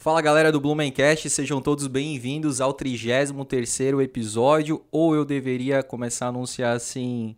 Fala 0.00 0.22
galera 0.22 0.52
do 0.52 0.60
Blumencast, 0.60 1.28
sejam 1.28 1.60
todos 1.60 1.88
bem-vindos 1.88 2.60
ao 2.60 2.72
33º 2.72 4.00
episódio, 4.00 4.80
ou 4.92 5.12
eu 5.12 5.24
deveria 5.24 5.82
começar 5.82 6.26
a 6.26 6.28
anunciar 6.28 6.76
assim, 6.76 7.34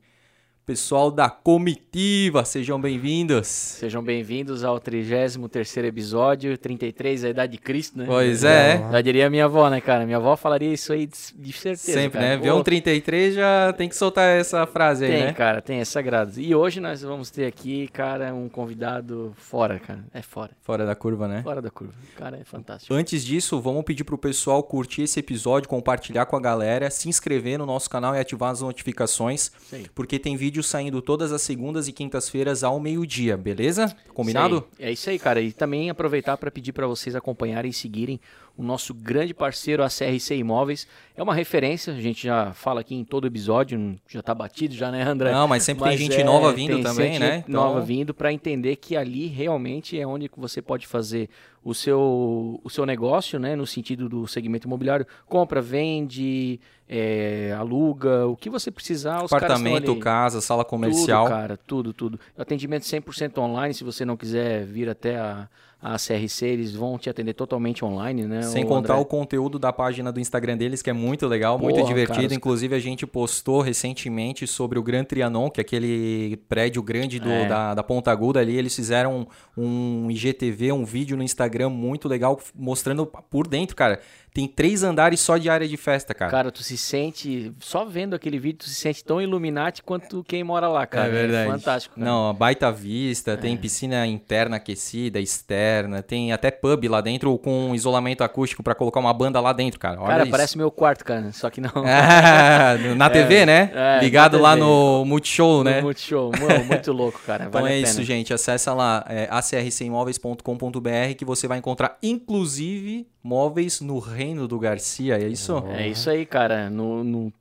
pessoal 0.71 1.11
da 1.11 1.29
comitiva, 1.29 2.45
sejam 2.45 2.81
bem-vindos. 2.81 3.49
Sejam 3.49 4.01
bem-vindos 4.01 4.63
ao 4.63 4.81
33º 4.81 5.85
episódio, 5.85 6.57
33, 6.57 7.25
a 7.25 7.29
idade 7.31 7.53
de 7.55 7.59
Cristo, 7.59 7.99
né? 7.99 8.05
Pois 8.07 8.45
é. 8.45 8.79
Já 8.89 9.01
diria 9.01 9.29
minha 9.29 9.47
avó, 9.47 9.69
né, 9.69 9.81
cara? 9.81 10.07
Minha 10.07 10.19
avó 10.19 10.37
falaria 10.37 10.73
isso 10.73 10.93
aí 10.93 11.09
de, 11.09 11.53
certeza, 11.53 11.93
Sempre, 11.93 12.21
cara. 12.21 12.37
né? 12.37 12.37
Vê 12.37 12.53
um 12.53 12.59
Ô, 12.59 12.63
33 12.63 13.35
já 13.35 13.73
tem 13.73 13.89
que 13.89 13.97
soltar 13.97 14.39
essa 14.39 14.65
frase 14.65 15.07
aí, 15.07 15.11
Tem, 15.11 15.21
né? 15.25 15.33
cara, 15.33 15.61
tem, 15.61 15.81
é 15.81 15.85
sagrado. 15.85 16.41
E 16.41 16.55
hoje 16.55 16.79
nós 16.79 17.03
vamos 17.03 17.31
ter 17.31 17.47
aqui, 17.47 17.89
cara, 17.89 18.33
um 18.33 18.49
convidado 18.49 19.33
fora, 19.35 19.81
cara. 19.81 20.05
É 20.15 20.23
fora. 20.23 20.53
Fora 20.63 20.87
da 20.87 20.95
curva, 20.95 21.27
né? 21.27 21.43
Fora 21.43 21.61
da 21.61 21.71
curva. 21.71 21.95
O 22.15 22.17
cara 22.17 22.39
é 22.39 22.45
fantástico. 22.45 22.95
Antes 22.95 23.25
disso, 23.25 23.61
vamos 23.61 23.83
pedir 23.83 24.05
pro 24.05 24.17
pessoal 24.17 24.63
curtir 24.63 25.03
esse 25.03 25.19
episódio, 25.19 25.69
compartilhar 25.69 26.27
com 26.27 26.37
a 26.37 26.41
galera, 26.41 26.89
se 26.93 27.09
inscrever 27.09 27.59
no 27.59 27.67
nosso 27.67 27.91
canal 27.91 28.15
e 28.15 28.21
ativar 28.21 28.53
as 28.53 28.61
notificações, 28.61 29.51
aí. 29.73 29.89
porque 29.93 30.17
tem 30.17 30.37
vídeo 30.37 30.60
saindo 30.67 31.01
todas 31.01 31.33
as 31.33 31.43
segundas 31.43 31.89
e 31.89 31.93
quintas-feiras 31.93 32.63
ao 32.65 32.81
meio-dia, 32.81 33.37
beleza? 33.37 33.95
Combinado? 34.15 34.67
Aí. 34.79 34.87
É 34.87 34.93
isso 34.93 35.11
aí, 35.11 35.19
cara. 35.19 35.41
E 35.41 35.53
também 35.53 35.91
aproveitar 35.91 36.37
para 36.37 36.51
pedir 36.51 36.73
para 36.73 36.87
vocês 36.87 37.15
acompanharem 37.15 37.71
e 37.71 37.75
seguirem 37.75 38.21
o 38.61 38.63
nosso 38.63 38.93
grande 38.93 39.33
parceiro, 39.33 39.83
a 39.83 39.89
CRC 39.89 40.37
Imóveis. 40.37 40.87
É 41.17 41.23
uma 41.23 41.35
referência, 41.35 41.95
a 41.95 42.01
gente 42.01 42.25
já 42.25 42.53
fala 42.53 42.83
aqui 42.83 42.95
em 42.95 43.05
todo 43.05 43.27
episódio, 43.27 43.99
já 44.07 44.21
tá 44.23 44.35
batido 44.35 44.75
já, 44.75 44.91
né, 44.91 45.03
André? 45.03 45.33
Não, 45.33 45.49
mas 45.49 45.63
sempre 45.63 45.85
tem 45.85 45.93
Mas 45.93 46.01
gente 46.01 46.21
é, 46.21 46.25
nova 46.25 46.53
vindo 46.53 46.75
tem 46.75 46.83
também, 46.83 47.19
né? 47.19 47.43
Nova 47.49 47.77
Então- 47.77 47.87
vindo 47.87 48.13
para 48.13 48.31
entender 48.31 48.77
que 48.77 48.99
ali 48.99 49.29
realmente 49.29 49.99
é 49.99 50.07
onde 50.07 50.31
você 50.37 50.61
pode 50.61 50.87
fazer 50.87 51.31
o 51.65 51.75
seu, 51.75 52.61
o 52.63 52.69
seu 52.69 52.85
negócio, 52.85 53.39
né? 53.39 53.57
No 53.57 53.67
sentido 53.67 54.11
do 54.11 54.27
segmento 54.27 54.67
imobiliário. 54.67 55.07
Compra, 55.27 55.63
vende, 55.63 56.61
é, 56.87 57.55
aluga, 57.59 58.27
o 58.27 58.37
que 58.37 58.51
você 58.51 58.71
precisar. 58.71 59.25
Apartamento, 59.25 59.97
casa, 59.97 60.43
sala 60.43 60.67
comercial. 60.67 61.25
Tudo, 61.25 61.35
cara, 61.35 61.57
tudo, 61.57 61.93
tudo. 61.95 62.21
Atendimento 62.37 62.83
100% 62.85 63.39
online, 63.39 63.73
se 63.73 63.85
você 63.85 64.05
não 64.05 64.19
quiser 64.19 64.67
vir 64.67 64.89
até 64.89 65.17
a, 65.17 65.49
a 65.83 65.97
CRC, 65.97 66.47
eles 66.47 66.75
vão 66.75 66.99
te 66.99 67.09
atender 67.09 67.33
totalmente 67.33 67.85
online, 67.85 68.25
né? 68.27 68.43
Sem 68.43 68.67
contar 68.67 68.93
André? 68.95 69.03
o 69.03 69.07
conteúdo 69.07 69.59
da 69.59 69.73
página 69.73 70.13
do 70.13 70.21
Instagram 70.21 70.57
deles, 70.57 70.83
que 70.83 70.91
é 70.91 70.93
muito 70.93 71.27
legal, 71.27 71.59
muito 71.59 71.77
Porra, 71.77 71.87
divertido. 71.89 72.23
cara, 72.23 72.35
Inclusive, 72.35 72.75
a 72.75 72.79
gente 72.79 73.07
postou 73.07 73.61
recentemente 73.63 74.47
sobre 74.47 74.79
o 74.79 74.83
Gran 74.83 75.05
Trianon, 75.05 75.49
que 75.51 75.61
é 75.61 75.63
aquele 75.63 76.37
prédio 76.49 76.83
grande 76.83 77.19
do- 77.19 77.31
É. 77.31 77.47
da, 77.47 77.75
da 77.75 77.83
Ponta 77.83 78.11
Aguda 78.11 78.41
ali. 78.41 78.57
Eles 78.57 78.77
fizeram 78.77 79.27
um 79.57 80.11
IGTV, 80.11 80.73
um 80.73 80.85
vídeo 80.85 81.17
no 81.17 81.23
Instagram 81.23 81.71
muito 81.71 82.09
legal, 82.09 82.39
mostrando 82.55 83.07
por 83.07 83.47
dentro, 83.47 83.75
cara. 83.75 84.01
Tem 84.33 84.47
três 84.47 84.83
andares 84.85 85.19
só 85.21 85.37
de 85.37 85.51
área 85.51 85.67
de 85.67 85.77
festa, 85.77 86.15
cara. 86.15 86.31
Cara, 86.31 86.53
tu 86.53 86.63
se 86.63 86.77
sente, 86.77 87.53
só 87.59 87.85
vendo 87.85 88.15
aquele 88.15 88.39
vídeo, 88.39 88.59
tu 88.61 88.69
se 88.69 88.75
sente 88.77 89.03
tão 89.05 89.21
Illuminati 89.21 89.83
quanto 89.83 90.23
quem 90.23 90.45
mora 90.45 90.69
lá, 90.69 90.87
cara. 90.87 91.09
é 91.09 91.11
verdade. 91.11 91.51
fantástico, 91.51 91.97
cara. 91.97 92.07
Não, 92.09 92.33
baita 92.33 92.71
vista, 92.71 93.37
tem 93.37 93.57
piscina 93.57 94.07
interna 94.07 94.57
aquecida, 94.57 95.19
externa, 95.19 96.01
tem 96.03 96.33
até 96.33 96.51
pub 96.51 96.85
lá 96.89 97.01
dentro 97.01 97.37
com 97.39 97.75
isolamento 97.75 98.23
acústico 98.23 98.63
pra 98.63 98.75
colocar 98.75 99.01
uma 99.01 99.13
banda 99.13 99.41
lá 99.41 99.53
dentro, 99.53 99.81
cara. 99.81 100.01
Olha 100.01 100.09
Cara, 100.11 100.23
isso. 100.23 100.31
parece 100.31 100.57
meu 100.59 100.71
quarto, 100.71 101.05
cara, 101.05 101.33
só 101.33 101.51
que 101.51 101.61
não. 101.61 101.71
Ah, 101.85 102.77
na 102.97 103.11
TV, 103.11 103.45
né? 103.45 103.71
é, 103.75 103.99
Ligado 104.01 104.37
na 104.37 104.43
lá 104.43 104.51
TV. 104.55 104.65
no 104.65 105.05
Multishow, 105.05 105.65
né? 105.65 105.81
Muito 105.81 106.01
show, 106.01 106.31
mano, 106.41 106.65
muito 106.71 106.93
louco, 106.93 107.21
cara. 107.27 107.47
Então 107.47 107.61
vale 107.63 107.75
é 107.75 107.77
a 107.79 107.81
isso, 107.81 108.03
gente. 108.05 108.33
Acessa 108.33 108.73
lá 108.73 109.05
é, 109.09 109.27
acrcimóveis.com.br 109.31 111.15
que 111.17 111.25
você 111.25 111.49
vai 111.49 111.59
encontrar, 111.59 111.99
inclusive, 112.03 113.07
móveis 113.23 113.81
no 113.81 113.99
Reino 113.99 114.47
do 114.49 114.59
Garcia. 114.59 115.17
É 115.19 115.29
isso? 115.29 115.63
É 115.69 115.89
isso 115.89 116.09
aí, 116.11 116.25
cara. 116.27 116.69
No, 116.71 117.03
no 117.05 117.33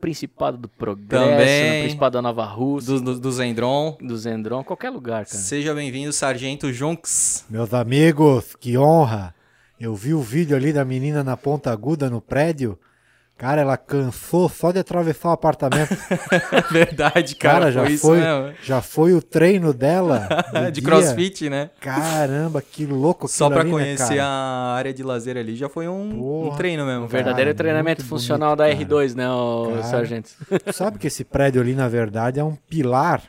Principado 0.00 0.56
do 0.56 0.68
Progresso, 0.68 1.08
Também. 1.24 1.72
no 1.74 1.82
Principado 1.82 2.12
da 2.14 2.22
Nova 2.22 2.44
Rússia, 2.44 2.94
Do, 2.94 3.00
do, 3.00 3.20
do 3.20 3.32
Zendron. 3.32 3.96
do 4.00 4.16
Zendron, 4.16 4.62
qualquer 4.62 4.90
lugar, 4.90 5.26
cara. 5.26 5.38
Seja 5.38 5.74
bem-vindo, 5.74 6.12
Sargento 6.12 6.72
Junks. 6.72 7.44
Meus 7.50 7.74
amigos, 7.74 8.54
que 8.58 8.78
honra! 8.78 9.34
Eu 9.80 9.94
vi 9.94 10.12
o 10.14 10.20
vídeo 10.20 10.56
ali 10.56 10.72
da 10.72 10.84
menina 10.84 11.22
na 11.24 11.36
ponta 11.36 11.70
aguda 11.72 12.08
no 12.10 12.20
prédio. 12.20 12.78
Cara, 13.38 13.60
ela 13.60 13.76
cansou 13.76 14.48
só 14.48 14.72
de 14.72 14.80
atravessar 14.80 15.28
o 15.28 15.32
apartamento. 15.32 15.96
Verdade, 16.72 17.36
cara. 17.36 17.70
Cara, 17.70 17.72
já 17.72 17.80
foi 17.86 17.96
foi, 17.96 18.18
isso 18.18 18.26
mesmo. 18.26 18.54
já 18.64 18.82
foi 18.82 19.12
o 19.14 19.22
treino 19.22 19.72
dela. 19.72 20.28
De 20.72 20.80
dia. 20.80 20.82
crossfit, 20.82 21.48
né? 21.48 21.70
Caramba, 21.80 22.60
que 22.60 22.84
louco 22.84 23.28
Só 23.28 23.46
ali, 23.46 23.64
né, 23.64 23.70
conhecer 23.70 24.16
cara? 24.16 24.24
a 24.24 24.74
área 24.74 24.92
de 24.92 25.04
lazer 25.04 25.36
ali 25.36 25.54
já 25.54 25.68
foi 25.68 25.86
um, 25.86 26.10
um 26.10 26.18
Porra. 26.18 26.56
treino 26.56 26.84
mesmo. 26.84 27.04
Um 27.04 27.08
cara. 27.08 27.22
verdadeiro 27.22 27.50
Cara, 27.50 27.56
treinamento 27.58 28.04
funcional 28.04 28.56
bonito, 28.56 28.58
da 28.58 28.84
cara. 28.84 29.04
R2, 29.06 29.14
né, 29.14 29.30
ô 29.30 29.68
Cara. 29.70 29.82
sargento? 29.84 30.30
Sabe 30.72 30.98
que 30.98 31.06
esse 31.06 31.22
prédio 31.22 31.60
ali, 31.62 31.74
na 31.76 31.86
verdade, 31.88 32.40
é 32.40 32.44
um 32.44 32.56
pilar 32.68 33.22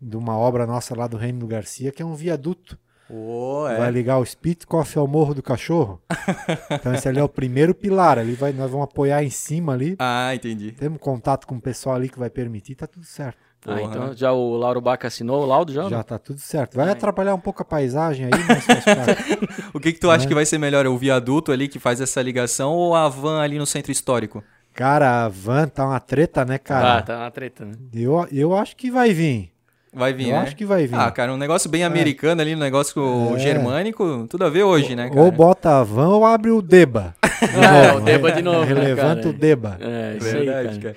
de 0.00 0.16
uma 0.16 0.36
obra 0.36 0.66
nossa 0.66 0.96
lá 0.96 1.06
do 1.06 1.16
Reino 1.16 1.38
do 1.38 1.46
Garcia, 1.46 1.92
que 1.92 2.02
é 2.02 2.04
um 2.04 2.14
viaduto. 2.14 2.76
Pô, 3.08 3.68
é. 3.68 3.76
Vai 3.78 3.90
ligar 3.90 4.18
o 4.18 4.24
Spitkoff 4.24 4.96
ao 4.98 5.06
Morro 5.06 5.34
do 5.34 5.42
Cachorro. 5.42 6.00
então 6.70 6.94
esse 6.94 7.08
ali 7.08 7.18
é 7.18 7.24
o 7.24 7.28
primeiro 7.28 7.74
pilar. 7.74 8.18
Ali 8.18 8.32
vai, 8.34 8.52
nós 8.52 8.70
vamos 8.70 8.84
apoiar 8.84 9.22
em 9.22 9.30
cima 9.30 9.72
ali. 9.74 9.96
Ah, 9.98 10.34
entendi. 10.34 10.72
Temos 10.72 10.98
contato 10.98 11.46
com 11.46 11.56
o 11.56 11.60
pessoal 11.60 11.96
ali 11.96 12.08
que 12.08 12.18
vai 12.18 12.30
permitir, 12.30 12.74
tá 12.74 12.86
tudo 12.86 13.04
certo. 13.04 13.38
Ah, 13.64 13.76
Porra. 13.76 13.82
então 13.82 14.12
já 14.16 14.32
o 14.32 14.56
Lauro 14.56 14.80
Baca 14.80 15.06
assinou 15.06 15.42
o 15.42 15.46
laudo 15.46 15.72
já? 15.72 15.88
Já 15.88 16.02
tá 16.02 16.18
tudo 16.18 16.40
certo. 16.40 16.74
Vai 16.76 16.90
atrapalhar 16.90 17.32
um 17.34 17.38
pouco 17.38 17.62
a 17.62 17.64
paisagem 17.64 18.26
aí, 18.26 18.30
mas. 18.48 18.64
O 19.72 19.78
que, 19.78 19.92
que 19.92 20.00
tu 20.00 20.10
acha 20.10 20.24
Né? 20.24 20.28
que 20.28 20.34
vai 20.34 20.44
ser 20.44 20.58
melhor? 20.58 20.84
O 20.86 20.96
viaduto 20.98 21.52
ali 21.52 21.68
que 21.68 21.78
faz 21.78 22.00
essa 22.00 22.20
ligação 22.20 22.72
ou 22.72 22.94
a 22.94 23.08
van 23.08 23.40
ali 23.40 23.58
no 23.58 23.66
centro 23.66 23.92
histórico? 23.92 24.42
Cara, 24.74 25.26
a 25.26 25.28
van 25.28 25.68
tá 25.68 25.86
uma 25.86 26.00
treta, 26.00 26.44
né, 26.44 26.58
cara? 26.58 26.96
Ah, 26.98 27.02
tá 27.02 27.18
uma 27.18 27.30
treta, 27.30 27.64
né? 27.64 27.74
Eu, 27.92 28.26
eu 28.32 28.56
acho 28.56 28.74
que 28.74 28.90
vai 28.90 29.12
vir. 29.12 29.51
Vai 29.94 30.12
vir, 30.14 30.28
eu 30.28 30.36
né? 30.36 30.38
acho 30.42 30.56
que 30.56 30.64
vai 30.64 30.86
vir. 30.86 30.96
Ah, 30.98 31.10
cara, 31.10 31.32
um 31.32 31.36
negócio 31.36 31.68
bem 31.68 31.84
americano 31.84 32.40
ali, 32.40 32.54
um 32.54 32.58
negócio 32.58 33.02
É. 33.36 33.38
germânico, 33.38 34.26
tudo 34.28 34.44
a 34.44 34.48
ver 34.48 34.62
hoje, 34.62 34.96
né, 34.96 35.08
cara? 35.10 35.20
ou 35.20 35.30
bota 35.30 35.80
a 35.80 35.82
van 35.84 36.08
ou 36.08 36.24
abre 36.24 36.50
o 36.50 36.62
Deba. 36.62 37.14
De 37.42 37.46
É, 37.64 37.86
novo, 37.88 37.98
o 37.98 38.00
Deba 38.02 38.28
né? 38.28 38.34
de 38.36 38.42
novo, 38.42 38.60
né, 38.60 38.64
Relevanta 38.80 39.16
cara? 39.22 39.28
o 39.28 39.32
Deba. 39.32 39.78
É, 39.80 40.16
isso 40.16 40.24
Verdade, 40.30 40.68
aí, 40.68 40.78
cara. 40.80 40.94
cara. 40.94 40.96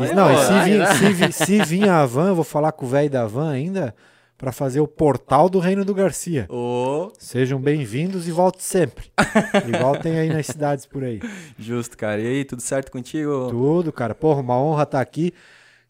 Mas 0.00 0.10
aí, 0.10 0.16
não, 0.16 0.32
e 0.32 0.34
pô. 0.34 0.40
se 0.42 0.52
vir, 0.64 0.78
né? 0.78 0.86
se, 0.94 1.12
vir, 1.12 1.32
se 1.32 1.62
vir 1.64 1.88
a 1.88 2.04
van, 2.06 2.28
eu 2.28 2.34
vou 2.34 2.42
falar 2.44 2.72
com 2.72 2.86
o 2.86 2.88
velho 2.88 3.08
da 3.08 3.24
van 3.26 3.50
ainda, 3.50 3.94
pra 4.36 4.50
fazer 4.50 4.80
o 4.80 4.88
portal 4.88 5.48
do 5.48 5.60
Reino 5.60 5.84
do 5.84 5.94
Garcia. 5.94 6.46
Ô, 6.50 7.12
Sejam 7.18 7.60
bem-vindos 7.60 8.26
e 8.26 8.32
volte 8.32 8.64
sempre. 8.64 9.04
Igual 9.68 9.96
tem 9.98 10.18
aí 10.18 10.28
nas 10.28 10.46
cidades 10.46 10.86
por 10.86 11.04
aí. 11.04 11.20
justo, 11.56 11.96
cara. 11.96 12.20
E 12.20 12.26
aí, 12.26 12.44
tudo 12.44 12.60
certo 12.62 12.90
contigo? 12.90 13.46
Tudo, 13.48 13.92
cara. 13.92 14.12
Porra, 14.14 14.40
uma 14.40 14.58
honra 14.60 14.82
estar 14.82 15.00
aqui. 15.00 15.32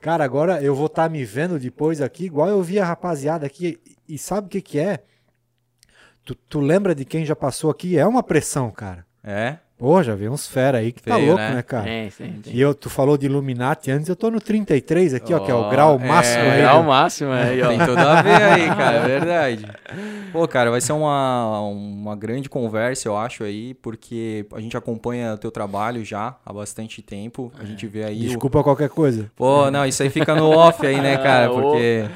Cara, 0.07 0.23
agora 0.23 0.63
eu 0.63 0.73
vou 0.73 0.87
estar 0.87 1.11
me 1.11 1.25
vendo 1.25 1.59
depois 1.59 2.01
aqui, 2.01 2.27
igual 2.27 2.49
eu 2.49 2.63
vi 2.63 2.79
a 2.79 2.85
rapaziada 2.85 3.45
aqui. 3.45 3.77
E 4.09 4.17
sabe 4.17 4.47
o 4.47 4.49
que 4.49 4.63
que 4.63 4.79
é? 4.79 5.03
Tu, 6.25 6.33
tu 6.33 6.61
lembra 6.61 6.95
de 6.95 7.05
quem 7.05 7.27
já 7.27 7.35
passou 7.35 7.73
aqui? 7.73 7.99
É 7.99 8.07
uma 8.07 8.23
pressão, 8.23 8.71
cara. 8.71 9.05
É? 9.21 9.59
Pô, 9.79 10.03
já 10.03 10.15
vi 10.15 10.27
uns 10.27 10.47
fera 10.49 10.79
aí 10.79 10.91
que 10.91 11.03
tá 11.03 11.15
Feio, 11.17 11.27
louco, 11.27 11.41
né? 11.43 11.55
né, 11.57 11.63
cara? 11.63 11.85
Tem, 11.85 12.09
tem, 12.09 12.33
tem. 12.41 12.55
E 12.55 12.59
eu, 12.61 12.75
tu 12.75 12.89
falou 12.89 13.19
de 13.19 13.27
Illuminati 13.27 13.91
antes, 13.91 14.09
eu 14.09 14.17
tô 14.17 14.31
no 14.31 14.41
33 14.41 15.13
aqui, 15.13 15.35
ó, 15.35 15.39
que 15.39 15.51
é 15.51 15.55
o 15.55 15.69
grau 15.69 16.01
é, 16.03 16.09
máximo 16.09 16.45
É, 16.45 16.51
aí. 16.53 16.61
é 16.63 16.73
o 16.73 16.79
do- 16.79 16.85
máximo 16.85 17.31
aí, 17.31 17.63
ó. 17.63 17.69
Tem 17.69 17.79
tudo 17.81 17.99
a 17.99 18.23
ver 18.23 18.43
aí, 18.43 18.69
cara, 18.69 18.97
é 18.97 19.07
verdade. 19.07 19.67
Pô, 20.33 20.49
cara, 20.49 20.71
vai 20.71 20.81
ser 20.81 20.93
uma, 20.93 21.61
uma 21.61 22.17
grande 22.17 22.49
conversa, 22.49 23.07
eu 23.07 23.19
acho, 23.19 23.45
aí, 23.45 23.75
porque 23.75 24.47
a 24.55 24.61
gente 24.61 24.75
acompanha 24.79 25.35
o 25.35 25.39
teu 25.39 25.51
trabalho 25.51 26.03
já 26.03 26.37
há 26.45 26.53
bastante 26.55 27.03
tempo. 27.03 27.53
A 27.59 27.65
gente 27.67 27.87
vê 27.87 28.05
aí. 28.05 28.25
o- 28.25 28.29
Desculpa 28.29 28.63
qualquer 28.63 28.89
coisa. 28.89 29.31
Pô, 29.37 29.71
não, 29.71 29.85
isso 29.85 30.03
aí 30.03 30.09
fica 30.09 30.35
no 30.35 30.49
off 30.49 30.87
aí, 30.87 30.99
né, 31.03 31.19
cara? 31.23 31.51
Porque. 31.51 32.07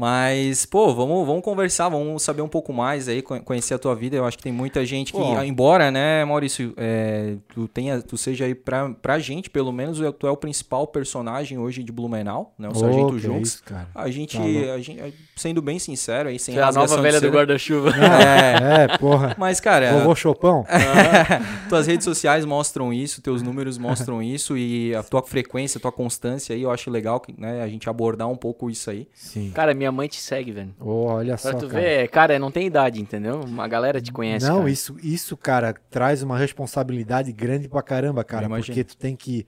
Mas, 0.00 0.64
pô, 0.64 0.94
vamos, 0.94 1.26
vamos 1.26 1.42
conversar, 1.42 1.88
vamos 1.88 2.22
saber 2.22 2.40
um 2.40 2.46
pouco 2.48 2.72
mais 2.72 3.08
aí, 3.08 3.20
co- 3.20 3.40
conhecer 3.40 3.74
a 3.74 3.78
tua 3.80 3.96
vida. 3.96 4.14
Eu 4.14 4.24
acho 4.24 4.36
que 4.36 4.42
tem 4.44 4.52
muita 4.52 4.86
gente 4.86 5.10
que, 5.12 5.18
Pô. 5.18 5.42
embora, 5.42 5.90
né, 5.90 6.24
Maurício, 6.24 6.72
é, 6.76 7.34
tu, 7.52 7.66
tenha, 7.66 8.00
tu 8.00 8.16
seja 8.16 8.44
aí 8.44 8.54
pra, 8.54 8.90
pra 8.90 9.18
gente, 9.18 9.50
pelo 9.50 9.72
menos, 9.72 9.98
tu 10.16 10.26
é 10.28 10.30
o 10.30 10.36
principal 10.36 10.86
personagem 10.86 11.58
hoje 11.58 11.82
de 11.82 11.90
Blumenau, 11.90 12.54
né? 12.56 12.68
O 12.68 12.70
Ô, 12.70 12.74
Sargento 12.76 13.18
Junks. 13.18 13.48
isso, 13.54 13.64
cara. 13.64 13.88
A 13.92 14.08
gente, 14.08 14.36
Tá 14.38 14.44
a 14.74 14.78
gente, 14.80 15.14
sendo 15.34 15.60
bem 15.60 15.80
sincero 15.80 16.28
aí, 16.28 16.38
sem 16.38 16.54
Você 16.54 16.60
é 16.60 16.62
a 16.62 16.70
nova 16.70 17.02
velha 17.02 17.18
do 17.18 17.24
seda. 17.24 17.36
guarda-chuva. 17.36 17.90
É, 17.90 18.84
É, 18.84 18.98
porra. 18.98 19.34
mas, 19.36 19.58
cara, 19.58 19.92
Vovô 19.98 20.14
Chopão? 20.14 20.64
tuas 21.68 21.88
redes 21.88 22.04
sociais 22.04 22.44
mostram 22.44 22.92
isso, 22.92 23.20
teus 23.20 23.42
números 23.42 23.76
mostram 23.78 24.22
isso 24.22 24.56
e 24.56 24.94
a 24.94 25.02
tua 25.02 25.22
frequência, 25.24 25.78
a 25.78 25.80
tua 25.80 25.90
constância 25.92 26.54
aí, 26.54 26.62
eu 26.62 26.70
acho 26.70 26.88
legal 26.88 27.18
que, 27.18 27.34
né, 27.36 27.62
a 27.62 27.68
gente 27.68 27.90
abordar 27.90 28.28
um 28.28 28.36
pouco 28.36 28.70
isso 28.70 28.88
aí. 28.90 29.08
Sim. 29.12 29.50
Cara, 29.52 29.74
minha 29.74 29.87
mãe 29.92 30.08
te 30.08 30.20
segue, 30.20 30.52
velho. 30.52 30.74
Olha 30.80 31.36
só, 31.36 31.50
Pra 31.50 31.58
tu 31.60 31.68
cara. 31.68 31.80
ver, 31.80 32.08
cara, 32.08 32.38
não 32.38 32.50
tem 32.50 32.66
idade, 32.66 33.00
entendeu? 33.00 33.40
Uma 33.40 33.66
galera 33.68 34.00
te 34.00 34.12
conhece, 34.12 34.46
Não, 34.46 34.58
cara. 34.58 34.70
isso, 34.70 34.96
isso, 35.02 35.36
cara, 35.36 35.74
traz 35.90 36.22
uma 36.22 36.36
responsabilidade 36.38 37.32
grande 37.32 37.68
pra 37.68 37.82
caramba, 37.82 38.22
cara. 38.24 38.48
Porque 38.48 38.84
tu 38.84 38.96
tem 38.96 39.14
que, 39.16 39.46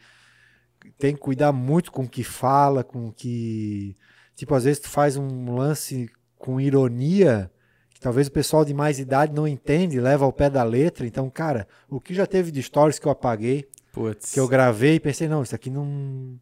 tem 0.99 1.15
que 1.15 1.21
cuidar 1.21 1.53
muito 1.53 1.91
com 1.93 2.03
o 2.03 2.09
que 2.09 2.23
fala, 2.25 2.83
com 2.85 3.09
o 3.09 3.13
que. 3.13 3.97
Tipo, 4.35 4.55
às 4.55 4.65
vezes 4.65 4.81
tu 4.81 4.89
faz 4.89 5.17
um 5.17 5.55
lance 5.55 6.09
com 6.39 6.61
ironia 6.61 7.51
que 7.93 8.01
talvez 8.01 8.29
o 8.29 8.33
pessoal 8.33 8.65
de 8.65 8.73
mais 8.73 8.99
idade 8.99 9.35
não 9.35 9.47
entende, 9.47 10.01
leva 10.01 10.25
ao 10.25 10.33
pé 10.33 10.49
da 10.49 10.63
letra. 10.63 11.07
Então, 11.07 11.29
cara, 11.29 11.69
o 11.89 12.01
que 12.01 12.15
já 12.15 12.27
teve 12.27 12.51
de 12.51 12.63
stories 12.63 12.99
que 12.99 13.07
eu 13.07 13.13
apaguei, 13.13 13.69
Putz. 13.93 14.33
que 14.33 14.41
eu 14.41 14.49
gravei 14.49 14.95
e 14.95 15.01
pensei, 15.01 15.29
não, 15.29 15.43
isso 15.43 15.55
aqui 15.55 15.69
não, 15.69 16.39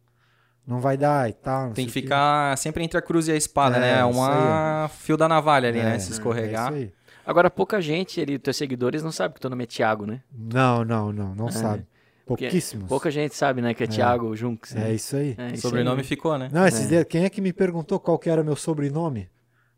não 0.69 0.79
vai 0.79 0.95
dar 0.95 1.29
e 1.29 1.33
tal. 1.33 1.71
Tem 1.71 1.85
que 1.87 1.91
ficar 1.91 2.57
sempre 2.57 2.83
entre 2.83 2.97
a 2.97 3.01
cruz 3.01 3.27
e 3.27 3.31
a 3.31 3.35
espada, 3.35 3.77
É, 3.77 3.79
né? 3.79 4.05
Uma 4.05 4.89
fio 4.99 5.17
da 5.17 5.27
navalha 5.27 5.67
ali, 5.69 5.81
né? 5.81 5.95
É, 5.95 5.99
Se 5.99 6.09
é 6.09 6.13
escorregar. 6.13 6.67
isso 6.71 6.73
aí. 6.75 6.93
Agora, 7.25 7.49
pouca 7.49 7.81
gente 7.81 8.21
ali, 8.21 8.39
teus 8.39 8.55
seguidores, 8.57 9.03
não 9.03 9.11
sabe 9.11 9.33
que 9.33 9.39
teu 9.41 9.49
nome 9.49 9.63
é 9.63 9.67
Thiago, 9.67 10.05
né? 10.05 10.21
Não, 10.31 10.85
não, 10.85 11.11
não, 11.11 11.35
não 11.35 11.47
É. 11.47 11.51
sabe. 11.51 11.85
Porque 12.25 12.45
Pouquíssimos. 12.45 12.87
Pouca 12.87 13.09
gente 13.09 13.35
sabe, 13.35 13.59
né, 13.61 13.73
que 13.73 13.83
é, 13.83 13.87
Thiago 13.87 14.35
Junks. 14.35 14.75
É 14.75 14.79
né? 14.79 14.93
isso 14.93 15.15
aí. 15.15 15.35
É, 15.37 15.47
isso 15.53 15.63
Sobrenome 15.63 16.01
aí. 16.01 16.07
ficou, 16.07 16.37
né? 16.37 16.47
Não, 16.51 16.65
esses 16.67 16.85
É. 16.85 16.87
dias, 16.89 17.05
quem 17.09 17.23
é 17.25 17.29
que 17.29 17.41
me 17.41 17.51
perguntou 17.51 17.99
qual 17.99 18.19
que 18.19 18.29
era 18.29 18.43
meu 18.43 18.55
sobrenome? 18.55 19.27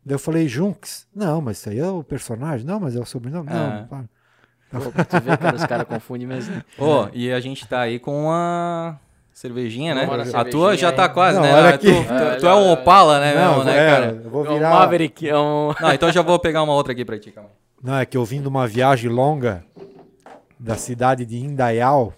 Daí 0.04 0.14
eu 0.14 0.18
falei 0.18 0.46
Junks. 0.48 1.06
Não, 1.14 1.40
mas 1.40 1.58
isso 1.58 1.70
aí 1.70 1.78
é 1.78 1.88
o 1.88 2.02
personagem. 2.04 2.66
Não, 2.66 2.78
mas 2.78 2.94
é 2.94 3.00
o 3.00 3.06
sobrenome. 3.06 3.48
Não, 3.48 3.86
para. 3.86 4.04
Pô, 4.70 4.90
tu 5.04 5.20
ver, 5.20 5.38
cara, 5.38 5.56
os 5.56 5.64
caras 5.66 5.86
confundem 5.86 6.26
mesmo. 6.26 6.54
né? 6.56 6.64
Ô, 6.78 7.08
e 7.12 7.30
a 7.32 7.40
gente 7.40 7.66
tá 7.66 7.80
aí 7.80 7.98
com 7.98 8.24
uma 8.24 8.98
cervejinha, 9.32 9.94
né? 9.94 10.08
A 10.34 10.44
tua 10.44 10.76
já 10.76 10.92
tá 10.92 11.08
quase, 11.08 11.36
Não, 11.38 11.44
né? 11.44 11.54
olha 11.54 11.78
Tu, 11.78 11.88
aqui. 11.88 12.04
tu- 12.06 12.40
tu 12.40 12.46
é 12.46 12.54
um 12.54 12.70
Opala, 12.72 13.18
né, 13.20 13.34
não, 13.34 13.48
mesmo, 13.56 13.64
né, 13.64 13.76
é, 13.76 13.90
cara? 13.90 14.20
eu 14.24 14.30
vou 14.30 14.44
É 14.46 14.50
um 14.50 14.54
virar. 14.54 14.70
Maverick, 14.70 15.28
é 15.28 15.36
um... 15.36 15.72
Não, 15.80 15.92
então 15.92 16.12
já 16.12 16.22
vou 16.22 16.38
pegar 16.38 16.62
uma 16.62 16.72
outra 16.74 16.92
aqui 16.92 17.04
pra 17.04 17.18
ti, 17.18 17.30
calma. 17.30 17.50
Não, 17.82 17.96
é 17.96 18.06
que 18.06 18.16
eu 18.16 18.24
vim 18.24 18.40
de 18.40 18.46
uma 18.48 18.66
viagem 18.66 19.10
longa 19.10 19.64
da 20.58 20.76
cidade 20.76 21.24
de 21.26 21.36
Indaial. 21.38 22.12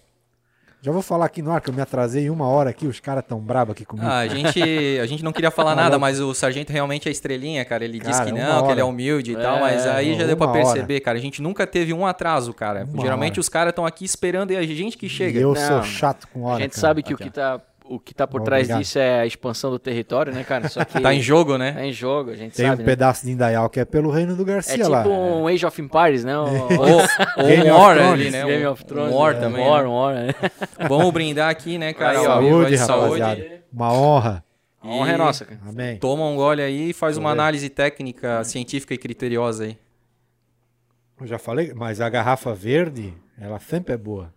Já 0.85 0.93
vou 0.93 1.01
falar 1.01 1.25
aqui 1.25 1.41
no 1.41 1.51
ar 1.51 1.63
que 1.63 1.71
eu 1.71 1.75
me 1.75 1.81
atrasei 1.81 2.29
uma 2.29 2.47
hora 2.47 2.69
aqui, 2.69 2.87
os 2.87 3.01
caras 3.01 3.25
tão 3.27 3.41
brabos 3.41 3.73
aqui 3.73 3.87
comigo. 3.87 4.07
Ah, 4.07 4.19
a 4.19 4.29
gente, 4.29 4.61
a 5.01 5.07
gente 5.07 5.25
não 5.25 5.33
queria 5.33 5.51
falar 5.51 5.75
nada, 5.75 5.99
mas 5.99 6.21
o 6.21 6.35
sargento 6.35 6.71
realmente 6.71 7.09
é 7.09 7.11
estrelinha, 7.11 7.65
cara. 7.65 7.87
Ele 7.87 7.99
disse 7.99 8.23
que 8.23 8.31
não, 8.31 8.67
que 8.67 8.71
ele 8.73 8.83
é 8.83 8.85
humilde 8.85 9.33
e 9.33 9.35
É, 9.35 9.39
tal, 9.41 9.61
mas 9.61 9.87
aí 9.87 10.15
já 10.15 10.27
deu 10.27 10.37
pra 10.37 10.47
uma 10.47 10.53
hora. 10.53 10.63
perceber, 10.63 11.01
cara. 11.01 11.17
A 11.17 11.21
gente 11.23 11.41
nunca 11.41 11.67
teve 11.67 11.95
um 11.95 12.05
atraso, 12.05 12.53
cara. 12.53 12.85
Uma 12.85 13.01
Geralmente 13.01 13.33
hora. 13.33 13.41
os 13.41 13.49
caras 13.49 13.71
estão 13.71 13.87
aqui 13.87 14.05
esperando 14.05 14.51
e 14.51 14.59
a 14.59 14.63
gente 14.63 14.99
que 14.99 15.09
chega. 15.09 15.39
E 15.39 15.43
eu 15.43 15.55
Não, 15.55 15.67
sou 15.69 15.83
chato 15.85 16.29
com 16.29 16.43
hora. 16.43 16.59
A 16.59 16.61
gente 16.61 16.73
cara. 16.73 16.81
sabe 16.83 17.03
que 17.03 17.15
Aqui, 17.15 17.23
o 17.23 17.27
que 17.29 17.33
tá, 17.33 17.61
o 17.87 18.01
que 18.01 18.15
tá 18.15 18.27
por 18.27 18.39
Bom, 18.41 18.45
trás 18.47 18.63
obrigado. 18.63 18.81
disso 18.81 18.99
é 18.99 19.21
a 19.21 19.27
expansão 19.27 19.71
do 19.71 19.79
território, 19.79 20.33
né, 20.33 20.43
cara? 20.43 20.69
Só 20.69 20.83
que 20.87 20.99
Tá 21.01 21.13
em 21.15 21.21
jogo, 21.21 21.59
né? 21.59 21.73
tá 21.73 21.85
em 21.85 21.93
jogo, 21.93 22.31
a 22.31 22.35
gente 22.35 22.55
Tem 22.57 22.67
sabe, 22.67 22.83
um 22.83 22.85
né? 22.87 22.91
pedaço 22.93 23.27
de 23.27 23.33
Indaial 23.33 23.69
que 23.69 23.79
é 23.79 23.85
pelo 23.85 24.11
reino 24.11 24.35
do 24.35 24.43
É 24.43 24.47
Garcia 24.47 24.77
tipo 24.79 24.89
lá. 24.89 25.05
um 25.07 25.47
Age 25.47 25.67
of 25.67 25.83
Empires, 25.83 26.25
né? 26.25 26.39
Um, 26.39 26.45
Ou, 26.81 27.01
ou 27.37 27.47
Game 27.47 27.71
um 27.71 27.75
War 27.77 27.99
ali, 27.99 28.31
né? 28.31 28.45
Game 28.45 28.67
um, 28.67 28.71
of 28.73 28.85
Thrones. 28.85 29.13
um 29.13 29.17
War 29.17 29.35
né? 29.35 29.41
também. 29.41 29.63
Um 29.63 29.69
War, 29.69 29.83
né? 29.83 29.89
um 29.89 29.95
War, 29.95 30.15
né? 30.15 30.29
Vamos 30.89 31.13
brindar 31.13 31.51
aqui, 31.51 31.77
né, 31.77 31.93
cara? 31.93 32.23
Saúde, 32.23 32.75
rapaziada. 32.77 33.63
Uma 33.73 33.93
honra. 33.93 34.45
A 34.81 34.89
honra 34.89 35.13
é 35.13 35.17
nossa, 35.17 35.45
cara. 35.45 35.61
Amém. 35.67 35.97
Toma 35.99 36.25
um 36.25 36.37
gole 36.37 36.63
aí 36.63 36.91
e 36.91 36.93
faz 36.93 37.17
uma 37.17 37.31
análise 37.31 37.69
técnica, 37.69 38.43
científica 38.45 38.95
e 38.95 38.99
criteriosa 38.99 39.65
aí. 39.65 39.79
Eu 41.21 41.27
já 41.27 41.39
falei, 41.39 41.73
mas 41.75 42.01
a 42.01 42.09
garrafa 42.09 42.55
verde, 42.55 43.15
ela 43.41 43.59
sempre 43.61 43.95
é 43.95 43.97
boa. 43.97 44.33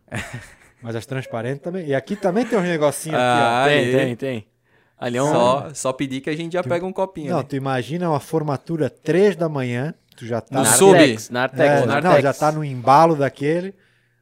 Mas 0.81 0.95
as 0.95 1.05
transparentes 1.05 1.61
também. 1.61 1.87
E 1.87 1.95
aqui 1.95 2.15
também 2.15 2.45
tem 2.45 2.57
uns 2.57 2.65
negocinhos 2.67 3.19
Ah, 3.19 3.63
aqui, 3.65 3.73
Aí. 3.73 3.91
Tem, 3.91 3.97
tem, 3.97 4.15
tem. 4.15 4.47
Ali 4.99 5.17
é 5.17 5.23
um... 5.23 5.31
Só, 5.31 5.69
só 5.73 5.93
pedir 5.93 6.21
que 6.21 6.29
a 6.29 6.35
gente 6.35 6.53
já 6.53 6.63
pega 6.63 6.85
um 6.85 6.89
ó. 6.89 6.93
copinho. 6.93 7.31
Não, 7.31 7.39
né? 7.39 7.45
tu 7.47 7.55
imagina 7.55 8.09
uma 8.09 8.19
formatura 8.19 8.89
3 8.89 9.35
da 9.35 9.47
manhã, 9.47 9.93
tu 10.15 10.25
já 10.25 10.41
tá... 10.41 10.57
No 10.57 10.63
na- 10.63 10.73
sub. 10.73 10.91
Nartex, 10.93 11.29
Nartex, 11.29 11.69
É, 11.69 11.85
Nartex. 11.85 12.13
não, 12.15 12.21
já 12.21 12.33
tá 12.33 12.51
no 12.51 12.63
embalo 12.63 13.15
daquele. 13.15 13.75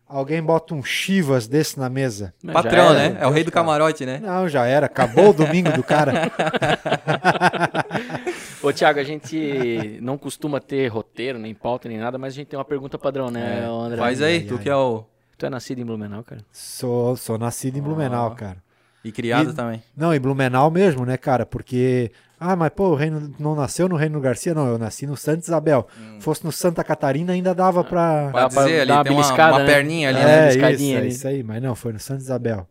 Alguém 0.07 0.41
bota 0.41 0.75
um 0.75 0.83
Chivas 0.83 1.47
desse 1.47 1.79
na 1.79 1.89
mesa. 1.89 2.31
Não, 2.43 2.53
Patrão, 2.53 2.93
né? 2.93 3.17
É 3.19 3.25
o 3.25 3.31
rei 3.31 3.43
do 3.43 3.51
camarote, 3.51 4.05
né? 4.05 4.19
Não, 4.21 4.47
já 4.47 4.65
era. 4.65 4.85
Acabou 4.85 5.31
o 5.31 5.33
domingo 5.33 5.71
do 5.71 5.81
cara. 5.83 6.31
Ô, 8.61 8.71
Thiago, 8.71 8.99
a 8.99 9.03
gente 9.03 9.97
não 10.01 10.17
costuma 10.17 10.59
ter 10.59 10.87
roteiro, 10.87 11.39
nem 11.39 11.53
pauta, 11.55 11.87
nem 11.89 11.97
nada, 11.97 12.17
mas 12.17 12.33
a 12.33 12.35
gente 12.35 12.47
tem 12.47 12.57
uma 12.59 12.65
pergunta 12.65 12.97
padrão, 12.99 13.31
né, 13.31 13.67
ô 13.69 13.81
André? 13.81 13.97
Faz 13.97 14.21
aí, 14.21 14.35
ai, 14.37 14.39
tu 14.41 14.55
ai. 14.55 14.59
que 14.63 14.69
é 14.69 14.75
o. 14.75 15.03
Tu 15.37 15.45
é 15.45 15.49
nascido 15.49 15.79
em 15.79 15.85
Blumenau, 15.85 16.23
cara? 16.23 16.41
Sou, 16.51 17.15
sou 17.17 17.37
nascido 17.37 17.77
em 17.77 17.81
Blumenau, 17.81 18.33
cara. 18.35 18.63
E 19.03 19.11
criado 19.11 19.51
E- 19.51 19.53
também. 19.53 19.83
Não, 19.95 20.13
em 20.13 20.19
Blumenau 20.19 20.71
mesmo, 20.71 21.05
né, 21.05 21.17
cara? 21.17 21.45
Porque. 21.45 22.11
Ah, 22.39 22.55
mas 22.55 22.69
pô, 22.75 22.89
o 22.89 22.95
reino 22.95 23.33
não 23.39 23.55
nasceu 23.55 23.87
no 23.87 23.95
Reino 23.95 24.19
Garcia? 24.19 24.53
Não, 24.53 24.67
eu 24.67 24.77
nasci 24.77 25.05
no 25.07 25.15
Santa 25.15 25.39
Isabel. 25.39 25.87
Fosse 26.19 26.43
no 26.43 26.51
Santa 26.51 26.83
Catarina, 26.83 27.31
ainda 27.33 27.53
dava 27.53 27.83
pra. 27.83 28.29
Pode 28.31 28.43
Dá 28.45 28.49
pra 28.49 28.63
dizer, 28.65 28.79
ali 28.81 28.87
dar 28.89 28.95
uma 28.97 29.03
tem 29.03 29.13
uma, 29.13 29.33
uma 29.51 29.59
né? 29.59 29.65
perninha 29.65 30.09
ali, 30.09 30.19
É. 30.19 30.23
né? 30.25 30.31
É, 30.45 30.47
isso, 30.49 30.57
escadinha 30.57 30.95
é 30.95 30.99
ali. 30.99 31.07
isso 31.09 31.27
aí. 31.27 31.43
Mas 31.43 31.61
não, 31.61 31.75
foi 31.75 31.93
no 31.93 31.99
Santa 31.99 32.21
Isabel. 32.21 32.67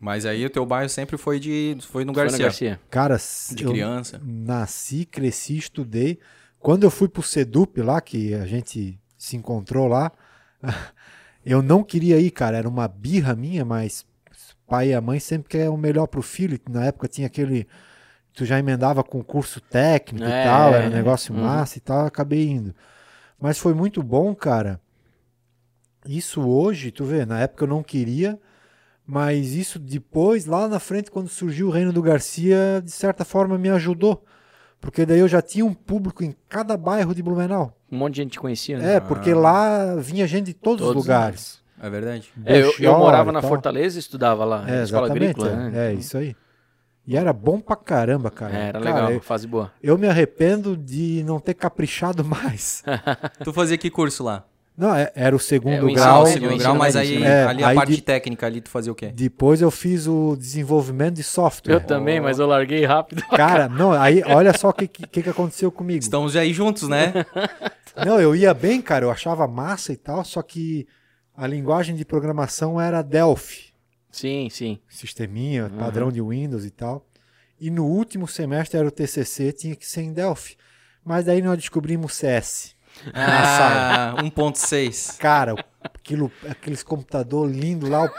Mas 0.00 0.24
aí 0.26 0.44
o 0.46 0.50
teu 0.50 0.64
bairro 0.66 0.88
sempre 0.88 1.16
foi 1.16 1.40
de. 1.40 1.76
Foi 1.90 2.04
no 2.04 2.12
Foi 2.14 2.22
Garcia. 2.22 2.38
no 2.38 2.44
Garcia. 2.44 2.80
Cara, 2.90 3.16
De 3.56 3.64
eu 3.64 3.70
criança. 3.70 4.20
nasci, 4.24 5.04
cresci, 5.04 5.56
estudei. 5.56 6.18
Quando 6.60 6.84
eu 6.84 6.90
fui 6.90 7.08
pro 7.08 7.22
Sedup 7.22 7.80
lá, 7.80 8.00
que 8.00 8.34
a 8.34 8.46
gente 8.46 9.00
se 9.16 9.36
encontrou 9.36 9.88
lá, 9.88 10.12
eu 11.50 11.62
não 11.62 11.82
queria 11.82 12.18
ir, 12.18 12.30
cara. 12.30 12.58
Era 12.58 12.68
uma 12.68 12.86
birra 12.86 13.34
minha, 13.34 13.64
mas 13.64 14.06
pai 14.68 14.90
e 14.90 14.94
a 14.94 15.00
mãe 15.00 15.18
sempre 15.18 15.48
querem 15.48 15.68
o 15.68 15.76
melhor 15.76 16.06
pro 16.06 16.22
filho. 16.22 16.60
Na 16.68 16.84
época 16.84 17.08
tinha 17.08 17.26
aquele. 17.26 17.66
Tu 18.34 18.44
já 18.44 18.58
emendava 18.58 19.02
com 19.02 19.24
curso 19.24 19.60
técnico 19.60 20.26
É, 20.26 20.42
e 20.42 20.44
tal, 20.44 20.74
era 20.74 20.86
um 20.86 20.90
negócio 20.90 21.34
uhum. 21.34 21.42
massa 21.42 21.78
e 21.78 21.80
tal, 21.80 22.06
acabei 22.06 22.48
indo. 22.48 22.74
Mas 23.40 23.58
foi 23.58 23.74
muito 23.74 24.02
bom, 24.02 24.34
cara. 24.34 24.80
Isso 26.06 26.46
hoje, 26.46 26.92
tu 26.92 27.04
vê, 27.04 27.26
na 27.26 27.40
época 27.40 27.64
eu 27.64 27.68
não 27.68 27.82
queria, 27.82 28.38
mas 29.04 29.54
isso 29.54 29.78
depois, 29.78 30.46
lá 30.46 30.68
na 30.68 30.78
frente, 30.78 31.10
quando 31.10 31.28
surgiu 31.28 31.68
o 31.68 31.70
Reino 31.70 31.92
do 31.92 32.02
Garcia, 32.02 32.80
de 32.84 32.90
certa 32.90 33.24
forma 33.24 33.58
me 33.58 33.70
ajudou. 33.70 34.24
Porque 34.80 35.04
daí 35.04 35.18
eu 35.18 35.28
já 35.28 35.42
tinha 35.42 35.64
um 35.64 35.74
público 35.74 36.22
em 36.22 36.34
cada 36.48 36.76
bairro 36.76 37.14
de 37.14 37.22
Blumenau. 37.22 37.77
Um 37.90 37.96
monte 37.98 38.14
de 38.16 38.22
gente 38.22 38.32
te 38.32 38.40
conhecia, 38.40 38.78
né? 38.78 38.94
É, 38.96 39.00
porque 39.00 39.32
lá 39.32 39.94
vinha 39.96 40.26
gente 40.26 40.46
de 40.46 40.54
todos, 40.54 40.86
Todos 40.86 41.00
os 41.02 41.06
lugares. 41.06 41.60
É 41.80 41.88
verdade? 41.88 42.30
É, 42.44 42.60
eu, 42.60 42.72
eu 42.80 42.98
morava 42.98 43.30
na 43.32 43.40
tal. 43.40 43.48
Fortaleza 43.48 43.96
e 43.98 44.00
estudava 44.00 44.44
lá, 44.44 44.64
É, 44.68 44.78
na 44.78 44.82
escola 44.82 45.06
exatamente. 45.06 45.30
agrícola, 45.40 45.48
é, 45.50 45.70
né? 45.70 45.90
é, 45.90 45.94
isso 45.94 46.18
aí. 46.18 46.34
E 47.06 47.16
era 47.16 47.32
bom 47.32 47.58
pra 47.60 47.74
caramba, 47.76 48.30
cara. 48.30 48.54
É, 48.54 48.68
era 48.68 48.80
Cara, 48.80 48.94
legal, 48.96 49.12
eu- 49.12 49.20
fase 49.22 49.46
boa. 49.46 49.72
Eu 49.82 49.96
me 49.96 50.06
arrependo 50.08 50.76
de 50.76 51.22
não 51.24 51.40
ter 51.40 51.54
caprichado 51.54 52.22
mais. 52.24 52.82
Tu 53.42 53.52
fazia 53.52 53.78
que 53.78 53.88
curso 53.90 54.22
lá? 54.24 54.44
Não, 54.78 54.94
é- 54.94 55.10
era 55.16 55.34
o 55.34 55.40
segundo 55.40 55.90
É, 55.90 55.92
grau. 55.92 56.22
O 56.22 56.26
segundo 56.26 56.56
grau, 56.56 56.76
mas 56.76 56.94
aí 56.94 57.18
médio. 57.18 57.48
ali 57.48 57.62
É, 57.62 57.64
a 57.64 57.68
aí 57.70 57.74
parte 57.74 57.96
de- 57.96 58.02
técnica 58.02 58.46
ali 58.46 58.60
tu 58.60 58.68
fazia 58.70 58.92
o 58.92 58.94
quê? 58.94 59.08
Depois 59.12 59.60
eu 59.60 59.72
fiz 59.72 60.06
o 60.06 60.36
desenvolvimento 60.36 61.14
de 61.16 61.24
software. 61.24 61.74
Eu 61.74 61.80
também, 61.80 62.20
mas 62.20 62.38
eu 62.38 62.46
larguei 62.46 62.84
rápido. 62.84 63.20
Cara, 63.36 63.68
não, 63.68 63.92
aí 63.92 64.22
olha 64.24 64.56
só 64.56 64.68
o 64.68 64.72
que, 64.72 64.86
que, 64.86 65.22
que 65.24 65.28
aconteceu 65.28 65.72
comigo. 65.72 65.98
Estamos 65.98 66.36
aí 66.36 66.52
juntos, 66.52 66.88
né? 66.88 67.12
Não, 68.06 68.20
eu 68.20 68.36
ia 68.36 68.54
bem, 68.54 68.80
cara, 68.80 69.04
eu 69.04 69.10
achava 69.10 69.48
massa 69.48 69.92
e 69.92 69.96
tal, 69.96 70.24
só 70.24 70.40
que 70.40 70.86
a 71.36 71.44
linguagem 71.48 71.96
de 71.96 72.04
programação 72.04 72.80
era 72.80 73.02
Delphi, 73.02 73.72
Sim, 74.12 74.48
sim. 74.48 74.78
sisteminha, 74.88 75.68
padrão 75.76 76.12
de 76.12 76.22
Windows 76.22 76.64
e 76.64 76.70
tal. 76.70 77.04
E 77.60 77.68
no 77.72 77.84
último 77.86 78.28
semestre 78.28 78.78
era 78.78 78.86
o 78.86 78.90
TCC, 78.92 79.50
tinha 79.52 79.74
que 79.74 79.84
ser 79.84 80.02
em 80.02 80.12
Delphi. 80.12 80.56
Mas 81.04 81.24
daí 81.24 81.42
nós 81.42 81.58
descobrimos 81.58 82.14
CS. 82.14 82.76
Ah, 83.14 84.14
1.6. 84.18 85.18
Cara, 85.20 85.54
aquilo, 85.82 86.30
aqueles 86.48 86.82
computador 86.82 87.48
lindo 87.50 87.88
lá, 87.88 88.10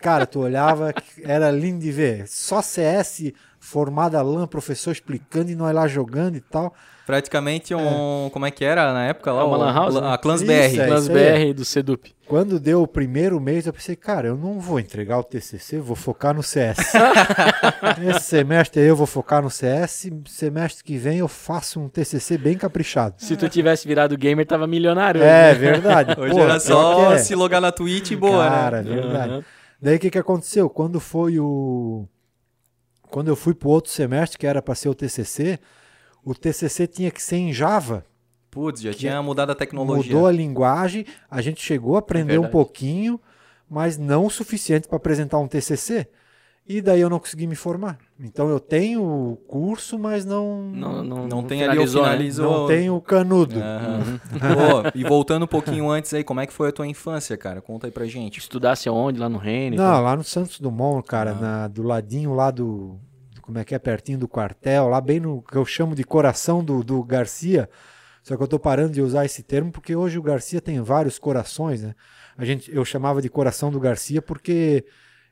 cara, 0.00 0.26
tu 0.26 0.40
olhava, 0.40 0.92
era 1.22 1.50
lindo 1.50 1.80
de 1.80 1.90
ver. 1.92 2.26
Só 2.28 2.60
CS, 2.62 3.32
formada 3.58 4.20
LAN, 4.22 4.46
professor 4.46 4.90
explicando 4.92 5.50
e 5.50 5.54
nós 5.54 5.74
lá 5.74 5.86
jogando 5.86 6.36
e 6.36 6.40
tal. 6.40 6.74
Praticamente 7.06 7.72
um. 7.74 8.28
Como 8.32 8.46
é 8.46 8.50
que 8.50 8.64
era 8.64 8.92
na 8.92 9.04
época 9.06 9.32
lá? 9.32 9.42
É 9.42 9.44
uma 9.44 9.56
O- 9.56 9.60
lan 9.60 9.72
house, 9.72 9.96
a 9.96 10.00
né? 10.12 10.18
Clans 10.18 10.40
Isso, 10.42 10.50
BR. 10.50 10.80
é. 10.80 10.86
Clans. 10.86 11.08
BR 11.08 11.54
do 11.54 11.64
Sedup. 11.64 12.15
Quando 12.26 12.58
deu 12.58 12.82
o 12.82 12.88
primeiro 12.88 13.40
mês, 13.40 13.66
eu 13.66 13.72
pensei, 13.72 13.94
cara, 13.94 14.26
eu 14.26 14.36
não 14.36 14.58
vou 14.58 14.80
entregar 14.80 15.18
o 15.18 15.22
TCC, 15.22 15.78
vou 15.78 15.94
focar 15.94 16.34
no 16.34 16.42
CS. 16.42 16.78
Esse 18.04 18.24
semestre 18.24 18.82
aí 18.82 18.88
eu 18.88 18.96
vou 18.96 19.06
focar 19.06 19.40
no 19.40 19.48
CS, 19.48 20.10
semestre 20.26 20.82
que 20.82 20.96
vem 20.96 21.18
eu 21.18 21.28
faço 21.28 21.78
um 21.78 21.88
TCC 21.88 22.36
bem 22.36 22.58
caprichado. 22.58 23.14
Se 23.18 23.36
tu 23.36 23.48
tivesse 23.48 23.86
virado 23.86 24.16
gamer, 24.18 24.44
tava 24.44 24.66
milionário. 24.66 25.22
É, 25.22 25.52
né? 25.52 25.54
verdade. 25.54 26.14
Hoje 26.20 26.34
Pô, 26.34 26.40
era 26.40 26.58
só 26.58 27.12
é. 27.12 27.18
se 27.18 27.32
logar 27.36 27.60
na 27.60 27.70
Twitch 27.70 28.10
e 28.10 28.16
boa, 28.16 28.48
Cara, 28.48 28.82
né? 28.82 28.94
verdade. 28.94 29.32
Uhum. 29.34 29.44
Daí 29.80 29.96
o 29.96 30.00
que, 30.00 30.10
que 30.10 30.18
aconteceu? 30.18 30.68
Quando 30.68 30.98
foi 30.98 31.38
o. 31.38 32.08
Quando 33.08 33.28
eu 33.28 33.36
fui 33.36 33.54
pro 33.54 33.68
outro 33.68 33.92
semestre, 33.92 34.36
que 34.36 34.48
era 34.48 34.60
para 34.60 34.74
ser 34.74 34.88
o 34.88 34.94
TCC, 34.94 35.60
o 36.24 36.34
TCC 36.34 36.88
tinha 36.88 37.10
que 37.12 37.22
ser 37.22 37.36
em 37.36 37.52
Java. 37.52 38.04
Putz, 38.56 38.80
já 38.80 38.94
tinha 38.94 39.22
mudado 39.22 39.50
a 39.50 39.54
tecnologia. 39.54 40.14
Mudou 40.14 40.26
a 40.26 40.32
linguagem, 40.32 41.04
a 41.30 41.42
gente 41.42 41.62
chegou 41.62 41.96
a 41.96 41.98
aprender 41.98 42.38
um 42.38 42.42
verdade. 42.48 42.52
pouquinho, 42.52 43.20
mas 43.68 43.98
não 43.98 44.24
o 44.24 44.30
suficiente 44.30 44.88
para 44.88 44.96
apresentar 44.96 45.38
um 45.38 45.46
TCC. 45.46 46.08
E 46.68 46.80
daí 46.80 47.00
eu 47.00 47.10
não 47.10 47.18
consegui 47.20 47.46
me 47.46 47.54
formar. 47.54 47.96
Então 48.18 48.48
eu 48.48 48.58
tenho 48.58 49.00
o 49.02 49.36
curso, 49.46 49.96
mas 49.98 50.24
não 50.24 50.62
Não, 50.72 51.04
não, 51.04 51.28
Não 51.28 51.42
tem 51.44 51.62
ali 51.62 51.78
o 51.78 51.86
finalizou, 51.86 52.50
né? 52.52 52.58
não 52.58 52.66
tenho 52.66 52.96
o 52.96 53.00
canudo. 53.00 53.60
Aham. 53.60 54.20
Pô, 54.32 54.90
e 54.98 55.04
voltando 55.04 55.44
um 55.44 55.46
pouquinho 55.46 55.88
antes 55.90 56.12
aí, 56.14 56.24
como 56.24 56.40
é 56.40 56.46
que 56.46 56.52
foi 56.52 56.70
a 56.70 56.72
tua 56.72 56.86
infância, 56.86 57.36
cara? 57.36 57.60
Conta 57.60 57.86
aí 57.86 57.90
pra 57.92 58.06
gente. 58.06 58.38
Estudasse 58.38 58.88
aonde? 58.88 59.20
Lá 59.20 59.28
no 59.28 59.38
Reino? 59.38 59.76
Não, 59.76 59.84
tal? 59.84 60.02
lá 60.02 60.16
no 60.16 60.24
Santos 60.24 60.58
Dumont, 60.58 61.06
cara, 61.06 61.32
Ah. 61.32 61.34
na- 61.40 61.68
do 61.68 61.82
ladinho 61.84 62.32
lá 62.34 62.50
do, 62.50 62.98
do- 63.34 63.42
Como 63.42 63.58
é 63.58 63.64
que 63.64 63.72
é? 63.74 63.78
Pertinho 63.78 64.18
do 64.18 64.26
quartel, 64.26 64.88
lá 64.88 65.00
bem 65.00 65.20
no 65.20 65.42
que 65.42 65.56
eu 65.56 65.64
chamo 65.64 65.94
de 65.94 66.02
coração 66.02 66.64
do, 66.64 66.82
do 66.82 67.00
Garcia. 67.04 67.68
Só 68.26 68.36
que 68.36 68.42
eu 68.42 68.48
tô 68.48 68.58
parando 68.58 68.92
de 68.92 69.00
usar 69.00 69.24
esse 69.24 69.40
termo 69.40 69.70
porque 69.70 69.94
hoje 69.94 70.18
o 70.18 70.22
Garcia 70.22 70.60
tem 70.60 70.80
vários 70.82 71.16
corações, 71.16 71.80
né? 71.80 71.94
A 72.36 72.44
gente, 72.44 72.74
eu 72.74 72.84
chamava 72.84 73.22
de 73.22 73.28
coração 73.28 73.70
do 73.70 73.78
Garcia 73.78 74.20
porque 74.20 74.84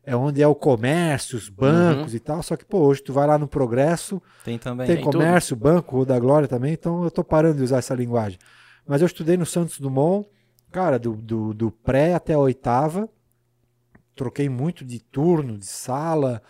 é 0.05 0.15
onde 0.15 0.41
é 0.41 0.47
o 0.47 0.55
comércio, 0.55 1.37
os 1.37 1.49
bancos 1.49 2.13
Uhum. 2.13 2.17
e 2.17 2.21
tal. 2.21 2.41
Só 2.41 2.57
que, 2.57 2.65
pô, 2.65 2.79
hoje 2.79 3.03
tu 3.03 3.13
vai 3.13 3.27
lá 3.27 3.37
no 3.37 3.49
Progresso, 3.49 4.23
Tem 4.45 4.59
também. 4.61 4.87
tem 4.87 4.95
Tem 4.97 5.05
comércio, 5.05 5.57
banco, 5.57 5.97
Rua 5.97 6.07
da 6.07 6.19
Glória 6.21 6.47
também, 6.47 6.73
então 6.73 7.03
eu 7.03 7.11
tô 7.11 7.25
parando 7.25 7.57
de 7.57 7.65
usar 7.65 7.79
essa 7.79 7.97
linguagem. 7.97 8.39
Mas 8.87 9.01
eu 9.01 9.07
estudei 9.07 9.37
no 9.37 9.45
Santos 9.45 9.81
Dumont, 9.81 10.29
cara, 10.71 10.97
do, 10.97 11.17
do, 11.17 11.53
do 11.53 11.73
pré 11.73 12.15
até 12.15 12.35
a 12.35 12.39
oitava, 12.39 13.09
troquei 14.15 14.49
muito 14.49 14.85
de 14.85 15.01
turno, 15.01 15.59
de 15.59 15.67
sala, 15.67 16.41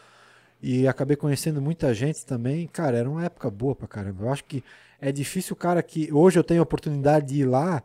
e 0.67 0.89
acabei 0.89 1.17
conhecendo 1.17 1.61
muita 1.61 1.93
gente 1.93 2.25
também. 2.25 2.67
Cara, 2.69 2.97
era 2.97 3.09
uma 3.11 3.25
época 3.25 3.51
boa 3.51 3.75
pra 3.75 3.87
caramba. 3.87 4.25
Eu 4.25 4.33
acho 4.33 4.45
que 4.45 4.65
é 5.01 5.13
difícil 5.13 5.53
o 5.53 5.57
cara 5.57 5.83
que. 5.83 6.11
Hoje 6.13 6.39
eu 6.39 6.45
tenho 6.45 6.61
a 6.61 6.63
oportunidade 6.63 7.27
de 7.27 7.41
ir 7.41 7.45
lá, 7.45 7.83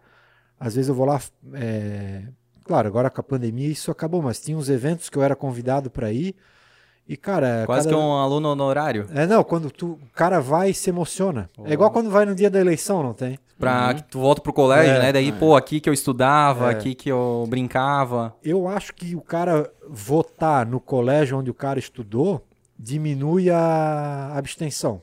às 0.59 0.75
vezes 0.75 0.88
eu 0.89 0.95
vou 0.95 1.05
lá. 1.05 1.19
é, 1.53 2.24
Claro, 2.65 2.88
agora 2.88 3.09
com 3.09 3.19
a 3.19 3.24
pandemia 3.24 3.67
isso 3.67 3.89
acabou, 3.89 4.21
mas 4.21 4.39
tinha 4.39 4.55
uns 4.55 4.69
eventos 4.69 5.09
que 5.09 5.17
eu 5.17 5.24
era 5.24 5.36
convidado 5.36 5.89
pra 5.89 6.12
ir. 6.12 6.36
E, 7.07 7.17
cara. 7.17 7.63
Quase 7.65 7.88
cada- 7.89 7.98
que 8.00 8.03
um 8.03 8.13
aluno 8.13 8.48
honorário. 8.50 9.07
é, 9.15 9.25
não, 9.25 9.43
quando 9.43 9.71
tu, 9.71 9.93
o 9.93 10.00
cara 10.13 10.39
vai 10.39 10.69
e 10.69 10.74
se 10.75 10.88
emociona. 10.91 11.50
É 11.65 11.74
igual 11.74 11.89
quando 11.89 12.12
vai 12.12 12.24
no 12.25 12.36
dia 12.36 12.48
da 12.51 12.59
eleição, 12.59 13.01
não 13.01 13.13
tem? 13.13 13.39
Pra 13.57 13.91
que 13.95 14.03
tu 14.03 14.19
volta 14.19 14.39
pro 14.41 14.53
colégio, 14.53 14.93
É. 14.93 15.00
né? 15.00 15.12
Daí, 15.12 15.31
pô, 15.31 15.55
aqui 15.55 15.79
que 15.81 15.89
eu 15.89 15.93
estudava, 15.93 16.67
É. 16.67 16.75
aqui 16.75 16.93
que 16.93 17.09
eu 17.12 17.45
brincava. 17.50 18.36
Eu 18.43 18.67
acho 18.67 18.93
que 18.93 19.15
o 19.15 19.21
cara 19.21 19.69
votar 19.89 20.63
no 20.67 20.79
colégio 20.79 21.39
onde 21.39 21.50
o 21.50 21.53
cara 21.55 21.79
estudou 21.79 22.45
diminui 22.79 23.50
a 23.50 24.31
abstenção. 24.36 25.01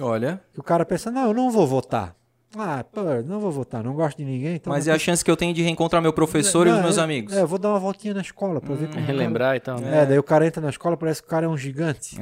Olha. 0.00 0.40
Que 0.52 0.60
o 0.60 0.62
cara 0.62 0.84
pensa, 0.84 1.10
não, 1.10 1.28
eu 1.28 1.34
não 1.34 1.50
vou 1.50 1.66
votar. 1.66 2.14
Ah, 2.56 2.84
pô, 2.84 3.00
não 3.26 3.40
vou 3.40 3.50
votar, 3.50 3.82
não 3.82 3.94
gosto 3.94 4.18
de 4.18 4.24
ninguém. 4.24 4.54
Então 4.54 4.72
Mas 4.72 4.86
é 4.86 4.92
a 4.92 4.98
chance 4.98 5.24
que 5.24 5.28
eu 5.30 5.36
tenho 5.36 5.52
de 5.52 5.60
reencontrar 5.60 6.00
meu 6.00 6.12
professor 6.12 6.68
e 6.68 6.70
Não, 6.70 6.76
os 6.76 6.82
meus 6.84 6.98
é- 6.98 7.00
amigos. 7.00 7.32
É, 7.36 7.40
eu 7.42 7.48
vou 7.48 7.58
dar 7.58 7.70
uma 7.70 7.80
voltinha 7.80 8.14
na 8.14 8.20
escola 8.20 8.60
pra 8.60 8.76
ver 8.76 8.86
como. 8.86 8.90
o 8.90 8.94
cara- 8.94 9.06
Relembrar 9.06 9.56
e 9.56 9.60
tal. 9.60 9.80
né? 9.80 10.02
É, 10.02 10.06
daí 10.06 10.18
o 10.20 10.22
cara 10.22 10.46
entra 10.46 10.62
na 10.62 10.70
escola, 10.70 10.96
parece 10.96 11.20
que 11.20 11.26
o 11.26 11.30
cara 11.30 11.46
é 11.46 11.48
um 11.48 11.56
gigante. 11.58 12.16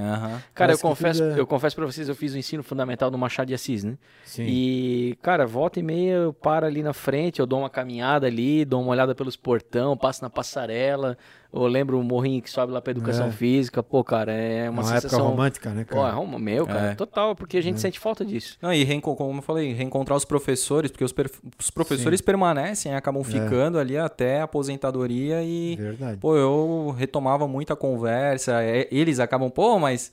Cara, 0.55 0.73
eu 0.73 0.79
confesso, 0.79 1.23
é- 1.23 1.39
eu 1.39 1.47
confesso 1.47 1.77
pra 1.77 1.85
vocês, 1.85 2.09
eu 2.09 2.15
fiz 2.15 2.33
o 2.33 2.39
ensino 2.39 2.63
fundamental 2.63 3.11
no 3.11 3.19
Machado 3.19 3.49
de 3.49 3.53
Assis, 3.55 3.85
né? 3.85 3.99
Sim. 4.25 4.45
E, 4.49 5.19
cara, 5.21 5.47
volta 5.47 5.81
e 5.81 5.83
meia 5.83 6.15
eu 6.15 6.33
paro 6.33 6.65
ali 6.65 6.83
na 6.83 6.95
frente, 6.95 7.39
eu 7.39 7.47
dou 7.47 7.59
uma 7.59 7.69
caminhada 7.69 8.27
ali, 8.27 8.65
dou 8.65 8.81
uma 8.81 8.91
olhada 8.91 9.15
pelos 9.15 9.37
portão, 9.37 9.99
passo 9.99 10.23
na 10.23 10.31
passarela, 10.31 11.19
eu 11.53 11.67
lembro 11.67 11.99
o 11.99 12.03
morrinho 12.03 12.41
que 12.41 12.51
sobe 12.51 12.73
lá 12.73 12.81
pra 12.81 12.91
educação 12.91 13.27
É. 13.27 13.31
física. 13.31 13.83
Pô, 13.83 14.03
cara, 14.03 14.33
é 14.33 14.67
É 14.67 14.71
uma, 14.71 14.83
uma 14.83 14.89
época 14.91 15.01
sensação... 15.03 15.27
romântica, 15.29 15.71
né, 15.71 15.85
Pô, 15.85 15.99
é 15.99 16.11
cara? 16.11 16.39
Meu, 16.39 16.67
cara, 16.67 16.91
É. 16.93 16.95
total, 16.95 17.35
porque 17.37 17.57
a 17.57 17.63
gente 17.63 17.81
sente 17.81 17.99
falta 17.99 18.25
disso. 18.25 18.57
Não, 18.63 18.73
e 18.73 18.85
como 19.01 19.39
eu 19.39 19.43
falei, 19.43 19.73
reencontrar 19.73 20.17
os 20.17 20.25
professores, 20.25 20.91
porque 20.91 21.05
os, 21.05 21.13
per- 21.13 21.31
os 21.59 21.71
professores 21.71 22.21
permanecem, 22.21 22.95
acabam 22.95 23.23
ficando 23.23 23.79
ali 23.79 23.97
até 23.97 24.41
a 24.41 24.45
aposentadoria 24.45 25.43
e, 25.43 25.77
Verdade. 25.77 26.19
pô, 26.19 26.37
eu 26.37 26.95
retomava 26.97 27.47
muita 27.47 27.77
conversa. 27.77 28.63
é, 28.63 28.89
eles 28.91 29.21
acabam, 29.21 29.51
pô, 29.51 29.79
mas 29.79 30.13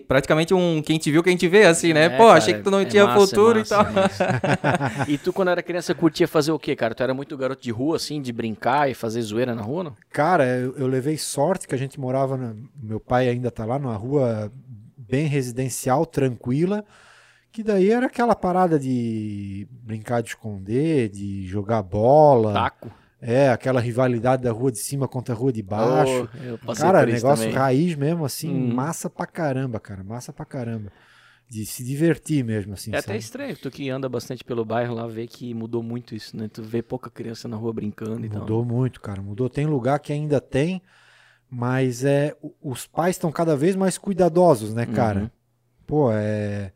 praticamente 0.00 0.52
um 0.54 0.82
quem 0.82 0.98
te 0.98 1.10
viu, 1.10 1.22
quem 1.22 1.36
te 1.36 1.48
vê, 1.48 1.64
assim, 1.64 1.92
né? 1.92 2.04
É, 2.04 2.08
pô, 2.10 2.26
cara, 2.26 2.38
achei 2.38 2.54
que 2.54 2.62
tu 2.62 2.70
não 2.70 2.80
é 2.80 2.84
tinha 2.84 3.04
massa, 3.06 3.22
é 3.22 3.26
futuro 3.26 3.58
massa, 3.58 3.74
e 3.74 3.78
tal. 3.78 3.86
é 3.86 5.04
e 5.12 5.18
tu, 5.18 5.32
quando 5.32 5.48
era 5.48 5.62
criança, 5.62 5.94
curtia 5.94 6.28
fazer 6.28 6.52
o 6.52 6.58
quê, 6.58 6.76
cara? 6.76 6.94
Tu 6.94 7.02
era 7.02 7.14
muito 7.14 7.36
garoto 7.36 7.62
de 7.62 7.70
rua, 7.70 7.96
assim, 7.96 8.20
de 8.20 8.32
brincar 8.32 8.90
e 8.90 8.94
fazer 8.94 9.22
zoeira 9.22 9.54
na 9.54 9.62
rua, 9.62 9.84
não? 9.84 9.96
Cara, 10.10 10.44
eu, 10.46 10.76
eu 10.76 10.86
levei 10.86 11.16
sorte 11.16 11.66
que 11.66 11.74
a 11.74 11.78
gente 11.78 11.98
morava. 11.98 12.36
Na, 12.36 12.54
meu 12.82 13.00
pai 13.00 13.28
ainda 13.28 13.50
tá 13.50 13.64
lá 13.64 13.78
numa 13.78 13.96
rua 13.96 14.52
bem 14.96 15.26
residencial, 15.26 16.06
tranquila. 16.06 16.84
Que 17.50 17.62
daí 17.62 17.90
era 17.90 18.06
aquela 18.06 18.34
parada 18.34 18.78
de 18.78 19.68
brincar 19.70 20.22
de 20.22 20.30
esconder, 20.30 21.10
de 21.10 21.46
jogar 21.46 21.82
bola. 21.82 22.54
Taco. 22.54 23.01
É, 23.24 23.50
aquela 23.50 23.80
rivalidade 23.80 24.42
da 24.42 24.50
rua 24.50 24.72
de 24.72 24.78
cima 24.78 25.06
contra 25.06 25.32
a 25.32 25.38
rua 25.38 25.52
de 25.52 25.62
baixo. 25.62 26.28
Oh, 26.66 26.74
cara, 26.74 27.06
negócio 27.06 27.44
também. 27.44 27.56
raiz 27.56 27.94
mesmo, 27.94 28.24
assim, 28.24 28.50
Uhum. 28.50 28.74
massa 28.74 29.08
pra 29.08 29.26
caramba, 29.26 29.78
cara. 29.78 30.02
Massa 30.02 30.32
pra 30.32 30.44
caramba. 30.44 30.90
De 31.48 31.64
se 31.64 31.84
divertir 31.84 32.42
mesmo, 32.44 32.72
assim. 32.72 32.90
É 32.92 32.96
até 32.98 33.08
sabe? 33.12 33.18
estranho, 33.18 33.56
tu 33.56 33.70
que 33.70 33.88
anda 33.90 34.08
bastante 34.08 34.42
pelo 34.42 34.64
bairro 34.64 34.94
lá, 34.94 35.06
vê 35.06 35.28
que 35.28 35.54
mudou 35.54 35.84
muito 35.84 36.16
isso, 36.16 36.36
né? 36.36 36.48
Tu 36.52 36.64
vê 36.64 36.82
pouca 36.82 37.08
criança 37.10 37.46
na 37.46 37.56
rua 37.56 37.72
brincando 37.72 38.26
e 38.26 38.28
tal. 38.28 38.40
Mudou 38.40 38.64
muito, 38.64 39.00
cara. 39.00 39.22
Mudou. 39.22 39.48
Tem 39.48 39.66
lugar 39.66 40.00
que 40.00 40.12
ainda 40.12 40.40
tem, 40.40 40.82
mas 41.48 42.04
é 42.04 42.34
os 42.60 42.88
pais 42.88 43.14
estão 43.14 43.30
cada 43.30 43.54
vez 43.54 43.76
mais 43.76 43.96
cuidadosos, 43.98 44.74
né, 44.74 44.84
cara? 44.86 45.20
Uhum. 45.20 45.30
Pô, 45.86 46.10
é 46.12 46.72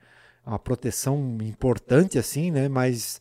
uma 0.46 0.58
proteção 0.60 1.38
importante, 1.42 2.18
assim, 2.18 2.52
né? 2.52 2.68
Mas 2.68 3.20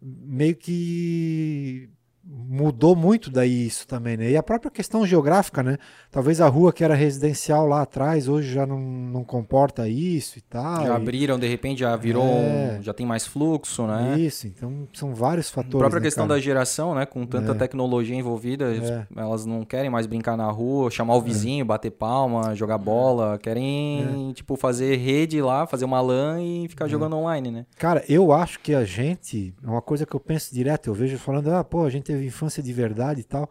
meio 0.00 0.54
que 0.56 1.90
mudou 2.28 2.96
muito 2.96 3.30
daí 3.30 3.66
isso 3.66 3.86
também, 3.86 4.16
né? 4.16 4.30
E 4.30 4.36
a 4.36 4.42
própria 4.42 4.70
questão 4.70 5.06
geográfica, 5.06 5.62
né? 5.62 5.78
Talvez 6.10 6.40
a 6.40 6.48
rua 6.48 6.72
que 6.72 6.82
era 6.82 6.94
residencial 6.94 7.66
lá 7.66 7.82
atrás 7.82 8.26
hoje 8.28 8.52
já 8.52 8.66
não, 8.66 8.80
não 8.80 9.22
comporta 9.24 9.88
isso 9.88 10.38
e 10.38 10.40
tal. 10.40 10.82
Já 10.86 10.92
e- 10.92 10.96
abriram, 10.96 11.38
de 11.38 11.46
repente 11.46 11.80
já 11.80 11.94
virou, 11.96 12.24
É. 12.24 12.78
um- 12.78 12.82
já 12.82 12.92
tem 12.92 13.06
mais 13.06 13.26
fluxo, 13.26 13.86
né? 13.86 14.18
Isso, 14.18 14.46
então 14.46 14.88
são 14.92 15.14
vários 15.14 15.48
A 15.50 15.52
fatores. 15.52 15.78
própria 15.78 16.00
né, 16.00 16.06
questão 16.06 16.26
cara? 16.26 16.38
da 16.38 16.42
geração, 16.44 16.94
né? 16.94 17.06
Com 17.06 17.24
tanta 17.26 17.52
É. 17.52 17.54
tecnologia 17.54 18.16
envolvida, 18.16 18.74
É. 18.74 19.06
elas 19.16 19.46
não 19.46 19.64
querem 19.64 19.90
mais 19.90 20.06
brincar 20.06 20.36
na 20.36 20.50
rua, 20.50 20.90
chamar 20.90 21.14
o 21.16 21.20
vizinho, 21.20 21.64
bater 21.64 21.90
palma, 21.90 22.54
jogar 22.54 22.78
bola. 22.78 23.38
Querem, 23.38 24.32
tipo, 24.34 24.56
fazer 24.56 24.96
rede 24.96 25.40
lá, 25.40 25.66
fazer 25.66 25.84
uma 25.84 26.00
LAN 26.00 26.42
e 26.42 26.68
ficar 26.68 26.88
jogando 26.88 27.16
online, 27.16 27.50
né? 27.50 27.66
Cara, 27.78 28.02
eu 28.08 28.32
acho 28.32 28.58
que 28.60 28.74
a 28.74 28.84
gente, 28.84 29.54
é 29.62 29.66
uma 29.68 29.82
coisa 29.82 30.04
que 30.06 30.14
eu 30.14 30.20
penso 30.20 30.52
direto, 30.54 30.88
eu 30.88 30.94
vejo 30.94 31.18
falando, 31.18 31.52
ah, 31.52 31.62
pô, 31.62 31.84
a 31.84 31.90
gente 31.90 32.15
teve 32.16 32.26
infância 32.26 32.62
de 32.62 32.72
verdade 32.72 33.20
e 33.20 33.24
tal. 33.24 33.48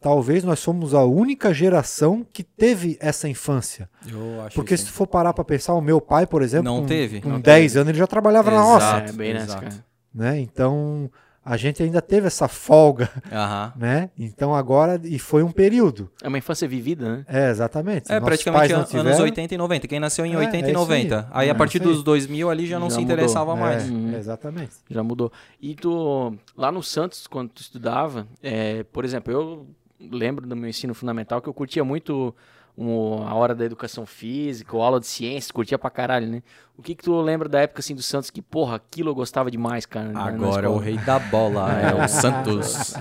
Talvez 0.00 0.44
nós 0.44 0.58
somos 0.58 0.92
a 0.94 1.02
única 1.02 1.52
geração 1.54 2.26
que 2.30 2.42
teve 2.42 2.98
essa 3.00 3.26
infância. 3.28 3.88
Eu 4.06 4.42
acho 4.42 4.54
Porque 4.54 4.74
isso. 4.74 4.84
se 4.86 4.90
tu 4.90 4.94
for 4.94 5.06
parar 5.06 5.32
pra 5.32 5.42
pensar, 5.44 5.72
o 5.74 5.80
meu 5.80 5.98
pai, 6.00 6.26
por 6.26 6.42
exemplo, 6.42 6.64
Não 6.66 6.80
com, 6.82 6.86
teve, 6.86 7.20
com 7.22 7.28
não 7.30 7.40
10 7.40 7.76
anos 7.78 7.88
ele 7.88 7.98
já 7.98 8.06
trabalhava 8.06 8.50
na 8.50 8.60
roça, 8.60 8.86
Exato, 8.86 9.10
é, 9.10 9.12
bem 9.12 9.32
nessa, 9.32 9.44
exato. 9.46 9.62
cara. 9.62 9.84
né? 10.14 10.38
Então, 10.40 11.10
a 11.44 11.56
gente 11.56 11.82
ainda 11.82 12.00
teve 12.00 12.26
essa 12.26 12.48
folga, 12.48 13.10
Aham. 13.30 13.72
né? 13.78 14.10
Então 14.18 14.54
agora, 14.54 15.00
e 15.04 15.18
foi 15.18 15.42
um 15.42 15.50
período. 15.52 16.10
É 16.22 16.28
uma 16.28 16.38
infância 16.38 16.66
vivida, 16.66 17.16
né? 17.18 17.24
É, 17.28 17.50
exatamente. 17.50 18.10
É, 18.10 18.14
Nossos 18.14 18.26
praticamente 18.26 18.58
pais 18.60 18.70
não 18.70 18.76
an- 18.76 18.80
anos 18.80 18.90
tiveram, 19.12 19.24
80 19.24 19.54
e 19.54 19.58
90. 19.58 19.88
Quem 19.88 20.00
nasceu 20.00 20.24
em 20.24 20.34
É, 20.34 20.38
80 20.38 20.56
é 20.56 20.58
e 20.58 20.62
isso 20.62 20.68
aí. 20.68 20.74
90. 20.74 21.28
Aí, 21.30 21.48
a 21.48 21.50
É, 21.50 21.54
partir 21.54 21.78
isso 21.80 21.88
aí. 21.88 21.94
dos 21.94 22.02
2000 22.02 22.48
ali 22.50 22.66
já 22.66 22.78
não 22.78 22.88
Já 22.88 22.96
se 22.96 23.00
mudou. 23.02 23.14
interessava 23.14 23.52
É, 23.52 23.60
mais. 23.60 23.90
Uhum. 23.90 24.14
exatamente. 24.16 24.72
Já 24.88 25.02
mudou. 25.02 25.30
E 25.60 25.74
tu, 25.74 26.34
lá 26.56 26.72
no 26.72 26.82
Santos, 26.82 27.26
quando 27.26 27.50
tu 27.50 27.60
estudava, 27.62 28.26
é, 28.42 28.82
por 28.84 29.04
exemplo, 29.04 29.32
eu 29.32 29.66
lembro 30.00 30.46
do 30.46 30.56
meu 30.56 30.68
ensino 30.68 30.94
fundamental 30.94 31.40
que 31.42 31.48
eu 31.48 31.54
curtia 31.54 31.84
muito 31.84 32.34
um, 32.76 33.22
a 33.26 33.34
hora 33.34 33.54
da 33.54 33.64
educação 33.64 34.04
física, 34.04 34.76
ou 34.76 34.82
aula 34.82 34.98
de 35.00 35.06
ciências, 35.06 35.50
curtia 35.52 35.78
pra 35.78 35.90
caralho, 35.90 36.26
né? 36.26 36.42
O 36.76 36.82
que 36.82 36.94
que 36.94 37.04
tu 37.04 37.20
lembra 37.20 37.48
da 37.48 37.60
época, 37.60 37.80
assim, 37.80 37.94
do 37.94 38.02
Santos 38.02 38.30
que, 38.30 38.42
porra, 38.42 38.76
aquilo 38.76 39.10
eu 39.10 39.14
gostava 39.14 39.50
demais, 39.50 39.86
cara? 39.86 40.06
na- 40.08 40.12
na 40.12 40.26
Agora 40.26 40.66
é 40.66 40.68
o 40.68 40.76
rei 40.78 40.98
da 40.98 41.18
bola, 41.18 41.70
é 41.80 41.94
o 42.04 42.08
Santos. 42.08 42.94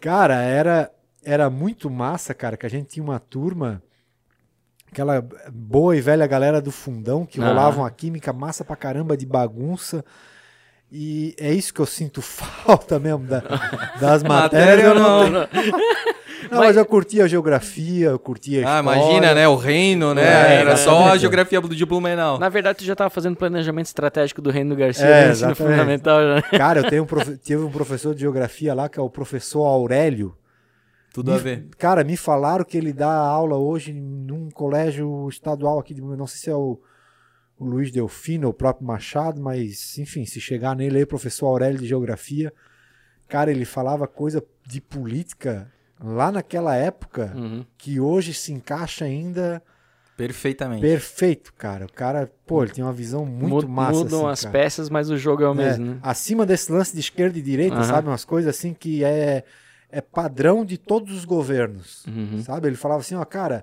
Cara, 0.00 0.36
era, 0.42 0.90
era 1.24 1.48
muito 1.48 1.88
massa, 1.90 2.34
cara, 2.34 2.56
que 2.56 2.66
a 2.66 2.70
gente 2.70 2.88
tinha 2.88 3.04
uma 3.04 3.18
turma, 3.20 3.82
aquela 4.90 5.24
boa 5.52 5.96
e 5.96 6.00
velha 6.00 6.26
galera 6.26 6.60
do 6.60 6.70
fundão, 6.72 7.24
que 7.24 7.40
Ah. 7.40 7.46
rolava 7.48 7.78
uma 7.82 7.90
química 7.90 8.32
massa 8.32 8.64
pra 8.64 8.74
caramba 8.76 9.16
de 9.16 9.26
bagunça. 9.26 10.04
E 10.90 11.34
é 11.38 11.52
isso 11.52 11.74
que 11.74 11.80
eu 11.80 11.86
sinto 11.86 12.20
falta 12.22 12.98
mesmo 12.98 13.26
da- 13.26 13.42
das 14.00 14.22
matérias. 14.22 14.24
Matéria 14.24 14.82
eu 14.82 14.94
não. 14.94 15.22
não, 15.24 15.30
não, 15.40 15.48
mas 16.50 16.76
eu 16.76 16.84
curtia 16.86 17.24
a 17.24 17.28
geografia, 17.28 18.08
eu 18.08 18.18
curtia 18.18 18.66
a 18.66 18.76
Ah, 18.78 18.80
história. 18.80 18.98
imagina, 19.00 19.34
né? 19.34 19.48
O 19.48 19.56
reino, 19.56 20.14
né? 20.14 20.22
É, 20.56 20.60
Era 20.60 20.76
só 20.76 21.08
a 21.12 21.16
geografia 21.16 21.60
do 21.60 21.74
de 21.74 21.84
Blumenau. 21.86 22.38
Na 22.38 22.48
verdade, 22.48 22.78
tu 22.78 22.84
já 22.84 22.94
tava 22.96 23.10
fazendo 23.10 23.36
planejamento 23.36 23.86
estratégico 23.86 24.40
do 24.42 24.50
Reino 24.50 24.70
do 24.74 24.76
Garcia 24.78 25.04
É, 25.04 25.26
no 25.26 25.32
ensino 25.32 25.50
exatamente. 25.50 25.72
fundamental 25.76 26.20
já. 26.20 26.42
Cara, 26.58 26.80
eu 26.80 26.88
tenho 26.90 27.02
um 27.02 27.06
profe- 27.06 27.36
tive 27.38 27.62
um 27.62 27.70
professor 27.70 28.14
de 28.14 28.20
geografia 28.20 28.74
lá, 28.74 28.88
que 28.88 28.98
é 28.98 29.02
o 29.02 29.10
professor 29.10 29.64
Aurélio. 29.64 30.36
Tudo 31.12 31.32
a 31.32 31.34
Me- 31.36 31.40
ver. 31.40 31.68
Cara, 31.78 32.04
me 32.04 32.16
falaram 32.16 32.64
que 32.64 32.76
ele 32.76 32.92
dá 32.92 33.10
aula 33.10 33.56
hoje 33.56 33.92
num 33.92 34.50
colégio 34.50 35.26
estadual 35.28 35.78
aqui 35.78 35.94
de 35.94 36.02
não 36.02 36.26
sei 36.26 36.38
se 36.40 36.50
é 36.50 36.54
o, 36.54 36.78
o 37.58 37.64
Luiz 37.64 37.90
Delfino 37.90 38.48
ou 38.48 38.50
o 38.50 38.54
próprio 38.54 38.86
Machado, 38.86 39.40
mas 39.40 39.96
enfim, 39.98 40.26
se 40.26 40.40
chegar 40.40 40.76
nele 40.76 40.98
aí, 40.98 41.06
professor 41.06 41.46
Aurélio 41.46 41.78
de 41.80 41.86
Geografia, 41.86 42.52
cara, 43.28 43.50
ele 43.50 43.64
falava 43.64 44.06
coisa 44.06 44.44
de 44.66 44.78
política 44.78 45.72
lá 46.02 46.30
naquela 46.32 46.74
época 46.74 47.32
Uhum. 47.34 47.64
que 47.78 47.98
hoje 48.00 48.32
se 48.34 48.52
encaixa 48.52 49.04
ainda 49.04 49.62
Perfeitamente. 50.16 50.80
perfeito, 50.80 51.52
cara. 51.54 51.84
O 51.86 51.92
cara, 51.92 52.30
pô, 52.46 52.62
ele 52.62 52.72
tem 52.72 52.82
uma 52.82 52.92
visão 52.92 53.26
muito 53.26 53.66
Mud- 53.66 53.68
massa. 53.68 53.98
Mudam 53.98 54.20
assim, 54.26 54.32
as 54.32 54.40
cara. 54.42 54.52
peças, 54.52 54.88
mas 54.90 55.10
o 55.10 55.16
jogo 55.18 55.42
é 55.42 55.48
o 55.48 55.52
É, 55.52 55.54
mesmo, 55.54 55.84
né? 55.86 55.98
Acima 56.02 56.46
desse 56.46 56.72
lance 56.72 56.94
de 56.94 57.00
esquerda 57.00 57.38
e 57.38 57.42
direita, 57.42 57.76
Aham. 57.76 57.84
sabe? 57.84 58.08
Umas 58.08 58.24
coisas 58.24 58.56
assim 58.56 58.72
que 58.72 59.04
é, 59.04 59.44
é 59.90 60.00
padrão 60.00 60.64
de 60.64 60.78
todos 60.78 61.14
os 61.14 61.24
governos. 61.26 62.04
Uhum. 62.06 62.42
Sabe? 62.42 62.68
Ele 62.68 62.76
falava 62.76 63.00
assim, 63.00 63.14
ó, 63.14 63.24
cara, 63.26 63.62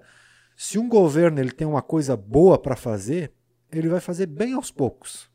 se 0.56 0.78
um 0.78 0.88
governo 0.88 1.40
ele 1.40 1.52
tem 1.52 1.66
uma 1.66 1.82
coisa 1.82 2.16
boa 2.16 2.58
para 2.60 2.76
fazer, 2.76 3.32
ele 3.72 3.90
vai 3.90 4.00
fazer 4.00 4.28
bem 4.28 4.54
aos 4.54 4.70
poucos. 4.70 5.28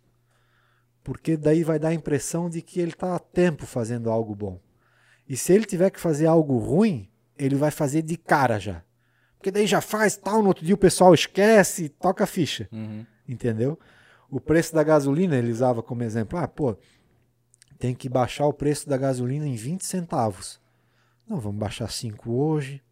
porque 1.03 1.37
daí 1.37 1.65
vai 1.65 1.79
dar 1.79 1.89
a 1.89 1.95
impressão 1.95 2.51
de 2.51 2.61
que 2.61 2.79
ele 2.81 2.91
está 2.93 3.15
há 3.17 3.19
tempo 3.19 3.65
fazendo 3.67 4.11
algo 4.11 4.35
bom. 4.35 4.61
E 5.29 5.37
se 5.37 5.53
ele 5.53 5.65
tiver 5.65 5.91
que 5.91 6.01
fazer 6.01 6.27
algo 6.27 6.57
ruim, 6.59 7.09
ele 7.37 7.55
vai 7.55 7.71
fazer 7.71 8.03
de 8.03 8.17
cara 8.17 8.59
já. 8.59 8.83
Porque 9.37 9.51
daí 9.51 9.67
já 9.67 9.81
faz 9.81 10.17
tal, 10.17 10.43
no 10.43 10.49
outro 10.49 10.65
dia 10.65 10.75
o 10.75 10.79
pessoal 10.79 11.15
esquece 11.15 11.89
toca 11.89 12.25
a 12.25 12.27
ficha. 12.27 12.69
Uhum. 12.73 13.05
Entendeu? 13.29 13.79
O 14.31 14.41
preço 14.41 14.75
da 14.75 14.83
gasolina 14.83 15.37
ele 15.37 15.53
usava 15.53 15.83
como 15.83 16.03
exemplo. 16.03 16.39
Ah, 16.39 16.49
pô, 16.49 16.77
tem 17.79 17.95
que 17.95 18.09
baixar 18.09 18.47
o 18.47 18.53
preço 18.53 18.89
da 18.89 18.97
gasolina 18.97 19.47
em 19.47 19.55
20 19.55 19.85
centavos. 19.85 20.61
Não, 21.27 21.39
vamos 21.39 21.61
baixar 21.61 21.91
5 21.91 22.31
hoje, 22.31 22.83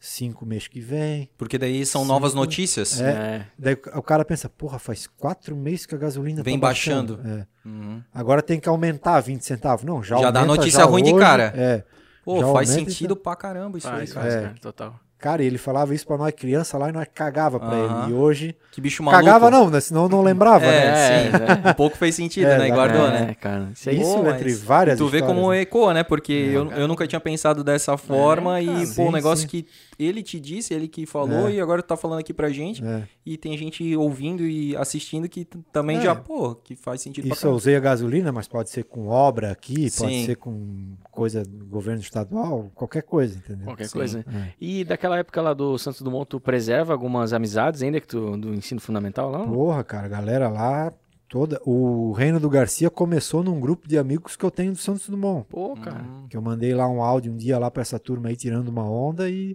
5 0.00 0.46
mês 0.46 0.68
que 0.68 0.80
vem. 0.80 1.28
Porque 1.36 1.58
daí 1.58 1.84
são 1.84 2.02
Cinco- 2.02 2.12
novas 2.14 2.34
notícias. 2.34 3.00
É. 3.00 3.10
É. 3.10 3.46
Daí 3.58 3.76
o 3.94 4.02
cara 4.02 4.24
pensa, 4.24 4.48
porra, 4.48 4.78
faz 4.78 5.06
4 5.18 5.56
meses 5.56 5.86
que 5.86 5.94
a 5.94 5.98
gasolina 5.98 6.42
Vem 6.42 6.58
tá 6.58 6.66
baixando. 6.66 7.20
É. 7.24 7.46
Uhum. 7.68 8.02
Agora 8.14 8.40
tem 8.42 8.60
que 8.60 8.68
aumentar 8.68 9.20
20 9.20 9.42
centavos. 9.44 9.84
Não, 9.84 10.02
já 10.02 10.16
Já 10.18 10.30
dá 10.30 10.40
aumenta 10.40 10.56
notícia 10.60 10.80
já 10.80 10.86
ruim 10.86 11.02
de 11.02 11.12
hoje. 11.12 11.20
cara. 11.20 11.52
É. 11.56 11.84
Pô, 12.24 12.40
Já 12.40 12.52
faz 12.52 12.70
aumenta 12.70 12.90
sentido 12.90 13.16
pra 13.16 13.34
caramba 13.34 13.78
isso 13.78 13.88
aí, 13.88 14.06
Faz, 14.06 14.12
cara. 14.12 14.24
faz, 14.24 14.34
É. 14.34 14.42
cara, 14.42 14.54
total. 14.60 15.00
Cara, 15.20 15.42
ele 15.42 15.58
falava 15.58 15.92
isso 15.96 16.06
pra 16.06 16.16
nós 16.16 16.32
criança 16.32 16.78
lá 16.78 16.90
e 16.90 16.92
nós 16.92 17.04
cagava 17.12 17.58
pra 17.58 17.70
Aham. 17.70 18.02
ele. 18.04 18.12
E 18.12 18.14
hoje. 18.14 18.56
Que 18.70 18.80
bicho 18.80 19.02
maluco. 19.02 19.24
Cagava 19.24 19.50
não, 19.50 19.68
né? 19.68 19.80
Senão 19.80 20.08
não 20.08 20.22
lembrava, 20.22 20.64
É, 20.64 20.70
né? 20.70 20.94
sim. 21.32 21.36
É, 21.66 21.70
Um 21.70 21.74
pouco 21.74 21.96
fez 21.96 22.14
sentido, 22.14 22.46
É, 22.46 22.56
né? 22.58 22.68
E 22.68 22.70
guardou, 22.70 23.04
é, 23.08 23.10
né? 23.26 23.34
cara. 23.34 23.68
Isso 23.74 23.90
aí 23.90 24.00
Isso 24.00 24.14
Pô, 24.14 24.28
entre 24.30 24.44
mas 24.44 24.62
várias 24.62 24.96
Tu 24.96 25.08
vê 25.08 25.20
como 25.20 25.50
né? 25.50 25.62
ecoa, 25.62 25.92
né? 25.92 26.04
Porque 26.04 26.32
eu, 26.32 26.70
eu 26.70 26.86
nunca 26.86 27.04
tinha 27.08 27.18
pensado 27.18 27.64
dessa 27.64 27.96
forma 27.96 28.60
e, 28.60 28.66
cara. 28.66 28.78
pô, 28.78 28.86
Sim, 28.86 29.02
um 29.08 29.10
negócio 29.10 29.42
sim. 29.42 29.48
que 29.48 29.66
ele 29.98 30.22
te 30.22 30.38
disse, 30.38 30.72
ele 30.72 30.86
que 30.86 31.04
falou 31.06 31.48
É. 31.48 31.54
e 31.54 31.60
agora 31.60 31.82
tá 31.82 31.96
falando 31.96 32.20
aqui 32.20 32.32
pra 32.32 32.50
gente. 32.50 32.84
É. 32.84 33.08
E 33.26 33.36
tem 33.36 33.56
gente 33.58 33.96
ouvindo 33.96 34.42
e 34.46 34.76
assistindo 34.76 35.28
que 35.28 35.44
também 35.44 35.98
É. 35.98 36.02
já, 36.02 36.14
pô, 36.14 36.54
que 36.54 36.76
faz 36.76 37.00
sentido 37.02 37.26
pra 37.26 37.34
Isso 37.36 37.46
eu 37.46 37.52
usei 37.52 37.74
a 37.76 37.80
gasolina, 37.80 38.30
mas 38.30 38.46
pode 38.46 38.70
ser 38.70 38.84
com 38.84 39.08
obra 39.08 39.50
aqui, 39.50 39.90
pode 39.90 40.12
Sim. 40.14 40.24
ser 40.26 40.36
com 40.36 40.94
coisa 41.10 41.42
do 41.42 41.66
governo 41.66 42.00
estadual, 42.00 42.70
qualquer 42.74 43.02
coisa, 43.02 43.36
entendeu? 43.38 43.64
Qualquer 43.66 43.88
Sim. 43.88 43.92
coisa. 43.98 44.24
É. 44.32 44.52
E 44.60 44.84
daquela 44.84 45.18
época 45.18 45.42
lá 45.42 45.52
do 45.52 45.76
Santos 45.78 46.00
Dumont, 46.00 46.26
tu 46.28 46.38
preserva 46.40 46.92
algumas 46.92 47.32
amizades 47.32 47.82
ainda 47.82 48.00
que 48.00 48.06
tu, 48.06 48.36
do 48.36 48.54
ensino 48.54 48.80
fundamental 48.80 49.30
lá? 49.30 49.44
Porra, 49.44 49.82
cara, 49.82 50.06
a 50.06 50.08
galera 50.08 50.48
lá 50.48 50.92
toda. 51.28 51.60
O 51.66 52.12
Reino 52.12 52.40
do 52.40 52.48
Garcia 52.48 52.88
começou 52.88 53.42
num 53.44 53.60
grupo 53.60 53.86
de 53.86 53.98
amigos 53.98 54.34
que 54.36 54.44
eu 54.44 54.50
tenho 54.50 54.72
do 54.72 54.78
Santos 54.78 55.08
Dumont. 55.08 55.44
Pô, 55.48 55.74
cara. 55.76 56.02
Que 56.30 56.36
eu 56.36 56.40
mandei 56.40 56.72
lá 56.72 56.88
um 56.88 57.02
áudio 57.02 57.32
um 57.32 57.36
dia 57.36 57.58
lá 57.58 57.70
pra 57.70 57.82
essa 57.82 57.98
turma 57.98 58.28
aí 58.30 58.36
tirando 58.36 58.68
uma 58.68 58.82
onda 58.88 59.28
e 59.28 59.54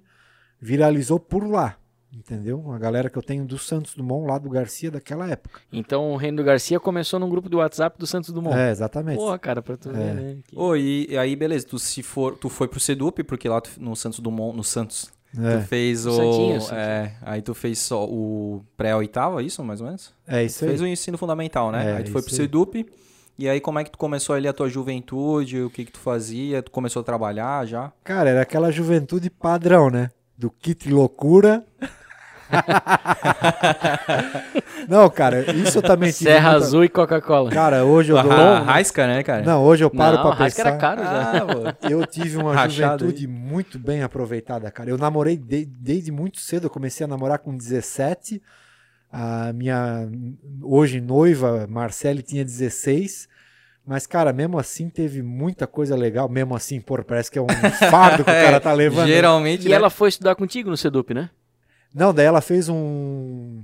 viralizou 0.64 1.20
por 1.20 1.46
lá. 1.46 1.76
Entendeu? 2.16 2.60
Uma 2.60 2.78
galera 2.78 3.10
que 3.10 3.18
eu 3.18 3.24
tenho 3.24 3.44
do 3.44 3.58
Santos 3.58 3.96
Dumont 3.96 4.28
lá 4.28 4.38
do 4.38 4.48
Garcia 4.48 4.92
daquela 4.92 5.28
época. 5.28 5.62
Então 5.72 6.12
o 6.12 6.16
Reino 6.16 6.38
do 6.38 6.44
Garcia 6.44 6.80
começou 6.80 7.20
num 7.20 7.28
grupo 7.28 7.50
do 7.50 7.58
WhatsApp 7.58 7.98
do 7.98 8.06
Santos 8.06 8.30
Dumont. 8.32 8.56
É, 8.56 8.70
exatamente. 8.70 9.18
Porra, 9.18 9.40
cara, 9.40 9.64
pra 9.64 9.76
tu 9.76 9.90
ver, 9.92 10.00
É. 10.00 10.14
né? 10.14 10.38
Que- 10.48 10.56
Ô, 10.56 10.76
e, 10.76 11.08
e 11.10 11.18
aí, 11.18 11.36
beleza, 11.36 11.66
tu 11.66 11.80
se 11.80 12.04
for, 12.04 12.38
tu 12.38 12.50
foi 12.50 12.68
pro 12.68 12.80
Sedup, 12.80 13.24
porque 13.24 13.50
lá 13.50 13.60
tu- 13.60 13.72
no 13.80 13.96
Santos 13.96 14.20
Dumont, 14.20 14.56
no 14.56 14.64
Santos, 14.64 15.12
É, 15.36 15.58
tu 15.58 15.64
fez 15.66 16.06
o. 16.06 16.12
Santinho, 16.16 16.62
Santinho. 16.62 16.80
É, 16.80 17.16
aí 17.24 17.42
tu 17.42 17.56
fez 17.56 17.80
só 17.80 18.06
o 18.06 18.64
pré-oitava, 18.78 19.42
isso, 19.42 19.64
mais 19.64 19.82
ou 19.82 19.88
menos? 19.88 20.14
é 20.28 20.44
isso 20.44 20.64
aí. 20.64 20.70
Fez 20.70 20.82
o 20.82 20.86
ensino 20.88 21.18
fundamental, 21.18 21.72
né? 21.72 21.94
É, 21.94 21.98
aí 21.98 22.04
tu 22.04 22.12
foi 22.12 22.22
pro. 22.22 22.32
Sedup. 22.32 22.86
E 23.40 23.50
aí, 23.50 23.60
como 23.60 23.80
é 23.80 23.84
que 23.84 23.90
tu 23.90 23.98
começou 23.98 24.36
ali 24.36 24.48
a 24.48 24.54
tua 24.54 24.70
juventude? 24.70 25.64
O 25.64 25.70
que 25.72 25.84
que 25.86 25.92
tu 25.92 25.98
fazia? 26.00 26.62
Tu 26.62 26.70
começou 26.70 27.00
a 27.00 27.04
trabalhar 27.04 27.66
já? 27.66 27.92
Cara, 28.04 28.30
era 28.30 28.42
aquela 28.44 28.72
juventude 28.72 29.32
padrão, 29.32 29.90
né? 29.90 30.12
Do 30.44 30.52
kit 30.52 30.90
loucura. 30.92 31.64
Não, 34.90 35.10
cara, 35.10 35.50
isso 35.56 35.78
eu 35.78 35.82
também 35.82 36.12
tive 36.12 36.30
Serra 36.30 36.52
muita- 36.52 36.66
Azul 36.66 36.84
e 36.84 36.90
Coca-Cola. 36.90 37.50
Cara, 37.50 37.86
hoje 37.86 38.12
eu 38.12 38.22
dou. 38.22 38.30
A 38.30 38.60
Raisca, 38.60 39.08
né, 39.08 39.24
cara? 39.24 39.42
Não, 39.44 39.64
hoje 39.64 39.86
eu 39.86 39.90
paro 39.90 40.18
Não, 40.18 40.24
pra 40.24 40.32
a 40.32 40.36
Rasca 40.36 40.62
era 40.62 40.72
pensar. 40.74 40.82
caro 40.82 41.02
já. 41.02 41.32
Ah, 41.38 41.46
pô. 41.46 41.88
Eu 41.90 42.06
tive 42.06 42.36
uma 42.38 42.54
Rachado 42.54 43.06
juventude 43.06 43.26
muito 43.26 43.80
bem 43.80 44.04
aproveitada, 44.04 44.70
cara. 44.70 44.90
Eu 44.90 44.98
namorei 44.98 45.38
de- 45.38 45.66
desde 45.66 46.12
muito 46.12 46.42
cedo. 46.42 46.66
Eu 46.66 46.70
comecei 46.70 47.06
a 47.06 47.08
namorar 47.08 47.40
com 47.40 47.56
17. 47.56 48.42
A 49.10 49.54
minha 49.54 50.10
hoje 50.62 51.00
noiva, 51.00 51.66
Marcele, 51.70 52.22
tinha 52.22 52.44
16. 52.44 53.30
Mas, 53.86 54.08
cara, 54.08 54.32
mesmo 54.32 54.58
assim 54.58 54.90
teve 54.90 55.22
muita 55.22 55.68
coisa 55.68 55.96
legal. 55.96 56.30
Mesmo 56.30 56.56
assim, 56.56 56.80
pô, 56.80 57.02
parece 57.04 57.30
que 57.30 57.38
é 57.38 57.42
um 57.42 57.48
fardo 57.90 58.24
que 58.24 58.32
o 58.32 58.34
cara 58.34 58.60
tá 58.60 58.72
levando. 58.74 59.08
Geralmente, 59.08 59.66
E 59.66 59.70
né? 59.70 59.76
ela 59.76 59.90
foi 59.90 60.10
estudar 60.10 60.36
contigo 60.36 60.70
no 60.70 60.78
Sedup, 60.78 61.14
né? 61.14 61.30
Não, 61.94 62.14
daí 62.14 62.26
ela 62.26 62.42
fez 62.42 62.70
um. 62.70 63.62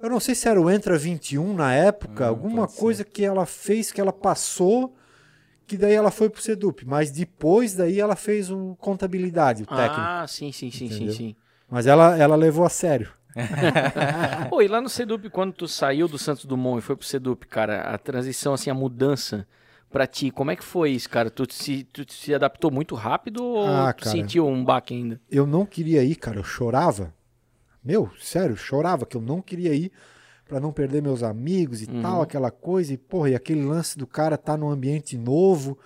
Eu 0.00 0.10
não 0.10 0.20
sei 0.20 0.34
se 0.34 0.48
era 0.48 0.60
o 0.60 0.70
Entra 0.70 0.96
21 0.98 1.54
na 1.54 1.72
época, 1.74 2.24
Hum, 2.24 2.28
alguma 2.28 2.60
pode 2.62 2.72
ser. 2.72 2.80
coisa 2.80 3.04
que 3.04 3.24
ela 3.24 3.46
fez 3.46 3.92
que 3.92 4.00
ela 4.00 4.12
passou, 4.12 4.94
que 5.66 5.76
daí 5.76 5.94
ela 5.94 6.10
foi 6.10 6.28
pro 6.30 6.40
Sedup. 6.42 6.84
Mas 6.86 7.10
depois 7.10 7.74
daí 7.74 8.00
ela 8.00 8.16
fez 8.16 8.50
um 8.50 8.74
contabilidade, 8.74 9.62
o 9.62 9.66
técnico. 9.66 10.00
Ah, 10.00 10.26
sim, 10.26 10.50
sim, 10.52 10.70
sim, 10.70 10.88
sim, 10.88 10.94
Entendeu? 10.96 11.14
sim. 11.14 11.36
Mas 11.70 11.86
ela, 11.86 12.16
ela 12.16 12.36
levou 12.36 12.64
a 12.64 12.68
sério. 12.70 13.10
Pô, 14.50 14.62
e 14.62 14.68
lá 14.68 14.80
no 14.80 14.88
Sedup, 14.88 15.28
quando 15.30 15.52
tu 15.52 15.68
saiu 15.68 16.08
do 16.08 16.18
Santos 16.18 16.44
Dumont 16.44 16.78
e 16.78 16.82
foi 16.82 16.96
pro 16.96 17.06
Sedup, 17.06 17.46
cara, 17.46 17.82
a 17.82 17.98
transição, 17.98 18.54
assim, 18.54 18.70
a 18.70 18.74
mudança 18.74 19.46
pra 19.90 20.06
ti, 20.06 20.30
como 20.30 20.50
é 20.50 20.56
que 20.56 20.64
foi 20.64 20.90
isso, 20.90 21.08
cara? 21.08 21.30
Tu 21.30 21.46
se, 21.52 21.84
tu 21.84 22.04
se 22.12 22.34
adaptou 22.34 22.70
muito 22.70 22.94
rápido 22.94 23.42
ou 23.44 23.66
Ah, 23.68 23.92
tu 23.92 24.04
cara. 24.04 24.16
sentiu 24.16 24.46
um 24.46 24.64
baque 24.64 24.94
ainda? 24.94 25.20
Eu 25.30 25.46
não 25.46 25.64
queria 25.64 26.02
ir, 26.02 26.16
cara, 26.16 26.38
eu 26.38 26.44
chorava. 26.44 27.12
Meu, 27.84 28.10
sério, 28.20 28.56
chorava 28.56 29.06
que 29.06 29.16
eu 29.16 29.20
não 29.20 29.40
queria 29.40 29.72
ir 29.74 29.92
pra 30.48 30.58
não 30.60 30.72
perder 30.72 31.02
meus 31.02 31.22
amigos 31.22 31.82
e 31.82 31.90
Uhum. 31.90 32.02
tal, 32.02 32.22
aquela 32.22 32.50
coisa. 32.50 32.92
E, 32.92 32.96
porra, 32.98 33.30
e 33.30 33.34
aquele 33.34 33.62
lance 33.64 33.96
do 33.98 34.06
cara 34.06 34.36
tá 34.36 34.56
num 34.56 34.68
ambiente 34.70 35.16
novo, 35.16 35.78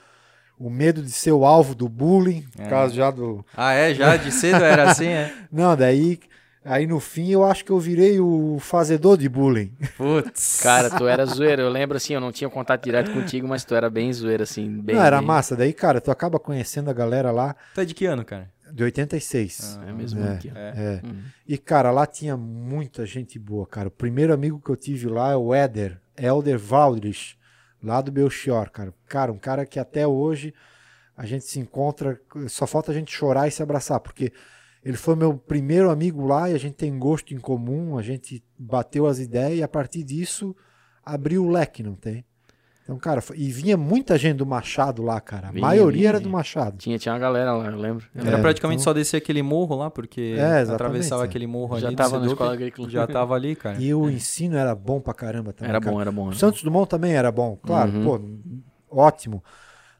o 0.58 0.68
medo 0.70 1.02
de 1.02 1.10
ser 1.10 1.32
o 1.32 1.44
alvo 1.44 1.74
do 1.74 1.88
bullying, 1.88 2.42
por 2.56 2.68
causa 2.68 2.94
já 2.94 3.10
do. 3.10 3.44
Ah, 3.56 3.72
é? 3.72 3.94
Já 3.94 4.16
de 4.16 4.30
cedo 4.32 4.62
era 4.64 4.90
assim, 4.90 5.08
é? 5.08 5.32
Não, 5.52 5.76
daí. 5.76 6.18
Aí 6.64 6.86
no 6.86 7.00
fim 7.00 7.30
eu 7.30 7.42
acho 7.44 7.64
que 7.64 7.70
eu 7.72 7.78
virei 7.78 8.20
o 8.20 8.58
fazedor 8.60 9.16
de 9.16 9.28
bullying. 9.28 9.72
Putz. 9.96 10.60
Cara, 10.62 10.90
tu 10.90 11.06
era 11.08 11.24
zoeiro. 11.24 11.62
Eu 11.62 11.70
lembro, 11.70 11.96
assim, 11.96 12.12
eu 12.12 12.20
não 12.20 12.30
tinha 12.30 12.50
contato 12.50 12.84
direto 12.84 13.10
contigo, 13.12 13.48
mas 13.48 13.64
tu 13.64 13.74
era 13.74 13.88
bem 13.88 14.12
zoeiro, 14.12 14.42
assim, 14.42 14.68
bem... 14.80 14.96
não, 14.96 15.02
era 15.02 15.18
bem- 15.18 15.26
massa. 15.26 15.56
Daí, 15.56 15.72
cara, 15.72 16.00
tu 16.00 16.10
acaba 16.10 16.38
conhecendo 16.38 16.90
a 16.90 16.92
galera 16.92 17.30
lá 17.30 17.56
Tu 17.74 17.80
é 17.80 17.84
de 17.86 17.94
que 17.94 18.04
ano, 18.04 18.24
cara? 18.24 18.50
de 18.72 18.84
86. 18.84 19.80
É 19.88 19.92
mesmo 19.92 20.22
É. 20.22 20.32
aqui, 20.34 20.52
ó. 20.54 20.58
É. 20.58 21.00
Uhum. 21.02 21.22
E, 21.48 21.58
cara, 21.58 21.90
lá 21.90 22.06
tinha 22.06 22.36
muita 22.36 23.04
gente 23.06 23.38
boa, 23.38 23.66
cara. 23.66 23.88
O 23.88 23.90
primeiro 23.90 24.32
amigo 24.32 24.60
que 24.64 24.70
eu 24.70 24.76
tive 24.76 25.08
lá 25.08 25.32
é 25.32 25.36
o 25.36 25.52
Éder, 25.54 25.98
Elder 26.16 26.56
Valdrich, 26.58 27.36
lá 27.82 28.00
do 28.00 28.12
Belchior, 28.12 28.70
cara. 28.70 28.94
Cara, 29.08 29.32
um 29.32 29.38
cara 29.38 29.64
que 29.66 29.80
até 29.80 30.06
hoje 30.06 30.54
a 31.16 31.26
gente 31.26 31.46
se 31.46 31.58
encontra, 31.58 32.20
só 32.48 32.66
falta 32.66 32.92
a 32.92 32.94
gente 32.94 33.10
chorar 33.10 33.48
e 33.48 33.50
se 33.50 33.62
abraçar, 33.62 33.98
porque 33.98 34.32
ele 34.84 34.96
foi 34.96 35.14
meu 35.16 35.34
primeiro 35.36 35.90
amigo 35.90 36.24
lá 36.26 36.48
e 36.50 36.54
a 36.54 36.58
gente 36.58 36.74
tem 36.74 36.98
gosto 36.98 37.34
em 37.34 37.38
comum, 37.38 37.98
a 37.98 38.02
gente 38.02 38.42
bateu 38.58 39.06
as 39.06 39.18
ideias 39.18 39.58
e 39.58 39.62
a 39.62 39.68
partir 39.68 40.02
disso 40.02 40.54
abriu 41.04 41.44
o 41.44 41.50
leque, 41.50 41.82
não 41.82 41.94
tem? 41.94 42.24
Então, 42.82 42.98
cara, 42.98 43.20
foi- 43.20 43.36
e 43.38 43.52
vinha 43.52 43.76
muita 43.76 44.18
gente 44.18 44.38
do 44.38 44.46
Machado 44.46 45.00
lá, 45.00 45.20
cara. 45.20 45.48
A 45.48 45.52
Vinha, 45.52 45.64
maioria 45.64 45.98
vinha, 45.98 46.08
era 46.08 46.18
do 46.18 46.28
Machado. 46.28 46.76
Tinha, 46.78 46.98
tinha 46.98 47.12
uma 47.12 47.20
galera 47.20 47.52
lá, 47.52 47.66
eu 47.66 47.76
lembro. 47.78 48.04
Eu 48.12 48.26
Era 48.26 48.38
É, 48.38 48.40
praticamente 48.40 48.80
então- 48.80 48.90
só 48.90 48.92
descer 48.92 49.18
aquele 49.18 49.42
morro 49.42 49.76
lá, 49.76 49.88
porque 49.90 50.34
É, 50.36 50.62
atravessava 50.62 51.22
é. 51.22 51.26
aquele 51.26 51.46
morro 51.46 51.78
Já 51.78 51.86
ali. 51.86 51.94
do 51.94 51.98
tava 52.02 52.18
na 52.18 52.26
escola 52.26 52.52
agrícola. 52.52 52.88
Já 52.90 53.06
tava 53.06 53.34
ali, 53.36 53.54
cara. 53.54 53.80
E 53.80 53.94
o 53.94 54.10
ensino 54.10 54.56
era 54.56 54.74
bom 54.74 55.00
pra 55.00 55.14
caramba 55.14 55.52
também. 55.52 55.70
Era 55.70 55.78
cara. 55.80 55.92
bom, 55.94 56.00
era 56.00 56.10
bom. 56.10 56.24
O 56.24 56.28
era 56.30 56.36
Santos 56.38 56.64
Dumont 56.64 56.88
também 56.90 57.12
era 57.12 57.30
bom, 57.30 57.56
claro, 57.62 57.92
Uhum. 57.92 58.04
pô, 58.88 59.00
ótimo. 59.02 59.44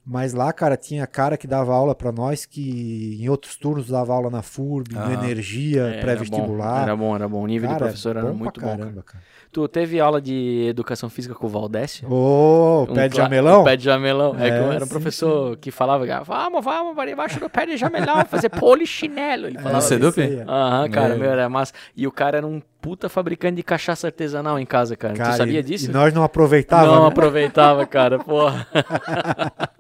Mas 0.04 0.32
lá, 0.32 0.52
cara, 0.52 0.76
tinha 0.76 1.06
cara 1.06 1.36
que 1.36 1.46
dava 1.46 1.72
aula 1.74 1.94
pra 1.94 2.10
nós 2.10 2.46
que 2.46 3.18
em 3.20 3.28
outros 3.28 3.54
turnos 3.56 3.86
dava 3.88 4.12
aula 4.14 4.30
na 4.30 4.42
FURB, 4.42 4.94
no 4.94 5.00
Aham. 5.00 5.12
Energia. 5.12 5.82
É, 5.82 5.92
Era 5.92 6.00
pré-vestibular. 6.00 6.76
bom, 6.78 6.82
Era 6.82 6.96
bom, 6.96 7.14
era 7.14 7.28
bom. 7.28 7.42
O 7.42 7.46
nível 7.46 7.68
Cara, 7.68 7.78
de 7.78 7.84
professor 7.84 8.16
é 8.16 8.18
era 8.20 8.28
bom 8.28 8.34
muito 8.34 8.52
pra 8.58 8.62
bom. 8.62 8.68
cara. 8.70 8.78
caramba, 8.82 9.02
cara. 9.02 9.22
Tu 9.52 9.68
teve 9.68 10.00
aula 10.00 10.20
de 10.20 10.66
educação 10.68 11.10
física 11.10 11.34
com 11.34 11.46
o 11.46 11.50
Valdécio? 11.50 12.10
Ô, 12.10 12.86
Um 12.88 12.94
pé 12.94 13.08
de 13.08 13.16
jamelão? 13.16 13.64
Pé 13.64 13.76
de 13.76 13.84
jamelão. 13.84 14.34
É, 14.38 14.48
É, 14.48 14.50
que 14.52 14.56
eu 14.58 14.72
era 14.72 14.84
um 14.84 14.86
sim, 14.86 14.88
professor 14.92 15.56
que 15.58 15.70
falava, 15.70 16.04
vamos, 16.24 16.64
vamos, 16.64 16.94
para 16.94 17.10
debaixo 17.10 17.38
do 17.40 17.50
pé 17.50 17.66
de 17.66 17.76
jamelão, 17.76 18.24
fazer 18.26 18.48
polichinelo. 18.48 19.46
Ele 19.48 19.56
falava. 19.58 19.76
No 19.76 19.82
Sedup? 19.82 20.20
é. 20.20 20.44
Aham, 20.48 20.88
cara, 20.90 21.14
É. 21.14 21.18
meu, 21.18 21.30
era 21.30 21.48
massa. 21.48 21.72
E 21.96 22.06
o 22.06 22.12
cara 22.12 22.38
era 22.38 22.46
um 22.46 22.62
puta 22.80 23.08
fabricante 23.08 23.56
de 23.56 23.62
cachaça 23.62 24.06
artesanal 24.08 24.58
em 24.58 24.64
casa, 24.66 24.96
cara. 24.96 25.14
Cara, 25.14 25.32
tu 25.32 25.36
sabia 25.36 25.62
disso? 25.62 25.90
E 25.90 25.92
nós 25.92 26.12
não 26.14 26.22
aproveitávamos. 26.22 26.94
Não 26.94 27.02
né? 27.02 27.08
aproveitava, 27.08 27.86
cara, 27.86 28.18
porra. 28.24 28.66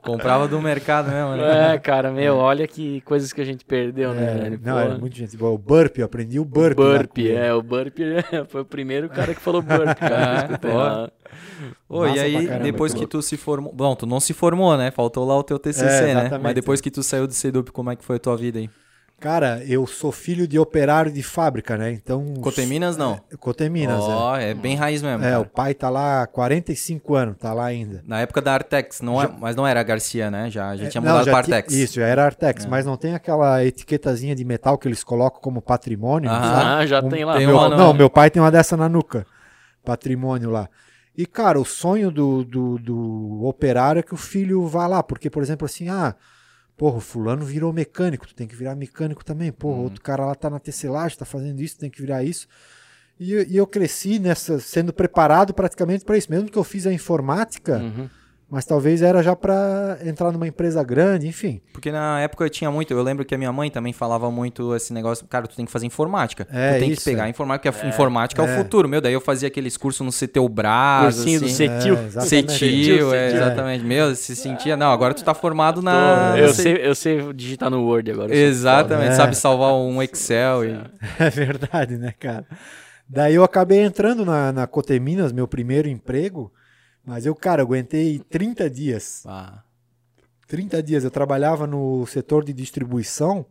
Comprava 0.02 0.46
do 0.48 0.60
mercado 0.60 1.10
mesmo, 1.10 1.36
né? 1.36 1.74
É, 1.74 1.78
cara, 1.78 2.10
meu, 2.10 2.36
olha 2.36 2.66
que 2.66 3.00
coisas 3.02 3.32
que 3.32 3.40
a 3.40 3.44
gente 3.44 3.64
perdeu, 3.64 4.12
né, 4.14 4.22
É, 4.32 4.34
velho? 4.42 4.60
não, 4.62 4.72
Porra. 4.74 4.84
era 4.84 4.98
muito 4.98 5.16
gente 5.16 5.36
boa. 5.36 5.52
O 5.52 5.58
burp, 5.58 5.98
eu 5.98 6.04
aprendi 6.06 6.38
o 6.38 6.44
burp. 6.44 6.76
burp, 6.76 7.18
é, 7.18 7.52
o 7.54 7.62
burp 7.62 7.96
foi 8.48 8.60
o 8.62 8.64
primeiro 8.64 9.08
cara 9.08 9.34
que 9.34 9.40
falou 9.40 9.62
burp, 9.62 9.98
cara. 9.98 10.58
que 10.58 10.66
É. 10.66 11.10
Ô, 11.88 12.06
e 12.06 12.18
aí, 12.18 12.46
caramba, 12.46 12.64
depois 12.64 12.92
aquilo. 12.92 13.06
que 13.06 13.10
tu 13.12 13.22
se 13.22 13.36
formou. 13.36 13.72
Bom, 13.72 13.94
tu 13.94 14.06
não 14.06 14.18
se 14.20 14.32
formou, 14.32 14.76
né? 14.76 14.90
Faltou 14.90 15.24
lá 15.26 15.36
o 15.36 15.42
teu 15.42 15.58
TCC, 15.58 15.84
É, 16.10 16.14
né? 16.14 16.38
Mas 16.42 16.54
depois 16.54 16.80
é. 16.80 16.82
que 16.82 16.90
tu 16.90 17.02
saiu 17.02 17.26
do 17.26 17.32
Sedup, 17.32 17.70
como 17.70 17.90
é 17.90 17.96
que 17.96 18.04
foi 18.04 18.16
a 18.16 18.18
tua 18.18 18.36
vida 18.36 18.58
aí? 18.58 18.70
Cara, 19.20 19.62
eu 19.68 19.86
sou 19.86 20.10
filho 20.10 20.48
de 20.48 20.58
operário 20.58 21.12
de 21.12 21.22
fábrica, 21.22 21.76
né? 21.76 21.92
Então. 21.92 22.24
Coteminas 22.40 22.96
não. 22.96 23.20
Coteminas, 23.38 24.00
Ó, 24.02 24.34
é 24.34 24.54
bem 24.54 24.76
raiz 24.76 25.02
mesmo. 25.02 25.22
é. 25.22 25.26
É, 25.28 25.30
cara. 25.32 25.40
o 25.42 25.44
pai 25.46 25.74
tá 25.74 25.90
lá 25.90 26.22
há 26.22 26.26
45 26.26 27.14
anos, 27.14 27.36
tá 27.36 27.52
lá 27.52 27.66
ainda. 27.66 28.02
Na 28.06 28.20
época 28.20 28.40
da 28.40 28.54
Artex, 28.54 29.02
não 29.02 29.20
é, 29.22 29.28
mas 29.38 29.54
não 29.54 29.66
era 29.66 29.78
a 29.80 29.82
Garcia, 29.82 30.30
né? 30.30 30.50
Já, 30.50 30.74
já 30.74 30.88
tinha 30.88 31.02
Não, 31.02 31.10
mudado 31.10 31.26
já 31.26 31.32
pra 31.32 31.42
tinha- 31.42 31.56
Artex. 31.58 31.74
Isso, 31.74 31.94
já 31.96 32.06
era 32.06 32.24
Artex, 32.24 32.64
mas 32.64 32.86
não 32.86 32.96
tem 32.96 33.14
aquela 33.14 33.62
etiquetazinha 33.62 34.34
de 34.34 34.42
metal 34.42 34.78
que 34.78 34.88
eles 34.88 35.04
colocam 35.04 35.38
como 35.38 35.60
patrimônio. 35.60 36.30
Ah, 36.30 36.86
já 36.86 37.00
Um- 37.00 37.08
tem 37.10 37.22
lá. 37.22 37.36
tem 37.36 37.46
Meu- 37.46 37.56
uma, 37.58 37.68
não, 37.68 37.76
não 37.76 37.90
é? 37.90 37.94
meu 37.98 38.08
pai 38.08 38.30
tem 38.30 38.40
uma 38.42 38.50
dessa 38.50 38.74
na 38.74 38.88
nuca. 38.88 39.26
Patrimônio 39.84 40.48
lá. 40.50 40.66
E, 41.16 41.26
cara, 41.26 41.60
o 41.60 41.64
sonho 41.64 42.10
do, 42.10 42.42
do, 42.44 42.78
do 42.78 43.44
operário 43.44 44.00
é 44.00 44.02
que 44.02 44.14
o 44.14 44.16
filho 44.16 44.66
vá 44.66 44.86
lá. 44.86 45.02
Porque, 45.02 45.28
por 45.28 45.42
exemplo, 45.42 45.66
assim, 45.66 45.88
ah, 45.90 46.14
porra, 46.80 46.96
o 46.96 47.00
fulano 47.00 47.44
virou 47.44 47.74
mecânico, 47.74 48.26
tu 48.26 48.34
tem 48.34 48.46
que 48.46 48.56
virar 48.56 48.74
mecânico 48.74 49.22
também. 49.22 49.52
Porra, 49.52 49.76
Uhum. 49.76 49.82
outro 49.84 50.00
cara 50.00 50.24
lá 50.24 50.34
tá 50.34 50.48
na 50.48 50.58
tecelagem, 50.58 51.18
tá 51.18 51.26
fazendo 51.26 51.60
isso, 51.60 51.76
tem 51.78 51.90
que 51.90 52.00
virar 52.00 52.24
isso. 52.24 52.48
E, 53.18 53.32
eu- 53.34 53.42
e 53.46 53.54
eu 53.58 53.66
cresci 53.66 54.18
nessa, 54.18 54.58
sendo 54.58 54.90
preparado 54.90 55.52
praticamente 55.52 56.06
para 56.06 56.16
isso. 56.16 56.30
Mesmo 56.30 56.48
que 56.50 56.56
eu 56.56 56.64
fiz 56.64 56.86
a 56.86 56.92
informática, 56.92 57.76
Uhum. 57.80 58.08
Mas 58.50 58.64
talvez 58.64 59.00
era 59.00 59.22
já 59.22 59.36
para 59.36 59.98
entrar 60.04 60.32
numa 60.32 60.46
empresa 60.46 60.82
grande, 60.82 61.28
enfim. 61.28 61.60
Porque 61.72 61.92
na 61.92 62.20
época 62.20 62.44
eu 62.44 62.50
tinha 62.50 62.68
muito, 62.68 62.92
eu 62.92 63.00
lembro 63.00 63.24
que 63.24 63.32
a 63.32 63.38
minha 63.38 63.52
mãe 63.52 63.70
também 63.70 63.92
falava 63.92 64.28
muito 64.28 64.74
esse 64.74 64.92
negócio, 64.92 65.24
cara, 65.26 65.46
tu 65.46 65.54
tem 65.54 65.64
que 65.64 65.70
fazer 65.70 65.86
informática. 65.86 66.48
É, 66.50 66.74
tu 66.74 66.80
tem 66.80 66.90
isso, 66.90 67.04
que 67.04 67.10
pegar 67.10 67.26
é. 67.26 67.30
informática, 67.30 67.70
porque 67.70 67.86
a 67.86 67.88
informática 67.88 68.42
é. 68.42 68.44
o 68.44 68.48
é. 68.48 68.56
futuro. 68.56 68.88
Meu, 68.88 69.00
daí 69.00 69.12
eu 69.12 69.20
fazia 69.20 69.46
aqueles 69.46 69.76
cursos 69.76 70.04
no 70.04 70.12
CTU 70.12 70.48
Brás, 70.48 71.14
Cursinho 71.14 71.40
do 71.40 71.46
assim. 71.46 71.54
Cetil. 71.54 71.96
É, 71.96 72.04
exatamente. 72.06 72.52
Cetil, 72.52 73.14
é, 73.14 73.32
exatamente. 73.32 73.84
Meu, 73.84 74.14
se 74.16 74.34
sentia, 74.34 74.76
não, 74.76 74.90
agora 74.90 75.14
tu 75.14 75.22
tá 75.22 75.32
formado 75.32 75.80
na... 75.80 76.34
eu, 76.36 76.52
sei, 76.52 76.76
eu 76.82 76.94
sei 76.96 77.32
digitar 77.32 77.70
no 77.70 77.84
Word 77.84 78.10
agora. 78.10 78.34
Exatamente, 78.34 79.12
É. 79.12 79.14
sabe 79.14 79.36
salvar 79.36 79.74
um 79.74 80.02
Excel 80.02 80.64
e... 80.64 80.80
É 81.20 81.30
verdade, 81.30 81.96
né, 81.96 82.12
cara? 82.18 82.44
Daí 83.08 83.34
eu 83.34 83.44
acabei 83.44 83.80
entrando 83.80 84.24
na, 84.24 84.52
na 84.52 84.66
Coteminas, 84.66 85.32
meu 85.32 85.46
primeiro 85.46 85.88
emprego, 85.88 86.52
mas 87.04 87.26
eu, 87.26 87.34
cara, 87.34 87.62
aguentei 87.62 88.18
30 88.18 88.68
dias. 88.68 89.24
Ah, 89.26 89.62
30 90.46 90.82
dias. 90.82 91.04
Eu 91.04 91.10
trabalhava 91.10 91.66
no 91.66 92.06
setor 92.06 92.44
de 92.44 92.52
distribuição, 92.52 93.46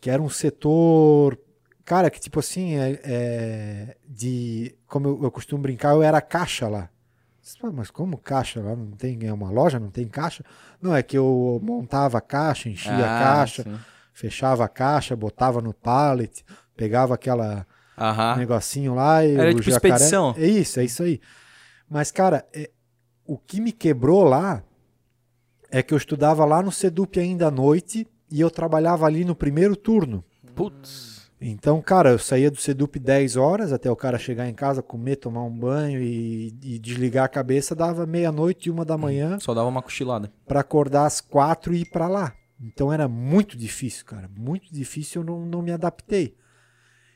que 0.00 0.08
era 0.10 0.22
um 0.22 0.28
setor, 0.30 1.38
cara, 1.84 2.10
que 2.10 2.20
tipo 2.20 2.40
assim, 2.40 2.76
é, 2.76 3.00
é 3.04 3.96
de. 4.08 4.74
Como 4.86 5.08
eu, 5.08 5.24
eu 5.24 5.30
costumo 5.30 5.62
brincar, 5.62 5.94
eu 5.94 6.02
era 6.02 6.20
caixa 6.20 6.68
lá. 6.68 6.88
Mas 7.72 7.90
como 7.90 8.16
caixa 8.18 8.60
lá? 8.60 8.76
Não 8.76 8.92
tem 8.92 9.18
é 9.26 9.32
uma 9.32 9.50
loja, 9.50 9.80
não 9.80 9.90
tem 9.90 10.06
caixa? 10.06 10.44
Não, 10.80 10.94
é 10.94 11.02
que 11.02 11.16
eu 11.18 11.58
montava 11.62 12.18
a 12.18 12.20
caixa, 12.20 12.68
enchia 12.68 12.92
a 13.06 13.16
ah, 13.16 13.18
caixa, 13.18 13.62
sim. 13.64 13.78
fechava 14.12 14.64
a 14.64 14.68
caixa, 14.68 15.16
botava 15.16 15.60
no 15.60 15.74
pallet, 15.74 16.44
pegava 16.76 17.14
aquela 17.14 17.66
Aham. 17.98 18.36
negocinho 18.36 18.94
lá 18.94 19.24
e 19.24 19.34
Era 19.36 19.50
o 19.50 19.54
tipo 19.54 19.70
jacaré- 19.70 19.94
expedição. 19.94 20.34
É 20.36 20.46
isso, 20.46 20.78
é 20.80 20.84
isso 20.84 21.02
aí. 21.02 21.20
Mas, 21.90 22.10
cara, 22.12 22.46
é- 22.54 22.70
o 23.26 23.36
que 23.36 23.60
me 23.60 23.72
quebrou 23.72 24.22
lá 24.24 24.62
é 25.70 25.82
que 25.82 25.92
eu 25.92 25.98
estudava 25.98 26.44
lá 26.44 26.62
no 26.62 26.70
Sedup 26.72 27.18
ainda 27.18 27.48
à 27.48 27.50
noite 27.50 28.06
e 28.30 28.40
eu 28.40 28.50
trabalhava 28.50 29.06
ali 29.06 29.24
no 29.24 29.34
primeiro 29.34 29.74
turno. 29.76 30.24
Putz. 30.54 31.20
Então, 31.40 31.80
cara, 31.80 32.10
eu 32.10 32.18
saía 32.18 32.50
do 32.50 32.58
Sedup 32.60 32.98
10 32.98 33.34
horas 33.36 33.72
até 33.72 33.90
o 33.90 33.96
cara 33.96 34.18
chegar 34.18 34.46
em 34.48 34.52
casa, 34.54 34.82
comer, 34.82 35.16
tomar 35.16 35.42
um 35.42 35.50
banho 35.58 36.02
e, 36.02 36.54
e 36.62 36.78
desligar 36.78 37.24
a 37.24 37.28
cabeça, 37.28 37.74
dava 37.74 38.04
meia-noite 38.04 38.68
e 38.68 38.70
uma 38.70 38.84
da 38.84 38.98
manhã 38.98 39.38
Só 39.40 39.54
dava 39.54 39.66
uma 39.68 39.80
cochilada. 39.82 40.30
para 40.46 40.60
acordar 40.60 41.06
às 41.06 41.20
quatro 41.20 41.72
e 41.72 41.80
ir 41.80 41.86
para 41.90 42.08
lá. 42.08 42.34
Então 42.60 42.92
era 42.92 43.08
muito 43.08 43.56
difícil, 43.56 44.04
cara. 44.04 44.28
Muito 44.36 44.70
difícil, 44.70 45.22
eu 45.22 45.26
não, 45.26 45.46
não 45.46 45.62
me 45.62 45.72
adaptei. 45.72 46.36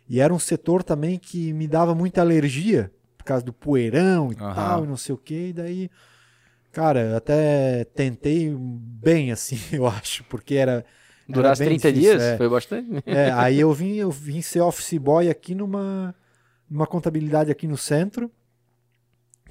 E 0.09 0.21
era 0.21 0.33
um 0.33 0.39
setor 0.39 0.83
também 0.83 1.19
que 1.19 1.53
me 1.53 1.69
dava 1.69 1.95
muita 1.95 2.23
alergia, 2.23 2.91
por 3.25 3.29
causa 3.29 3.45
do 3.45 3.53
poeirão 3.55 4.31
e 4.31 4.37
Aham. 4.37 4.55
tal, 4.55 4.85
e 4.85 4.87
não 4.87 4.99
sei 4.99 5.15
o 5.15 5.19
que. 5.19 5.49
E 5.49 5.53
daí, 5.55 5.91
cara, 6.71 7.01
eu 7.01 7.17
até 7.17 7.85
tentei 7.85 8.55
bem, 8.55 9.33
assim, 9.33 9.59
eu 9.73 9.87
acho, 9.87 10.23
porque 10.25 10.55
era. 10.55 10.73
era 10.73 10.85
Durasse 11.29 11.61
bem 11.65 11.79
30 11.79 11.91
difícil, 11.93 12.11
dias? 12.19 12.23
é. 12.23 12.37
Foi 12.37 12.49
bastante. 12.51 13.03
É, 13.07 13.33
aí 13.33 13.59
eu 13.59 13.73
vim, 13.73 13.95
eu 13.95 14.11
vim 14.11 14.43
ser 14.43 14.61
office 14.61 14.99
boy 14.99 15.31
aqui 15.31 15.55
numa, 15.55 16.15
numa 16.69 16.87
contabilidade 16.87 17.51
aqui 17.51 17.67
no 17.67 17.79
centro, 17.79 18.31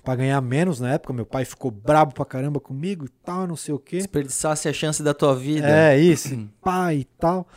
para 0.04 0.18
ganhar 0.18 0.40
menos 0.40 0.80
na 0.80 0.94
época. 0.94 1.14
Meu 1.14 1.26
pai 1.26 1.46
ficou 1.46 1.72
brabo 1.72 2.14
pra 2.14 2.26
caramba 2.26 2.60
comigo 2.60 3.06
e 3.06 3.10
tal, 3.10 3.48
não 3.48 3.56
sei 3.56 3.74
o 3.74 3.80
quê. 3.80 3.98
Desperdiçasse 3.98 4.70
a 4.70 4.74
chance 4.74 5.02
da 5.02 5.16
tua 5.16 5.36
vida. 5.36 5.68
É, 5.68 5.98
isso, 6.00 6.48
pai 6.62 6.98
e 6.98 7.06
tal. 7.06 7.48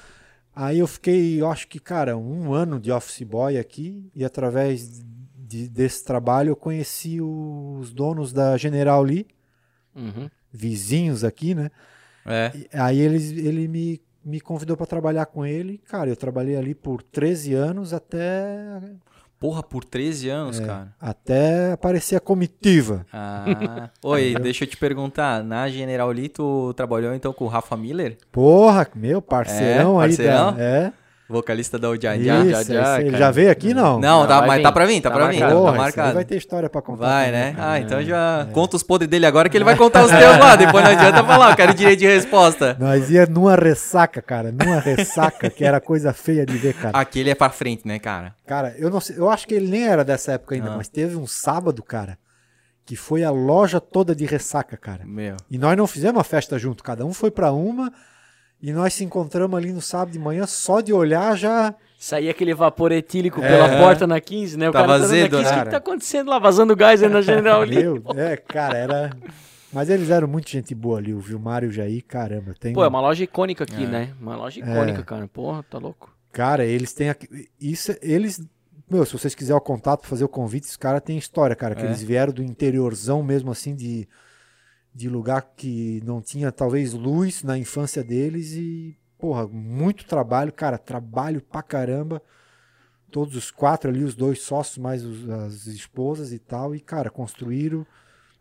Aí 0.54 0.78
eu 0.78 0.86
fiquei, 0.86 1.38
eu 1.38 1.50
acho 1.50 1.68
que, 1.68 1.78
cara, 1.78 2.16
um 2.16 2.54
ano 2.54 2.80
de 2.80 2.90
office 2.90 3.22
boy 3.24 3.58
aqui, 3.58 4.10
e 4.14 4.24
através 4.24 5.04
de- 5.46 5.68
desse 5.68 6.04
trabalho 6.04 6.50
eu 6.50 6.56
conheci 6.56 7.20
os 7.20 7.92
donos 7.92 8.32
da 8.32 8.56
General 8.56 9.02
Lee, 9.02 9.26
Uhum. 9.94 10.28
vizinhos 10.52 11.24
aqui, 11.24 11.54
né? 11.54 11.70
É. 12.26 12.52
E 12.54 12.68
aí 12.76 12.98
eles, 13.00 13.30
ele 13.30 13.68
me, 13.68 14.00
me 14.24 14.40
convidou 14.40 14.76
para 14.76 14.86
trabalhar 14.86 15.26
com 15.26 15.46
ele. 15.46 15.78
Cara, 15.88 16.10
eu 16.10 16.16
trabalhei 16.16 16.56
ali 16.56 16.74
por 16.74 17.02
13 17.02 17.54
anos 17.54 17.92
até, 17.94 18.80
Porra, 19.38 19.62
por 19.62 19.84
13 19.84 20.28
anos, 20.28 20.58
cara. 20.58 20.94
até 21.00 21.72
aparecer 21.72 22.16
a 22.16 22.20
comitiva. 22.20 23.06
Ah. 23.12 23.90
Oi, 24.02 24.34
deixa 24.42 24.64
eu 24.64 24.68
te 24.68 24.76
perguntar. 24.76 25.44
Na 25.44 25.68
General 25.68 26.10
Lee, 26.10 26.28
tu 26.28 26.72
trabalhou 26.74 27.14
então 27.14 27.32
com 27.32 27.44
o 27.44 27.48
Rafa 27.48 27.76
Miller, 27.76 28.16
Porra, 28.32 28.88
meu 28.94 29.20
parceirão 29.22 30.00
É, 30.00 30.04
aí. 30.04 30.08
parceirão? 30.10 30.54
Da, 30.56 30.62
é, 30.62 30.92
vocalista 31.28 31.78
da 31.78 31.88
é 31.88 32.08
aí. 32.08 32.28
Ele 32.28 32.52
cara. 33.10 33.18
já 33.18 33.30
veio 33.30 33.50
aqui, 33.50 33.74
não? 33.74 33.98
Não, 33.98 34.20
Não, 34.20 34.26
tá, 34.26 34.46
mas 34.46 34.58
vir. 34.58 34.62
tá 34.62 34.72
pra 34.72 34.86
vir, 34.86 35.00
tá, 35.00 35.10
Tá 35.10 35.16
pra 35.16 35.24
marcado. 35.26 35.62
Tá 35.64 35.70
aí 35.72 35.76
marcado. 35.78 36.14
vai 36.14 36.24
ter 36.24 36.36
história 36.36 36.70
pra 36.70 36.80
contar. 36.80 37.06
Vai, 37.06 37.32
né? 37.32 37.54
Ah, 37.58 37.80
então 37.80 38.02
já 38.02 38.46
conta 38.52 38.76
os 38.76 38.82
podres 38.82 39.08
dele 39.10 39.26
agora 39.26 39.48
que 39.48 39.56
ele 39.56 39.64
vai 39.64 39.74
contar 39.78 40.04
os 40.04 40.10
teus 40.10 40.38
lá. 40.38 40.54
Depois 40.56 40.84
não 40.84 40.90
adianta 40.92 41.24
falar, 41.24 41.50
eu 41.50 41.56
quero 41.56 41.74
direito 41.74 41.98
de 41.98 42.06
resposta. 42.06 42.76
Nós 42.78 43.10
ia 43.10 43.26
numa 43.26 43.56
ressaca, 43.56 44.22
cara, 44.22 44.52
numa 44.52 44.78
ressaca 44.80 45.50
que 45.50 45.64
era 45.64 45.80
coisa 45.80 46.12
feia 46.12 46.46
de 46.46 46.56
ver, 46.56 46.74
cara. 46.74 46.96
Aquele 46.98 47.30
é 47.30 47.34
pra 47.34 47.50
frente, 47.50 47.86
né, 47.86 47.98
cara? 47.98 48.34
Cara, 48.46 48.74
eu 48.78 48.88
não 48.90 49.00
sei, 49.00 49.18
eu 49.18 49.28
acho 49.28 49.46
que 49.46 49.54
ele 49.54 49.68
nem 49.68 49.86
era 49.86 50.04
dessa 50.04 50.32
época 50.32 50.54
ainda, 50.54 50.70
Ah. 50.70 50.76
mas 50.76 50.88
teve 50.88 51.16
um 51.16 51.26
sábado, 51.26 51.82
cara, 51.82 52.16
que 52.84 52.94
foi 52.94 53.24
a 53.24 53.30
loja 53.30 53.80
toda 53.80 54.14
de 54.14 54.24
ressaca, 54.24 54.76
cara. 54.76 55.00
Meu. 55.04 55.36
E 55.50 55.58
nós 55.58 55.76
não 55.76 55.86
fizemos 55.88 56.16
uma 56.18 56.24
festa 56.24 56.56
junto, 56.58 56.84
cada 56.84 57.04
um 57.04 57.12
foi 57.12 57.30
pra 57.32 57.50
uma 57.50 57.92
e 58.62 58.72
nós 58.72 58.94
se 58.94 59.04
encontramos 59.04 59.56
ali 59.56 59.72
no 59.72 59.80
sábado 59.80 60.10
de 60.12 60.18
manhã, 60.18 60.46
só 60.46 60.80
de 60.80 60.92
olhar 60.92 61.36
já. 61.36 61.74
Saía 61.98 62.30
aquele 62.30 62.54
vapor 62.54 62.92
etílico 62.92 63.42
É. 63.42 63.48
pela 63.48 63.78
porta 63.78 64.06
na 64.06 64.20
15, 64.20 64.56
né? 64.58 64.68
O 64.68 64.72
Tava 64.72 64.86
cara 64.86 64.98
tá 64.98 65.04
azedo, 65.06 65.36
na 65.36 65.38
15, 65.42 65.50
né? 65.50 65.56
o 65.56 65.58
que 65.60 65.64
que 65.64 65.70
tá 65.70 65.76
acontecendo 65.78 66.28
lá? 66.30 66.38
Vazando 66.38 66.76
gás 66.76 67.02
aí 67.02 67.08
na 67.08 67.22
General 67.22 67.60
Lee. 67.62 67.76
Meu, 67.82 68.02
é, 68.16 68.36
cara, 68.36 68.76
era. 68.76 69.16
Mas 69.72 69.88
eles 69.90 70.10
eram 70.10 70.28
muito 70.28 70.48
gente 70.50 70.74
boa 70.74 70.98
ali, 70.98 71.12
o 71.14 71.20
Vilmar 71.20 71.64
e 71.64 71.66
o 71.66 71.72
Jair, 71.72 72.04
caramba. 72.06 72.54
Tem 72.58 72.72
Pô, 72.72 72.84
é 72.84 72.88
uma 72.88 73.00
loja 73.00 73.24
icônica 73.24 73.64
aqui, 73.64 73.84
É. 73.84 73.86
né? 73.86 74.10
Uma 74.20 74.36
loja 74.36 74.60
icônica, 74.60 75.00
É. 75.00 75.04
cara. 75.04 75.26
Porra, 75.28 75.62
tá 75.68 75.78
louco. 75.78 76.14
Cara, 76.32 76.64
eles 76.64 76.92
têm. 76.92 77.08
aqui- 77.08 77.48
Isso, 77.60 77.94
eles. 78.02 78.40
Meu, 78.88 79.04
se 79.04 79.12
vocês 79.14 79.34
quiserem 79.34 79.58
o 79.58 79.60
contato, 79.60 80.06
fazer 80.06 80.24
o 80.24 80.28
convite, 80.28 80.68
os 80.68 80.76
caras 80.76 81.02
têm 81.02 81.18
história, 81.18 81.56
cara. 81.56 81.74
Que 81.74 81.82
É. 81.82 81.86
eles 81.86 82.02
vieram 82.02 82.32
do 82.32 82.42
interiorzão 82.42 83.22
mesmo, 83.22 83.50
assim, 83.50 83.74
de, 83.74 84.06
de 84.96 85.08
lugar 85.10 85.42
que 85.56 86.00
não 86.04 86.22
tinha, 86.22 86.50
talvez, 86.50 86.94
luz 86.94 87.42
na 87.42 87.58
infância 87.58 88.02
deles. 88.02 88.52
E, 88.54 88.96
porra, 89.18 89.46
muito 89.46 90.06
trabalho, 90.06 90.52
cara. 90.52 90.78
Trabalho 90.78 91.40
pra 91.42 91.62
caramba. 91.62 92.22
Todos 93.10 93.36
os 93.36 93.50
quatro 93.50 93.90
ali, 93.90 94.02
os 94.02 94.14
dois 94.14 94.40
sócios, 94.42 94.78
mais 94.78 95.04
os- 95.04 95.28
as 95.28 95.66
esposas 95.66 96.32
e 96.32 96.38
tal. 96.38 96.74
E, 96.74 96.80
cara, 96.80 97.10
construíram 97.10 97.86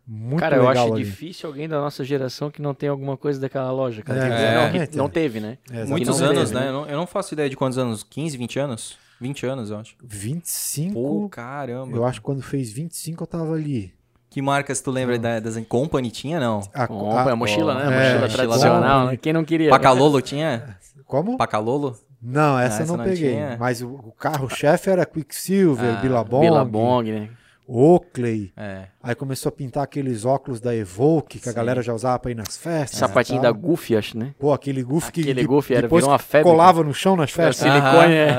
muito 0.08 0.40
cara, 0.40 0.58
eu 0.58 0.68
legal 0.68 0.86
acho 0.86 0.94
ali. 0.96 1.04
difícil 1.04 1.50
alguém 1.50 1.68
da 1.68 1.80
nossa 1.80 2.04
geração 2.04 2.50
que 2.52 2.62
não 2.62 2.74
tem 2.74 2.88
alguma 2.90 3.18
coisa 3.18 3.40
daquela 3.40 3.72
loja, 3.72 4.02
cara. 4.02 4.20
É, 4.28 4.78
não, 4.96 5.04
não 5.04 5.10
teve, 5.10 5.40
né? 5.40 5.58
É, 5.70 5.84
Muitos 5.86 6.20
não 6.20 6.28
anos, 6.28 6.50
teve, 6.50 6.54
né? 6.54 6.60
né? 6.62 6.68
Eu 6.70 6.74
não, 6.74 6.86
eu 6.88 6.98
não 6.98 7.08
faço 7.08 7.34
ideia 7.34 7.50
de 7.50 7.56
quantos 7.58 7.78
anos. 7.78 8.04
15, 8.04 8.38
20 8.38 8.60
anos? 8.60 8.98
20 9.20 9.46
anos, 9.46 9.72
eu 9.72 9.78
acho. 9.78 9.96
25. 10.04 10.94
Pô, 10.94 11.30
caramba. 11.30 11.96
eu 11.96 12.06
acho 12.06 12.20
que 12.20 12.26
quando 12.26 12.42
fez 12.42 12.72
25 12.72 13.24
eu 13.24 13.28
tava 13.28 13.54
ali. 13.54 13.94
Que 14.36 14.42
marcas 14.42 14.82
tu 14.82 14.92
lembra 14.92 15.18
da, 15.18 15.40
das 15.40 15.56
Company 15.66 16.12
tinha, 16.12 16.42
não? 16.42 16.60
A, 16.74 16.86
Compra, 16.86 17.32
a, 17.32 17.36
mochila, 17.38 17.74
né? 17.74 17.84
A 17.84 17.86
é, 17.86 17.88
mochila 17.88 18.20
mochila 18.20 18.48
tradicional, 18.48 19.06
né? 19.06 19.16
Quem 19.16 19.32
não 19.32 19.46
queria? 19.46 19.70
Pacalolo 19.70 20.22
tinha? 20.22 20.76
Como? 21.06 21.38
Pacalolo? 21.38 21.98
Não, 22.22 22.60
essa, 22.60 22.80
Ah, 22.80 22.82
essa 22.82 22.84
eu 22.84 22.88
não 22.88 22.98
não 22.98 23.06
peguei. 23.06 23.32
tinha. 23.32 23.56
Mas 23.58 23.82
o, 23.82 23.88
o 23.94 24.12
carro-chefe 24.12 24.90
era 24.90 25.06
Quicksilver, 25.06 26.00
Ah, 26.00 26.02
Billabong. 26.02 26.42
Billabong, 26.42 27.12
né? 27.14 27.30
Oakley. 27.68 28.52
É. 28.56 28.86
Aí 29.02 29.16
começou 29.16 29.50
a 29.50 29.52
pintar 29.52 29.84
aqueles 29.84 30.24
óculos 30.26 30.60
da 30.60 30.76
Evoque, 30.76 31.40
que 31.40 31.50
a 31.50 31.52
Sim. 31.52 31.56
galera 31.56 31.82
já 31.82 31.94
usava 31.94 32.20
pra 32.20 32.32
ir 32.32 32.36
nas 32.36 32.58
festas. 32.58 33.00
Sapatinho 33.00 33.42
da. 33.42 33.52
Goofy, 33.52 33.96
acho, 33.96 34.18
né? 34.18 34.34
Pô, 34.40 34.54
aquele 34.54 34.84
Goofy 34.84 35.12
que 35.12 35.22
Aquele 35.22 35.44
Goofy 35.46 35.74
era- 35.74 35.82
depois 35.84 36.04
virou 36.04 36.12
uma 36.14 36.20
febre, 36.20 36.50
colava 36.52 36.84
no 36.84 36.94
chão 36.94 37.16
nas 37.16 37.32
É, 37.32 37.34
festas. 37.34 37.58
silicone, 37.72 38.14
é. 38.14 38.36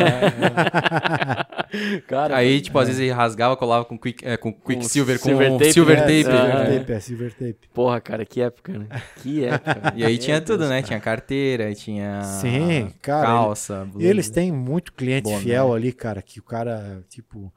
Cara, 2.06 2.36
Aí, 2.36 2.60
tipo, 2.60 2.78
às 2.78 2.86
vezes 2.86 3.00
ele 3.02 3.10
rasgava, 3.10 3.56
colava 3.56 3.84
com, 3.84 3.98
quick, 3.98 4.24
é, 4.24 4.36
com 4.36 4.52
Quicksilver, 4.52 5.18
com 5.18 5.28
silver 5.28 5.52
tape, 5.58 5.72
silver 5.72 5.96
né? 5.96 6.02
tape. 6.02 6.12
É, 6.18 6.22
silver 6.22 6.78
tape, 6.78 6.92
é 6.92 7.00
silver 7.00 7.32
tape. 7.34 7.68
porra, 7.74 8.00
cara, 8.00 8.24
que 8.24 8.40
época, 8.40 8.78
né? 8.78 8.86
Que 9.22 9.44
época. 9.46 9.92
E 9.96 10.04
aí 10.04 10.16
tinha 10.16 10.40
tudo, 10.40 10.62
né? 10.68 10.76
cara. 10.76 10.82
Tinha 10.82 11.00
carteira, 11.00 11.74
tinha 11.74 12.22
Sim, 12.22 12.92
cara, 13.02 13.26
calça, 13.26 13.84
E 13.88 13.90
blusa. 13.92 14.06
eles 14.06 14.30
têm 14.30 14.52
muito 14.52 14.92
cliente 14.92 15.24
Boné. 15.24 15.40
fiel 15.40 15.74
ali, 15.74 15.92
cara, 15.92 16.22
que 16.22 16.38
o 16.38 16.42
cara, 16.42 17.02
tipo. 17.08 17.52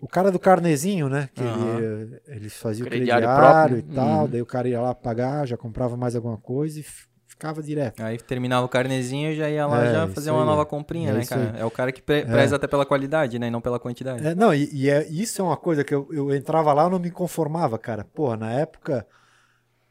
O 0.00 0.06
cara 0.06 0.30
do 0.30 0.38
carnezinho, 0.38 1.08
né? 1.08 1.28
Que 1.34 1.42
Aham. 1.42 1.78
ele, 1.80 2.20
eles 2.28 2.54
faziam 2.54 2.86
o 2.86 2.88
Crediário 2.90 3.28
crediário, 3.28 3.76
próprio. 3.76 3.92
e 3.92 3.94
tal, 3.94 4.22
Uhum. 4.22 4.28
daí 4.28 4.42
o 4.42 4.46
cara 4.46 4.68
ia 4.68 4.80
lá 4.80 4.94
pagar, 4.94 5.46
já 5.46 5.56
comprava 5.56 5.96
mais 5.96 6.14
alguma 6.14 6.36
coisa 6.36 6.78
e 6.78 6.84
ficava 7.26 7.60
direto. 7.62 8.00
Aí 8.02 8.16
terminava 8.18 8.64
o 8.64 8.68
carnezinho, 8.68 9.34
já 9.34 9.50
ia 9.50 9.66
lá 9.66 9.84
É, 9.84 9.92
já 9.92 10.08
fazer 10.08 10.30
uma 10.30 10.40
aí. 10.40 10.46
nova 10.46 10.64
comprinha, 10.64 11.10
É 11.10 11.14
né, 11.14 11.24
cara? 11.26 11.54
É 11.58 11.64
o 11.64 11.70
cara 11.70 11.90
que 11.90 12.00
pre- 12.00 12.24
preza 12.24 12.54
até 12.56 12.66
pela 12.68 12.86
qualidade, 12.86 13.38
né? 13.38 13.48
E 13.48 13.50
não 13.50 13.60
pela 13.60 13.78
quantidade. 13.80 14.24
É, 14.24 14.34
não, 14.36 14.54
e, 14.54 14.68
e 14.72 14.88
é, 14.88 15.06
isso 15.08 15.40
é 15.42 15.44
uma 15.44 15.56
coisa 15.56 15.82
que 15.82 15.94
eu, 15.94 16.08
eu 16.12 16.32
entrava 16.34 16.72
lá 16.72 16.86
e 16.86 16.90
não 16.90 16.98
me 17.00 17.10
conformava, 17.10 17.76
cara. 17.76 18.04
Porra, 18.04 18.36
na 18.36 18.52
época, 18.52 19.04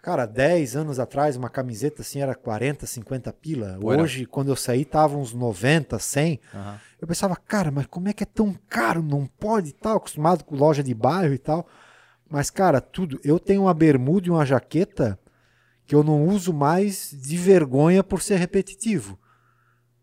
cara, 0.01 0.25
10 0.25 0.75
anos 0.75 0.99
atrás, 0.99 1.35
uma 1.35 1.49
camiseta 1.49 2.01
assim 2.01 2.21
era 2.21 2.33
40, 2.35 2.85
50 2.85 3.31
pila. 3.33 3.77
Pô, 3.79 3.91
era- 3.93 4.01
Hoje, 4.03 4.25
quando 4.25 4.49
eu 4.49 4.55
saí, 4.55 4.85
tava 4.85 5.17
uns 5.17 5.33
90, 5.33 5.99
100. 5.99 6.39
Aham. 6.53 6.79
Eu 7.01 7.07
pensava, 7.07 7.35
cara, 7.35 7.69
mas 7.69 7.85
como 7.85 8.07
é 8.09 8.13
que 8.13 8.23
é 8.23 8.25
tão 8.27 8.55
caro? 8.69 9.03
Não 9.03 9.27
pode 9.39 9.71
tal, 9.73 9.97
acostumado 9.97 10.43
com 10.43 10.55
loja 10.55 10.81
de 10.83 10.93
bairro 10.93 11.33
e 11.33 11.37
tal. 11.37 11.67
Mas, 12.29 12.49
cara, 12.49 12.81
tudo. 12.81 13.19
Eu 13.23 13.39
tenho 13.39 13.61
uma 13.63 13.73
bermuda 13.73 14.27
e 14.27 14.31
uma 14.31 14.45
jaqueta 14.45 15.17
que 15.85 15.93
eu 15.95 16.03
não 16.03 16.25
uso 16.27 16.51
mais 16.51 17.11
de 17.11 17.37
vergonha 17.37 18.03
por 18.03 18.21
ser 18.21 18.35
repetitivo. 18.37 19.17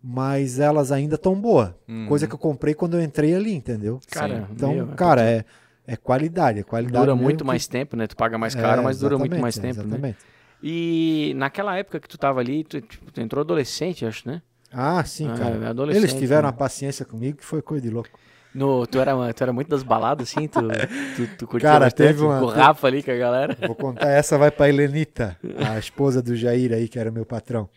Mas 0.03 0.59
elas 0.59 0.93
ainda 0.93 1.15
estão 1.15 1.39
boas. 1.41 1.71
Uhum. 1.89 2.07
Coisa 2.07 2.27
que 2.27 2.35
eu 2.35 2.39
comprei 2.39 2.75
quando 2.75 2.97
eu 2.97 3.03
entrei 3.03 3.35
ali, 3.35 3.55
entendeu? 3.55 3.99
Cara, 4.11 4.49
Então, 4.51 4.73
meu, 4.75 4.87
cara, 4.89 5.23
é, 5.23 5.45
é 5.87 5.97
qualidade. 5.97 6.61
É 6.61 6.63
qualidade 6.63 7.05
Dura 7.07 7.17
muito 7.17 7.39
que- 7.39 7.45
mais 7.45 7.67
tempo, 7.67 7.97
né? 7.97 8.07
Tu 8.07 8.17
paga 8.17 8.37
mais 8.39 8.55
caro, 8.55 8.81
É, 8.81 8.85
mas 8.85 8.99
dura 8.99 9.19
muito 9.19 9.39
mais 9.39 9.55
tempo, 9.57 9.83
né? 9.83 9.97
Exatamente. 9.97 10.19
E 10.63 11.33
naquela 11.37 11.77
época 11.77 12.01
que 12.01 12.09
tu 12.09 12.17
tava 12.17 12.41
ali, 12.41 12.65
tu, 12.65 12.81
tipo, 12.81 13.11
tu 13.13 13.21
entrou 13.21 13.43
adolescente, 13.43 14.07
acho, 14.07 14.27
né? 14.29 14.41
Ah, 14.73 15.05
sim, 15.05 15.29
Ah, 15.29 15.39
cara. 15.39 15.71
adolescente, 15.71 16.03
Eles 16.05 16.15
tiveram 16.15 16.45
né? 16.45 16.49
a 16.49 16.53
paciência 16.53 17.05
comigo 17.05 17.39
que 17.39 17.45
foi 17.45 17.61
coisa 17.63 17.83
de 17.83 17.91
louco. 17.91 18.19
No, 18.55 18.87
tu, 18.87 18.99
era, 19.01 19.13
tu 19.35 19.43
era 19.43 19.53
muito 19.53 19.69
das 19.69 19.83
baladas, 19.83 20.29
assim? 20.29 20.47
Tu, 20.49 20.61
tu, 21.17 21.27
tu 21.39 21.47
curtia 21.47 21.69
Cara, 21.69 21.91
teve 21.91 22.23
uma- 22.23 22.41
o 22.41 22.47
Rafa 22.47 22.87
ali, 22.87 23.03
com 23.03 23.11
a 23.11 23.17
galera? 23.17 23.57
Vou 23.61 23.75
contar, 23.75 24.09
essa 24.09 24.39
vai 24.39 24.51
pra 24.51 24.69
Helenita, 24.69 25.37
a 25.69 25.77
esposa 25.79 26.23
do 26.23 26.37
Jair 26.37 26.73
aí, 26.73 26.89
que 26.89 26.99
era 26.99 27.11
meu 27.11 27.27
patrão. 27.27 27.69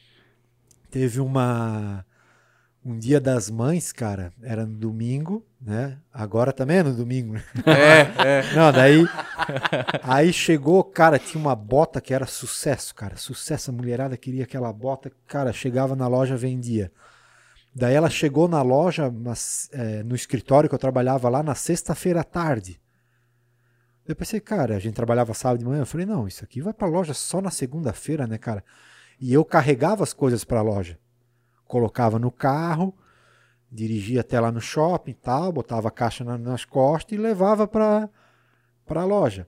Teve 0.89 1.20
uma. 1.20 2.06
Um 2.88 2.97
dia 2.97 3.19
das 3.19 3.50
mães, 3.50 3.91
cara, 3.91 4.32
era 4.41 4.65
no 4.65 4.73
domingo, 4.73 5.45
né? 5.62 5.97
Agora 6.13 6.54
também 6.54 6.78
é 6.78 6.84
no 6.84 6.93
domingo, 6.93 7.34
né? 7.34 7.43
É, 7.67 8.39
é. 8.39 8.56
Não, 8.56 8.71
daí. 8.71 9.06
Aí 10.02 10.32
chegou, 10.32 10.82
cara, 10.86 11.19
tinha 11.19 11.38
uma 11.38 11.54
bota 11.54 12.00
que 12.00 12.13
era 12.13 12.26
sucesso, 12.26 12.95
cara. 12.95 13.17
Sucesso. 13.17 13.71
A 13.71 13.73
mulherada 13.73 14.15
queria 14.15 14.45
aquela 14.45 14.71
bota, 14.71 15.12
cara, 15.28 15.52
chegava 15.52 15.97
na 15.97 16.08
loja, 16.08 16.38
vendia. 16.38 16.89
Daí 17.76 17.93
ela 17.93 18.10
chegou 18.10 18.47
na 18.47 18.62
loja, 18.62 19.12
mas, 19.12 19.69
é, 19.73 20.02
no 20.02 20.15
escritório 20.15 20.69
que 20.69 20.76
eu 20.76 20.80
trabalhava 20.80 21.28
lá, 21.28 21.43
na 21.43 21.56
sexta-feira 21.56 22.21
à 22.21 22.23
tarde. 22.23 22.80
Eu 24.08 24.15
pensei, 24.15 24.39
cara, 24.39 24.78
a 24.78 24.80
gente 24.80 24.95
trabalhava 24.95 25.34
sábado 25.34 25.60
de 25.60 25.65
manhã. 25.65 25.82
Eu 25.82 25.86
falei, 25.86 26.06
não, 26.06 26.26
isso 26.26 26.41
aqui 26.41 26.62
vai 26.62 26.71
pra 26.71 26.88
loja 26.88 27.13
só 27.13 27.41
na 27.41 27.52
segunda-feira, 27.52 28.26
né, 28.26 28.38
cara? 28.38 28.63
E 29.19 29.34
eu 29.34 29.43
carregava 29.43 30.06
as 30.06 30.13
coisas 30.13 30.45
pra 30.45 30.62
loja. 30.62 30.97
Colocava 31.67 32.17
no 32.17 32.32
carro, 32.32 32.93
dirigia 33.71 34.21
até 34.21 34.39
lá 34.39 34.51
no 34.51 34.62
shopping 34.62 35.12
e 35.12 35.15
tal, 35.15 35.51
botava 35.51 35.88
a 35.89 35.91
caixa 35.91 36.23
na- 36.23 36.38
nas 36.38 36.63
costas 36.65 37.17
e 37.17 37.21
levava 37.21 37.67
pra, 37.67 38.10
pra 38.86 39.03
loja. 39.03 39.47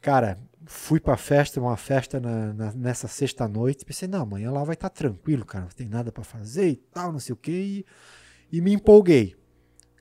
Cara, 0.00 0.38
fui 0.66 0.98
pra 0.98 1.16
festa, 1.16 1.60
uma 1.60 1.76
festa 1.76 2.18
na- 2.18 2.52
na- 2.52 2.72
nessa 2.72 3.06
sexta-noite. 3.06 3.84
Pensei, 3.84 4.08
não, 4.08 4.22
amanhã 4.22 4.50
lá 4.50 4.64
vai 4.64 4.74
estar 4.74 4.88
tranquilo, 4.88 5.44
cara, 5.44 5.64
não 5.64 5.70
tem 5.70 5.88
nada 5.88 6.10
pra 6.10 6.24
fazer 6.24 6.68
e 6.68 6.76
tal, 6.76 7.12
não 7.12 7.18
sei 7.20 7.32
o 7.32 7.36
quê. 7.36 7.84
E, 8.50 8.60
me 8.60 8.72
empolguei. 8.72 9.36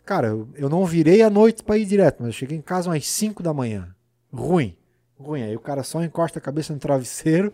Cara, 0.05 0.27
eu, 0.29 0.49
eu 0.55 0.69
não 0.69 0.85
virei 0.85 1.21
à 1.21 1.29
noite 1.29 1.63
pra 1.63 1.77
ir 1.77 1.85
direto, 1.85 2.17
mas 2.19 2.27
eu 2.29 2.33
cheguei 2.33 2.57
em 2.57 2.61
casa 2.61 2.89
umas 2.89 3.07
5 3.07 3.43
da 3.43 3.53
manhã. 3.53 3.93
Ruim. 4.33 4.75
Ruim. 5.19 5.43
Aí 5.43 5.55
o 5.55 5.59
cara 5.59 5.83
só 5.83 6.03
encosta 6.03 6.39
a 6.39 6.41
cabeça 6.41 6.73
no 6.73 6.79
travesseiro 6.79 7.53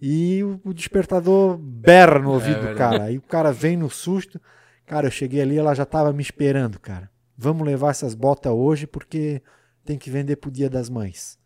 e 0.00 0.42
o, 0.64 0.72
despertador 0.74 1.56
berra 1.56 2.18
no 2.18 2.32
ouvido 2.32 2.68
do 2.68 2.74
cara. 2.74 3.04
Aí 3.04 3.18
o 3.18 3.22
cara 3.22 3.52
vem 3.52 3.76
no 3.76 3.88
susto. 3.88 4.40
Cara, 4.86 5.06
eu 5.06 5.10
cheguei 5.10 5.40
ali, 5.40 5.58
ela 5.58 5.74
já 5.74 5.86
tava 5.86 6.12
me 6.12 6.22
esperando, 6.22 6.78
cara. 6.78 7.10
Vamos 7.36 7.66
levar 7.66 7.90
essas 7.90 8.14
botas 8.14 8.52
hoje 8.52 8.86
porque 8.86 9.42
tem 9.84 9.98
que 9.98 10.10
vender 10.10 10.36
pro 10.36 10.50
Dia 10.50 10.68
das 10.68 10.90
Mães. 10.90 11.38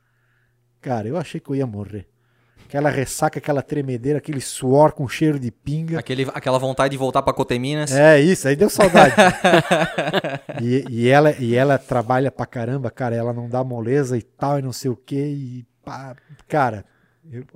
Cara, 0.80 1.08
eu 1.08 1.16
achei 1.16 1.40
que 1.40 1.50
eu 1.50 1.56
ia 1.56 1.66
morrer. 1.66 2.08
Aquela 2.66 2.90
ressaca, 2.90 3.38
aquela 3.38 3.62
tremedeira, 3.62 4.18
aquele 4.18 4.42
suor 4.42 4.92
com 4.92 5.08
cheiro 5.08 5.38
de 5.38 5.50
pinga. 5.50 5.98
Aquele, 5.98 6.26
aquela 6.34 6.58
vontade 6.58 6.92
de 6.92 6.98
voltar 6.98 7.22
pra 7.22 7.32
Coteminas. 7.32 7.90
É 7.92 8.20
isso, 8.20 8.46
aí 8.46 8.54
deu 8.54 8.68
saudade. 8.68 9.14
e, 10.60 10.84
e 10.90 11.08
ela, 11.08 11.32
e 11.38 11.54
ela 11.54 11.78
trabalha 11.78 12.30
pra 12.30 12.44
caramba, 12.44 12.90
cara. 12.90 13.16
Ela 13.16 13.32
não 13.32 13.48
dá 13.48 13.64
moleza 13.64 14.18
e 14.18 14.22
tal, 14.22 14.58
e 14.58 14.62
não 14.62 14.72
sei 14.72 14.90
o 14.90 14.96
que. 14.96 15.16
E 15.16 15.66
pá, 15.82 16.14
cara, 16.46 16.84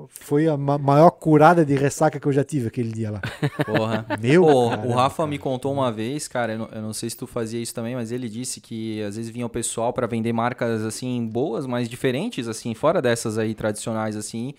foi 0.09 0.47
a 0.49 0.57
ma- 0.57 0.79
maior 0.79 1.11
curada 1.11 1.65
de 1.65 1.75
ressaca 1.75 2.19
que 2.21 2.27
eu 2.27 2.33
já 2.33 2.45
tive 2.45 2.69
aquele 2.69 2.93
dia 2.93 3.11
lá. 3.11 3.21
Porra. 3.65 4.07
Meu, 4.21 4.43
Pô, 4.45 4.67
o 4.67 4.69
caramba, 4.69 4.95
Rafa 4.95 5.17
cara. 5.19 5.29
me 5.29 5.39
contou 5.39 5.73
uma 5.73 5.91
vez, 5.91 6.29
cara, 6.29 6.53
eu 6.55 6.59
não, 6.59 6.69
eu 6.73 6.83
não 6.83 6.93
sei 6.93 7.09
se 7.11 7.17
tu 7.17 7.27
fazia 7.27 7.61
isso 7.61 7.75
também, 7.75 7.95
mas 7.95 8.13
ele 8.13 8.29
disse 8.29 8.61
que 8.61 9.03
às 9.03 9.17
vezes 9.17 9.31
vinha 9.31 9.47
o 9.47 9.49
pessoal 9.51 9.93
pra 9.93 10.07
vender 10.07 10.33
marcas 10.33 10.83
assim 10.85 11.27
boas, 11.27 11.67
mas 11.67 11.89
diferentes 11.89 12.49
assim, 12.49 12.75
fora 12.75 13.01
dessas 13.01 13.39
aí 13.39 13.55
tradicionais 13.55 14.17
assim. 14.17 14.55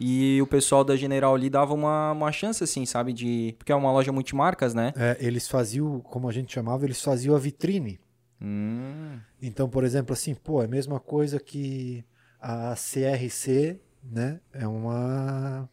E 0.00 0.40
o 0.40 0.46
pessoal 0.46 0.84
da 0.84 0.94
General 0.96 1.34
Lee 1.34 1.50
dava 1.50 1.74
uma, 1.74 2.12
uma 2.12 2.30
chance 2.30 2.62
assim, 2.62 2.86
sabe, 2.86 3.12
de 3.12 3.54
porque 3.58 3.72
é 3.72 3.74
uma 3.74 3.90
loja 3.90 4.12
multimarcas, 4.12 4.72
né? 4.74 4.92
É, 4.96 5.16
eles 5.20 5.48
faziam, 5.48 6.00
como 6.00 6.28
a 6.28 6.32
gente 6.32 6.52
chamava, 6.52 6.84
eles 6.84 7.02
faziam 7.02 7.34
a 7.34 7.38
vitrine. 7.38 7.98
Hum, 8.40 9.18
Então, 9.42 9.68
por 9.68 9.82
exemplo, 9.82 10.12
assim, 10.12 10.34
pô, 10.34 10.62
é 10.62 10.66
a 10.66 10.68
mesma 10.68 11.00
coisa 11.00 11.40
que 11.40 12.04
a 12.40 12.76
CRC, 12.76 13.80
né? 14.10 14.40
É 14.52 14.66
uma, 14.66 15.68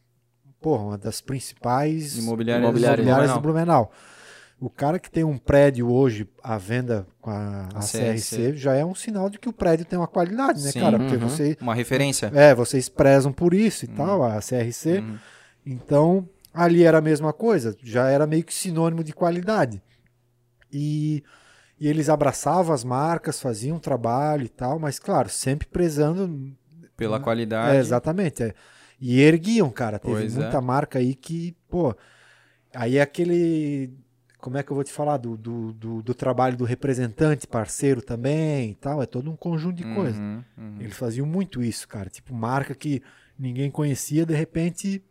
porra, 0.60 0.84
uma 0.84 0.98
das 0.98 1.22
principais 1.22 2.18
imobiliárias, 2.18 2.64
Imobiliárias 2.64 3.06
imobiliárias 3.06 3.34
do 3.34 3.42
Blumenau. 3.42 3.92
O 4.60 4.70
cara 4.70 4.98
que 4.98 5.12
tem 5.12 5.24
um 5.24 5.38
prédio 5.38 5.92
hoje 5.92 6.28
à 6.42 6.58
venda 6.58 7.06
com 7.22 7.30
a, 7.30 7.68
a 7.74 7.80
A 7.80 7.82
CRC, 7.82 8.38
CRC. 8.38 8.58
já 8.58 8.74
é 8.74 8.86
um 8.86 8.96
sinal 8.96 9.30
de 9.30 9.38
que 9.38 9.50
o 9.50 9.54
prédio 9.54 9.86
tem 9.86 10.00
uma 10.00 10.08
qualidade, 10.08 10.64
né, 10.64 10.72
Sim, 10.72 10.80
cara? 10.80 10.98
Porque 10.98 11.16
uhum. 11.16 11.28
você, 11.30 11.58
Uma 11.60 11.76
referência. 11.76 12.32
é, 12.34 12.56
vocês 12.56 12.88
prezam 12.88 13.34
por 13.34 13.54
isso 13.54 13.84
e 13.86 13.88
tal, 13.90 14.24
a 14.24 14.40
CRC. 14.40 15.00
Uhum. 15.00 15.18
Então, 15.66 16.30
ali 16.54 16.84
era 16.84 17.00
a 17.00 17.02
mesma 17.02 17.34
coisa, 17.34 17.76
já 17.84 18.08
era 18.08 18.26
meio 18.26 18.44
que 18.46 18.54
sinônimo 18.54 19.04
de 19.04 19.12
qualidade. 19.12 19.82
E, 20.72 21.22
e 21.80 21.88
eles 21.88 22.08
abraçavam 22.08 22.74
as 22.74 22.84
marcas, 22.84 23.42
faziam 23.42 23.76
um 23.76 23.80
trabalho 23.80 24.46
e 24.46 24.50
tal, 24.50 24.80
mas 24.80 25.00
claro, 25.00 25.30
sempre 25.30 25.68
prezando. 25.68 26.56
Pela 26.98 27.20
qualidade. 27.20 27.78
É, 27.78 27.80
exatamente. 27.80 28.44
é. 28.44 28.54
E 29.00 29.22
erguiam, 29.22 29.70
cara. 29.70 30.00
Teve 30.00 30.14
Pois 30.14 30.38
é. 30.38 30.42
muita 30.42 30.62
marca 30.62 31.00
aí 31.00 31.14
que, 31.14 31.56
pô. 31.70 31.96
Aí 32.74 32.98
é 32.98 33.02
aquele. 33.02 33.94
Como 34.40 34.58
é 34.58 34.64
que 34.64 34.72
eu 34.72 34.76
vou 34.76 34.84
te 34.84 34.92
falar? 34.92 35.18
Do, 35.18 35.36
do, 35.36 35.74
do, 35.74 36.02
do 36.02 36.14
trabalho 36.14 36.56
do 36.56 36.64
representante, 36.66 37.48
parceiro 37.48 38.02
também 38.02 38.72
e 38.72 38.76
tal. 38.76 39.02
É 39.02 39.06
todo 39.06 39.30
um 39.30 39.36
conjunto 39.36 39.76
de. 39.78 39.84
Uhum, 39.84 40.44
uhum. 40.58 40.78
Eles 40.80 40.96
faziam 40.96 41.26
muito 41.26 41.62
isso, 41.64 41.88
cara. 41.88 42.10
Tipo, 42.10 42.34
marca 42.34 42.74
que 42.76 43.02
ninguém 43.38 43.70
conhecia, 43.70 44.26
de 44.26 44.34
repente 44.34 45.04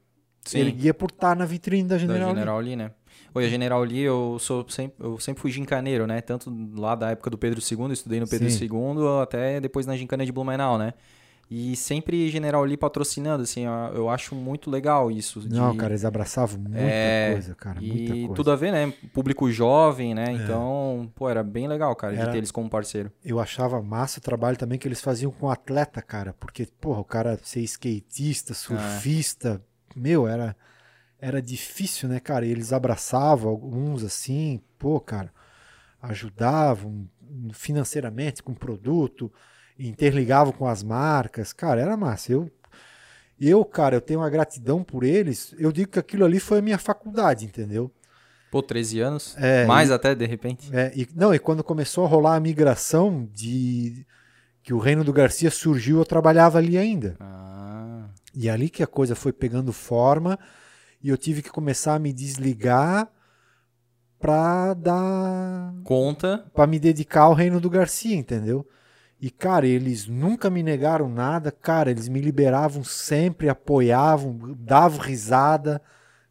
Sim. 0.44 0.60
erguia 0.60 0.94
por 0.94 1.10
estar 1.10 1.36
na 1.36 1.44
vitrine 1.44 1.88
da 1.88 1.96
Da 1.96 1.98
General. 1.98 2.28
Lee. 2.28 2.34
General 2.34 2.60
Lee, 2.60 2.76
né? 2.76 2.90
Oi, 3.34 3.44
a 3.44 3.48
General 3.48 3.82
Lee, 3.82 4.00
eu 4.00 4.38
sou 4.38 4.64
sempre, 4.68 5.04
eu 5.04 5.18
sempre 5.18 5.40
fui 5.42 5.50
gincaneiro, 5.50 6.06
né? 6.06 6.20
Tanto 6.20 6.52
lá 6.76 6.94
da 6.94 7.10
época 7.10 7.28
do 7.30 7.36
Pedro 7.36 7.60
II, 7.60 7.92
estudei 7.92 8.20
no 8.20 8.28
Pedro 8.28 8.48
Sim. 8.48 8.64
II, 8.64 9.22
até 9.22 9.60
depois 9.60 9.86
na 9.86 9.96
gincana 9.96 10.24
de 10.24 10.32
Blumenau, 10.32 10.78
né? 10.78 10.94
E 11.56 11.76
sempre 11.76 12.28
General 12.30 12.64
Lee 12.64 12.76
patrocinando, 12.76 13.44
assim, 13.44 13.64
ó, 13.64 13.90
eu 13.90 14.08
acho 14.10 14.34
muito 14.34 14.68
legal 14.68 15.08
isso. 15.08 15.38
de- 15.40 15.54
Não, 15.54 15.76
cara, 15.76 15.92
eles 15.92 16.04
abraçavam 16.04 16.58
muita 16.58 16.78
É, 16.80 17.30
coisa, 17.32 17.54
cara. 17.54 17.80
E 17.80 17.86
Muita 17.86 18.12
coisa. 18.12 18.32
É. 18.32 18.34
tudo 18.34 18.50
a 18.50 18.56
ver, 18.56 18.72
né? 18.72 18.92
Público 19.12 19.48
jovem, 19.52 20.14
né? 20.14 20.32
Então, 20.32 21.08
pô, 21.14 21.28
era 21.30 21.44
bem 21.44 21.68
legal, 21.68 21.94
cara, 21.94 22.12
de 22.14 22.20
Era- 22.22 22.32
ter 22.32 22.38
eles 22.38 22.50
como 22.50 22.68
parceiro. 22.68 23.12
Eu 23.24 23.38
achava 23.38 23.80
massa 23.80 24.18
o 24.18 24.22
trabalho 24.22 24.56
também 24.56 24.80
que 24.80 24.88
eles 24.88 25.00
faziam 25.00 25.30
com 25.30 25.48
atleta, 25.48 26.02
cara. 26.02 26.32
Porque, 26.40 26.66
porra, 26.80 26.98
o 27.00 27.04
cara 27.04 27.38
ser 27.40 27.60
skatista, 27.60 28.52
surfista, 28.52 29.62
meu, 29.94 30.26
era, 30.26 30.56
era 31.20 31.40
difícil, 31.40 32.08
né, 32.08 32.18
cara? 32.18 32.44
E 32.44 32.50
eles 32.50 32.72
abraçavam 32.72 33.48
alguns 33.48 34.02
assim, 34.02 34.60
pô, 34.76 34.98
cara, 34.98 35.32
ajudavam 36.02 37.08
financeiramente 37.52 38.42
com 38.42 38.52
produto. 38.54 39.32
Interligavam 39.78 40.52
com 40.52 40.66
as 40.66 40.82
marcas. 40.82 41.52
Cara, 41.52 41.80
era 41.80 41.96
massa. 41.96 42.32
Eu, 42.32 42.50
eu, 43.40 43.64
cara, 43.64 43.96
eu 43.96 44.00
tenho 44.00 44.20
uma 44.20 44.30
gratidão 44.30 44.82
por 44.82 45.04
eles. 45.04 45.54
Eu 45.58 45.72
digo 45.72 45.90
que 45.92 45.98
aquilo 45.98 46.24
ali 46.24 46.38
foi 46.40 46.58
a 46.58 46.62
minha 46.62 46.78
faculdade, 46.78 47.44
entendeu? 47.44 47.90
Pô, 48.50 48.62
13 48.62 49.00
anos? 49.00 49.34
É, 49.38 49.66
Mais 49.66 49.90
e- 49.90 49.92
até, 49.92 50.14
de 50.14 50.26
repente. 50.26 50.70
É, 50.74 50.92
e, 50.94 51.08
não, 51.14 51.34
e 51.34 51.38
quando 51.38 51.64
começou 51.64 52.04
a 52.04 52.08
rolar 52.08 52.36
a 52.36 52.40
migração 52.40 53.28
de 53.32 54.06
que 54.62 54.72
o 54.72 54.78
Reino 54.78 55.02
do 55.04 55.12
Garcia 55.12 55.50
surgiu, 55.50 55.98
eu 55.98 56.04
trabalhava 56.04 56.58
ali 56.58 56.78
ainda. 56.78 57.16
Ah. 57.20 58.06
E 58.32 58.48
é 58.48 58.52
ali 58.52 58.70
que 58.70 58.82
a 58.82 58.86
coisa 58.86 59.14
foi 59.14 59.32
pegando 59.32 59.72
forma 59.72 60.38
e 61.02 61.08
eu 61.08 61.18
tive 61.18 61.42
que 61.42 61.50
começar 61.50 61.94
a 61.94 61.98
me 61.98 62.12
desligar 62.12 63.08
pra 64.18 64.72
dar 64.74 65.74
Conta. 65.84 66.44
para 66.54 66.66
me 66.66 66.78
dedicar 66.78 67.22
ao 67.22 67.34
Reino 67.34 67.60
do 67.60 67.68
Garcia, 67.68 68.16
entendeu? 68.16 68.66
E 69.24 69.30
cara, 69.30 69.66
eles 69.66 70.06
nunca 70.06 70.50
me 70.50 70.62
negaram 70.62 71.08
nada, 71.08 71.50
cara, 71.50 71.90
eles 71.90 72.08
me 72.10 72.20
liberavam 72.20 72.84
sempre, 72.84 73.48
apoiavam, 73.48 74.54
davam 74.58 74.98
risada. 74.98 75.80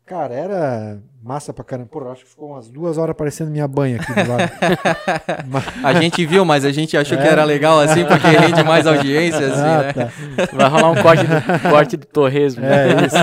Cara, 0.06 0.36
era 0.36 1.00
massa 1.24 1.52
pra 1.52 1.64
caramba. 1.64 1.90
Pô, 1.92 2.02
eu 2.02 2.12
acho 2.12 2.24
que 2.24 2.30
ficou 2.30 2.52
umas 2.52 2.70
duas 2.70 3.00
horas 3.00 3.16
parecendo 3.16 3.50
minha 3.50 3.68
banha 3.68 4.00
aqui 4.00 4.14
do 4.14 4.30
lado. 4.30 4.52
Mas- 5.50 5.64
A 5.84 6.00
gente 6.00 6.24
viu, 6.24 6.46
mas 6.46 6.66
a 6.66 6.72
gente 6.72 6.96
achou 6.96 7.18
que 7.18 7.24
É. 7.24 7.30
era 7.32 7.44
legal 7.44 7.80
assim, 7.80 8.06
porque 8.06 8.28
rende 8.28 8.64
mais 8.64 8.86
audiência, 8.86 9.48
assim, 9.48 9.62
Ah, 9.62 9.82
né? 9.82 9.94
tá. 9.94 10.56
Vai 10.56 10.70
rolar 10.70 10.92
um 10.92 11.02
corte 11.02 11.24
do, 11.26 11.70
corte 11.72 11.98
do 11.98 12.06
torresmo. 12.06 12.64
É 12.64 12.88
isso. 13.08 13.16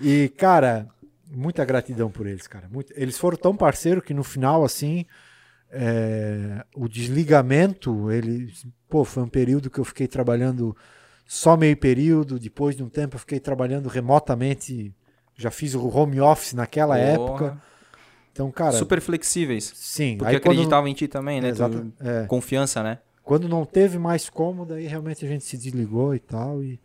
E, 0.00 0.28
cara, 0.38 0.86
muita 1.32 1.64
gratidão 1.64 2.10
por 2.12 2.28
eles, 2.28 2.46
cara. 2.46 2.68
Muito- 2.70 2.92
Eles 2.94 3.18
foram 3.18 3.36
tão 3.36 3.56
parceiros 3.56 4.04
que 4.04 4.14
no 4.14 4.22
final, 4.22 4.62
assim, 4.64 5.04
é, 5.72 6.62
o 6.76 6.86
desligamento, 6.88 8.10
ele, 8.12 8.52
pô, 8.94 9.04
foi 9.04 9.24
um 9.24 9.28
período 9.28 9.68
que 9.68 9.80
eu 9.80 9.84
fiquei 9.84 10.06
trabalhando 10.06 10.76
só 11.26 11.56
meio 11.56 11.76
período. 11.76 12.38
Depois 12.38 12.76
de 12.76 12.82
um 12.84 12.88
tempo, 12.88 13.16
eu 13.16 13.18
fiquei 13.18 13.40
trabalhando 13.40 13.88
remotamente. 13.88 14.94
Já 15.36 15.50
fiz 15.50 15.74
o 15.74 15.84
home 15.88 16.20
office 16.20 16.52
naquela 16.52 16.94
Porra. 16.94 17.08
época. 17.08 17.62
Então, 18.32 18.52
cara, 18.52 18.70
Super 18.70 19.00
flexíveis. 19.00 19.72
sim. 19.74 20.16
Porque 20.16 20.36
aí 20.36 20.40
quando- 20.40 20.52
acreditavam 20.52 20.86
em 20.86 20.94
ti 20.94 21.08
também, 21.08 21.40
né? 21.40 21.48
É, 21.48 21.50
Tu- 21.50 21.54
exato, 21.56 21.92
é. 21.98 22.26
Confiança, 22.28 22.84
né? 22.84 22.98
Quando 23.24 23.48
não 23.48 23.64
teve 23.64 23.98
mais 23.98 24.30
cômodo, 24.30 24.74
aí 24.74 24.86
realmente 24.86 25.24
a 25.24 25.28
gente 25.28 25.42
se 25.42 25.56
desligou 25.56 26.14
e 26.14 26.20
tal. 26.20 26.62
E... 26.62 26.78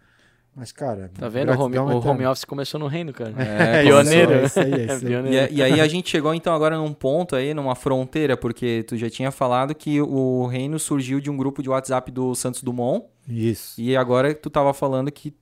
Mas, 0.60 0.74
cara. 0.74 1.10
Tá 1.18 1.30
vendo? 1.30 1.54
O 1.54 1.58
home, 1.62 1.78
o 1.80 2.06
home 2.06 2.26
office 2.26 2.44
começou 2.44 2.78
no 2.78 2.88
reino, 2.88 3.14
cara. 3.14 3.32
É, 3.42 3.84
pioneiro. 3.84 4.34
É 4.34 4.44
isso 4.44 4.60
aí, 4.60 4.74
é 4.74 4.84
isso 4.84 4.94
aí. 4.94 5.00
pioneiro. 5.08 5.54
E, 5.54 5.56
e 5.58 5.64
aí 5.64 5.80
a 5.80 5.88
gente 5.88 6.10
chegou 6.10 6.34
então 6.34 6.54
agora 6.54 6.78
num 6.78 6.92
ponto 6.94 7.34
aí, 7.34 7.54
numa 7.54 7.76
fronteira, 7.76 8.36
porque 8.36 8.84
tu 8.86 8.98
já 8.98 9.10
tinha 9.10 9.32
falado 9.32 9.74
que 9.74 10.02
o 10.02 10.46
reino 10.48 10.78
surgiu 10.78 11.22
de 11.22 11.30
um 11.30 11.38
grupo 11.38 11.64
de 11.64 11.70
WhatsApp 11.70 12.12
do 12.12 12.36
Santos 12.36 12.62
Dumont, 12.62 13.06
Isso. 13.26 13.80
e 13.80 13.96
agora 13.96 14.36
tu 14.36 14.50
tava 14.50 14.74
falando 14.74 15.10
que 15.10 15.34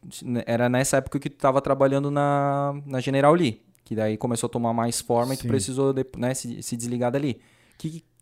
era 0.45 0.69
nessa 0.69 0.97
época 0.97 1.17
que 1.19 1.31
tu 1.31 1.37
tava 1.37 1.59
trabalhando 1.61 2.11
na, 2.11 2.79
na 2.85 2.99
General 2.99 3.33
Lee, 3.33 3.63
que 3.83 3.95
daí 3.95 4.17
começou 4.17 4.45
a 4.45 4.51
tomar 4.51 4.71
mais 4.71 5.01
forma 5.01 5.33
e 5.33 5.37
tu 5.37 5.41
Sim. 5.43 5.47
precisou 5.47 5.93
de- 5.93 6.05
né, 6.15 6.35
se, 6.35 6.61
se 6.61 6.77
desligar 6.77 7.11
dali. 7.11 7.39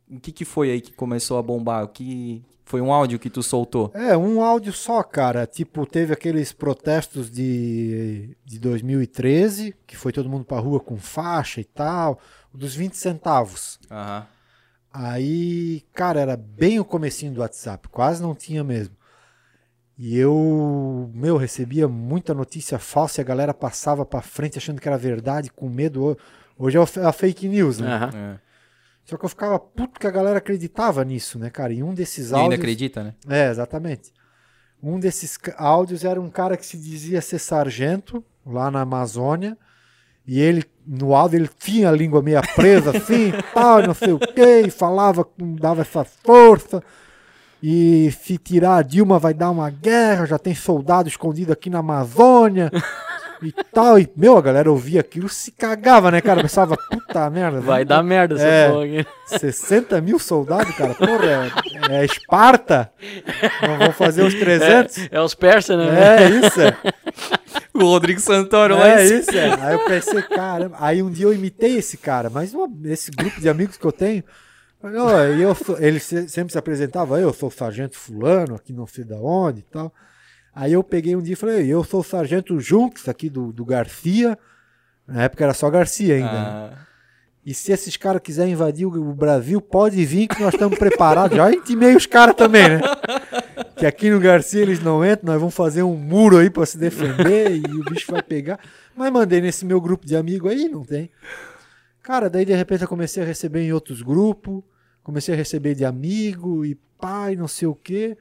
O 0.09 0.19
que, 0.19 0.31
que, 0.31 0.45
foi 0.45 0.71
aí 0.71 0.81
que 0.81 0.91
começou 0.91 1.37
a 1.37 1.41
bombar? 1.41 1.83
O 1.83 1.87
que 1.87 2.43
foi 2.63 2.81
um 2.81 2.91
áudio 2.91 3.19
que 3.19 3.29
tu 3.29 3.41
soltou? 3.41 3.91
É, 3.93 4.15
um 4.15 4.41
áudio 4.41 4.71
só, 4.71 5.01
cara. 5.01 5.47
Tipo, 5.47 5.85
teve 5.85 6.13
aqueles 6.13 6.51
protestos 6.51 7.29
de, 7.31 8.35
de 8.45 8.59
2013, 8.59 9.75
que 9.87 9.97
foi 9.97 10.11
todo 10.11 10.29
mundo 10.29 10.45
pra 10.45 10.59
rua 10.59 10.79
com 10.79 10.97
faixa 10.97 11.59
e 11.59 11.63
tal, 11.63 12.19
dos 12.53 12.75
20 12.75 12.95
centavos. 12.95 13.79
Aham. 13.89 14.27
Aí, 14.97 15.83
cara, 15.93 16.21
era 16.21 16.37
bem 16.37 16.79
o 16.79 16.85
comecinho 16.85 17.33
do 17.33 17.41
WhatsApp, 17.41 17.89
quase 17.89 18.21
não 18.21 18.33
tinha 18.33 18.63
mesmo. 18.63 18.95
E 19.97 20.17
eu, 20.17 21.11
meu, 21.13 21.35
recebia 21.35 21.87
muita 21.87 22.33
notícia 22.33 22.79
falsa 22.79 23.19
e 23.19 23.21
a 23.21 23.25
galera 23.25 23.53
passava 23.53 24.05
pra 24.05 24.21
frente 24.21 24.57
achando 24.57 24.79
que 24.79 24.87
era 24.87 24.97
verdade, 24.97 25.51
com 25.51 25.67
medo. 25.67 26.17
Hoje 26.57 26.77
é 26.77 27.05
a 27.05 27.11
fake 27.11 27.47
news, 27.49 27.79
né? 27.79 27.93
Aham. 27.93 28.09
É. 28.13 28.44
Só 29.05 29.17
que 29.17 29.23
eu 29.25 29.29
ficava 29.29 29.59
puto 29.59 29.99
que 29.99 30.07
a 30.07 30.11
galera 30.11 30.39
acreditava 30.39 31.03
nisso, 31.05 31.37
né, 31.37 31.49
cara? 31.49 31.71
E 31.71 31.83
um 31.83 31.93
desses 31.93 32.31
E 32.31 32.33
ainda 32.33 32.39
áudios. 32.45 32.59
acredita, 32.59 33.03
né? 33.03 33.13
É, 33.29 33.49
exatamente. 33.49 34.11
Um 34.81 34.99
desses 34.99 35.37
áudios 35.57 36.03
era 36.03 36.19
um 36.19 36.29
cara 36.29 36.57
que 36.57 36.65
se 36.65 36.77
dizia 36.77 37.21
ser 37.21 37.39
sargento 37.39 38.23
lá 38.45 38.69
na 38.71 38.81
Amazônia. 38.81 39.57
E 40.27 40.39
ele, 40.39 40.63
no 40.87 41.13
áudio, 41.15 41.37
ele 41.37 41.49
tinha 41.59 41.89
a 41.89 41.91
língua 41.91 42.19
meio 42.21 42.41
presa, 42.55 42.97
assim, 42.97 43.31
tal, 43.53 43.83
não 43.83 43.93
sei 43.93 44.11
o 44.11 44.17
quê, 44.19 44.63
e 44.65 44.71
falava, 44.71 45.27
dava 45.37 45.81
essa 45.81 46.03
força. 46.03 46.81
E 47.61 48.11
se 48.23 48.37
tirar 48.39 48.77
a 48.77 48.81
Dilma 48.81 49.19
vai 49.19 49.33
dar 49.35 49.51
uma 49.51 49.69
guerra, 49.69 50.25
já 50.25 50.39
tem 50.39 50.53
soldado 50.55 51.07
escondido 51.07 51.53
aqui 51.53 51.69
na 51.69 51.79
Amazônia. 51.79 52.71
E 53.43 53.51
tal, 53.73 53.99
e 53.99 54.09
meu, 54.15 54.37
a 54.37 54.41
galera 54.41 54.71
ouvia 54.71 55.01
aquilo, 55.01 55.27
se 55.29 55.51
cagava, 55.51 56.09
né, 56.11 56.21
cara? 56.21 56.41
Pensava, 56.41 56.75
puta 56.89 57.29
merda. 57.29 57.59
Vai 57.61 57.83
dar 57.85 58.01
merda 58.03 58.35
essa 58.35 58.45
É. 58.45 58.69
porra 58.69 58.85
aqui. 58.85 59.07
60 59.39 60.01
mil 60.01 60.17
soldados, 60.19 60.73
cara. 60.75 60.93
Porra, 60.95 61.51
é, 61.89 62.01
é 62.01 62.05
Esparta? 62.05 62.91
Não 63.61 63.77
vão 63.77 63.91
fazer 63.91 64.23
os 64.23 64.33
300? 64.33 65.07
É 65.11 65.21
os 65.21 65.35
persas, 65.35 65.77
né? 65.77 66.23
É, 66.23 66.29
isso, 66.29 66.61
é. 66.61 66.75
O 67.73 67.79
Rodrigo 67.85 68.19
Santoro 68.19 68.75
É 68.75 69.05
cima. 69.05 69.19
isso, 69.19 69.31
é. 69.31 69.53
Aí 69.61 69.73
eu 69.73 69.85
pensei, 69.85 70.21
caramba. 70.23 70.77
Aí 70.79 71.01
um 71.03 71.11
dia 71.11 71.25
eu 71.25 71.33
imitei 71.33 71.77
esse 71.77 71.97
cara, 71.97 72.29
mas 72.29 72.53
uma- 72.53 72.69
esse 72.85 73.11
grupo 73.11 73.39
de 73.41 73.49
amigos 73.49 73.77
que 73.77 73.85
eu 73.85 73.91
tenho. 73.91 74.23
falei, 74.81 74.99
"Ó, 74.99 75.23
e 75.33 75.41
eu 75.41 75.55
sou- 75.55 75.77
ele 75.79 75.99
se- 75.99 76.29
sempre 76.29 76.51
se 76.51 76.57
apresentava, 76.59 77.19
eu 77.19 77.33
sou 77.33 77.49
o 77.49 77.51
sargento 77.51 77.97
fulano, 77.97 78.53
aqui 78.55 78.71
não 78.71 78.85
sei 78.85 79.03
da 79.03 79.15
onde 79.17 79.61
e 79.61 79.63
tal. 79.63 79.91
Aí 80.55 80.71
eu 80.71 80.81
peguei 80.81 81.15
um 81.17 81.21
dia 81.21 81.33
e 81.33 81.35
falei, 81.35 81.67
eu 81.67 81.83
sou 81.83 81.99
o 81.99 82.03
sargento 82.03 82.57
Junks, 82.61 83.09
aqui 83.09 83.29
do, 83.29 83.51
do 83.51 83.65
Garcia. 83.65 84.39
Na 85.05 85.23
época 85.23 85.43
era 85.43 85.53
só 85.53 85.69
Garcia 85.69 86.15
ainda. 86.15 86.31
né? 86.31 86.37
Ah, 86.39 86.77
E 87.45 87.53
se 87.53 87.73
esses 87.73 87.97
caras 87.97 88.21
quiserem 88.23 88.53
invadir 88.53 88.87
o 88.87 89.13
Brasil, 89.13 89.59
pode 89.59 90.03
vir 90.05 90.27
que 90.27 90.41
nós 90.41 90.53
estamos 90.53 90.79
preparados. 90.79 91.35
Já 91.35 91.51
intimei 91.51 91.93
os 91.95 92.05
caras 92.05 92.35
também, 92.35 92.69
né? 92.69 92.79
Que 93.75 93.85
aqui 93.85 94.09
no 94.09 94.19
Garcia 94.21 94.61
eles 94.61 94.79
não 94.79 95.05
entram, 95.05 95.31
nós 95.33 95.39
vamos 95.41 95.53
fazer 95.53 95.83
um 95.83 95.95
muro 95.97 96.37
aí 96.37 96.49
para 96.49 96.65
se 96.65 96.77
defender 96.77 97.51
e 97.57 97.65
o 97.77 97.83
bicho 97.83 98.09
vai 98.11 98.23
pegar. 98.23 98.57
Mas 98.95 99.11
mandei 99.11 99.41
nesse 99.41 99.65
meu 99.65 99.81
grupo 99.81 100.05
de 100.07 100.15
amigos 100.15 100.49
aí, 100.49 100.69
não 100.69 100.83
tem. 100.85 101.11
Cara, 102.01 102.29
daí 102.29 102.45
de 102.45 102.53
repente 102.55 102.83
eu 102.83 102.87
comecei 102.87 103.21
a 103.21 103.25
receber 103.25 103.61
em 103.63 103.73
outros 103.73 104.01
grupos, 104.01 104.63
comecei 105.03 105.33
a 105.33 105.37
receber 105.37 105.75
de 105.75 105.83
amigo 105.83 106.63
e 106.65 106.75
pai, 106.97 107.35
não 107.35 107.47
sei 107.49 107.67
o 107.67 107.75
quê. 107.75 108.17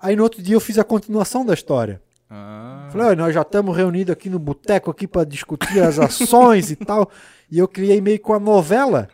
Aí 0.00 0.14
no 0.16 0.22
outro 0.22 0.42
dia 0.42 0.54
eu 0.54 0.60
fiz 0.60 0.78
a 0.78 0.84
continuação 0.84 1.44
da 1.44 1.54
história. 1.54 2.00
ah. 2.30 2.88
Falei, 2.90 3.06
"Olha, 3.08 3.16
nós 3.16 3.34
já 3.34 3.42
estamos 3.42 3.76
reunidos 3.76 4.12
aqui 4.12 4.28
no 4.30 4.38
boteco 4.38 4.90
aqui 4.90 5.06
para 5.06 5.24
discutir 5.24 5.80
as 5.82 5.98
ações 5.98 6.70
e 6.70 6.76
tal. 6.76 7.10
E 7.50 7.58
eu 7.58 7.66
criei 7.68 8.00
meio 8.00 8.20
com 8.20 8.32
a 8.32 8.38
novela. 8.40 9.08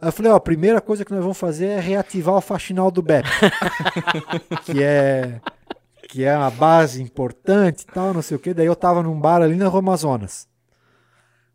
Aí 0.00 0.08
eu 0.08 0.12
falei, 0.12 0.30
ó, 0.32 0.36
a 0.36 0.40
primeira 0.40 0.80
coisa 0.80 1.04
que 1.04 1.12
nós 1.12 1.20
vamos 1.22 1.38
fazer 1.38 1.66
é 1.66 1.80
reativar 1.80 2.34
o 2.34 2.40
faxinal 2.40 2.90
do 2.90 3.00
BEP. 3.02 3.24
que 4.64 4.82
é 4.82 5.40
que 6.08 6.22
é 6.24 6.36
uma 6.36 6.50
base 6.50 7.02
importante 7.02 7.82
e 7.82 7.86
tal, 7.86 8.14
não 8.14 8.22
sei 8.22 8.36
o 8.36 8.40
quê. 8.40 8.54
Daí 8.54 8.66
eu 8.66 8.76
tava 8.76 9.02
num 9.02 9.18
bar 9.18 9.42
ali 9.42 9.56
na 9.56 9.66
Rua 9.66 9.80
Amazonas. 9.80 10.46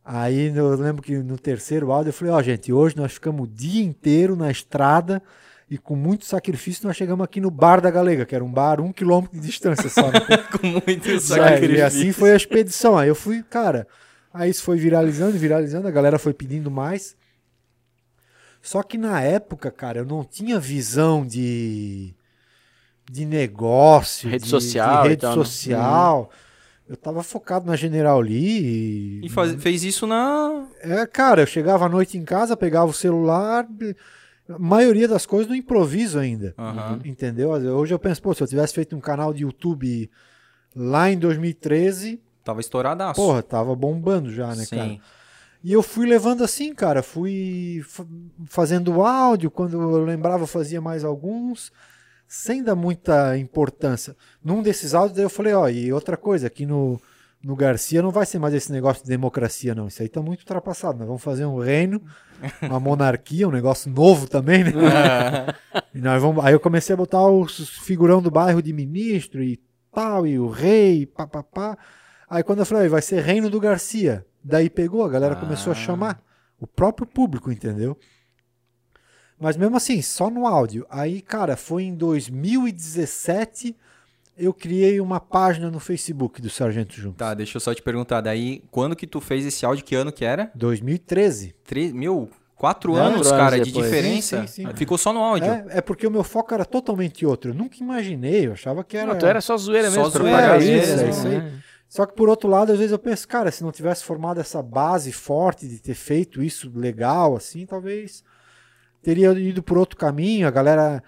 Aí 0.04 0.52
eu 0.56 0.76
lembro 0.76 1.02
que 1.02 1.16
no 1.18 1.38
terceiro 1.38 1.92
áudio 1.92 2.10
eu 2.10 2.14
falei, 2.14 2.34
ó, 2.34 2.42
gente, 2.42 2.74
hoje 2.74 2.98
nós 2.98 3.14
ficamos 3.14 3.44
o 3.44 3.48
dia 3.48 3.84
inteiro 3.84 4.36
na 4.36 4.50
estrada 4.52 5.22
e 5.70 5.78
com 5.78 5.96
muito 5.96 6.26
sacrifício 6.26 6.88
nós 6.88 6.98
chegamos 6.98 7.24
aqui 7.24 7.40
no 7.40 7.52
Bar 7.52 7.80
da 7.82 7.92
Galega, 7.92 8.26
que 8.26 8.34
era 8.34 8.44
um 8.44 8.52
bar 8.52 8.82
um 8.82 8.92
quilômetro 8.92 9.40
de 9.40 9.46
distância 9.46 9.88
só. 9.90 10.10
né? 10.12 10.20
Com 10.60 10.66
muito 10.68 11.08
É, 11.10 11.14
e 11.16 11.20
sacrifício. 11.20 11.86
assim 11.86 12.12
foi 12.12 12.32
a 12.32 12.36
expedição. 12.36 12.98
Aí 12.98 13.08
eu 13.08 13.16
fui, 13.16 13.44
cara. 13.44 13.88
Aí 14.34 14.50
isso 14.50 14.64
foi 14.64 14.78
viralizando, 14.78 15.38
viralizando, 15.38 15.88
a 15.88 15.92
galera 15.92 16.18
foi 16.18 16.34
pedindo 16.34 16.72
mais. 16.72 17.16
Só 18.62 18.84
que 18.84 18.98
na 18.98 19.22
época, 19.22 19.72
cara, 19.72 20.00
eu 20.00 20.06
não 20.06 20.24
tinha 20.24 20.60
visão 20.60 21.26
de 21.26 22.14
de 23.12 23.26
negócio, 23.26 24.30
Rede 24.30 24.44
de, 24.44 24.50
social 24.50 25.02
de 25.02 25.08
e 25.08 25.10
rede 25.12 25.22
tal, 25.22 25.32
né? 25.32 25.36
social. 25.44 26.30
Eu 26.88 26.96
tava 26.96 27.24
focado 27.24 27.66
na 27.66 27.76
General 27.76 28.20
Lee 28.20 29.20
e, 29.22 29.26
E 29.26 29.30
faz- 29.30 29.56
fez 29.62 29.84
isso 29.84 30.06
na. 30.06 30.66
é, 30.82 31.06
cara, 31.08 31.42
eu 31.42 31.48
chegava 31.48 31.86
à 31.86 31.90
noite 31.90 32.18
em 32.18 32.24
casa, 32.26 32.56
pegava 32.58 32.90
o 32.90 32.94
celular, 32.94 33.66
a 34.50 34.58
maioria 34.60 35.08
das 35.08 35.26
coisas 35.26 35.48
no 35.48 35.56
improviso 35.56 36.18
ainda. 36.20 36.54
Aham. 36.58 37.00
Entendeu? 37.06 37.50
Hoje 37.52 37.94
eu 37.94 38.00
penso, 38.00 38.22
pô, 38.22 38.34
se 38.34 38.42
eu 38.44 38.48
tivesse 38.48 38.74
feito 38.74 38.96
um 38.96 39.00
canal 39.00 39.34
de 39.34 39.44
YouTube 39.44 40.10
lá 40.76 41.10
em 41.10 41.18
2013, 41.18 42.22
Tava 42.44 42.60
estouradaço. 42.62 43.22
porra, 43.22 43.44
tava 43.44 43.76
bombando 43.76 44.32
já, 44.32 44.48
né, 44.56 44.66
Sim. 44.66 44.76
cara? 44.76 44.98
E 45.64 45.74
eu 45.74 45.84
fui 45.84 46.08
levando 46.08 46.44
assim, 46.44 46.74
cara, 46.74 47.04
fui 47.04 47.82
fa- 47.86 48.06
fazendo 48.48 49.02
áudio, 49.04 49.52
quando 49.52 49.80
eu 49.80 50.04
lembrava 50.06 50.44
eu 50.44 50.48
fazia 50.48 50.80
mais 50.80 51.04
alguns, 51.04 51.72
sem 52.28 52.64
dar 52.64 52.76
muita 52.76 53.38
importância. 53.38 54.16
Num 54.44 54.62
desses 54.64 54.94
áudios 54.94 55.16
daí 55.18 55.26
eu 55.26 55.30
falei, 55.30 55.54
ó, 55.54 55.68
e 55.68 55.92
outra 55.92 56.16
coisa, 56.16 56.48
aqui 56.48 56.66
no, 56.66 57.00
no 57.42 57.56
Garcia, 57.56 58.02
não 58.02 58.12
vai 58.12 58.26
ser 58.26 58.38
mais 58.40 58.54
esse 58.54 58.72
negócio 58.72 59.04
de 59.04 59.10
democracia, 59.10 59.74
não. 59.74 59.88
Isso 59.88 60.02
aí 60.02 60.10
tá 60.10 60.22
muito 60.22 60.42
ultrapassado. 60.42 60.98
Nós 61.00 61.08
vamos 61.08 61.24
fazer 61.24 61.46
um 61.46 61.58
reino, 61.60 62.02
uma 62.62 62.80
monarquia, 62.82 63.48
um 63.48 63.52
negócio 63.52 63.90
novo 63.92 64.28
também, 64.28 64.64
né? 64.64 64.72
E 65.94 66.00
nós 66.00 66.22
vamos... 66.22 66.44
Aí 66.46 66.54
eu 66.54 66.60
comecei 66.60 66.94
a 66.94 66.98
botar 66.98 67.26
os 67.28 67.70
figurão 67.80 68.22
do 68.22 68.30
bairro 68.30 68.62
de 68.62 68.72
ministro 68.74 69.42
e 69.42 69.60
tal, 69.92 70.28
e 70.28 70.38
o 70.38 70.48
rei, 70.50 71.06
pá, 71.06 71.26
pá, 71.26 71.42
pá. 71.42 71.78
Aí 72.30 72.44
quando 72.44 72.60
eu 72.60 72.66
falei, 72.66 72.84
"Aí 72.84 72.90
vai 72.90 73.02
ser 73.02 73.22
reino 73.24 73.50
do 73.50 73.60
Garcia. 73.60 74.24
Daí 74.44 74.70
pegou, 74.70 75.04
a 75.04 75.10
galera 75.10 75.36
começou 75.36 75.72
a 75.72 75.76
Ah. 75.76 75.80
chamar. 75.80 76.22
O 76.60 76.68
próprio 76.68 77.08
público, 77.08 77.52
entendeu? 77.52 77.98
Mas 79.40 79.56
mesmo 79.58 79.78
assim, 79.78 80.02
só 80.02 80.30
no 80.30 80.46
áudio. 80.46 80.86
Aí, 80.90 81.22
cara, 81.22 81.56
foi 81.58 81.84
em 81.84 81.96
2017 81.96 83.76
eu 84.40 84.54
criei 84.54 85.00
uma 85.02 85.20
página 85.20 85.70
no 85.70 85.80
Facebook 85.80 86.42
do 86.42 86.50
Sargento 86.50 86.94
Juntos. 86.94 87.18
Tá, 87.18 87.34
deixa 87.34 87.58
eu 87.58 87.62
só 87.62 87.74
te 87.74 87.82
perguntar. 87.82 88.22
Daí, 88.22 88.64
quando 88.72 88.96
que 88.96 89.06
tu 89.06 89.20
fez 89.20 89.46
esse 89.46 89.66
áudio? 89.66 89.84
Que 89.84 89.96
ano 89.96 90.12
que 90.12 90.24
era? 90.26 90.52
2013. 90.56 91.56
Três, 91.66 91.92
meu, 91.92 92.30
quatro 92.56 92.96
anos, 92.96 93.30
cara, 93.30 93.56
anos 93.56 93.68
de 93.68 93.74
diferença. 93.74 94.42
Sim, 94.42 94.48
sim, 94.48 94.68
sim. 94.68 94.76
Ficou 94.76 94.98
só 94.98 95.14
no 95.14 95.20
áudio. 95.20 95.50
É, 95.50 95.66
é 95.70 95.82
porque 95.82 96.06
o 96.06 96.12
meu 96.12 96.24
foco 96.24 96.54
era 96.54 96.66
totalmente 96.66 97.26
outro. 97.26 97.52
Eu 97.52 97.56
nunca 97.56 97.78
imaginei, 97.82 98.48
eu 98.48 98.54
achava 98.54 98.84
que 98.84 98.98
era. 98.98 99.12
Não, 99.14 99.20
tu 99.20 99.26
era 99.26 99.42
só 99.42 99.58
zoeira 99.58 99.90
Só 99.90 99.98
mesmo, 100.04 100.12
zoeira, 100.12 100.38
propaganda 100.38 100.64
é 100.64 100.68
mesmo, 100.68 100.94
isso, 100.94 101.04
é 101.04 101.10
isso 101.10 101.28
aí. 101.28 101.38
né? 101.38 101.64
Só 101.88 102.06
que 102.06 102.14
por 102.14 102.30
outro 102.30 102.48
lado, 102.48 102.72
às 102.72 102.78
vezes 102.78 102.92
eu 102.92 103.00
penso, 103.00 103.28
cara, 103.28 103.52
se 103.52 103.64
não 103.64 103.72
tivesse 103.72 104.04
formado 104.04 104.40
essa 104.40 104.62
base 104.62 105.12
forte 105.12 105.68
de 105.68 105.80
ter 105.80 105.96
feito 105.96 106.44
isso 106.44 106.72
legal, 106.76 107.36
assim, 107.36 107.66
talvez 107.66 108.24
teria 109.02 109.32
ido 109.32 109.64
por 109.64 109.78
outro 109.78 109.98
caminho. 109.98 110.48
A 110.48 110.52
galera. 110.52 111.04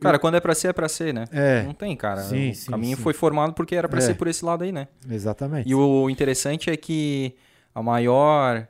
Cara, 0.00 0.18
quando 0.18 0.36
é 0.36 0.40
pra 0.40 0.54
ser, 0.54 0.68
é 0.68 0.72
pra 0.72 0.88
ser, 0.88 1.12
né? 1.14 1.24
É, 1.30 1.62
Não 1.62 1.74
tem, 1.74 1.94
cara. 1.96 2.22
Sim, 2.22 2.50
o 2.50 2.54
sim, 2.54 2.70
caminho 2.70 2.96
sim. 2.96 3.02
foi 3.02 3.12
formado 3.12 3.52
porque 3.52 3.74
era 3.74 3.88
pra 3.88 3.98
É. 3.98 4.00
ser 4.00 4.14
por 4.14 4.26
esse 4.28 4.44
lado 4.44 4.64
aí, 4.64 4.72
né? 4.72 4.88
exatamente. 5.10 5.68
E 5.68 5.74
o 5.74 6.08
interessante 6.08 6.70
é 6.70 6.76
que 6.76 7.34
a 7.74 7.82
maior 7.82 8.66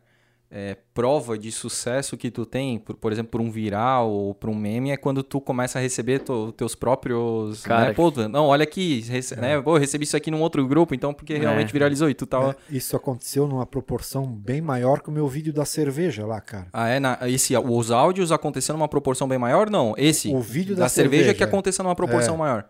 é, 0.53 0.77
prova 0.93 1.39
de 1.39 1.53
sucesso 1.53 2.17
que 2.17 2.29
tu 2.31 2.45
tem, 2.45 2.79
por, 2.79 2.97
por 2.97 3.13
exemplo, 3.13 3.31
por 3.31 3.41
um 3.41 3.51
viral 3.51 4.11
ou 4.11 4.35
por 4.35 4.51
um 4.51 4.55
meme, 4.55 4.91
é 4.91 4.97
quando 4.97 5.23
tu 5.23 5.41
começa 5.41 5.79
a 5.79 5.83
receber 5.83 6.19
tu- 6.21 6.51
teus 6.53 6.75
próprios. 6.75 7.63
Cara, 7.63 7.87
né? 7.89 7.93
Pô, 7.95 8.11
não, 8.29 8.47
olha 8.47 8.65
aqui, 8.65 9.01
rece- 9.09 9.37
né? 9.37 9.61
Pô, 9.61 9.77
eu 9.77 9.81
recebi 9.81 10.05
isso 10.05 10.17
aqui 10.17 10.31
num 10.31 10.41
outro 10.41 10.67
grupo, 10.67 10.95
então 10.95 11.15
porque 11.15 11.37
realmente 11.39 11.69
É. 11.69 11.73
viralizou 11.73 12.11
e 12.11 12.15
tu 12.15 12.27
tava. 12.27 12.57
É, 12.71 12.77
isso 12.77 12.97
aconteceu 12.97 13.47
numa 13.47 13.65
proporção 13.65 14.27
bem 14.27 14.61
maior 14.61 15.01
que 15.01 15.09
o 15.09 15.13
meu 15.13 15.29
vídeo 15.29 15.53
da 15.53 15.65
cerveja 15.65 16.27
lá, 16.27 16.41
cara. 16.41 16.67
Ah, 16.73 16.89
é? 16.89 16.99
Na, 16.99 17.19
esse, 17.23 17.57
os 17.57 17.91
áudios 17.91 18.33
aconteceram 18.33 18.79
numa 18.79 18.89
proporção 18.89 19.29
bem 19.29 19.39
maior? 19.39 19.71
Não, 19.71 19.95
esse. 19.97 20.35
O 20.35 20.41
vídeo 20.41 20.75
da, 20.75 20.83
da 20.85 20.89
cerveja, 20.89 21.25
cerveja, 21.27 21.35
que 21.39 21.45
aconteceu 21.45 21.83
numa 21.85 21.95
proporção 21.95 22.35
É. 22.35 22.39
maior. 22.39 22.65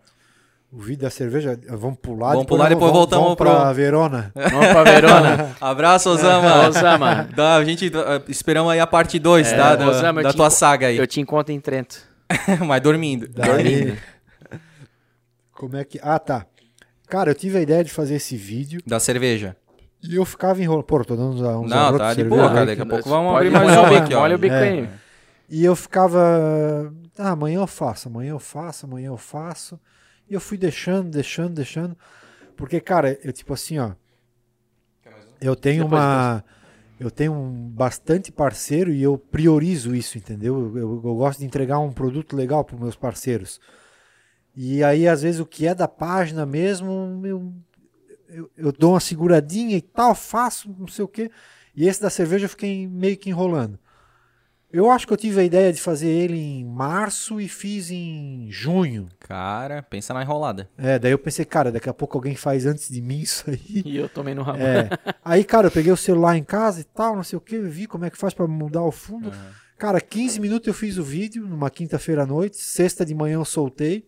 O 0.71 0.79
vídeo 0.79 1.01
da 1.01 1.09
cerveja, 1.09 1.59
vamos 1.69 1.99
pular. 2.01 2.31
Vamos 2.31 2.45
pular, 2.45 2.69
depois 2.69 2.85
vamos- 2.91 2.97
voltamos 2.97 3.23
vamos 3.25 3.37
pra 3.37 3.65
pro- 3.65 3.73
Verona. 3.73 4.31
Vamos 4.33 4.67
pra 4.67 4.83
Verona. 4.83 5.55
Abraço, 5.59 6.09
Osama. 6.09 6.67
Osama. 6.69 7.27
Dá, 7.35 7.55
a 7.59 7.65
gente 7.65 7.87
uh, 7.89 8.23
esperamos 8.29 8.71
aí 8.71 8.79
a 8.79 8.87
parte 8.87 9.19
2, 9.19 9.51
É, 9.51 9.57
tá? 9.57 9.75
Da, 9.75 9.89
Osama, 9.89 10.23
da 10.23 10.31
tua 10.31 10.45
enco- 10.45 10.55
saga 10.55 10.87
aí. 10.87 10.97
Eu 10.97 11.05
te 11.05 11.19
encontro 11.19 11.51
em 11.53 11.59
Trento. 11.59 11.97
Mas 12.65 12.81
dormindo. 12.81 13.27
Daí, 13.27 13.97
como 15.51 15.75
é 15.75 15.83
que. 15.83 15.99
Ah, 16.01 16.17
tá. 16.19 16.45
Cara, 17.09 17.31
eu 17.31 17.35
tive 17.35 17.57
a 17.57 17.61
ideia 17.61 17.83
de 17.83 17.91
fazer 17.91 18.15
esse 18.15 18.37
vídeo 18.37 18.81
Da 18.87 18.97
cerveja. 18.97 19.57
e 20.01 20.15
eu 20.15 20.23
ficava 20.23 20.61
enrolando. 20.61 20.85
Pô, 20.85 21.03
tô 21.03 21.17
dando 21.17 21.33
uns, 21.33 21.41
Não, 21.69 21.97
tá 21.97 22.09
de 22.11 22.15
cerveja 22.15 22.29
boa, 22.29 22.47
cara. 22.53 22.65
Daqui 22.65 22.81
a 22.81 22.85
pouco 22.85 23.09
vamos 23.09 23.33
Pode 23.33 23.47
abrir 23.47 23.65
mais 23.67 23.77
uma 23.77 23.89
bico, 24.01 24.15
molha 24.19 24.35
o 24.35 24.39
bico 24.39 24.55
É. 24.55 24.69
aí. 24.69 24.89
E 25.49 25.65
eu 25.65 25.75
ficava. 25.75 26.93
Ah, 27.19 27.31
amanhã 27.31 27.59
eu 27.59 27.67
faço, 27.67 28.07
amanhã 28.07 28.29
eu 28.31 28.39
faço, 28.39 28.85
amanhã 28.85 29.07
eu 29.07 29.17
faço. 29.17 29.77
E 30.31 30.33
eu 30.33 30.39
fui 30.39 30.57
deixando, 30.57 31.09
deixando, 31.11 31.53
deixando. 31.55 31.97
Porque, 32.55 32.79
cara, 32.79 33.19
eu 33.21 33.33
tipo 33.33 33.53
assim, 33.53 33.77
ó. 33.79 33.91
Eu 35.41 35.55
tenho 35.57 35.83
uma. 35.85 36.41
Eu 36.97 37.11
tenho 37.11 37.33
um 37.33 37.67
bastante 37.69 38.31
parceiro 38.31 38.93
e 38.93 39.01
eu 39.03 39.17
priorizo 39.17 39.93
isso, 39.93 40.17
entendeu? 40.17 40.57
Eu, 40.57 40.77
eu- 40.77 41.01
eu 41.03 41.15
gosto 41.15 41.39
de 41.39 41.45
entregar 41.45 41.79
um 41.79 41.91
produto 41.91 42.33
legal 42.35 42.63
para 42.63 42.77
meus 42.77 42.95
parceiros. 42.95 43.59
E 44.55 44.81
aí, 44.83 45.05
às 45.07 45.21
vezes, 45.21 45.41
o 45.41 45.45
que 45.45 45.67
é 45.67 45.75
da 45.75 45.87
página 45.87 46.45
mesmo, 46.45 47.21
eu, 47.25 47.53
eu, 48.29 48.51
eu 48.55 48.71
dou 48.71 48.93
uma 48.93 48.99
seguradinha 49.01 49.75
e 49.75 49.81
tal, 49.81 50.15
faço, 50.15 50.73
não 50.79 50.87
sei 50.87 51.03
o 51.03 51.07
quê. 51.09 51.29
E 51.75 51.87
esse 51.87 52.01
da 52.01 52.09
cerveja 52.09 52.45
eu 52.45 52.49
fiquei 52.49 52.87
meio 52.87 53.17
que 53.17 53.29
enrolando. 53.29 53.77
Eu 54.73 54.89
acho 54.89 55.05
que 55.05 55.11
eu 55.11 55.17
tive 55.17 55.41
a 55.41 55.43
ideia 55.43 55.73
de 55.73 55.81
fazer 55.81 56.07
ele 56.07 56.37
em 56.37 56.63
março 56.63 57.41
e 57.41 57.49
fiz 57.49 57.91
em 57.91 58.47
junho. 58.49 59.09
Cara, 59.19 59.83
pensa 59.83 60.13
na 60.13 60.21
enrolada. 60.21 60.69
É, 60.77 60.97
daí 60.97 61.11
eu 61.11 61.19
pensei, 61.19 61.43
cara, 61.43 61.71
daqui 61.71 61.89
a 61.89 61.93
pouco 61.93 62.17
alguém 62.17 62.35
faz 62.35 62.65
antes 62.65 62.89
de 62.89 63.01
mim 63.01 63.19
isso 63.19 63.49
aí. 63.49 63.81
E 63.85 63.97
eu 63.97 64.07
tomei 64.07 64.33
no 64.33 64.43
rabo. 64.43 64.59
É. 64.61 64.89
Aí, 65.25 65.43
cara, 65.43 65.67
eu 65.67 65.71
peguei 65.71 65.91
o 65.91 65.97
celular 65.97 66.37
em 66.37 66.43
casa 66.43 66.79
e 66.79 66.83
tal, 66.85 67.15
não 67.15 67.23
sei 67.23 67.35
o 67.37 67.41
que, 67.41 67.59
vi 67.59 67.85
como 67.85 68.05
é 68.05 68.09
que 68.09 68.17
faz 68.17 68.33
pra 68.33 68.47
mudar 68.47 68.83
o 68.83 68.91
fundo. 68.91 69.31
Cara, 69.77 69.99
15 69.99 70.39
minutos 70.39 70.67
eu 70.67 70.73
fiz 70.73 70.97
o 70.97 71.03
vídeo, 71.03 71.45
numa 71.45 71.69
quinta-feira 71.69 72.23
à 72.23 72.25
noite, 72.25 72.57
sexta 72.57 73.05
de 73.05 73.13
manhã 73.13 73.35
eu 73.35 73.45
soltei. 73.45 74.07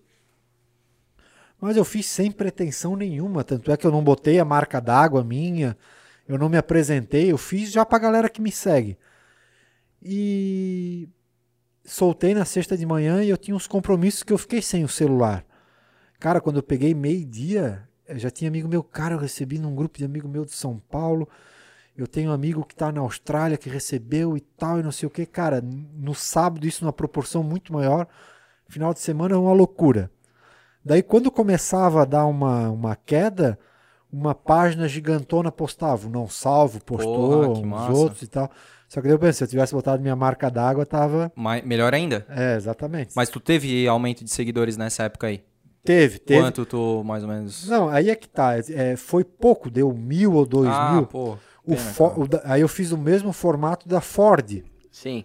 Mas 1.60 1.76
eu 1.76 1.84
fiz 1.84 2.06
sem 2.06 2.32
pretensão 2.32 2.96
nenhuma, 2.96 3.44
tanto 3.44 3.72
é 3.72 3.76
que 3.76 3.86
eu 3.86 3.92
não 3.92 4.04
botei 4.04 4.40
a 4.40 4.46
marca 4.46 4.80
d'água 4.80 5.24
minha, 5.24 5.76
eu 6.28 6.38
não 6.38 6.48
me 6.48 6.58
apresentei, 6.58 7.32
eu 7.32 7.38
fiz 7.38 7.72
já 7.72 7.86
pra 7.86 8.00
galera 8.00 8.30
que 8.30 8.42
me 8.42 8.52
segue. 8.52 8.98
E 10.04 11.08
soltei 11.86 12.34
na 12.34 12.46
sexta 12.46 12.78
de 12.78 12.86
manhã 12.86 13.24
e 13.24 13.30
eu 13.30 13.38
tinha 13.38 13.56
uns 13.56 13.68
compromissos 13.68 14.24
que 14.24 14.34
eu 14.34 14.38
fiquei 14.38 14.62
sem 14.62 14.84
o 14.84 14.90
celular. 14.90 15.46
Cara, 16.20 16.42
quando 16.42 16.58
eu 16.58 16.64
peguei 16.64 16.94
meio-dia, 16.94 17.88
eu 18.08 18.20
já 18.20 18.30
tinha 18.30 18.50
amigo 18.50 18.68
meu, 18.68 18.84
cara, 18.84 19.16
eu 19.16 19.20
recebi 19.20 19.60
num 19.60 19.76
grupo 19.76 19.98
de 19.98 20.06
amigo 20.06 20.28
meu 20.28 20.46
de 20.46 20.54
São 20.54 20.78
Paulo. 20.78 21.28
Eu 21.96 22.08
tenho 22.08 22.32
um 22.32 22.34
amigo 22.34 22.66
que 22.66 22.74
está 22.74 22.92
na 22.92 23.02
Austrália 23.02 23.58
que 23.58 23.70
recebeu 23.70 24.36
e 24.36 24.42
tal, 24.42 24.80
e 24.80 24.84
não 24.84 24.92
sei 24.92 25.08
o 25.08 25.10
que. 25.10 25.26
Cara, 25.26 25.62
no 25.62 26.16
sábado, 26.16 26.66
isso 26.66 26.84
numa 26.84 26.94
proporção 26.94 27.44
muito 27.44 27.72
maior. 27.72 28.08
Final 28.68 28.94
de 28.94 29.00
semana 29.00 29.36
é 29.36 29.38
uma 29.38 29.54
loucura. 29.54 30.10
Daí, 30.84 31.04
quando 31.04 31.32
começava 31.32 32.02
a 32.02 32.06
dar 32.06 32.26
uma, 32.26 32.70
uma 32.70 32.96
queda, 32.96 33.58
uma 34.12 34.36
página 34.36 34.88
gigantona 34.88 35.52
postava. 35.52 36.10
Não 36.10 36.28
salvo, 36.28 36.84
postou, 36.84 37.56
Porra, 37.56 37.90
uns 37.90 37.98
outros 37.98 38.22
e 38.22 38.28
tal. 38.28 38.50
Só 38.94 39.02
que 39.02 39.08
daí 39.08 39.16
eu 39.16 39.20
pensei, 39.20 39.34
se 39.34 39.44
eu 39.46 39.48
tivesse 39.48 39.74
botado 39.74 40.04
minha 40.04 40.16
marca 40.16 40.52
d'água, 40.52 40.86
tava. 40.86 41.32
Mas, 41.36 41.66
melhor 41.66 41.96
ainda. 41.96 42.28
É, 42.30 42.56
exatamente. 42.56 43.14
Mas 43.16 43.28
tu 43.28 43.40
teve 43.40 43.88
aumento 43.88 44.24
de 44.24 44.30
seguidores 44.30 44.78
nessa 44.78 45.02
época 45.02 45.26
aí? 45.26 45.44
teve, 45.84 46.20
teve. 46.20 46.40
Quanto 46.40 46.64
tu, 46.64 47.04
mais 47.04 47.24
ou 47.24 47.30
menos? 47.30 47.68
Não, 47.68 47.90
aí 47.90 48.12
é 48.12 48.16
que 48.16 48.30
tá. 48.30 48.54
É, 48.70 48.96
foi 48.96 49.24
pouco, 49.24 49.72
deu 49.72 49.92
mil 49.92 50.34
ou 50.34 50.46
dois 50.46 50.70
ah, 50.72 50.94
mil. 50.94 51.08
pô. 51.08 51.36
O 51.66 51.74
o 52.22 52.28
da- 52.28 52.44
aí 52.46 52.62
eu 52.62 52.68
fiz 52.68 52.92
o 52.92 52.98
mesmo 52.98 53.34
formato 53.34 53.90
da 53.90 54.00
Ford. 54.00 54.64
Sim. 54.92 55.24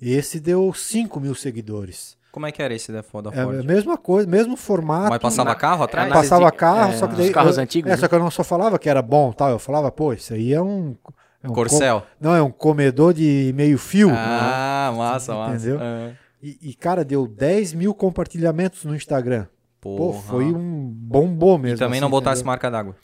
Esse 0.00 0.38
deu 0.38 0.72
5 0.72 1.18
mil 1.18 1.34
seguidores. 1.34 2.16
Como 2.30 2.46
é 2.46 2.52
que 2.52 2.62
era 2.62 2.72
esse 2.72 2.92
da 2.92 3.02
Ford? 3.02 3.26
É 3.32 3.40
a 3.40 3.46
mesma 3.64 3.98
coisa, 3.98 4.28
mesmo 4.28 4.56
formato. 4.56 5.10
Mas 5.10 5.18
passava 5.18 5.52
carro 5.56 5.82
atrás? 5.82 6.12
passava 6.12 6.52
carro, 6.52 6.92
é, 6.92 6.96
só 6.96 7.06
que 7.08 7.12
os 7.14 7.18
daí. 7.18 7.30
carros 7.32 7.56
eu, 7.56 7.62
antigos, 7.64 7.90
É, 7.90 7.94
né? 7.94 8.00
só 8.00 8.06
que 8.06 8.14
eu 8.14 8.20
não 8.20 8.30
só 8.30 8.44
falava 8.44 8.78
que 8.78 8.88
era 8.88 9.02
bom 9.02 9.32
tal. 9.32 9.50
Eu 9.50 9.58
falava, 9.58 9.90
pô, 9.90 10.12
isso 10.12 10.32
aí 10.32 10.52
é 10.52 10.62
um. 10.62 10.96
É 11.44 11.48
um 11.48 11.52
Corcel. 11.52 12.00
co- 12.00 12.06
não, 12.20 12.34
é 12.34 12.42
um 12.42 12.50
comedor 12.50 13.12
de 13.14 13.52
meio 13.54 13.76
fio. 13.78 14.08
Ah, 14.12 14.92
massa, 14.96 15.34
massa. 15.34 15.54
Entendeu? 15.56 15.78
Ah, 15.80 16.12
E, 16.42 16.58
e, 16.70 16.74
cara, 16.74 17.04
deu 17.04 17.26
10 17.26 17.72
mil 17.74 17.94
compartilhamentos 17.94 18.84
no 18.84 18.94
Instagram. 18.96 19.46
Pô, 19.80 19.96
porra. 19.96 20.22
foi 20.22 20.44
um 20.46 20.90
bombom 20.94 21.58
mesmo. 21.58 21.76
E 21.76 21.78
também 21.78 21.92
assim, 21.98 22.00
não 22.00 22.10
botasse 22.10 22.36
entendeu? 22.40 22.46
marca 22.46 22.70
d'água. 22.70 22.96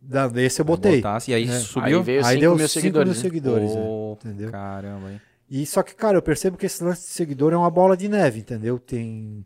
Da- 0.00 0.30
Esse 0.36 0.60
eu 0.60 0.64
botei. 0.64 0.96
Botasse, 0.96 1.30
e 1.32 1.34
aí 1.34 1.48
É. 1.48 1.58
subiu? 1.58 1.98
Aí 1.98 2.04
veio 2.04 2.18
Aí 2.24 2.34
5 2.34 2.40
deu 2.40 2.56
mil 2.56 2.68
5 2.68 2.80
seguidores. 2.80 3.08
mil 3.08 3.16
né? 3.16 3.20
seguidores. 3.22 3.70
é. 3.72 3.74
Pô, 3.74 4.12
entendeu? 4.24 4.50
Caramba, 4.52 5.10
hein? 5.12 5.20
E 5.50 5.66
só 5.66 5.82
que, 5.82 5.94
cara, 5.94 6.16
eu 6.18 6.22
percebo 6.22 6.56
que 6.56 6.66
esse 6.66 6.82
lance 6.84 7.00
de 7.02 7.08
seguidor 7.12 7.52
é 7.52 7.56
uma 7.56 7.70
bola 7.70 7.96
de 7.96 8.08
neve, 8.08 8.38
entendeu? 8.40 8.78
Tem. 8.78 9.44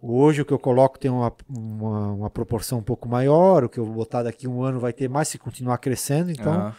Hoje 0.00 0.42
o 0.42 0.44
que 0.44 0.52
eu 0.52 0.58
coloco 0.58 0.98
tem 0.98 1.10
uma, 1.10 1.32
uma, 1.48 2.12
uma 2.12 2.30
proporção 2.30 2.78
um 2.78 2.82
pouco 2.82 3.08
maior, 3.08 3.64
o 3.64 3.68
que 3.68 3.78
eu 3.80 3.84
vou 3.84 3.94
botar 3.94 4.22
daqui 4.22 4.46
a 4.46 4.50
um 4.50 4.62
ano 4.62 4.78
vai 4.78 4.92
ter 4.92 5.08
mais 5.08 5.28
se 5.28 5.38
continuar 5.38 5.78
crescendo, 5.78 6.30
então 6.30 6.52
Ah, 6.52 6.74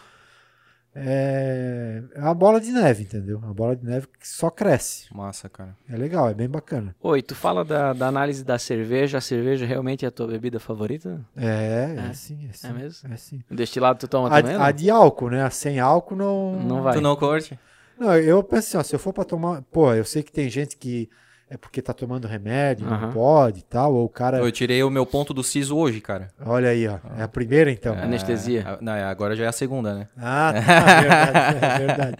é, 0.98 2.02
é 2.14 2.20
uma 2.20 2.34
bola 2.34 2.60
de 2.60 2.70
neve, 2.72 3.02
entendeu? 3.02 3.38
Uma 3.38 3.52
bola 3.52 3.76
de 3.76 3.84
neve 3.84 4.06
que 4.18 4.26
só 4.26 4.48
cresce. 4.50 5.06
massa, 5.14 5.48
cara. 5.48 5.76
É 5.88 5.96
legal, 5.96 6.28
é 6.30 6.34
bem 6.34 6.48
bacana. 6.48 6.96
Oi, 7.02 7.20
tu 7.22 7.34
fala 7.34 7.64
da, 7.64 7.92
da 7.92 8.06
análise 8.08 8.42
da 8.42 8.58
cerveja. 8.58 9.18
A 9.18 9.20
cerveja 9.20 9.66
realmente 9.66 10.04
é 10.04 10.08
a 10.08 10.10
tua 10.10 10.26
bebida 10.26 10.58
favorita? 10.58 11.20
É, 11.36 11.94
é, 11.98 12.08
É. 12.10 12.12
sim, 12.14 12.48
é 12.48 12.52
sim. 12.52 12.66
É 12.68 12.72
mesmo? 12.72 13.12
É 13.12 13.16
sim. 13.16 13.42
O 13.50 13.54
destilado 13.54 13.98
tu 13.98 14.08
toma 14.08 14.28
A, 14.28 14.40
também? 14.42 14.56
a 14.56 14.58
não? 14.58 14.72
de 14.72 14.88
álcool, 14.90 15.30
né? 15.30 15.42
A 15.44 15.50
sem 15.50 15.78
álcool 15.78 16.16
não. 16.16 16.58
Não 16.62 16.82
vai. 16.82 16.94
Tu 16.94 17.00
não 17.00 17.14
curte? 17.14 17.58
Não, 17.98 18.14
eu 18.16 18.42
penso 18.42 18.68
assim, 18.68 18.76
ó, 18.78 18.82
se 18.82 18.94
eu 18.94 18.98
for 18.98 19.12
pra 19.12 19.24
tomar. 19.24 19.62
Pô, 19.70 19.92
eu 19.94 20.04
sei 20.04 20.22
que 20.22 20.32
tem 20.32 20.48
gente 20.48 20.76
que 20.76 21.08
é 21.48 21.56
porque 21.56 21.80
tá 21.80 21.92
tomando 21.92 22.26
remédio, 22.26 22.86
não 22.86 22.94
Aham. 22.94 23.12
pode 23.12 23.60
e 23.60 23.62
tal, 23.62 23.94
ou 23.94 24.04
o 24.04 24.08
cara. 24.08 24.38
Eu 24.38 24.50
tirei 24.50 24.82
o 24.82 24.90
meu 24.90 25.06
ponto 25.06 25.32
do 25.32 25.42
siso 25.44 25.76
hoje, 25.76 26.00
cara. 26.00 26.28
Olha 26.44 26.70
aí, 26.70 26.86
ó. 26.88 26.98
É 27.16 27.22
a 27.22 27.28
primeira 27.28 27.70
então. 27.70 27.94
Anestesia. 27.94 28.64
É, 28.80 28.84
não, 28.84 28.92
agora 28.92 29.36
já 29.36 29.44
é 29.44 29.48
a 29.48 29.52
segunda, 29.52 29.94
né? 29.94 30.08
Ah, 30.16 30.52
tá, 30.52 30.58
é 30.90 31.00
verdade, 31.02 31.64
é 31.66 31.78
verdade. 31.86 32.16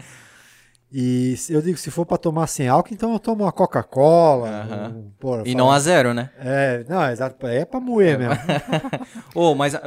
E 0.93 1.37
se- 1.37 1.53
eu 1.53 1.61
digo, 1.61 1.77
se 1.77 1.91
for 1.91 2.07
pra 2.07 2.17
tomar 2.17 2.47
sem 2.47 2.69
álcool, 2.69 2.95
então 2.95 3.13
eu 3.13 3.19
tomo 3.19 3.43
uma 3.43 3.51
Coca-Cola. 3.53 4.49
Aham. 4.49 4.89
um- 4.95 5.11
E 5.11 5.21
fala- 5.21 5.45
não 5.57 5.71
a 5.73 5.79
zero, 5.81 6.15
né? 6.15 6.31
É, 6.39 6.85
não, 6.89 7.05
exato. 7.11 7.45
É 7.49 7.65
pra 7.65 7.81
moer 7.81 8.17
mesmo. 8.17 8.35
Ô, 9.35 9.55
mas. 9.57 9.75
ah, 9.75 9.83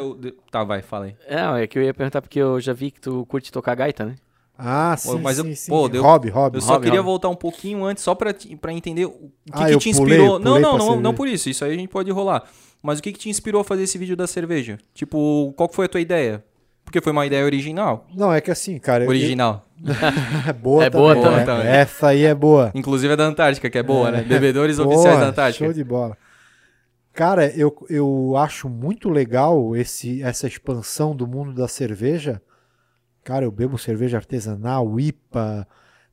Tá, 0.52 0.64
vai, 0.66 0.82
fala 0.82 1.06
aí. 1.06 1.16
Não, 1.32 1.56
é 1.56 1.66
que 1.66 1.80
eu 1.80 1.84
ia 1.84 1.94
perguntar 1.94 2.22
porque 2.22 2.40
eu 2.40 2.60
já 2.60 2.74
vi 2.74 2.92
que 2.92 3.00
tu 3.00 3.26
curte 3.28 3.52
tocar 3.52 3.76
gaita, 3.76 4.06
né? 4.06 4.16
Ah, 4.62 4.96
sim, 4.98 5.18
mas 5.20 5.38
eu- 5.38 5.46
sim, 5.46 5.56
sim. 5.56 5.72
pô, 5.72 5.88
deu- 5.88 6.04
hobby, 6.04 6.30
hobby. 6.30 6.58
Eu 6.58 6.62
só 6.62 6.74
Hobby, 6.74 6.86
queria 6.88 7.00
hobby. 7.00 7.06
voltar 7.10 7.30
um 7.30 7.36
pouquinho 7.36 7.86
antes, 7.86 8.04
só 8.04 8.14
pra, 8.14 8.34
te- 8.34 8.56
pra 8.58 8.74
entender 8.74 9.06
o 9.06 9.12
que, 9.12 9.32
Ah, 9.54 9.66
que 9.68 9.74
eu 9.74 9.80
te 9.80 9.94
pulei, 9.94 10.18
inspirou. 10.18 10.34
eu 10.36 10.40
não, 10.40 10.52
pulei 10.52 10.62
não, 10.62 10.72
não, 10.74 10.80
cerveja. 10.82 11.02
não 11.02 11.14
por 11.14 11.28
isso. 11.30 11.50
Isso 11.50 11.64
aí 11.64 11.72
a 11.74 11.78
gente 11.78 11.88
pode 11.90 12.12
rolar. 12.12 12.44
Mas 12.84 13.00
o 13.00 13.02
que, 13.02 13.14
que 13.14 13.20
te 13.20 13.30
inspirou 13.30 13.62
a 13.62 13.64
fazer 13.64 13.84
esse 13.84 13.98
vídeo 13.98 14.16
da 14.18 14.28
cerveja? 14.28 14.78
Tipo, 14.94 15.54
qual 15.56 15.70
foi 15.72 15.86
a 15.86 15.90
tua 15.90 16.02
ideia? 16.02 16.44
Porque 16.84 17.00
foi 17.02 17.12
uma 17.14 17.26
ideia 17.26 17.46
original. 17.46 18.06
Não, 18.16 18.34
é 18.34 18.42
que 18.42 18.52
assim, 18.52 18.78
cara. 18.80 19.04
eu- 19.06 19.10
Original. 19.10 19.66
É 20.48 20.52
boa 20.54 20.84
É 20.84 20.90
boa 20.90 21.16
também. 21.16 21.46
também. 21.46 21.68
é. 21.68 21.78
Essa 21.78 22.08
aí 22.10 22.24
é 22.26 22.36
boa. 22.36 22.72
Inclusive 22.76 23.14
a 23.14 23.16
da 23.16 23.26
Antártica, 23.26 23.70
que 23.70 23.78
é 23.78 23.84
boa, 23.84 24.12
né? 24.12 24.22
Bebedores 24.24 24.78
Boa, 24.78 24.90
oficiais 24.90 25.20
da 25.20 25.28
Antártica. 25.28 25.66
Show 25.66 25.74
de 25.74 25.84
bola. 25.86 26.18
Cara, 27.14 27.48
eu, 27.56 27.76
eu 27.90 28.36
acho 28.38 28.68
muito 28.70 29.10
legal 29.10 29.76
esse, 29.76 30.22
essa 30.24 30.48
expansão 30.48 31.16
do 31.16 31.28
mundo 31.28 31.54
da 31.54 31.68
cerveja. 31.68 32.42
Cara, 33.30 33.46
eu 33.46 33.52
bebo 33.52 33.78
cerveja 33.78 34.18
artesanal, 34.18 35.00
IPA, 35.00 35.68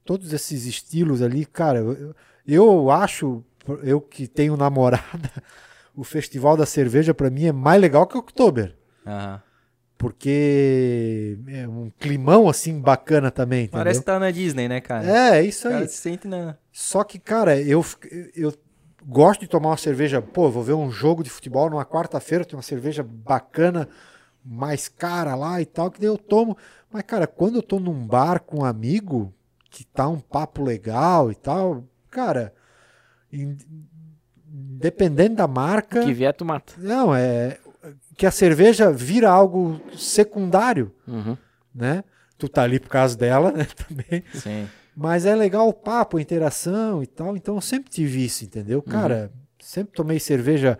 todos 0.05 0.35
esses 0.35 0.67
estilos 0.67 1.23
ali. 1.23 1.47
Cara, 1.47 1.79
eu, 1.79 2.15
eu 2.47 2.91
acho, 2.91 3.43
eu 3.83 4.03
que 4.03 4.27
tenho 4.27 4.55
namorada, 4.55 5.31
o 5.97 6.05
Festival 6.05 6.59
da 6.59 6.67
Cerveja 6.67 7.15
pra 7.15 7.31
mim 7.31 7.47
é 7.47 7.53
mais 7.53 7.81
legal 7.81 8.07
que 8.07 8.19
o 8.19 8.21
Oktober. 8.21 8.77
Aham. 9.07 9.41
Porque 9.97 11.39
é 11.49 11.67
um 11.67 11.91
climão 11.99 12.51
assim 12.51 12.79
bacana 12.79 13.31
também, 13.31 13.61
entendeu? 13.65 13.79
Parece 13.81 14.01
que 14.01 14.05
tá 14.05 14.19
na 14.19 14.31
Disney, 14.31 14.69
né, 14.69 14.83
cara? 14.83 15.07
É, 15.39 15.43
isso 15.43 15.67
O 15.67 15.71
aí. 15.71 15.77
cara 15.79 15.89
se 15.89 15.97
sente 15.97 16.29
na. 16.29 16.59
Só 16.71 17.03
que, 17.03 17.19
cara, 17.19 17.59
eu, 17.59 17.83
eu 18.35 18.53
gosto 19.07 19.41
de 19.41 19.49
tomar 19.49 19.71
uma 19.71 19.79
cerveja. 19.79 20.21
Pô, 20.21 20.51
vou 20.51 20.63
ver 20.63 20.75
um 20.75 20.91
jogo 20.91 21.25
de 21.25 21.31
futebol 21.31 21.71
numa 21.71 21.87
quarta-feira, 21.87 22.45
tem 22.45 22.55
uma 22.59 22.63
cerveja 22.63 23.03
bacana, 23.03 23.89
mais 24.45 24.87
cara 24.87 25.35
lá 25.35 25.63
e 25.63 25.65
tal, 25.65 25.91
que 25.91 25.99
daí 25.99 26.11
eu 26.11 26.19
tomo. 26.19 26.59
Mas, 26.91 27.03
cara, 27.03 27.27
quando 27.27 27.57
eu 27.57 27.63
tô 27.63 27.79
num 27.81 28.07
bar 28.07 28.41
com 28.41 28.61
um 28.61 28.65
amigo, 28.65 29.33
que 29.71 29.85
tá 29.85 30.09
um 30.09 30.21
papo 30.21 30.63
legal 30.63 31.31
e 31.31 31.35
tal, 31.35 31.85
cara, 32.11 32.53
dependendo 34.47 35.37
da 35.37 35.47
marca. 35.47 36.03
Que 36.03 36.13
vier, 36.13 36.33
tu 36.35 36.45
mata. 36.45 36.75
Não, 36.79 37.15
é. 37.15 37.59
Que 38.17 38.27
a 38.27 38.31
cerveja 38.31 38.91
vira 38.91 39.31
algo 39.31 39.81
secundário, 39.97 40.93
Uhum. 41.07 41.37
né? 41.75 42.03
Tu 42.39 42.49
tá 42.49 42.63
ali 42.63 42.79
por 42.81 42.89
causa 42.89 43.17
dela, 43.17 43.51
né? 43.53 43.67
Também. 43.87 44.25
Sim. 44.35 44.67
Mas 44.97 45.27
é 45.27 45.35
legal 45.35 45.69
o 45.69 45.73
papo, 45.75 46.17
a 46.17 46.21
interação 46.23 47.03
e 47.03 47.07
tal. 47.07 47.37
Então 47.37 47.57
eu 47.57 47.61
sempre 47.61 47.91
tive 47.91 48.25
isso, 48.25 48.45
entendeu? 48.45 48.81
Cara, 48.83 49.31
sempre 49.61 49.93
tomei 49.95 50.19
cerveja 50.19 50.79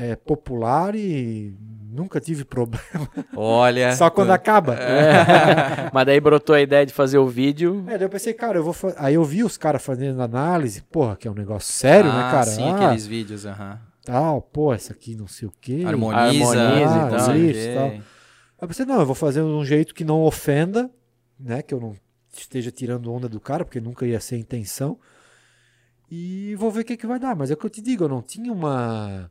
é, 0.00 0.14
popular 0.16 0.94
e 0.94 1.54
nunca 1.90 2.20
tive 2.20 2.44
problema. 2.44 3.08
Olha. 3.34 3.92
Só 3.96 4.08
quando 4.10 4.30
acaba. 4.30 4.74
É. 4.74 5.90
Mas 5.92 6.06
daí 6.06 6.20
brotou 6.20 6.54
a 6.54 6.60
ideia 6.60 6.86
de 6.86 6.92
fazer 6.92 7.18
o 7.18 7.26
vídeo. 7.26 7.84
É, 7.88 7.98
daí 7.98 8.02
eu 8.06 8.08
pensei, 8.10 8.32
cara, 8.32 8.58
eu 8.58 8.62
vou 8.64 8.72
fa- 8.72 8.94
Aí 8.96 9.14
eu 9.14 9.24
vi 9.24 9.42
os 9.42 9.56
caras 9.56 9.82
fazendo 9.82 10.20
análise, 10.22 10.82
porra, 10.82 11.16
que 11.16 11.26
é 11.26 11.30
um 11.30 11.34
negócio 11.34 11.72
sério, 11.72 12.12
né, 12.12 12.20
Ah, 12.26 12.30
cara? 12.30 12.46
Sim, 12.46 12.68
ah, 12.70 12.74
aqueles 12.76 13.06
vídeos, 13.06 13.44
aham. 13.46 13.80
tal, 14.04 14.40
pô, 14.42 14.72
essa 14.72 14.92
aqui 14.92 15.16
não 15.16 15.26
sei 15.26 15.48
o 15.48 15.52
quê. 15.60 15.82
Harmoniza, 15.84 16.60
Harmoniza 16.62 16.96
e 16.96 17.10
tal. 17.10 17.36
Isso, 17.36 17.74
tal. 17.74 17.88
Aí 17.88 18.02
eu 18.62 18.68
pensei, 18.68 18.86
não, 18.86 19.00
eu 19.00 19.06
vou 19.06 19.14
fazer 19.14 19.40
de 19.40 19.46
um 19.46 19.64
jeito 19.64 19.94
que 19.94 20.04
não 20.04 20.22
ofenda, 20.22 20.90
né? 21.38 21.62
Que 21.62 21.74
eu 21.74 21.80
não 21.80 21.94
esteja 22.36 22.70
tirando 22.70 23.12
onda 23.12 23.28
do 23.28 23.40
cara, 23.40 23.64
porque 23.64 23.80
nunca 23.80 24.06
ia 24.06 24.20
ser 24.20 24.36
a 24.36 24.38
intenção. 24.38 24.98
E 26.10 26.54
vou 26.56 26.70
ver 26.70 26.80
o 26.80 26.84
que, 26.84 26.96
que 26.96 27.06
vai 27.06 27.18
dar. 27.18 27.36
Mas 27.36 27.50
é 27.50 27.54
o 27.54 27.56
que 27.56 27.66
eu 27.66 27.70
te 27.70 27.80
digo, 27.82 28.04
eu 28.04 28.08
não 28.08 28.22
tinha 28.22 28.52
uma, 28.52 29.30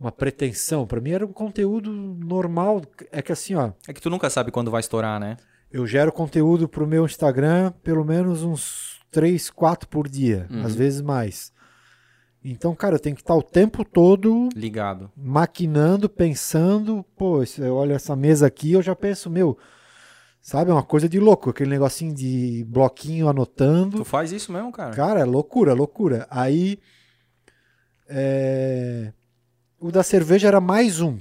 uma 0.00 0.10
pretensão. 0.10 0.86
Pra 0.86 1.00
mim 1.00 1.10
era 1.10 1.26
um 1.26 1.32
conteúdo 1.32 1.92
normal. 1.92 2.80
É 3.12 3.20
que 3.22 3.30
assim, 3.30 3.54
ó, 3.54 3.72
É 3.86 3.92
que 3.92 4.00
tu 4.00 4.08
nunca 4.10 4.30
sabe 4.30 4.50
quando 4.50 4.70
vai 4.70 4.80
estourar, 4.80 5.20
né? 5.20 5.36
eu 5.72 5.86
gero 5.86 6.10
conteúdo 6.10 6.68
pro 6.68 6.84
meu 6.84 7.04
Instagram 7.04 7.70
pelo 7.84 8.04
menos 8.04 8.42
uns 8.42 8.98
3, 9.12 9.50
4 9.50 9.88
por 9.88 10.08
dia, 10.08 10.48
Uhum. 10.50 10.64
às 10.66 10.74
vezes 10.74 11.00
mais. 11.00 11.52
Então, 12.42 12.74
cara, 12.74 12.94
eu 12.96 12.98
tenho 12.98 13.14
que 13.14 13.22
estar 13.22 13.34
o 13.36 13.42
tempo 13.42 13.84
todo 13.84 14.48
Ligado. 14.56 15.12
maquinando, 15.16 16.08
pensando, 16.08 17.04
pô, 17.16 17.42
eu 17.58 17.74
olho 17.76 17.92
essa 17.92 18.16
mesa 18.16 18.46
aqui, 18.48 18.72
eu 18.72 18.82
já 18.82 18.96
penso, 18.96 19.28
meu, 19.30 19.56
sabe, 20.40 20.70
é 20.70 20.74
uma 20.74 20.82
coisa 20.82 21.08
de 21.08 21.20
louco, 21.20 21.50
aquele 21.50 21.70
negocinho 21.70 22.12
de 22.14 22.64
bloquinho 22.66 23.28
anotando. 23.28 23.98
Tu 23.98 24.04
faz 24.04 24.32
isso 24.32 24.50
mesmo, 24.50 24.72
cara? 24.72 24.92
Cara, 24.96 25.20
é 25.20 25.24
loucura, 25.24 25.72
loucura. 25.74 26.26
Aí, 26.30 26.78
é, 28.08 29.12
o 29.80 29.90
da 29.90 30.02
cerveja 30.02 30.46
era 30.48 30.60
mais 30.60 31.00
um, 31.00 31.18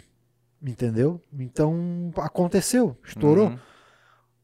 entendeu? 0.61 1.21
Então, 1.37 2.11
aconteceu, 2.17 2.95
estourou. 3.05 3.47
Uhum. 3.47 3.59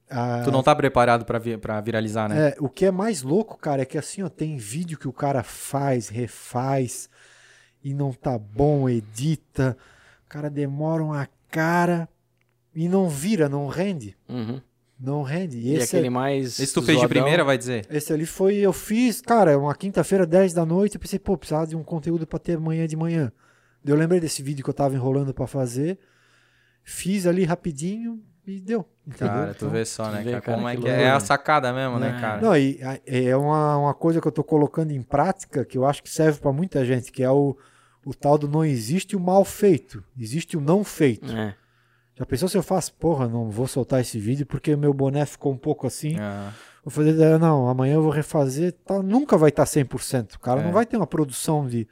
Ah, 0.09 0.41
Tu 0.45 0.51
não 0.51 0.61
tá 0.61 0.75
preparado 0.75 1.25
pra, 1.25 1.39
vi 1.39 1.57
pra 1.57 1.81
viralizar, 1.81 2.29
né? 2.29 2.49
é, 2.49 2.55
o 2.59 2.69
que 2.69 2.85
é 2.85 2.91
mais 2.91 3.23
louco, 3.23 3.57
cara, 3.57 3.81
é 3.81 3.85
que 3.85 3.97
assim, 3.97 4.21
ó, 4.21 4.29
tem 4.29 4.55
vídeo 4.57 4.97
que 4.99 5.07
o 5.07 5.13
cara 5.13 5.41
faz, 5.43 6.09
refaz 6.09 7.09
e 7.83 7.93
não 7.93 8.13
tá 8.13 8.37
bom, 8.37 8.87
edita. 8.87 9.75
O 10.25 10.29
cara 10.29 10.49
demora 10.49 11.03
uma 11.03 11.27
cara 11.49 12.07
e 12.73 12.87
não 12.87 13.09
vira, 13.09 13.49
não 13.49 13.67
rende. 13.67 14.15
Uhum. 14.29 14.61
Não 14.99 15.23
rende. 15.23 15.57
E 15.57 15.69
E, 15.71 15.75
esse, 15.75 15.95
aquele 15.95 16.09
mais. 16.09 16.59
Esse 16.59 16.73
tu 16.73 16.81
fez 16.81 16.97
de 16.97 17.01
zoadão. 17.01 17.09
primeira, 17.09 17.43
vai 17.43 17.57
dizer? 17.57 17.85
esse 17.89 18.13
ali 18.13 18.25
foi, 18.25 18.55
eu 18.57 18.71
fiz, 18.71 19.21
cara, 19.21 19.57
uma 19.57 19.73
quinta-feira, 19.75 20.25
10 20.25 20.53
da 20.53 20.65
noite, 20.65 20.95
eu 20.95 21.01
pensei, 21.01 21.17
pô, 21.19 21.35
precisava 21.37 21.67
de 21.67 21.75
um 21.75 21.83
conteúdo 21.83 22.25
pra 22.27 22.39
ter 22.39 22.57
amanhã 22.57 22.87
de 22.87 22.95
manhã. 22.95 23.31
Eu 23.85 23.95
lembrei 23.95 24.19
desse 24.19 24.41
vídeo 24.41 24.63
que 24.63 24.69
eu 24.69 24.73
tava 24.73 24.95
enrolando 24.95 25.33
pra 25.33 25.47
fazer. 25.47 25.99
Fiz 26.83 27.25
ali 27.25 27.43
rapidinho 27.43 28.21
e 28.45 28.59
deu. 28.59 28.85
Entendeu? 29.07 29.27
Cara, 29.33 29.53
tu 29.53 29.57
Então- 29.65 29.69
vê 29.69 29.85
só, 29.85 30.09
né, 30.11 30.21
vê, 30.23 30.31
cara? 30.31 30.41
cara, 30.41 30.57
Como 30.57 30.69
é 30.69 30.75
que 30.75 30.81
que 30.83 30.87
é? 30.89 31.03
É 31.03 31.09
a 31.11 31.19
sacada 31.19 31.71
mesmo, 31.73 31.99
né, 31.99 32.15
É. 32.17 32.19
cara? 32.21 32.41
Não, 32.41 32.55
e 32.57 32.79
a- 32.83 32.99
é 33.05 33.35
uma, 33.35 33.77
uma 33.77 33.93
coisa 33.93 34.19
que 34.21 34.27
eu 34.27 34.31
tô 34.31 34.43
colocando 34.43 34.91
em 34.91 35.01
prática 35.01 35.63
que 35.65 35.77
eu 35.77 35.85
acho 35.85 36.01
que 36.03 36.09
serve 36.09 36.39
pra 36.39 36.51
muita 36.51 36.83
gente, 36.85 37.11
que 37.11 37.23
é 37.23 37.29
o, 37.29 37.55
o 38.05 38.13
tal 38.13 38.37
do 38.37 38.47
não 38.47 38.63
existe 38.65 39.15
o 39.15 39.19
mal 39.19 39.43
feito, 39.45 40.03
existe 40.19 40.57
o 40.57 40.61
não 40.61 40.83
feito. 40.83 41.31
É. 41.35 41.55
Já 42.15 42.25
pensou 42.25 42.47
se 42.47 42.57
eu 42.57 42.63
faço, 42.63 42.93
porra, 42.93 43.27
não 43.27 43.49
vou 43.49 43.67
soltar 43.67 43.99
esse 44.01 44.17
vídeo 44.19 44.45
porque 44.45 44.75
meu 44.75 44.93
boné 44.93 45.25
ficou 45.25 45.51
um 45.51 45.57
pouco 45.57 45.85
assim. 45.87 46.15
Ah, 46.19 46.51
Vou 46.83 46.91
fazer, 46.91 47.39
não, 47.39 47.67
amanhã 47.67 47.95
eu 47.95 48.01
vou 48.03 48.11
refazer, 48.11 48.71
tá, 48.85 49.01
nunca 49.01 49.35
vai 49.39 49.49
estar 49.49 49.65
100%. 49.65 50.35
O 50.35 50.39
cara 50.39 50.61
É. 50.61 50.63
não 50.63 50.71
vai 50.71 50.85
ter 50.85 50.95
uma 50.97 51.07
produção 51.07 51.67
de, 51.67 51.87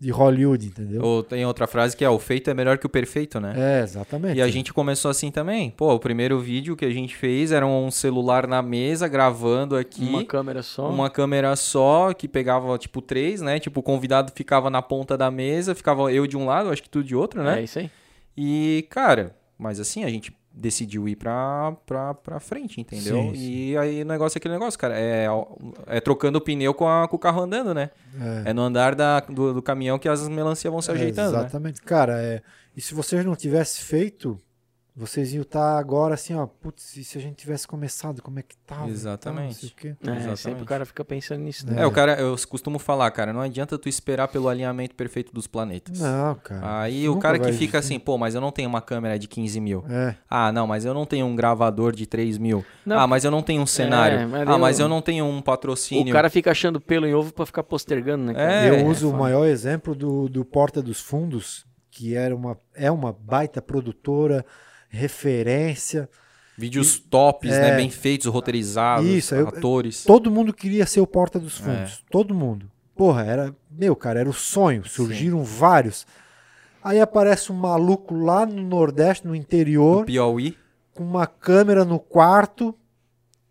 de 0.00 0.10
Hollywood, 0.10 0.66
entendeu? 0.66 1.02
Ou 1.02 1.22
tem 1.22 1.44
outra 1.44 1.66
frase 1.66 1.94
que 1.94 2.02
é 2.02 2.08
o 2.08 2.18
feito 2.18 2.48
é 2.48 2.54
melhor 2.54 2.78
que 2.78 2.86
o 2.86 2.88
perfeito, 2.88 3.38
né? 3.38 3.52
É, 3.54 3.82
exatamente. 3.82 4.38
E 4.38 4.40
a 4.40 4.48
gente 4.48 4.72
começou 4.72 5.10
assim 5.10 5.30
também. 5.30 5.70
Pô, 5.70 5.94
o 5.94 5.98
primeiro 6.00 6.40
vídeo 6.40 6.74
que 6.74 6.86
a 6.86 6.90
gente 6.90 7.14
fez 7.14 7.52
era 7.52 7.66
um 7.66 7.90
celular 7.90 8.46
na 8.46 8.62
mesa 8.62 9.06
gravando 9.06 9.76
aqui. 9.76 10.08
Uma 10.08 10.24
câmera 10.24 10.62
só. 10.62 10.88
Uma 10.88 11.10
câmera 11.10 11.54
só, 11.54 12.14
que 12.14 12.26
pegava, 12.26 12.78
tipo, 12.78 13.02
três, 13.02 13.42
né? 13.42 13.60
Tipo, 13.60 13.80
o 13.80 13.82
convidado 13.82 14.32
ficava 14.34 14.70
na 14.70 14.80
ponta 14.80 15.18
da 15.18 15.30
mesa, 15.30 15.74
ficava 15.74 16.10
eu 16.10 16.26
de 16.26 16.34
um 16.36 16.46
lado, 16.46 16.70
acho 16.70 16.82
que 16.82 16.88
tu 16.88 17.04
de 17.04 17.14
outro, 17.14 17.42
né? 17.42 17.60
É 17.60 17.64
isso 17.64 17.78
aí. 17.78 17.90
E, 18.34 18.86
cara, 18.88 19.36
mas 19.58 19.78
assim, 19.78 20.02
a 20.04 20.08
gente 20.08 20.32
decidiu 20.52 21.08
ir 21.08 21.16
pra, 21.16 21.72
pra, 21.86 22.12
pra 22.14 22.40
frente, 22.40 22.80
entendeu? 22.80 23.16
Sim, 23.16 23.32
e 23.34 23.76
aí 23.78 24.02
o 24.02 24.06
negócio 24.06 24.36
é 24.36 24.38
aquele 24.38 24.54
negócio, 24.54 24.78
cara. 24.78 24.94
É, 24.98 25.26
é 25.86 26.00
trocando 26.00 26.38
o 26.38 26.40
pneu 26.40 26.74
com, 26.74 26.86
a- 26.88 27.06
com 27.08 27.16
o 27.16 27.18
carro 27.18 27.42
andando, 27.42 27.72
né? 27.72 27.90
É. 28.44 28.50
É 28.50 28.52
no 28.52 28.62
andar 28.62 28.94
da, 28.94 29.20
do, 29.20 29.54
do 29.54 29.62
caminhão 29.62 29.98
que 29.98 30.08
as 30.08 30.28
melancias 30.28 30.70
vão 30.72 30.82
se 30.82 30.90
ajeitando, 30.90 31.32
né? 31.32 31.38
Exatamente. 31.40 31.80
Cara, 31.82 32.20
é, 32.20 32.42
e 32.76 32.80
se 32.80 32.94
vocês 32.94 33.24
não 33.24 33.36
tivessem 33.36 33.84
feito, 33.84 34.38
vocês 34.96 35.32
iam 35.32 35.42
estar 35.42 35.78
agora 35.78 36.14
assim, 36.14 36.34
ó, 36.34 36.46
putz, 36.46 36.96
e 36.96 37.04
se 37.04 37.16
a 37.16 37.20
gente 37.20 37.36
tivesse 37.36 37.66
começado, 37.66 38.20
como 38.22 38.38
é 38.38 38.42
que 38.42 38.56
tava? 38.58 38.80
tal, 38.82 38.90
Exatamente. 38.90 39.74
quê. 39.76 39.88
É, 39.88 40.10
Exatamente. 40.10 40.40
sempre 40.40 40.62
o 40.62 40.66
cara 40.66 40.84
fica 40.84 41.04
pensando 41.04 41.40
nisso, 41.42 41.66
né? 41.66 41.82
É, 41.82 41.86
o 41.86 41.90
cara, 41.90 42.20
eu 42.20 42.36
costumo 42.48 42.78
falar, 42.78 43.10
cara, 43.10 43.32
não 43.32 43.40
adianta 43.40 43.78
tu 43.78 43.88
esperar 43.88 44.28
pelo 44.28 44.48
alinhamento 44.48 44.94
perfeito 44.94 45.32
dos 45.32 45.46
planetas. 45.46 46.00
Não, 46.00 46.34
cara. 46.36 46.82
Aí 46.82 47.08
o 47.08 47.18
cara 47.18 47.38
que 47.38 47.44
fica 47.52 47.54
existir. 47.54 47.76
assim, 47.76 47.98
pô, 47.98 48.18
mas 48.18 48.34
eu 48.34 48.40
não 48.40 48.50
tenho 48.52 48.68
uma 48.68 48.80
câmera 48.80 49.18
de 49.18 49.26
15 49.28 49.60
mil. 49.60 49.84
É. 49.88 50.14
Ah, 50.28 50.52
não, 50.52 50.66
mas 50.66 50.84
eu 50.84 50.92
não 50.92 51.06
tenho 51.06 51.26
um 51.26 51.34
gravador 51.34 51.92
de 51.92 52.06
3 52.06 52.36
mil. 52.38 52.64
Não, 52.84 52.98
ah, 52.98 53.06
mas 53.06 53.24
eu 53.24 53.30
não 53.30 53.42
tenho 53.42 53.62
um 53.62 53.66
cenário. 53.66 54.28
mas 54.28 54.48
ah, 54.48 54.52
eu- 54.52 54.58
mas 54.58 54.78
eu 54.80 54.88
não 54.88 55.00
tenho 55.00 55.24
um 55.24 55.40
patrocínio. 55.40 56.10
O 56.10 56.12
cara 56.12 56.28
fica 56.28 56.50
achando 56.50 56.80
pelo 56.80 57.06
em 57.06 57.14
ovo 57.14 57.32
pra 57.32 57.46
ficar 57.46 57.62
postergando, 57.62 58.24
né? 58.24 58.34
cara? 58.34 58.52
É, 58.66 58.68
eu 58.82 58.86
uso 58.86 59.06
o 59.08 59.10
foda. 59.10 59.22
maior 59.22 59.46
exemplo 59.46 59.94
do, 59.94 60.28
do 60.28 60.44
Porta 60.44 60.82
dos 60.82 61.00
Fundos, 61.00 61.64
que 61.90 62.14
era 62.14 62.34
uma, 62.34 62.56
é 62.74 62.90
uma 62.90 63.12
baita 63.12 63.60
produtora, 63.62 64.44
referência. 64.90 66.08
Vídeos 66.58 66.98
tops, 66.98 67.50
É. 67.50 67.60
né? 67.70 67.76
Bem 67.76 67.88
feitos, 67.90 68.26
roteirizados, 68.26 69.06
Isso, 69.08 69.34
eu- 69.34 69.48
atores. 69.48 70.04
Todo 70.04 70.30
mundo 70.30 70.52
queria 70.52 70.84
ser 70.84 71.00
o 71.00 71.06
Porta 71.06 71.38
É. 71.38 71.40
dos 71.40 71.56
Fundos. 71.56 72.04
Todo 72.10 72.34
mundo. 72.34 72.70
Porra, 72.94 73.24
era. 73.24 73.56
Meu, 73.70 73.96
cara, 73.96 74.20
era 74.20 74.28
o 74.28 74.32
sonho. 74.32 74.86
Surgiram 74.86 75.42
vários. 75.42 76.06
Aí 76.84 77.00
aparece 77.00 77.50
um 77.50 77.54
maluco 77.54 78.14
lá 78.14 78.44
no 78.44 78.62
Nordeste, 78.62 79.26
no 79.26 79.34
interior, 79.34 80.04
Piauí. 80.04 80.56
com 80.92 81.02
uma 81.04 81.26
câmera 81.26 81.84
no 81.84 81.98
quarto 81.98 82.74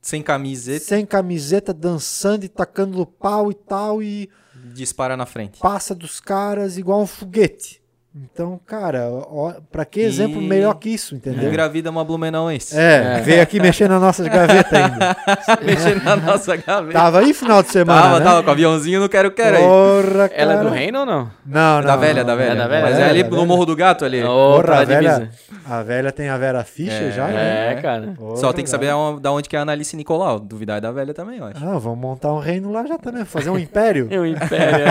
Sem 0.01 0.21
camiseta, 0.21 0.85
sem 0.85 1.05
camiseta, 1.05 1.73
dançando 1.73 2.45
e 2.45 2.49
tacando 2.49 2.97
no 2.97 3.05
pau 3.05 3.51
e 3.51 3.53
tal, 3.55 4.01
e 4.03 4.29
dispara 4.73 5.17
na 5.17 5.25
frente. 5.25 5.59
passa 5.59 5.93
dos 5.95 6.19
caras 6.19 6.77
igual 6.77 7.01
um 7.01 7.07
foguete. 7.07 7.81
Então, 8.16 8.60
cara, 8.66 9.07
ó, 9.07 9.53
pra 9.72 9.86
que 9.86 9.99
exemplo 10.01 10.41
E- 10.41 10.47
melhor 10.47 10.74
que 10.74 10.89
isso, 10.89 11.14
entendeu? 11.16 11.47
Engravida 11.47 11.91
uma 11.91 12.03
blumenauense. 12.03 12.76
É, 12.76 13.22
veio 13.22 13.39
aqui 13.39 13.60
mexer 13.60 13.88
nas 13.88 14.01
nossas 14.01 14.28
gavetas 14.28 14.74
ainda. 14.74 15.16
Mexendo 15.64 16.03
na 16.03 16.16
nossa 16.16 16.55
gaveta. 16.57 16.93
Tava 16.99 17.20
aí 17.20 17.36
final 17.36 17.62
de 17.62 17.70
semana, 17.72 18.01
Tava, 18.01 18.20
né? 18.20 18.26
tava 18.26 18.41
com 18.43 18.49
o 18.49 18.51
aviãozinho 18.51 18.99
no 18.99 19.07
quero 19.07 19.30
quero 19.30 19.57
aí. 19.57 19.64
Porra, 19.64 20.28
cara. 20.28 20.41
Ela 20.41 20.53
é 20.55 20.64
do 20.64 20.70
reino 20.70 20.99
ou 21.01 21.05
não? 21.05 21.32
Não, 21.45 21.76
não. 21.78 21.82
da 21.84 21.95
velha, 21.95 22.24
não, 22.24 22.26
da 22.26 22.32
não. 22.34 22.38
velha. 22.39 22.51
É 22.51 22.55
da 22.55 22.68
velha? 22.68 22.82
Mas 22.89 22.97
é, 22.97 23.01
É, 23.01 23.10
ali 23.10 23.24
no. 23.24 23.45
Morro 23.45 23.66
do 23.68 23.76
Gato 23.76 24.03
ali. 24.03 24.22
Porra, 24.24 24.80
a 24.80 24.84
velha, 24.86 25.30
a 25.70 25.84
velha 25.84 26.12
tem 26.12 26.30
a 26.30 26.38
Vera 26.38 26.64
Fischer 26.64 27.10
É, 27.10 27.12
já, 27.12 27.28
né? 27.28 27.74
É, 27.74 27.76
cara. 27.82 28.14
Porra, 28.18 28.38
Só 28.38 28.51
tem 28.51 28.64
que 28.64 28.72
saber 28.72 28.89
da 29.22 29.32
onde 29.32 29.47
que 29.47 29.55
é 29.55 29.60
a 29.60 29.62
Analice 29.62 29.95
Nicolau. 29.95 30.39
Duvidar 30.39 30.80
é 30.80 30.82
da 30.82 30.91
velha 30.91 31.14
também, 31.14 31.38
eu 31.38 31.45
acho. 31.45 31.64
Ah, 31.64 31.78
vamos 31.78 31.99
montar 31.99 32.34
um 32.34 32.39
reino 32.39 32.72
lá 32.72 32.84
já 32.88 32.97
também, 32.97 33.24
fazer 33.24 33.51
um 33.51 33.57
império. 33.57 34.10
O 34.12 34.26
Império. 34.26 34.86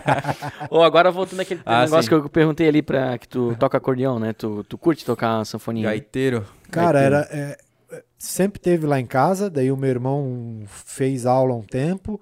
Ou 0.70 0.82
agora 0.82 1.10
voltando 1.10 1.40
àquele 1.40 1.60
Ah, 1.66 1.82
negócio 1.82 2.02
sim. 2.04 2.08
que 2.08 2.14
eu 2.14 2.28
perguntei 2.30 2.53
ali 2.62 2.82
pra 2.82 3.16
que 3.18 3.26
tu 3.26 3.56
toca 3.58 3.76
acordeão, 3.78 4.18
né? 4.18 4.32
Tu, 4.32 4.62
tu 4.64 4.76
curte 4.78 5.04
tocar 5.04 5.44
sanfoninha? 5.44 5.88
Gaiteiro. 5.88 6.46
Cara, 6.70 6.98
tem- 6.98 7.06
era. 7.06 7.28
é, 7.30 7.58
é, 7.90 8.04
sempre 8.18 8.60
teve 8.60 8.86
lá 8.86 9.00
em 9.00 9.06
casa, 9.06 9.50
daí 9.50 9.72
o 9.72 9.76
meu 9.76 9.90
irmão 9.90 10.62
fez 10.66 11.26
aula 11.26 11.54
um 11.54 11.62
tempo, 11.62 12.20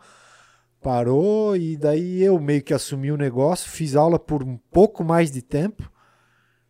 parou, 0.81 1.57
e 1.57 1.77
daí 1.77 2.23
eu 2.23 2.39
meio 2.41 2.63
que 2.63 2.75
assumi 2.75 3.13
o 3.13 3.17
negócio, 3.17 3.71
fiz 3.71 3.95
aula 3.95 4.19
por 4.19 4.43
um 4.43 4.57
pouco 4.71 5.05
mais 5.05 5.31
de 5.31 5.43
tempo. 5.43 5.91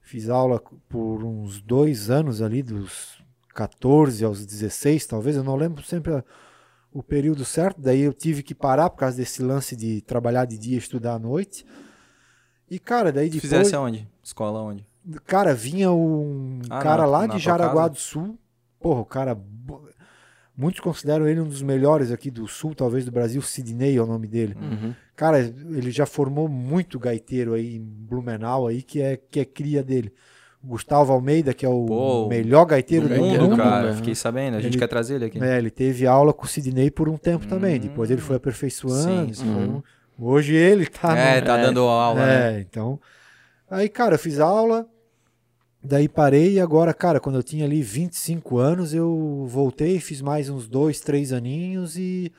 Fiz 0.01 0.29
aula 0.29 0.61
por 0.89 1.25
uns 1.25 1.61
dois 1.63 2.11
anos 2.11 2.43
ali, 2.43 2.63
dos 2.63 3.23
14 3.55 4.25
aos 4.25 4.45
16, 4.45 5.07
talvez, 5.07 5.37
eu 5.37 5.45
não 5.45 5.57
lembro 5.57 5.83
sempre 5.83 6.13
a- 6.15 6.25
o 6.93 7.03
período 7.03 7.45
certo. 7.45 7.81
Daí 7.81 8.01
eu 8.03 8.13
tive 8.13 8.43
que 8.43 8.55
parar 8.55 8.91
por 8.91 8.99
causa 8.99 9.17
desse 9.17 9.43
lance 9.43 9.75
de 9.75 10.03
trabalhar 10.03 10.45
de 10.45 10.59
dia 10.59 10.75
e 10.75 10.79
estudar 10.79 11.15
à 11.15 11.19
noite. 11.19 11.65
E, 12.73 12.79
cara, 12.79 13.13
daí 13.13 13.27
depois. 13.29 13.43
fizesse 13.43 13.75
aonde? 13.75 14.09
Escola 14.25 14.61
onde? 14.61 14.87
Cara, 15.27 15.55
vinha 15.55 15.93
um 15.93 16.61
Ah, 16.71 16.79
cara 16.81 17.03
na- 17.03 17.09
lá 17.09 17.27
na 17.27 17.35
de 17.35 17.41
Jaraguá 17.41 17.83
casa? 17.83 17.91
do 17.95 17.99
Sul. 17.99 18.39
Porra, 18.81 19.01
o 19.01 19.05
cara. 19.05 19.39
Muitos 20.57 20.81
consideram 20.81 21.27
ele 21.27 21.41
um 21.41 21.47
dos 21.49 21.63
melhores 21.63 22.11
aqui 22.11 22.31
do 22.31 22.47
Sul, 22.47 22.75
talvez 22.75 23.05
do 23.05 23.11
Brasil. 23.11 23.41
Sidney 23.41 23.97
é 23.97 24.03
o 24.03 24.07
nome 24.07 24.27
dele. 24.27 24.55
Uhum. 24.61 24.95
Cara, 25.17 25.39
ele 25.41 25.91
já 25.91 26.05
formou 26.07 26.47
muito 26.47 26.99
gaiteiro 26.99 27.55
aí 27.55 27.77
em 27.77 27.81
Blumenau 27.83 28.67
aí, 28.67 28.83
que 28.83 29.01
é, 29.01 29.17
que 29.17 29.41
é 29.41 29.45
cria 29.45 29.83
dele. 29.83 30.13
Gustavo 30.63 31.13
Almeida, 31.13 31.53
que 31.53 31.67
é 31.67 31.69
o 31.69 31.85
Pô, 31.87 32.29
melhor 32.29 32.65
gaiteiro 32.67 33.09
Do 33.09 33.15
do 33.15 33.21
mundo, 33.21 33.43
mundo. 33.43 33.57
cara. 33.57 33.91
né? 33.91 33.97
Fiquei 33.97 34.15
sabendo. 34.15 34.57
A 34.57 34.61
gente 34.61 34.73
Ele- 34.75 34.79
quer 34.79 34.87
trazer 34.89 35.15
ele 35.17 35.25
aqui. 35.25 35.43
É, 35.43 35.59
ele 35.59 35.71
teve 35.71 36.07
aula 36.07 36.33
com 36.33 36.45
o 36.45 36.49
Sidney 36.49 36.91
por 36.91 37.09
um 37.09 37.17
tempo 37.17 37.47
também. 37.47 37.77
Hum. 37.77 37.81
Depois 37.81 38.11
ele 38.11 38.21
foi 38.21 38.37
aperfeiçoando. 38.37 39.35
Sim, 39.35 39.45
foi 39.45 39.47
sim. 39.47 39.51
um- 39.51 39.83
Hoje 40.19 40.55
ele 40.55 40.87
tá. 40.87 41.17
é, 41.17 41.41
no- 41.41 41.47
tá 41.47 41.59
É. 41.59 41.63
dando 41.63 41.81
aula, 41.83 42.25
né? 42.27 42.57
É, 42.57 42.61
então. 42.61 43.01
Aí, 43.71 43.89
cara, 43.89 44.15
eu 44.15 44.19
fiz 44.19 44.39
aula, 44.39 44.87
daí 45.83 46.09
parei 46.09 46.55
e 46.55 46.61
agora, 46.61 46.93
cara, 46.93 47.19
quando 47.19 47.37
eu 47.37 47.43
tinha 47.43 47.65
ali 47.65 47.83
25 47.83 48.59
anos, 48.59 48.93
eu 48.95 49.47
voltei, 49.49 49.99
fiz 49.99 50.21
mais 50.21 50.49
uns 50.51 50.69
dois, 50.69 51.01
três 51.01 51.33
aninhos 51.33 51.97
e 51.97 52.31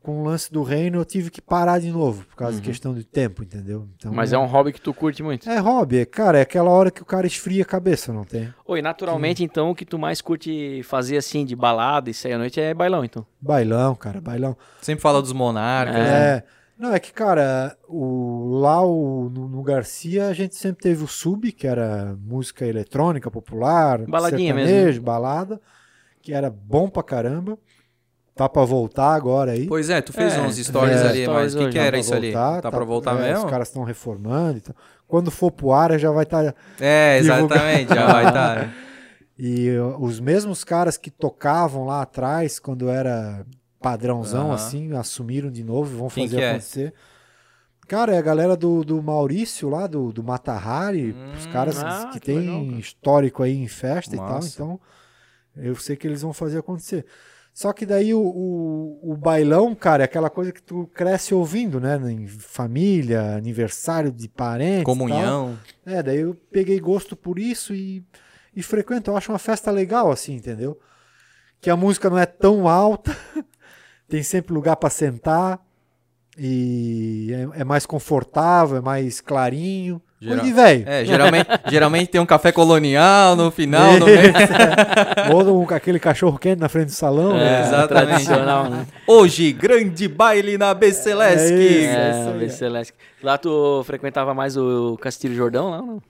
com 0.00 0.20
o 0.20 0.24
lance 0.24 0.52
do 0.52 0.62
reino 0.64 0.98
eu 0.98 1.04
tive 1.04 1.30
que 1.30 1.40
parar 1.40 1.78
de 1.80 1.88
novo, 1.90 2.24
por 2.24 2.34
causa 2.34 2.56
de 2.60 2.62
questão 2.66 2.92
de 2.92 3.04
tempo, 3.04 3.42
entendeu? 3.44 3.88
Então, 3.96 4.12
Mas 4.12 4.32
é 4.32 4.38
um 4.38 4.46
hobby 4.46 4.72
que 4.72 4.80
tu 4.80 4.92
curte 4.92 5.22
muito. 5.22 5.48
É 5.48 5.58
hobby, 5.58 5.98
é, 5.98 6.04
cara, 6.04 6.38
é 6.38 6.42
aquela 6.42 6.70
hora 6.70 6.90
que 6.90 7.02
o 7.02 7.04
cara 7.04 7.24
esfria 7.26 7.62
a 7.62 7.66
cabeça, 7.66 8.12
não 8.12 8.24
tem? 8.24 8.52
Oi, 8.66 8.82
naturalmente, 8.82 9.44
então, 9.44 9.70
o 9.70 9.74
que 9.76 9.84
tu 9.84 9.98
mais 10.00 10.20
curte 10.20 10.82
fazer 10.84 11.16
assim, 11.18 11.44
de 11.44 11.54
balada 11.54 12.10
e 12.10 12.14
sair 12.14 12.32
à 12.32 12.38
noite 12.38 12.60
é 12.60 12.74
bailão, 12.74 13.04
então. 13.04 13.24
Bailão, 13.40 13.94
cara, 13.94 14.20
bailão. 14.20 14.56
Sempre 14.80 15.02
fala 15.02 15.20
dos 15.22 15.32
monarcas. 15.32 15.94
né? 15.94 16.42
Não, 16.82 16.92
é 16.92 16.98
que, 16.98 17.12
cara, 17.12 17.76
o, 17.88 18.58
lá 18.60 18.84
o, 18.84 19.30
no, 19.30 19.48
no 19.48 19.62
Garcia 19.62 20.26
a 20.26 20.32
gente 20.32 20.56
sempre 20.56 20.82
teve 20.82 21.04
o 21.04 21.06
sub, 21.06 21.52
que 21.52 21.64
era 21.64 22.16
música 22.20 22.66
eletrônica 22.66 23.30
popular, 23.30 24.04
Baladinha 24.04 24.52
mesmo. 24.52 25.00
balada, 25.04 25.60
que 26.20 26.34
era 26.34 26.50
bom 26.50 26.88
pra 26.88 27.04
caramba. 27.04 27.56
Tá 28.34 28.48
pra 28.48 28.64
voltar 28.64 29.14
agora 29.14 29.52
aí. 29.52 29.68
Pois 29.68 29.90
é, 29.90 30.00
tu 30.00 30.12
fez 30.12 30.34
É, 30.34 30.40
uns 30.40 30.56
stories 30.56 30.96
é, 31.02 31.08
ali, 31.08 31.26
mas 31.28 31.52
stories 31.52 31.54
o 31.54 31.58
que, 31.58 31.68
que 31.68 31.78
Tá 31.78 31.84
era 31.84 31.98
isso 32.00 32.14
ali? 32.14 32.32
voltar, 32.32 32.62
Tá 32.62 32.70
pra 32.72 32.84
voltar 32.84 33.16
é, 33.16 33.28
mesmo? 33.28 33.44
Os 33.44 33.50
caras 33.50 33.68
estão 33.68 33.84
reformando 33.84 34.58
e 34.58 34.60
tal. 34.60 34.74
Quando 35.06 35.30
for 35.30 35.52
pro 35.52 35.70
ar 35.70 35.96
já 36.00 36.10
vai 36.10 36.24
estar. 36.24 36.52
É, 36.80 37.18
exatamente, 37.18 37.94
já 37.94 38.06
vai 38.12 38.24
tá. 38.24 38.28
estar. 38.28 38.74
E 39.38 39.70
uh, 39.76 39.96
os 40.00 40.20
mesmos 40.20 40.62
caras 40.62 40.96
que 40.96 41.10
tocavam 41.10 41.84
lá 41.86 42.02
atrás, 42.02 42.58
quando 42.60 42.88
era 42.88 43.44
padrãozão 43.82 44.46
Aham. 44.46 44.54
assim, 44.54 44.92
assumiram 44.94 45.50
de 45.50 45.62
novo 45.64 45.98
vão 45.98 46.08
Quem 46.08 46.24
fazer 46.26 46.40
é? 46.42 46.50
acontecer. 46.50 46.94
Cara, 47.88 48.14
é 48.14 48.18
a 48.18 48.22
galera 48.22 48.56
do, 48.56 48.84
do 48.84 49.02
Maurício 49.02 49.68
lá, 49.68 49.86
do, 49.86 50.12
do 50.12 50.22
Matahari, 50.22 51.10
os 51.34 51.44
Hum, 51.46 51.50
caras 51.50 51.76
ah, 51.78 52.08
que, 52.12 52.20
que 52.20 52.26
tem 52.26 52.38
legal, 52.38 52.78
histórico 52.78 53.42
aí 53.42 53.54
em 53.56 53.68
festa 53.68 54.16
Massa. 54.16 54.48
e 54.48 54.56
tal, 54.56 54.76
então 54.76 54.80
eu 55.56 55.74
sei 55.76 55.96
que 55.96 56.06
eles 56.06 56.22
vão 56.22 56.32
fazer 56.32 56.58
acontecer. 56.58 57.04
Só 57.52 57.70
que 57.74 57.84
daí 57.84 58.14
o, 58.14 58.20
o, 58.22 59.12
o 59.12 59.16
bailão, 59.16 59.74
cara, 59.74 60.02
é 60.04 60.06
aquela 60.06 60.30
coisa 60.30 60.52
que 60.52 60.62
tu 60.62 60.86
cresce 60.94 61.34
ouvindo, 61.34 61.78
né? 61.78 61.98
Em 62.10 62.26
família, 62.26 63.36
aniversário 63.36 64.10
de 64.10 64.26
parentes. 64.26 64.80
e 64.80 64.84
tal. 64.84 64.84
Comunhão. 64.96 65.58
É, 65.84 66.02
daí 66.02 66.20
eu 66.20 66.34
peguei 66.50 66.80
gosto 66.80 67.14
por 67.14 67.38
isso 67.38 67.74
e, 67.74 68.02
e 68.56 68.62
frequento. 68.62 69.10
Eu 69.10 69.16
acho 69.18 69.30
uma 69.30 69.38
festa 69.38 69.70
legal, 69.70 70.10
assim, 70.10 70.34
entendeu? 70.34 70.80
Que 71.60 71.68
a 71.68 71.76
música 71.76 72.08
não 72.08 72.16
é 72.18 72.24
tão 72.24 72.66
alta, 72.66 73.14
tem 74.12 74.22
sempre 74.22 74.52
lugar 74.52 74.76
para 74.76 74.90
sentar 74.90 75.58
e 76.36 77.30
é, 77.56 77.60
é 77.62 77.64
mais 77.64 77.86
confortável, 77.86 78.76
é 78.76 78.80
mais 78.82 79.22
clarinho. 79.22 80.02
Coisa 80.18 80.34
Geral- 80.34 80.44
de 80.44 80.52
velho. 80.52 80.84
É, 80.86 81.04
geralmente, 81.06 81.48
geralmente 81.66 82.08
tem 82.10 82.20
um 82.20 82.26
café 82.26 82.52
colonial 82.52 83.34
no 83.34 83.50
final, 83.50 83.98
no 83.98 84.04
meio. 84.04 84.34
Ou 85.34 85.62
um- 85.62 85.74
aquele 85.74 85.98
cachorro 85.98 86.38
quente 86.38 86.60
na 86.60 86.68
frente 86.68 86.88
do 86.88 86.92
salão. 86.92 87.34
É, 87.36 87.38
né? 87.38 87.60
exatamente. 87.62 88.06
Tradicional, 88.08 88.68
né? 88.68 88.86
Hoje, 89.06 89.50
grande 89.50 90.06
baile 90.08 90.58
na 90.58 90.74
Beceleski. 90.74 91.54
É 91.54 92.44
isso. 92.44 92.64
É, 92.66 92.80
é. 92.82 92.84
Lá 93.22 93.38
tu 93.38 93.82
frequentava 93.86 94.34
mais 94.34 94.58
o 94.58 94.98
Castilho 95.00 95.34
Jordão, 95.34 95.70
lá 95.70 95.78
não? 95.78 96.02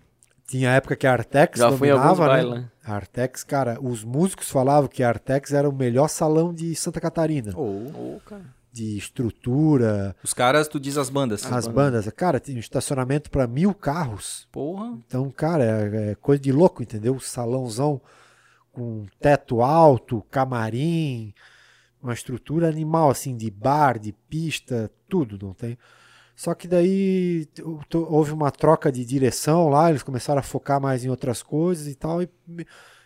Tinha 0.47 0.71
a 0.71 0.75
época 0.75 0.97
que 0.97 1.07
a 1.07 1.13
Artex 1.13 1.59
Já 1.59 1.71
dominava, 1.71 2.37
né? 2.37 2.43
lá. 2.43 2.65
A 2.85 2.95
Artex, 2.95 3.45
cara, 3.45 3.79
os 3.81 4.05
músicos 4.05 4.51
falavam 4.51 4.89
que 4.89 5.03
a 5.03 5.09
Artex 5.09 5.53
era 5.53 5.69
o 5.69 5.73
melhor 5.73 6.09
salão 6.09 6.53
de 6.53 6.75
Santa 6.75 7.01
Catarina. 7.01 7.53
Oh. 7.57 8.17
Ô, 8.17 8.21
cara. 8.25 8.45
De 8.73 8.97
estrutura, 8.97 10.17
Os 10.25 10.33
caras, 10.33 10.67
tu 10.67 10.81
diz 10.81 10.97
as 10.97 11.11
bandas. 11.11 11.45
As 11.45 11.69
bandas, 11.69 12.09
cara, 12.17 12.41
tem 12.41 12.57
um 12.57 12.59
estacionamento 12.59 13.31
para 13.31 13.47
mil 13.47 13.75
carros. 13.75 14.49
Porra. 14.51 14.99
Então, 15.07 15.31
cara, 15.31 15.63
é, 15.63 16.11
é 16.13 16.15
coisa 16.15 16.43
de 16.43 16.51
louco, 16.51 16.83
entendeu? 16.83 17.21
Salãozão 17.21 18.01
com 18.73 19.05
teto 19.21 19.61
alto, 19.61 20.25
camarim, 20.31 21.35
uma 22.03 22.15
estrutura 22.15 22.69
animal, 22.69 23.11
assim, 23.11 23.37
de 23.37 23.51
bar, 23.51 23.99
de 23.99 24.13
pista, 24.13 24.91
tudo, 25.09 25.39
não 25.41 25.53
tem? 25.53 25.79
Só 26.35 26.55
que 26.55 26.67
daí 26.67 27.47
houve 27.93 28.33
uma 28.33 28.51
troca 28.51 28.91
de 28.91 29.05
direção 29.05 29.69
lá, 29.69 29.91
eles 29.91 30.03
começaram 30.03 30.41
a 30.41 30.43
focar 30.43 30.81
mais 30.81 31.05
em 31.05 31.09
outras 31.09 31.43
coisas 31.43 31.87
e 31.87 31.95
tal, 31.95 32.23
e 32.23 32.29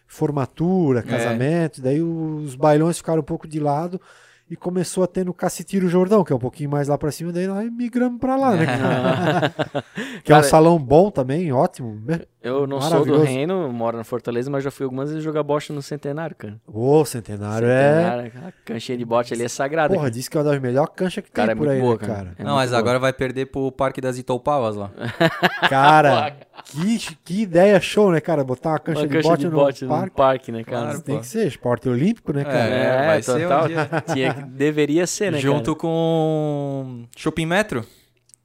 formatura, 0.06 1.02
casamento, 1.02 1.82
daí 1.82 2.00
os 2.00 2.54
bailões 2.54 2.96
ficaram 2.98 3.20
um 3.20 3.24
pouco 3.24 3.48
de 3.48 3.58
lado 3.58 4.00
e 4.48 4.54
começou 4.54 5.02
a 5.02 5.08
ter 5.08 5.24
no 5.24 5.34
Cacitiro 5.34 5.88
Jordão, 5.88 6.22
que 6.22 6.32
é 6.32 6.36
um 6.36 6.38
pouquinho 6.38 6.70
mais 6.70 6.86
lá 6.86 6.96
pra 6.96 7.10
cima, 7.10 7.32
daí 7.32 7.48
nós 7.48 7.68
migramos 7.70 8.20
pra 8.20 8.36
lá, 8.36 8.54
né? 8.54 8.66
que 10.22 10.32
é 10.32 10.38
um 10.38 10.42
salão 10.42 10.78
bom 10.78 11.10
também, 11.10 11.52
ótimo. 11.52 12.00
Eu 12.46 12.66
não 12.66 12.80
sou 12.80 13.04
do 13.04 13.22
reino, 13.22 13.72
moro 13.72 13.96
na 13.96 14.04
Fortaleza, 14.04 14.48
mas 14.50 14.62
já 14.62 14.70
fui 14.70 14.84
algumas 14.84 15.08
vezes 15.10 15.24
jogar 15.24 15.42
bocha 15.42 15.72
no 15.72 15.82
Centenário, 15.82 16.36
cara. 16.36 16.54
Ô, 16.66 17.04
Centenário, 17.04 17.66
é. 17.68 17.94
Centenário, 17.94 18.32
a 18.48 18.52
canchinha 18.64 18.96
de 18.98 19.04
bote 19.04 19.34
ali 19.34 19.42
é 19.44 19.48
sagrada. 19.48 19.94
Porra, 19.94 20.10
disse 20.10 20.30
que 20.30 20.36
é 20.36 20.40
uma 20.40 20.50
das 20.50 20.60
melhores 20.60 20.92
canchas 20.94 21.24
que 21.24 21.30
Cara, 21.30 21.48
tem 21.48 21.52
é 21.54 21.56
por 21.56 21.66
muito 21.66 21.76
aí, 21.76 21.80
boa, 21.80 21.92
né, 21.94 21.98
cara. 21.98 22.12
cara? 22.14 22.34
É 22.38 22.44
não, 22.44 22.54
mas 22.54 22.70
boa. 22.70 22.78
agora 22.78 22.98
vai 22.98 23.12
perder 23.12 23.46
pro 23.46 23.72
Parque 23.72 24.00
das 24.00 24.16
Itoupavas 24.18 24.76
lá. 24.76 24.90
Cara, 25.68 26.36
que, 26.64 27.16
que 27.24 27.42
ideia 27.42 27.80
show, 27.80 28.10
né, 28.10 28.20
cara? 28.20 28.44
Botar 28.44 28.70
uma 28.70 28.78
cancha, 28.78 29.00
Uma 29.00 29.06
de 29.08 29.14
cancha 29.14 29.28
bote, 29.28 29.40
de 29.40 29.48
no 29.48 29.56
bote 29.56 29.84
no 29.84 29.90
parque. 29.90 30.16
parque, 30.16 30.52
né, 30.52 30.64
cara? 30.64 30.82
Claro, 30.86 31.02
Tem 31.02 31.18
que 31.20 31.26
ser 31.26 31.46
esporte 31.46 31.88
olímpico, 31.88 32.32
né, 32.32 32.44
cara? 32.44 32.58
É, 32.58 33.06
vai 33.06 33.22
ser 33.22 33.32
um 33.32 33.48
total. 33.48 33.68
dia. 33.68 33.88
Tinha 34.12 34.34
que- 34.34 34.42
deveria 34.44 35.06
ser, 35.06 35.32
né, 35.32 35.38
Junto 35.38 35.74
cara? 35.74 35.78
com 35.80 37.04
Shopping 37.16 37.46
Metro. 37.46 37.84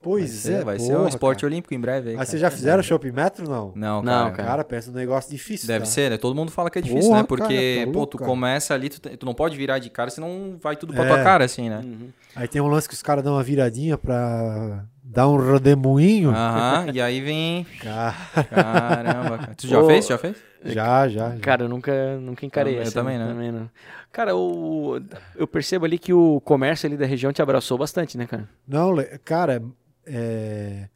Pois 0.01 0.29
vai 0.29 0.29
ser, 0.39 0.53
é, 0.53 0.63
vai 0.63 0.79
ser 0.79 0.93
um 0.93 0.97
porra, 0.97 1.09
esporte 1.09 1.41
cara. 1.41 1.51
olímpico 1.53 1.73
em 1.73 1.79
breve. 1.79 2.09
Aí, 2.09 2.15
cara. 2.15 2.25
vocês 2.25 2.41
já 2.41 2.49
fizeram 2.49 2.81
shopping 2.81 3.11
metro, 3.11 3.47
não? 3.47 3.71
Não, 3.75 4.01
Não, 4.01 4.13
cara. 4.23 4.31
cara. 4.31 4.47
Cara, 4.49 4.63
pensa 4.63 4.89
num 4.91 4.97
negócio 4.97 5.29
difícil, 5.29 5.67
Deve 5.67 5.85
tá? 5.85 5.91
ser, 5.91 6.09
né? 6.09 6.17
Todo 6.17 6.35
mundo 6.35 6.51
fala 6.51 6.69
que 6.71 6.79
é 6.79 6.81
difícil, 6.81 7.09
Porra, 7.09 7.21
né? 7.21 7.27
Porque, 7.27 7.75
cara, 7.75 7.85
tá 7.87 7.93
pô, 7.93 8.07
tu 8.07 8.17
cara. 8.17 8.29
começa 8.29 8.73
ali, 8.73 8.89
tu, 8.89 8.99
tu 8.99 9.25
não 9.25 9.33
pode 9.33 9.55
virar 9.55 9.77
de 9.79 9.89
cara, 9.89 10.09
senão 10.09 10.57
vai 10.59 10.75
tudo 10.75 10.93
pra 10.93 11.05
É. 11.05 11.07
tua 11.07 11.23
cara, 11.23 11.45
assim, 11.45 11.69
né? 11.69 11.81
Uhum. 11.83 12.09
Aí 12.35 12.47
tem 12.47 12.61
um 12.61 12.67
lance 12.67 12.87
que 12.87 12.95
os 12.95 13.01
caras 13.03 13.23
dão 13.23 13.33
uma 13.33 13.43
viradinha 13.43 13.97
pra 13.97 14.83
dá 15.03 15.27
um 15.27 15.35
rodemoinho. 15.37 16.31
Aham, 16.31 16.87
e 16.93 17.01
aí 17.01 17.19
vem. 17.21 17.65
Cara, 17.81 18.15
Caramba, 18.49 19.37
cara. 19.37 19.55
Tu 19.55 19.67
já 19.67 19.83
fez? 19.85 20.07
Já 20.07 20.17
fez? 20.17 20.37
já, 20.63 21.07
já. 21.07 21.29
já. 21.31 21.39
Cara, 21.39 21.63
eu 21.63 21.69
nunca, 21.69 22.17
nunca 22.17 22.45
encarei 22.45 22.73
Não, 22.73 22.79
eu 22.79 22.83
essa. 22.83 22.93
também 22.93 23.19
não. 23.19 23.69
Cara, 24.11 24.35
o, 24.35 24.99
eu 25.35 25.47
percebo 25.47 25.85
ali 25.85 25.97
que 25.97 26.13
o 26.13 26.41
comércio 26.41 26.85
ali 26.87 26.97
da 26.97 27.05
região 27.05 27.31
te 27.31 27.41
abraçou 27.41 27.77
bastante, 27.77 28.17
né, 28.17 28.25
cara? 28.25 28.47
Não, 28.67 28.93
cara, 29.23 29.61
é, 30.05 30.87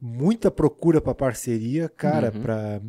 muita 0.00 0.50
procura 0.50 1.00
para 1.00 1.14
parceria, 1.14 1.88
cara, 1.88 2.32
Uhum. 2.34 2.42
para 2.42 2.80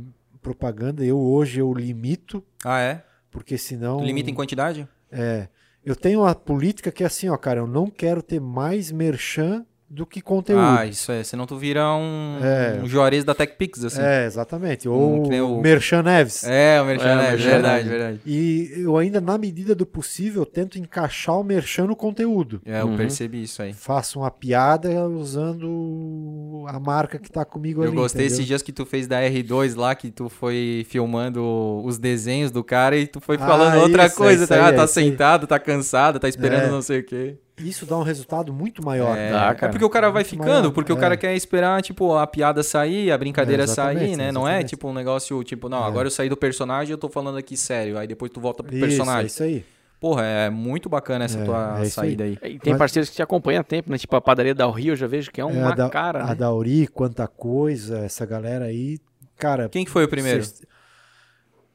propaganda. 0.41 1.03
Eu 1.05 1.19
hoje 1.19 1.59
eu 1.59 1.73
limito, 1.73 2.43
Ah, 2.63 2.79
é? 2.79 3.03
porque 3.29 3.57
senão 3.57 3.97
Tu 3.97 4.05
limita 4.05 4.29
em 4.29 4.33
quantidade? 4.33 4.87
é, 5.11 5.47
eu 5.85 5.95
tenho 5.95 6.21
uma 6.21 6.33
política 6.35 6.91
que 6.91 7.03
é 7.03 7.07
assim, 7.07 7.27
ó, 7.29 7.37
cara, 7.37 7.59
eu 7.59 7.67
não 7.67 7.87
quero 7.89 8.21
ter 8.21 8.39
mais 8.39 8.91
merchan 8.91 9.65
do 9.93 10.05
que 10.05 10.21
conteúdo. 10.21 10.61
Ah, 10.63 10.85
isso 10.85 11.11
é. 11.11 11.21
Senão 11.21 11.45
tu 11.45 11.57
vira 11.57 11.85
um, 11.93 12.37
É. 12.41 12.79
um 12.81 12.87
Juarez 12.87 13.25
da 13.25 13.35
TechPix, 13.35 13.83
assim. 13.83 14.01
É, 14.01 14.25
exatamente. 14.25 14.87
Ou 14.87 15.27
nem 15.27 15.41
o- 15.41 15.59
Merchan 15.59 16.01
Neves. 16.01 16.45
É, 16.45 16.81
o 16.81 16.85
Merchan, 16.85 17.09
É, 17.09 17.15
Merchan 17.31 17.49
verdade, 17.49 17.83
Neves. 17.83 17.89
verdade. 17.89 18.19
E 18.25 18.71
eu 18.77 18.95
ainda, 18.97 19.19
na 19.19 19.37
medida 19.37 19.75
do 19.75 19.85
possível, 19.85 20.45
tento 20.45 20.79
encaixar 20.79 21.37
o 21.37 21.43
Merchan 21.43 21.87
no 21.87 21.95
conteúdo. 21.95 22.61
É, 22.65 22.79
eu 22.81 22.87
Uhum. 22.87 22.95
percebi 22.95 23.43
isso 23.43 23.61
aí. 23.61 23.73
Faço 23.73 24.19
uma 24.19 24.31
piada 24.31 24.89
usando 25.09 26.65
a 26.67 26.79
marca 26.79 27.19
que 27.19 27.29
tá 27.31 27.43
comigo 27.43 27.81
Eu 27.83 27.87
ali. 27.89 27.95
gostei 27.95 28.21
entendeu? 28.25 28.35
esses 28.35 28.47
dias 28.47 28.61
que 28.61 28.71
tu 28.71 28.85
fez 28.85 29.07
da 29.07 29.19
R2 29.21 29.75
lá, 29.75 29.93
que 29.95 30.09
tu 30.09 30.29
foi 30.29 30.85
filmando 30.89 31.43
os 31.83 31.97
desenhos 31.97 32.51
do 32.51 32.63
cara 32.63 32.97
e 32.97 33.07
tu 33.07 33.19
foi 33.19 33.35
Ah, 33.35 33.45
falando 33.47 33.81
outra 33.81 34.05
isso, 34.05 34.15
coisa, 34.15 34.43
isso 34.45 34.53
tá? 34.53 34.67
aí, 34.67 34.73
Ah, 34.73 34.77
tá 34.77 34.87
sentado, 34.87 35.47
tá 35.47 35.59
cansado, 35.59 36.19
tá 36.19 36.29
esperando 36.29 36.63
É. 36.65 36.69
não 36.69 36.81
sei 36.81 36.99
o 36.99 37.03
quê. 37.05 37.35
Isso 37.63 37.85
dá 37.85 37.97
um 37.97 38.03
resultado 38.03 38.51
muito 38.53 38.83
maior. 38.83 39.17
É, 39.17 39.31
Dá, 39.31 39.49
é 39.61 39.67
porque 39.69 39.85
o 39.85 39.89
cara 39.89 40.09
vai 40.09 40.23
Muito 40.23 40.29
ficando, 40.29 40.47
maior, 40.61 40.71
porque 40.71 40.91
o 40.93 40.97
é. 40.97 40.99
cara 40.99 41.15
quer 41.17 41.35
esperar, 41.35 41.81
tipo, 41.81 42.15
a 42.15 42.25
piada 42.27 42.63
sair, 42.63 43.11
a 43.11 43.17
brincadeira 43.17 43.63
É, 43.63 43.67
sair, 43.67 44.15
né? 44.15 44.31
Não 44.31 44.47
é 44.47 44.63
tipo 44.63 44.87
um 44.89 44.93
negócio, 44.93 45.43
tipo, 45.43 45.69
não, 45.69 45.83
É. 45.83 45.87
agora 45.87 46.07
eu 46.07 46.11
saí 46.11 46.27
do 46.29 46.37
personagem 46.37 46.91
eu 46.91 46.97
tô 46.97 47.09
falando 47.09 47.37
aqui 47.37 47.55
sério. 47.55 47.97
Aí 47.97 48.07
depois 48.07 48.31
tu 48.31 48.39
volta 48.41 48.63
pro 48.63 48.75
Isso, 48.75 48.83
é 48.83 48.87
personagem. 48.87 49.25
isso 49.27 49.43
aí. 49.43 49.65
Porra, 49.99 50.23
é 50.25 50.49
muito 50.49 50.89
bacana 50.89 51.25
essa 51.25 51.37
É, 51.39 51.43
tua 51.45 51.79
é 51.79 51.85
saída 51.85 52.23
aí. 52.23 52.33
E 52.43 52.57
tem 52.57 52.73
Mas- 52.73 52.77
parceiros 52.79 53.09
que 53.09 53.15
te 53.17 53.21
acompanham 53.21 53.61
há 53.61 53.63
tempo, 53.63 53.91
né? 53.91 53.97
Tipo 53.99 54.15
a 54.15 54.21
padaria 54.21 54.55
da 54.55 54.65
Rio, 54.71 54.93
eu 54.93 54.95
já 54.95 55.05
vejo 55.05 55.29
que 55.29 55.39
é 55.39 55.43
É, 55.43 55.45
uma 55.45 55.71
a 55.73 55.75
da, 55.75 55.89
cara, 55.89 56.23
a 56.23 56.27
né? 56.27 56.35
Dauri, 56.35 56.87
quanta 56.87 57.27
coisa, 57.27 57.99
essa 57.99 58.25
galera 58.25 58.65
aí. 58.65 58.97
Cara, 59.37 59.69
Quem 59.69 59.85
que 59.85 59.91
foi 59.91 60.03
o 60.05 60.07
primeiro? 60.07 60.43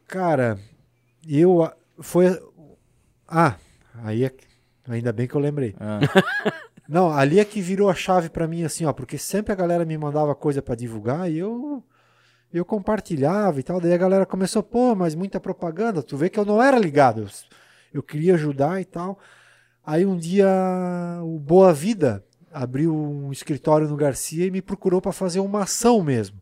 Cara, 0.08 0.58
eu. 1.28 1.70
Foi. 2.00 2.38
Ah, 3.28 3.54
aí 4.04 4.24
é... 4.24 4.32
ainda 4.88 5.12
bem 5.12 5.26
que 5.26 5.34
eu 5.34 5.40
lembrei. 5.40 5.74
Ah, 5.78 6.00
Não, 6.88 7.10
ali 7.10 7.40
é 7.40 7.44
que 7.44 7.60
virou 7.60 7.90
a 7.90 7.94
chave 7.94 8.28
pra 8.30 8.46
mim, 8.46 8.62
assim, 8.62 8.84
ó, 8.84 8.92
porque 8.92 9.18
sempre 9.18 9.52
a 9.52 9.56
galera 9.56 9.84
me 9.84 9.98
mandava 9.98 10.34
coisa 10.34 10.62
pra 10.62 10.74
divulgar 10.74 11.30
e 11.30 11.38
eu. 11.38 11.82
Eu 12.52 12.64
compartilhava 12.64 13.58
e 13.58 13.62
tal. 13.62 13.80
Daí 13.80 13.92
a 13.92 13.98
galera 13.98 14.24
começou, 14.24 14.62
pô, 14.62 14.94
mas 14.94 15.14
muita 15.16 15.40
propaganda. 15.40 16.02
Tu 16.02 16.16
vê 16.16 16.30
que 16.30 16.38
eu 16.38 16.44
não 16.44 16.62
era 16.62 16.78
ligado. 16.78 17.22
Eu, 17.22 17.28
eu 17.94 18.02
queria 18.02 18.34
ajudar 18.34 18.80
e 18.80 18.84
tal. 18.84 19.18
Aí 19.84 20.06
um 20.06 20.16
dia 20.16 20.48
o 21.22 21.38
Boa 21.38 21.72
Vida 21.72 22.24
abriu 22.52 22.94
um 22.94 23.30
escritório 23.30 23.88
no 23.88 23.96
Garcia 23.96 24.46
e 24.46 24.50
me 24.50 24.62
procurou 24.62 25.00
pra 25.00 25.12
fazer 25.12 25.40
uma 25.40 25.64
ação 25.64 26.02
mesmo. 26.02 26.40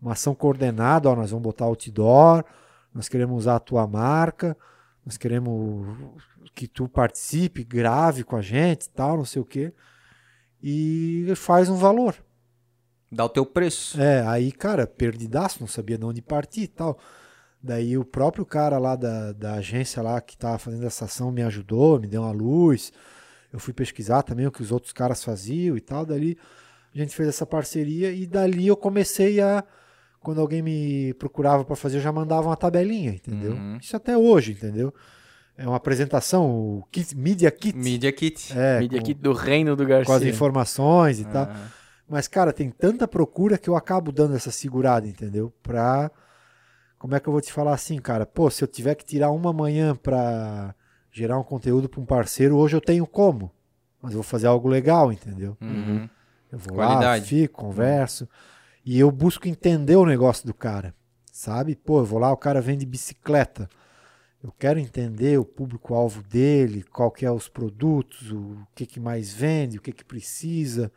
Uma 0.00 0.12
ação 0.12 0.34
coordenada, 0.34 1.08
ó, 1.08 1.16
nós 1.16 1.30
vamos 1.30 1.42
botar 1.42 1.64
outdoor, 1.64 2.44
nós 2.92 3.08
queremos 3.08 3.36
usar 3.36 3.56
a 3.56 3.60
tua 3.60 3.86
marca, 3.86 4.56
nós 5.04 5.16
queremos 5.16 5.86
que 6.54 6.66
tu 6.66 6.88
participe, 6.88 7.64
grave 7.64 8.24
com 8.24 8.36
a 8.36 8.42
gente 8.42 8.88
tal, 8.90 9.16
não 9.16 9.24
sei 9.24 9.40
o 9.40 9.44
quê. 9.44 9.72
E 10.62 11.26
faz 11.36 11.68
um 11.68 11.76
valor. 11.76 12.16
dá 13.10 13.24
o 13.24 13.28
teu 13.28 13.44
preço. 13.44 14.00
É, 14.00 14.26
aí, 14.26 14.50
cara, 14.50 14.86
perdidaço, 14.86 15.60
não 15.60 15.68
sabia 15.68 15.98
de 15.98 16.04
onde 16.04 16.22
partir 16.22 16.62
e 16.62 16.68
tal. 16.68 16.98
Daí 17.62 17.96
o 17.96 18.04
próprio 18.04 18.44
cara 18.44 18.78
lá 18.78 18.94
da, 18.94 19.32
da 19.32 19.54
agência 19.54 20.02
lá 20.02 20.20
que 20.20 20.36
tava 20.36 20.58
fazendo 20.58 20.84
essa 20.84 21.06
ação 21.06 21.30
me 21.30 21.42
ajudou, 21.42 21.98
me 21.98 22.06
deu 22.06 22.22
uma 22.22 22.32
luz. 22.32 22.92
Eu 23.52 23.58
fui 23.58 23.72
pesquisar 23.72 24.22
também 24.22 24.46
o 24.46 24.52
que 24.52 24.62
os 24.62 24.72
outros 24.72 24.92
caras 24.92 25.24
faziam 25.24 25.76
e 25.76 25.80
tal. 25.80 26.04
Dali 26.04 26.36
a 26.94 26.98
gente 26.98 27.14
fez 27.14 27.28
essa 27.28 27.46
parceria 27.46 28.12
e 28.12 28.26
dali 28.26 28.66
eu 28.66 28.76
comecei 28.76 29.40
a. 29.40 29.64
Quando 30.20 30.40
alguém 30.40 30.62
me 30.62 31.12
procurava 31.14 31.64
para 31.64 31.76
fazer, 31.76 31.98
eu 31.98 32.02
já 32.02 32.10
mandava 32.10 32.48
uma 32.48 32.56
tabelinha, 32.56 33.10
entendeu? 33.10 33.52
Uhum. 33.52 33.76
Isso 33.76 33.94
até 33.94 34.16
hoje, 34.16 34.52
entendeu? 34.52 34.92
É 35.56 35.66
uma 35.68 35.76
apresentação, 35.76 36.50
o 36.50 36.84
kit, 36.90 37.16
Media 37.16 37.50
Kit. 37.50 37.76
Media 37.78 38.12
Kit. 38.12 38.52
É, 38.58 38.80
Mídia 38.80 38.98
com, 38.98 39.04
aqui 39.04 39.14
do 39.14 39.32
reino 39.32 39.76
do 39.76 39.86
com 39.86 39.92
as 39.94 40.06
Garcia. 40.08 40.28
informações 40.28 41.20
e 41.20 41.24
tal. 41.24 41.44
Ah, 41.44 41.68
Mas, 42.08 42.26
cara, 42.26 42.52
tem 42.52 42.70
tanta 42.70 43.06
procura 43.06 43.56
que 43.56 43.68
eu 43.70 43.76
acabo 43.76 44.10
dando 44.10 44.34
essa 44.34 44.50
segurada, 44.50 45.06
entendeu? 45.06 45.52
Pra. 45.62 46.10
Como 46.98 47.14
é 47.14 47.20
que 47.20 47.28
eu 47.28 47.32
vou 47.32 47.40
te 47.40 47.52
falar 47.52 47.72
assim, 47.74 47.98
cara? 47.98 48.26
Pô, 48.26 48.50
se 48.50 48.64
eu 48.64 48.68
tiver 48.68 48.94
que 48.94 49.04
tirar 49.04 49.30
uma 49.30 49.52
manhã 49.52 49.94
pra 49.94 50.74
gerar 51.12 51.38
um 51.38 51.44
conteúdo 51.44 51.88
pra 51.88 52.00
um 52.00 52.04
parceiro, 52.06 52.56
hoje 52.56 52.74
eu 52.76 52.80
tenho 52.80 53.06
como. 53.06 53.50
Mas 54.02 54.12
eu 54.12 54.16
vou 54.16 54.22
fazer 54.24 54.46
algo 54.48 54.68
legal, 54.68 55.12
entendeu? 55.12 55.56
uhum. 55.60 56.08
Eu 56.50 56.58
vou 56.58 56.76
Qualidade. 56.76 57.22
lá, 57.22 57.28
fico, 57.28 57.60
converso. 57.62 58.28
E 58.84 58.98
eu 58.98 59.10
busco 59.10 59.48
entender 59.48 59.96
o 59.96 60.06
negócio 60.06 60.46
do 60.46 60.54
cara. 60.54 60.94
Sabe? 61.32 61.74
Pô, 61.74 61.98
eu 62.00 62.04
vou 62.04 62.18
lá, 62.18 62.30
o 62.32 62.36
cara 62.36 62.60
vende 62.60 62.86
bicicleta. 62.86 63.68
Eu 64.44 64.52
quero 64.58 64.78
entender 64.78 65.38
o 65.38 65.44
público-alvo 65.44 66.22
dele, 66.22 66.84
qual 66.92 67.10
que 67.10 67.24
é 67.24 67.30
os 67.32 67.48
produtos, 67.48 68.30
o 68.30 68.58
que, 68.74 68.84
que 68.84 69.00
mais 69.00 69.32
vende, 69.32 69.78
o 69.78 69.80
que, 69.80 69.90
que 69.90 70.04
precisa. 70.04 70.92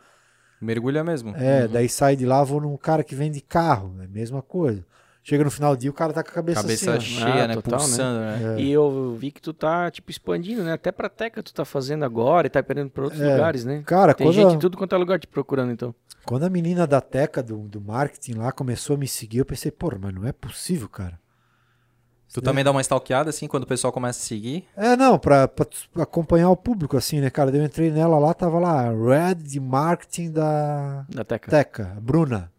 Mergulha 0.59 1.01
mesmo. 1.01 1.33
É, 1.33 1.63
Uhum. 1.63 1.71
daí 1.71 1.87
sai 1.87 2.17
de 2.17 2.25
lá, 2.25 2.43
vou 2.43 2.59
num 2.59 2.75
cara 2.75 3.05
que 3.05 3.15
vende 3.15 3.39
carro, 3.39 3.95
é 4.01 4.03
a 4.03 4.07
mesma 4.09 4.41
coisa. 4.41 4.85
Chega 5.23 5.45
no 5.45 5.51
final 5.51 5.75
do 5.75 5.79
dia, 5.79 5.89
o 5.89 5.93
cara 5.93 6.11
tá 6.11 6.23
com 6.23 6.29
a 6.29 6.33
cabeça, 6.33 6.61
Cabeça 6.61 6.95
assim, 6.95 7.05
cheia, 7.05 7.43
Ah, 7.45 7.47
né? 7.47 7.53
total, 7.55 7.79
né? 7.79 7.85
Pulsando, 7.85 8.19
né? 8.19 8.55
É. 8.57 8.61
E 8.61 8.69
eu 8.71 9.15
vi 9.15 9.31
que 9.31 9.41
tu 9.41 9.53
tá, 9.53 9.89
tipo, 9.91 10.11
expandindo, 10.11 10.63
né? 10.63 10.73
Até 10.73 10.91
pra 10.91 11.07
Teca 11.09 11.41
tu 11.41 11.53
tá 11.53 11.63
fazendo 11.63 12.03
agora 12.03 12.47
e 12.47 12.49
tá 12.49 12.61
perdendo 12.61 12.89
pra 12.89 13.03
outros 13.05 13.21
É. 13.21 13.31
lugares, 13.33 13.63
né? 13.63 13.81
Cara, 13.85 14.13
Tem 14.13 14.27
quando, 14.27 14.35
gente 14.35 14.51
a, 14.51 14.55
em 14.55 14.59
tudo 14.59 14.77
quanto 14.77 14.93
é 14.93 14.97
lugar 14.97 15.19
te 15.19 15.27
procurando, 15.27 15.71
então. 15.71 15.93
quando 16.25 16.43
a 16.43 16.49
menina 16.49 16.85
da 16.87 16.99
Teca, 17.01 17.41
do, 17.43 17.57
do 17.67 17.79
marketing 17.81 18.33
lá, 18.33 18.51
começou 18.51 18.95
a 18.95 18.99
me 18.99 19.07
seguir, 19.07 19.39
eu 19.39 19.45
pensei, 19.45 19.69
pô, 19.71 19.89
mas 19.99 20.13
não 20.13 20.25
é 20.25 20.31
possível, 20.33 20.87
cara. 20.89 21.17
Tu 22.37 22.41
também 22.43 22.63
dá 22.63 22.69
uma 22.71 22.81
stalkeada, 22.81 23.31
assim, 23.31 23.47
quando 23.47 23.63
o 23.63 23.67
pessoal 23.67 23.91
começa 23.91 24.19
a 24.19 24.23
seguir? 24.23 24.65
É, 24.77 24.95
não, 24.95 25.17
pra, 25.17 25.47
pra 25.47 25.65
acompanhar 26.03 26.51
o 26.51 26.55
público, 26.55 26.95
assim, 26.95 27.19
né, 27.19 27.31
cara? 27.31 27.49
Eu 27.55 27.65
entrei 27.65 27.89
nela 27.89 28.19
lá, 28.19 28.31
tava 28.33 28.59
lá, 28.59 28.91
Red 28.91 29.35
de 29.35 29.59
marketing 29.59 30.31
da 30.31 31.03
Da 31.09 31.23
Teca. 31.23 31.49
Teca, 31.49 31.97
Bruna. 31.99 32.51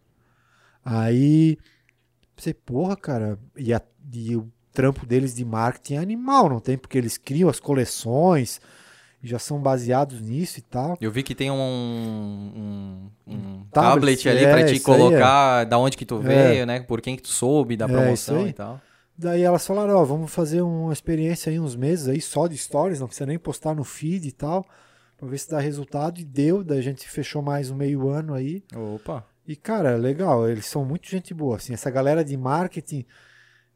Aí, 0.83 1.57
pensei, 2.35 2.53
porra, 2.53 2.95
cara, 2.97 3.39
e, 3.55 3.73
a- 3.73 3.81
e 4.13 4.35
o 4.35 4.47
trampo 4.73 5.05
deles 5.05 5.33
de 5.35 5.45
marketing 5.45 5.95
é 5.95 5.97
animal, 5.99 6.49
não 6.49 6.59
tem? 6.59 6.77
Porque 6.77 6.97
eles 6.97 7.17
criam 7.17 7.49
as 7.49 7.59
coleções, 7.59 8.59
e 9.23 9.27
já 9.27 9.37
são 9.39 9.59
baseados 9.61 10.19
nisso 10.21 10.59
e 10.59 10.61
tal. 10.61 10.97
Eu 10.99 11.11
vi 11.11 11.23
que 11.23 11.35
tem 11.35 11.51
um, 11.51 11.55
um, 11.55 13.09
um 13.27 13.63
Tablet, 13.71 14.23
tablet, 14.23 14.29
ali 14.29 14.43
é, 14.45 14.51
pra 14.51 14.65
te 14.65 14.79
colocar 14.79 15.63
da 15.65 15.77
onde 15.77 15.95
que 15.97 16.05
tu 16.05 16.17
É. 16.17 16.19
veio, 16.21 16.65
né? 16.65 16.79
Por 16.81 17.01
quem 17.01 17.15
que 17.15 17.21
tu 17.23 17.29
soube, 17.29 17.75
da 17.77 17.85
É, 17.85 17.87
promoção 17.87 18.47
e 18.47 18.53
tal. 18.53 18.81
Daí 19.21 19.41
elas 19.41 19.67
falaram, 19.67 19.95
ó, 19.95 20.05
vamos 20.05 20.31
fazer 20.31 20.61
uma 20.61 20.93
experiência 20.93 21.49
aí 21.49 21.59
uns 21.59 21.75
meses 21.75 22.07
aí 22.07 22.21
só 22.21 22.47
de 22.47 22.57
stories, 22.57 23.01
não 23.01 23.07
precisa 23.07 23.25
nem 23.25 23.37
postar 23.37 23.75
no 23.75 23.83
feed 23.83 24.29
e 24.29 24.31
tal, 24.31 24.65
pra 25.17 25.27
ver 25.27 25.37
se 25.37 25.49
dá 25.49 25.59
resultado. 25.59 26.21
E 26.21 26.23
deu, 26.23 26.63
daí 26.63 26.79
a 26.79 26.81
gente 26.81 27.05
fechou 27.09 27.41
mais 27.41 27.69
um 27.69 27.75
meio 27.75 28.07
ano 28.07 28.33
aí. 28.33 28.63
Opa. 28.73 29.27
E, 29.45 29.57
cara, 29.57 29.97
legal, 29.97 30.47
eles 30.47 30.67
são 30.67 30.85
muito 30.85 31.09
gente 31.09 31.33
boa, 31.33 31.57
assim, 31.57 31.73
essa 31.73 31.91
galera 31.91 32.23
de 32.23 32.37
marketing 32.37 33.05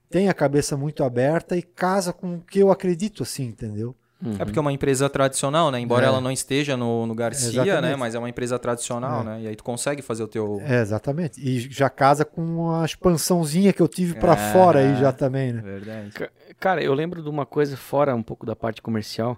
tem 0.09 0.29
a 0.29 0.33
cabeça 0.33 0.77
muito 0.77 1.03
aberta 1.03 1.57
e 1.57 1.61
casa 1.61 2.13
com 2.13 2.35
o 2.35 2.41
que 2.41 2.59
eu 2.59 2.71
acredito, 2.71 3.23
assim, 3.23 3.43
entendeu? 3.45 3.93
Uhum. 4.23 4.35
É 4.39 4.45
porque 4.45 4.57
é 4.57 4.61
uma 4.61 4.71
empresa 4.71 5.09
tradicional, 5.09 5.69
né? 5.69 5.79
Embora 5.79 6.05
É. 6.05 6.07
ela 6.07 6.21
não 6.21 6.31
esteja 6.31 6.77
no, 6.77 7.05
no 7.05 7.13
Garcia, 7.13 7.49
Exatamente. 7.49 7.81
né? 7.81 7.95
Mas 7.97 8.15
é 8.15 8.19
uma 8.19 8.29
empresa 8.29 8.57
tradicional, 8.57 9.21
É. 9.21 9.23
né? 9.25 9.41
E 9.41 9.47
aí 9.47 9.55
tu 9.55 9.63
consegue 9.63 10.01
fazer 10.01 10.23
o 10.23 10.27
teu... 10.27 10.61
É, 10.63 10.81
exatamente. 10.81 11.41
E 11.45 11.59
já 11.59 11.89
casa 11.89 12.23
com 12.23 12.71
a 12.71 12.85
expansãozinha 12.85 13.73
que 13.73 13.81
eu 13.81 13.87
tive 13.87 14.13
pra 14.15 14.33
É. 14.33 14.53
fora 14.53 14.79
aí 14.79 14.95
já 14.99 15.11
também, 15.11 15.51
né? 15.51 15.61
Verdade. 15.61 16.13
Cara, 16.59 16.81
eu 16.81 16.93
lembro 16.93 17.21
de 17.21 17.29
uma 17.29 17.45
coisa 17.45 17.75
fora 17.75 18.15
um 18.15 18.23
pouco 18.23 18.45
da 18.45 18.55
parte 18.55 18.81
comercial 18.81 19.37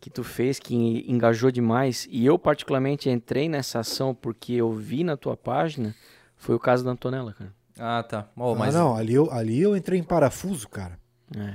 que 0.00 0.10
tu 0.10 0.24
fez 0.24 0.58
que 0.58 1.04
engajou 1.08 1.50
demais 1.50 2.06
e 2.10 2.26
eu 2.26 2.38
particularmente 2.38 3.08
entrei 3.08 3.48
nessa 3.48 3.78
ação 3.80 4.14
porque 4.14 4.52
eu 4.54 4.72
vi 4.72 5.02
na 5.04 5.16
tua 5.16 5.36
página 5.36 5.94
foi 6.36 6.54
o 6.54 6.58
caso 6.58 6.84
da 6.84 6.90
Antonella, 6.90 7.32
cara. 7.32 7.52
Ah, 7.78 8.02
tá. 8.02 8.28
Oh, 8.36 8.54
mas 8.54 8.74
Ah, 8.74 8.78
não, 8.80 8.94
ali 8.96 9.14
eu, 9.14 9.30
ali 9.32 9.60
eu 9.62 9.76
entrei 9.76 9.98
em 9.98 10.02
parafuso, 10.02 10.68
cara. 10.68 10.98
É. 11.36 11.54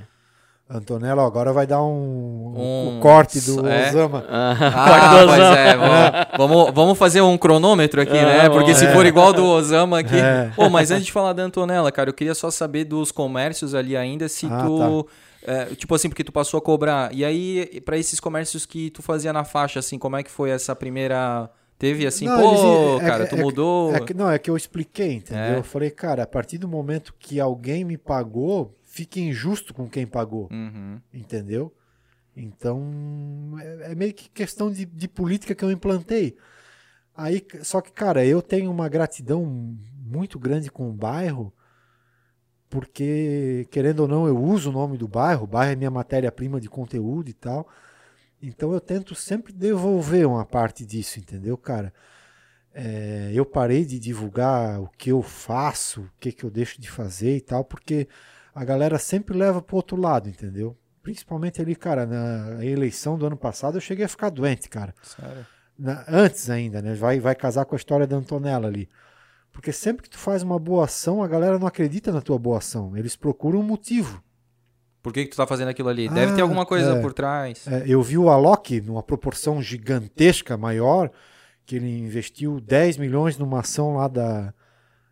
Antonella, 0.69 1.23
ó, 1.23 1.25
agora 1.25 1.51
vai 1.51 1.65
dar 1.65 1.81
um, 1.81 2.53
Um- 2.55 2.97
o 2.97 2.99
corte 3.01 3.41
do 3.41 3.67
é. 3.67 3.89
Osama. 3.89 4.23
Ah, 4.29 4.55
Corte 4.87 5.07
do 5.09 5.27
pois 5.27 5.39
Osama. 5.39 5.57
é, 5.57 5.75
vamos, 6.37 6.37
vamos, 6.37 6.73
vamos 6.75 6.97
fazer 6.97 7.21
um 7.21 7.37
cronômetro 7.39 7.99
aqui, 8.01 8.15
Ah, 8.17 8.43
né? 8.43 8.49
Porque 8.49 8.75
se 8.75 8.85
é. 8.85 8.93
for 8.93 9.03
igual 9.05 9.33
do 9.33 9.43
Osama 9.43 9.99
aqui. 9.99 10.15
É. 10.15 10.51
Pô, 10.55 10.69
mas 10.69 10.91
antes 10.91 11.07
de 11.07 11.11
falar 11.11 11.33
da 11.33 11.41
Antonella, 11.41 11.91
cara, 11.91 12.09
eu 12.09 12.13
queria 12.13 12.35
só 12.35 12.51
saber 12.51 12.83
dos 12.85 13.11
comércios 13.11 13.73
ali 13.73 13.97
ainda, 13.97 14.29
se 14.29 14.45
Ah, 14.45 14.63
tu. 14.63 15.07
é, 15.43 15.65
tipo 15.73 15.95
assim, 15.95 16.07
porque 16.07 16.23
tu 16.23 16.31
passou 16.31 16.59
a 16.59 16.61
cobrar. 16.61 17.11
E 17.15 17.25
aí, 17.25 17.81
pra 17.83 17.97
esses 17.97 18.19
comércios 18.19 18.63
que 18.67 18.91
tu 18.91 19.01
fazia 19.01 19.33
na 19.33 19.43
faixa, 19.43 19.79
assim, 19.79 19.97
como 19.97 20.17
é 20.17 20.23
que 20.23 20.29
foi 20.31 20.51
essa 20.51 20.75
primeira 20.75 21.49
Teve 21.79 22.05
assim, 22.05 22.25
Não, 22.25 22.37
pô, 22.41 22.49
eles- 22.97 23.03
é 23.03 23.07
cara, 23.09 23.25
tu 23.25 23.35
é 23.37 23.41
mudou. 23.41 23.95
É 23.95 24.01
que, 24.01 24.13
não, 24.13 24.29
é 24.29 24.37
que 24.37 24.49
eu 24.51 24.57
expliquei, 24.57 25.13
entendeu? 25.13 25.41
É. 25.41 25.57
Eu 25.59 25.63
falei, 25.63 25.89
cara, 25.89 26.23
a 26.23 26.27
partir 26.27 26.57
do 26.57 26.67
momento 26.67 27.13
que 27.17 27.39
alguém 27.39 27.85
me 27.85 27.97
pagou, 27.97 28.75
fique 28.99 29.21
injusto 29.21 29.73
com 29.73 29.89
quem 29.89 30.05
pagou, 30.05 30.49
Uhum. 30.51 30.99
entendeu? 31.13 31.73
Então, 32.35 33.55
é, 33.61 33.91
é 33.91 33.95
meio 33.95 34.13
que 34.13 34.29
questão 34.29 34.69
de, 34.71 34.85
de 34.85 35.07
política 35.07 35.55
que 35.55 35.63
eu 35.63 35.71
implantei. 35.71 36.35
Aí, 37.15 37.45
só 37.63 37.81
que, 37.81 37.91
cara, 37.91 38.25
eu 38.25 38.41
tenho 38.41 38.69
uma 38.71 38.87
gratidão 38.89 39.45
muito 40.05 40.37
grande 40.37 40.69
com 40.69 40.89
o 40.89 40.93
bairro, 40.93 41.53
porque, 42.69 43.67
querendo 43.71 44.01
ou 44.01 44.07
não, 44.07 44.27
eu 44.27 44.37
uso 44.37 44.69
o 44.69 44.73
nome 44.73 44.97
do 44.97 45.07
bairro, 45.07 45.43
o 45.45 45.47
bairro 45.47 45.71
é 45.71 45.75
minha 45.75 45.89
matéria-prima 45.91 46.59
de 46.61 46.69
conteúdo 46.69 47.29
e 47.29 47.33
tal. 47.33 47.67
Então 48.41 48.71
eu 48.71 48.79
tento 48.79 49.15
sempre 49.15 49.51
devolver 49.51 50.25
uma 50.27 50.45
parte 50.45 50.85
disso, 50.85 51.19
entendeu, 51.19 51.57
cara? 51.57 51.93
É, 52.73 53.31
eu 53.33 53.45
parei 53.45 53.83
de 53.83 53.97
divulgar 53.99 54.79
o 54.79 54.87
que 54.97 55.09
eu 55.11 55.21
faço, 55.21 56.01
o 56.01 56.09
que, 56.19 56.31
que 56.31 56.43
eu 56.43 56.51
deixo 56.51 56.79
de 56.79 56.89
fazer 56.89 57.35
e 57.37 57.41
tal, 57.41 57.65
porque 57.65 58.07
a 58.53 58.63
galera 58.65 58.97
sempre 58.99 59.37
leva 59.37 59.61
pro 59.61 59.75
outro 59.77 59.97
lado, 59.99 60.27
entendeu? 60.29 60.77
Principalmente 61.01 61.61
ali, 61.61 61.75
cara, 61.75 62.05
na 62.05 62.63
eleição 62.63 63.17
do 63.17 63.25
ano 63.25 63.37
passado 63.37 63.77
eu 63.77 63.81
cheguei 63.81 64.05
a 64.05 64.09
ficar 64.09 64.29
doente, 64.29 64.67
cara. 64.69 64.93
Sério? 65.01 65.45
Na- 65.77 66.03
antes 66.07 66.49
ainda, 66.49 66.81
né? 66.81 66.93
Vai, 66.93 67.19
vai 67.19 67.33
casar 67.35 67.65
com 67.65 67.73
a 67.75 67.77
história 67.77 68.05
da 68.05 68.15
Antonella 68.17 68.67
ali. 68.67 68.89
Porque 69.51 69.71
sempre 69.71 70.03
que 70.03 70.09
tu 70.09 70.17
faz 70.17 70.43
uma 70.43 70.59
boa 70.59 70.85
ação, 70.85 71.23
a 71.23 71.27
galera 71.27 71.57
não 71.57 71.65
acredita 71.67 72.11
na 72.11 72.21
tua 72.21 72.37
boa 72.37 72.57
ação. 72.59 72.95
Eles 72.97 73.15
procuram 73.15 73.59
um 73.59 73.63
motivo. 73.63 74.21
Por 75.01 75.13
que, 75.13 75.23
que 75.23 75.31
tu 75.31 75.37
tá 75.37 75.47
fazendo 75.47 75.69
aquilo 75.69 75.87
ali? 75.89 76.09
Deve 76.09 76.33
ter 76.35 76.41
Ah, 76.41 76.43
alguma 76.43 76.65
coisa 76.65 76.97
é. 76.97 77.01
por 77.01 77.13
trás. 77.13 77.65
É, 77.65 77.83
eu 77.87 78.01
vi 78.03 78.17
o 78.17 78.29
Alok 78.29 78.81
numa 78.81 79.01
proporção 79.01 79.61
gigantesca, 79.61 80.57
maior, 80.57 81.09
que 81.65 81.77
ele 81.77 81.99
investiu 81.99 82.59
10 82.59 82.97
milhões 82.97 83.37
numa 83.37 83.61
ação 83.61 83.95
lá 83.95 84.07
da, 84.09 84.53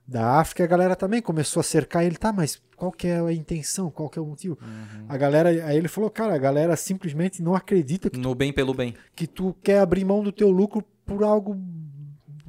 da 0.06 0.40
África, 0.40 0.62
e 0.62 0.66
a 0.66 0.68
galera 0.68 0.96
também 0.96 1.22
começou 1.22 1.62
a 1.62 1.64
cercar 1.64 2.04
ele, 2.06 2.18
tá, 2.18 2.34
mas 2.34 2.62
qual 2.78 2.92
que 2.92 3.08
é 3.08 3.20
a 3.20 3.34
intenção, 3.34 3.90
qual 3.90 4.08
que 4.08 4.20
é 4.20 4.22
o 4.22 4.26
motivo? 4.26 4.58
Uhum. 4.62 5.06
A 5.10 5.18
galera, 5.18 5.50
aí 5.50 5.76
ele 5.76 5.88
falou, 5.88 6.12
cara, 6.12 6.36
a 6.36 6.38
galera 6.38 6.76
simplesmente 6.78 7.42
não 7.42 7.56
acredita 7.56 8.08
que, 8.08 8.20
No 8.20 8.36
bem 8.36 8.54
pelo 8.54 8.74
bem. 8.74 8.94
que 9.16 9.26
tu 9.26 9.56
quer 9.64 9.80
abrir 9.80 10.06
mão 10.06 10.24
do 10.24 10.32
teu 10.32 10.52
lucro 10.52 10.84
por 11.04 11.24
algo 11.24 11.56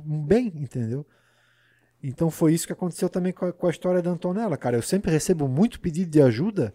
bem, 0.05 0.53
entendeu? 0.55 1.05
Então 2.03 2.31
foi 2.31 2.53
isso 2.53 2.67
que 2.67 2.73
aconteceu 2.75 3.09
também 3.09 3.33
com 3.33 3.47
a, 3.47 3.53
com 3.53 3.67
a 3.67 3.71
história 3.71 4.03
da 4.03 4.11
Antonella, 4.11 4.57
cara. 4.59 4.77
Eu 4.77 4.83
sempre 4.83 5.11
recebo 5.11 5.49
muito 5.49 5.81
pedido 5.81 6.11
de 6.11 6.21
ajuda, 6.21 6.75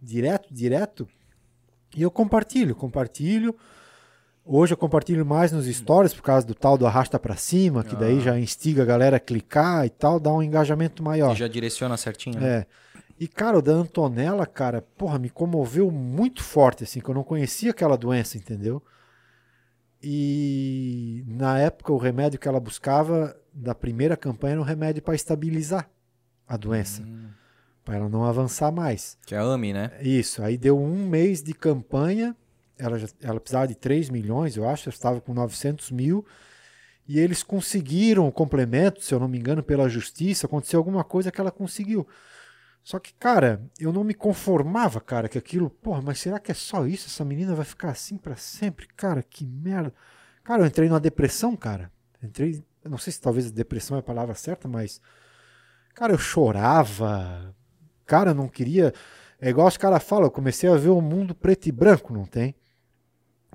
direto, 0.00 0.52
direto, 0.52 1.08
e 1.96 2.02
eu 2.02 2.10
compartilho, 2.10 2.76
compartilho. 2.76 3.56
Hoje 4.44 4.72
eu 4.72 4.76
compartilho 4.76 5.24
mais 5.24 5.52
nos 5.52 5.66
stories 5.66 6.12
por 6.12 6.22
causa 6.22 6.46
do 6.46 6.54
tal 6.54 6.76
do 6.76 6.86
arrasta 6.86 7.18
pra 7.18 7.36
cima, 7.36 7.84
que 7.84 7.94
daí 7.94 8.18
Ah. 8.18 8.20
já 8.20 8.38
instiga 8.40 8.82
a 8.82 8.84
galera 8.86 9.16
a 9.16 9.20
clicar 9.20 9.86
e 9.86 9.90
tal, 9.90 10.18
dá 10.18 10.32
um 10.32 10.42
engajamento 10.42 11.02
maior. 11.02 11.32
E 11.32 11.38
já 11.38 11.46
direciona 11.46 11.96
certinho. 11.96 12.40
né? 12.40 12.48
É. 12.58 12.66
E, 13.20 13.28
cara, 13.28 13.58
o 13.58 13.62
da 13.62 13.72
Antonella, 13.72 14.44
cara, 14.44 14.82
porra, 14.98 15.16
me 15.16 15.30
comoveu 15.30 15.90
muito 15.92 16.42
forte, 16.42 16.82
assim, 16.82 17.00
que 17.00 17.08
eu 17.08 17.14
não 17.14 17.22
conhecia 17.22 17.70
aquela 17.70 17.96
doença, 17.96 18.36
entendeu? 18.36 18.82
E 20.02 21.22
na 21.28 21.60
época 21.60 21.92
o 21.92 21.96
remédio 21.98 22.40
que 22.40 22.48
ela 22.48 22.58
buscava 22.58 23.36
da 23.52 23.72
primeira 23.76 24.16
campanha 24.16 24.54
era 24.54 24.60
um 24.60 24.64
remédio 24.64 25.00
para 25.02 25.14
estabilizar 25.14 25.88
a 26.48 26.56
doença, 26.56 27.02
Hum. 27.02 27.28
para 27.84 27.96
ela 27.96 28.08
não 28.08 28.24
avançar 28.24 28.72
mais. 28.72 29.16
Que 29.24 29.36
é 29.36 29.38
a 29.38 29.42
AMI, 29.44 29.72
né? 29.72 29.92
Isso, 30.00 30.42
aí 30.42 30.58
deu 30.58 30.76
um 30.76 31.06
mês 31.06 31.40
de 31.44 31.54
campanha, 31.54 32.34
ela, 32.78 32.98
ela 33.20 33.40
precisava 33.40 33.68
de 33.68 33.74
3 33.74 34.10
milhões, 34.10 34.56
eu 34.56 34.68
acho, 34.68 34.88
estava 34.88 35.20
com 35.20 35.32
900 35.32 35.90
mil, 35.90 36.26
e 37.06 37.18
eles 37.18 37.42
conseguiram 37.42 38.26
o 38.26 38.32
complemento, 38.32 39.02
se 39.02 39.14
eu 39.14 39.20
não 39.20 39.28
me 39.28 39.38
engano, 39.38 39.62
pela 39.62 39.88
justiça, 39.88 40.46
aconteceu 40.46 40.78
alguma 40.78 41.04
coisa 41.04 41.30
que 41.30 41.40
ela 41.40 41.50
conseguiu. 41.50 42.06
Só 42.82 42.98
que, 42.98 43.14
cara, 43.14 43.62
eu 43.78 43.92
não 43.92 44.02
me 44.02 44.14
conformava, 44.14 45.00
cara, 45.00 45.28
que 45.28 45.38
aquilo, 45.38 45.70
porra, 45.70 46.02
mas 46.02 46.18
será 46.18 46.40
que 46.40 46.50
é 46.50 46.54
só 46.54 46.86
isso? 46.86 47.06
Essa 47.06 47.24
menina 47.24 47.54
vai 47.54 47.64
ficar 47.64 47.90
assim 47.90 48.16
pra 48.16 48.34
sempre? 48.34 48.88
Cara, 48.96 49.22
que 49.22 49.44
merda. 49.44 49.94
Cara, 50.42 50.62
eu 50.62 50.66
entrei 50.66 50.88
numa 50.88 50.98
depressão, 50.98 51.56
cara. 51.56 51.92
Entrei, 52.20 52.62
não 52.84 52.98
sei 52.98 53.12
se 53.12 53.20
talvez 53.20 53.50
depressão 53.52 53.96
é 53.96 54.00
a 54.00 54.02
palavra 54.02 54.34
certa, 54.34 54.66
mas 54.66 55.00
cara, 55.94 56.12
eu 56.12 56.18
chorava. 56.18 57.54
Cara, 58.04 58.30
eu 58.30 58.34
não 58.34 58.48
queria, 58.48 58.92
é 59.40 59.48
igual 59.50 59.68
os 59.68 59.76
caras 59.76 60.02
falam, 60.02 60.24
eu 60.26 60.30
comecei 60.30 60.68
a 60.68 60.76
ver 60.76 60.90
o 60.90 61.00
mundo 61.00 61.34
preto 61.34 61.66
e 61.66 61.72
branco, 61.72 62.12
não 62.12 62.24
tem? 62.24 62.54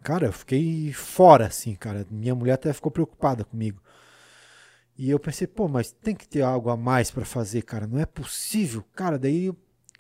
Cara, 0.08 0.28
eu 0.28 0.32
fiquei 0.32 0.94
fora 0.94 1.48
assim, 1.48 1.76
cara. 1.76 2.08
Minha 2.10 2.34
mulher 2.34 2.54
até 2.54 2.72
ficou 2.72 2.90
preocupada 2.90 3.44
comigo. 3.44 3.84
E 4.98 5.10
eu 5.10 5.20
pensei, 5.20 5.46
pô, 5.46 5.68
mas 5.68 5.92
tem 5.92 6.16
que 6.16 6.26
ter 6.26 6.44
algo 6.44 6.70
a 6.70 6.78
mais 6.78 7.12
para 7.12 7.26
fazer, 7.26 7.64
cara. 7.64 7.86
Não 7.86 8.00
é 8.00 8.06
possível. 8.06 8.86
Cara, 8.96 9.20
daí 9.20 9.52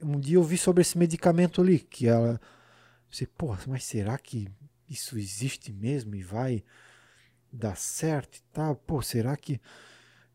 um 0.01 0.17
dia 0.17 0.37
eu 0.37 0.43
vi 0.43 0.57
sobre 0.57 0.79
esse 0.79 0.97
medicamento 0.97 1.61
ali, 1.61 1.79
que 1.79 2.07
ela. 2.07 2.39
Pensei, 3.09 3.27
pô, 3.27 3.53
mas 3.67 3.83
será 3.83 4.17
que 4.17 4.47
isso 4.89 5.17
existe 5.17 5.73
mesmo 5.73 6.15
e 6.15 6.23
vai 6.23 6.63
dar 7.51 7.75
certo 7.75 8.37
e 8.37 8.43
tal? 8.53 8.77
Pô, 8.77 9.01
será 9.01 9.35
que. 9.35 9.59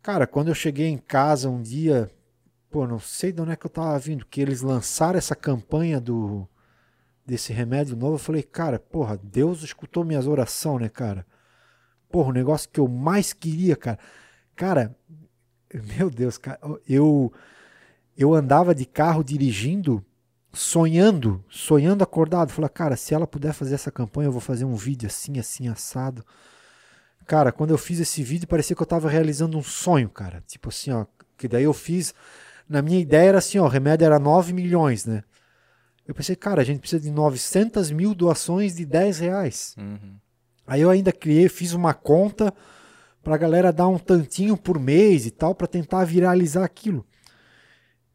Cara, 0.02 0.26
quando 0.26 0.48
eu 0.48 0.54
cheguei 0.54 0.88
em 0.88 0.98
casa 0.98 1.48
um 1.48 1.62
dia, 1.62 2.10
pô, 2.70 2.86
não 2.86 2.98
sei 2.98 3.32
de 3.32 3.40
onde 3.40 3.52
é 3.52 3.56
que 3.56 3.64
eu 3.64 3.70
tava 3.70 3.98
vindo, 3.98 4.26
que 4.26 4.42
eles 4.42 4.60
lançaram 4.60 5.16
essa 5.16 5.34
campanha 5.34 5.98
do 5.98 6.46
desse 7.24 7.52
remédio 7.52 7.96
novo, 7.96 8.14
eu 8.14 8.18
falei, 8.18 8.42
cara, 8.42 8.78
porra, 8.78 9.18
Deus 9.22 9.62
escutou 9.62 10.04
minhas 10.04 10.26
orações, 10.26 10.82
né, 10.82 10.88
cara? 10.88 11.26
Porra, 12.10 12.30
o 12.30 12.32
negócio 12.32 12.68
que 12.68 12.80
eu 12.80 12.88
mais 12.88 13.32
queria, 13.32 13.76
cara. 13.76 13.98
Cara, 14.54 14.94
meu 15.96 16.10
Deus, 16.10 16.36
cara, 16.36 16.58
eu 16.88 17.32
eu 18.16 18.34
andava 18.34 18.74
de 18.74 18.84
carro 18.84 19.24
dirigindo, 19.24 20.04
sonhando, 20.52 21.42
sonhando 21.48 22.04
acordado. 22.04 22.50
Falei, 22.50 22.68
cara, 22.68 22.96
se 22.96 23.14
ela 23.14 23.26
puder 23.26 23.52
fazer 23.52 23.74
essa 23.74 23.90
campanha, 23.90 24.28
eu 24.28 24.32
vou 24.32 24.40
fazer 24.40 24.64
um 24.64 24.76
vídeo 24.76 25.06
assim, 25.06 25.38
assim, 25.38 25.68
assado. 25.68 26.24
Cara, 27.26 27.52
quando 27.52 27.70
eu 27.70 27.78
fiz 27.78 28.00
esse 28.00 28.22
vídeo, 28.22 28.46
parecia 28.46 28.76
que 28.76 28.82
eu 28.82 28.86
tava 28.86 29.08
realizando 29.08 29.56
um 29.56 29.62
sonho, 29.62 30.10
cara. 30.10 30.42
Tipo 30.46 30.68
assim, 30.68 30.90
ó, 30.90 31.06
que 31.38 31.48
daí 31.48 31.64
eu 31.64 31.72
fiz. 31.72 32.14
Na 32.68 32.82
minha 32.82 33.00
ideia 33.00 33.28
era 33.30 33.38
assim, 33.38 33.58
ó, 33.58 33.64
o 33.64 33.68
remédio 33.68 34.04
era 34.04 34.18
9 34.18 34.52
milhões, 34.52 35.06
né? 35.06 35.24
Eu 36.06 36.14
pensei, 36.14 36.34
cara, 36.34 36.62
a 36.62 36.64
gente 36.64 36.80
precisa 36.80 37.02
de 37.02 37.10
900 37.10 37.90
mil 37.90 38.14
doações 38.14 38.76
de 38.76 38.84
10 38.84 39.18
reais. 39.20 39.74
Uhum. 39.78 40.16
Aí 40.66 40.80
eu 40.80 40.90
ainda 40.90 41.12
criei, 41.12 41.48
fiz 41.48 41.72
uma 41.72 41.94
conta 41.94 42.52
pra 43.22 43.36
galera 43.36 43.72
dar 43.72 43.88
um 43.88 43.98
tantinho 43.98 44.56
por 44.56 44.78
mês 44.78 45.26
e 45.26 45.30
tal, 45.30 45.54
pra 45.54 45.66
tentar 45.66 46.04
viralizar 46.04 46.64
aquilo. 46.64 47.06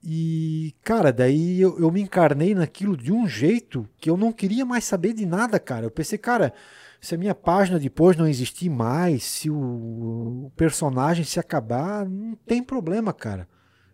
E, 0.04 0.76
cara, 0.84 1.12
daí 1.12 1.60
eu, 1.60 1.80
eu 1.80 1.92
me 1.92 2.02
encarnei 2.02 2.54
naquilo 2.54 2.96
de 2.96 3.12
um 3.12 3.28
jeito 3.28 3.88
que 3.98 4.10
eu 4.10 4.18
não 4.18 4.32
queria 4.32 4.66
mais 4.66 4.84
saber 4.84 5.14
de 5.14 5.26
nada, 5.26 5.60
cara. 5.60 5.86
Eu 5.86 5.92
pensei, 5.92 6.18
cara, 6.18 6.54
se 7.02 7.16
a 7.16 7.18
minha 7.18 7.36
página 7.36 7.80
depois 7.80 8.16
não 8.16 8.28
existir 8.28 8.70
mais, 8.70 9.24
se 9.24 9.50
o, 9.50 10.46
o 10.46 10.52
personagem 10.56 11.26
se 11.26 11.40
acabar, 11.40 12.08
não 12.08 12.36
tem 12.36 12.64
problema, 12.64 13.14
cara. 13.14 13.48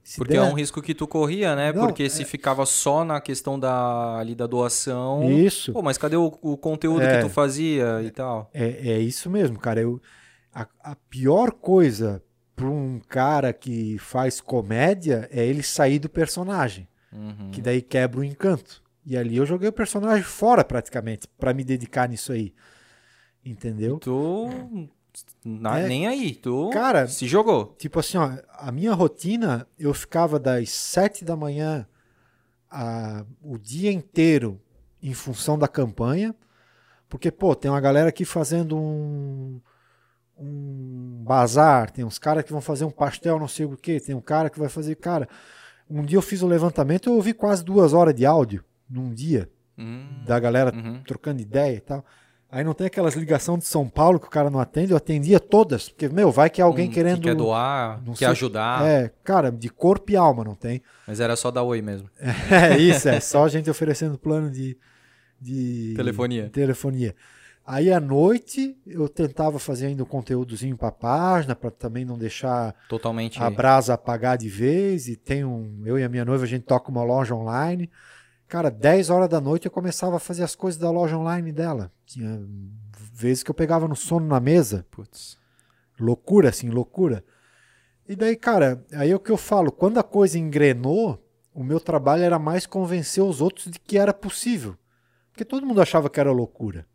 Se 0.03 0.17
Porque 0.17 0.33
der- 0.33 0.39
é 0.39 0.43
um 0.43 0.53
risco 0.53 0.81
que 0.81 0.93
tu 0.93 1.07
corria, 1.07 1.55
né? 1.55 1.71
Não, 1.71 1.85
Porque 1.87 2.09
se 2.09 2.25
ficava 2.25 2.65
só 2.65 3.05
na 3.05 3.21
questão 3.21 3.57
da, 3.57 4.17
ali 4.17 4.35
da 4.35 4.45
doação. 4.45 5.31
Isso. 5.31 5.71
Pô, 5.71 5.81
mas 5.81 5.97
cadê 5.97 6.17
o, 6.17 6.37
o 6.41 6.57
conteúdo 6.57 7.01
É. 7.03 7.17
que 7.17 7.23
tu 7.23 7.29
fazia 7.29 8.01
e 8.03 8.11
tal? 8.11 8.49
É, 8.53 8.91
é 8.91 8.99
isso 8.99 9.29
mesmo, 9.29 9.57
cara. 9.57 9.79
Eu, 9.79 10.01
a, 10.53 10.67
a 10.83 10.95
pior 11.09 11.51
coisa 11.51 12.21
para 12.55 12.65
um 12.67 12.99
cara 13.07 13.53
que 13.53 13.97
faz 13.97 14.41
comédia 14.41 15.27
é 15.31 15.45
ele 15.45 15.63
sair 15.63 15.99
do 15.99 16.09
personagem, 16.09 16.87
Uhum. 17.11 17.49
que 17.51 17.61
daí 17.61 17.81
quebra 17.81 18.19
o 18.19 18.23
encanto. 18.23 18.83
E 19.05 19.15
ali 19.17 19.37
eu 19.37 19.45
joguei 19.45 19.69
o 19.69 19.73
personagem 19.73 20.23
fora 20.23 20.63
praticamente 20.65 21.27
para 21.37 21.53
me 21.53 21.63
dedicar 21.63 22.09
nisso 22.09 22.31
aí. 22.33 22.53
Entendeu? 23.45 23.99
Tu. 23.99 24.89
Na- 25.43 25.79
É. 25.79 25.87
Nem 25.87 26.07
aí. 26.07 26.35
Tu 26.35 26.69
Cara, 26.71 27.07
se 27.07 27.27
jogou. 27.27 27.75
Tipo 27.77 27.99
assim, 27.99 28.17
ó, 28.17 28.31
a 28.57 28.71
minha 28.71 28.93
rotina, 28.93 29.67
eu 29.77 29.93
ficava 29.93 30.39
das 30.39 30.69
sete 30.71 31.23
da 31.25 31.35
manhã 31.35 31.85
a, 32.69 33.25
o 33.41 33.57
dia 33.57 33.91
inteiro 33.91 34.59
em 35.01 35.13
função 35.13 35.57
da 35.59 35.67
campanha, 35.67 36.33
porque, 37.09 37.29
pô, 37.29 37.53
tem 37.55 37.69
uma 37.69 37.81
galera 37.81 38.09
aqui 38.09 38.25
fazendo 38.25 38.75
um, 38.77 39.59
um 40.37 41.21
bazar, 41.23 41.91
tem 41.91 42.03
uns 42.03 42.17
caras 42.17 42.43
que 42.43 42.51
vão 42.51 42.61
fazer 42.61 42.85
um 42.85 42.91
pastel, 42.91 43.39
não 43.39 43.47
sei 43.47 43.65
o 43.65 43.77
que, 43.77 43.99
tem 43.99 44.15
um 44.15 44.21
cara 44.21 44.49
que 44.49 44.59
vai 44.59 44.69
fazer, 44.69 44.95
cara, 44.95 45.27
um 45.89 46.03
dia 46.03 46.17
eu 46.17 46.21
fiz 46.21 46.41
o 46.41 46.47
levantamento, 46.47 47.09
eu 47.09 47.13
ouvi 47.15 47.33
quase 47.33 47.63
duas 47.63 47.93
horas 47.93 48.15
de 48.15 48.25
áudio 48.25 48.63
num 48.89 49.13
dia, 49.13 49.49
Hum, 49.77 50.23
da 50.25 50.39
galera 50.39 50.71
uhum. 50.75 51.01
trocando 51.03 51.41
ideia 51.41 51.75
e 51.77 51.79
tal. 51.79 52.05
Aí 52.55 52.63
não 52.63 52.73
tem 52.75 52.85
aquelas 52.85 53.15
ligações 53.15 53.59
de 53.61 53.65
São 53.65 53.89
Paulo 53.89 54.19
que 54.19 54.27
o 54.27 54.29
cara 54.29 54.47
não 54.49 54.59
atende, 54.59 54.91
eu 54.91 54.97
atendia 54.97 55.39
todas, 55.39 55.89
porque, 55.89 56.07
meu, 56.07 56.31
vai 56.31 56.49
que 56.51 56.61
é 56.61 56.63
alguém 56.63 56.87
Hum, 56.87 56.91
querendo... 56.91 57.17
Que 57.17 57.23
quer 57.23 57.35
doar, 57.35 57.97
não 58.05 58.13
quer 58.13 58.17
sei- 58.19 58.27
ajudar. 58.27 58.85
É, 58.87 59.11
cara, 59.23 59.51
de 59.51 59.69
corpo 59.69 60.11
e 60.11 60.15
alma, 60.15 60.43
não 60.43 60.53
tem? 60.53 60.81
Mas 61.07 61.19
era 61.19 61.35
só 61.35 61.49
dar 61.49 61.63
oi 61.63 61.81
mesmo. 61.81 62.07
É 62.51 62.77
isso, 62.77 63.09
é 63.09 63.19
só 63.19 63.43
a 63.45 63.49
gente 63.49 63.69
oferecendo 63.71 64.19
plano 64.19 64.51
de, 64.51 64.77
de 65.41 65.93
Telefonia. 65.95 66.49
telefonia. 66.49 67.15
Aí 67.65 67.91
à 67.93 67.99
noite 67.99 68.77
eu 68.85 69.07
tentava 69.07 69.57
fazer 69.57 69.85
ainda 69.87 70.03
um 70.03 70.05
conteúdozinho 70.05 70.75
para 70.77 70.89
a 70.89 70.91
página, 70.91 71.55
para 71.55 71.71
também 71.71 72.03
não 72.03 72.17
deixar 72.17 72.75
Totalmente. 72.89 73.41
a 73.41 73.49
brasa 73.49 73.93
apagar 73.93 74.37
de 74.37 74.49
vez. 74.49 75.07
E 75.07 75.15
tem 75.15 75.45
um. 75.45 75.81
Eu 75.85 75.97
e 75.97 76.03
a 76.03 76.09
minha 76.09 76.25
noiva, 76.25 76.43
a 76.43 76.47
gente 76.47 76.63
toca 76.65 76.91
uma 76.91 77.03
loja 77.05 77.33
online. 77.33 77.89
Cara, 78.53 78.69
10 78.69 79.09
horas 79.09 79.27
da 79.29 79.41
noite 79.41 79.65
eu 79.65 79.71
começava 79.71 80.17
a 80.17 80.19
fazer 80.19 80.43
as 80.43 80.53
coisas 80.53 80.79
da 80.79 80.91
loja 80.91 81.17
online 81.17 81.51
dela. 81.51 81.91
Tinha 82.05 82.39
vezes 83.11 83.41
que 83.41 83.49
eu 83.49 83.55
pegava 83.55 83.87
no 83.87 83.95
sono 83.95 84.27
na 84.27 84.39
mesa. 84.39 84.85
Putz. 84.91 85.39
Loucura, 85.99 86.49
assim, 86.49 86.69
loucura. 86.69 87.25
E 88.07 88.15
daí, 88.15 88.35
cara, 88.35 88.85
aí 88.93 89.09
é 89.09 89.15
o 89.15 89.19
que 89.19 89.31
eu 89.31 89.37
falo, 89.37 89.71
quando 89.71 89.97
a 89.97 90.03
coisa 90.03 90.37
engrenou, 90.37 91.19
o 91.51 91.63
meu 91.63 91.79
trabalho 91.79 92.21
era 92.21 92.37
mais 92.37 92.67
convencer 92.67 93.23
os 93.23 93.41
outros 93.41 93.71
de 93.71 93.79
que 93.79 93.97
era 93.97 94.13
possível. 94.13 94.77
Porque 95.31 95.43
todo 95.43 95.65
mundo 95.65 95.81
achava 95.81 96.07
que 96.07 96.19
era 96.19 96.31
loucura. 96.31 96.85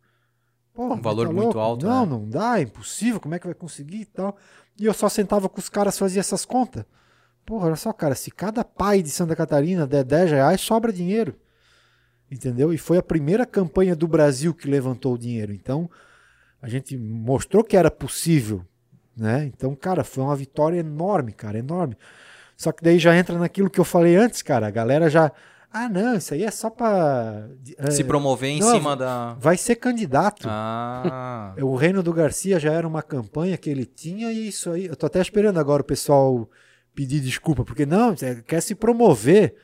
Pô, 0.73 0.93
Um 0.93 1.01
valor 1.01 1.27
tá 1.27 1.33
muito 1.33 1.59
alto, 1.59 1.85
Não, 1.85 2.05
né? 2.05 2.09
não 2.09 2.29
dá, 2.29 2.57
é 2.57 2.61
impossível, 2.61 3.19
como 3.19 3.35
é 3.35 3.39
que 3.39 3.47
vai 3.47 3.53
conseguir 3.53 3.99
e 3.99 4.05
tal. 4.05 4.37
E 4.79 4.85
eu 4.85 4.93
só 4.93 5.09
sentava 5.09 5.49
com 5.49 5.59
os 5.59 5.67
caras, 5.67 5.99
fazia 5.99 6.21
essas 6.21 6.45
contas. 6.45 6.85
Porra, 7.45 7.65
olha 7.67 7.75
só, 7.75 7.91
cara, 7.91 8.15
se 8.15 8.31
cada 8.31 8.63
pai 8.63 9.03
de 9.03 9.09
Santa 9.09 9.35
Catarina 9.35 9.85
der 9.85 10.05
10 10.05 10.31
reais, 10.31 10.61
sobra 10.61 10.93
dinheiro. 10.93 11.35
Entendeu? 12.31 12.71
E 12.71 12.77
foi 12.77 12.97
a 12.97 13.03
primeira 13.03 13.45
campanha 13.45 13.95
do 13.95 14.07
Brasil 14.07 14.53
que 14.53 14.69
levantou 14.69 15.15
o 15.15 15.17
dinheiro. 15.17 15.51
Então, 15.51 15.89
a 16.61 16.69
gente 16.69 16.97
mostrou 16.97 17.63
que 17.63 17.75
era 17.75 17.89
possível, 17.89 18.63
né? 19.17 19.45
Então, 19.45 19.75
cara, 19.75 20.03
foi 20.03 20.23
uma 20.23 20.35
vitória 20.35 20.79
enorme, 20.79 21.31
cara, 21.31 21.57
enorme. 21.57 21.97
Só 22.55 22.71
que 22.71 22.83
daí 22.83 22.99
já 22.99 23.15
entra 23.15 23.37
naquilo 23.39 23.69
que 23.69 23.79
eu 23.79 23.85
falei 23.85 24.15
antes, 24.15 24.41
cara. 24.41 24.67
A 24.67 24.71
galera 24.71 25.09
já. 25.09 25.31
Ah, 25.71 25.87
não, 25.87 26.15
isso 26.15 26.33
aí 26.33 26.43
é 26.43 26.51
só 26.51 26.69
pra. 26.69 27.47
é, 27.77 27.89
Se 27.89 28.03
promover 28.03 28.49
em 28.49 28.59
não, 28.59 28.71
cima 28.73 28.97
da. 28.97 29.35
Vai 29.39 29.55
ser 29.55 29.75
candidato. 29.75 30.47
Ah. 30.49 31.55
O 31.61 31.75
Reino 31.75 32.03
do 32.03 32.13
Garcia 32.13 32.59
já 32.59 32.73
era 32.73 32.87
uma 32.87 33.01
campanha 33.01 33.57
que 33.57 33.69
ele 33.69 33.85
tinha 33.85 34.31
e 34.31 34.47
isso 34.49 34.71
aí. 34.71 34.85
Eu 34.85 34.95
tô 34.95 35.05
até 35.05 35.21
esperando 35.21 35.59
agora 35.59 35.81
o 35.81 35.85
pessoal 35.85 36.49
pedir 36.93 37.21
desculpa, 37.21 37.63
porque 37.63 37.85
não, 37.85 38.13
quer 38.45 38.61
se 38.61 38.75
promover. 38.75 39.55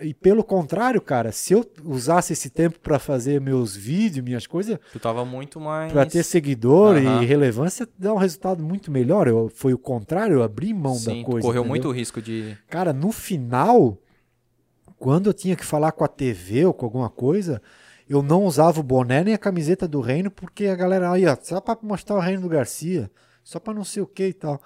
E 0.00 0.12
pelo 0.12 0.42
contrário, 0.42 1.00
cara, 1.00 1.30
se 1.30 1.52
eu 1.52 1.64
usasse 1.84 2.32
esse 2.32 2.50
tempo 2.50 2.80
para 2.80 2.98
fazer 2.98 3.40
meus 3.40 3.76
vídeos, 3.76 4.24
minhas 4.24 4.44
coisas, 4.46 4.76
Tu 4.92 4.98
tava 4.98 5.24
muito 5.24 5.60
mais. 5.60 5.92
para 5.92 6.04
ter 6.04 6.24
seguidor 6.24 6.96
Aham. 6.96 7.22
e 7.22 7.26
relevância, 7.26 7.88
dá 7.96 8.12
um 8.12 8.16
resultado 8.16 8.62
muito 8.62 8.90
melhor. 8.90 9.28
Eu, 9.28 9.48
foi 9.54 9.72
o 9.72 9.78
contrário, 9.78 10.34
eu 10.34 10.42
abri 10.42 10.74
mão 10.74 10.94
Sim, 10.96 11.20
da 11.20 11.26
coisa. 11.26 11.46
correu 11.46 11.60
entendeu? 11.62 11.68
muito 11.68 11.90
risco 11.92 12.20
de. 12.20 12.58
Cara, 12.68 12.92
no 12.92 13.12
final, 13.12 13.96
quando 14.98 15.28
eu 15.30 15.32
tinha 15.34 15.54
que 15.54 15.64
falar 15.64 15.92
com 15.92 16.02
a 16.04 16.08
TV 16.08 16.64
ou 16.66 16.74
com 16.74 16.84
alguma 16.86 17.08
coisa, 17.08 17.62
eu 18.08 18.20
não 18.20 18.44
usava 18.44 18.80
o 18.80 18.82
boné 18.82 19.22
nem 19.22 19.34
a 19.34 19.38
camiseta 19.38 19.86
do 19.86 20.00
reino, 20.00 20.28
porque 20.30 20.66
a 20.66 20.74
galera 20.74 21.12
aí, 21.12 21.24
ó, 21.24 21.36
só 21.40 21.60
pra 21.60 21.78
mostrar 21.82 22.16
o 22.16 22.20
reino 22.20 22.42
do 22.42 22.48
Garcia, 22.48 23.08
só 23.44 23.60
pra 23.60 23.72
não 23.72 23.84
sei 23.84 24.02
o 24.02 24.06
que 24.06 24.26
e 24.26 24.32
tal. 24.32 24.60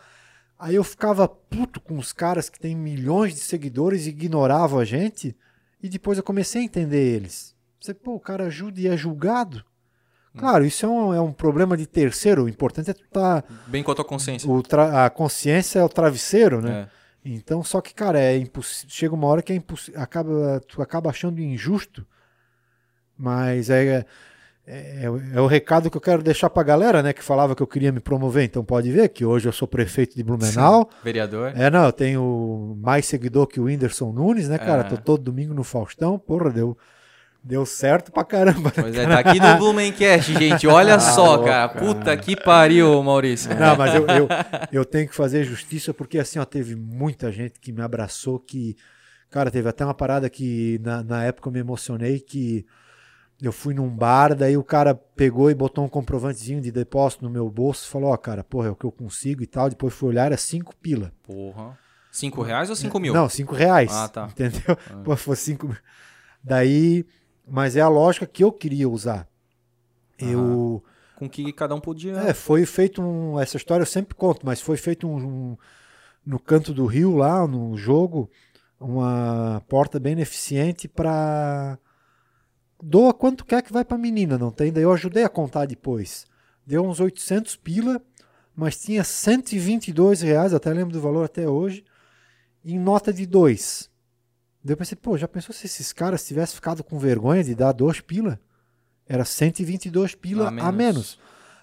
Aí 0.63 0.77
eu 0.77 0.85
ficava 0.85 1.27
puto 1.27 1.81
com 1.81 1.99
os 1.99 2.13
caras 2.13 2.49
que 2.49 2.61
têm 2.61 2.77
milhões 2.77 3.35
de 3.35 3.41
seguidores 3.41 4.07
e 4.07 4.11
ignoravam 4.11 4.79
a 4.79 4.85
gente, 4.85 5.37
e 5.83 5.89
depois 5.89 6.17
eu 6.17 6.23
comecei 6.23 6.63
a 6.63 6.65
entender 6.65 7.17
eles. 7.17 7.53
Você, 7.81 7.93
pô, 7.93 8.15
o 8.15 8.21
cara 8.21 8.45
ajuda 8.45 8.81
e 8.81 8.87
é 8.87 8.97
julgado. 8.97 9.65
Claro, 10.37 10.65
isso 10.65 10.87
é 10.87 10.89
um, 10.89 11.13
é 11.13 11.21
um 11.21 11.33
problema 11.33 11.77
de 11.77 11.85
terceiro. 11.85 12.45
O 12.45 12.49
importante 12.49 12.91
é 12.91 12.95
tu 12.95 13.03
tá. 13.11 13.43
Bem 13.67 13.83
com 13.83 13.91
a 13.91 13.95
tua 13.97 14.05
consciência. 14.05 14.49
A 15.05 15.11
consciência 15.11 15.81
é 15.81 15.85
o 15.85 15.89
travesseiro, 15.89 16.63
né? 16.63 16.89
É. 17.25 17.29
Então, 17.29 17.65
só 17.65 17.81
que, 17.81 17.93
cara, 17.93 18.21
é 18.21 18.37
impossível. 18.37 18.89
Chega 18.89 19.15
uma 19.17 19.27
hora 19.27 19.43
que 19.43 19.53
é 19.53 19.57
impossível. 19.57 20.01
Acaba, 20.01 20.61
tu 20.69 20.81
acaba 20.81 21.11
achando 21.11 21.41
injusto. 21.41 22.07
Mas 23.19 23.69
é, 23.69 24.07
é, 24.73 25.05
é 25.05 25.11
o- 25.11 25.23
é 25.35 25.41
o 25.41 25.47
recado 25.47 25.91
que 25.91 25.97
eu 25.97 26.01
quero 26.01 26.23
deixar 26.23 26.49
pra 26.51 26.63
galera, 26.63 27.03
né? 27.03 27.13
Que 27.13 27.23
falava 27.23 27.55
que 27.55 27.63
eu 27.63 27.67
queria 27.67 27.93
me 27.93 28.01
promover. 28.01 28.45
Então 28.45 28.65
pode 28.65 28.91
ver 28.91 29.09
que 29.11 29.25
hoje 29.25 29.49
eu 29.49 29.53
sou 29.53 29.69
prefeito 29.69 30.17
de 30.17 30.23
Blumenau. 30.23 30.89
Vereador. 31.05 31.53
É, 31.55 31.71
não, 31.71 31.85
eu 31.85 31.93
tenho 31.93 32.77
mais 32.81 33.07
seguidor 33.07 33.47
que 33.47 33.61
o 33.61 33.65
Whindersson 33.65 34.13
Nunes, 34.13 34.49
né, 34.49 34.59
cara? 34.59 34.81
É. 34.83 34.85
Tô 34.85 34.97
todo 34.97 35.23
domingo 35.23 35.53
no 35.55 35.63
Faustão. 35.65 36.19
Porra, 36.19 36.51
deu, 36.51 36.77
deu 37.43 37.67
certo 37.67 38.11
pra 38.13 38.25
caramba. 38.25 38.73
né? 38.77 38.83
Pois 38.83 38.95
é, 38.97 39.07
tá 39.07 39.19
aqui 39.19 39.41
no 39.41 39.57
Blumencast, 39.59 40.33
gente. 40.39 40.67
Olha 40.67 40.99
só, 41.01 41.35
louco, 41.37 41.45
cara. 41.47 41.69
cara. 41.69 41.87
Puta 41.87 42.17
que 42.17 42.35
pariu, 42.37 43.03
Maurício. 43.03 43.51
Não, 43.55 43.77
mas 43.77 43.95
eu, 43.95 44.07
eu, 44.07 44.29
eu 44.73 44.85
tenho 44.85 45.09
que 45.09 45.15
fazer 45.15 45.45
justiça 45.45 45.93
porque 45.93 46.19
assim, 46.19 46.39
ó, 46.39 46.45
teve 46.45 46.75
muita 46.77 47.31
gente 47.33 47.59
que 47.61 47.73
me 47.73 47.83
abraçou 47.83 48.39
que. 48.39 48.77
Cara, 49.31 49.51
teve 49.51 49.67
até 49.69 49.83
uma 49.83 49.95
parada 49.95 50.29
que 50.29 50.79
na, 50.85 51.03
na 51.03 51.25
época 51.25 51.49
eu 51.49 51.53
me 51.53 51.59
emocionei 51.59 52.21
que 52.21 52.67
eu 53.47 53.53
fui 53.53 53.75
num 53.75 53.89
bar, 53.89 54.35
daí 54.35 54.57
o 54.57 54.63
cara 54.65 54.95
pegou 54.95 55.51
e 55.51 55.55
botou 55.55 55.85
um 55.85 55.89
comprovantezinho 55.89 56.61
de 56.61 56.71
depósito 56.71 57.25
no 57.25 57.31
meu 57.31 57.49
bolso 57.51 57.87
e 57.87 57.91
falou, 57.91 58.11
ó, 58.11 58.17
cara, 58.17 58.45
porra, 58.45 58.69
é 58.69 58.71
o 58.71 58.77
que 58.77 58.85
eu 58.85 58.93
consigo 58.93 59.43
e 59.43 59.47
tal. 59.47 59.69
Depois 59.69 59.93
fui 59.93 60.09
olhar, 60.11 60.27
era 60.27 60.37
cinco 60.37 60.75
pila. 60.77 61.13
Porra. 61.23 61.79
Cinco 62.11 62.43
reais 62.43 62.69
ou 62.71 62.77
cinco 62.77 63.01
mil? 63.01 63.15
Não, 63.15 63.29
cinco 63.29 63.55
reais. 63.55 63.91
Ah, 63.93 64.09
tá. 64.09 64.27
Entendeu? 64.31 64.77
Pô, 65.03 65.17
foi 65.17 65.35
cinco 65.37 65.67
mil. 65.69 65.77
Daí, 66.45 67.05
mas 67.49 67.75
é 67.77 67.81
a 67.81 67.89
lógica 67.89 68.27
que 68.27 68.45
eu 68.45 68.53
queria 68.53 68.89
usar. 68.89 69.27
Eu. 70.19 70.83
Com 71.17 71.29
que 71.29 71.53
cada 71.53 71.75
um 71.75 71.81
podia. 71.81 72.13
É, 72.19 72.35
foi 72.35 72.67
feito 72.67 73.01
um. 73.03 73.41
Essa 73.41 73.57
história 73.57 73.83
eu 73.83 73.87
sempre 73.87 74.15
conto, 74.15 74.45
mas 74.45 74.61
foi 74.61 74.77
feito 74.77 75.07
um, 75.09 75.17
um- 75.17 75.57
no 76.25 76.39
canto 76.39 76.73
do 76.75 76.85
rio, 76.87 77.17
lá 77.17 77.47
no 77.47 77.77
jogo, 77.77 78.31
uma 78.79 79.63
porta 79.69 79.99
beneficente 79.99 80.87
para. 80.89 81.79
Doa 82.85 83.15
quanto 83.15 83.45
quer 83.45 83.63
que 83.63 83.73
vai 83.73 83.85
para 83.85 83.97
menina, 83.97 84.37
não 84.37 84.51
tem? 84.51 84.73
Daí 84.73 84.83
eu 84.83 84.93
ajudei 84.93 85.23
a 85.23 85.29
contar 85.29 85.67
depois. 85.67 86.27
Deu 86.67 86.85
uns 86.85 86.99
800 86.99 87.55
pila, 87.55 88.03
mas 88.57 88.77
tinha 88.77 89.05
122 89.05 90.21
reais, 90.21 90.53
até 90.53 90.73
lembro 90.73 90.93
do 90.93 91.01
valor 91.01 91.25
até 91.25 91.49
hoje, 91.49 91.85
em 92.65 92.81
nota 92.81 93.13
de 93.13 93.25
dois. 93.25 93.89
Daí 94.65 94.73
eu 94.73 94.77
pensei, 94.77 94.97
pô, 94.97 95.17
já 95.17 95.29
pensou 95.29 95.55
se 95.55 95.67
esses 95.67 95.93
caras 95.93 96.27
tivessem 96.27 96.57
ficado 96.57 96.83
com 96.83 96.99
vergonha 96.99 97.45
de 97.45 97.55
dar 97.55 97.71
dois 97.71 98.01
pila? 98.01 98.41
Era 99.07 99.25
122 99.25 100.17
pila 100.17 100.47
A 100.47 100.49
a 100.49 100.51
menos. 100.51 100.75
menos. 100.75 101.19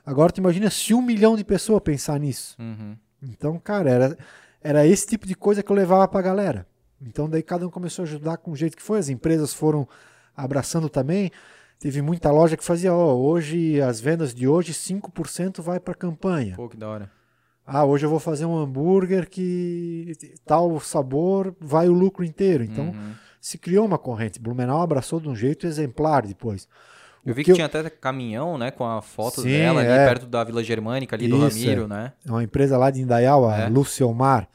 Agora 0.06 0.32
tu 0.32 0.38
imagina 0.38 0.70
se 0.70 0.94
um 0.94 1.02
milhão 1.02 1.36
de 1.36 1.44
pessoas 1.44 1.82
pensar 1.84 2.18
nisso. 2.18 2.56
Uhum. 2.58 2.96
Então, 3.22 3.60
cara, 3.60 3.90
era, 3.90 4.18
era 4.62 4.88
esse 4.88 5.06
tipo 5.06 5.28
de 5.28 5.36
coisa 5.36 5.62
que 5.62 5.70
eu 5.70 5.76
levava 5.76 6.08
pra 6.08 6.22
galera. 6.22 6.66
Então 7.02 7.30
daí 7.30 7.44
cada 7.44 7.68
um 7.68 7.70
começou 7.70 8.04
a 8.04 8.08
ajudar 8.08 8.38
com 8.38 8.52
o 8.52 8.56
jeito 8.56 8.78
que 8.78 8.84
foi. 8.84 9.00
As 9.00 9.10
empresas 9.10 9.54
foram 9.54 9.88
abraçando 10.36 10.90
também. 10.90 11.32
Teve 11.80 12.02
muita 12.02 12.30
loja 12.32 12.58
que 12.58 12.64
fazia, 12.64 12.94
ó, 12.94 13.16
hoje 13.16 13.80
as 13.82 14.00
vendas 14.02 14.34
de 14.34 14.48
hoje 14.48 14.74
5% 14.74 15.62
vai 15.62 15.80
pra 15.80 15.94
campanha. 15.94 16.56
Pô, 16.56 16.68
que 16.68 16.76
da 16.78 16.88
hora. 16.90 17.12
Ah, 17.66 17.86
hoje 17.86 18.06
eu 18.06 18.10
vou 18.10 18.20
fazer 18.20 18.46
um 18.46 18.58
hambúrguer 18.58 19.30
que 19.30 20.14
tal 20.46 20.80
sabor 20.80 21.56
vai 21.60 21.88
o 21.88 21.94
lucro 21.94 22.24
inteiro. 22.26 22.64
Então 22.64 22.86
Uhum. 22.86 23.12
se 23.40 23.58
criou 23.58 23.86
uma 23.86 23.98
corrente. 23.98 24.40
Blumenau 24.40 24.82
abraçou 24.82 25.20
de 25.20 25.30
um 25.30 25.36
jeito 25.36 25.68
exemplar 25.68 26.26
depois. 26.26 26.68
Eu 27.26 27.34
vi 27.34 27.42
que 27.42 27.46
que, 27.46 27.52
eu- 27.52 27.56
tinha 27.56 27.68
até 27.68 27.88
caminhão, 27.90 28.58
né, 28.58 28.72
com 28.72 28.84
a 28.86 29.02
foto 29.02 29.42
Sim, 29.42 29.50
dela 29.50 29.82
ali 29.82 29.90
é. 29.90 30.06
perto 30.08 30.26
da 30.26 30.44
Vila 30.44 30.64
Germânica, 30.64 31.16
ali 31.16 31.28
do 31.28 31.48
Isso, 31.48 31.60
Ramiro, 31.60 31.84
é. 31.84 31.88
né? 31.88 32.14
É 32.26 32.32
uma 32.32 32.44
empresa 32.44 32.78
lá 32.78 32.90
de 32.90 33.02
Indaial, 33.02 33.48
a 33.48 33.58
É. 33.60 33.70
Luciomar. 33.70 34.48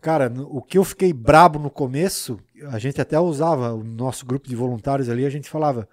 Cara, 0.00 0.32
o 0.48 0.62
que 0.62 0.78
eu 0.78 0.84
fiquei 0.84 1.12
brabo 1.12 1.58
no 1.58 1.70
começo, 1.70 2.38
a 2.70 2.78
gente 2.78 3.00
até 3.00 3.18
usava, 3.18 3.74
o 3.74 3.82
nosso 3.82 4.24
grupo 4.24 4.48
de 4.48 4.54
voluntários 4.54 5.08
ali, 5.08 5.26
a 5.26 5.30
gente 5.30 5.50
falava, 5.50 5.88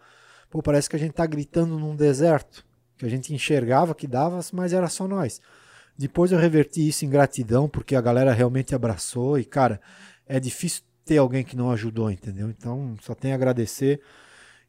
pô, 0.49 0.61
parece 0.61 0.89
que 0.89 0.95
a 0.95 0.99
gente 0.99 1.13
tá 1.13 1.25
gritando 1.25 1.79
num 1.79 1.95
deserto, 1.95 2.63
que 2.97 3.05
a 3.05 3.09
gente 3.09 3.33
enxergava 3.33 3.95
que 3.95 4.05
dava, 4.05 4.39
mas 4.53 4.73
era 4.73 4.87
só 4.87 5.07
nós. 5.07 5.41
Depois 5.97 6.31
eu 6.31 6.37
reverti 6.37 6.87
isso 6.87 7.03
em 7.03 7.09
gratidão, 7.09 7.67
porque 7.67 7.95
a 7.95 8.01
galera 8.01 8.31
realmente 8.31 8.75
abraçou 8.75 9.39
e, 9.39 9.45
cara, 9.45 9.81
é 10.27 10.39
difícil 10.39 10.83
ter 11.03 11.17
alguém 11.17 11.43
que 11.43 11.55
não 11.55 11.71
ajudou, 11.71 12.11
entendeu? 12.11 12.49
Então, 12.49 12.95
só 13.01 13.15
tem 13.15 13.31
a 13.31 13.35
agradecer 13.35 14.01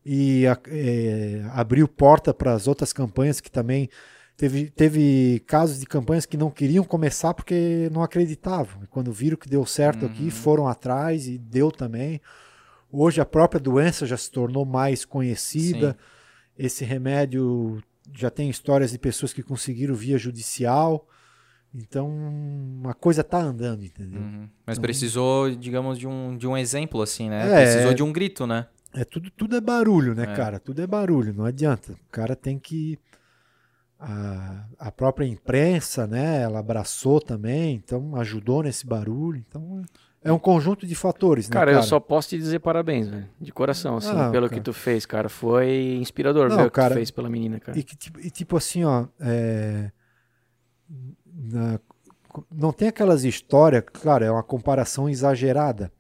e 0.05 0.45
é, 0.69 1.45
abriu 1.53 1.89
porta 1.89 2.33
para 2.33 2.53
as 2.53 2.69
outras 2.69 2.93
campanhas 2.93 3.41
que 3.41 3.51
também 3.51 3.91
teve, 4.37 4.71
teve 4.71 5.43
casos 5.47 5.81
de 5.81 5.87
campanhas 5.87 6.27
que 6.27 6.37
não 6.37 6.51
queriam 6.51 6.85
começar 6.85 7.33
porque 7.35 7.89
não 7.93 8.03
acreditavam. 8.03 8.83
E 8.85 8.87
quando 8.87 9.13
viram 9.13 9.37
que 9.37 9.49
deu 9.49 9.65
certo 9.67 10.05
Uhum. 10.05 10.11
aqui, 10.11 10.31
foram 10.31 10.69
atrás 10.69 11.27
e 11.27 11.39
deu 11.39 11.71
também. 11.71 12.21
Hoje 12.91 13.21
a 13.21 13.25
própria 13.27 13.61
doença 13.61 14.07
já 14.07 14.17
se 14.17 14.31
tornou 14.31 14.65
mais 14.65 15.05
conhecida. 15.05 15.93
Sim. 15.93 16.65
Esse 16.67 16.85
remédio 16.85 17.83
já 18.15 18.31
tem 18.31 18.49
histórias 18.49 18.93
de 18.93 18.99
pessoas 18.99 19.33
que 19.33 19.43
conseguiram 19.43 19.95
via 19.95 20.17
judicial. 20.17 21.07
Então 21.75 22.11
a 22.85 22.95
coisa 22.95 23.23
tá 23.23 23.39
andando, 23.39 23.85
entendeu? 23.85 24.21
Uhum. 24.21 24.49
Mas 24.65 24.79
precisou, 24.79 25.51
digamos, 25.55 25.99
de 25.99 26.07
um, 26.07 26.37
de 26.37 26.47
um 26.47 26.57
exemplo, 26.57 27.03
assim, 27.03 27.29
né? 27.29 27.47
É. 27.63 27.65
Precisou 27.65 27.93
de 27.95 28.03
um 28.03 28.13
grito, 28.13 28.47
né? 28.47 28.67
É 28.95 29.05
tudo, 29.05 29.31
tudo 29.31 29.57
é 29.57 29.61
barulho, 29.61 30.15
né, 30.15 30.23
É. 30.23 30.35
cara? 30.35 30.59
Tudo 30.59 30.81
é 30.81 30.87
barulho, 30.87 31.35
não 31.35 31.45
adianta. 31.45 31.93
O 31.93 32.11
cara 32.11 32.35
tem 32.35 32.59
que 32.59 32.99
a, 33.99 34.65
a 34.79 34.93
própria 34.93 35.27
imprensa, 35.27 36.07
né? 36.07 36.43
Ela 36.43 36.59
abraçou 36.59 37.21
também, 37.21 37.75
então 37.77 38.15
ajudou 38.17 38.63
nesse 38.63 38.87
barulho. 38.87 39.43
Então 39.49 39.83
é 40.23 40.33
um 40.33 40.39
conjunto 40.39 40.87
de 40.87 40.95
fatores, 40.95 41.49
né, 41.49 41.53
Cara, 41.55 41.67
cara? 41.73 41.79
eu 41.79 41.83
só 41.83 41.99
posso 42.01 42.29
te 42.31 42.37
dizer 42.39 42.59
parabéns, 42.59 43.09
velho. 43.09 43.29
De 43.41 43.53
coração, 43.53 43.97
assim, 43.97 44.11
Ah, 44.11 44.29
pelo 44.31 44.49
cara. 44.49 44.49
que 44.49 44.61
tu 44.61 44.73
fez, 44.73 45.07
cara. 45.07 45.29
Foi 45.29 45.97
inspirador 46.01 46.49
Não, 46.49 46.57
ver 46.57 46.63
o 46.63 46.67
que 46.67 46.73
cara, 46.73 46.95
tu 46.95 46.99
fez 46.99 47.11
pela 47.11 47.31
menina, 47.31 47.59
cara. 47.61 47.79
E, 47.79 47.83
que, 47.83 47.97
tipo, 47.97 48.21
e 48.21 48.31
tipo 48.31 48.57
assim, 48.57 48.85
ó, 48.85 49.07
é, 49.21 49.91
na- 51.35 51.79
não 52.53 52.73
tem 52.73 52.89
aquelas 52.89 53.25
histórias, 53.25 53.83
claro, 53.93 54.25
é 54.25 54.31
uma 54.31 54.43
comparação 54.43 55.09
exagerada 55.09 55.91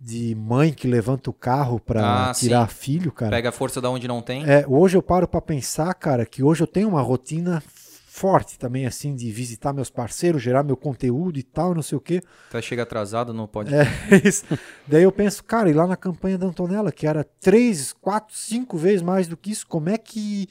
de 0.00 0.34
mãe 0.34 0.72
que 0.72 0.88
levanta 0.88 1.28
o 1.28 1.32
carro 1.32 1.78
pra 1.78 2.30
Ah, 2.30 2.32
tirar 2.32 2.68
sim. 2.70 2.74
filho, 2.74 3.12
cara. 3.12 3.30
Pega 3.30 3.50
a 3.50 3.52
força 3.52 3.80
da 3.80 3.90
onde 3.90 4.08
não 4.08 4.22
tem. 4.22 4.44
É, 4.48 4.64
hoje 4.66 4.96
eu 4.96 5.02
paro 5.02 5.28
pra 5.28 5.40
pensar, 5.42 5.92
cara, 5.94 6.24
que 6.24 6.42
hoje 6.42 6.62
eu 6.62 6.66
tenho 6.66 6.88
uma 6.88 7.02
rotina 7.02 7.62
forte 8.08 8.58
também, 8.58 8.86
assim, 8.86 9.14
de 9.14 9.30
visitar 9.30 9.72
meus 9.72 9.88
parceiros, 9.90 10.42
gerar 10.42 10.62
meu 10.62 10.76
conteúdo 10.76 11.38
e 11.38 11.42
tal, 11.42 11.74
não 11.74 11.82
sei 11.82 11.96
o 11.96 12.00
quê. 12.00 12.22
Até 12.48 12.60
chega 12.62 12.82
atrasado, 12.82 13.32
não 13.34 13.46
pode. 13.46 13.74
É, 13.74 13.84
isso. 14.24 14.44
Daí 14.86 15.02
eu 15.02 15.12
penso, 15.12 15.44
cara, 15.44 15.70
e 15.70 15.72
lá 15.72 15.86
na 15.86 15.96
campanha 15.96 16.36
da 16.38 16.46
Antonella, 16.46 16.90
que 16.90 17.06
era 17.06 17.22
três, 17.40 17.92
quatro, 17.92 18.34
cinco 18.36 18.76
vezes 18.78 19.02
mais 19.02 19.28
do 19.28 19.36
que 19.36 19.50
isso, 19.50 19.66
como 19.66 19.88
é 19.90 19.96
que 19.98 20.48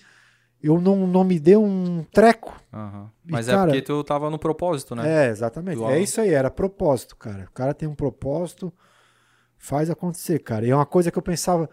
eu 0.62 0.80
não, 0.80 1.08
não 1.08 1.24
me 1.24 1.39
dei 1.39 1.56
um 1.58 2.04
treco? 2.12 2.56
E, 3.26 3.32
Mas 3.32 3.47
é 3.47 3.54
cara, 3.54 3.66
porque 3.68 3.82
tu 3.82 4.04
tava 4.04 4.30
no 4.30 4.38
propósito, 4.39 4.95
né? 4.95 5.28
É, 5.28 5.30
exatamente. 5.30 5.78
Do 5.78 5.84
É 5.86 5.88
Alan. 5.88 5.97
isso 6.00 6.22
aí, 6.22 6.30
era 6.34 6.50
propósito, 6.52 7.16
cara. 7.16 7.45
O 7.50 7.52
cara 7.54 7.74
tem 7.74 7.88
um 7.89 7.95
propósito, 7.95 8.72
faz 9.60 9.89
acontecer, 9.91 10.39
cara. 10.39 10.66
E 10.66 10.72
é 10.72 10.76
uma 10.76 10.86
coisa 10.86 11.12
que 11.12 11.18
eu 11.18 11.22
pensava, 11.22 11.70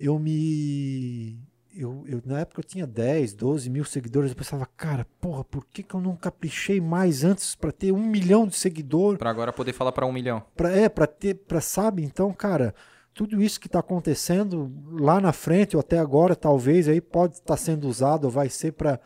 eu 0.00 0.18
me. 0.18 1.38
Eu, 1.76 2.02
eu- 2.08 2.22
na 2.24 2.40
época 2.40 2.60
eu 2.60 2.64
tinha 2.64 2.86
10, 2.86 3.34
12 3.34 3.70
mil 3.70 3.84
seguidores, 3.84 4.30
eu 4.30 4.36
pensava, 4.36 4.66
cara, 4.76 5.06
porra, 5.20 5.44
por 5.44 5.64
que, 5.66 5.82
que 5.84 5.94
eu 5.94 6.00
não 6.00 6.16
caprichei 6.16 6.80
mais 6.80 7.22
antes 7.22 7.54
pra 7.54 7.70
ter 7.70 7.92
um 7.92 8.02
milhão 8.04 8.48
de 8.48 8.56
seguidores? 8.56 9.18
Pra 9.18 9.30
agora 9.30 9.52
poder 9.52 9.72
falar 9.72 9.92
pra 9.92 10.04
um 10.06 10.10
milhão. 10.12 10.42
Pra, 10.56 10.72
é, 10.72 10.88
pra 10.88 11.06
ter, 11.06 11.34
pra, 11.34 11.60
sabe? 11.60 12.02
Então, 12.02 12.32
cara, 12.32 12.74
tudo 13.14 13.40
isso 13.40 13.60
que 13.60 13.68
tá 13.68 13.78
acontecendo 13.78 14.72
lá 14.90 15.20
na 15.20 15.32
frente, 15.32 15.76
ou 15.76 15.80
até 15.80 15.98
agora, 15.98 16.34
talvez, 16.34 16.88
aí 16.88 17.00
pode 17.00 17.34
estar 17.34 17.56
sendo 17.56 17.86
usado, 17.86 18.24
ou 18.24 18.30
vai 18.30 18.48
ser 18.48 18.72
pra 18.72 18.98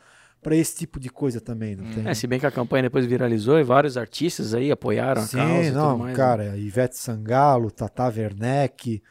pra 0.43 0.57
esse 0.57 0.77
tipo 0.77 0.99
de 0.99 1.09
coisa 1.09 1.41
também, 1.41 1.77
não 1.77 1.85
tem? 1.93 2.09
É, 2.09 2.15
se 2.15 2.27
bem 2.27 2.41
que 2.41 2.47
a 2.47 2.51
campanha 2.51 2.83
depois 2.83 3.07
viralizou 3.07 3.59
e 3.59 3.63
vários 3.65 3.97
artistas 3.97 4.53
aí 4.55 4.71
apoiaram 4.73 5.23
a 5.23 5.27
Sim, 5.27 5.37
causa 5.39 5.69
e 5.69 5.71
não, 5.71 5.91
tudo 5.93 5.99
mais. 6.01 6.11
né? 6.13 6.17
cara, 6.17 6.57
Ivete 6.57 6.97
Sangalo, 6.99 7.71
Tata 7.71 8.09
Werneck, 8.09 9.03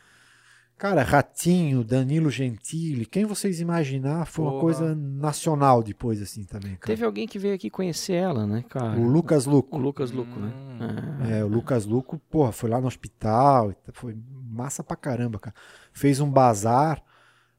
cara, 0.77 1.03
Ratinho, 1.03 1.83
Danilo 1.83 2.29
Gentili, 2.29 3.05
quem 3.05 3.23
vocês 3.23 3.61
imaginar, 3.61 4.25
foi 4.25 4.43
uma 4.43 4.51
Porra. 4.51 4.61
coisa 4.63 4.95
nacional 4.95 5.81
depois, 5.83 6.21
assim, 6.21 6.43
também, 6.43 6.71
cara. 6.75 6.87
Teve 6.87 7.05
alguém 7.05 7.27
que 7.27 7.39
veio 7.39 7.53
aqui 7.55 7.69
conhecer 7.69 8.13
ela, 8.13 8.45
né, 8.45 8.63
cara? 8.67 8.99
O 8.99 9.07
Lucas 9.07 9.45
O 9.47 9.51
Luco. 9.51 9.77
Lucas 9.77 10.11
Luco, 10.11 10.39
né? 10.39 10.51
Hum. 10.53 11.25
É. 11.29 11.39
É, 11.39 11.43
o 11.45 11.47
Lucas 11.47 11.85
Luco, 11.85 12.19
porra, 12.29 12.51
foi 12.51 12.69
lá 12.69 12.81
no 12.81 12.87
hospital, 12.87 13.73
foi 13.93 14.17
massa 14.49 14.83
pra 14.83 14.95
caramba, 14.97 15.39
cara. 15.39 15.55
Fez 15.93 16.19
um 16.19 16.29
bazar, 16.29 17.01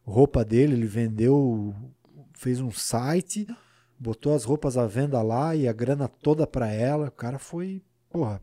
roupa 0.04 0.44
dele, 0.44 0.74
ele 0.74 0.86
vendeu, 0.86 1.72
fez 2.34 2.60
um 2.60 2.72
site, 2.72 3.46
botou 4.02 4.34
as 4.34 4.44
roupas 4.44 4.76
à 4.76 4.86
venda 4.86 5.22
lá 5.22 5.54
e 5.54 5.68
a 5.68 5.72
grana 5.72 6.08
toda 6.08 6.44
pra 6.44 6.68
ela. 6.68 7.06
O 7.06 7.12
cara 7.12 7.38
foi, 7.38 7.80
porra, 8.10 8.42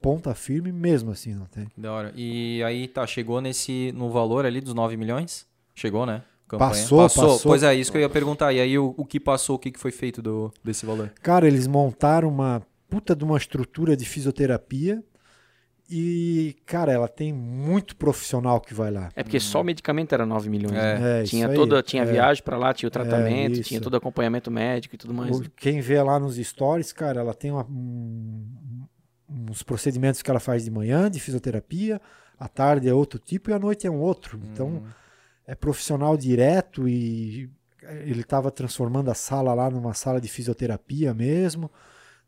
ponta 0.00 0.34
firme 0.34 0.72
mesmo 0.72 1.10
assim, 1.10 1.34
não 1.34 1.44
tem? 1.44 1.68
Da 1.76 1.92
hora. 1.92 2.12
E 2.16 2.62
aí, 2.64 2.88
tá, 2.88 3.06
chegou 3.06 3.40
nesse, 3.40 3.92
no 3.94 4.10
valor 4.10 4.46
ali 4.46 4.60
dos 4.60 4.72
9 4.72 4.96
milhões? 4.96 5.46
Chegou, 5.74 6.06
né? 6.06 6.22
Passou, 6.48 7.02
passou. 7.02 7.38
Pois 7.40 7.62
é, 7.62 7.74
isso 7.74 7.90
que 7.90 7.98
eu 7.98 8.02
ia 8.02 8.08
perguntar. 8.08 8.52
E 8.52 8.60
aí, 8.60 8.78
o, 8.78 8.94
o 8.96 9.04
que 9.04 9.20
passou, 9.20 9.56
o 9.56 9.58
que 9.58 9.70
que 9.70 9.80
foi 9.80 9.90
feito 9.90 10.22
do, 10.22 10.50
desse 10.64 10.86
valor? 10.86 11.12
Cara, 11.20 11.46
eles 11.46 11.66
montaram 11.66 12.28
uma 12.28 12.62
puta 12.88 13.14
de 13.14 13.24
uma 13.24 13.36
estrutura 13.36 13.96
de 13.96 14.04
fisioterapia 14.06 15.04
e, 15.88 16.56
cara, 16.66 16.92
ela 16.92 17.06
tem 17.08 17.32
muito 17.32 17.94
profissional 17.96 18.60
que 18.60 18.74
vai 18.74 18.90
lá. 18.90 19.10
É 19.14 19.22
porque 19.22 19.38
só 19.38 19.60
o 19.60 19.64
medicamento 19.64 20.12
era 20.12 20.26
9 20.26 20.48
milhões. 20.50 20.74
É. 20.76 20.98
né? 20.98 21.20
É, 21.20 21.22
tinha 21.24 21.48
aí, 21.48 21.54
toda, 21.54 21.82
tinha 21.82 22.02
é. 22.02 22.06
viagem 22.06 22.42
pra 22.42 22.56
lá, 22.58 22.74
tinha 22.74 22.88
o 22.88 22.90
tratamento, 22.90 23.54
isso. 23.60 23.68
tinha 23.68 23.80
todo 23.80 23.94
o 23.94 23.96
acompanhamento 23.96 24.50
médico 24.50 24.94
e 24.94 24.98
tudo 24.98 25.14
mais. 25.14 25.36
O- 25.36 25.42
né? 25.42 25.46
Quem 25.56 25.80
vê 25.80 26.02
lá 26.02 26.18
nos 26.18 26.36
stories, 26.36 26.92
cara, 26.92 27.20
ela 27.20 27.32
tem 27.34 27.50
uma- 27.52 27.64
um- 27.66 28.86
uns 29.28 29.62
procedimentos 29.62 30.22
que 30.22 30.30
ela 30.30 30.40
faz 30.40 30.64
de 30.64 30.70
manhã, 30.70 31.10
de 31.10 31.20
fisioterapia, 31.20 32.00
à 32.38 32.48
tarde 32.48 32.88
é 32.88 32.94
outro 32.94 33.18
tipo 33.18 33.50
e 33.50 33.52
à 33.52 33.58
noite 33.58 33.86
é 33.86 33.90
um 33.90 34.00
outro. 34.00 34.40
Então, 34.52 34.68
Hum. 34.68 34.82
é 35.46 35.54
profissional 35.54 36.16
direto 36.16 36.88
e 36.88 37.48
ele 38.04 38.22
estava 38.22 38.50
transformando 38.50 39.10
a 39.10 39.14
sala 39.14 39.54
lá 39.54 39.70
numa 39.70 39.94
sala 39.94 40.20
de 40.20 40.28
fisioterapia 40.28 41.14
mesmo. 41.14 41.70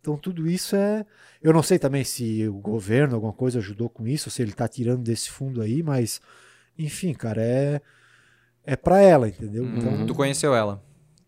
Então, 0.08 0.16
tudo 0.16 0.48
isso 0.48 0.74
é. 0.74 1.04
Eu 1.42 1.52
não 1.52 1.62
sei 1.62 1.78
também 1.78 2.02
se 2.02 2.48
o 2.48 2.54
governo, 2.54 3.14
alguma 3.14 3.32
coisa 3.32 3.58
ajudou 3.58 3.90
com 3.90 4.08
isso, 4.08 4.30
se 4.30 4.40
ele 4.40 4.52
está 4.52 4.66
tirando 4.66 5.02
desse 5.02 5.30
fundo 5.30 5.60
aí, 5.60 5.82
mas, 5.82 6.18
enfim, 6.78 7.12
cara, 7.12 7.42
é. 7.42 7.80
É 8.64 8.74
para 8.74 9.00
ela, 9.02 9.28
entendeu? 9.28 9.64
Hum, 9.64 9.72
Então, 9.76 10.06
Tu 10.06 10.14
conheceu 10.14 10.54
ela? 10.54 10.82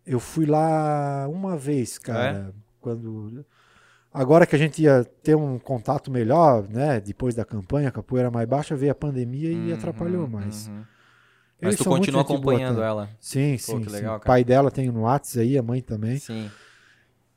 eu 0.07 0.18
fui 0.18 0.47
lá 0.47 1.28
uma 1.28 1.57
vez, 1.59 1.99
É? 1.99 2.01
cara, 2.01 2.55
quando 2.81 3.45
agora 4.12 4.47
que 4.47 4.57
a 4.57 4.59
gente 4.59 4.83
ia 4.83 5.05
ter 5.22 5.35
um 5.35 5.59
contato 5.59 6.11
melhor, 6.11 6.66
né, 6.68 7.01
depois 7.01 7.35
da 7.35 7.45
campanha, 7.45 7.89
a 7.89 7.93
capoeira 7.93 8.31
mais 8.31 8.49
baixa, 8.49 8.74
veio 8.76 8.93
a 8.93 8.95
pandemia 8.95 9.51
e 9.53 9.68
Uhum, 9.68 9.74
atrapalhou, 9.74 10.26
mas 10.28 10.68
uhum. 10.68 10.85
Mas 11.62 11.76
tu 11.76 11.85
continua 11.85 12.22
gente 12.22 12.28
boa, 12.28 12.39
acompanhando 12.39 12.78
tá? 12.81 12.87
ela? 12.87 13.09
Sim, 13.20 13.53
Pô, 13.53 13.59
sim, 13.59 13.81
que 13.81 13.91
sim. 13.91 13.97
legal, 13.97 14.16
O 14.16 14.20
pai 14.20 14.43
dela 14.43 14.70
tem 14.70 14.91
no 14.91 15.03
Whats 15.03 15.37
aí, 15.37 15.59
a 15.59 15.62
mãe 15.62 15.83
também. 15.83 16.18
Sim. 16.18 16.51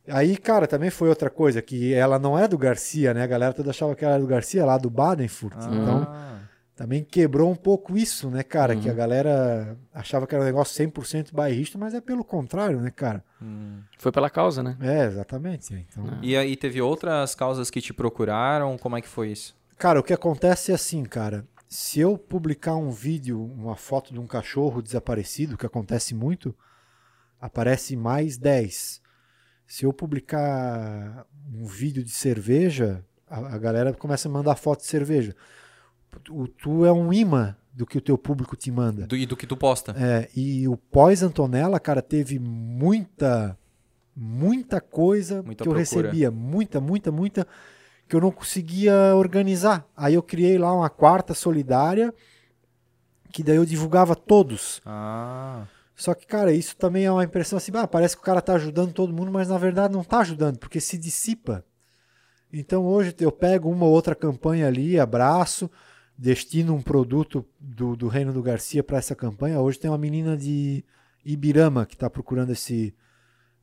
Aí, 0.07 0.35
cara, 0.35 0.67
também 0.67 0.89
foi 0.89 1.07
outra 1.09 1.29
coisa 1.29 1.61
que 1.61 1.93
ela 1.93 2.19
não 2.19 2.37
é 2.37 2.47
do 2.47 2.57
Garcia, 2.57 3.13
né? 3.13 3.23
A 3.23 3.27
galera 3.27 3.53
toda 3.53 3.69
achava 3.69 3.95
que 3.95 4.03
ela 4.03 4.15
era 4.15 4.21
do 4.23 4.27
Garcia 4.27 4.65
lá 4.65 4.77
do 4.77 4.89
Badenfurt. 4.89 5.55
Então, 5.55 6.05
Ah, 6.09 6.39
também 6.75 7.03
quebrou 7.03 7.49
um 7.49 7.55
pouco 7.55 7.95
isso, 7.97 8.29
né, 8.29 8.43
cara, 8.43 8.75
que 8.75 8.89
a 8.89 8.91
Uhum. 8.91 8.97
galera 8.97 9.77
achava 9.93 10.27
que 10.27 10.33
era 10.35 10.43
um 10.43 10.47
negócio 10.47 10.73
100% 10.75 11.33
bairrista, 11.33 11.77
mas 11.77 11.93
é 11.93 12.01
pelo 12.01 12.23
contrário, 12.23 12.81
né, 12.81 12.91
cara? 12.91 13.23
hum. 13.41 13.79
Foi 13.97 14.11
pela 14.11 14.29
causa, 14.29 14.61
né? 14.61 14.75
É, 14.81 15.05
exatamente. 15.05 15.73
Então, 15.73 16.03
E 16.21 16.35
aí, 16.35 16.57
teve 16.57 16.81
outras 16.81 17.33
causas 17.35 17.69
que 17.69 17.79
te 17.79 17.93
procuraram? 17.93 18.77
Como 18.77 18.97
é 18.97 19.01
que 19.01 19.07
foi 19.07 19.29
isso? 19.31 19.55
Cara, 19.77 19.99
o 19.99 20.03
que 20.03 20.11
acontece 20.13 20.71
é 20.71 20.75
assim, 20.75 21.03
cara. 21.05 21.45
Se 21.69 21.99
eu 22.01 22.17
publicar 22.17 22.75
um 22.75 22.89
vídeo, 22.91 23.41
uma 23.41 23.75
foto 23.77 24.13
de 24.13 24.19
um 24.19 24.27
cachorro 24.27 24.81
desaparecido, 24.81 25.57
que 25.57 25.65
acontece 25.65 26.13
muito, 26.13 26.53
aparece 27.39 27.95
mais 27.95 28.37
10. 28.37 29.01
Se 29.73 29.85
eu 29.87 29.91
publicar 29.91 31.25
um 31.51 31.65
vídeo 31.65 32.03
de 32.03 32.11
cerveja, 32.11 33.03
a, 33.27 33.55
a 33.55 33.57
galera 33.57 33.91
começa 33.91 34.29
a 34.29 34.31
mandar 34.31 34.55
foto 34.55 34.81
de 34.81 34.85
cerveja. 34.85 35.35
O, 36.29 36.47
tu 36.47 36.85
é 36.85 36.93
um 36.93 37.11
imã 37.11 37.55
do 37.73 37.83
que 37.83 37.97
o 37.97 38.01
teu 38.01 38.15
público 38.15 38.55
te 38.55 38.69
manda. 38.69 39.07
Do- 39.07 39.17
e 39.17 39.25
do 39.25 39.35
que 39.35 39.47
tu 39.47 39.57
posta? 39.57 39.95
É, 39.97 40.29
e 40.35 40.67
o 40.67 40.77
pós-Antonella, 40.77 41.79
cara, 41.79 42.03
teve 42.03 42.37
muita, 42.37 43.57
muita 44.15 44.79
coisa 44.79 45.41
Muita 45.41 45.63
que 45.63 45.67
eu 45.67 45.73
procura. 45.73 45.79
recebia. 45.79 46.29
Muita, 46.29 46.79
muita, 46.79 47.11
muita, 47.11 47.47
que 48.07 48.15
eu 48.15 48.21
não 48.21 48.29
conseguia 48.29 49.15
organizar. 49.15 49.87
Aí 49.97 50.13
eu 50.13 50.21
criei 50.21 50.59
lá 50.59 50.71
uma 50.71 50.87
quarta 50.91 51.33
solidária, 51.33 52.13
que 53.31 53.41
daí 53.41 53.55
eu 53.55 53.65
divulgava 53.65 54.15
todos. 54.15 54.79
Ah, 54.85 55.65
Só 55.95 56.13
que, 56.13 56.25
cara, 56.25 56.51
isso 56.51 56.75
também 56.75 57.05
é 57.05 57.11
uma 57.11 57.23
impressão 57.23 57.57
assim, 57.57 57.71
ah, 57.75 57.87
parece 57.87 58.15
que 58.15 58.21
o 58.21 58.25
cara 58.25 58.41
tá 58.41 58.53
ajudando 58.55 58.93
todo 58.93 59.13
mundo, 59.13 59.31
mas 59.31 59.49
na 59.49 59.57
verdade 59.57 59.93
não 59.93 60.03
tá 60.03 60.19
ajudando, 60.19 60.57
porque 60.57 60.79
se 60.79 60.97
dissipa. 60.97 61.63
Então 62.51 62.85
hoje 62.85 63.15
eu 63.19 63.31
pego 63.31 63.69
uma 63.69 63.85
ou 63.85 63.91
outra 63.91 64.15
campanha 64.15 64.67
ali, 64.67 64.99
abraço, 64.99 65.69
destino 66.17 66.73
um 66.75 66.81
produto 66.81 67.45
do, 67.59 67.95
do 67.95 68.07
Reino 68.07 68.31
do 68.33 68.41
Garcia 68.43 68.83
para 68.83 68.97
essa 68.97 69.15
campanha. 69.15 69.59
Hoje 69.59 69.79
tem 69.79 69.89
uma 69.89 69.97
menina 69.97 70.35
de 70.37 70.83
Ibirama 71.25 71.85
que 71.85 71.95
está 71.95 72.09
procurando 72.09 72.51
esse 72.51 72.93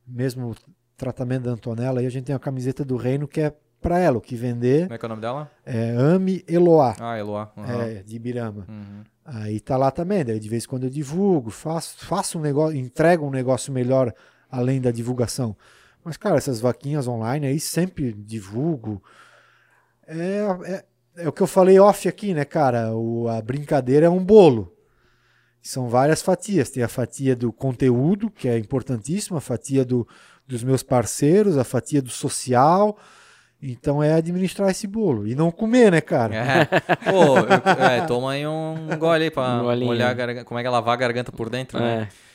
mesmo 0.07 0.55
tratamento 0.97 1.43
da 1.43 1.51
Antonella 1.51 2.01
e 2.01 2.05
a 2.05 2.09
gente 2.09 2.25
tem 2.25 2.33
uma 2.35 2.39
camiseta 2.39 2.83
do 2.83 2.95
Reino 2.97 3.27
que 3.27 3.41
é 3.41 3.53
para 3.81 3.97
ela, 3.97 4.17
o 4.19 4.21
que 4.21 4.35
vender 4.35 4.83
como 4.83 4.93
é 4.93 4.97
que 4.97 5.05
é 5.05 5.07
o 5.07 5.09
nome 5.09 5.21
dela? 5.21 5.51
é 5.65 5.89
Ame 5.97 6.43
Eloá, 6.47 6.95
Ah, 6.99 7.17
Eloá. 7.17 7.51
Uhum. 7.57 7.81
é, 7.81 8.03
de 8.03 8.15
Ibirama. 8.15 8.65
Uhum. 8.69 9.03
Aí 9.23 9.59
tá 9.59 9.77
lá 9.77 9.91
também, 9.91 10.25
daí 10.25 10.39
de 10.39 10.49
vez 10.49 10.63
em 10.63 10.67
quando 10.67 10.83
eu 10.85 10.89
divulgo, 10.89 11.51
faço, 11.51 12.05
faço 12.05 12.39
um 12.39 12.41
negócio, 12.41 12.77
entrego 12.77 13.25
um 13.25 13.29
negócio 13.29 13.71
melhor 13.71 14.13
além 14.49 14.81
da 14.81 14.91
divulgação. 14.91 15.55
Mas, 16.03 16.17
cara, 16.17 16.37
essas 16.37 16.59
vaquinhas 16.59 17.07
online 17.07 17.47
aí 17.47 17.59
sempre 17.59 18.11
divulgo. 18.11 19.01
É, 20.07 20.41
é, 20.65 20.85
é 21.23 21.29
o 21.29 21.31
que 21.31 21.41
eu 21.41 21.47
falei 21.47 21.79
off 21.79 22.07
aqui, 22.07 22.33
né, 22.33 22.43
cara? 22.43 22.95
O, 22.95 23.27
a 23.27 23.41
brincadeira 23.41 24.07
é 24.07 24.09
um 24.09 24.23
bolo. 24.23 24.75
São 25.61 25.87
várias 25.87 26.21
fatias. 26.21 26.71
Tem 26.71 26.81
a 26.81 26.87
fatia 26.87 27.35
do 27.35 27.53
conteúdo, 27.53 28.31
que 28.31 28.47
é 28.47 28.57
importantíssima, 28.57 29.37
a 29.37 29.41
fatia 29.41 29.85
do, 29.85 30.07
dos 30.47 30.63
meus 30.63 30.81
parceiros, 30.81 31.57
a 31.57 31.63
fatia 31.63 32.01
do 32.01 32.09
social. 32.09 32.97
Então 33.61 34.01
é 34.01 34.13
administrar 34.13 34.69
esse 34.71 34.87
bolo. 34.87 35.27
E 35.27 35.35
não 35.35 35.51
comer, 35.51 35.91
né, 35.91 36.01
cara? 36.01 36.35
É. 36.35 36.65
Pô, 37.11 37.37
eu- 37.37 37.85
é, 37.85 38.01
toma 38.07 38.31
aí 38.31 38.45
um 38.47 38.75
gole 38.97 39.25
aí 39.25 39.31
pra 39.31 39.61
Um 39.61 39.97
garganta. 39.97 40.43
Como 40.45 40.59
é 40.59 40.63
que 40.63 40.67
é 40.67 40.69
lavar 40.71 40.93
a 40.93 40.97
garganta 40.97 41.31
por 41.31 41.49
dentro, 41.49 41.79
né? 41.79 42.09
É. 42.27 42.31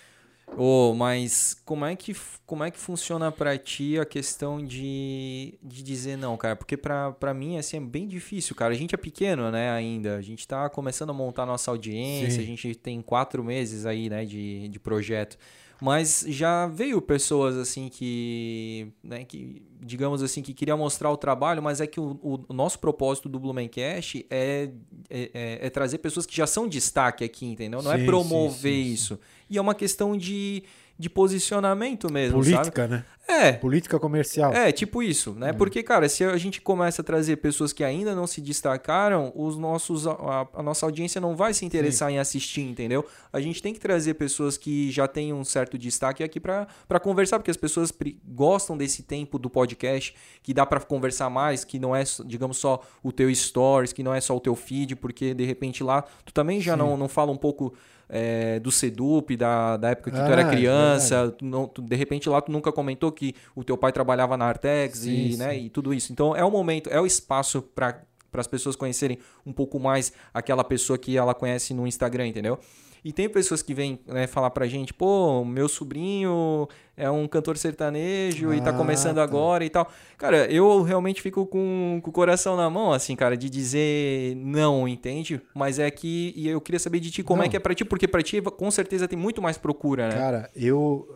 Ô, 0.57 0.95
mas 0.95 1.61
como 1.65 1.85
é 1.85 1.97
que, 1.97 2.15
como 2.47 2.63
é 2.63 2.71
que 2.71 2.79
funciona 2.79 3.33
pra 3.33 3.59
ti 3.59 3.99
a 3.99 4.07
questão 4.07 4.65
de, 4.65 5.59
de 5.61 5.83
dizer 5.83 6.17
não, 6.17 6.37
cara? 6.37 6.55
Porque 6.55 6.77
pra, 6.77 7.11
pra 7.13 7.35
mim, 7.35 7.59
assim, 7.59 7.79
é 7.79 7.81
bem 7.81 8.07
difícil, 8.07 8.55
cara. 8.55 8.73
A 8.73 8.77
gente 8.77 8.95
é 8.95 8.99
pequeno, 8.99 9.51
né, 9.51 9.71
ainda. 9.73 10.17
A 10.17 10.23
gente 10.23 10.47
tá 10.47 10.71
começando 10.71 11.11
a 11.11 11.13
montar 11.13 11.45
nossa 11.45 11.71
audiência, 11.73 12.31
Sim. 12.31 12.43
a 12.43 12.47
gente 12.47 12.75
tem 12.77 13.03
quatro 13.03 13.43
meses 13.43 13.85
aí, 13.85 14.09
né, 14.09 14.25
de, 14.25 14.69
de 14.69 14.79
projeto. 14.79 15.37
Mas 15.81 16.25
já 16.29 16.67
veio 16.67 17.03
pessoas 17.03 17.55
assim 17.57 17.89
que, 17.89 18.89
né, 19.03 19.25
que, 19.25 19.63
digamos 19.81 20.23
assim, 20.23 20.41
que 20.41 20.55
queria 20.55 20.77
mostrar 20.77 21.11
o 21.11 21.17
trabalho, 21.17 21.63
mas 21.63 21.81
é 21.81 21.87
que 21.87 22.01
o, 22.01 22.19
o- 22.23 22.53
nosso 22.55 22.79
propósito 22.79 23.29
do 23.29 23.39
Blumencast 23.39 24.25
é, 24.31 24.71
é, 25.11 25.31
é- 25.35 25.67
é 25.67 25.71
trazer 25.71 25.99
pessoas 25.99 26.25
que 26.25 26.35
já 26.35 26.47
são 26.47 26.67
destaque 26.67 27.25
aqui, 27.25 27.45
entendeu? 27.47 27.83
Não 27.83 27.93
é 27.93 27.99
Sim, 27.99 28.07
promover 28.07 28.73
sim, 28.73 28.83
sim, 28.85 28.85
sim. 28.89 28.93
isso. 28.95 29.21
E 29.51 29.59
é 29.59 29.61
uma 29.61 29.75
questão 29.75 30.17
de, 30.17 30.63
de 30.99 31.11
posicionamento 31.11 32.11
mesmo, 32.11 32.43
sabe? 32.43 32.55
Política, 32.57 32.89
né? 32.89 33.05
É, 33.29 33.53
Política 33.53 33.99
comercial. 33.99 34.53
é, 34.53 34.71
tipo 34.71 35.03
isso, 35.03 35.33
né? 35.33 35.53
Porque, 35.53 35.83
cara, 35.83 36.09
se 36.09 36.23
a 36.23 36.37
gente 36.37 36.61
começa 36.61 37.03
a 37.03 37.05
trazer 37.05 37.37
pessoas 37.39 37.73
que 37.73 37.83
ainda 37.83 38.15
não 38.15 38.25
se 38.25 38.41
destacaram, 38.41 39.33
os 39.35 39.59
nossos, 39.59 40.07
a, 40.07 40.47
a 40.55 40.63
nossa 40.63 40.87
audiência 40.87 41.21
não 41.21 41.35
vai 41.35 41.53
se 41.53 41.65
interessar 41.65 42.11
em 42.11 42.19
assistir, 42.19 42.61
entendeu? 42.61 43.05
A 43.33 43.41
gente 43.41 43.61
tem 43.61 43.75
que 43.75 43.81
trazer 43.81 44.15
pessoas 44.15 44.57
que 44.57 44.93
já 44.93 45.09
têm 45.09 45.33
um 45.33 45.43
certo 45.43 45.77
destaque 45.77 46.23
aqui 46.23 46.39
pra 46.39 46.69
conversar, 47.03 47.41
porque 47.41 47.51
as 47.51 47.57
pessoas 47.57 47.93
gostam 48.25 48.77
desse 48.77 49.03
tempo 49.03 49.41
do 49.41 49.51
podcast, 49.51 50.15
que 50.41 50.55
dá 50.55 50.65
pra 50.65 50.79
conversar 50.79 51.29
mais, 51.29 51.65
que 51.65 51.81
não 51.81 51.97
é, 51.97 52.05
digamos, 52.25 52.59
só 52.59 52.81
o 53.03 53.11
teu 53.11 53.35
stories, 53.35 53.93
que 53.93 54.05
não 54.05 54.15
é 54.15 54.21
só 54.21 54.37
o 54.37 54.41
teu 54.41 54.55
feed, 54.55 54.95
porque 54.95 55.35
de 55.35 55.45
repente 55.45 55.83
lá 55.83 56.03
tu 56.25 56.33
também 56.33 56.61
já 56.61 56.75
Sim. 56.75 56.79
não, 56.79 56.97
não 56.97 57.09
fala 57.09 57.33
um 57.33 57.37
pouco 57.37 57.75
é, 58.09 58.61
do 58.61 58.71
Sedup, 58.71 59.37
da, 59.37 59.77
da 59.77 59.91
época 59.91 60.11
que 60.11 60.17
tu 60.17 60.23
Ah, 60.23 60.31
era 60.31 60.43
é 60.43 60.49
criança, 60.49 61.35
tu 61.37 61.45
não- 61.45 61.67
tu- 61.67 61.83
de 61.83 61.97
repente 61.97 62.29
lá 62.29 62.41
tu 62.41 62.53
nunca 62.53 62.71
comentou 62.73 63.11
que 63.13 63.35
o 63.55 63.65
teu 63.65 63.77
pai 63.77 63.93
trabalhava 63.93 64.37
na 64.37 64.45
Artex 64.47 64.99
Sim, 65.01 65.31
e, 65.33 65.37
né, 65.37 65.55
sim. 65.55 65.65
e 65.67 65.71
tudo 65.71 65.93
isso. 65.93 66.13
Então 66.13 66.35
é 66.37 66.45
o 66.45 66.51
momento, 66.51 66.89
é 66.91 67.01
o 67.01 67.07
espaço 67.07 67.61
para 67.63 68.01
as 68.35 68.47
pessoas 68.47 68.77
conhecerem 68.77 69.19
um 69.45 69.53
pouco 69.53 69.79
mais 69.81 70.13
aquela 70.33 70.63
pessoa 70.63 70.99
que 70.99 71.17
ela 71.17 71.35
conhece 71.35 71.73
no 71.75 71.87
Instagram, 71.87 72.27
entendeu? 72.29 72.59
E 73.07 73.13
tem 73.13 73.29
pessoas 73.29 73.63
que 73.63 73.73
vêm 73.73 74.01
né, 74.05 74.27
falar 74.27 74.51
pra 74.51 74.67
gente, 74.67 74.93
pô, 74.93 75.45
meu 75.45 75.69
sobrinho 75.69 76.67
é 76.97 77.09
um 77.09 77.29
cantor 77.29 77.57
sertanejo 77.57 78.53
e 78.53 78.61
tá 78.61 78.71
Ah, 78.71 78.73
começando 78.73 79.17
tá. 79.17 79.23
agora 79.23 79.65
e 79.65 79.71
tal. 79.71 79.89
Cara, 80.19 80.51
eu 80.51 80.83
realmente 80.83 81.23
fico 81.23 81.47
com, 81.47 82.01
com 82.03 82.11
o 82.11 82.13
coração 82.13 82.57
na 82.57 82.69
mão, 82.69 82.93
assim, 82.93 83.15
cara, 83.15 83.37
de 83.37 83.49
dizer 83.49 84.35
não, 84.35 84.89
entende? 84.89 85.41
Mas 85.55 85.79
é 85.79 85.89
que 85.89 86.33
e 86.35 86.49
eu 86.49 86.61
queria 86.61 86.81
saber 86.81 86.99
de 86.99 87.13
ti 87.13 87.23
como 87.23 87.43
é 87.43 87.45
Não. 87.45 87.51
que 87.53 87.57
é 87.57 87.61
pra 87.61 87.77
ti, 87.77 87.85
porque 87.85 88.09
pra 88.09 88.25
ti 88.25 88.43
com 88.43 88.71
certeza 88.73 89.07
tem 89.07 89.17
muito 89.17 89.41
mais 89.41 89.57
procura, 89.57 90.09
né? 90.09 90.15
Cara, 90.17 90.51
eu, 90.57 91.07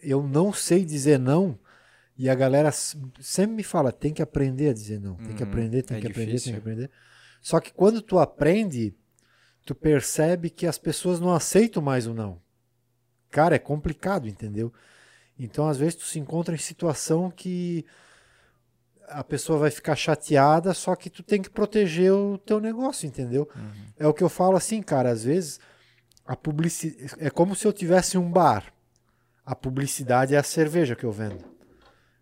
eu 0.00 0.22
não 0.22 0.52
sei 0.52 0.84
dizer 0.84 1.18
não. 1.18 1.58
E 2.16 2.30
a 2.30 2.34
galera 2.36 2.70
sempre 2.70 3.56
me 3.56 3.62
fala, 3.64 3.90
tem 3.90 4.12
que 4.14 4.22
aprender 4.22 4.68
a 4.70 4.72
dizer 4.72 5.00
não. 5.00 5.16
Tem 5.16 5.34
que 5.34 5.42
Uhum. 5.42 5.48
aprender, 5.48 5.82
tem 5.82 5.96
É 5.96 6.00
que 6.00 6.06
aprender, 6.06 6.26
difícil. 6.32 6.52
tem 6.52 6.60
que 6.62 6.68
aprender. 6.68 6.90
Só 7.42 7.58
que 7.58 7.72
quando 7.72 8.00
tu 8.02 8.20
aprende, 8.20 8.94
tu 9.68 9.74
percebe 9.74 10.48
que 10.48 10.66
as 10.66 10.78
pessoas 10.78 11.20
não 11.20 11.34
aceitam 11.34 11.82
mais 11.82 12.06
o 12.06 12.14
não. 12.14 12.40
Cara, 13.30 13.54
é 13.54 13.58
complicado, 13.58 14.26
entendeu? 14.26 14.72
Então, 15.38 15.68
às 15.68 15.76
vezes, 15.76 15.96
tu 15.96 16.04
se 16.04 16.18
encontra 16.18 16.54
em 16.54 16.58
situação 16.58 17.30
que 17.30 17.84
a 19.08 19.22
pessoa 19.22 19.58
vai 19.58 19.70
ficar 19.70 19.94
chateada, 19.94 20.72
só 20.72 20.96
que 20.96 21.10
tu 21.10 21.22
tem 21.22 21.42
que 21.42 21.50
proteger 21.50 22.10
o 22.10 22.38
teu 22.38 22.60
negócio, 22.60 23.06
entendeu? 23.06 23.46
É 23.98 24.06
o 24.06 24.14
que 24.14 24.24
eu 24.24 24.30
falo 24.30 24.56
assim, 24.56 24.80
cara, 24.80 25.10
às 25.10 25.24
vezes 25.24 25.60
a 26.24 26.34
publicidade 26.34 27.14
é 27.18 27.28
como 27.28 27.54
se 27.54 27.66
eu 27.66 27.72
tivesse 27.72 28.16
um 28.16 28.32
bar. 28.32 28.72
A 29.44 29.54
publicidade 29.54 30.34
é 30.34 30.38
a 30.38 30.42
cerveja 30.42 30.96
que 30.96 31.04
eu 31.04 31.12
vendo. 31.12 31.44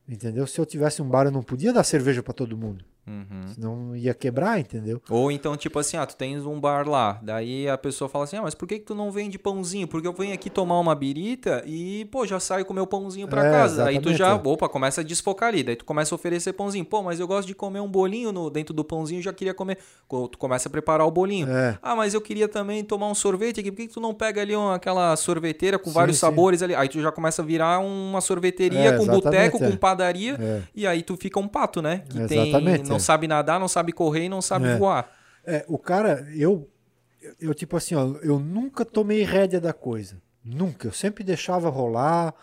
Entendeu? 0.09 0.49
Se 0.49 0.61
eu 0.61 0.67
tivesse 0.67 1.01
um 1.01 1.09
bar, 1.09 1.27
eu 1.27 1.33
não 1.33 1.45
podia 1.45 1.73
dar 1.73 1.85
cerveja 1.85 2.25
para 2.25 2.35
todo 2.35 2.59
mundo. 2.59 2.85
Uhum. 3.07 3.55
Senão 3.55 3.97
ia 3.97 4.13
quebrar, 4.15 4.59
entendeu? 4.59 5.01
Ou 5.09 5.31
então, 5.31 5.57
tipo 5.57 5.79
assim, 5.79 5.97
ah, 5.97 6.05
tu 6.05 6.17
tens 6.17 6.45
um 6.45 6.59
bar 6.61 6.89
lá. 6.89 7.21
Daí 7.23 7.69
a 7.69 7.79
pessoa 7.79 8.09
fala 8.09 8.25
assim, 8.25 8.37
ah, 8.37 8.43
mas 8.43 8.55
por 8.55 8.67
que, 8.67 8.79
que 8.81 8.85
tu 8.85 8.95
não 8.95 9.11
vende 9.13 9.39
pãozinho? 9.39 9.87
Porque 9.87 10.09
eu 10.09 10.13
venho 10.13 10.35
aqui 10.35 10.51
tomar 10.51 10.79
uma 10.81 10.95
birita 10.95 11.63
e, 11.67 12.05
pô, 12.07 12.27
já 12.27 12.41
saio 12.41 12.65
com 12.65 12.75
meu 12.75 12.87
pãozinho 12.87 13.29
pra 13.29 13.47
É, 13.47 13.51
casa. 13.53 13.85
Aí 13.85 14.01
tu 14.01 14.13
já, 14.13 14.31
é. 14.31 14.35
opa, 14.35 14.69
começa 14.69 15.01
a 15.01 15.05
desfocar 15.05 15.51
ali. 15.51 15.63
Daí 15.63 15.77
tu 15.77 15.85
começa 15.85 16.13
a 16.13 16.17
oferecer 16.17 16.53
pãozinho. 16.53 16.85
Pô, 16.85 17.03
mas 17.03 17.21
eu 17.21 17.27
gosto 17.29 17.47
de 17.47 17.55
comer 17.55 17.81
um 17.81 17.89
bolinho 17.89 18.33
no, 18.33 18.51
dentro 18.51 18.75
do 18.75 18.83
pãozinho, 18.85 19.23
já 19.23 19.33
queria 19.33 19.55
comer. 19.55 19.79
Co- 20.09 20.27
Tu 20.29 20.37
começa 20.39 20.69
a 20.69 20.73
preparar 20.73 21.07
o 21.07 21.11
bolinho. 21.11 21.49
É. 21.49 21.79
Ah, 21.81 21.95
mas 21.95 22.13
eu 22.15 22.21
queria 22.21 22.49
também 22.49 22.83
tomar 22.83 23.09
um 23.09 23.15
sorvete 23.15 23.61
aqui. 23.61 23.71
Por 23.71 23.77
que, 23.79 23.87
que 23.89 23.95
tu 23.95 24.01
não 24.01 24.13
pega 24.13 24.41
ali 24.41 24.57
uma, 24.57 24.75
aquela 24.75 25.15
sorveteira 25.17 25.79
com 25.79 25.91
Sim, 25.91 25.95
vários 25.95 26.17
sim. 26.17 26.21
sabores 26.23 26.63
ali? 26.63 26.75
Aí 26.75 26.89
tu 26.89 27.01
já 27.01 27.13
começa 27.13 27.41
a 27.43 27.45
virar 27.45 27.79
uma 27.79 28.21
sorveteria 28.21 28.91
É, 28.91 28.97
com 28.97 29.07
boteco, 29.07 29.57
é. 29.63 29.71
com 29.71 29.77
padaria. 29.77 30.37
É. 30.41 30.63
E 30.75 30.87
aí 30.87 31.03
tu 31.03 31.17
fica 31.17 31.39
um 31.39 31.47
pato, 31.47 31.81
né? 31.81 32.03
Que 32.09 32.27
tem, 32.27 32.43
Exatamente, 32.49 32.89
não 32.97 33.03
é. 33.03 33.05
sabe 33.05 33.27
nadar, 33.29 33.61
não 33.61 33.69
sabe 33.69 33.93
correr 33.93 34.25
e 34.25 34.29
não 34.29 34.43
sabe 34.43 34.67
É. 34.67 34.77
voar. 34.77 35.11
É, 35.45 35.65
o 35.69 35.79
cara, 35.79 36.27
eu, 36.35 36.69
eu 37.41 37.55
tipo 37.55 37.77
assim, 37.77 37.95
ó, 37.95 38.17
eu 38.23 38.39
nunca 38.39 38.85
tomei 38.85 39.23
rédea 39.23 39.61
da 39.61 39.73
coisa. 39.73 40.21
Nunca. 40.45 40.89
Eu 40.89 40.93
sempre 40.93 41.23
deixava 41.25 41.69
rolar. 41.69 42.35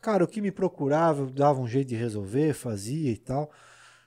Cara, 0.00 0.22
o 0.24 0.28
que 0.28 0.40
me 0.40 0.50
procurava, 0.52 1.22
eu 1.22 1.26
dava 1.30 1.60
um 1.60 1.66
jeito 1.68 1.88
de 1.88 1.96
resolver, 1.96 2.52
fazia 2.52 3.10
e 3.10 3.16
tal. 3.16 3.50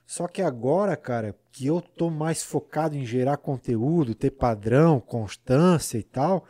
Só 0.06 0.26
que 0.26 0.42
agora, 0.42 0.96
cara, 0.96 1.34
que 1.50 1.66
eu 1.66 1.80
tô 1.80 2.10
mais 2.10 2.42
focado 2.42 2.96
em 2.96 3.04
gerar 3.06 3.36
conteúdo, 3.36 4.14
ter 4.14 4.30
padrão, 4.30 5.00
constância 5.00 5.96
e 5.98 6.02
tal, 6.02 6.44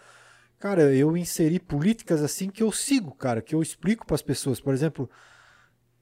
cara, 0.59 0.95
eu 0.95 1.17
inseri 1.17 1.59
políticas 1.61 2.23
assim 2.23 2.49
que 2.51 2.63
eu 2.63 2.73
sigo, 2.73 3.13
cara, 3.15 3.43
que 3.43 3.55
eu 3.55 3.63
explico 3.63 4.07
para 4.07 4.15
as 4.15 4.23
pessoas. 4.23 4.61
Por 4.61 4.73
exemplo, 4.75 5.09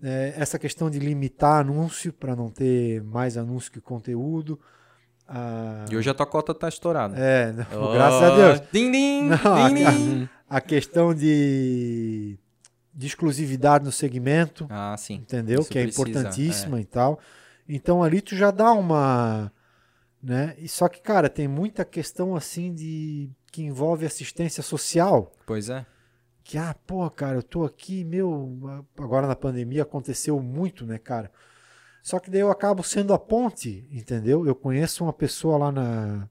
é, 0.03 0.35
essa 0.37 0.59
questão 0.59 0.89
de 0.91 0.99
limitar 0.99 1.61
anúncio 1.61 2.13
para 2.13 2.35
não 2.37 2.51
ter 2.51 3.03
mais 3.03 3.37
anúncio 3.37 3.71
que 3.71 3.81
conteúdo. 3.81 4.59
Ah, 5.29 5.85
E 5.91 5.97
hoje 5.97 6.11
a 6.11 6.15
tua 6.15 6.27
cota 6.27 6.53
tá 6.55 6.69
estourada. 6.69 7.17
é, 7.19 7.53
não, 7.53 7.93
graças 7.93 8.23
a 8.23 8.37
Deus. 8.37 8.63
Din, 8.73 8.91
din, 8.91 9.23
Não, 9.29 9.69
din, 9.69 9.85
a- 9.85 9.91
din. 9.93 10.29
A 10.49 10.61
questão 10.61 11.15
de, 11.15 12.37
de 12.93 13.07
exclusividade 13.07 13.85
no 13.85 13.93
segmento, 13.93 14.67
Ah, 14.69 14.97
sim. 14.99 15.15
entendeu? 15.15 15.61
Isso 15.61 15.71
que 15.71 15.79
é 15.79 15.83
precisa, 15.85 16.09
importantíssima 16.11 16.81
e 16.81 16.85
tal. 16.85 17.21
Então 17.69 18.03
ali 18.03 18.21
tu 18.21 18.35
já 18.35 18.51
dá 18.51 18.73
uma, 18.73 19.53
né? 20.21 20.57
E 20.59 20.67
só 20.67 20.89
que 20.89 21.01
cara, 21.01 21.29
tem 21.29 21.47
muita 21.47 21.85
questão 21.85 22.35
assim 22.35 22.75
de 22.75 23.31
que 23.53 23.63
envolve 23.63 24.05
assistência 24.05 24.61
social. 24.61 25.31
Pois 25.47 25.69
é. 25.71 25.87
Que 26.51 26.59
ah, 26.59 26.75
pô, 26.85 27.09
cara, 27.09 27.37
eu 27.37 27.45
tô 27.45 27.63
aqui, 27.63 28.03
meu, 28.03 28.59
agora 28.99 29.29
na 29.29 29.37
pandemia 29.37 29.83
aconteceu 29.83 30.43
muito, 30.43 30.85
né, 30.85 30.99
cara? 30.99 31.31
Só 32.03 32.19
que 32.19 32.29
daí 32.29 32.41
eu 32.41 32.51
acabo 32.51 32.83
sendo 32.83 33.15
a 33.15 33.19
ponte, 33.21 33.87
entendeu? 33.89 34.45
Eu 34.45 34.57
conheço 34.57 35.05
uma 35.05 35.13
pessoa 35.13 35.57
lá 35.57 35.71
na 35.71 36.29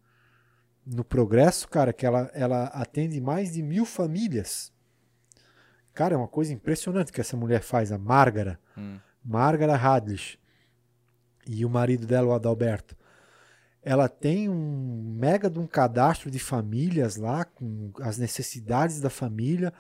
no 0.86 1.06
Progresso, 1.06 1.70
cara, 1.70 1.94
que 1.94 2.06
ela, 2.06 2.30
ela 2.34 2.66
atende 2.66 3.22
mais 3.22 3.54
de 3.54 3.64
mil 3.64 3.86
famílias. 3.86 4.74
Cara, 5.94 6.16
é 6.16 6.18
uma 6.18 6.28
coisa 6.28 6.52
impressionante 6.52 7.14
que 7.14 7.22
essa 7.22 7.38
mulher 7.38 7.62
faz, 7.62 7.90
a 7.90 7.98
Márgara. 7.98 8.60
Hum. 8.78 9.00
Márgara 9.24 9.78
Hadlich. 9.78 10.38
E 11.48 11.64
o 11.64 11.70
marido 11.70 12.06
dela, 12.06 12.28
o 12.28 12.34
Adalberto. 12.34 12.94
Ela 13.82 14.10
tem 14.10 14.50
um 14.50 15.16
mega 15.18 15.50
de 15.50 15.60
um 15.60 15.66
cadastro 15.66 16.30
de 16.30 16.40
famílias 16.40 17.16
lá, 17.16 17.46
com 17.46 17.94
as 18.02 18.18
necessidades 18.18 19.00
da 19.00 19.10
família, 19.10 19.74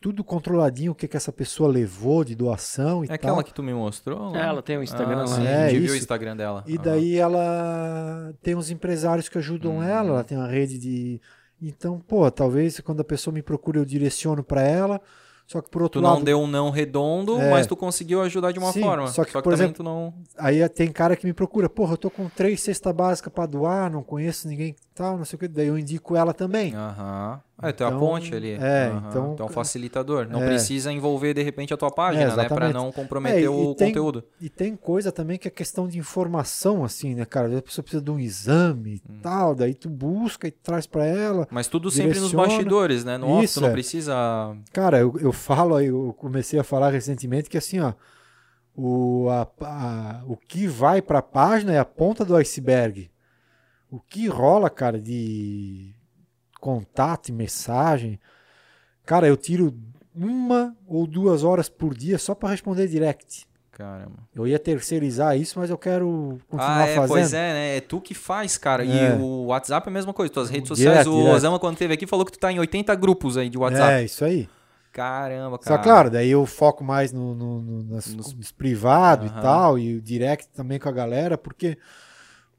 tudo 0.00 0.22
controladinho, 0.22 0.92
o 0.92 0.94
que, 0.94 1.08
que 1.08 1.16
essa 1.16 1.32
pessoa 1.32 1.68
levou 1.68 2.24
de 2.24 2.34
doação 2.34 3.02
e 3.02 3.06
É 3.06 3.08
tal. 3.08 3.14
aquela 3.14 3.42
que 3.44 3.54
tu 3.54 3.62
me 3.62 3.72
mostrou? 3.72 4.36
É, 4.36 4.40
ela 4.46 4.62
tem 4.62 4.76
um 4.78 4.82
Instagram 4.82 5.16
ah, 5.20 5.20
lá. 5.20 5.26
sim, 5.28 5.46
É, 5.46 5.68
gente 5.70 5.76
viu 5.78 5.84
isso. 5.86 5.94
o 5.94 5.96
Instagram 5.98 6.36
dela. 6.36 6.62
E 6.66 6.76
Ah. 6.76 6.82
daí 6.82 7.16
ela 7.16 8.34
tem 8.42 8.54
uns 8.54 8.70
empresários 8.70 9.28
que 9.28 9.38
ajudam 9.38 9.76
Uhum. 9.76 9.82
ela, 9.82 10.08
ela 10.10 10.24
tem 10.24 10.36
uma 10.36 10.48
rede 10.48 10.78
de. 10.78 11.20
Então, 11.62 11.98
pô, 11.98 12.30
talvez 12.30 12.78
quando 12.80 13.00
a 13.00 13.04
pessoa 13.04 13.32
me 13.32 13.42
procura 13.42 13.78
eu 13.78 13.84
direciono 13.86 14.44
para 14.44 14.60
ela, 14.62 15.00
só 15.46 15.62
que 15.62 15.70
por 15.70 15.82
outro 15.82 16.00
Tu 16.00 16.02
não 16.02 16.14
lado. 16.14 16.24
deu 16.24 16.38
um 16.40 16.46
não 16.46 16.68
redondo, 16.70 17.40
É. 17.40 17.50
mas 17.50 17.66
tu 17.66 17.74
conseguiu 17.76 18.20
ajudar 18.22 18.52
de 18.52 18.58
uma 18.58 18.72
Sim, 18.72 18.82
forma. 18.82 19.06
só 19.08 19.24
que, 19.24 19.32
por 19.32 19.42
também 19.42 19.56
exemplo, 19.58 19.76
tu 19.76 19.82
não. 19.82 20.12
Aí 20.36 20.66
tem 20.68 20.90
cara 20.92 21.16
que 21.16 21.26
me 21.26 21.32
procura, 21.32 21.68
porra, 21.70 21.94
eu 21.94 21.96
tô 21.98 22.10
com 22.10 22.28
três 22.28 22.60
cesta 22.60 22.92
básica 22.92 23.30
para 23.30 23.46
doar, 23.46 23.90
não 23.90 24.02
conheço 24.02 24.46
ninguém 24.48 24.74
que 24.74 24.80
tal, 24.94 25.16
não 25.16 25.24
sei 25.24 25.36
o 25.36 25.40
que, 25.40 25.48
daí 25.48 25.68
eu 25.68 25.78
indico 25.78 26.14
ela 26.16 26.34
também. 26.34 26.74
Aham. 26.74 27.40
É, 27.62 27.70
tu 27.70 27.84
é 27.84 27.86
a 27.86 27.88
Então, 27.90 28.00
ponte 28.00 28.34
ali. 28.34 28.50
é, 28.50 28.86
Aham. 28.92 29.06
então- 29.08 29.36
Tu 29.36 29.42
é 29.42 29.46
um 29.46 29.48
facilitador. 29.48 30.26
Não 30.28 30.42
É. 30.42 30.46
precisa 30.46 30.90
envolver, 30.92 31.32
de 31.34 31.42
repente, 31.42 31.72
a 31.72 31.76
tua 31.76 31.90
página, 31.90 32.24
É, 32.24 32.26
né? 32.26 32.32
Pra 32.34 32.44
exatamente. 32.46 32.74
não 32.74 32.90
comprometer 32.90 33.44
É, 33.44 33.48
o 33.48 33.74
tem- 33.76 33.88
conteúdo. 33.88 34.24
E 34.40 34.48
tem 34.50 34.74
coisa 34.74 35.12
também 35.12 35.38
que 35.38 35.46
é 35.46 35.50
questão 35.50 35.86
de 35.86 35.96
informação, 35.96 36.84
assim, 36.84 37.14
né, 37.14 37.24
cara? 37.24 37.56
A 37.58 37.62
pessoa 37.62 37.82
precisa 37.82 38.02
de 38.02 38.10
um 38.10 38.18
exame 38.18 39.00
Hum. 39.08 39.14
e 39.18 39.20
tal, 39.22 39.54
daí 39.54 39.72
tu 39.72 39.88
busca 39.88 40.48
e 40.48 40.50
traz 40.50 40.84
para 40.86 41.06
ela. 41.06 41.46
Mas 41.50 41.68
tudo 41.68 41.90
sempre 41.92 42.18
nos 42.18 42.30
direciona. 42.30 42.46
bastidores, 42.48 43.04
né? 43.04 43.16
No 43.16 43.28
off, 43.30 43.44
Isso, 43.44 43.60
tu 43.60 43.62
não 43.62 43.68
é. 43.68 43.72
precisa. 43.72 44.14
Cara, 44.72 44.98
eu, 44.98 45.14
eu 45.20 45.32
falo 45.32 45.76
aí, 45.76 45.86
eu 45.86 46.12
comecei 46.18 46.58
a 46.58 46.64
falar 46.64 46.90
recentemente 46.90 47.48
que 47.48 47.56
assim, 47.56 47.78
ó, 47.78 47.92
o, 48.76 49.28
a, 49.30 49.46
a- 49.62 50.22
o 50.26 50.36
que 50.36 50.66
vai 50.66 51.00
para 51.00 51.20
a 51.20 51.22
página 51.22 51.72
é 51.72 51.78
a 51.78 51.84
ponta 51.84 52.24
do 52.24 52.34
iceberg. 52.34 53.08
O 53.88 54.00
que 54.00 54.26
rola, 54.26 54.68
cara, 54.68 55.00
de 55.00 55.93
contato 56.64 57.28
e 57.28 57.32
mensagem, 57.32 58.18
cara, 59.04 59.26
eu 59.28 59.36
tiro 59.36 59.74
uma 60.14 60.74
ou 60.86 61.06
duas 61.06 61.44
horas 61.44 61.68
por 61.68 61.94
dia 61.94 62.16
só 62.18 62.34
para 62.34 62.48
responder 62.48 62.88
direct. 62.88 63.46
Caramba. 63.72 64.16
Eu 64.34 64.46
ia 64.46 64.58
terceirizar 64.58 65.36
isso, 65.36 65.58
mas 65.58 65.68
eu 65.68 65.76
quero 65.76 66.38
continuar 66.48 66.84
Ah, 66.84 66.86
é, 66.88 66.94
fazendo. 66.94 67.08
pois 67.08 67.32
é, 67.34 67.52
né? 67.52 67.76
É 67.76 67.80
tu 67.80 68.00
que 68.00 68.14
faz, 68.14 68.56
cara. 68.56 68.84
É. 68.86 68.88
E 69.16 69.20
o 69.20 69.46
WhatsApp 69.46 69.88
é 69.88 69.90
a 69.90 69.92
mesma 69.92 70.14
coisa. 70.14 70.32
Tuas 70.32 70.48
redes 70.48 70.68
sociais, 70.68 71.04
Direto, 71.04 71.10
o. 71.12 71.28
Osama, 71.30 71.58
quando 71.58 71.76
teve 71.76 71.92
aqui, 71.92 72.06
falou 72.06 72.24
que 72.24 72.32
tu 72.32 72.38
tá 72.38 72.50
em 72.52 72.58
80 72.60 72.94
grupos 72.94 73.36
aí 73.36 73.50
de 73.50 73.58
WhatsApp. 73.58 73.92
É, 73.94 74.04
isso 74.04 74.24
aí. 74.24 74.48
Caramba, 74.92 75.58
cara. 75.58 75.76
Só 75.76 75.82
claro, 75.82 76.08
daí 76.08 76.30
eu 76.30 76.46
foco 76.46 76.84
mais 76.84 77.12
no, 77.12 77.34
no, 77.34 77.60
no- 77.60 77.82
nas- 77.94 78.14
Nos- 78.14 78.32
nos 78.32 78.52
privados 78.52 79.28
Aham. 79.28 79.38
e 79.38 79.42
tal, 79.42 79.78
e 79.78 79.96
o 79.96 80.00
direct 80.00 80.48
também 80.54 80.78
com 80.78 80.88
a 80.88 80.92
galera, 80.92 81.36
porque, 81.36 81.76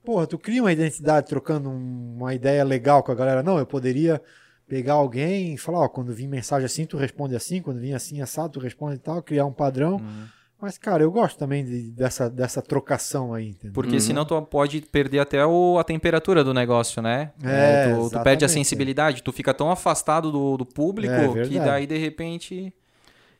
porra, 0.06 0.27
tu 0.27 0.38
cria 0.38 0.61
uma 0.61 0.72
identidade 0.72 1.27
trocando 1.27 1.69
um- 1.69 2.15
uma 2.18 2.34
ideia 2.34 2.64
legal 2.64 3.02
com 3.03 3.11
a 3.11 3.15
galera. 3.15 3.41
Não, 3.44 3.57
eu 3.57 3.65
poderia 3.65 4.22
pegar 4.68 4.94
alguém 4.94 5.53
e 5.53 5.57
falar, 5.57 5.80
ó, 5.80 5.88
quando 5.90 6.14
vir 6.14 6.27
mensagem 6.27 6.65
assim, 6.65 6.86
tu 6.86 6.98
responde 6.98 7.36
assim, 7.36 7.61
quando 7.61 7.80
vir 7.80 7.94
assim, 7.94 8.22
assado, 8.22 8.53
tu 8.53 8.60
responde 8.60 8.95
e 8.95 8.99
tal, 8.99 9.22
criar 9.22 9.45
um 9.45 9.52
padrão. 9.53 9.95
Uhum. 9.98 10.26
Mas, 10.60 10.77
cara, 10.77 11.03
eu 11.03 11.11
gosto 11.11 11.38
também 11.38 11.64
de- 11.65 11.91
dessa, 11.91 12.30
dessa 12.30 12.61
trocação 12.61 13.34
aí, 13.34 13.49
entendeu? 13.49 13.73
Porque 13.73 13.95
Uhum. 13.95 13.99
senão 13.99 14.26
tu 14.26 14.41
pode 14.44 14.82
perder 14.82 15.19
até 15.19 15.45
o- 15.45 15.77
a 15.77 15.84
temperatura 15.84 16.44
do 16.44 16.53
negócio, 16.53 17.02
né? 17.02 17.34
É, 17.44 17.84
tu, 17.84 18.10
tu 18.10 18.19
perde 18.23 18.45
a 18.45 18.48
exatamente, 18.48 18.52
sensibilidade, 18.53 19.22
tu 19.22 19.32
fica 19.34 19.53
tão 19.53 19.69
afastado 19.69 20.32
do, 20.32 20.56
do 20.57 20.65
público 20.65 21.14
É, 21.14 21.41
que 21.48 21.60
daí, 21.60 21.86
de 21.86 21.98
repente. 21.98 22.73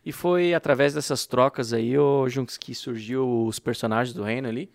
E 0.06 0.12
foi 0.12 0.54
através 0.54 0.94
dessas 0.94 1.26
trocas 1.26 1.74
aí, 1.74 1.98
ô 1.98 2.30
Junks, 2.30 2.58
que 2.58 2.76
surgiu 2.76 3.48
os 3.48 3.58
personagens 3.58 4.14
do 4.14 4.22
reino 4.22 4.48
ali. 4.48 4.70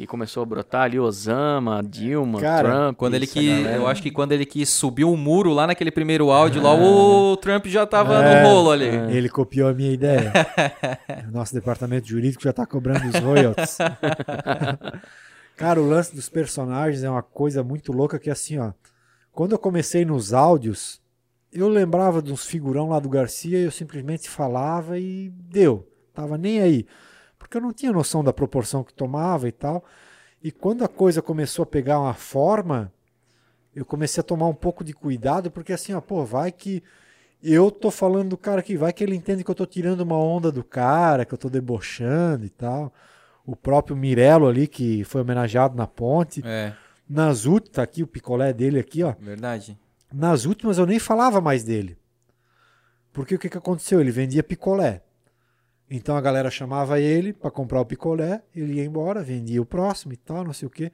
E 0.00 0.06
começou 0.06 0.42
a 0.42 0.46
brotar 0.46 0.82
ali 0.82 0.98
Osama, 0.98 1.80
Dilma, 1.82 2.40
Cara, 2.40 2.68
Trump. 2.68 2.96
Quando 2.96 3.14
ele 3.14 3.26
quis. 3.26 3.48
galera. 3.58 3.76
Eu 3.76 3.86
acho 3.86 4.02
que 4.02 4.10
quando 4.10 4.32
ele 4.32 4.44
quis 4.44 4.68
subir 4.68 5.04
o 5.04 5.16
muro 5.16 5.52
lá 5.52 5.66
naquele 5.66 5.90
primeiro 5.92 6.30
áudio, 6.30 6.60
lá 6.62 6.74
o 6.74 7.36
Trump 7.36 7.66
já 7.66 7.86
tava 7.86 8.16
É, 8.16 8.42
no 8.42 8.48
rolo 8.48 8.70
ali. 8.72 8.86
Ele 8.86 9.28
copiou 9.28 9.68
a 9.68 9.72
minha 9.74 9.92
ideia. 9.92 10.32
o 11.28 11.30
nosso 11.30 11.54
departamento 11.54 12.08
jurídico 12.08 12.42
já 12.42 12.52
tá 12.52 12.66
cobrando 12.66 13.06
os 13.06 13.14
royalties. 13.20 13.78
Cara, 15.56 15.80
o 15.80 15.86
lance 15.88 16.14
dos 16.14 16.28
personagens 16.28 17.04
é 17.04 17.10
uma 17.10 17.22
coisa 17.22 17.62
muito 17.62 17.92
louca 17.92 18.18
que 18.18 18.30
assim, 18.30 18.58
ó. 18.58 18.72
Quando 19.30 19.52
eu 19.52 19.58
comecei 19.58 20.04
nos 20.04 20.32
áudios, 20.32 21.00
eu 21.52 21.68
lembrava 21.68 22.20
de 22.20 22.32
uns 22.32 22.44
figurão 22.44 22.88
lá 22.88 22.98
do 22.98 23.08
Garcia 23.08 23.58
e 23.58 23.64
eu 23.64 23.70
simplesmente 23.70 24.28
falava 24.28 24.98
e 24.98 25.30
deu. 25.50 25.86
Tava 26.12 26.36
nem 26.36 26.60
aí. 26.60 26.86
Porque 27.52 27.58
eu 27.58 27.62
não 27.68 27.72
tinha 27.74 27.92
noção 27.92 28.24
da 28.24 28.32
proporção 28.32 28.82
que 28.82 28.94
tomava 28.94 29.46
e 29.46 29.52
tal. 29.52 29.84
E 30.42 30.50
quando 30.50 30.84
a 30.84 30.88
coisa 30.88 31.20
começou 31.20 31.64
a 31.64 31.66
pegar 31.66 32.00
uma 32.00 32.14
forma, 32.14 32.90
eu 33.76 33.84
comecei 33.84 34.22
a 34.22 34.24
tomar 34.24 34.46
um 34.46 34.54
pouco 34.54 34.82
de 34.82 34.94
cuidado, 34.94 35.50
porque 35.50 35.70
assim, 35.70 35.92
ó, 35.92 36.00
pô, 36.00 36.24
vai 36.24 36.50
que 36.50 36.82
eu 37.42 37.70
tô 37.70 37.90
falando 37.90 38.30
do 38.30 38.36
cara 38.38 38.62
que 38.62 38.74
vai 38.74 38.90
que 38.90 39.04
ele 39.04 39.14
entende 39.14 39.44
que 39.44 39.50
eu 39.50 39.54
tô 39.54 39.66
tirando 39.66 40.00
uma 40.00 40.16
onda 40.16 40.50
do 40.50 40.64
cara, 40.64 41.26
que 41.26 41.34
eu 41.34 41.36
tô 41.36 41.50
debochando 41.50 42.46
e 42.46 42.48
tal. 42.48 42.90
O 43.44 43.54
próprio 43.54 43.94
Mirello 43.94 44.48
ali, 44.48 44.66
que 44.66 45.04
foi 45.04 45.20
homenageado 45.20 45.76
na 45.76 45.86
ponte. 45.86 46.40
É, 46.46 46.72
Nas 47.06 47.44
últimas, 47.44 47.74
tá 47.74 47.82
aqui 47.82 48.02
o 48.02 48.06
picolé 48.06 48.54
dele 48.54 48.78
aqui, 48.78 49.02
ó. 49.02 49.14
verdade. 49.20 49.78
Nas 50.10 50.46
últimas 50.46 50.78
eu 50.78 50.86
nem 50.86 50.98
falava 50.98 51.38
mais 51.38 51.62
dele. 51.62 51.98
Porque 53.12 53.34
o 53.34 53.38
que, 53.38 53.50
que 53.50 53.58
aconteceu? 53.58 54.00
Ele 54.00 54.10
vendia 54.10 54.42
picolé. 54.42 55.02
Então 55.90 56.16
a 56.16 56.20
galera 56.20 56.50
chamava 56.50 56.98
ele 56.98 57.32
para 57.32 57.50
comprar 57.50 57.80
o 57.80 57.84
picolé, 57.84 58.42
ele 58.54 58.74
ia 58.74 58.84
embora, 58.84 59.22
vendia 59.22 59.60
o 59.60 59.66
próximo 59.66 60.12
e 60.12 60.16
tal, 60.16 60.42
não 60.44 60.52
sei 60.52 60.66
o 60.66 60.70
quê. 60.70 60.90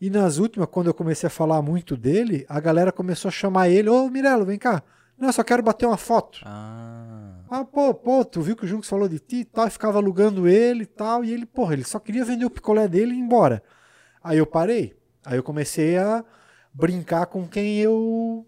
E 0.00 0.08
nas 0.08 0.38
últimas, 0.38 0.68
quando 0.70 0.86
eu 0.86 0.94
comecei 0.94 1.26
a 1.26 1.30
falar 1.30 1.60
muito 1.60 1.96
dele, 1.96 2.46
a 2.48 2.58
galera 2.58 2.90
começou 2.90 3.28
a 3.28 3.32
chamar 3.32 3.68
ele: 3.68 3.90
Ô 3.90 4.08
Mirelo, 4.08 4.46
vem 4.46 4.58
cá. 4.58 4.82
Não, 5.18 5.28
eu 5.28 5.32
só 5.34 5.44
quero 5.44 5.62
bater 5.62 5.84
uma 5.84 5.98
foto. 5.98 6.40
Ah. 6.46 7.10
Ah, 7.50 7.64
pô, 7.64 7.92
pô, 7.92 8.24
tu 8.24 8.40
viu 8.40 8.56
que 8.56 8.64
o 8.64 8.68
Junks 8.68 8.88
falou 8.88 9.08
de 9.08 9.18
ti 9.18 9.38
e 9.40 9.44
tal, 9.44 9.66
e 9.66 9.70
ficava 9.70 9.98
alugando 9.98 10.46
ele 10.46 10.84
e 10.84 10.86
tal, 10.86 11.24
e 11.24 11.32
ele, 11.32 11.44
porra, 11.44 11.74
ele 11.74 11.82
só 11.84 11.98
queria 11.98 12.24
vender 12.24 12.44
o 12.44 12.50
picolé 12.50 12.86
dele 12.86 13.12
e 13.12 13.16
ir 13.16 13.20
embora. 13.20 13.60
Aí 14.22 14.38
eu 14.38 14.46
parei. 14.46 14.96
Aí 15.24 15.36
eu 15.36 15.42
comecei 15.42 15.98
a 15.98 16.24
brincar 16.72 17.26
com 17.26 17.46
quem 17.46 17.78
eu. 17.78 18.46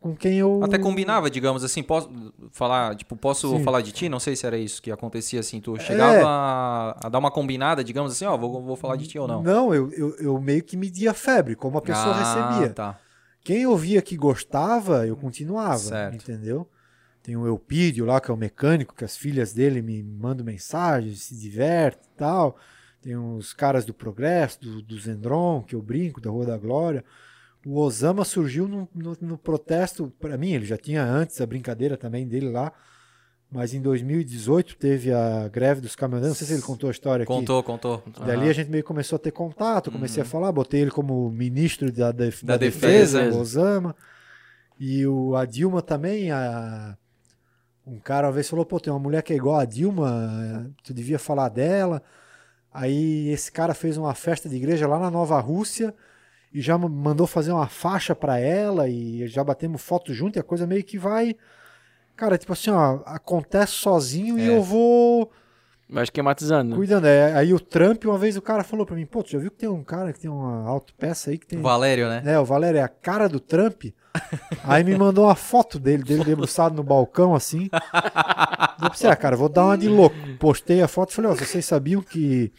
Com 0.00 0.14
quem 0.14 0.38
eu. 0.38 0.60
Até 0.62 0.78
combinava, 0.78 1.28
digamos 1.28 1.64
assim, 1.64 1.82
posso 1.82 2.08
falar, 2.52 2.94
tipo, 2.94 3.16
posso 3.16 3.50
Sim. 3.50 3.60
É. 3.60 3.64
falar 3.64 3.80
de 3.80 3.90
ti? 3.90 4.08
Não 4.08 4.20
sei 4.20 4.36
se 4.36 4.46
era 4.46 4.56
isso 4.56 4.80
que 4.80 4.92
acontecia 4.92 5.40
assim, 5.40 5.60
tu 5.60 5.76
chegava 5.80 6.24
a, 6.24 7.06
a 7.06 7.08
dar 7.08 7.18
uma 7.18 7.32
combinada, 7.32 7.82
digamos 7.82 8.12
assim, 8.12 8.24
ó, 8.24 8.36
vou, 8.36 8.62
vou 8.62 8.76
falar 8.76 8.94
de 8.96 9.08
ti 9.08 9.18
ou 9.18 9.26
não. 9.26 9.42
Não, 9.42 9.74
eu, 9.74 9.90
eu, 9.92 10.16
eu 10.18 10.40
meio 10.40 10.62
que 10.62 10.76
media 10.76 11.12
febre, 11.12 11.56
como 11.56 11.78
a 11.78 11.82
pessoa 11.82 12.14
ah, 12.14 12.48
recebia. 12.48 12.72
Tá. 12.72 12.98
Quem 13.42 13.62
eu 13.62 13.76
via 13.76 14.00
que 14.00 14.16
gostava, 14.16 15.06
eu 15.06 15.16
continuava, 15.16 15.78
Certo. 15.78 16.14
entendeu? 16.14 16.68
Tem 17.22 17.36
o 17.36 17.46
Eupídio 17.46 18.04
lá, 18.04 18.20
que 18.20 18.30
é 18.30 18.34
o 18.34 18.36
mecânico, 18.36 18.94
que 18.94 19.04
as 19.04 19.16
filhas 19.16 19.52
dele 19.52 19.82
me 19.82 20.02
mandam 20.02 20.46
mensagens, 20.46 21.24
se 21.24 21.34
diverte 21.36 22.06
e 22.06 22.16
tal. 22.16 22.56
Tem 23.02 23.16
os 23.16 23.52
caras 23.52 23.84
do 23.84 23.92
Progresso, 23.92 24.60
do, 24.60 24.82
do 24.82 24.98
Zendron, 24.98 25.62
que 25.62 25.74
eu 25.74 25.82
brinco, 25.82 26.20
da 26.20 26.30
Rua 26.30 26.46
da 26.46 26.56
Glória. 26.56 27.04
O 27.70 27.80
Osama 27.80 28.24
surgiu 28.24 28.66
no, 28.66 28.88
no, 28.94 29.16
no 29.20 29.36
protesto, 29.38 30.10
para 30.18 30.38
mim, 30.38 30.52
ele 30.52 30.64
já 30.64 30.76
tinha 30.78 31.04
antes 31.04 31.38
a 31.40 31.46
brincadeira 31.46 31.96
também 31.98 32.26
dele 32.26 32.50
lá, 32.50 32.72
mas 33.50 33.74
em 33.74 33.80
2018 33.82 34.76
teve 34.76 35.12
a 35.12 35.48
greve 35.48 35.80
dos 35.82 35.94
caminhoneiros, 35.94 36.30
não 36.30 36.34
sei 36.38 36.46
se 36.46 36.52
ele 36.54 36.62
contou 36.62 36.88
a 36.88 36.90
história 36.90 37.24
aqui. 37.24 37.32
Contou, 37.32 37.62
contou. 37.62 38.02
Dali 38.24 38.40
Aham. 38.42 38.50
a 38.50 38.52
gente 38.52 38.70
meio 38.70 38.84
começou 38.84 39.16
a 39.16 39.18
ter 39.18 39.32
contato, 39.32 39.90
comecei 39.90 40.22
Uhum. 40.22 40.26
a 40.26 40.30
falar, 40.30 40.52
botei 40.52 40.80
ele 40.80 40.90
como 40.90 41.30
ministro 41.30 41.92
da, 41.92 42.10
def- 42.10 42.42
Da 42.42 42.54
da 42.54 42.58
defesa. 42.58 43.18
defesa, 43.20 43.36
o 43.36 43.40
Osama. 43.40 43.96
E 44.80 45.06
o, 45.06 45.34
a 45.36 45.44
Dilma 45.44 45.82
também, 45.82 46.30
a- 46.30 46.96
um 47.86 47.98
cara 47.98 48.26
uma 48.28 48.32
vez 48.32 48.48
falou, 48.48 48.64
pô, 48.64 48.78
tem 48.80 48.92
uma 48.92 48.98
mulher 48.98 49.22
que 49.22 49.32
é 49.32 49.36
igual 49.36 49.58
a 49.58 49.64
Dilma, 49.64 50.70
tu 50.82 50.94
devia 50.94 51.18
falar 51.18 51.48
dela. 51.48 52.02
Aí 52.72 53.28
esse 53.28 53.50
cara 53.50 53.74
fez 53.74 53.96
uma 53.96 54.14
festa 54.14 54.48
de 54.48 54.56
igreja 54.56 54.86
lá 54.86 54.98
na 54.98 55.10
Nova 55.10 55.38
Rússia 55.40 55.94
e 56.52 56.60
já 56.60 56.76
ma- 56.78 56.88
mandou 56.88 57.26
fazer 57.26 57.52
uma 57.52 57.68
faixa 57.68 58.14
pra 58.14 58.38
ela 58.38 58.88
e 58.88 59.26
já 59.28 59.42
batemos 59.44 59.82
foto 59.82 60.12
junto 60.14 60.36
e 60.36 60.40
a 60.40 60.42
coisa 60.44 60.66
meio 60.66 60.84
que 60.84 60.98
vai... 60.98 61.34
Cara, 62.16 62.36
tipo 62.36 62.52
assim, 62.52 62.70
ó, 62.70 62.98
acontece 63.06 63.72
sozinho 63.72 64.36
e 64.38 64.42
É. 64.42 64.56
eu 64.56 64.60
vou 64.62 65.30
Vai 65.88 66.02
esquematizando. 66.02 66.70
né? 66.70 66.76
cuidando. 66.76 67.06
É, 67.06 67.32
aí 67.34 67.54
o 67.54 67.60
Trump, 67.60 68.04
uma 68.06 68.18
vez 68.18 68.36
o 68.36 68.42
cara 68.42 68.64
falou 68.64 68.84
pra 68.84 68.96
mim, 68.96 69.06
pô, 69.06 69.22
tu 69.22 69.30
já 69.30 69.38
viu 69.38 69.50
que 69.52 69.56
tem 69.56 69.68
um 69.68 69.84
cara 69.84 70.12
que 70.12 70.18
tem 70.20 70.28
uma 70.30 70.68
autopeça 70.68 71.30
aí 71.30 71.38
que 71.38 71.46
tem. 71.46 71.60
O 71.60 71.62
Valério, 71.62 72.08
né? 72.08 72.22
É, 72.26 72.38
o 72.38 72.44
Valério 72.44 72.78
é 72.78 72.82
a 72.82 72.88
cara 72.88 73.28
do 73.28 73.38
Trump. 73.38 73.84
aí 74.64 74.82
me 74.82 74.96
mandou 74.98 75.26
uma 75.26 75.36
foto 75.36 75.78
dele, 75.78 76.02
dele 76.02 76.24
debruçado 76.24 76.74
no 76.74 76.82
balcão, 76.82 77.34
assim. 77.36 77.70
Eu 78.82 78.90
pensei, 78.90 79.08
ah, 79.08 79.16
cara, 79.16 79.36
vou 79.36 79.48
dar 79.48 79.64
uma 79.66 79.78
de 79.78 79.88
louco. 79.88 80.16
Postei 80.40 80.82
a 80.82 80.88
foto 80.88 81.10
e 81.10 81.14
falei, 81.14 81.30
ó, 81.30 81.34
vocês 81.34 81.64
sabiam 81.64 82.02
que 82.02 82.52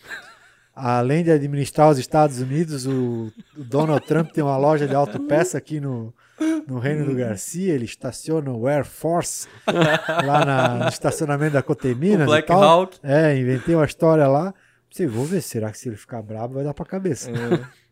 além 0.80 1.24
de 1.24 1.32
administrar 1.32 1.90
os 1.90 1.98
Estados 1.98 2.40
Unidos, 2.42 2.86
o, 2.86 3.32
o 3.58 3.64
Donald 3.64 4.06
Trump 4.06 4.32
tem 4.32 4.44
uma 4.44 4.58
loja 4.58 4.88
de 4.88 4.96
autopeça 4.96 5.58
aqui 5.58 5.80
no, 5.80 6.14
no 6.68 6.80
Reino 6.80 7.06
do 7.06 7.16
Garcia, 7.16 7.74
ele 7.74 7.86
estaciona 7.86 8.52
o 8.52 8.68
Air 8.68 8.86
Force 8.86 9.48
lá 10.26 10.46
na- 10.46 10.74
no 10.84 10.88
estacionamento 10.90 11.54
da 11.54 11.62
Coteminas 11.64 12.24
e 12.24 12.26
Black 12.26 12.48
tal. 12.48 12.64
Hawk. 12.64 12.98
É, 13.04 13.38
inventei 13.38 13.76
uma 13.76 13.86
história 13.86 14.28
lá. 14.28 14.54
Você, 14.90 15.06
vou 15.06 15.26
ver, 15.26 15.42
será 15.42 15.72
que 15.72 15.78
se 15.78 15.88
ele 15.90 15.96
ficar 15.98 16.22
bravo 16.22 16.56
vai 16.56 16.64
dar 16.64 16.74
pra 16.74 16.84
cabeça? 16.86 17.30
É. 17.30 17.34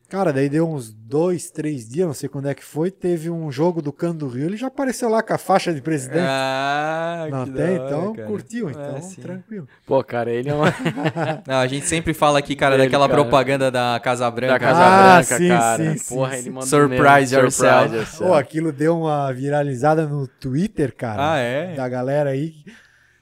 Cara, 0.10 0.32
daí 0.32 0.48
deu 0.48 0.66
uns 0.70 0.90
dois, 0.94 1.52
três 1.52 1.88
dias, 1.90 2.08
não 2.08 2.14
sei 2.14 2.30
quando 2.30 2.48
é 2.48 2.54
que 2.56 2.64
foi, 2.64 2.90
teve 2.90 3.30
um 3.30 3.52
jogo 3.52 3.82
do 3.82 3.92
Cano 3.92 4.14
do 4.20 4.28
Rio, 4.30 4.46
ele 4.46 4.56
já 4.56 4.68
apareceu 4.68 5.10
lá 5.10 5.22
com 5.22 5.34
a 5.34 5.38
faixa 5.38 5.74
de 5.74 5.82
presidente. 5.82 6.26
Ah, 6.26 7.28
não 7.30 7.44
que 7.46 7.52
tem? 7.52 7.78
da 7.78 7.84
hora, 7.84 7.86
então 7.88 8.14
cara. 8.14 8.28
curtiu, 8.28 8.70
É, 8.70 8.72
então 8.72 9.02
sim. 9.02 9.22
tranquilo. 9.22 9.68
Pô, 9.86 10.02
cara, 10.04 10.32
ele 10.32 10.50
é 10.50 10.54
uma. 10.54 10.74
Não, 11.46 11.56
a 11.56 11.68
gente 11.68 11.86
sempre 11.86 12.14
fala 12.14 12.40
aqui, 12.40 12.56
cara, 12.56 12.76
Ele, 12.76 12.86
daquela 12.86 13.08
cara. 13.10 13.22
propaganda 13.22 13.70
da 13.70 14.00
Casa 14.02 14.32
Branca. 14.32 14.54
da 14.54 14.60
Casa 14.60 14.80
Ah, 14.82 15.16
Branca, 15.18 15.38
sim, 15.38 15.48
cara. 15.50 15.84
sim, 15.92 15.98
sim, 15.98 16.16
Porra, 16.16 16.32
sim. 16.34 16.38
ele 16.40 16.50
mandou 16.52 16.68
Surprise 16.68 17.36
mesmo. 17.36 17.40
yourself. 17.42 18.18
Pô, 18.18 18.34
aquilo 18.34 18.72
deu 18.72 18.98
uma 18.98 19.32
viralizada 19.34 20.06
no 20.08 20.26
Twitter, 20.26 20.96
cara. 20.96 21.34
Ah, 21.34 21.38
é? 21.38 21.76
Da 21.76 21.88
galera 21.90 22.30
aí. 22.30 22.54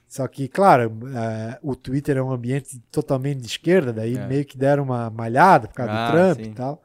Só 0.08 0.26
que, 0.28 0.46
claro, 0.48 0.92
é, 1.14 1.58
o 1.62 1.74
Twitter 1.74 2.16
é 2.16 2.22
um 2.22 2.30
ambiente 2.32 2.80
totalmente 2.92 3.40
de 3.40 3.46
esquerda, 3.48 3.92
daí 3.92 4.16
É. 4.16 4.26
meio 4.26 4.44
que 4.44 4.56
deram 4.56 4.84
uma 4.84 5.10
malhada 5.10 5.66
por 5.68 5.74
causa 5.74 5.92
Ah, 5.92 6.06
do 6.06 6.12
Trump 6.12 6.44
sim. 6.44 6.50
e 6.50 6.54
tal. 6.54 6.82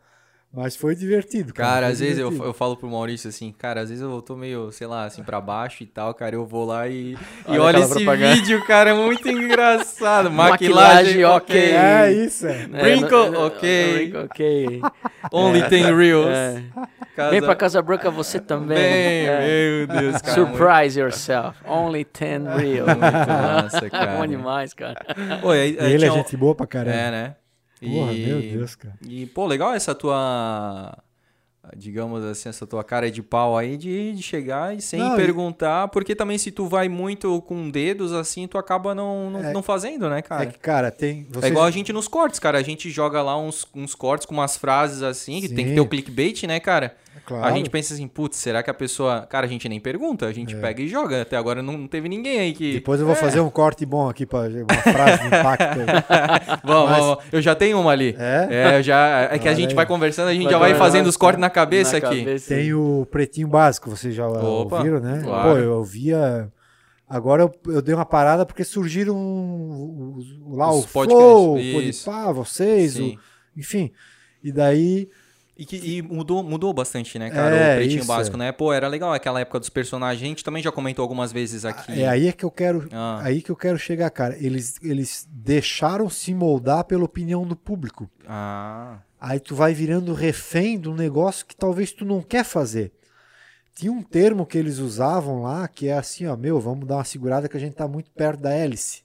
Mas 0.53 0.75
foi 0.75 0.93
divertido, 0.97 1.53
cara. 1.53 1.69
Cara, 1.75 1.87
às 1.87 1.99
vezes 2.01 2.17
eu, 2.17 2.25
divertido. 2.25 2.49
eu 2.49 2.53
falo 2.53 2.75
pro 2.75 2.89
Maurício 2.89 3.29
assim, 3.29 3.53
cara, 3.53 3.79
às 3.81 3.89
vezes 3.89 4.03
eu 4.03 4.21
tô 4.21 4.35
meio, 4.35 4.69
sei 4.69 4.85
lá, 4.85 5.05
assim, 5.05 5.23
pra 5.23 5.39
baixo 5.39 5.81
e 5.81 5.85
tal, 5.85 6.13
cara, 6.13 6.35
eu 6.35 6.45
vou 6.45 6.65
lá 6.65 6.89
e, 6.89 7.13
e 7.13 7.17
Olha 7.47 7.61
olha 7.61 7.69
aquela 7.77 7.85
esse 7.85 7.93
propaganda. 8.03 8.35
vídeo, 8.35 8.65
cara, 8.65 8.89
é 8.89 8.93
muito 8.93 9.29
engraçado. 9.29 10.27
Maquilagem, 10.33 11.21
Maquilagem, 11.21 11.25
ok. 11.25 11.55
ok. 11.55 11.71
É 11.73 12.11
isso, 12.11 12.47
é. 12.47 12.65
Wrinkle, 12.65 13.37
ok. 13.37 13.93
Wrinkle, 13.95 14.19
ok. 14.25 14.81
Only 15.31 15.69
ten 15.69 15.95
reels. 15.95 16.27
É. 16.27 16.63
Casa- 17.15 17.29
Vem 17.31 17.41
pra 17.41 17.55
Casa 17.55 17.81
Branca 17.81 18.09
você 18.09 18.39
também. 18.39 18.77
Bem, 18.77 19.27
É. 19.27 19.85
meu 19.85 19.87
Deus, 20.01 20.21
cara. 20.21 20.33
Surprise 20.33 20.99
yourself. 20.99 21.57
Only 21.65 22.05
10 22.05 22.43
real. 22.57 22.87
massa, 22.97 23.89
cara. 23.91 24.17
Bom 24.17 24.27
demais, 24.27 24.73
cara. 24.73 24.95
Oi, 25.43 25.59
aí- 25.59 25.77
aí 25.79 25.93
Ele 25.93 26.05
é 26.05 26.11
um- 26.11 26.15
gente 26.15 26.35
boa 26.37 26.55
pra 26.55 26.65
caramba. 26.67 26.95
É, 26.95 27.11
né? 27.11 27.35
Porra, 27.81 28.13
E- 28.13 28.25
meu 28.25 28.41
Deus, 28.41 28.75
cara. 28.75 28.93
E, 29.07 29.25
pô, 29.25 29.45
legal 29.47 29.73
essa 29.73 29.93
tua. 29.95 30.95
Digamos 31.77 32.23
assim, 32.25 32.49
essa 32.49 32.65
tua 32.65 32.83
cara 32.83 33.09
de 33.11 33.21
pau 33.21 33.55
aí 33.57 33.77
de, 33.77 34.13
de 34.13 34.21
chegar 34.23 34.75
e 34.75 34.81
sem 34.81 34.99
Não, 34.99 35.15
perguntar, 35.15 35.87
porque 35.89 36.15
também 36.15 36.37
se 36.37 36.51
tu 36.51 36.65
vai 36.67 36.89
muito 36.89 37.39
com 37.43 37.69
dedos 37.69 38.11
assim, 38.13 38.47
tu 38.47 38.57
acaba 38.57 38.95
não, 38.95 39.29
não, 39.29 39.39
É- 39.43 39.53
não 39.53 39.61
fazendo, 39.61 40.09
né, 40.09 40.21
cara? 40.21 40.43
É 40.43 40.45
que, 40.47 40.57
cara, 40.59 40.89
tem. 40.91 41.27
É 41.29 41.33
vocês- 41.33 41.51
igual 41.51 41.65
a 41.65 41.71
gente 41.71 41.93
nos 41.93 42.07
cortes, 42.07 42.39
cara. 42.39 42.57
A 42.57 42.63
gente 42.63 42.89
joga 42.89 43.21
lá 43.21 43.37
uns, 43.37 43.67
uns 43.75 43.93
cortes 43.93 44.25
com 44.25 44.33
umas 44.33 44.57
frases 44.57 45.03
assim, 45.03 45.39
que 45.39 45.47
tem 45.49 45.65
que 45.65 45.69
Sim. 45.69 45.75
ter 45.75 45.81
o 45.81 45.87
clickbait, 45.87 46.43
né, 46.47 46.59
cara? 46.59 46.95
Claro. 47.31 47.45
A 47.45 47.51
gente 47.57 47.69
pensa 47.69 47.93
assim, 47.93 48.07
putz, 48.07 48.37
será 48.37 48.61
que 48.61 48.69
a 48.69 48.73
pessoa. 48.73 49.25
Cara, 49.29 49.45
a 49.45 49.49
gente 49.49 49.67
nem 49.69 49.79
pergunta, 49.79 50.25
a 50.25 50.31
gente 50.33 50.55
pega 50.55 50.81
e 50.81 50.87
joga. 50.87 51.21
Até 51.21 51.37
agora 51.37 51.61
não 51.61 51.87
teve 51.87 52.07
ninguém 52.09 52.39
aí 52.39 52.53
que. 52.53 52.71
É. 52.71 52.73
Depois 52.75 52.99
eu 52.99 53.05
vou 53.05 53.15
fazer 53.15 53.39
um 53.39 53.49
corte 53.49 53.85
bom 53.85 54.09
aqui 54.09 54.25
para 54.25 54.49
uma 54.49 54.67
frase 54.93 55.21
de 55.21 55.27
impacto. 55.27 55.79
Vamos, 56.63 56.89
Mas- 57.17 57.33
eu 57.33 57.41
já 57.41 57.55
tenho 57.55 57.79
uma 57.79 57.91
ali. 57.91 58.15
É? 58.17 58.77
eu 58.77 58.83
já. 58.83 59.29
É 59.31 59.39
que 59.39 59.47
a 59.47 59.53
gente 59.53 59.73
vai 59.73 59.85
conversando, 59.85 60.27
a 60.29 60.33
gente 60.33 60.43
Vai 60.43 60.51
já 60.53 60.59
vai 60.59 60.75
fazendo 60.75 61.07
os 61.07 61.17
cortes 61.17 61.39
na 61.39 61.49
cabeça 61.49 61.99
Na 61.99 62.07
aqui. 62.07 62.19
cabeça. 62.19 62.53
Tem 62.55 62.73
o 62.73 63.07
pretinho 63.09 63.47
básico, 63.47 63.89
vocês 63.89 64.13
já 64.13 64.27
Opa, 64.27 64.77
ouviram, 64.77 64.99
né? 64.99 65.21
claro. 65.23 65.49
Pô, 65.51 65.57
eu 65.57 65.73
ouvia. 65.77 66.51
Agora 67.07 67.43
eu, 67.43 67.73
eu 67.73 67.81
dei 67.81 67.93
uma 67.93 68.05
parada 68.05 68.45
porque 68.45 68.63
surgiram 68.63 69.15
os- 70.17 70.39
lá 70.47 70.71
Os 70.71 70.85
o 70.85 70.87
podcasts, 70.87 71.23
Flow, 71.23 71.55
o 71.55 71.59
isso. 71.59 72.05
Podpah, 72.05 72.31
vocês, 72.31 72.97
o- 72.99 73.17
enfim. 73.57 73.91
E 74.43 74.51
daí 74.51 75.09
E, 75.61 75.65
que, 75.65 75.75
e 75.75 76.01
mudou, 76.01 76.41
mudou 76.41 76.73
bastante, 76.73 77.19
né, 77.19 77.29
cara? 77.29 77.55
É, 77.55 77.73
o 77.73 77.77
pretinho 77.77 77.99
isso, 77.99 78.07
básico, 78.07 78.35
né? 78.35 78.51
Pô, 78.51 78.73
era 78.73 78.87
legal 78.87 79.13
aquela 79.13 79.39
época 79.39 79.59
dos 79.59 79.69
personagens. 79.69 80.23
A 80.23 80.27
gente 80.27 80.43
também 80.43 80.63
já 80.63 80.71
comentou 80.71 81.03
algumas 81.03 81.31
vezes 81.31 81.65
aqui. 81.65 82.01
é 82.01 82.07
aí 82.07 82.27
é 82.27 82.31
que 82.31 82.43
eu 82.43 82.49
quero, 82.49 82.89
Ah. 82.91 83.19
aí 83.21 83.43
que 83.43 83.51
eu 83.51 83.55
quero 83.55 83.77
chegar, 83.77 84.09
cara. 84.09 84.35
Eles 84.39 84.79
eles 84.81 85.27
deixaram 85.29 86.09
se 86.09 86.33
moldar 86.33 86.83
pela 86.85 87.03
opinião 87.03 87.45
do 87.45 87.55
público. 87.55 88.09
Ah. 88.27 89.01
Aí 89.19 89.39
tu 89.39 89.53
vai 89.53 89.71
virando 89.71 90.15
refém 90.15 90.79
de 90.79 90.89
um 90.89 90.95
negócio 90.95 91.45
que 91.45 91.55
talvez 91.55 91.91
tu 91.91 92.03
não 92.05 92.23
quer 92.23 92.43
fazer. 92.43 92.91
Tinha 93.75 93.91
um 93.91 94.01
termo 94.01 94.47
que 94.47 94.57
eles 94.57 94.79
usavam 94.79 95.43
lá 95.43 95.67
que 95.67 95.87
é 95.87 95.93
assim, 95.93 96.25
ó, 96.25 96.35
meu, 96.35 96.59
vamos 96.59 96.87
dar 96.87 96.95
uma 96.95 97.03
segurada 97.03 97.47
que 97.47 97.55
a 97.55 97.59
gente 97.59 97.75
tá 97.75 97.87
muito 97.87 98.09
perto 98.09 98.39
da 98.41 98.51
hélice. 98.51 99.03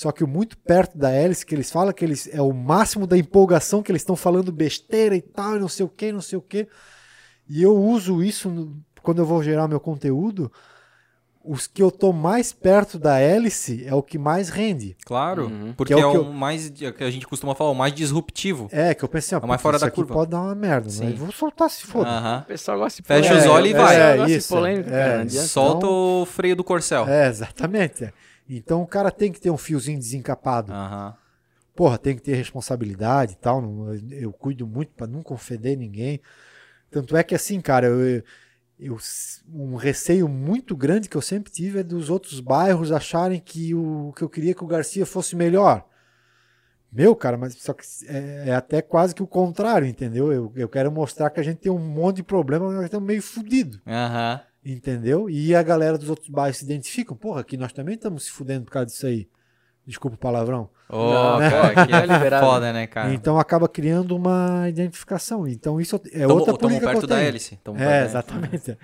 Só 0.00 0.10
que 0.12 0.24
o 0.24 0.26
muito 0.26 0.56
perto 0.56 0.96
da 0.96 1.10
hélice 1.10 1.44
que 1.44 1.54
eles 1.54 1.70
falam 1.70 1.92
que 1.92 2.02
eles 2.02 2.26
é 2.32 2.40
o 2.40 2.54
máximo 2.54 3.06
da 3.06 3.18
empolgação 3.18 3.82
que 3.82 3.92
eles 3.92 4.00
estão 4.00 4.16
falando 4.16 4.50
besteira 4.50 5.14
e 5.14 5.20
tal, 5.20 5.56
e 5.56 5.58
não 5.58 5.68
sei 5.68 5.84
o 5.84 5.90
que, 5.90 6.10
não 6.10 6.22
sei 6.22 6.38
o 6.38 6.40
que. 6.40 6.66
E 7.46 7.62
eu 7.62 7.76
uso 7.76 8.22
isso 8.22 8.48
no- 8.48 8.74
quando 9.02 9.18
eu 9.18 9.26
vou 9.26 9.42
gerar 9.42 9.68
meu 9.68 9.78
conteúdo. 9.78 10.50
Os 11.44 11.66
que 11.66 11.82
eu 11.82 11.90
tô 11.90 12.14
mais 12.14 12.50
perto 12.50 12.98
da 12.98 13.18
hélice 13.18 13.84
é 13.86 13.94
o 13.94 14.02
que 14.02 14.16
mais 14.18 14.48
rende. 14.48 14.96
Claro, 15.04 15.48
Uhum. 15.48 15.74
porque 15.76 15.92
Que 15.94 16.00
é, 16.00 16.02
é 16.02 16.06
o 16.06 16.12
que 16.12 16.18
o 16.18 16.20
eu- 16.28 16.32
mais, 16.32 16.72
é 16.82 16.88
o 16.88 16.92
que 16.94 17.04
a 17.04 17.10
gente 17.10 17.26
costuma 17.26 17.54
falar, 17.54 17.70
o 17.70 17.74
mais 17.74 17.92
disruptivo. 17.92 18.68
É, 18.72 18.94
que 18.94 19.02
eu 19.04 19.08
pensei, 19.08 19.36
ó, 19.36 19.40
É 19.42 19.46
mais 19.46 19.60
fora 19.60 19.76
isso 19.76 19.84
da 19.84 19.88
aqui 19.88 19.96
curva. 19.96 20.14
pode 20.14 20.30
dar 20.30 20.40
uma 20.40 20.54
merda, 20.54 20.88
Sim. 20.88 21.04
mas 21.10 21.18
vou 21.18 21.30
soltar 21.30 21.68
se 21.68 21.82
foda. 21.86 22.08
Aham. 22.08 22.40
O 22.44 22.46
pessoal 22.46 22.78
gosta 22.78 23.02
de 23.02 23.06
Fecha 23.06 23.34
os 23.34 23.44
olhos 23.46 23.70
e 23.70 23.74
vai. 23.74 23.96
É, 24.00 24.30
isso, 24.30 24.48
polêmica, 24.54 24.90
é. 24.94 25.28
Solta 25.28 25.86
o 25.86 26.24
freio 26.26 26.56
do 26.56 26.64
corcel. 26.64 27.06
É, 27.08 27.28
exatamente. 27.28 28.12
Então 28.56 28.82
o 28.82 28.86
cara 28.86 29.10
tem 29.10 29.30
que 29.32 29.40
ter 29.40 29.50
um 29.50 29.56
fiozinho 29.56 29.98
desencapado. 29.98 30.72
Aham. 30.72 31.14
Porra, 31.74 31.96
tem 31.98 32.16
que 32.16 32.22
ter 32.22 32.34
responsabilidade 32.34 33.32
e 33.32 33.36
tal. 33.36 33.62
não- 33.62 33.94
eu 34.10 34.32
cuido 34.32 34.66
muito 34.66 34.92
pra 34.94 35.06
nunca 35.06 35.32
ofender 35.32 35.76
ninguém. 35.78 36.20
Tanto 36.90 37.16
é 37.16 37.22
que 37.22 37.34
assim, 37.34 37.60
cara, 37.60 37.86
eu, 37.86 38.22
eu- 38.78 38.98
um 39.52 39.76
receio 39.76 40.28
muito 40.28 40.76
grande 40.76 41.08
que 41.08 41.16
eu 41.16 41.22
sempre 41.22 41.52
tive 41.52 41.78
é 41.78 41.82
dos 41.82 42.10
outros 42.10 42.40
bairros 42.40 42.90
acharem 42.92 43.38
que 43.40 43.74
o 43.74 44.12
que 44.16 44.22
eu 44.22 44.28
queria 44.28 44.54
que 44.54 44.64
o 44.64 44.66
Garcia 44.66 45.06
fosse 45.06 45.36
melhor. 45.36 45.86
Meu, 46.92 47.14
cara, 47.14 47.36
mas 47.38 47.54
só 47.54 47.72
que 47.72 47.84
é, 48.08 48.48
é 48.48 48.54
até 48.54 48.82
quase 48.82 49.14
que 49.14 49.22
o 49.22 49.26
contrário, 49.26 49.86
entendeu? 49.86 50.32
Eu, 50.32 50.52
eu 50.56 50.68
quero 50.68 50.90
mostrar 50.90 51.30
que 51.30 51.38
a 51.38 51.42
gente 51.42 51.58
tem 51.58 51.70
um 51.70 51.78
monte 51.78 52.16
de 52.16 52.22
problema, 52.24 52.66
mas 52.66 52.74
nós 52.74 52.84
estamos 52.86 53.06
meio 53.06 53.22
fudido. 53.22 53.80
Aham. 53.86 54.40
Entendeu? 54.72 55.28
E 55.28 55.54
a 55.54 55.62
galera 55.62 55.98
dos 55.98 56.08
outros 56.10 56.28
bairros 56.28 56.58
se 56.58 56.64
identificam. 56.64 57.16
Porra, 57.16 57.40
aqui 57.40 57.56
nós 57.56 57.72
também 57.72 57.94
estamos 57.94 58.24
se 58.24 58.30
fudendo 58.30 58.64
por 58.66 58.70
causa 58.72 58.86
disso 58.86 59.06
aí. 59.06 59.28
Desculpa 59.86 60.14
o 60.16 60.18
palavrão. 60.18 60.68
Ô, 60.88 61.10
Não, 61.12 61.38
pô, 61.38 61.86
que 61.86 61.92
é 61.94 62.00
liberado. 62.06 62.46
foda, 62.46 62.72
né, 62.72 62.86
cara? 62.86 63.12
Então 63.12 63.38
acaba 63.38 63.68
criando 63.68 64.14
uma 64.14 64.68
identificação. 64.68 65.48
Então 65.48 65.80
isso 65.80 65.96
é 66.12 66.20
Tamo- 66.20 66.34
outra 66.34 66.54
política 66.56 66.86
que 66.86 66.92
perto 66.92 67.04
eu 67.04 67.08
da 67.08 67.16
tenho. 67.16 67.28
hélice. 67.28 67.56
Tamo 67.64 67.78
É, 67.78 67.80
perto 67.86 67.98
da- 68.00 68.04
exatamente. 68.06 68.78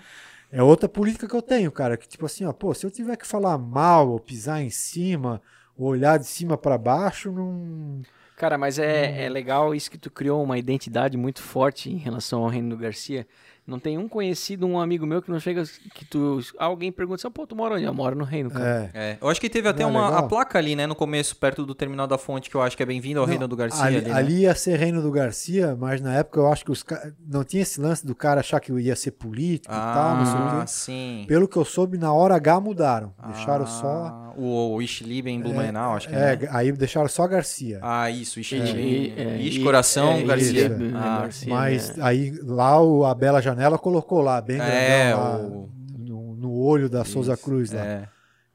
É 0.50 0.62
outra 0.62 0.88
política 0.88 1.28
que 1.28 1.34
eu 1.34 1.42
tenho, 1.42 1.70
cara. 1.70 1.96
Que 1.96 2.08
tipo 2.08 2.24
assim, 2.26 2.44
ó, 2.44 2.52
pô, 2.52 2.72
se 2.74 2.84
eu 2.86 2.90
tiver 2.90 3.16
que 3.16 3.26
falar 3.26 3.58
mal, 3.58 4.08
ou 4.10 4.18
pisar 4.18 4.62
em 4.62 4.70
cima, 4.70 5.40
ou 5.76 5.88
olhar 5.88 6.18
de 6.18 6.26
cima 6.26 6.56
pra 6.56 6.78
baixo, 6.78 7.30
não. 7.30 8.00
Cara, 8.36 8.56
mas 8.58 8.78
Hum. 8.78 8.82
é, 8.82 9.24
é 9.24 9.28
legal 9.28 9.74
isso 9.74 9.90
que 9.90 9.98
tu 9.98 10.10
criou 10.10 10.42
uma 10.42 10.58
identidade 10.58 11.16
muito 11.16 11.42
forte 11.42 11.90
em 11.90 11.96
relação 11.98 12.42
ao 12.42 12.48
Reino 12.48 12.70
do 12.70 12.76
Garcia. 12.76 13.26
Não 13.66 13.78
tem 13.80 13.98
um 13.98 14.08
conhecido, 14.08 14.64
um 14.66 14.78
amigo 14.78 15.04
meu 15.04 15.20
que 15.20 15.28
não 15.30 15.40
chega, 15.40 15.64
que 15.92 16.04
tu, 16.04 16.38
alguém 16.56 16.92
pergunta 16.92 17.16
assim, 17.26 17.30
pô, 17.32 17.46
tu 17.46 17.56
mora 17.56 17.74
onde? 17.74 17.84
Eu 17.84 17.92
moro 17.92 18.14
no 18.14 18.22
Reino, 18.24 18.48
cara. 18.50 18.90
É. 18.94 19.10
É, 19.12 19.18
eu 19.20 19.28
acho 19.28 19.40
que 19.40 19.50
teve 19.50 19.68
até 19.68 19.82
Não, 19.82 19.90
uma 19.90 20.04
legal. 20.06 20.24
a 20.24 20.28
placa 20.28 20.56
ali, 20.58 20.76
né, 20.76 20.86
no 20.86 20.94
começo, 20.94 21.34
perto 21.36 21.66
do 21.66 21.74
terminal 21.74 22.06
da 22.06 22.16
fonte, 22.16 22.48
que 22.48 22.54
eu 22.54 22.62
acho 22.62 22.76
que 22.76 22.82
é 22.82 22.86
bem-vindo 22.86 23.18
ao 23.18 23.26
Não, 23.26 23.30
Reino 23.32 23.48
do 23.48 23.56
Garcia. 23.56 23.82
ali, 23.84 23.96
Ali, 23.96 24.06
né? 24.06 24.12
ali 24.14 24.40
ia 24.42 24.54
ser 24.54 24.78
Reino 24.78 25.02
do 25.02 25.10
Garcia, 25.10 25.76
mas 25.78 26.00
na 26.00 26.14
época 26.14 26.38
eu 26.38 26.46
acho 26.46 26.64
que 26.64 26.70
os 26.70 26.84
não 27.28 27.42
tinha 27.42 27.62
esse 27.62 27.80
lance 27.80 28.06
do 28.06 28.14
cara 28.14 28.38
achar 28.40 28.60
que 28.60 28.72
ia 28.72 28.94
ser 28.94 29.10
político 29.10 29.74
e 29.74 29.76
tal, 29.76 30.16
não 30.16 30.26
sei 30.26 30.34
o 30.34 30.44
Ah, 30.44 30.60
quê. 30.60 30.66
sim. 30.68 31.24
Pelo 31.26 31.48
que 31.48 31.56
eu 31.56 31.64
soube, 31.64 31.98
na 31.98 32.12
hora 32.12 32.36
H 32.36 32.60
mudaram. 32.60 33.12
Deixaram 33.26 33.66
só. 33.66 34.06
Ah, 34.12 34.32
O, 34.38 34.74
o 34.74 34.82
Ishlib 34.82 35.26
em 35.28 35.40
Blumenau, 35.40 35.96
acho 35.96 36.08
que 36.08 36.14
é. 36.14 36.18
É, 36.34 36.36
né? 36.36 36.48
aí 36.52 36.70
deixaram 36.70 37.08
só 37.08 37.26
Garcia. 37.26 37.80
Ah, 37.82 38.10
isso, 38.10 38.38
Ishlib. 38.38 38.76
E- 38.78 39.14
é, 39.16 39.38
Ish, 39.40 39.58
coração, 39.62 40.12
é, 40.12 40.22
Garcia. 40.22 40.66
isso, 40.66 40.72
é, 40.84 40.90
Ah, 40.94 41.18
Garcia, 41.22 41.52
Mas 41.54 41.96
né? 41.96 42.04
aí 42.06 42.38
lá 42.44 42.80
o, 42.80 43.04
a 43.06 43.14
Bela 43.14 43.40
Janela 43.56 43.78
colocou 43.78 44.20
lá, 44.20 44.40
bem 44.40 44.60
É, 44.60 45.10
grandão, 45.10 45.20
lá, 45.20 45.36
o- 45.38 45.70
no, 45.98 46.36
no 46.36 46.52
olho 46.52 46.88
da 46.88 47.04
Souza 47.04 47.36
Cruz 47.36 47.70
lá. 47.72 47.84
É, 47.84 48.08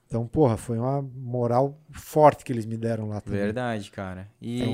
Então, 0.08 0.28
porra, 0.28 0.58
foi 0.58 0.78
uma 0.78 1.02
moral 1.02 1.78
forte 1.92 2.44
que 2.44 2.52
eles 2.52 2.66
me 2.66 2.76
deram 2.78 3.08
lá 3.08 3.22
também. 3.22 3.40
verdade, 3.40 3.90
cara. 3.92 4.28
E, 4.42 4.58
Então- 4.62 4.74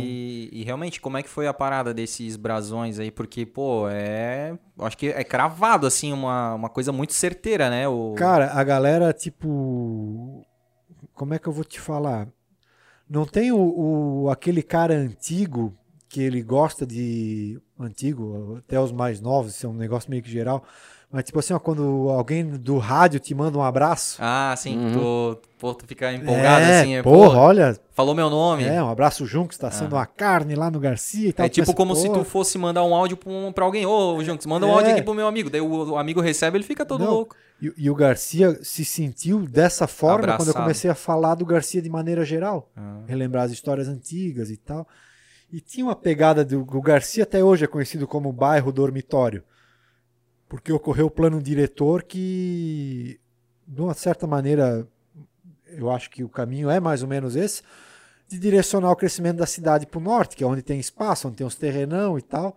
e 0.60 0.64
realmente, 0.64 1.00
como 1.00 1.16
é 1.18 1.22
que 1.24 1.30
foi 1.30 1.46
a 1.48 1.54
parada 1.54 1.94
desses 1.94 2.36
brasões 2.36 2.98
aí? 3.00 3.12
Porque, 3.12 3.46
pô, 3.46 3.88
é. 3.88 4.58
Acho 4.80 4.98
que 4.98 5.08
é 5.10 5.24
cravado, 5.24 5.86
assim, 5.86 6.12
uma, 6.12 6.56
uma 6.56 6.70
coisa 6.70 6.92
muito 6.92 7.14
certeira, 7.14 7.70
né? 7.70 7.88
O... 7.88 8.16
Cara, 8.18 8.52
a 8.54 8.64
galera, 8.64 9.14
tipo. 9.14 10.44
Como 11.14 11.34
é 11.34 11.40
que 11.40 11.48
eu 11.48 11.54
vou 11.54 11.64
te 11.64 11.80
falar? 11.80 12.28
Não 13.10 13.26
tem 13.26 13.52
o, 13.52 13.58
o- 14.24 14.30
aquele 14.30 14.62
cara 14.64 14.94
antigo 14.96 15.74
que 16.10 16.22
ele 16.22 16.42
gosta 16.42 16.86
de. 16.86 17.60
Antigo, 17.80 18.56
até 18.60 18.80
os 18.80 18.92
mais 18.92 19.22
novos, 19.22 19.56
isso 19.56 19.66
é 19.66 19.70
um 19.70 19.74
negócio 19.74 20.10
meio 20.10 20.24
que 20.24 20.32
geral. 20.32 20.64
Mas, 21.10 21.24
tipo 21.24 21.40
assim, 21.40 21.54
ó, 21.54 21.60
quando 21.60 22.10
alguém 22.10 22.44
do 22.46 22.78
rádio 22.80 23.18
te 23.20 23.34
manda 23.34 23.58
um 23.58 23.64
abraço. 23.64 24.18
Ah, 24.20 24.54
sim, 24.58 24.78
Uhum. 24.78 24.92
tu, 24.94 25.42
pô, 25.58 25.74
tu 25.74 25.86
fica 25.88 26.12
empolgado, 26.12 26.66
é, 26.66 26.82
assim. 26.82 26.96
é, 26.98 27.02
porra, 27.04 27.30
pô, 27.36 27.38
olha, 27.40 27.80
falou 27.94 28.14
meu 28.14 28.30
nome. 28.30 28.66
É, 28.66 28.84
um 28.84 28.90
abraço 28.90 29.26
Junks, 29.26 29.56
está 29.56 29.72
sendo 29.72 29.96
uma 29.96 30.06
carne 30.06 30.54
lá 30.54 30.70
no 30.70 30.82
Garcia 30.82 31.30
e 31.30 31.32
tal. 31.34 31.46
É 31.46 31.50
tipo 31.50 31.66
Pensa, 31.68 31.78
como 31.78 31.96
se 31.96 32.08
pô, 32.10 32.16
tu 32.16 32.24
fosse 32.26 32.58
mandar 32.58 32.84
um 32.84 32.94
áudio 32.94 33.16
pra, 33.16 33.32
um, 33.32 33.54
pra 33.54 33.64
alguém. 33.64 33.86
Ô, 33.86 34.22
Junks, 34.22 34.46
manda 34.46 34.66
um 34.66 34.70
É. 34.70 34.74
áudio 34.74 34.92
aqui 34.92 35.02
pro 35.02 35.14
meu 35.14 35.28
amigo. 35.28 35.50
Daí 35.50 35.62
o, 35.62 35.92
o 35.92 35.98
amigo 35.98 36.20
recebe, 36.20 36.58
ele 36.58 36.66
fica 36.66 36.86
todo 36.86 37.06
Não, 37.06 37.12
louco. 37.12 37.36
E, 37.62 37.72
e 37.78 37.90
o 37.90 37.96
Garcia 37.96 38.60
se 38.62 38.84
sentiu 38.84 39.48
dessa 39.48 39.88
forma 39.88 40.18
quando 40.18 40.30
eu 40.30 40.34
Abraçado. 40.34 40.62
comecei 40.64 40.90
a 40.92 40.96
falar 40.96 41.36
do 41.36 41.46
Garcia 41.46 41.82
de 41.82 41.90
maneira 41.90 42.26
geral. 42.26 42.70
Ah. 42.76 43.00
Relembrar 43.08 43.46
as 43.46 43.52
histórias 43.54 43.88
antigas 43.88 44.50
e 44.50 44.58
tal. 44.58 44.86
E 45.52 45.62
tinha 45.62 45.86
uma 45.86 45.96
pegada 45.96 46.44
do 46.44 46.62
o 46.62 46.82
Garcia 46.82 47.24
até 47.24 47.44
hoje 47.44 47.64
é 47.64 47.68
conhecido 47.68 48.08
como 48.08 48.34
bairro 48.34 48.72
dormitório. 48.72 49.44
Porque 50.50 50.72
ocorreu 50.72 51.08
o 51.08 51.12
plano 51.12 51.42
diretor 51.42 52.04
que, 52.04 53.20
de 53.68 53.82
uma 53.82 53.94
certa 53.94 54.26
maneira, 54.26 54.88
eu 55.68 55.90
acho 55.90 56.10
que 56.10 56.24
o 56.24 56.30
caminho 56.30 56.70
é 56.70 56.80
mais 56.80 57.02
ou 57.02 57.08
menos 57.08 57.36
esse, 57.36 57.62
de 58.28 58.38
direcionar 58.38 58.92
o 58.92 58.96
crescimento 58.96 59.38
da 59.38 59.46
cidade 59.46 59.86
para 59.86 60.00
o 60.00 60.04
norte, 60.04 60.36
que 60.36 60.44
é 60.44 60.48
onde 60.48 60.62
tem 60.62 60.80
espaço, 60.80 61.28
onde 61.28 61.38
tem 61.38 61.48
os 61.48 61.56
terrenão 61.56 62.18
e 62.18 62.22
tal. 62.22 62.56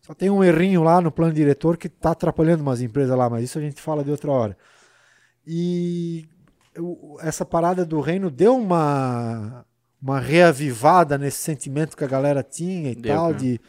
Só 0.00 0.14
tem 0.14 0.30
um 0.30 0.42
errinho 0.42 0.82
lá 0.82 1.00
no 1.00 1.12
plano 1.12 1.32
diretor 1.32 1.76
que 1.76 1.86
está 1.86 2.10
atrapalhando 2.10 2.62
umas 2.62 2.80
empresas 2.80 3.16
lá, 3.16 3.30
mas 3.30 3.44
isso 3.44 3.58
a 3.58 3.62
gente 3.62 3.80
fala 3.80 4.02
de 4.02 4.10
outra 4.10 4.32
hora. 4.32 4.58
E 5.46 6.28
essa 7.20 7.44
parada 7.44 7.84
do 7.84 8.00
reino 8.00 8.30
deu 8.30 8.56
uma, 8.56 9.64
uma 10.02 10.18
reavivada 10.18 11.16
nesse 11.16 11.38
sentimento 11.38 11.96
que 11.96 12.02
a 12.04 12.08
galera 12.08 12.42
tinha 12.42 12.90
e 12.90 12.94
Deu, 12.96 13.14
tal, 13.14 13.26
cara. 13.28 13.38
de. 13.38 13.60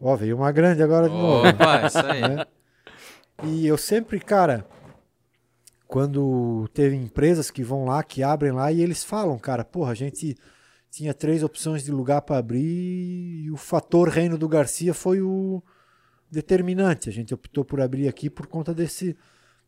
Ó, 0.00 0.14
veio 0.14 0.36
uma 0.36 0.52
grande 0.52 0.82
agora 0.82 1.08
de 1.08 1.14
novo. 1.14 1.42
né? 1.44 1.50
Opa, 1.50 1.86
isso 1.86 1.98
aí. 2.06 2.20
né? 2.20 2.46
E 3.44 3.66
eu 3.66 3.78
sempre, 3.78 4.20
cara, 4.20 4.66
quando 5.86 6.68
teve 6.74 6.94
empresas 6.96 7.50
que 7.50 7.62
vão 7.62 7.84
lá, 7.84 8.02
que 8.02 8.22
abrem 8.22 8.52
lá 8.52 8.70
e 8.70 8.80
eles 8.82 9.02
falam, 9.02 9.38
cara, 9.38 9.64
porra, 9.64 9.92
a 9.92 9.94
gente 9.94 10.36
tinha 10.90 11.14
três 11.14 11.42
opções 11.42 11.82
de 11.84 11.90
lugar 11.90 12.22
para 12.22 12.38
abrir 12.38 13.44
e 13.44 13.50
o 13.50 13.56
fator 13.56 14.08
Reino 14.08 14.36
do 14.36 14.48
Garcia 14.48 14.92
foi 14.92 15.20
o 15.20 15.62
determinante. 16.30 17.08
A 17.08 17.12
gente 17.12 17.32
optou 17.32 17.64
por 17.64 17.80
abrir 17.80 18.06
aqui 18.08 18.28
por 18.28 18.46
conta 18.46 18.74
desse 18.74 19.16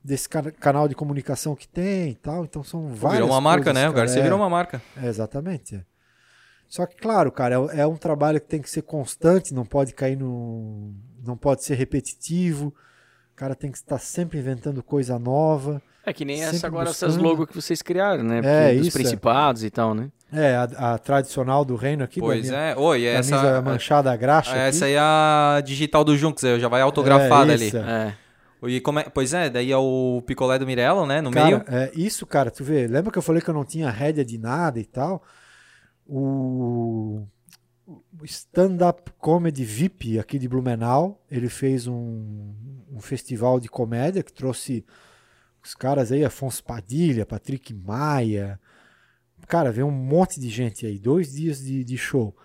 desse 0.02 0.28
ca- 0.28 0.50
canal 0.52 0.88
de 0.88 0.94
comunicação 0.94 1.54
que 1.54 1.66
tem 1.68 2.10
e 2.10 2.14
tal. 2.14 2.44
Então 2.44 2.62
são 2.64 2.88
várias 2.88 3.20
Virou 3.20 3.30
uma 3.30 3.40
marca, 3.40 3.64
coisas, 3.64 3.82
né? 3.82 3.88
O 3.88 3.92
cara. 3.92 4.04
Garcia 4.06 4.20
É. 4.20 4.22
virou 4.22 4.38
uma 4.38 4.48
marca. 4.50 4.82
É, 5.02 5.06
exatamente. 5.06 5.76
é. 5.76 5.80
Só 6.68 6.86
que, 6.86 6.96
claro, 6.96 7.32
cara, 7.32 7.56
é, 7.72 7.80
é 7.80 7.86
um 7.86 7.96
trabalho 7.96 8.40
que 8.40 8.46
tem 8.46 8.62
que 8.62 8.70
ser 8.70 8.82
constante, 8.82 9.52
não 9.52 9.64
pode 9.64 9.92
cair 9.92 10.16
no. 10.16 10.92
não 11.24 11.36
pode 11.36 11.64
ser 11.64 11.74
repetitivo. 11.74 12.68
O 13.32 13.36
cara 13.36 13.54
tem 13.54 13.70
que 13.72 13.78
estar 13.78 13.98
sempre 13.98 14.38
inventando 14.38 14.82
coisa 14.82 15.18
nova. 15.18 15.82
É 16.06 16.12
que 16.12 16.24
nem 16.24 16.42
essa 16.42 16.66
agora, 16.66 16.86
buscando. 16.86 17.10
essas 17.10 17.20
logos 17.22 17.46
que 17.46 17.54
vocês 17.54 17.82
criaram, 17.82 18.22
né? 18.22 18.38
É, 18.38 18.40
Porque 18.68 18.78
dos 18.78 18.86
isso, 18.86 18.96
é. 18.96 19.00
principados 19.02 19.64
e 19.64 19.70
tal, 19.70 19.94
né? 19.94 20.10
É, 20.32 20.54
a, 20.54 20.94
a 20.94 20.98
tradicional 20.98 21.64
do 21.64 21.74
reino 21.74 22.04
aqui. 22.04 22.20
Pois 22.20 22.46
da 22.48 22.56
minha 22.56 22.70
é. 22.70 22.76
Oi, 22.76 23.04
essa. 23.04 23.60
manchada 23.60 24.14
graxa. 24.16 24.56
Essa 24.56 24.84
aqui. 24.84 24.94
aí 24.94 24.94
é 24.94 24.98
a 25.00 25.60
digital 25.64 26.04
do 26.04 26.16
Junks, 26.16 26.42
já 26.60 26.68
vai 26.68 26.80
autografada 26.80 27.50
É, 27.52 27.54
ali. 27.54 27.72
É. 27.76 28.14
E 28.62 28.80
como 28.80 28.98
é- 28.98 29.08
pois 29.08 29.32
é, 29.32 29.48
daí 29.48 29.72
é 29.72 29.76
o 29.76 30.22
picolé 30.26 30.58
do 30.58 30.66
Mirello, 30.66 31.06
né? 31.06 31.20
No 31.20 31.30
Cara, 31.30 31.46
meio. 31.46 31.64
é, 31.68 31.90
isso, 31.94 32.26
cara, 32.26 32.50
tu 32.50 32.62
vê, 32.62 32.86
lembra 32.86 33.10
que 33.10 33.18
eu 33.18 33.22
falei 33.22 33.40
que 33.40 33.48
eu 33.48 33.54
não 33.54 33.64
tinha 33.64 33.90
rédea 33.90 34.24
de 34.24 34.36
nada 34.36 34.78
e 34.78 34.84
tal? 34.84 35.22
O, 36.06 37.22
stand-up 38.24 39.10
comedy 39.18 39.64
VIP 39.64 40.18
aqui 40.18 40.38
de 40.38 40.48
Blumenau, 40.48 41.22
ele 41.30 41.48
fez 41.48 41.86
um, 41.86 42.52
um 42.92 43.00
festival 43.00 43.58
de 43.58 43.68
comédia 43.68 44.22
que 44.22 44.32
trouxe 44.32 44.84
os 45.62 45.74
caras 45.74 46.12
aí, 46.12 46.24
Afonso 46.24 46.62
Padilha, 46.64 47.26
Patrick 47.26 47.72
Maia. 47.74 48.60
Cara, 49.46 49.72
veio 49.72 49.86
um 49.86 49.90
monte 49.90 50.38
de 50.38 50.48
gente 50.48 50.86
aí, 50.86 50.98
dois 50.98 51.32
dias 51.32 51.60
de, 51.60 51.82
de 51.82 51.98
show. 51.98 52.36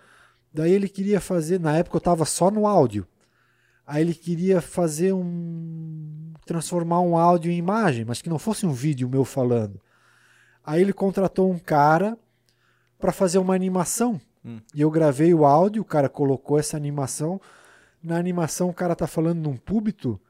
Daí 0.52 0.72
ele 0.72 0.88
queria 0.88 1.20
fazer, 1.20 1.60
na 1.60 1.76
época 1.76 1.96
eu 1.96 2.00
tava 2.00 2.24
só 2.24 2.50
no 2.50 2.66
áudio. 2.66 3.06
Aí 3.86 4.02
ele 4.02 4.14
queria 4.14 4.60
fazer 4.60 5.12
um. 5.12 6.32
transformar 6.44 7.00
um 7.00 7.16
áudio 7.16 7.52
em 7.52 7.56
imagem, 7.56 8.04
mas 8.04 8.20
que 8.20 8.28
não 8.28 8.38
fosse 8.38 8.66
um 8.66 8.72
vídeo 8.72 9.08
meu 9.08 9.24
falando. 9.24 9.80
Aí 10.64 10.80
ele 10.80 10.92
contratou 10.92 11.50
um 11.50 11.58
cara 11.58 12.18
para 12.98 13.12
fazer 13.12 13.38
uma 13.38 13.54
animação. 13.54 14.20
Hum. 14.44 14.58
E 14.74 14.80
eu 14.80 14.90
gravei 14.90 15.32
o 15.32 15.46
áudio, 15.46 15.82
o 15.82 15.84
cara 15.84 16.08
colocou 16.08 16.58
essa 16.58 16.76
animação. 16.76 17.40
Na 18.02 18.16
animação 18.16 18.68
o 18.68 18.74
cara 18.74 18.96
tá 18.96 19.06
falando 19.06 19.38
num 19.40 19.56
púlpito. 19.56 20.20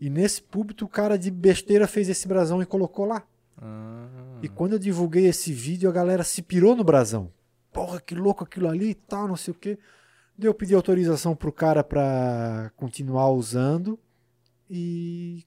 E 0.00 0.08
nesse 0.08 0.40
púlpito 0.40 0.84
o 0.84 0.88
cara 0.88 1.18
de 1.18 1.30
besteira 1.30 1.88
fez 1.88 2.08
esse 2.08 2.28
brasão 2.28 2.62
e 2.62 2.66
colocou 2.66 3.04
lá. 3.04 3.24
Ah. 3.60 4.06
E 4.42 4.48
quando 4.48 4.74
eu 4.74 4.78
divulguei 4.78 5.26
esse 5.26 5.52
vídeo, 5.52 5.88
a 5.88 5.92
galera 5.92 6.22
se 6.22 6.42
pirou 6.42 6.76
no 6.76 6.84
brasão. 6.84 7.32
Porra, 7.72 8.00
que 8.00 8.14
louco 8.14 8.44
aquilo 8.44 8.68
ali 8.68 8.90
e 8.90 8.94
tal, 8.94 9.26
não 9.26 9.36
sei 9.36 9.52
o 9.52 9.56
quê. 9.56 9.78
Eu 10.40 10.52
pedi 10.54 10.74
autorização 10.74 11.34
pro 11.36 11.52
cara 11.52 11.84
pra 11.84 12.70
continuar 12.76 13.30
usando. 13.30 13.98
E, 14.70 15.44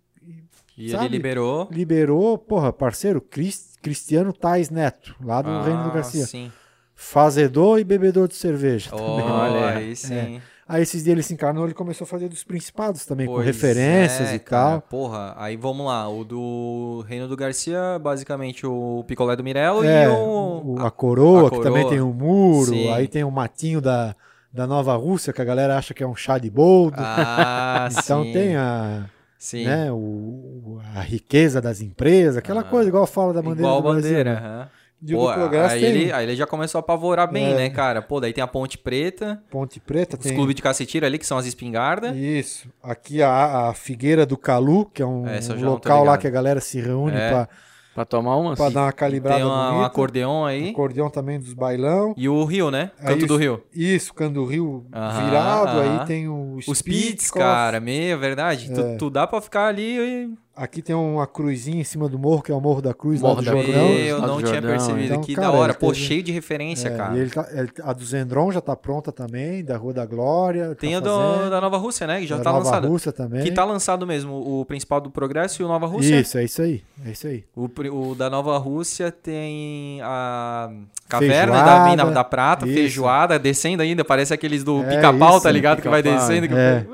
e 0.78 0.88
E 0.90 0.94
ele 0.96 1.08
liberou. 1.08 1.68
liberou, 1.72 2.38
porra, 2.38 2.72
parceiro, 2.72 3.20
Cris- 3.22 3.76
Cristiano 3.82 4.32
Tais 4.32 4.70
Neto, 4.70 5.16
lá 5.24 5.42
do 5.42 5.50
Reino 5.64 5.84
do 5.84 5.90
Ah, 5.90 5.94
Garcia. 5.94 6.26
Sim. 6.26 6.52
Fazedor 6.94 7.80
e 7.80 7.84
bebedor 7.84 8.28
de 8.28 8.36
cerveja. 8.36 8.90
também. 8.92 9.06
Olha, 9.26 9.70
aí 9.78 9.96
sim. 9.96 10.40
Aí 10.68 10.82
esses 10.82 11.04
dias 11.04 11.12
ele 11.14 11.22
se 11.22 11.34
encarnou, 11.34 11.66
ele 11.66 11.76
começou 11.76 12.06
a 12.06 12.08
fazer 12.08 12.28
dos 12.28 12.44
principados 12.44 13.06
também, 13.06 13.28
com 13.28 13.34
Pois 13.34 13.46
referências 13.46 14.30
é, 14.30 14.36
e 14.36 14.40
cara. 14.40 14.72
tal. 14.72 14.82
Porra, 14.82 15.36
aí 15.38 15.56
vamos 15.56 15.86
lá. 15.86 16.10
O 16.10 16.24
do 16.24 17.04
Reino 17.08 17.28
do 17.28 17.36
Garcia, 17.38 18.00
basicamente 18.02 18.66
o 18.66 19.04
picolé 19.08 19.36
do 19.36 19.44
Mirello 19.44 19.84
É, 19.84 20.06
e 20.06 20.08
o- 20.08 20.62
o. 20.74 20.80
a, 20.80 20.90
coroa, 20.90 21.48
a 21.48 21.52
que 21.52 21.58
também 21.62 21.84
coroa. 21.84 21.90
tem 21.92 22.02
um 22.02 22.14
muro, 22.14 22.72
Sim. 22.72 22.90
aí 22.92 23.08
tem 23.08 23.24
o 23.24 23.30
matinho 23.30 23.80
da, 23.80 24.16
da 24.56 24.66
Nova 24.66 24.96
Rússia, 24.96 25.34
que 25.34 25.42
a 25.42 25.46
galera 25.46 25.78
acha 25.78 25.94
que 25.94 26.02
é 26.02 26.08
um 26.08 26.16
chá 26.16 26.38
de 26.38 26.50
boldo. 26.50 26.96
Ah, 26.98 27.90
então 28.04 28.24
sim. 28.24 28.32
tem 28.32 28.56
a, 28.56 29.06
Sim. 29.38 29.66
né, 29.66 29.92
o, 29.92 30.80
a 30.96 31.02
riqueza 31.02 31.62
das 31.62 31.82
empresas, 31.82 32.38
aquela 32.38 32.62
Ah. 32.62 32.64
coisa, 32.64 32.88
igual 32.90 33.06
fala 33.06 33.34
da 33.34 33.42
bandeira 33.42 33.62
Igual 33.68 33.82
Brasil, 33.82 34.02
bandeira. 34.02 34.40
né? 34.40 34.68
E 35.08 35.14
o 35.14 35.20
Pô, 35.20 35.28
aí, 35.30 35.82
tem 35.82 35.84
ele, 35.84 36.12
aí 36.12 36.26
ele 36.26 36.36
já 36.36 36.48
começou 36.48 36.80
a 36.80 36.82
apavorar 36.82 37.30
bem, 37.32 37.52
É. 37.52 37.56
né, 37.56 37.70
cara? 37.70 38.02
Pô, 38.02 38.20
daí 38.20 38.32
tem 38.34 38.44
a 38.44 38.48
Ponte 38.48 38.78
Preta, 38.78 39.44
Ponte 39.52 39.80
Preta, 39.80 40.16
os 40.18 40.24
tem... 40.24 40.34
clubes 40.34 40.56
de 40.56 40.62
cacetira 40.64 41.06
ali, 41.06 41.20
que 41.20 41.28
são 41.28 41.38
as 41.38 41.46
espingardas. 41.46 42.16
Isso. 42.16 42.68
Aqui 42.82 43.22
a, 43.22 43.68
a 43.70 43.74
Figueira 43.74 44.26
do 44.26 44.38
Calu, 44.38 44.86
que 44.86 45.02
é 45.02 45.06
um, 45.06 45.24
um 45.24 45.26
não 45.26 45.58
tô 45.58 45.66
local 45.66 46.04
lá 46.06 46.18
que 46.18 46.26
a 46.26 46.32
galera 46.32 46.60
se 46.62 46.80
reúne 46.80 47.18
É. 47.18 47.30
pra 47.30 47.50
Pra 47.96 48.04
tomar 48.04 48.36
uma, 48.36 48.56
pra 48.58 48.68
dar 48.70 48.82
uma 48.84 48.92
calibrada 48.92 49.38
Tem 49.38 49.46
uma- 49.46 49.72
um 49.74 49.82
acordeon 49.82 50.44
aí. 50.44 50.70
Acordeão 50.72 51.10
também 51.10 51.40
dos 51.40 51.54
bailão. 51.54 52.14
E 52.18 52.28
o 52.28 52.44
Rio, 52.44 52.70
né? 52.70 52.92
Aí 53.00 53.08
Canto 53.14 53.26
do 53.26 53.38
Rio. 53.38 53.64
Isso, 53.74 54.14
Cando 54.14 54.44
Rio 54.46 54.86
Aham, 54.94 55.26
virado, 55.26 55.80
aham. 55.80 56.00
aí 56.02 56.06
tem 56.06 56.28
o 56.28 56.58
Os 56.68 56.82
pits, 56.82 57.32
cara, 57.32 57.80
meio, 57.80 58.14
é 58.14 58.18
verdade. 58.18 58.70
Tu, 58.74 58.82
É. 58.82 58.96
tu 58.98 59.10
dá 59.10 59.26
pra 59.26 59.40
ficar 59.40 59.68
ali 59.68 59.98
e... 59.98 60.30
Aqui 60.56 60.82
tem 60.82 60.96
uma 60.96 61.28
cruzinha 61.28 61.82
em 61.82 61.84
cima 61.84 62.08
do 62.08 62.18
morro, 62.18 62.42
que 62.42 62.50
é 62.50 62.56
o 62.56 62.62
Morro 62.62 62.82
da 62.82 62.94
Cruz, 62.94 63.20
Morro 63.22 63.34
lá 63.36 63.40
do 63.42 63.46
da 63.46 63.52
Jordão. 63.52 63.88
Cruz. 63.88 64.08
Eu 64.08 64.22
não 64.22 64.38
tinha 64.38 64.52
Jordão, 64.54 64.70
percebido. 64.72 65.06
então, 65.06 65.22
que 65.22 65.36
cara, 65.36 65.48
da 65.50 65.54
hora. 65.54 65.74
Pô, 65.74 65.88
teve- 65.92 66.00
cheio 66.06 66.24
de 66.24 66.32
referência, 66.32 66.88
É, 66.88 66.96
cara. 66.96 67.14
e 67.18 67.20
ele 67.20 67.30
tá- 67.30 67.48
ele- 67.52 67.70
a 67.84 67.92
do 67.92 68.06
Zendron 68.06 68.52
já 68.54 68.62
tá 68.62 68.74
pronta 68.74 69.12
também, 69.12 69.66
da 69.66 69.76
Rua 69.76 69.92
da 69.94 70.06
Glória. 70.06 70.74
Tem 70.76 70.92
tá 70.92 70.98
a 70.98 71.00
do- 71.02 71.50
da 71.50 71.60
Nova 71.60 71.76
Rússia, 71.78 72.08
né? 72.08 72.22
Que 72.22 72.28
já 72.28 72.38
da 72.38 72.44
tá 72.44 72.52
Nova 72.54 72.64
lançado. 72.64 72.88
Rússia 72.88 73.12
também. 73.12 73.44
Que 73.44 73.52
tá 73.52 73.66
lançado 73.66 74.08
mesmo. 74.08 74.34
O 74.62 74.64
principal 74.64 75.02
do 75.02 75.10
Progresso 75.12 75.62
e 75.62 75.66
o 75.66 75.68
Nova 75.68 75.88
Rússia. 75.88 76.22
Isso, 76.22 76.38
é 76.38 76.44
isso 76.46 76.62
aí. 76.62 76.82
É 77.06 77.12
isso 77.12 77.28
aí. 77.28 77.44
O, 77.54 77.70
o 77.92 78.16
da 78.16 78.30
Nova 78.30 78.58
Rússia 78.58 79.12
tem 79.12 80.00
a 80.04 80.70
caverna 81.10 81.54
Feijoada, 81.54 81.80
da 81.84 81.90
Mina 81.90 82.06
da 82.12 82.24
Prata, 82.24 82.66
isso. 82.66 82.74
feijoada, 82.76 83.38
descendo 83.38 83.84
ainda. 83.84 84.06
Parece 84.06 84.34
aqueles 84.34 84.64
do 84.64 84.82
É, 84.84 84.96
pica-pau, 84.96 85.42
tá 85.42 85.52
ligado? 85.52 85.82
Que 85.82 85.90
vai 85.90 86.02
descendo. 86.02 86.48
que- 86.48 86.54
é. 86.56 86.86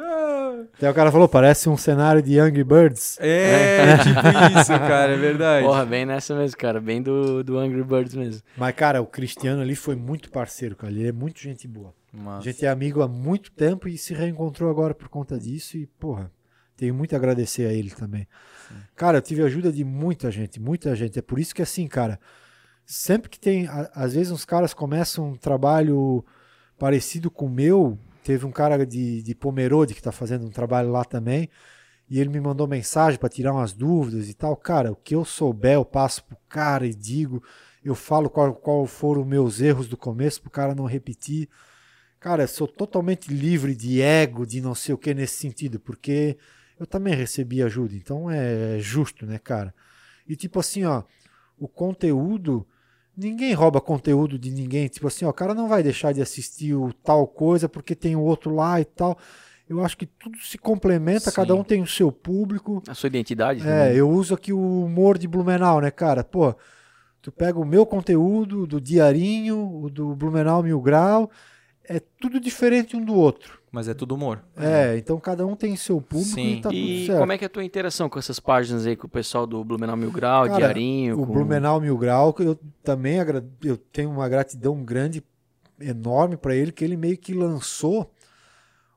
Até 0.81 0.89
o 0.89 0.93
cara 0.95 1.11
falou, 1.11 1.29
parece 1.29 1.69
um 1.69 1.77
cenário 1.77 2.23
de 2.23 2.39
Young 2.39 2.63
Birds. 2.63 3.15
É, 3.19 3.97
tipo 3.99 4.59
isso, 4.59 4.71
cara, 4.79 5.11
é 5.13 5.15
verdade. 5.15 5.63
Porra, 5.63 5.85
bem 5.85 6.07
nessa 6.07 6.35
mesmo, 6.35 6.57
cara. 6.57 6.81
Bem 6.81 6.99
do, 7.03 7.43
do 7.43 7.59
Angry 7.59 7.83
Birds 7.83 8.15
mesmo. 8.15 8.41
Mas, 8.57 8.73
cara, 8.73 8.99
o 8.99 9.05
Cristiano 9.05 9.61
ali 9.61 9.75
foi 9.75 9.95
muito 9.95 10.31
parceiro, 10.31 10.75
cara. 10.75 10.91
Ele 10.91 11.07
é 11.07 11.11
muito 11.11 11.39
gente 11.39 11.67
boa. 11.67 11.93
A 12.11 12.17
Massa. 12.17 12.43
gente 12.45 12.65
é 12.65 12.69
amigo 12.69 13.03
há 13.03 13.07
muito 13.07 13.51
tempo 13.51 13.87
e 13.87 13.95
se 13.95 14.15
reencontrou 14.15 14.71
agora 14.71 14.95
por 14.95 15.07
conta 15.07 15.37
disso. 15.37 15.77
E, 15.77 15.85
porra, 15.85 16.31
tenho 16.75 16.95
muito 16.95 17.13
a 17.13 17.17
agradecer 17.17 17.67
a 17.67 17.71
ele 17.73 17.91
também. 17.91 18.27
Cara, 18.95 19.19
eu 19.19 19.21
tive 19.21 19.43
ajuda 19.43 19.71
de 19.71 19.83
muita 19.83 20.31
gente, 20.31 20.59
muita 20.59 20.95
gente. 20.95 21.19
É 21.19 21.21
por 21.21 21.37
isso 21.37 21.53
que, 21.53 21.61
assim, 21.61 21.85
cara, 21.87 22.19
sempre 22.87 23.29
que 23.29 23.39
tem. 23.39 23.67
a- 23.67 23.91
Às 23.93 24.15
vezes, 24.15 24.31
uns 24.31 24.45
caras 24.45 24.73
começam 24.73 25.29
um 25.29 25.35
trabalho 25.37 26.25
parecido 26.79 27.29
com 27.29 27.45
o 27.45 27.49
meu. 27.51 27.99
Teve 28.23 28.45
um 28.45 28.51
cara 28.51 28.85
de, 28.85 29.21
de 29.21 29.35
Pomerode 29.35 29.93
que 29.93 30.01
tá 30.01 30.11
fazendo 30.11 30.45
um 30.45 30.51
trabalho 30.51 30.91
lá 30.91 31.03
também. 31.03 31.49
E 32.09 32.19
ele 32.19 32.29
me 32.29 32.39
mandou 32.39 32.67
mensagem 32.67 33.19
para 33.19 33.29
tirar 33.29 33.53
umas 33.53 33.73
dúvidas 33.73 34.29
e 34.29 34.33
tal. 34.33 34.55
Cara, 34.55 34.91
o 34.91 34.95
que 34.95 35.15
eu 35.15 35.23
souber, 35.23 35.75
eu 35.75 35.85
passo 35.85 36.23
pro 36.23 36.37
cara 36.49 36.85
e 36.85 36.93
digo. 36.93 37.41
Eu 37.83 37.95
falo 37.95 38.29
qual, 38.29 38.53
qual 38.53 38.85
foram 38.85 39.25
meus 39.25 39.61
erros 39.61 39.87
do 39.87 39.97
começo 39.97 40.41
pro 40.41 40.51
cara 40.51 40.75
não 40.75 40.85
repetir. 40.85 41.49
Cara, 42.19 42.43
eu 42.43 42.47
sou 42.47 42.67
totalmente 42.67 43.33
livre 43.33 43.73
de 43.73 43.99
ego, 43.99 44.45
de 44.45 44.61
não 44.61 44.75
sei 44.75 44.93
o 44.93 44.97
que 44.97 45.11
nesse 45.11 45.37
sentido, 45.37 45.79
porque 45.79 46.37
eu 46.79 46.85
também 46.85 47.15
recebi 47.15 47.63
ajuda, 47.63 47.95
então 47.95 48.29
é 48.29 48.77
justo, 48.79 49.25
né, 49.25 49.39
cara? 49.39 49.73
E 50.27 50.35
tipo 50.35 50.59
assim, 50.59 50.83
ó, 50.83 51.03
o 51.57 51.67
conteúdo, 51.67 52.67
ninguém 53.15 53.53
rouba 53.53 53.79
conteúdo 53.81 54.37
de 54.39 54.51
ninguém, 54.51 54.87
tipo 54.87 55.07
assim, 55.07 55.25
ó, 55.25 55.29
o 55.29 55.33
cara 55.33 55.53
não 55.53 55.67
vai 55.67 55.83
deixar 55.83 56.13
de 56.13 56.21
assistir 56.21 56.73
o 56.73 56.91
tal 56.93 57.27
coisa 57.27 57.67
porque 57.69 57.95
tem 57.95 58.15
o 58.15 58.21
outro 58.21 58.53
lá 58.55 58.79
e 58.79 58.85
tal. 58.85 59.17
Eu 59.69 59.83
acho 59.85 59.97
que 59.97 60.05
tudo 60.05 60.37
se 60.39 60.57
complementa, 60.57 61.29
Sim. 61.29 61.35
cada 61.35 61.55
um 61.55 61.63
tem 61.63 61.81
o 61.81 61.87
seu 61.87 62.11
público. 62.11 62.83
A 62.89 62.93
sua 62.93 63.07
identidade 63.07 63.61
É, 63.61 63.63
também. 63.85 63.97
eu 63.97 64.09
uso 64.09 64.33
aqui 64.33 64.51
o 64.51 64.83
humor 64.83 65.17
de 65.17 65.27
Blumenau, 65.29 65.79
né, 65.79 65.89
cara? 65.89 66.23
Pô, 66.25 66.53
tu 67.21 67.31
pega 67.31 67.57
o 67.57 67.65
meu 67.65 67.85
conteúdo, 67.85 68.67
do 68.67 68.81
Diarinho, 68.81 69.81
o 69.83 69.89
do 69.89 70.13
Blumenau 70.13 70.61
Mil 70.61 70.81
Grau, 70.81 71.29
é 71.87 72.01
tudo 72.19 72.37
diferente 72.39 72.97
um 72.97 73.05
do 73.05 73.13
outro. 73.15 73.60
Mas 73.71 73.87
é 73.87 73.93
tudo 73.93 74.15
humor. 74.15 74.43
É, 74.57 74.97
então 74.97 75.17
cada 75.17 75.45
um 75.45 75.55
tem 75.55 75.75
seu 75.77 76.01
público 76.01 76.31
Sim. 76.33 76.55
e 76.57 76.61
tá 76.61 76.69
tudo 76.69 76.77
E 76.77 77.05
certo. 77.05 77.19
como 77.19 77.31
é 77.31 77.37
que 77.37 77.45
é 77.45 77.47
a 77.47 77.49
tua 77.49 77.63
interação 77.63 78.09
com 78.09 78.19
essas 78.19 78.37
páginas 78.37 78.85
aí, 78.85 78.97
com 78.97 79.07
o 79.07 79.09
pessoal 79.09 79.47
do 79.47 79.63
Blumenau 79.63 79.95
Mil 79.95 80.11
Grau, 80.11 80.43
Cara, 80.45 80.57
Diarinho? 80.57 81.17
O 81.21 81.25
com... 81.25 81.31
Blumenau 81.33 81.79
Mil 81.79 81.97
Grau, 81.97 82.33
que 82.33 82.43
eu 82.43 82.59
também 82.83 83.19
agra- 83.21 83.45
eu 83.63 83.77
tenho 83.77 84.09
uma 84.11 84.27
gratidão 84.27 84.83
grande, 84.83 85.23
enorme 85.79 86.35
para 86.35 86.53
ele, 86.53 86.71
que 86.73 86.83
ele 86.83 86.97
meio 86.97 87.17
que 87.17 87.33
lançou 87.33 88.11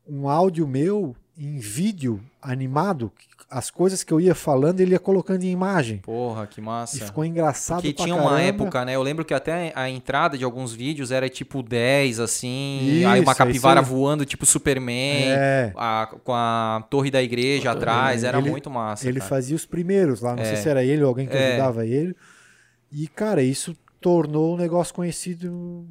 um 0.06 0.28
áudio 0.28 0.66
meu 0.66 1.14
em 1.38 1.58
vídeo 1.58 2.20
animado. 2.44 3.10
As 3.50 3.70
coisas 3.70 4.02
que 4.02 4.12
eu 4.12 4.20
ia 4.20 4.34
falando, 4.34 4.80
ele 4.80 4.92
ia 4.92 4.98
colocando 4.98 5.42
em 5.44 5.50
imagem. 5.50 5.98
Porra, 5.98 6.46
que 6.46 6.60
E 6.60 6.64
massa. 6.64 7.04
ficou 7.06 7.24
engraçado 7.24 7.82
Porque 7.82 7.92
pra 7.94 8.04
tinha 8.04 8.14
uma 8.16 8.30
caramba. 8.30 8.42
época, 8.42 8.84
né? 8.84 8.94
Eu 8.96 9.02
lembro 9.02 9.24
que 9.24 9.32
até 9.32 9.72
a 9.76 9.88
entrada 9.88 10.36
de 10.36 10.44
alguns 10.44 10.72
vídeos 10.72 11.10
era 11.12 11.28
tipo 11.28 11.62
10, 11.62 12.18
assim. 12.20 12.80
Isso, 12.82 13.08
aí 13.08 13.20
uma 13.20 13.34
capivara 13.34 13.80
aí. 13.80 13.86
voando, 13.86 14.24
tipo 14.24 14.44
Superman. 14.46 15.24
É. 15.28 15.72
a- 15.76 16.08
com 16.24 16.32
a 16.32 16.84
torre 16.90 17.10
da 17.10 17.22
igreja 17.22 17.64
torre, 17.70 17.76
atrás. 17.76 18.24
Era 18.24 18.38
Ele- 18.38 18.50
muito 18.50 18.68
massa. 18.70 19.08
Ele 19.08 19.18
cara. 19.20 19.28
fazia 19.30 19.54
os 19.54 19.64
primeiros 19.66 20.20
lá, 20.20 20.34
não 20.34 20.42
É. 20.42 20.46
sei 20.46 20.56
se 20.56 20.68
era 20.68 20.82
ele 20.84 21.02
ou 21.02 21.08
alguém 21.08 21.26
que 21.26 21.36
É. 21.36 21.52
ajudava 21.52 21.86
ele. 21.86 22.16
E, 22.90 23.06
cara, 23.08 23.42
isso 23.42 23.76
tornou 24.04 24.52
o 24.52 24.56
negócio 24.58 24.92
conhecido 24.94 25.86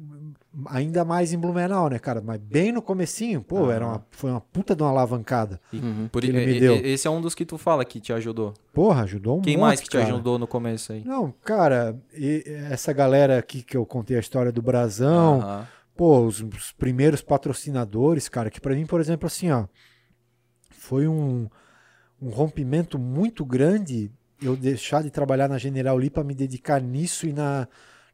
ainda 0.66 1.04
mais 1.04 1.32
em 1.32 1.36
Blumenau, 1.38 1.90
né, 1.90 1.98
cara? 1.98 2.22
Mas 2.24 2.38
bem 2.38 2.70
no 2.70 2.80
comecinho, 2.80 3.42
pô, 3.42 3.72
era 3.72 3.84
uma, 3.84 4.06
foi 4.12 4.30
uma 4.30 4.40
puta 4.40 4.76
de 4.76 4.84
uma 4.84 4.90
alavancada. 4.90 5.60
Uhum. 5.72 6.06
Por, 6.12 6.22
que 6.22 6.28
ele 6.28 6.40
e- 6.40 6.46
me 6.46 6.52
e- 6.54 6.60
deu. 6.60 6.76
Esse 6.76 7.08
é 7.08 7.10
um 7.10 7.20
dos 7.20 7.34
que 7.34 7.44
tu 7.44 7.58
fala 7.58 7.84
que 7.84 7.98
te 7.98 8.12
ajudou. 8.12 8.54
Porra, 8.72 9.02
ajudou 9.02 9.38
um 9.38 9.42
Quem 9.42 9.56
monte, 9.56 9.66
mais 9.66 9.80
que 9.80 9.88
te 9.88 9.96
cara. 9.96 10.04
ajudou 10.04 10.38
no 10.38 10.46
começo 10.46 10.92
aí? 10.92 11.02
Não, 11.04 11.34
cara, 11.44 12.00
e- 12.16 12.44
essa 12.70 12.92
galera 12.92 13.36
aqui 13.36 13.64
que 13.64 13.76
eu 13.76 13.84
contei 13.84 14.16
a 14.16 14.20
história 14.20 14.52
do 14.52 14.62
Brasão, 14.62 15.40
Aham. 15.40 15.66
pô, 15.96 16.20
os, 16.20 16.40
os 16.40 16.70
primeiros 16.70 17.20
patrocinadores, 17.20 18.28
cara, 18.28 18.48
que 18.48 18.60
para 18.60 18.76
mim, 18.76 18.86
por 18.86 19.00
exemplo, 19.00 19.26
assim, 19.26 19.50
ó, 19.50 19.64
foi 20.70 21.08
um, 21.08 21.48
um 22.22 22.28
rompimento 22.28 22.96
muito 22.96 23.44
grande 23.44 24.08
eu 24.40 24.54
deixar 24.54 25.02
de 25.02 25.10
trabalhar 25.10 25.48
na 25.48 25.58
General 25.58 25.96
Lee 25.96 26.10
para 26.10 26.22
me 26.22 26.32
dedicar 26.34 26.80
nisso 26.80 27.26
e 27.26 27.32
na 27.32 27.66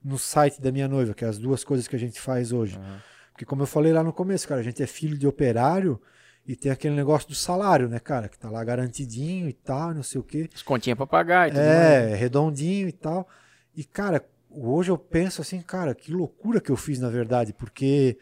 no 0.03 0.19
site 0.19 0.61
da 0.61 0.73
minha 0.73 0.89
noiva, 0.89 1.15
que 1.15 1.25
é 1.25 1.29
as 1.29 1.39
duas 1.39 1.63
coisas 1.63 1.87
que 1.87 1.97
a 1.97 1.99
gente 1.99 2.21
faz 2.21 2.53
hoje. 2.53 2.79
Uhum. 2.79 2.99
Porque 3.33 3.45
como 3.45 3.63
eu 3.63 3.67
falei 3.67 3.93
lá 3.93 4.03
no 4.03 4.13
começo, 4.13 4.47
cara, 4.47 4.61
a 4.61 4.65
gente 4.65 4.83
é 4.83 4.87
filho 4.87 5.17
de 5.17 5.27
operário 5.27 6.01
e 6.47 6.57
tem 6.57 6.73
aquele 6.73 6.95
negócio 6.95 7.29
do 7.29 7.35
salário, 7.35 7.89
né, 7.89 7.99
cara, 7.99 8.29
que 8.29 8.39
tá 8.39 8.51
lá 8.51 8.63
garantidinho 8.65 9.49
e 9.49 9.53
tal, 9.53 9.95
não 9.95 10.03
sei 10.03 10.21
o 10.21 10.25
quê. 10.25 10.49
As 10.55 10.63
continhas 10.63 10.97
pra 10.97 11.07
pagar 11.07 11.49
e 11.49 11.53
tudo 11.53 11.61
mais. 11.61 11.71
É, 11.71 12.15
redondinho 12.15 12.89
e 12.89 12.93
tal. 12.93 13.29
E, 13.75 13.85
cara, 13.85 14.25
hoje 14.51 14.91
eu 14.91 14.99
penso 14.99 15.41
assim, 15.41 15.61
cara, 15.61 15.95
que 15.95 16.13
loucura 16.13 16.61
que 16.61 16.71
eu 16.71 16.77
fiz, 16.77 16.99
na 16.99 17.09
verdade, 17.09 17.53
porque, 17.53 18.19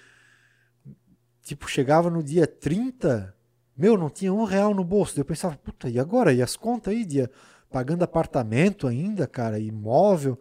tipo, 1.43 1.69
chegava 1.69 2.11
no 2.11 2.23
dia 2.23 2.47
30, 2.47 3.35
meu, 3.77 3.97
não 3.97 4.11
tinha 4.11 4.33
um 4.33 4.45
real 4.45 4.75
no 4.75 4.85
bolso. 4.85 5.15
Daí 5.15 5.23
eu 5.23 5.25
pensava, 5.25 5.57
puta, 5.57 5.89
e 5.89 5.99
agora? 5.99 6.33
E 6.33 6.43
as 6.43 6.57
contas 6.57 6.93
aí, 6.93 7.05
dia, 7.05 7.31
pagando 7.71 8.03
apartamento 8.03 8.87
ainda, 8.87 9.27
cara, 9.27 9.59
imóvel. 9.59 10.39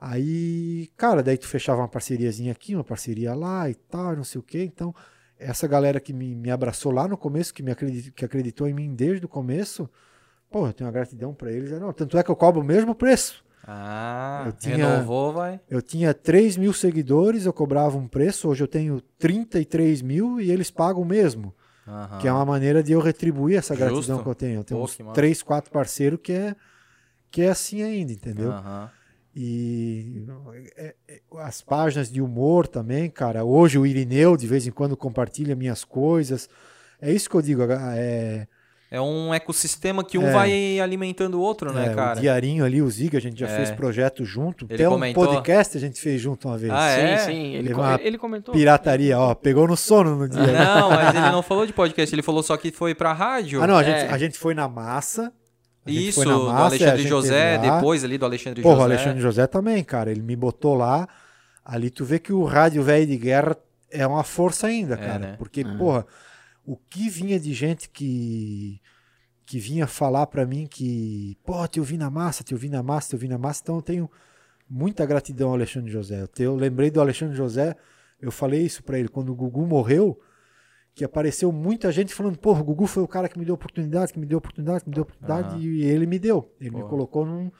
Aí, 0.00 0.88
cara, 0.96 1.22
daí 1.22 1.36
tu 1.36 1.46
fechava 1.48 1.80
uma 1.80 1.88
parceriazinha 1.88 2.52
aqui, 2.52 2.74
uma 2.74 2.84
parceria 2.84 3.34
lá 3.34 3.68
e 3.68 3.74
tal, 3.74 4.14
não 4.16 4.24
sei 4.24 4.38
o 4.38 4.42
quê. 4.44 4.62
Então, 4.64 4.94
essa 5.38 5.66
galera 5.66 5.98
que 5.98 6.12
me, 6.12 6.34
me 6.34 6.50
abraçou 6.50 6.92
lá 6.92 7.08
no 7.08 7.16
começo, 7.16 7.52
que 7.52 7.62
me 7.62 7.72
acreditou, 7.72 8.12
que 8.14 8.24
acreditou 8.24 8.68
em 8.68 8.74
mim 8.74 8.94
desde 8.94 9.26
o 9.26 9.28
começo, 9.28 9.90
pô, 10.50 10.66
eu 10.68 10.72
tenho 10.72 10.86
uma 10.86 10.92
gratidão 10.92 11.34
para 11.34 11.50
eles. 11.50 11.70
Não, 11.80 11.92
tanto 11.92 12.16
é 12.16 12.22
que 12.22 12.30
eu 12.30 12.36
cobro 12.36 12.60
o 12.60 12.64
mesmo 12.64 12.94
preço. 12.94 13.44
Ah, 13.66 14.44
Eu 14.46 14.52
tinha- 14.52 14.76
renovou, 14.76 15.32
vai. 15.32 15.60
Eu 15.68 15.82
tinha 15.82 16.14
3 16.14 16.56
mil 16.56 16.72
seguidores, 16.72 17.44
eu 17.44 17.52
cobrava 17.52 17.98
um 17.98 18.06
preço, 18.08 18.48
hoje 18.48 18.62
eu 18.64 18.68
tenho 18.68 19.00
33 19.18 20.00
mil 20.00 20.40
e 20.40 20.50
eles 20.50 20.70
pagam 20.70 21.02
o 21.02 21.04
mesmo. 21.04 21.52
Aham. 21.86 22.18
Que 22.18 22.28
é 22.28 22.32
uma 22.32 22.44
maneira 22.46 22.82
de 22.82 22.92
eu 22.92 23.00
retribuir 23.00 23.58
essa 23.58 23.74
gratidão 23.74 23.96
Justo. 24.02 24.22
que 24.22 24.28
eu 24.28 24.34
tenho. 24.34 24.60
Eu 24.60 24.64
tenho 24.64 24.78
Pô, 24.78 24.84
uns 24.84 24.94
que 24.94 25.02
massa. 25.02 25.14
3, 25.14 25.42
4 25.42 25.70
parceiros 25.72 26.20
que 26.22 26.32
é, 26.32 26.54
que 27.30 27.42
é 27.42 27.48
assim 27.50 27.82
ainda, 27.82 28.12
entendeu? 28.12 28.52
Aham. 28.52 28.90
E 29.40 30.24
é, 30.76 30.94
é, 31.08 31.20
as 31.38 31.62
páginas 31.62 32.10
de 32.10 32.20
humor 32.20 32.66
também, 32.66 33.08
cara. 33.08 33.44
Hoje 33.44 33.78
o 33.78 33.86
Irineu 33.86 34.36
de 34.36 34.48
vez 34.48 34.66
em 34.66 34.72
quando 34.72 34.96
compartilha 34.96 35.54
minhas 35.54 35.84
coisas. 35.84 36.48
É 37.00 37.12
isso 37.12 37.30
que 37.30 37.36
eu 37.36 37.42
digo. 37.42 37.62
É, 37.62 38.48
É 38.90 39.00
um 39.00 39.32
ecossistema 39.34 40.02
que 40.02 40.16
um 40.18 40.26
É. 40.26 40.32
vai 40.32 40.80
alimentando 40.80 41.34
o 41.38 41.40
outro, 41.42 41.72
né, 41.72 41.88
é, 41.92 41.94
cara? 41.94 42.18
O 42.18 42.20
Diarinho 42.22 42.64
ali, 42.64 42.80
o 42.82 42.90
Ziga, 42.90 43.18
a 43.18 43.20
gente 43.20 43.38
já 43.38 43.46
É. 43.46 43.54
fez 43.56 43.70
projeto 43.70 44.24
junto. 44.24 44.64
Ele 44.64 44.74
Até 44.74 44.88
um 44.88 44.92
comentou. 44.92 45.24
podcast 45.26 45.76
a 45.76 45.80
gente 45.80 46.00
fez 46.00 46.20
junto 46.20 46.48
uma 46.48 46.56
vez. 46.58 46.72
Ah, 46.72 46.88
sim, 46.96 47.00
é? 47.02 47.18
sim. 47.18 47.46
Ele, 47.54 47.62
Teve 47.64 47.74
co- 47.74 47.80
uma 47.82 48.00
ele 48.02 48.16
comentou. 48.18 48.52
Pirataria, 48.54 49.18
ó. 49.20 49.34
Pegou 49.36 49.68
no 49.68 49.76
sono 49.76 50.16
no 50.16 50.28
dia. 50.28 50.40
Não, 50.40 50.88
mas 50.90 51.14
ele 51.14 51.30
não 51.30 51.42
falou 51.42 51.64
de 51.66 51.72
podcast, 51.72 52.12
ele 52.14 52.22
falou 52.22 52.42
só 52.42 52.56
que 52.56 52.72
foi 52.72 52.92
pra 52.94 53.12
rádio. 53.12 53.62
Ah, 53.62 53.66
não, 53.68 53.76
a 53.76 53.82
gente, 53.84 53.98
É. 53.98 54.08
a 54.10 54.18
gente 54.18 54.36
foi 54.38 54.54
na 54.54 54.66
massa. 54.66 55.32
Isso, 55.92 56.22
foi 56.22 56.26
na 56.32 56.38
do 56.38 56.44
massa, 56.46 56.58
a 56.62 56.66
Alexandre 56.66 57.06
José, 57.08 57.58
depois 57.58 58.04
ali 58.04 58.18
do 58.18 58.24
Alexandre 58.24 58.62
Porra, 58.62 58.74
o 58.76 58.80
José. 58.82 58.94
Alexandre 58.94 59.20
José 59.20 59.46
também, 59.46 59.82
cara. 59.84 60.10
Ele 60.10 60.22
me 60.22 60.34
botou 60.36 60.74
lá. 60.74 61.08
Ali 61.64 61.90
tu 61.90 62.04
vê 62.04 62.18
que 62.18 62.32
o 62.32 62.44
rádio 62.44 62.82
velho 62.82 63.06
de 63.06 63.16
guerra 63.16 63.56
é 63.90 64.06
uma 64.06 64.24
força 64.24 64.66
ainda, 64.66 64.96
cara. 64.96 65.18
né? 65.18 65.34
Porque, 65.38 65.60
É. 65.60 65.76
porra, 65.76 66.06
o 66.64 66.76
que 66.76 67.08
vinha 67.08 67.38
de 67.38 67.52
gente 67.54 67.88
que 67.88 68.80
que 69.46 69.58
vinha 69.58 69.86
falar 69.86 70.26
pra 70.26 70.44
mim 70.44 70.66
que, 70.66 71.38
pô, 71.42 71.66
te 71.66 71.80
ouvi 71.80 71.96
na 71.96 72.10
massa, 72.10 72.44
te 72.44 72.52
ouvi 72.52 72.68
na 72.68 72.82
massa, 72.82 73.08
te 73.08 73.14
ouvi 73.16 73.28
na 73.28 73.38
massa. 73.38 73.60
Então 73.62 73.76
eu 73.76 73.82
tenho 73.82 74.10
muita 74.68 75.06
gratidão 75.06 75.48
ao 75.48 75.54
Alexandre 75.54 75.90
José. 75.90 76.20
Eu, 76.20 76.28
te- 76.28 76.42
eu 76.42 76.54
lembrei 76.54 76.90
do 76.90 77.00
Alexandre 77.00 77.34
José, 77.34 77.74
eu 78.20 78.30
falei 78.30 78.60
isso 78.62 78.82
pra 78.82 78.98
ele 78.98 79.08
quando 79.08 79.30
o 79.30 79.34
Gugu 79.34 79.64
morreu, 79.66 80.20
que 80.98 81.04
apareceu 81.04 81.52
muita 81.52 81.92
gente 81.92 82.12
falando, 82.12 82.36
pô, 82.36 82.52
o 82.52 82.64
Gugu 82.64 82.86
foi 82.86 83.02
o 83.02 83.08
cara 83.08 83.28
que 83.28 83.38
me 83.38 83.44
deu 83.44 83.54
oportunidade, 83.54 84.12
que 84.12 84.18
me 84.18 84.26
deu 84.26 84.38
oportunidade, 84.38 84.82
que 84.82 84.88
me 84.90 84.94
deu 84.94 85.02
oportunidade, 85.04 85.48
Aham. 85.54 85.60
e 85.60 85.82
ele 85.84 86.06
me 86.06 86.18
deu. 86.18 86.52
Ele 86.60 86.70
me 86.70 86.82
colocou 86.82 87.24
num, 87.24 87.50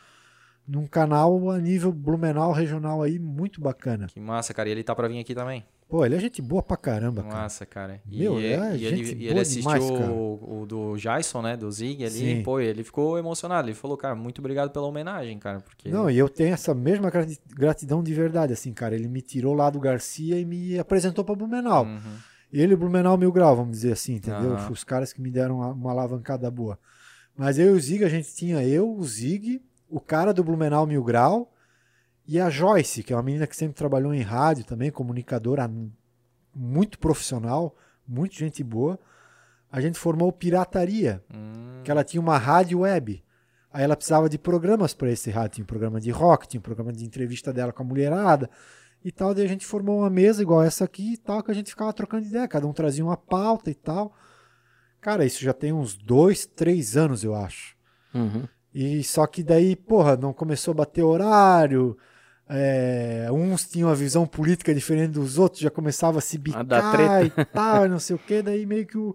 num 0.66 0.86
canal 0.86 1.50
a 1.50 1.58
nível 1.58 1.92
Blumenau 1.92 2.50
regional 2.52 3.00
aí, 3.02 3.18
muito 3.18 3.60
bacana. 3.60 4.08
Que 4.08 4.18
massa, 4.20 4.52
cara. 4.52 4.68
E 4.68 4.72
ele 4.72 4.82
tá 4.82 4.94
pra 4.94 5.06
vir 5.08 5.20
aqui 5.20 5.34
também. 5.34 5.64
Pô, 5.88 6.04
ele 6.04 6.16
é 6.16 6.18
gente 6.20 6.42
boa 6.42 6.62
pra 6.62 6.76
caramba, 6.76 7.22
cara. 7.22 7.34
Massa, 7.34 7.64
cara. 7.64 8.02
E, 8.10 8.18
Meu, 8.18 8.38
é 8.38 8.76
e 8.76 8.84
ele, 8.84 8.96
gente 8.96 9.10
e 9.12 9.14
boa 9.14 9.30
ele 9.30 9.40
assistiu 9.40 9.62
demais, 9.62 9.90
cara. 9.90 10.10
o, 10.12 10.60
o 10.62 10.66
do 10.66 10.96
Jason, 10.98 11.40
né? 11.40 11.56
Do 11.56 11.70
Zig 11.72 12.04
ali. 12.04 12.10
Sim. 12.12 12.42
Pô, 12.42 12.60
ele 12.60 12.84
ficou 12.84 13.18
emocionado. 13.18 13.68
Ele 13.68 13.74
falou, 13.74 13.96
cara, 13.96 14.14
muito 14.14 14.40
obrigado 14.40 14.70
pela 14.70 14.84
homenagem, 14.86 15.38
cara. 15.38 15.60
Porque... 15.60 15.88
Não, 15.88 16.10
e 16.10 16.18
eu 16.18 16.28
tenho 16.28 16.52
essa 16.52 16.74
mesma 16.74 17.08
grati- 17.08 17.40
gratidão 17.56 18.02
de 18.02 18.12
verdade, 18.12 18.52
assim, 18.52 18.74
cara. 18.74 18.94
Ele 18.94 19.08
me 19.08 19.22
tirou 19.22 19.54
lá 19.54 19.70
do 19.70 19.80
Garcia 19.80 20.38
e 20.38 20.44
me 20.44 20.78
apresentou 20.78 21.24
pra 21.24 21.34
Blumenau. 21.34 21.84
Uhum. 21.86 22.00
Ele 22.52 22.72
e 22.72 22.74
o 22.74 22.78
Blumenau 22.78 23.16
Mil 23.18 23.30
Grau, 23.30 23.54
vamos 23.54 23.72
dizer 23.72 23.92
assim, 23.92 24.14
entendeu? 24.14 24.54
Aham. 24.54 24.70
Os 24.70 24.82
caras 24.82 25.12
que 25.12 25.20
me 25.20 25.30
deram 25.30 25.60
uma, 25.60 25.90
alavancada 25.90 26.50
boa. 26.50 26.78
Mas 27.36 27.58
eu 27.58 27.74
e 27.74 27.78
o 27.78 27.80
Zig, 27.80 28.04
a 28.04 28.08
gente 28.08 28.34
tinha 28.34 28.64
eu, 28.64 28.90
o 28.90 29.04
Zig, 29.04 29.62
o 29.88 30.00
cara 30.00 30.32
do 30.32 30.42
Blumenau 30.42 30.86
Mil 30.86 31.04
Grau 31.04 31.52
e 32.26 32.40
a 32.40 32.50
Joyce, 32.50 33.02
que 33.02 33.12
é 33.12 33.16
uma 33.16 33.22
menina 33.22 33.46
que 33.46 33.56
sempre 33.56 33.76
trabalhou 33.76 34.12
em 34.12 34.22
rádio 34.22 34.64
também, 34.64 34.90
comunicadora 34.90 35.70
muito 36.54 36.98
profissional, 36.98 37.76
muito 38.06 38.34
gente 38.34 38.64
boa. 38.64 38.98
A 39.70 39.80
gente 39.80 39.98
formou 39.98 40.32
Pirataria, 40.32 41.22
Hum, 41.32 41.82
que 41.84 41.90
ela 41.90 42.02
tinha 42.02 42.20
uma 42.20 42.38
rádio 42.38 42.80
web. 42.80 43.22
Aí 43.70 43.84
ela 43.84 43.94
precisava 43.94 44.28
de 44.28 44.38
programas 44.38 44.94
para 44.94 45.10
esse 45.10 45.30
rádio. 45.30 45.56
Tinha 45.56 45.64
um 45.64 45.66
programa 45.66 46.00
de 46.00 46.10
rock, 46.10 46.48
tinha 46.48 46.58
um 46.58 46.62
programa 46.62 46.92
de 46.92 47.04
entrevista 47.04 47.52
dela 47.52 47.72
com 47.72 47.82
a 47.82 47.86
mulherada 47.86 48.48
e 49.04 49.10
tal. 49.12 49.34
Daí 49.34 49.44
a 49.44 49.48
gente 49.48 49.64
formou 49.66 50.00
uma 50.00 50.10
mesa 50.10 50.42
igual 50.42 50.62
essa 50.62 50.84
aqui 50.84 51.14
e 51.14 51.16
tal, 51.16 51.42
que 51.42 51.50
a 51.50 51.54
gente 51.54 51.70
ficava 51.70 51.92
trocando 51.92 52.26
ideia. 52.26 52.46
Cada 52.48 52.66
um 52.66 52.72
trazia 52.72 53.04
uma 53.04 53.16
pauta 53.16 53.70
e 53.70 53.74
tal. 53.74 54.12
Cara, 55.00 55.24
isso 55.24 55.42
já 55.42 55.52
tem 55.52 55.72
uns 55.72 55.94
dois, 55.94 56.44
três 56.46 56.96
anos, 56.96 57.22
eu 57.22 57.34
acho. 57.34 57.76
Uhum. 58.14 58.46
E 58.74 59.02
só 59.04 59.26
que 59.26 59.42
daí, 59.42 59.74
porra, 59.76 60.16
não 60.16 60.32
começou 60.32 60.72
a 60.72 60.74
bater 60.74 61.02
horário. 61.02 61.96
é, 62.48 63.28
uns 63.30 63.68
tinham 63.68 63.88
uma 63.88 63.94
visão 63.94 64.26
política 64.26 64.74
diferente 64.74 65.12
dos 65.12 65.38
outros, 65.38 65.60
já 65.60 65.70
começava 65.70 66.18
a 66.18 66.20
se 66.20 66.38
bicar 66.38 66.64
dar 66.64 66.92
treta. 66.92 67.40
e 67.42 67.44
tal, 67.44 67.86
e 67.86 67.88
não 67.88 67.98
sei 67.98 68.16
o 68.16 68.18
que. 68.18 68.42
Daí 68.42 68.64
meio 68.66 68.86
que 68.86 68.96
o, 68.98 69.14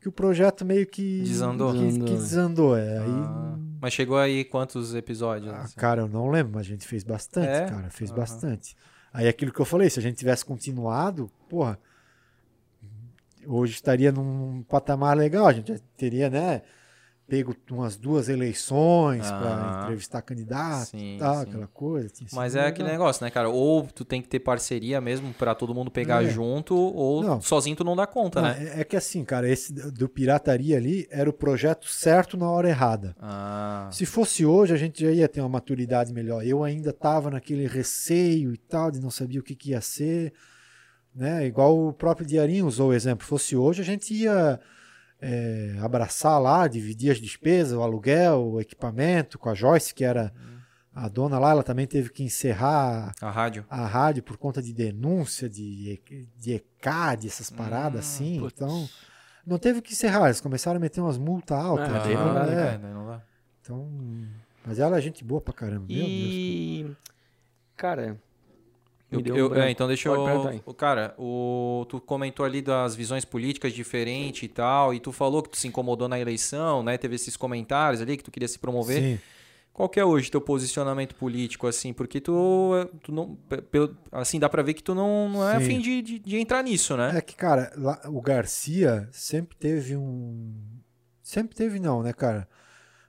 que 0.00 0.08
o 0.08 0.12
projeto 0.12 0.64
meio 0.64 0.86
que 0.86 1.20
Desandou. 1.22 1.72
Que, 1.72 1.78
que 1.78 1.84
Desandou. 1.98 2.16
desandou. 2.16 2.76
É. 2.76 2.98
Aí, 2.98 3.08
ah, 3.08 3.56
mas 3.80 3.92
chegou 3.92 4.18
aí 4.18 4.44
quantos 4.44 4.94
episódios? 4.94 5.52
ah, 5.52 5.60
assim? 5.60 5.76
cara, 5.76 6.02
eu 6.02 6.08
não 6.08 6.28
lembro, 6.28 6.52
mas 6.54 6.66
a 6.66 6.68
gente 6.70 6.86
fez 6.86 7.02
bastante, 7.04 7.48
É? 7.48 7.66
cara, 7.66 7.88
fez 7.90 8.10
Aham. 8.10 8.18
bastante. 8.20 8.76
Aí 9.16 9.26
aquilo 9.26 9.50
que 9.50 9.58
eu 9.58 9.64
falei, 9.64 9.88
se 9.88 9.98
a 9.98 10.02
gente 10.02 10.18
tivesse 10.18 10.44
continuado, 10.44 11.30
porra, 11.48 11.78
hoje 13.46 13.72
estaria 13.72 14.12
num 14.12 14.62
patamar 14.68 15.16
legal, 15.16 15.46
a 15.46 15.54
gente 15.54 15.82
teria, 15.96 16.28
né, 16.28 16.60
pego 17.28 17.56
umas 17.72 17.96
duas 17.96 18.28
eleições 18.28 19.26
Ah, 19.26 19.38
para 19.40 19.82
entrevistar 19.82 20.22
candidatos 20.22 20.88
sim, 20.90 21.16
e 21.16 21.18
tal, 21.18 21.34
sim. 21.36 21.42
aquela 21.42 21.66
coisa. 21.66 22.08
Mas 22.32 22.54
é 22.54 22.58
legal. 22.58 22.70
aquele 22.72 22.88
negócio, 22.90 23.24
né, 23.24 23.30
cara? 23.30 23.48
Ou 23.48 23.82
tu 23.86 24.04
tem 24.04 24.22
que 24.22 24.28
ter 24.28 24.38
parceria 24.38 25.00
mesmo 25.00 25.34
pra 25.34 25.54
todo 25.54 25.74
mundo 25.74 25.90
pegar 25.90 26.24
É. 26.24 26.28
junto, 26.28 26.76
ou 26.76 27.22
Não. 27.24 27.40
sozinho 27.40 27.74
tu 27.74 27.82
não 27.82 27.96
dá 27.96 28.06
conta, 28.06 28.40
Não, 28.40 28.48
né? 28.50 28.72
é, 28.76 28.80
é 28.80 28.84
que 28.84 28.96
assim, 28.96 29.24
cara, 29.24 29.48
esse 29.48 29.72
do 29.72 30.08
pirataria 30.08 30.76
ali 30.76 31.06
era 31.10 31.28
o 31.28 31.32
projeto 31.32 31.88
certo 31.88 32.36
na 32.36 32.48
hora 32.48 32.68
errada. 32.68 33.16
Ah, 33.20 33.88
Se 33.92 34.06
fosse 34.06 34.46
hoje, 34.46 34.72
a 34.72 34.76
gente 34.76 35.02
já 35.04 35.10
ia 35.10 35.28
ter 35.28 35.40
uma 35.40 35.48
maturidade 35.48 36.12
melhor. 36.12 36.44
Eu 36.46 36.62
ainda 36.62 36.90
estava 36.90 37.28
naquele 37.30 37.66
receio 37.66 38.52
e 38.54 38.56
tal, 38.56 38.90
de 38.90 39.00
não 39.00 39.10
sabia 39.10 39.40
o 39.40 39.42
que, 39.42 39.56
que 39.56 39.70
ia 39.70 39.80
ser. 39.80 40.32
Né? 41.14 41.46
Igual 41.46 41.88
o 41.88 41.92
próprio 41.92 42.26
Diarinho 42.26 42.66
usou 42.66 42.90
o 42.90 42.94
exemplo. 42.94 43.26
Fosse 43.26 43.56
hoje, 43.56 43.80
a 43.80 43.84
gente 43.84 44.12
ia 44.14 44.60
é, 45.20 45.76
abraçar 45.80 46.40
lá, 46.40 46.66
dividir 46.68 47.10
as 47.10 47.18
despesas, 47.18 47.72
o 47.76 47.82
aluguel, 47.82 48.42
o 48.52 48.60
equipamento, 48.60 49.38
com 49.38 49.48
a 49.48 49.54
Joyce, 49.54 49.94
que 49.94 50.04
era 50.04 50.32
a 50.94 51.08
dona 51.08 51.38
lá, 51.38 51.50
ela 51.50 51.62
também 51.62 51.86
teve 51.86 52.08
que 52.10 52.22
encerrar 52.22 53.12
a 53.20 53.30
rádio. 53.30 53.64
a 53.68 53.84
rádio 53.86 54.22
por 54.22 54.36
conta 54.38 54.62
de 54.62 54.72
denúncia, 54.72 55.48
de, 55.48 56.00
de 56.38 56.52
ECAD, 56.54 57.26
essas 57.26 57.50
paradas 57.50 57.96
Hum, 58.06 58.08
assim. 58.08 58.40
putz. 58.40 58.54
Então, 58.56 58.88
não 59.46 59.58
teve 59.58 59.82
que 59.82 59.92
encerrar, 59.92 60.26
eles 60.26 60.40
começaram 60.40 60.78
a 60.78 60.80
meter 60.80 61.00
umas 61.00 61.18
multas 61.18 61.58
altas. 61.58 61.88
Ah, 61.88 61.92
né? 61.92 62.00
daí 62.04 62.14
não 62.14 62.34
dá, 62.34 62.42
É. 62.42 62.46
né, 62.46 62.54
cara? 62.64 62.78
Daí 62.78 62.92
não 62.94 63.06
dá. 63.06 63.22
Então, 63.60 63.88
mas 64.64 64.78
ela 64.78 64.96
é 64.96 65.00
gente 65.00 65.22
boa 65.24 65.40
pra 65.40 65.52
caramba. 65.52 65.86
Meu 65.86 65.96
Deus. 65.98 66.08
E. 66.08 66.96
Cara. 67.76 68.16
Eu- 69.10 69.20
eu- 69.24 69.54
é, 69.54 69.70
então 69.70 69.86
deixa 69.86 70.08
Pode 70.10 70.56
eu. 70.56 70.62
o 70.66 70.74
Cara, 70.74 71.14
o, 71.16 71.86
tu 71.88 72.00
comentou 72.00 72.44
ali 72.44 72.60
das 72.60 72.96
visões 72.96 73.24
políticas 73.24 73.72
diferentes 73.72 74.42
e 74.42 74.48
tal, 74.48 74.92
e 74.92 74.98
tu 74.98 75.12
falou 75.12 75.42
que 75.42 75.48
tu 75.50 75.56
se 75.56 75.68
incomodou 75.68 76.08
na 76.08 76.18
eleição, 76.18 76.82
né? 76.82 76.98
Teve 76.98 77.14
esses 77.14 77.36
comentários 77.36 78.02
ali 78.02 78.16
que 78.16 78.24
tu 78.24 78.30
queria 78.32 78.48
se 78.48 78.58
promover. 78.58 79.00
Sim. 79.00 79.18
Qual 79.72 79.88
que 79.90 80.00
é 80.00 80.04
hoje 80.04 80.30
teu 80.30 80.40
posicionamento 80.40 81.14
político, 81.14 81.66
assim? 81.66 81.92
Porque 81.92 82.18
tu, 82.20 82.72
tu 83.02 83.12
não. 83.12 83.38
assim, 84.10 84.40
dá 84.40 84.48
pra 84.48 84.62
ver 84.62 84.72
que 84.74 84.82
tu 84.82 84.94
não, 84.94 85.28
não 85.28 85.48
é 85.48 85.58
Sim. 85.58 85.64
afim 85.64 85.80
de, 85.80 86.02
de, 86.02 86.18
de 86.18 86.36
entrar 86.38 86.62
nisso, 86.64 86.96
né? 86.96 87.12
É 87.16 87.20
que, 87.20 87.36
cara, 87.36 87.70
lá- 87.76 88.00
o 88.06 88.20
Garcia 88.22 89.06
sempre 89.12 89.54
teve 89.56 89.94
um. 89.94 90.54
Sempre 91.22 91.54
teve, 91.54 91.78
não, 91.78 92.02
né, 92.02 92.12
cara? 92.12 92.48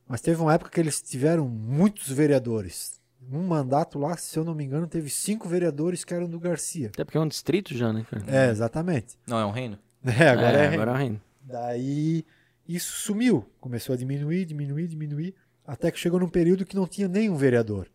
Mas 0.08 0.22
teve 0.22 0.42
uma 0.42 0.54
época 0.54 0.70
que 0.70 0.80
eles 0.80 1.02
tiveram 1.02 1.48
muitos 1.48 2.10
vereadores. 2.12 2.97
Um 3.32 3.44
mandato 3.46 4.00
lá, 4.00 4.16
se 4.16 4.38
eu 4.38 4.44
não 4.46 4.54
me 4.56 4.64
engano, 4.64 4.88
teve 4.88 5.10
cinco 5.10 5.48
vereadores 5.50 6.06
que 6.06 6.14
eram 6.14 6.30
do 6.30 6.40
Garcia. 6.40 6.88
Até 6.88 7.04
porque 7.04 7.18
é 7.18 7.22
um 7.22 7.28
distrito 7.28 7.76
já, 7.76 7.92
né, 7.92 8.06
cara? 8.10 8.24
É, 8.28 8.50
exatamente. 8.50 9.18
Não, 9.28 9.40
é 9.40 9.46
um 9.46 9.52
reino? 9.52 9.78
É, 10.06 10.30
agora 10.30 10.58
é, 10.58 10.66
é 10.66 10.74
agora 10.74 10.92
é 10.92 10.94
um 10.94 10.98
reino. 10.98 11.22
Daí 11.42 12.26
isso 12.68 12.94
sumiu, 13.00 13.46
começou 13.60 13.94
a 13.94 13.98
diminuir, 13.98 14.46
diminuir, 14.46 14.88
diminuir, 14.88 15.36
até 15.66 15.92
que 15.92 16.00
chegou 16.00 16.20
num 16.20 16.30
período 16.30 16.66
que 16.66 16.76
não 16.76 16.88
tinha 16.88 17.08
nenhum 17.08 17.36
vereador. 17.36 17.88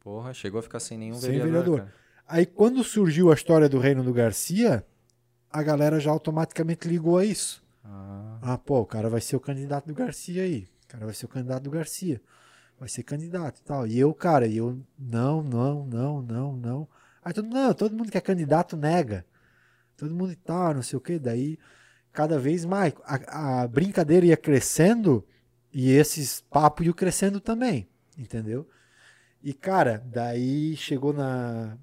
Porra, 0.00 0.32
chegou 0.34 0.60
a 0.60 0.62
ficar 0.62 0.78
sem 0.78 0.96
nenhum 0.98 1.14
Sem 1.14 1.30
vereador. 1.30 1.50
vereador. 1.52 1.78
cara. 1.80 1.94
Aí 2.28 2.46
quando 2.46 2.84
surgiu 2.84 3.30
a 3.30 3.34
história 3.34 3.68
do 3.68 3.78
Reino 3.80 4.04
do 4.04 4.12
Garcia, 4.12 4.84
a 5.50 5.62
galera 5.62 5.98
já 5.98 6.10
automaticamente 6.12 6.86
ligou 6.86 7.18
a 7.18 7.24
isso. 7.24 7.64
Ah, 7.84 8.38
Ah, 8.42 8.58
pô, 8.58 8.80
o 8.80 8.86
cara 8.86 9.08
vai 9.08 9.20
ser 9.20 9.34
o 9.36 9.40
candidato 9.40 9.86
do 9.86 9.94
Garcia 9.94 10.42
aí. 10.42 10.68
O 10.84 10.88
cara 10.88 11.04
vai 11.06 11.14
ser 11.14 11.24
o 11.26 11.28
candidato 11.28 11.62
do 11.64 11.70
Garcia. 11.70 12.20
Vai 12.78 12.88
ser 12.88 13.02
candidato 13.02 13.60
e 13.60 13.62
tal. 13.62 13.86
E 13.86 13.98
eu, 13.98 14.12
cara, 14.12 14.46
e 14.46 14.58
eu, 14.58 14.78
não, 14.98 15.42
não, 15.42 15.86
não, 15.86 16.22
não, 16.22 16.56
não. 16.56 16.88
Aí 17.24 17.32
todo 17.32 17.44
mundo, 17.44 17.54
não, 17.54 17.74
todo 17.74 17.96
mundo 17.96 18.10
que 18.10 18.18
é 18.18 18.20
candidato 18.20 18.76
nega. 18.76 19.24
Todo 19.96 20.14
mundo 20.14 20.32
e 20.32 20.36
tal, 20.36 20.74
não 20.74 20.82
sei 20.82 20.96
o 20.96 21.00
que. 21.00 21.18
Daí, 21.18 21.58
cada 22.12 22.38
vez 22.38 22.64
mais, 22.64 22.92
a, 23.04 23.62
a 23.62 23.68
brincadeira 23.68 24.26
ia 24.26 24.36
crescendo 24.36 25.26
e 25.72 25.90
esses 25.90 26.40
papos 26.40 26.86
iam 26.86 26.94
crescendo 26.94 27.40
também, 27.40 27.88
entendeu? 28.16 28.68
E, 29.42 29.52
cara, 29.52 30.02
daí 30.06 30.76
chegou 30.76 31.12
na 31.12 31.76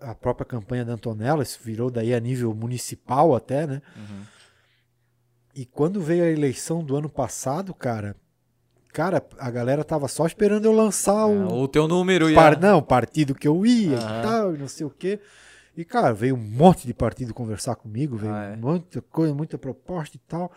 a 0.00 0.14
própria 0.14 0.44
campanha 0.44 0.84
da 0.84 0.92
Antonella, 0.92 1.42
isso 1.42 1.58
virou 1.62 1.90
daí 1.90 2.14
a 2.14 2.20
nível 2.20 2.54
municipal 2.54 3.34
até, 3.34 3.66
né? 3.66 3.82
uhum. 3.96 4.22
E 5.54 5.64
quando 5.64 6.00
veio 6.00 6.24
a 6.24 6.30
eleição 6.30 6.82
do 6.82 6.96
ano 6.96 7.08
passado, 7.08 7.72
cara, 7.72 8.16
cara, 8.94 9.20
a 9.40 9.50
galera 9.50 9.82
tava 9.82 10.06
só 10.06 10.24
esperando 10.24 10.66
eu 10.66 10.72
lançar 10.72 11.26
o, 11.26 11.62
o 11.62 11.68
teu 11.68 11.88
número 11.88 12.30
e 12.30 12.34
par, 12.34 12.58
não, 12.60 12.80
partido 12.80 13.34
que 13.34 13.46
eu 13.48 13.66
ia 13.66 13.96
Aham. 13.98 14.18
e 14.18 14.22
tal, 14.22 14.54
e 14.54 14.58
não 14.58 14.68
sei 14.68 14.86
o 14.86 14.90
quê. 14.90 15.18
E, 15.76 15.84
cara, 15.84 16.14
veio 16.14 16.36
um 16.36 16.38
monte 16.38 16.86
de 16.86 16.94
partido 16.94 17.34
conversar 17.34 17.74
comigo, 17.74 18.16
veio 18.16 18.32
Ah, 18.32 18.52
é? 18.52 18.56
muita 18.56 19.02
coisa, 19.02 19.34
muita 19.34 19.58
proposta 19.58 20.16
e 20.16 20.20
tal. 20.20 20.52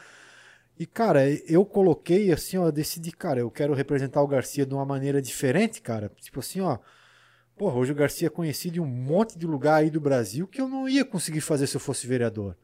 E, 0.79 0.85
cara, 0.85 1.27
eu 1.49 1.65
coloquei 1.65 2.31
assim, 2.31 2.57
ó, 2.59 2.69
decidi, 2.69 3.11
cara, 3.11 3.39
eu 3.39 3.49
quero 3.49 3.73
representar 3.73 4.21
o 4.21 4.27
Garcia 4.27 4.63
de 4.67 4.75
uma 4.75 4.85
maneira 4.85 5.19
diferente, 5.19 5.81
cara. 5.81 6.11
Tipo 6.21 6.39
assim, 6.39 6.61
ó, 6.61 6.77
porra, 7.57 7.75
hoje 7.77 7.91
o 7.91 7.95
Garcia 7.95 8.27
é 8.27 8.29
conhecido 8.29 8.77
em 8.77 8.79
um 8.79 8.85
monte 8.85 9.35
de 9.35 9.47
lugar 9.47 9.77
aí 9.77 9.89
do 9.89 9.99
Brasil 9.99 10.45
que 10.45 10.61
eu 10.61 10.69
não 10.69 10.87
ia 10.87 11.03
conseguir 11.03 11.41
fazer 11.41 11.65
se 11.65 11.75
eu 11.75 11.81
fosse 11.81 12.05
vereador. 12.05 12.55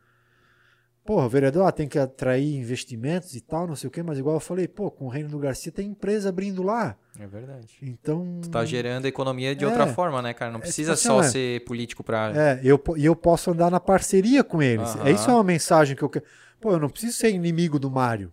Porra, 1.06 1.26
o 1.26 1.30
vereador 1.30 1.68
ah, 1.68 1.72
tem 1.72 1.86
que 1.86 2.00
atrair 2.00 2.56
investimentos 2.56 3.36
e 3.36 3.42
tal, 3.42 3.68
não 3.68 3.76
sei 3.76 3.90
o 3.90 3.92
quê, 3.92 4.02
mas 4.02 4.18
igual 4.18 4.38
eu 4.38 4.40
falei, 4.40 4.70
pô, 4.70 4.90
com 4.90 5.06
o 5.06 5.10
Reino 5.10 5.28
do 5.28 5.38
Garcia 5.38 5.70
tem 5.70 5.90
empresa 5.90 6.30
abrindo 6.30 6.64
lá. 6.64 6.96
É 7.20 7.28
verdade. 7.28 7.78
Então. 7.82 8.40
Tu 8.42 8.50
tá 8.50 8.64
gerando 8.64 9.06
economia 9.06 9.54
de 9.54 9.66
É. 9.66 9.68
outra 9.68 9.86
forma, 9.88 10.22
né, 10.22 10.34
cara? 10.34 10.50
Não 10.52 10.62
precisa 10.62 10.94
tipo 10.96 11.00
assim, 11.00 11.08
só 11.08 11.18
ó, 11.18 11.24
ser 11.24 11.64
político 11.66 12.04
pra. 12.06 12.32
É, 12.34 12.62
eu, 12.64 12.82
e 12.96 13.06
eu 13.06 13.16
posso 13.18 13.52
andar 13.52 13.70
na 13.70 13.82
parceria 13.82 14.46
com 14.46 14.62
eles. 14.62 14.96
É 15.04 15.12
Isso 15.12 15.30
é 15.30 15.34
uma 15.34 15.44
mensagem 15.44 15.94
que 15.96 16.04
eu 16.04 16.10
quero. 16.10 16.24
Pô, 16.62 16.72
eu 16.72 16.80
não 16.80 16.88
preciso 16.90 17.18
ser 17.18 17.30
inimigo 17.32 17.78
do 17.78 17.92
Mário, 17.92 18.32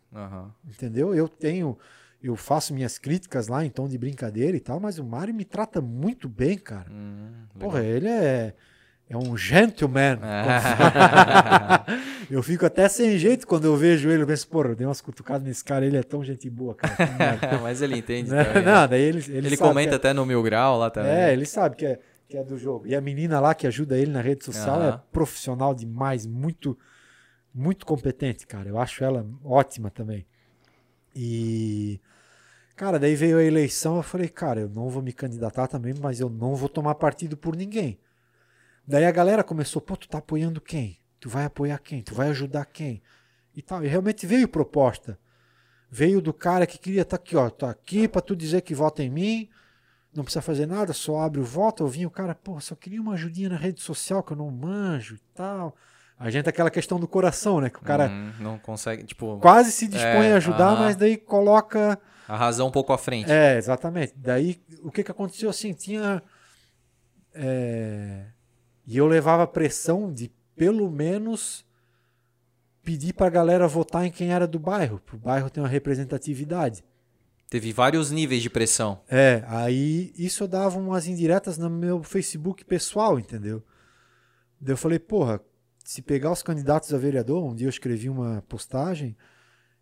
entendeu? 0.65 1.13
Eu 1.13 1.29
tenho. 1.29 1.77
Eu 2.23 2.37
faço 2.37 2.73
minhas 2.73 2.99
críticas 2.99 3.49
lá 3.49 3.65
em 3.65 3.71
tom 3.71 3.89
de 3.89 3.97
brincadeira 3.99 4.57
e 4.57 4.61
tal, 4.61 4.79
mas 4.79 4.99
o 4.99 5.05
Mário 5.05 5.35
me 5.35 5.45
trata 5.45 5.81
muito 5.81 6.29
bem, 6.29 6.57
cara. 6.59 6.87
Hum, 6.91 7.31
Porra, 7.59 7.83
ele 7.83 8.09
é. 8.09 8.55
É 9.11 9.17
um 9.17 9.37
gentleman. 9.37 10.19
Ah. 10.23 11.85
Eu 12.31 12.45
fico 12.45 12.65
até 12.65 12.89
sem 12.89 13.19
jeito 13.19 13.45
quando 13.45 13.65
eu 13.65 13.77
vejo 13.77 14.09
ele. 14.09 14.23
Eu 14.23 14.27
penso, 14.29 14.47
porra, 14.47 14.69
eu 14.69 14.77
dei 14.77 14.87
umas 14.87 15.01
cutucadas 15.01 15.43
nesse 15.43 15.65
cara, 15.65 15.85
ele 15.85 15.97
é 15.97 16.03
tão 16.05 16.23
gente 16.23 16.49
boa, 16.49 16.77
cara. 16.77 16.95
Mas 17.61 17.83
ele 17.83 17.97
entende 17.99 18.31
Né? 18.31 18.45
também. 18.45 18.63
né? 18.65 18.73
Não, 18.73 18.87
daí 18.87 19.01
ele, 19.03 19.19
ele, 19.29 19.49
Ele 19.49 19.57
comenta 19.57 19.89
que 19.91 19.95
até 19.97 20.13
no 20.13 20.25
Mil 20.25 20.41
Grau 20.45 20.79
lá 20.79 20.87
é, 20.87 20.91
também. 20.91 21.11
é, 21.11 21.33
ele 21.33 21.45
sabe 21.45 21.75
que 21.75 21.85
é, 21.87 21.99
que 22.29 22.37
é 22.37 22.45
do 22.45 22.57
jogo. 22.57 22.87
E 22.87 22.95
a 22.95 23.01
menina 23.01 23.41
lá 23.41 23.53
que 23.53 23.67
ajuda 23.67 23.99
ele 23.99 24.13
na 24.13 24.21
rede 24.21 24.45
social 24.45 24.81
é 24.81 24.89
Aham. 24.91 25.03
profissional 25.11 25.75
demais, 25.75 26.25
muito, 26.25 26.79
muito 27.53 27.85
competente, 27.85 28.47
cara. 28.47 28.69
Eu 28.69 28.79
acho 28.79 29.03
ela 29.03 29.27
ótima 29.45 29.91
também. 29.91 30.25
E, 31.17 32.01
cara, 32.77 32.97
daí 32.97 33.17
veio 33.17 33.39
a 33.39 33.43
eleição, 33.43 33.97
eu 33.97 34.05
falei, 34.05 34.29
cara, 34.29 34.61
eu 34.61 34.69
não 34.69 34.89
vou 34.89 35.03
me 35.03 35.13
candidatar 35.13 35.67
também, 35.67 35.95
mas 36.01 36.21
eu 36.21 36.31
não 36.31 36.55
vou 36.55 36.69
tomar 36.69 36.95
partido 36.95 37.37
por 37.37 37.57
ninguém. 37.57 37.99
Daí 38.91 39.05
a 39.05 39.11
galera 39.13 39.45
começou, 39.45 39.81
pô, 39.81 39.97
tu 39.97 40.09
tá 40.09 40.19
apoiando 40.19 40.61
quem? 40.61 40.99
Tu 41.21 41.29
vai 41.29 41.45
apoiar 41.45 41.79
quem? 41.79 42.03
Tu 42.03 42.13
vai 42.15 42.29
ajudar 42.31 42.65
quem? 42.67 43.01
E 43.55 43.63
tal. 43.63 43.85
E 43.85 43.89
realmente 43.89 44.27
veio 44.27 44.49
proposta. 44.49 45.17
Veio 45.89 46.21
do 46.21 46.33
cara 46.33 46.67
que 46.67 46.77
queria 46.79 47.03
estar 47.03 47.17
aqui, 47.17 47.37
ó, 47.37 47.49
tô 47.51 47.67
aqui 47.67 48.09
pra 48.09 48.21
tu 48.21 48.35
dizer 48.35 48.61
que 48.63 48.75
vota 48.75 49.03
em 49.03 49.11
mim, 49.11 49.49
não 50.15 50.23
precisa 50.25 50.41
fazer 50.43 50.67
nada, 50.67 50.93
só 50.93 51.21
abre 51.21 51.41
o 51.41 51.45
voto. 51.45 51.83
Eu 51.85 51.89
vim 51.89 52.05
o 52.05 52.11
cara, 52.11 52.35
pô, 52.35 52.61
só 52.61 52.75
queria 52.75 53.01
uma 53.01 53.15
ajudinha 53.15 53.49
na 53.49 53.57
rede 53.57 53.81
social 53.81 54.23
que 54.23 54.33
eu 54.33 54.37
não 54.37 54.51
manjo 54.51 55.15
e 55.17 55.21
tal. 55.35 55.77
A 56.19 56.29
gente 56.31 56.49
aquela 56.49 56.71
questão 56.71 56.99
do 57.01 57.07
coração, 57.09 57.61
né? 57.61 57.71
Que 57.71 57.79
o 57.79 57.83
cara 57.83 58.09
Hum, 58.09 58.33
não 58.41 58.59
consegue, 58.59 59.05
tipo, 59.05 59.39
quase 59.39 59.71
se 59.73 59.87
dispõe 59.89 60.27
É, 60.27 60.33
a 60.33 60.37
ajudar, 60.37 60.69
aham. 60.73 60.81
mas 60.81 60.97
daí 60.97 61.17
coloca. 61.17 61.99
a 62.29 62.37
razão 62.37 62.69
um 62.69 62.71
pouco 62.73 62.93
à 62.93 62.99
frente. 62.99 63.31
É, 63.31 63.57
exatamente. 63.57 64.13
Daí 64.17 64.61
o 64.83 64.91
que, 64.91 65.03
que 65.05 65.11
aconteceu 65.11 65.49
assim? 65.49 65.73
Tinha. 65.73 66.23
é, 67.35 68.27
E 68.87 68.97
eu 68.97 69.07
levava 69.07 69.47
pressão 69.47 70.13
de 70.13 70.31
pelo 70.57 70.91
menos 70.91 71.65
pedir 72.83 73.13
pra 73.13 73.31
galera 73.31 73.69
votar 73.69 74.05
em 74.05 74.11
quem 74.11 74.33
era 74.33 74.47
do 74.47 74.59
bairro, 74.59 75.01
pro 75.01 75.19
bairro 75.19 75.51
ter 75.51 75.61
uma 75.61 75.69
representatividade. 75.69 76.85
Teve 77.49 77.73
vários 77.73 78.11
níveis 78.11 78.43
de 78.43 78.51
pressão. 78.51 79.01
É, 79.09 79.43
aí 79.47 80.13
isso 80.17 80.45
eu 80.45 80.49
dava 80.49 80.79
umas 80.79 81.07
indiretas 81.07 81.59
no 81.59 81.69
meu 81.69 82.03
Facebook 82.03 82.65
pessoal, 82.65 83.19
entendeu? 83.19 83.63
Daí 84.61 84.73
eu 84.73 84.77
falei, 84.77 84.99
porra, 84.99 85.41
se 85.85 86.01
pegar 86.01 86.31
os 86.31 86.43
candidatos 86.43 86.95
a 86.95 86.99
vereador, 86.99 87.45
um 87.45 87.55
dia 87.55 87.67
eu 87.67 87.71
escrevi 87.71 88.09
uma 88.09 88.43
postagem 88.49 89.17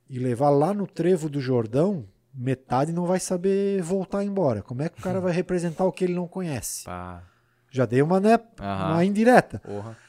e 0.09 0.19
levar 0.19 0.49
lá 0.49 0.73
no 0.73 0.87
trevo 0.87 1.29
do 1.29 1.41
Jordão, 1.41 2.09
metade 2.33 2.93
não 2.93 3.05
vai 3.05 3.21
saber 3.21 3.83
voltar 3.83 4.25
embora. 4.25 4.63
Como 4.63 4.83
é 4.83 4.89
que 4.89 4.99
o 4.99 5.03
cara 5.03 5.21
vai 5.21 5.33
representar 5.33 5.85
o 5.85 5.93
que 5.93 6.05
ele 6.05 6.15
não 6.15 6.27
conhece? 6.27 6.85
Pá. 6.85 7.23
Já 7.71 7.85
dei 7.85 8.01
uma, 8.03 8.19
né, 8.19 8.39
Aham. 8.61 8.93
uma 8.93 9.05
indireta. 9.05 9.61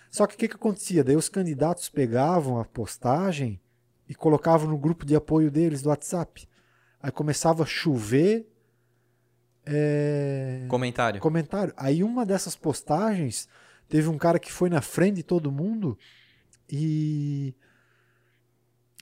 Só 0.10 0.26
que 0.26 0.36
o 0.36 0.38
que, 0.38 0.48
que 0.48 0.56
acontecia? 0.56 1.04
Daí 1.04 1.16
os 1.16 1.30
candidatos 1.30 1.90
pegavam 1.90 2.60
a 2.60 2.66
postagem 2.66 3.60
e 4.08 4.16
colocavam 4.16 4.68
no 4.68 4.78
grupo 4.78 5.06
de 5.06 5.16
apoio 5.16 5.52
deles 5.52 5.82
do 5.82 5.90
WhatsApp. 5.90 6.48
Aí 7.02 7.12
começava 7.12 7.64
a 7.64 7.66
chover 7.66 8.48
é, 9.66 10.66
Comentário. 10.68 11.22
comentário. 11.22 11.74
Aí 11.78 12.04
uma 12.04 12.26
dessas 12.26 12.56
postagens 12.56 13.48
teve 13.88 14.08
um 14.08 14.18
cara 14.18 14.40
que 14.40 14.52
foi 14.52 14.70
na 14.70 14.82
frente 14.82 15.18
de 15.18 15.24
todo 15.24 15.52
mundo 15.52 15.98
e 16.68 17.54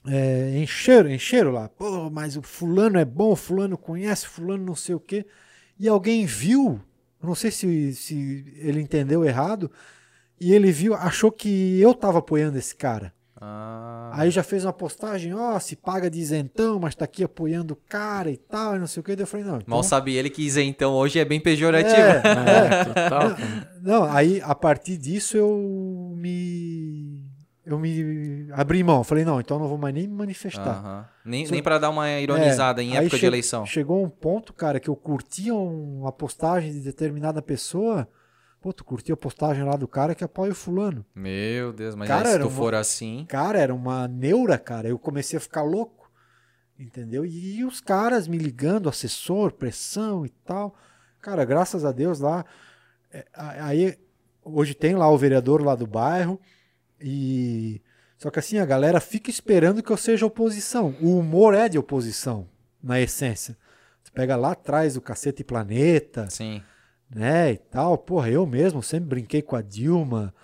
é, 0.06 0.58
encheram, 0.58 1.10
encheram 1.10 1.52
lá. 1.52 1.68
Pô, 1.68 2.10
mas 2.10 2.36
o 2.36 2.42
fulano 2.42 2.98
é 2.98 3.04
bom, 3.04 3.32
o 3.32 3.36
fulano 3.36 3.78
conhece, 3.78 4.26
o 4.26 4.30
fulano 4.30 4.64
não 4.64 4.74
sei 4.74 4.94
o 4.94 5.00
quê. 5.00 5.26
E 5.78 5.88
alguém 5.88 6.26
viu, 6.26 6.80
não 7.22 7.34
sei 7.34 7.50
se, 7.50 7.94
se 7.94 8.44
ele 8.58 8.80
entendeu 8.80 9.24
errado, 9.24 9.70
e 10.40 10.52
ele 10.52 10.70
viu, 10.70 10.94
achou 10.94 11.32
que 11.32 11.80
eu 11.80 11.92
tava 11.94 12.18
apoiando 12.18 12.58
esse 12.58 12.74
cara. 12.76 13.12
Ah, 13.40 14.10
Aí 14.14 14.30
já 14.32 14.42
fez 14.42 14.64
uma 14.64 14.72
postagem, 14.72 15.32
ó, 15.32 15.56
se 15.60 15.76
paga 15.76 16.10
de 16.10 16.18
isentão, 16.18 16.80
mas 16.80 16.96
tá 16.96 17.04
aqui 17.04 17.22
apoiando 17.22 17.74
o 17.74 17.78
cara 17.88 18.30
e 18.32 18.36
tal, 18.36 18.74
e 18.74 18.80
não 18.80 18.86
sei 18.88 19.00
o 19.00 19.04
que. 19.04 19.14
Daí 19.14 19.22
eu 19.22 19.26
falei, 19.28 19.46
não. 19.46 19.56
Então, 19.58 19.66
Mal 19.68 19.82
sabe 19.84 20.14
ele 20.16 20.28
que 20.28 20.42
isentão 20.44 20.92
hoje 20.94 21.20
é 21.20 21.24
bem 21.24 21.38
pejorativo. 21.40 21.96
é, 21.96 22.20
É, 22.80 22.84
total. 22.84 23.36
cara. 23.36 23.70
Não, 23.80 24.02
aí 24.04 24.40
a 24.42 24.56
partir 24.56 24.96
disso 24.96 25.36
eu 25.36 26.12
me. 26.16 27.07
Eu 27.70 27.78
me 27.78 28.48
abri 28.52 28.82
mão. 28.82 29.04
Falei, 29.04 29.24
não, 29.24 29.38
então 29.40 29.56
eu 29.58 29.60
não 29.62 29.68
vou 29.68 29.76
mais 29.76 29.94
nem 29.94 30.08
me 30.08 30.14
manifestar. 30.14 30.78
Aham. 30.78 31.08
Nem, 31.24 31.44
Só- 31.44 31.52
nem 31.52 31.62
pra 31.62 31.78
dar 31.78 31.90
uma 31.90 32.08
ironizada 32.18 32.80
É, 32.80 32.84
em 32.84 32.96
época 32.96 33.18
de 33.18 33.26
eleição. 33.26 33.66
Chegou 33.66 34.02
um 34.02 34.08
ponto, 34.08 34.52
cara, 34.54 34.80
que 34.80 34.88
eu 34.88 34.96
curtia 34.96 35.54
uma 35.54 36.10
postagem 36.10 36.72
de 36.72 36.80
determinada 36.80 37.42
pessoa. 37.42 38.08
Pô, 38.60 38.72
tu 38.72 38.84
curtiu 38.84 39.12
a 39.14 39.16
postagem 39.16 39.62
lá 39.64 39.76
do 39.76 39.86
cara 39.86 40.14
que 40.14 40.24
apoia 40.24 40.52
o 40.52 40.54
fulano. 40.54 41.04
Meu 41.14 41.72
Deus, 41.72 41.94
mas 41.94 42.08
Cara, 42.08 42.28
aí, 42.28 42.32
se 42.34 42.38
tu 42.40 42.46
uma- 42.48 42.56
for 42.56 42.74
assim. 42.74 43.26
Cara, 43.28 43.58
era 43.60 43.74
uma 43.74 44.08
neura, 44.08 44.58
cara. 44.58 44.88
Eu 44.88 44.98
comecei 44.98 45.36
a 45.36 45.40
ficar 45.40 45.62
louco. 45.62 46.10
Entendeu? 46.78 47.26
E 47.26 47.64
os 47.64 47.80
caras 47.80 48.26
me 48.28 48.38
ligando, 48.38 48.88
assessor, 48.88 49.52
pressão 49.52 50.24
e 50.24 50.28
tal. 50.28 50.74
Cara, 51.20 51.44
graças 51.44 51.84
a 51.84 51.92
Deus 51.92 52.20
lá. 52.20 52.44
é, 53.12 53.26
Aí, 53.34 53.98
hoje 54.44 54.74
tem 54.74 54.94
lá 54.94 55.08
o 55.10 55.18
vereador 55.18 55.62
lá 55.64 55.74
do 55.74 55.86
bairro. 55.86 56.40
E. 57.00 57.80
Só 58.16 58.30
que 58.30 58.38
assim, 58.38 58.58
a 58.58 58.66
galera 58.66 59.00
fica 59.00 59.30
esperando 59.30 59.82
que 59.82 59.90
eu 59.90 59.96
seja 59.96 60.26
oposição. 60.26 60.96
O 61.00 61.18
humor 61.18 61.54
é 61.54 61.68
de 61.68 61.78
oposição, 61.78 62.48
na 62.82 63.00
essência. 63.00 63.56
Tu 64.02 64.12
pega 64.12 64.34
lá 64.34 64.52
atrás 64.52 64.96
o 64.96 65.00
Cacete 65.00 65.44
Planeta, 65.44 66.28
Sim. 66.28 66.62
né, 67.08 67.52
e 67.52 67.56
tal. 67.56 67.96
Porra, 67.96 68.28
eu 68.30 68.44
mesmo 68.44 68.82
sempre 68.82 69.08
brinquei 69.08 69.40
com 69.40 69.54
a 69.54 69.62
Dilma, 69.62 70.34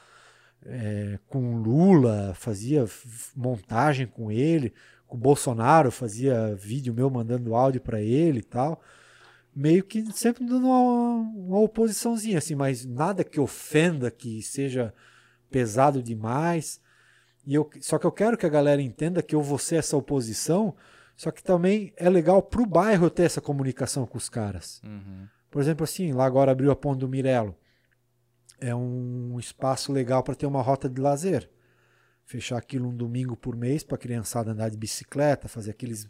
é, 0.64 1.18
com 1.26 1.54
o 1.54 1.56
Lula, 1.56 2.32
fazia 2.34 2.86
montagem 3.34 4.06
com 4.06 4.30
ele, 4.30 4.72
com 5.06 5.16
o 5.16 5.20
Bolsonaro, 5.20 5.90
fazia 5.90 6.54
vídeo 6.54 6.94
meu 6.94 7.10
mandando 7.10 7.54
áudio 7.54 7.80
pra 7.80 8.00
ele 8.00 8.38
e 8.38 8.44
tal. 8.44 8.80
meio 9.54 9.84
que 9.84 10.04
sempre 10.12 10.44
dando 10.44 10.66
uma, 10.66 11.14
uma 11.36 11.58
oposiçãozinha, 11.60 12.38
assim, 12.38 12.54
mas 12.54 12.84
nada 12.84 13.24
que 13.24 13.40
ofenda, 13.40 14.10
que 14.10 14.42
seja 14.42 14.92
pesado 15.54 16.02
demais. 16.02 16.80
E 17.46 17.54
eu, 17.54 17.70
só 17.80 17.96
que 17.96 18.04
eu 18.06 18.10
quero 18.10 18.36
que 18.36 18.44
a 18.44 18.48
galera 18.48 18.82
entenda 18.82 19.22
que 19.22 19.36
eu 19.36 19.40
vou 19.40 19.56
ser 19.58 19.76
essa 19.76 19.96
oposição, 19.96 20.74
só 21.16 21.30
que 21.30 21.44
também 21.44 21.92
é 21.96 22.10
legal 22.10 22.42
pro 22.42 22.66
bairro 22.66 23.06
eu 23.06 23.10
ter 23.10 23.22
essa 23.22 23.40
comunicação 23.40 24.04
com 24.04 24.18
os 24.18 24.28
caras. 24.28 24.82
Uhum. 24.82 25.28
Por 25.50 25.62
exemplo, 25.62 25.84
assim, 25.84 26.10
lá 26.12 26.24
agora 26.24 26.50
abriu 26.50 26.72
a 26.72 26.76
Ponte 26.76 26.98
do 27.00 27.08
Mirelo. 27.08 27.54
É 28.60 28.74
um 28.74 29.38
espaço 29.38 29.92
legal 29.92 30.24
para 30.24 30.34
ter 30.34 30.46
uma 30.46 30.60
rota 30.60 30.88
de 30.88 31.00
lazer. 31.00 31.48
Fechar 32.24 32.56
aquilo 32.56 32.88
um 32.88 32.96
domingo 32.96 33.36
por 33.36 33.54
mês 33.54 33.84
para 33.84 33.94
a 33.94 33.98
criançada 33.98 34.50
andar 34.50 34.70
de 34.70 34.76
bicicleta, 34.76 35.46
fazer 35.46 35.70
aqueles. 35.70 36.08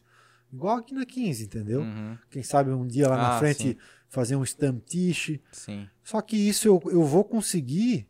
Igual 0.50 0.78
aqui 0.78 0.94
na 0.94 1.04
15, 1.04 1.44
entendeu? 1.44 1.80
Uhum. 1.82 2.16
Quem 2.30 2.42
sabe 2.42 2.70
um 2.70 2.86
dia 2.86 3.08
lá 3.08 3.16
na 3.16 3.36
Ah, 3.36 3.38
frente 3.40 3.62
sim. 3.62 3.76
fazer 4.08 4.36
um 4.36 4.44
stamtiche. 4.44 5.42
Sim. 5.52 5.86
Só 6.02 6.22
que 6.22 6.36
isso 6.36 6.66
eu, 6.68 6.80
eu 6.86 7.02
vou 7.04 7.24
conseguir 7.24 8.06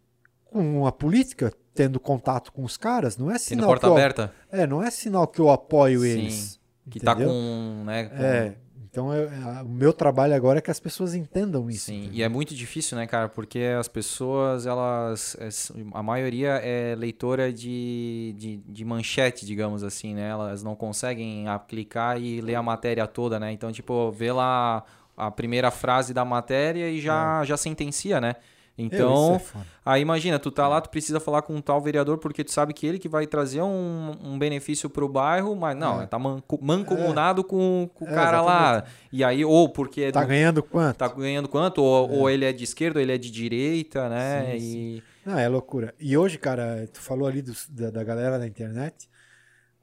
com 0.54 0.86
a 0.86 0.92
política, 0.92 1.52
tendo 1.74 1.98
contato 1.98 2.52
com 2.52 2.62
os 2.62 2.76
caras. 2.76 3.16
Não 3.16 3.28
é 3.28 3.36
sinal 3.38 3.66
porta 3.66 3.86
que 3.88 3.90
eu, 3.90 3.96
aberta? 3.96 4.32
É, 4.52 4.66
não 4.68 4.80
é 4.80 4.88
sinal 4.88 5.26
que 5.26 5.40
eu 5.40 5.50
apoio 5.50 6.00
Sim. 6.02 6.06
eles. 6.08 6.60
Que 6.88 7.00
tá 7.00 7.12
entendeu? 7.12 7.30
com, 7.30 7.82
né, 7.84 8.04
com- 8.04 8.22
É, 8.22 8.54
então 8.88 9.12
eu- 9.12 9.28
é, 9.28 9.62
o 9.62 9.68
meu 9.68 9.92
trabalho 9.92 10.32
agora 10.34 10.60
é 10.60 10.62
que 10.62 10.70
as 10.70 10.78
pessoas 10.78 11.12
entendam 11.14 11.68
isso. 11.68 11.86
Sim, 11.86 12.02
entendeu? 12.02 12.14
e 12.14 12.22
é 12.22 12.28
muito 12.28 12.54
difícil, 12.54 12.96
né, 12.96 13.04
cara? 13.06 13.28
Porque 13.28 13.58
as 13.76 13.88
pessoas, 13.88 14.64
elas. 14.64 15.36
é, 15.40 15.48
A 15.92 16.02
maioria 16.02 16.60
é 16.62 16.94
leitora 16.94 17.52
de, 17.52 18.32
de, 18.38 18.56
de 18.58 18.84
manchete, 18.84 19.44
digamos 19.44 19.82
assim, 19.82 20.14
né? 20.14 20.28
Elas 20.28 20.62
não 20.62 20.76
conseguem 20.76 21.46
clicar 21.66 22.20
e 22.20 22.40
ler 22.40 22.54
a 22.54 22.62
matéria 22.62 23.08
toda, 23.08 23.40
né? 23.40 23.50
Então, 23.50 23.72
tipo, 23.72 24.12
vê 24.12 24.30
lá 24.30 24.84
a 25.16 25.30
primeira 25.32 25.70
frase 25.72 26.14
da 26.14 26.24
matéria 26.24 26.88
e 26.90 27.00
já, 27.00 27.44
já 27.44 27.56
sentencia, 27.56 28.20
né? 28.20 28.36
Então, 28.76 29.36
é. 29.36 29.40
Aí 29.84 30.02
imagina, 30.02 30.36
tu 30.38 30.50
tá 30.50 30.66
lá, 30.66 30.80
tu 30.80 30.90
precisa 30.90 31.20
falar 31.20 31.42
com 31.42 31.54
um 31.54 31.60
tal 31.60 31.80
vereador 31.80 32.18
porque 32.18 32.42
tu 32.42 32.50
sabe 32.50 32.74
que 32.74 32.84
ele 32.84 32.98
que 32.98 33.08
vai 33.08 33.24
trazer 33.26 33.62
um, 33.62 34.12
um 34.22 34.36
benefício 34.38 34.90
pro 34.90 35.08
bairro, 35.08 35.54
mas 35.54 35.76
não, 35.76 36.02
É. 36.02 36.06
tá 36.06 36.18
manco- 36.18 36.58
mancomunado 36.60 37.44
com, 37.44 37.88
com 37.94 38.04
o 38.04 38.08
É, 38.08 38.12
cara 38.14 38.40
lá. 38.40 38.84
E 39.12 39.22
aí, 39.22 39.44
ou 39.44 39.68
porque 39.68 40.02
é 40.02 40.10
Tá 40.12 40.22
do- 40.22 40.26
ganhando 40.26 40.62
quanto? 40.62 40.96
tá 40.96 41.06
ganhando 41.06 41.48
quanto, 41.48 41.82
ou, 41.82 42.10
ou 42.10 42.30
ele 42.30 42.44
é 42.44 42.52
de 42.52 42.64
esquerda, 42.64 42.98
ou 42.98 43.02
ele 43.02 43.12
é 43.12 43.18
de 43.18 43.30
direita, 43.30 44.08
né? 44.08 44.58
Sim, 44.58 44.66
e 44.66 45.02
Não, 45.24 45.38
é 45.38 45.48
loucura. 45.48 45.94
E 46.00 46.16
hoje, 46.18 46.36
cara, 46.36 46.88
tu 46.92 47.00
falou 47.00 47.28
ali 47.28 47.42
dos- 47.42 47.68
da, 47.68 47.90
da 47.90 48.02
galera 48.02 48.38
da 48.40 48.46
internet, 48.46 49.08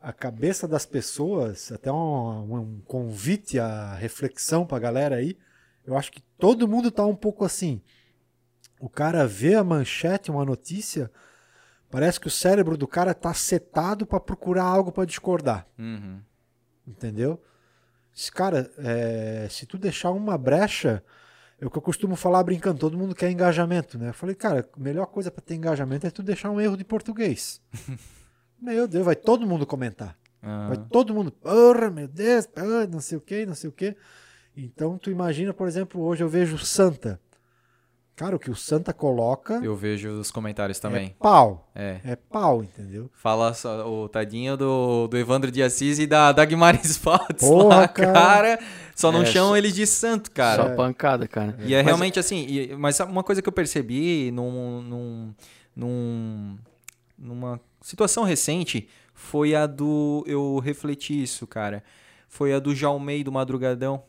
a 0.02 0.12
cabeça 0.12 0.68
das 0.68 0.86
pessoas, 0.86 1.72
até 1.72 1.90
um, 1.92 2.56
um 2.56 2.82
convite 2.86 3.58
à 3.58 3.94
reflexão 3.96 4.66
pra 4.66 4.80
galera 4.80 5.16
aí, 5.16 5.38
eu 5.86 5.96
acho 5.98 6.12
que 6.12 6.22
todo 6.38 6.68
mundo 6.68 6.92
tá 6.92 7.06
um 7.06 7.16
pouco 7.16 7.46
assim. 7.46 7.82
O 8.82 8.90
cara 8.90 9.28
vê 9.28 9.54
a 9.54 9.64
manchete, 9.64 10.32
uma 10.32 10.44
notícia, 10.44 11.12
parece 11.92 12.20
que 12.20 12.26
o 12.26 12.32
cérebro 12.32 12.76
do 12.76 12.88
cara 12.88 13.14
tá 13.14 13.32
setado 13.32 14.08
pra 14.08 14.20
procurar 14.20 14.64
algo 14.64 14.92
pra 14.92 15.06
discordar. 15.06 15.68
Uhum. 15.78 16.20
Entendeu? 16.88 17.40
Esse 18.16 18.32
cara, 18.32 18.72
é, 18.80 19.48
se 19.52 19.68
tu 19.68 19.78
deixar 19.78 20.10
uma 20.10 20.36
brecha, 20.36 21.04
é 21.60 21.66
o 21.66 21.70
que 21.70 21.78
eu 21.78 21.82
costumo 21.82 22.16
falar 22.16 22.42
brincando, 22.42 22.80
todo 22.80 22.98
mundo 22.98 23.14
quer 23.14 23.30
engajamento, 23.30 24.00
né? 24.00 24.10
Eu 24.10 24.14
falei, 24.16 24.34
cara, 24.34 24.68
a 24.76 24.80
melhor 24.80 25.06
coisa 25.06 25.30
para 25.30 25.44
ter 25.44 25.54
engajamento 25.54 26.08
é 26.08 26.10
tu 26.10 26.24
deixar 26.24 26.50
um 26.50 26.60
erro 26.60 26.76
de 26.76 26.84
português. 26.84 27.62
meu 28.60 28.88
Deus, 28.88 29.06
vai 29.06 29.16
todo 29.16 29.46
mundo 29.46 29.64
comentar. 29.64 30.18
Vai 30.42 30.78
Aham. 30.78 30.88
todo 30.92 31.14
mundo, 31.14 31.32
porra, 31.32 31.92
meu 31.92 32.08
Deus, 32.08 32.50
ah, 32.56 32.88
não 32.92 33.00
sei 33.00 33.20
o 33.20 33.22
que, 33.22 33.46
não 33.46 33.54
sei 33.54 33.70
o 33.70 33.74
que. 33.74 33.96
Então 34.58 34.98
tu 34.98 35.12
imagina, 35.12 35.54
por 35.54 35.68
exemplo, 35.68 36.02
hoje 36.02 36.24
eu 36.24 36.28
vejo 36.28 36.58
Santa. 36.58 37.22
Cara, 38.16 38.36
o 38.36 38.40
que 38.40 38.52
o 38.52 38.56
Santa 38.56 38.94
coloca 38.94 39.60
Eu 39.64 39.76
vejo 39.76 40.10
os 40.20 40.30
comentários 40.30 40.78
é 40.78 40.82
também. 40.82 41.16
pau. 41.18 41.72
É. 41.74 42.00
É 42.04 42.16
pau, 42.16 42.64
entendeu? 42.64 43.10
Fala 43.16 43.52
só, 43.54 43.90
o 43.90 44.08
tadinho 44.08 44.56
do, 44.56 45.08
do 45.08 45.18
Evandro 45.18 45.50
de 45.50 45.64
Assis 45.64 45.98
e 45.98 46.06
da, 46.06 46.32
da 46.32 46.46
Guimarães 46.46 46.98
Fotos 47.02 47.48
Porra, 47.48 47.76
lá, 47.78 47.88
cara. 47.88 48.14
cara. 48.14 48.60
Só 48.96 49.12
não 49.12 49.24
É, 49.24 49.26
chamam 49.26 49.50
só- 49.52 49.58
eles 49.58 49.74
de 49.74 49.88
santo, 49.88 50.30
cara. 50.30 50.70
Só 50.70 50.76
pancada, 50.76 51.28
cara. 51.28 51.58
E 51.62 51.74
é 51.74 51.78
Mas- 51.78 51.86
realmente 51.88 52.20
assim, 52.20 52.46
e- 52.48 52.76
mas 52.76 53.00
uma 53.00 53.24
coisa 53.24 53.42
que 53.42 53.50
eu 53.50 53.54
percebi 53.54 54.30
num, 54.32 54.82
num, 54.84 55.34
num- 55.76 56.58
numa 57.18 57.60
situação 57.82 58.24
recente 58.24 58.88
foi 59.16 59.56
a 59.56 59.66
do. 59.66 60.24
Eu 60.28 60.60
refleti 60.60 61.24
isso, 61.24 61.48
cara. 61.48 61.84
Foi 62.28 62.54
a 62.54 62.60
do 62.60 62.76
Jaumei 62.76 63.24
do 63.24 63.32
Madrugadão. 63.32 64.04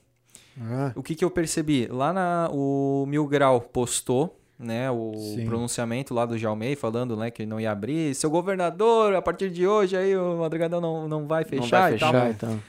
Ah, 0.60 0.92
O 0.94 1.02
que, 1.02 1.14
que 1.14 1.24
eu 1.24 1.30
percebi? 1.30 1.86
Lá 1.86 2.12
na, 2.12 2.48
o 2.52 3.04
Mil 3.06 3.26
Grau 3.26 3.60
postou. 3.60 4.38
Né, 4.58 4.88
o 4.92 5.12
Sim. 5.16 5.44
pronunciamento 5.44 6.14
lá 6.14 6.24
do 6.24 6.38
Jaumei 6.38 6.76
falando 6.76 7.16
né, 7.16 7.32
que 7.32 7.42
ele 7.42 7.50
não 7.50 7.58
ia 7.58 7.72
abrir. 7.72 8.14
Seu 8.14 8.30
governador, 8.30 9.12
a 9.16 9.20
partir 9.20 9.50
de 9.50 9.66
hoje 9.66 9.96
aí 9.96 10.16
o 10.16 10.36
Madrugadão 10.36 10.80
não, 10.80 11.08
não 11.08 11.26
vai 11.26 11.42
fechar 11.44 11.62
não 11.62 11.68
vai 11.68 11.94
e 11.94 11.98
tal. 11.98 12.12
fechar, 12.12 12.30
então. 12.30 12.62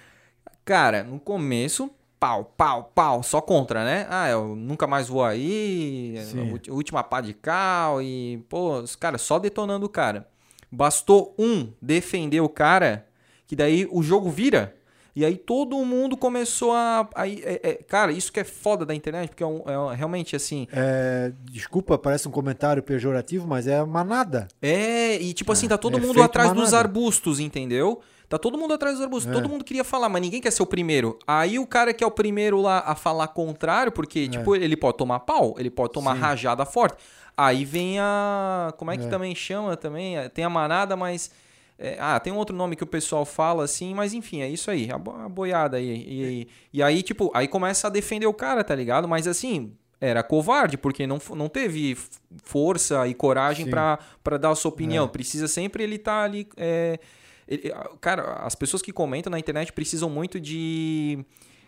Cara, 0.65 1.03
no 1.03 1.19
começo, 1.19 1.91
pau, 2.19 2.45
pau, 2.57 2.91
pau, 2.95 3.21
só 3.21 3.39
contra, 3.41 3.85
né? 3.85 4.07
Ah, 4.09 4.27
eu 4.27 4.55
nunca 4.55 4.87
mais 4.87 5.07
vou 5.07 5.23
aí, 5.23 6.15
última 6.69 7.03
pá 7.03 7.21
de 7.21 7.33
cal 7.33 8.01
e, 8.01 8.43
pô, 8.49 8.79
os 8.79 8.95
cara, 8.95 9.19
só 9.19 9.37
detonando 9.37 9.85
o 9.85 9.89
cara. 9.89 10.27
Bastou 10.71 11.35
um 11.37 11.71
defender 11.79 12.41
o 12.41 12.49
cara, 12.49 13.05
que 13.45 13.55
daí 13.55 13.87
o 13.91 14.01
jogo 14.01 14.31
vira. 14.31 14.75
E 15.15 15.23
aí 15.23 15.35
todo 15.37 15.75
mundo 15.85 16.17
começou 16.17 16.71
a. 16.73 17.07
aí, 17.13 17.41
é- 17.45 17.59
é- 17.63 17.73
cara, 17.75 18.11
isso 18.11 18.31
que 18.31 18.39
é 18.39 18.43
foda 18.43 18.83
da 18.85 18.95
internet, 18.95 19.29
porque 19.29 19.43
é, 19.43 19.47
um- 19.47 19.91
é 19.91 19.95
realmente 19.95 20.35
assim. 20.35 20.67
é, 20.71 21.31
desculpa, 21.51 21.97
parece 21.99 22.27
um 22.27 22.31
comentário 22.31 22.81
pejorativo, 22.81 23.47
mas 23.47 23.67
é 23.67 23.83
manada. 23.85 24.47
É, 24.61 25.15
e 25.21 25.33
tipo 25.33 25.51
assim, 25.51 25.67
tá 25.67 25.77
todo 25.77 25.97
é 25.97 26.01
mundo 26.01 26.21
atrás 26.23 26.49
dos 26.49 26.57
manada. 26.71 26.77
arbustos, 26.79 27.39
entendeu? 27.39 28.01
Tá 28.27 28.39
todo 28.39 28.57
mundo 28.57 28.73
atrás 28.73 28.95
dos 28.95 29.03
arbustos. 29.03 29.29
É. 29.31 29.33
Todo 29.35 29.47
mundo 29.47 29.63
queria 29.63 29.83
falar, 29.83 30.09
mas 30.09 30.19
ninguém 30.21 30.41
quer 30.41 30.49
ser 30.51 30.63
o 30.63 30.65
primeiro. 30.65 31.19
Aí 31.27 31.59
o 31.59 31.67
cara 31.67 31.93
que 31.93 32.03
é 32.03 32.07
o 32.07 32.11
primeiro 32.11 32.59
lá 32.59 32.79
a 32.79 32.95
falar 32.95 33.27
contrário, 33.27 33.91
porque, 33.91 34.27
tipo, 34.27 34.55
ele 34.55 34.75
pode 34.75 34.97
tomar 34.97 35.19
pau, 35.19 35.53
ele 35.59 35.69
pode 35.69 35.93
tomar 35.93 36.13
É. 36.13 36.15
Sim. 36.15 36.21
rajada 36.21 36.65
forte. 36.65 36.97
Aí 37.37 37.63
vem 37.63 37.99
a. 37.99 38.73
Como 38.77 38.89
é 38.89 38.97
que 38.97 39.05
É. 39.05 39.09
também 39.09 39.35
chama 39.35 39.77
também? 39.77 40.15
Tem 40.29 40.43
a 40.43 40.49
manada, 40.49 40.95
mas. 40.95 41.29
É, 41.83 41.97
ah, 41.99 42.19
tem 42.19 42.31
um 42.31 42.37
outro 42.37 42.55
nome 42.55 42.75
que 42.75 42.83
o 42.83 42.87
pessoal 42.87 43.25
fala 43.25 43.63
assim, 43.63 43.93
mas 43.93 44.13
enfim, 44.13 44.41
é 44.41 44.49
isso 44.49 44.71
aí, 44.71 44.89
a, 44.91 44.97
bo- 44.97 45.11
a 45.15 45.27
boiada 45.27 45.77
aí. 45.77 45.85
E, 45.89 46.23
e, 46.23 46.47
e 46.73 46.83
aí, 46.83 47.03
tipo, 47.03 47.29
aí 47.33 47.47
começa 47.47 47.87
a 47.87 47.89
defender 47.89 48.25
o 48.27 48.33
cara, 48.33 48.63
tá 48.63 48.73
ligado? 48.73 49.07
Mas 49.07 49.27
assim, 49.27 49.73
era 49.99 50.23
covarde, 50.23 50.77
porque 50.77 51.05
não, 51.07 51.19
não 51.35 51.47
teve 51.49 51.97
força 52.43 53.07
e 53.07 53.13
coragem 53.13 53.65
pra 54.23 54.37
dar 54.37 54.49
a 54.51 54.55
sua 54.55 54.69
opinião. 54.69 55.05
É. 55.05 55.07
Precisa 55.09 55.47
sempre 55.47 55.83
ele 55.83 55.95
estar 55.95 56.23
ali. 56.23 56.47
é, 56.57 56.99
ele- 57.47 57.71
cara, 58.01 58.33
as 58.45 58.55
pessoas 58.55 58.81
que 58.81 58.91
comentam 58.91 59.29
na 59.31 59.39
internet 59.39 59.71
precisam 59.73 60.09
muito 60.09 60.39
de, 60.39 61.23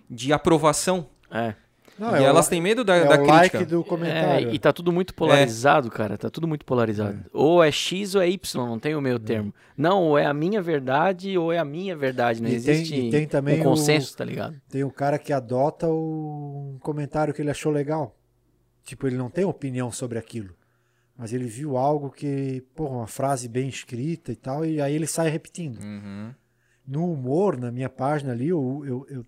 de 0.10 0.32
aprovação. 0.34 1.08
É. 1.32 1.56
Não, 1.98 2.12
e 2.16 2.20
é 2.20 2.22
o 2.22 2.26
elas 2.26 2.46
li- 2.48 2.50
têm 2.50 2.62
medo 2.62 2.84
da, 2.84 2.96
é 2.96 3.06
da 3.06 3.16
o 3.16 3.26
crítica. 3.26 3.32
like 3.60 3.66
do 3.66 3.84
comentário. 3.84 4.50
É, 4.50 4.54
e 4.54 4.60
tá 4.60 4.74
tudo 4.74 4.92
muito 4.92 5.14
polarizado, 5.16 5.90
cara. 5.90 6.18
Tá 6.18 6.30
tudo 6.30 6.48
muito 6.48 6.66
polarizado. 6.66 7.24
Ou 7.32 7.64
é 7.64 7.72
X 7.72 8.16
ou 8.16 8.22
é 8.22 8.30
Y, 8.30 8.66
não 8.68 8.78
tem 8.78 8.96
o 8.96 9.02
meio 9.02 9.18
termo. 9.18 9.54
Não, 9.78 10.04
ou 10.04 10.18
é 10.18 10.26
a 10.26 10.34
minha 10.34 10.62
verdade 10.62 11.38
ou 11.38 11.54
é 11.54 11.58
a 11.58 11.64
minha 11.66 11.96
verdade. 11.96 12.42
Não 12.42 12.50
E 12.50 12.52
tem- 12.52 12.58
existe 12.76 12.96
e 12.96 13.10
tem 13.12 13.26
também 13.28 13.58
um 13.60 13.62
o- 13.62 13.64
consenso, 13.64 14.16
tá 14.18 14.26
ligado? 14.26 14.60
Tem 14.70 14.84
um 14.84 14.90
cara 14.90 15.18
que 15.18 15.32
adota 15.32 15.88
o 15.88 16.74
um 16.76 16.80
comentário 16.80 17.34
que 17.34 17.42
ele 17.42 17.52
achou 17.52 17.72
legal. 17.72 18.16
Tipo, 18.84 19.08
ele 19.08 19.16
não 19.18 19.30
tem 19.30 19.46
opinião 19.46 19.92
sobre 19.92 20.20
aquilo. 20.20 20.54
Mas 21.18 21.32
ele 21.32 21.46
viu 21.46 21.78
algo 21.78 22.10
que, 22.10 22.62
porra, 22.76 22.98
uma 22.98 23.08
frase 23.08 23.48
bem 23.48 23.70
escrita 23.70 24.34
e 24.34 24.36
tal, 24.36 24.66
e 24.66 24.82
aí 24.82 24.94
ele 24.94 25.08
sai 25.08 25.30
repetindo. 25.30 25.80
Uhum. 25.82 26.32
No 26.86 27.10
humor, 27.12 27.58
na 27.58 27.72
minha 27.72 27.90
página 27.90 28.34
ali, 28.34 28.50
eu, 28.50 28.84
eu, 28.86 29.08
eu- 29.10 29.26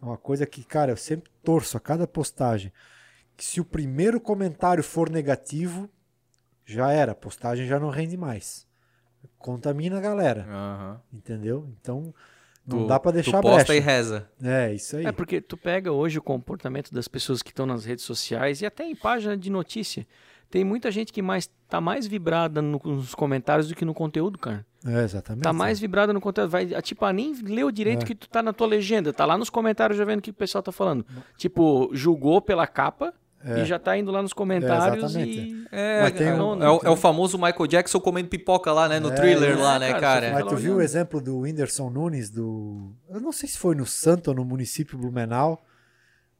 é 0.00 0.04
uma 0.04 0.16
coisa 0.16 0.46
que, 0.46 0.64
cara, 0.64 0.92
eu 0.92 0.96
sempre 0.96 1.30
torço 1.42 1.76
a 1.76 1.80
cada 1.80 2.06
postagem. 2.06 2.72
Que 3.36 3.44
se 3.44 3.60
o 3.60 3.64
primeiro 3.64 4.20
comentário 4.20 4.82
for 4.82 5.08
negativo, 5.10 5.88
já 6.66 6.90
era, 6.92 7.12
a 7.12 7.14
postagem 7.14 7.66
já 7.66 7.78
não 7.78 7.88
rende 7.90 8.16
mais. 8.16 8.66
Contamina 9.38 9.98
a 9.98 10.00
galera, 10.00 10.42
Aham. 10.48 11.00
entendeu? 11.12 11.68
Então, 11.80 12.14
não 12.66 12.80
Tu- 12.80 12.86
dá 12.86 12.98
pra 13.00 13.10
deixar 13.12 13.38
tu 13.40 13.42
posta 13.42 13.64
brecha. 13.72 13.74
e 13.74 13.80
reza. 13.80 14.28
É, 14.42 14.72
isso 14.74 14.96
aí. 14.96 15.06
É 15.06 15.12
porque 15.12 15.40
tu 15.40 15.56
pega 15.56 15.92
hoje 15.92 16.18
o 16.18 16.22
comportamento 16.22 16.92
das 16.92 17.08
pessoas 17.08 17.42
que 17.42 17.50
estão 17.50 17.64
nas 17.66 17.84
redes 17.84 18.04
sociais 18.04 18.60
e 18.60 18.66
até 18.66 18.84
em 18.84 18.94
página 18.96 19.36
de 19.36 19.50
notícia. 19.50 20.06
Tem 20.50 20.64
muita 20.64 20.90
gente 20.90 21.12
que 21.12 21.20
mais 21.20 21.48
tá 21.68 21.80
mais 21.80 22.06
vibrada 22.06 22.62
no- 22.62 22.80
nos 22.82 23.14
comentários 23.14 23.68
do 23.68 23.74
que 23.74 23.84
no 23.84 23.92
conteúdo, 23.92 24.38
cara. 24.38 24.64
É, 24.86 25.02
exatamente. 25.04 25.42
Tá 25.42 25.52
mais 25.52 25.78
vibrada 25.78 26.12
no 26.12 26.20
conteúdo. 26.20 26.48
Vai, 26.48 26.64
tipo, 26.82 27.04
ah, 27.04 27.12
nem 27.12 27.34
leu 27.42 27.70
direito 27.70 28.02
É. 28.04 28.06
que 28.06 28.14
tu 28.14 28.28
tá 28.28 28.42
na 28.42 28.52
tua 28.52 28.66
legenda. 28.66 29.12
Tá 29.12 29.26
lá 29.26 29.36
nos 29.36 29.50
comentários 29.50 29.98
já 29.98 30.04
vendo 30.04 30.20
o 30.20 30.22
que 30.22 30.30
o 30.30 30.34
pessoal 30.34 30.62
tá 30.62 30.72
falando. 30.72 31.04
Tipo, 31.36 31.90
julgou 31.92 32.40
pela 32.40 32.66
capa 32.66 33.12
É. 33.44 33.60
e 33.60 33.64
já 33.66 33.78
tá 33.78 33.98
indo 33.98 34.10
lá 34.10 34.22
nos 34.22 34.32
comentários 34.32 35.04
exatamente. 35.04 35.38
e. 35.38 35.66
É, 35.70 36.02
Mas 36.02 36.12
tem 36.12 36.28
é, 36.28 36.34
um- 36.34 36.58
o- 36.58 36.62
é 36.62 36.70
o, 36.70 36.80
é 36.84 36.90
o 36.90 36.96
famoso 36.96 37.36
Michael 37.36 37.66
Jackson 37.66 38.00
comendo 38.00 38.28
pipoca 38.30 38.72
lá, 38.72 38.88
né? 38.88 38.98
No 38.98 39.10
É, 39.10 39.14
thriller 39.14 39.50
é, 39.58 39.62
lá, 39.62 39.78
né, 39.78 39.90
cara, 39.92 40.00
cara? 40.00 40.32
Mas 40.32 40.44
tu 40.46 40.56
viu 40.56 40.76
o 40.76 40.80
exemplo 40.80 41.20
do 41.20 41.40
Whindersson 41.40 41.90
Nunes 41.90 42.30
do. 42.30 42.90
Eu 43.10 43.20
não 43.20 43.32
sei 43.32 43.48
se 43.48 43.58
foi 43.58 43.74
no 43.74 43.84
Santo 43.84 44.28
ou 44.28 44.34
no 44.34 44.44
município 44.46 44.96
Blumenau. 44.96 45.62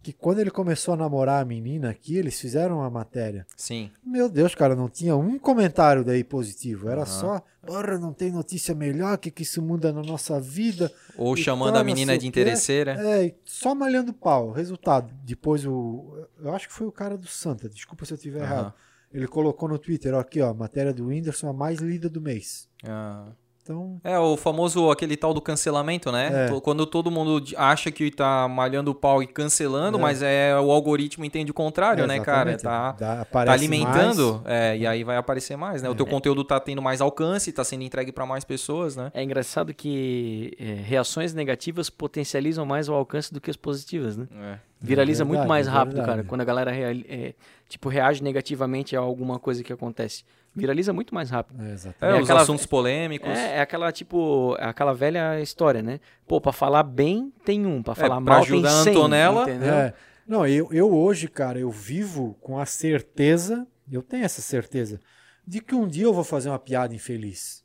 Que 0.02 0.12
quando 0.12 0.38
ele 0.38 0.50
começou 0.50 0.94
a 0.94 0.96
namorar 0.96 1.42
a 1.42 1.44
menina 1.44 1.90
aqui, 1.90 2.16
eles 2.16 2.40
fizeram 2.40 2.78
uma 2.78 2.88
matéria. 2.88 3.46
Sim. 3.56 3.90
Meu 4.04 4.28
Deus, 4.28 4.54
cara, 4.54 4.76
não 4.76 4.88
tinha 4.88 5.16
um 5.16 5.38
comentário 5.38 6.04
daí 6.04 6.22
positivo. 6.22 6.88
Era 6.88 7.02
Aham. 7.02 7.06
só, 7.06 7.42
porra, 7.66 7.98
não 7.98 8.12
tem 8.12 8.30
notícia 8.30 8.74
melhor, 8.74 9.18
que 9.18 9.30
que 9.30 9.42
isso 9.42 9.60
muda 9.60 9.92
na 9.92 10.02
nossa 10.02 10.40
vida. 10.40 10.90
Ou 11.16 11.36
chamando 11.36 11.72
tal, 11.72 11.80
a 11.82 11.84
menina 11.84 12.16
de 12.16 12.26
o 12.26 12.28
interesseira. 12.28 12.92
É, 12.92 13.34
só 13.44 13.74
malhando 13.74 14.12
pau. 14.12 14.52
Resultado, 14.52 15.12
depois 15.24 15.66
o. 15.66 16.26
Eu 16.40 16.54
acho 16.54 16.68
que 16.68 16.74
foi 16.74 16.86
o 16.86 16.92
cara 16.92 17.16
do 17.16 17.26
Santa, 17.26 17.68
desculpa 17.68 18.04
se 18.04 18.12
eu 18.12 18.16
estiver 18.16 18.42
Aham. 18.42 18.52
errado. 18.52 18.74
Ele 19.12 19.26
colocou 19.26 19.68
no 19.68 19.78
Twitter, 19.78 20.14
ó, 20.14 20.20
aqui, 20.20 20.40
ó, 20.40 20.52
matéria 20.52 20.92
do 20.92 21.06
Whindersson, 21.06 21.48
a 21.48 21.52
mais 21.52 21.78
lida 21.80 22.08
do 22.08 22.20
mês. 22.20 22.68
Ah. 22.84 23.32
Então, 23.68 24.00
É, 24.02 24.18
o 24.18 24.34
famoso, 24.36 24.90
aquele 24.90 25.14
tal 25.14 25.34
do 25.34 25.42
cancelamento, 25.42 26.10
né? 26.10 26.48
É. 26.48 26.60
Quando 26.60 26.86
todo 26.86 27.10
mundo 27.10 27.44
acha 27.56 27.90
que 27.90 28.10
tá 28.10 28.48
malhando 28.48 28.90
o 28.90 28.94
pau 28.94 29.22
e 29.22 29.26
cancelando, 29.26 29.98
É. 29.98 30.00
mas 30.00 30.22
é 30.22 30.58
o 30.58 30.70
algoritmo 30.70 31.22
entende 31.24 31.50
o 31.50 31.54
contrário, 31.54 32.04
é, 32.04 32.06
né, 32.06 32.20
cara? 32.20 32.56
Tá, 32.56 32.92
dá- 32.92 33.24
tá 33.26 33.52
alimentando, 33.52 34.42
é, 34.46 34.76
e 34.78 34.86
aí 34.86 35.04
vai 35.04 35.16
aparecer 35.18 35.56
mais, 35.56 35.82
né? 35.82 35.90
O 35.90 35.94
teu 35.94 36.06
conteúdo 36.06 36.42
tá 36.44 36.58
tendo 36.58 36.80
mais 36.80 37.00
alcance, 37.02 37.52
tá 37.52 37.62
sendo 37.62 37.82
entregue 37.82 38.10
pra 38.10 38.24
mais 38.24 38.42
pessoas, 38.44 38.96
né? 38.96 39.10
É 39.12 39.22
engraçado 39.22 39.74
que 39.74 40.56
é, 40.58 40.64
reações 40.82 41.34
negativas 41.34 41.90
potencializam 41.90 42.64
mais 42.64 42.88
o 42.88 42.94
alcance 42.94 43.32
do 43.34 43.40
que 43.40 43.50
as 43.50 43.56
positivas, 43.56 44.16
né? 44.16 44.26
É. 44.32 44.58
Viraliza 44.80 45.24
verdade, 45.24 45.38
muito 45.38 45.48
mais 45.48 45.66
é 45.66 45.70
rápido, 45.70 46.02
cara. 46.04 46.22
Quando 46.22 46.40
a 46.40 46.44
galera 46.44 46.72
é, 46.74 47.34
tipo, 47.68 47.88
reage 47.88 48.22
negativamente 48.22 48.96
a 48.96 49.00
alguma 49.00 49.38
coisa 49.38 49.62
que 49.64 49.72
acontece. 49.72 50.24
Viraliza 50.58 50.92
muito 50.92 51.14
mais 51.14 51.30
rápido. 51.30 51.62
É, 51.62 51.70
É, 51.70 51.72
exatamente. 51.72 52.16
É 52.18 52.20
os 52.20 52.24
aquela- 52.28 52.42
assuntos 52.42 52.66
polêmicos. 52.66 53.28
É, 53.30 53.56
é 53.56 53.60
aquela, 53.60 53.90
tipo, 53.92 54.56
é 54.58 54.64
aquela 54.66 54.92
velha 54.92 55.40
história, 55.40 55.82
né? 55.82 56.00
Pô, 56.26 56.40
pra 56.40 56.52
falar 56.52 56.82
bem 56.82 57.32
tem 57.44 57.64
um, 57.66 57.82
pra 57.82 57.94
falar 57.94 58.20
pra 58.20 58.34
mal 58.34 58.42
ajudar 58.42 58.68
a 58.80 58.84
tem 58.84 58.92
100, 58.92 58.92
Antonella, 58.96 59.42
entendeu? 59.42 59.72
É. 59.74 59.94
Não, 60.26 60.46
eu, 60.46 60.68
eu 60.72 60.92
hoje, 60.94 61.26
cara, 61.28 61.58
eu 61.58 61.70
vivo 61.70 62.36
com 62.40 62.58
a 62.58 62.66
certeza, 62.66 63.66
eu 63.90 64.02
tenho 64.02 64.24
essa 64.24 64.42
certeza, 64.42 65.00
de 65.46 65.60
que 65.60 65.74
um 65.74 65.86
dia 65.88 66.04
eu 66.04 66.12
vou 66.12 66.24
fazer 66.24 66.50
uma 66.50 66.58
piada 66.58 66.94
infeliz. 66.94 67.64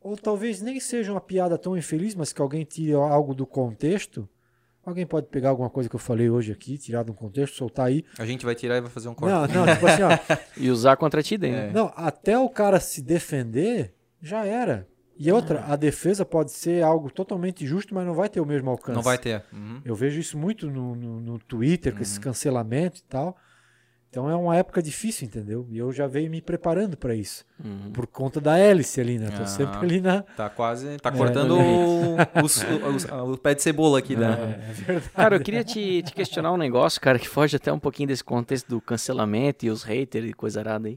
Ou 0.00 0.16
talvez 0.16 0.60
nem 0.60 0.78
seja 0.78 1.10
uma 1.12 1.20
piada 1.20 1.56
tão 1.56 1.74
infeliz, 1.76 2.14
mas 2.14 2.30
que 2.32 2.42
alguém 2.42 2.62
tire 2.64 2.92
algo 2.92 3.34
do 3.34 3.46
contexto. 3.46 4.28
Alguém 4.84 5.06
pode 5.06 5.28
pegar 5.28 5.48
alguma 5.50 5.70
coisa 5.70 5.88
que 5.88 5.96
eu 5.96 6.00
falei 6.00 6.28
hoje 6.28 6.52
aqui, 6.52 6.76
tirar 6.76 7.02
do 7.02 7.14
contexto, 7.14 7.56
soltar 7.56 7.86
aí. 7.86 8.04
A 8.18 8.26
gente 8.26 8.44
vai 8.44 8.54
tirar 8.54 8.76
e 8.76 8.80
vai 8.82 8.90
fazer 8.90 9.08
um 9.08 9.14
corte. 9.14 9.32
Não, 9.32 9.64
não, 9.64 9.74
tipo 9.74 9.86
assim, 9.86 10.02
ó. 10.02 10.10
E 10.56 10.70
usar 10.70 10.96
contra 10.96 11.22
ti 11.22 11.38
né? 11.38 11.68
É. 11.68 11.72
Não, 11.72 11.92
até 11.96 12.38
o 12.38 12.48
cara 12.48 12.78
se 12.78 13.00
defender, 13.00 13.94
já 14.20 14.44
era. 14.44 14.86
E 15.16 15.30
outra, 15.30 15.64
a 15.66 15.76
defesa 15.76 16.24
pode 16.24 16.50
ser 16.50 16.82
algo 16.82 17.10
totalmente 17.10 17.66
justo, 17.66 17.94
mas 17.94 18.04
não 18.04 18.14
vai 18.14 18.28
ter 18.28 18.40
o 18.40 18.46
mesmo 18.46 18.68
alcance. 18.70 18.96
Não 18.96 19.02
vai 19.02 19.16
ter. 19.16 19.44
Uhum. 19.52 19.80
Eu 19.84 19.94
vejo 19.94 20.18
isso 20.18 20.36
muito 20.36 20.68
no, 20.68 20.94
no, 20.94 21.20
no 21.20 21.38
Twitter, 21.38 21.94
com 21.94 22.02
esses 22.02 22.18
cancelamentos 22.18 23.00
e 23.00 23.04
tal. 23.04 23.36
Então 24.14 24.30
é 24.30 24.36
uma 24.36 24.54
época 24.56 24.80
difícil, 24.80 25.26
entendeu? 25.26 25.66
E 25.68 25.76
eu 25.76 25.92
já 25.92 26.06
venho 26.06 26.30
me 26.30 26.40
preparando 26.40 26.96
para 26.96 27.16
isso. 27.16 27.44
Uhum. 27.64 27.90
Por 27.92 28.06
conta 28.06 28.40
da 28.40 28.56
hélice 28.56 29.00
ali, 29.00 29.18
né? 29.18 29.28
Tô 29.28 29.42
Ah. 29.42 29.46
sempre 29.46 29.78
ali 29.78 30.00
na. 30.00 30.22
Tá 30.22 30.48
quase. 30.48 30.98
Tá 30.98 31.08
É, 31.08 31.12
cortando 31.12 31.56
o, 31.58 32.14
o- 32.14 33.26
o- 33.26 33.32
o 33.32 33.36
pé 33.38 33.54
de 33.56 33.62
cebola 33.62 33.98
aqui, 33.98 34.14
né? 34.14 34.28
É, 34.28 34.70
é 34.70 34.72
verdade. 34.72 35.10
Cara, 35.10 35.34
eu 35.34 35.40
queria 35.40 35.64
te, 35.64 36.00
te 36.04 36.12
questionar 36.12 36.52
um 36.52 36.56
negócio, 36.56 37.00
cara, 37.00 37.18
que 37.18 37.28
foge 37.28 37.56
até 37.56 37.72
um 37.72 37.78
pouquinho 37.80 38.06
desse 38.06 38.22
contexto 38.22 38.68
do 38.68 38.80
cancelamento 38.80 39.66
e 39.66 39.70
os 39.70 39.82
haters 39.82 40.30
e 40.30 40.32
coisa 40.32 40.60
arada 40.60 40.86
aí. 40.86 40.96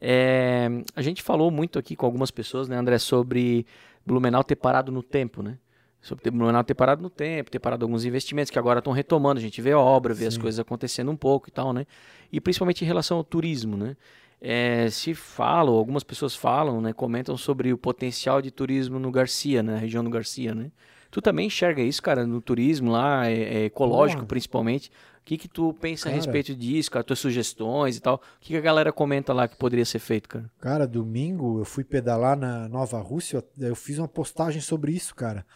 É, 0.00 0.68
a 0.94 1.02
gente 1.02 1.20
falou 1.20 1.50
muito 1.50 1.80
aqui 1.80 1.96
com 1.96 2.06
algumas 2.06 2.30
pessoas, 2.30 2.68
né, 2.68 2.76
André, 2.76 2.98
sobre 2.98 3.66
Blumenau 4.06 4.44
ter 4.44 4.54
parado 4.56 4.92
no 4.92 5.02
tempo, 5.02 5.42
né? 5.42 5.58
Sobre 6.02 6.24
ter 6.24 6.30
Blumenau 6.32 6.64
ter 6.64 6.74
parado 6.74 7.00
no 7.00 7.08
tempo, 7.08 7.50
ter 7.50 7.60
parado 7.60 7.84
alguns 7.84 8.04
investimentos 8.04 8.50
que 8.50 8.58
agora 8.58 8.80
estão 8.80 8.92
retomando. 8.92 9.38
A 9.38 9.42
gente 9.42 9.62
vê 9.62 9.70
a 9.70 9.78
obra, 9.78 10.12
vê 10.12 10.26
as 10.26 10.34
Sim. 10.34 10.40
coisas 10.40 10.58
acontecendo 10.58 11.10
um 11.12 11.16
pouco 11.16 11.48
e 11.48 11.52
tal, 11.52 11.72
né? 11.72 11.86
E 12.30 12.40
principalmente 12.40 12.82
em 12.82 12.86
relação 12.86 13.16
ao 13.16 13.24
turismo, 13.24 13.76
né? 13.76 13.96
É, 14.40 14.90
se 14.90 15.14
falam, 15.14 15.72
algumas 15.72 16.02
pessoas 16.02 16.34
falam, 16.34 16.80
né, 16.80 16.92
comentam 16.92 17.36
sobre 17.36 17.72
o 17.72 17.78
potencial 17.78 18.42
de 18.42 18.50
turismo 18.50 18.98
no 18.98 19.08
Garcia, 19.12 19.62
né, 19.62 19.74
na 19.74 19.78
região 19.78 20.02
do 20.02 20.10
Garcia, 20.10 20.52
né? 20.52 20.72
Tu 21.12 21.22
também 21.22 21.46
enxerga 21.46 21.80
isso, 21.80 22.02
cara, 22.02 22.26
no 22.26 22.40
turismo 22.40 22.90
lá, 22.90 23.28
é, 23.28 23.34
é 23.34 23.64
ecológico 23.66 24.22
Porra. 24.22 24.28
principalmente. 24.28 24.90
O 25.20 25.24
que 25.24 25.38
que 25.38 25.46
tu 25.46 25.72
pensa 25.74 26.08
a 26.08 26.10
Cara. 26.10 26.16
respeito 26.16 26.56
disso, 26.56 26.90
cara? 26.90 27.04
Tuas 27.04 27.20
sugestões 27.20 27.96
e 27.96 28.00
tal. 28.00 28.16
O 28.16 28.20
que, 28.40 28.48
que 28.48 28.56
a 28.56 28.60
galera 28.60 28.92
comenta 28.92 29.32
lá 29.32 29.46
que 29.46 29.54
poderia 29.54 29.84
ser 29.84 30.00
feito, 30.00 30.28
cara? 30.28 30.50
Cara, 30.58 30.84
domingo 30.88 31.60
eu 31.60 31.64
fui 31.64 31.84
pedalar 31.84 32.36
na 32.36 32.68
Nova 32.68 32.98
Rússia, 32.98 33.44
eu 33.60 33.76
fiz 33.76 33.98
uma 33.98 34.08
postagem 34.08 34.60
sobre 34.60 34.90
isso, 34.90 35.14
cara. 35.14 35.46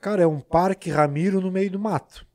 Cara, 0.00 0.22
é 0.22 0.26
um 0.26 0.40
parque 0.40 0.90
Ramiro 0.90 1.40
no 1.40 1.50
meio 1.50 1.70
do 1.70 1.78
mato. 1.78 2.26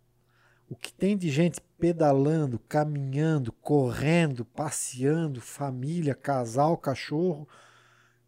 O 0.70 0.76
que 0.76 0.94
tem 0.94 1.18
de 1.18 1.30
gente 1.30 1.60
pedalando, 1.80 2.60
caminhando, 2.60 3.52
correndo, 3.52 4.46
passeando, 4.46 5.42
família, 5.42 6.16
casal, 6.16 6.78
cachorro. 6.78 7.48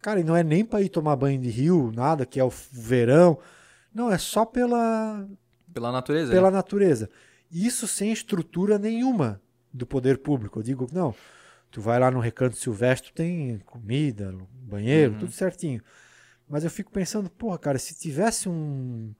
Cara, 0.00 0.20
e 0.20 0.24
não 0.24 0.36
é 0.36 0.42
nem 0.42 0.64
para 0.64 0.82
ir 0.82 0.88
tomar 0.88 1.16
banho 1.16 1.40
de 1.40 1.48
rio, 1.50 1.92
nada, 1.94 2.24
que 2.26 2.38
é 2.38 2.44
o 2.44 2.50
verão. 2.72 3.38
Não, 3.92 4.10
é 4.10 4.18
só 4.18 4.44
pela, 4.44 5.26
Pela 5.72 5.90
natureza. 5.90 6.32
pela 6.32 6.50
né? 6.50 6.56
natureza. 6.56 7.10
Isso 7.50 7.88
sem 7.88 8.12
estrutura 8.12 8.78
nenhuma 8.78 9.40
do 9.72 9.86
poder 9.86 10.18
público. 10.18 10.58
Eu 10.58 10.62
digo, 10.62 10.86
não, 10.92 11.14
tu 11.70 11.80
vai 11.80 11.98
lá 11.98 12.10
no 12.10 12.20
Recanto 12.20 12.56
Silvestre, 12.56 13.12
tem 13.12 13.58
comida, 13.60 14.32
banheiro, 14.62 15.14
Uhum. 15.14 15.18
tudo 15.20 15.32
certinho. 15.32 15.82
Mas 16.48 16.64
eu 16.64 16.70
fico 16.70 16.90
pensando, 16.92 17.28
porra, 17.30 17.58
cara, 17.58 17.78
se 17.78 17.94
tivesse 17.98 18.48
um, 18.48 19.12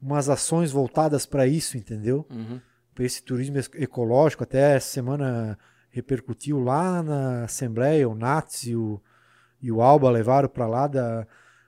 umas 0.00 0.28
ações 0.28 0.70
voltadas 0.72 1.26
para 1.26 1.46
isso, 1.46 1.76
entendeu? 1.76 2.26
Uhum. 2.30 2.60
Para 2.94 3.04
esse 3.04 3.22
turismo 3.22 3.58
ecológico, 3.74 4.42
até 4.42 4.76
essa 4.76 4.88
semana 4.88 5.58
repercutiu 5.90 6.58
lá 6.60 7.02
na 7.02 7.44
Assembleia, 7.44 8.08
o 8.08 8.14
Nats 8.14 8.64
e 8.64 8.76
o, 8.76 9.00
e 9.60 9.70
o 9.70 9.82
Alba 9.82 10.10
levaram 10.10 10.48
para 10.48 10.66
lá 10.66 10.86
da, 10.86 11.26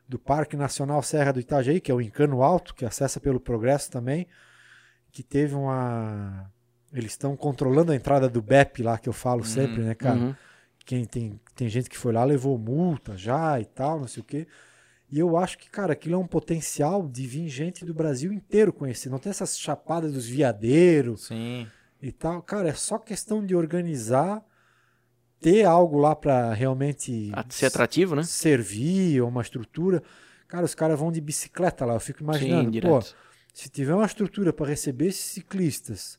do 0.08 0.18
Parque 0.18 0.56
Nacional 0.56 1.02
Serra 1.02 1.32
do 1.32 1.40
Itajaí, 1.40 1.80
que 1.80 1.90
é 1.90 1.94
o 1.94 2.00
Encano 2.00 2.42
Alto, 2.42 2.74
que 2.74 2.84
acessa 2.84 3.20
pelo 3.20 3.40
Progresso 3.40 3.90
também, 3.90 4.26
que 5.10 5.22
teve 5.22 5.54
uma... 5.54 6.50
Eles 6.92 7.12
estão 7.12 7.36
controlando 7.36 7.92
a 7.92 7.96
entrada 7.96 8.28
do 8.28 8.42
BEP 8.42 8.82
lá, 8.82 8.98
que 8.98 9.08
eu 9.08 9.14
falo 9.14 9.44
sempre, 9.44 9.82
né, 9.82 9.94
cara? 9.94 10.18
Uhum. 10.18 10.34
Quem 10.84 11.04
tem, 11.04 11.40
tem 11.54 11.68
gente 11.68 11.88
que 11.88 11.96
foi 11.96 12.12
lá, 12.12 12.22
levou 12.24 12.58
multa 12.58 13.16
já 13.16 13.58
e 13.58 13.64
tal, 13.64 14.00
não 14.00 14.06
sei 14.06 14.22
o 14.22 14.26
quê. 14.26 14.46
E 15.12 15.18
eu 15.18 15.36
acho 15.36 15.58
que, 15.58 15.68
cara, 15.68 15.92
aquilo 15.92 16.14
é 16.14 16.18
um 16.18 16.26
potencial 16.26 17.06
de 17.06 17.26
vir 17.26 17.46
gente 17.46 17.84
do 17.84 17.92
Brasil 17.92 18.32
inteiro 18.32 18.72
conhecer. 18.72 19.10
Não 19.10 19.18
tem 19.18 19.28
essas 19.28 19.58
chapadas 19.58 20.14
dos 20.14 20.26
viadeiros 20.26 21.26
Sim. 21.26 21.66
e 22.00 22.10
tal. 22.10 22.40
Cara, 22.40 22.70
é 22.70 22.72
só 22.72 22.98
questão 22.98 23.44
de 23.44 23.54
organizar, 23.54 24.42
ter 25.38 25.64
algo 25.64 25.98
lá 25.98 26.16
para 26.16 26.54
realmente 26.54 27.30
Ser 27.50 27.66
atrativo, 27.66 28.16
né? 28.16 28.22
servir, 28.22 29.22
uma 29.22 29.42
estrutura. 29.42 30.02
Cara, 30.48 30.64
os 30.64 30.74
caras 30.74 30.98
vão 30.98 31.12
de 31.12 31.20
bicicleta 31.20 31.84
lá. 31.84 31.92
Eu 31.92 32.00
fico 32.00 32.22
imaginando, 32.22 32.72
Sim, 32.72 32.80
pô, 32.80 32.98
se 33.52 33.68
tiver 33.68 33.94
uma 33.94 34.06
estrutura 34.06 34.50
para 34.50 34.70
receber 34.70 35.08
esses 35.08 35.26
ciclistas, 35.26 36.18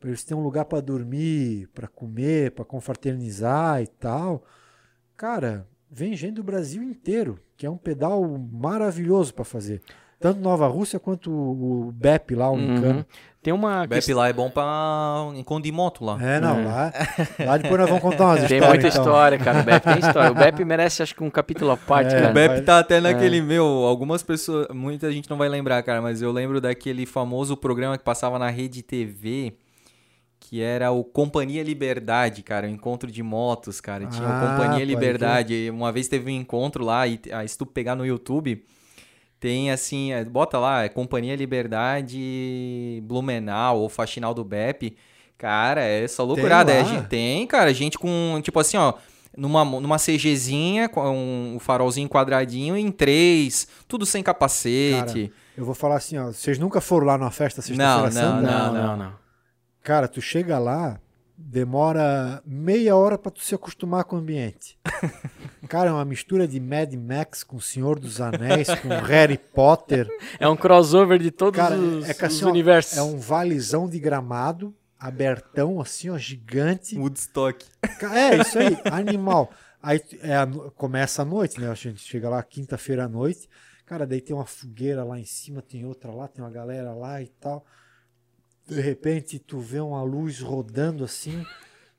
para 0.00 0.08
eles 0.08 0.24
terem 0.24 0.40
um 0.40 0.44
lugar 0.44 0.64
para 0.64 0.80
dormir, 0.80 1.68
para 1.74 1.86
comer, 1.86 2.52
para 2.52 2.64
confraternizar 2.64 3.82
e 3.82 3.86
tal, 3.86 4.42
cara, 5.18 5.68
vem 5.90 6.16
gente 6.16 6.36
do 6.36 6.42
Brasil 6.42 6.82
inteiro, 6.82 7.38
que 7.62 7.66
é 7.66 7.70
um 7.70 7.76
pedal 7.76 8.20
maravilhoso 8.52 9.32
para 9.32 9.44
fazer. 9.44 9.80
Tanto 10.18 10.40
Nova 10.40 10.66
Rússia 10.66 10.98
quanto 10.98 11.30
o 11.30 11.86
o 11.88 11.92
BEP 11.92 12.34
lá, 12.34 12.50
o 12.50 12.54
Uhum. 12.56 13.04
Tem 13.40 13.52
uma 13.52 13.86
Bep 13.86 14.12
lá 14.14 14.28
é 14.28 14.32
bom 14.32 14.50
pra 14.50 15.28
encontro 15.36 15.62
de 15.62 15.70
moto 15.70 16.04
lá. 16.04 16.18
É, 16.20 16.40
não, 16.40 16.58
É. 16.58 16.64
lá, 16.64 16.92
lá 17.46 17.56
depois 17.56 17.80
nós 17.80 17.88
vamos 17.88 18.02
contar 18.02 18.24
umas 18.26 18.38
Tem 18.44 18.58
histórias. 18.58 18.68
muita 18.68 18.88
então. 18.88 19.02
história, 19.02 19.38
cara. 19.38 19.60
O 19.60 19.62
BEP 19.64 19.82
tem 19.84 19.98
história. 20.08 20.30
O 20.32 20.34
BEP 20.34 20.64
merece, 20.64 21.02
acho 21.04 21.14
que, 21.14 21.22
um 21.22 21.30
capítulo 21.30 21.70
à 21.70 21.76
parte, 21.76 22.14
É, 22.14 22.18
cara. 22.18 22.30
O 22.30 22.34
Bep 22.34 22.60
tá 22.62 22.80
até 22.80 23.00
naquele, 23.00 23.40
meu, 23.40 23.64
algumas 23.64 24.24
pessoas, 24.24 24.66
muita 24.74 25.10
gente 25.12 25.30
não 25.30 25.36
vai 25.36 25.48
lembrar, 25.48 25.80
cara, 25.84 26.02
mas 26.02 26.20
eu 26.20 26.32
lembro 26.32 26.60
daquele 26.60 27.06
famoso 27.06 27.56
programa 27.56 27.96
que 27.96 28.02
passava 28.04 28.38
na 28.40 28.48
Rede 28.48 28.82
TV, 28.82 29.54
que 30.52 30.60
era 30.60 30.90
o 30.92 31.02
Companhia 31.02 31.62
Liberdade, 31.62 32.42
cara, 32.42 32.66
o 32.66 32.70
encontro 32.70 33.10
de 33.10 33.22
motos, 33.22 33.80
cara. 33.80 34.04
Tinha 34.04 34.28
o 34.28 34.30
Ah, 34.30 34.48
Companhia 34.50 34.72
pode 34.80 34.84
Liberdade. 34.84 35.70
Uma 35.70 35.90
vez 35.90 36.08
teve 36.08 36.30
um 36.30 36.34
encontro 36.34 36.84
lá, 36.84 37.06
e 37.06 37.18
ah, 37.32 37.48
se 37.48 37.56
tu 37.56 37.64
pegar 37.64 37.94
no 37.94 38.04
YouTube, 38.04 38.62
tem 39.40 39.70
assim, 39.70 40.12
é, 40.12 40.22
bota 40.26 40.58
lá, 40.58 40.84
é 40.84 40.90
Companhia 40.90 41.34
Liberdade 41.36 43.02
Blumenau 43.04 43.80
ou 43.80 43.88
Faxinal 43.88 44.34
do 44.34 44.44
Bep. 44.44 44.94
Cara, 45.38 45.80
é 45.80 46.06
só 46.06 46.22
loucurada. 46.22 46.70
É, 46.70 46.82
lá? 46.82 46.84
gente- 46.84 47.08
tem, 47.08 47.46
cara, 47.46 47.72
gente 47.72 47.98
com, 47.98 48.38
tipo 48.42 48.60
assim, 48.60 48.76
ó, 48.76 48.92
numa, 49.34 49.64
numa 49.64 49.96
CGzinha, 49.96 50.86
com 50.86 51.54
um, 51.54 51.58
farolzinho 51.58 52.10
quadradinho 52.10 52.76
em 52.76 52.92
três, 52.92 53.66
tudo 53.88 54.04
sem 54.04 54.22
capacete. 54.22 55.32
Eu 55.56 55.64
vou 55.64 55.74
falar 55.74 55.94
assim, 55.96 56.18
ó, 56.18 56.26
vocês 56.26 56.58
nunca 56.58 56.78
foram 56.82 57.06
lá 57.06 57.16
numa 57.16 57.30
festa 57.30 57.62
Não, 57.62 57.66
sexta-feira 57.66 58.10
não, 58.10 58.12
santa? 58.12 58.52
Não, 58.52 58.74
não, 58.74 58.96
não. 58.98 59.21
Cara, 59.82 60.06
tu 60.06 60.20
chega 60.20 60.58
lá, 60.58 61.00
demora 61.36 62.42
meia 62.46 62.94
hora 62.96 63.18
pra 63.18 63.30
tu 63.30 63.40
se 63.40 63.54
acostumar 63.54 64.04
com 64.04 64.16
o 64.16 64.18
ambiente. 64.18 64.78
Cara, 65.68 65.90
é 65.90 65.92
uma 65.92 66.04
mistura 66.04 66.46
de 66.46 66.60
Mad 66.60 66.92
Max 66.94 67.42
com 67.42 67.58
Senhor 67.58 67.98
dos 67.98 68.20
Anéis, 68.20 68.68
com 68.80 68.88
Harry 68.88 69.38
Potter. 69.38 70.06
É 70.38 70.48
um 70.48 70.56
crossover 70.56 71.18
de 71.18 71.30
todos 71.30 71.58
Cara, 71.58 71.76
os, 71.76 72.08
é 72.08 72.14
que 72.14 72.24
os 72.24 72.32
assim, 72.32 72.44
ó, 72.44 72.48
universos. 72.48 72.96
é 72.96 73.02
um 73.02 73.18
valizão 73.18 73.88
de 73.88 73.98
gramado, 73.98 74.74
abertão, 74.98 75.80
assim, 75.80 76.10
ó, 76.10 76.18
gigante. 76.18 76.96
Woodstock. 76.96 77.64
É, 78.12 78.36
isso 78.36 78.58
aí, 78.58 78.76
animal. 78.84 79.50
Aí 79.82 80.00
é, 80.20 80.36
a 80.36 80.46
começa 80.76 81.22
a 81.22 81.24
noite, 81.24 81.60
né? 81.60 81.68
A 81.68 81.74
gente 81.74 82.00
chega 82.00 82.28
lá 82.28 82.40
quinta-feira 82.42 83.04
à 83.04 83.08
noite. 83.08 83.48
Cara, 83.84 84.06
daí 84.06 84.20
tem 84.20 84.34
uma 84.34 84.46
fogueira 84.46 85.02
lá 85.02 85.18
em 85.18 85.24
cima, 85.24 85.60
tem 85.60 85.84
outra 85.84 86.12
lá, 86.12 86.28
tem 86.28 86.42
uma 86.42 86.50
galera 86.50 86.94
lá 86.94 87.20
e 87.20 87.26
tal. 87.40 87.66
De 88.74 88.80
repente 88.80 89.38
tu 89.38 89.60
vê 89.60 89.80
uma 89.80 90.02
luz 90.02 90.40
rodando 90.40 91.04
assim. 91.04 91.44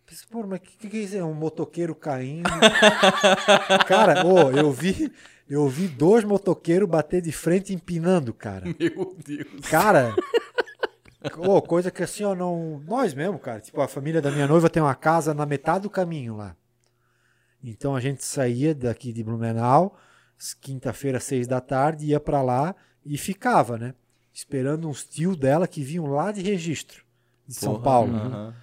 Pensa, 0.05 0.25
Pô, 0.29 0.45
mas 0.45 0.59
o 0.59 0.61
que, 0.61 0.89
que 0.89 0.97
é 0.97 0.99
isso? 1.01 1.17
É 1.17 1.23
um 1.23 1.33
motoqueiro 1.33 1.95
caindo. 1.95 2.49
cara, 3.87 4.25
ô, 4.25 4.51
eu 4.51 4.71
vi, 4.71 5.11
eu 5.49 5.67
vi 5.67 5.87
dois 5.87 6.23
motoqueiros 6.23 6.89
bater 6.89 7.21
de 7.21 7.31
frente 7.31 7.73
empinando, 7.73 8.33
cara. 8.33 8.65
Meu 8.65 9.15
Deus. 9.25 9.65
Cara, 9.69 10.15
ô, 11.37 11.61
coisa 11.61 11.89
que 11.89 12.03
assim, 12.03 12.23
ó, 12.23 12.35
não. 12.35 12.81
Nós 12.85 13.13
mesmo, 13.13 13.39
cara. 13.39 13.59
Tipo, 13.59 13.81
a 13.81 13.87
família 13.87 14.21
da 14.21 14.31
minha 14.31 14.47
noiva 14.47 14.69
tem 14.69 14.83
uma 14.83 14.95
casa 14.95 15.33
na 15.33 15.45
metade 15.45 15.83
do 15.83 15.89
caminho 15.89 16.35
lá. 16.35 16.55
Então 17.63 17.95
a 17.95 17.99
gente 17.99 18.25
saía 18.25 18.75
daqui 18.75 19.13
de 19.13 19.23
Blumenau, 19.23 19.97
quinta-feira, 20.59 21.19
seis 21.19 21.47
da 21.47 21.61
tarde, 21.61 22.07
ia 22.07 22.19
pra 22.19 22.41
lá 22.41 22.75
e 23.05 23.17
ficava, 23.17 23.77
né? 23.77 23.93
Esperando 24.34 24.89
uns 24.89 25.05
tios 25.05 25.38
dela 25.38 25.68
que 25.68 25.84
vinham 25.84 26.07
lá 26.07 26.31
de 26.31 26.41
registro, 26.41 27.03
de 27.47 27.53
São 27.53 27.73
Porra, 27.73 27.84
Paulo. 27.84 28.15
aham. 28.15 28.55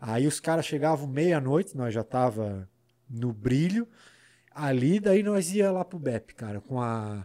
Aí 0.00 0.26
os 0.26 0.40
caras 0.40 0.66
chegavam 0.66 1.06
meia-noite, 1.06 1.76
nós 1.76 1.94
já 1.94 2.02
tava 2.02 2.68
no 3.08 3.32
brilho. 3.32 3.86
Ali, 4.50 4.98
daí 4.98 5.22
nós 5.22 5.54
ia 5.54 5.70
lá 5.70 5.84
pro 5.84 5.98
BEP, 5.98 6.34
cara, 6.34 6.60
com 6.60 6.80
a. 6.80 7.24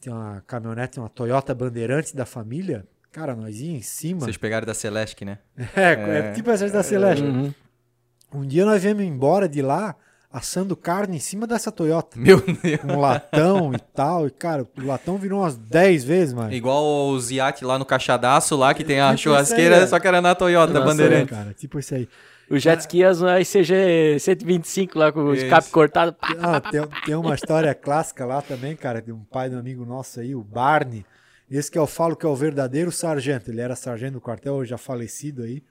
Tem 0.00 0.12
uma 0.12 0.40
caminhonete, 0.46 1.00
uma 1.00 1.08
Toyota 1.08 1.52
Bandeirante 1.54 2.14
da 2.14 2.24
família. 2.24 2.86
Cara, 3.10 3.34
nós 3.34 3.60
ia 3.60 3.72
em 3.72 3.82
cima. 3.82 4.20
Vocês 4.20 4.36
pegaram 4.36 4.66
da 4.66 4.74
Celeste, 4.74 5.24
né? 5.24 5.38
É, 5.74 6.30
é 6.30 6.32
tipo 6.32 6.50
essa 6.50 6.68
da 6.68 6.82
Celeste. 6.82 7.24
Uhum. 7.24 7.52
Um 8.32 8.46
dia 8.46 8.64
nós 8.64 8.82
viemos 8.82 9.02
embora 9.02 9.48
de 9.48 9.62
lá 9.62 9.96
assando 10.34 10.76
carne 10.76 11.16
em 11.16 11.20
cima 11.20 11.46
dessa 11.46 11.70
Toyota. 11.70 12.18
Meu 12.18 12.40
Deus. 12.40 12.80
Com 12.80 12.94
um 12.94 13.00
latão 13.00 13.72
e 13.72 13.78
tal. 13.78 14.26
E, 14.26 14.30
cara, 14.32 14.66
o 14.76 14.84
latão 14.84 15.16
virou 15.16 15.40
umas 15.40 15.56
10 15.56 16.02
vezes, 16.02 16.34
mano. 16.34 16.52
Igual 16.52 17.10
os 17.10 17.30
iate 17.30 17.64
lá 17.64 17.78
no 17.78 17.84
Caixadaço, 17.84 18.56
lá 18.56 18.74
que 18.74 18.82
tem 18.82 19.00
a 19.00 19.10
Tipo 19.10 19.22
churrasqueira, 19.22 19.82
aí, 19.82 19.86
só 19.86 20.00
que 20.00 20.08
era 20.08 20.20
na 20.20 20.34
Toyota, 20.34 20.72
Nossa, 20.72 20.86
Bandeirante. 20.86 21.30
cara, 21.30 21.54
tipo 21.54 21.78
isso 21.78 21.94
aí. 21.94 22.08
O 22.50 22.58
jet 22.58 22.80
ski 22.80 23.04
as 23.04 23.20
ICG 23.20 24.18
125 24.18 24.98
lá 24.98 25.12
com 25.12 25.20
o 25.20 25.34
escape 25.34 25.70
cortado. 25.70 26.12
Pá, 26.12 26.28
Ah, 26.40 26.60
tem, 26.60 26.82
tem 27.06 27.14
uma 27.14 27.34
história 27.36 27.72
clássica 27.72 28.26
lá 28.26 28.42
também, 28.42 28.74
cara, 28.74 29.00
de 29.00 29.12
um 29.12 29.20
pai 29.22 29.48
um 29.48 29.58
amigo 29.58 29.86
nosso 29.86 30.18
aí, 30.18 30.34
o 30.34 30.42
Barney. 30.42 31.06
Esse 31.48 31.70
que 31.70 31.78
eu 31.78 31.86
falo 31.86 32.16
que 32.16 32.26
é 32.26 32.28
o 32.28 32.34
verdadeiro 32.34 32.90
sargento. 32.90 33.50
Ele 33.52 33.60
era 33.60 33.76
sargento 33.76 34.14
do 34.14 34.20
quartel, 34.20 34.54
hoje 34.54 34.70
já 34.70 34.78
falecido 34.78 35.44
aí, 35.44 35.62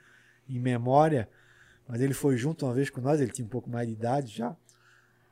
em 0.49 0.57
memória. 0.57 1.27
Mas 1.88 2.01
ele 2.01 2.14
foi 2.14 2.38
junto 2.38 2.65
uma 2.65 2.73
vez 2.73 2.89
com 2.89 3.01
nós, 3.01 3.19
ele 3.19 3.31
tinha 3.31 3.45
um 3.45 3.49
pouco 3.49 3.69
mais 3.69 3.88
de 3.88 3.93
idade 3.93 4.38
já. 4.38 4.55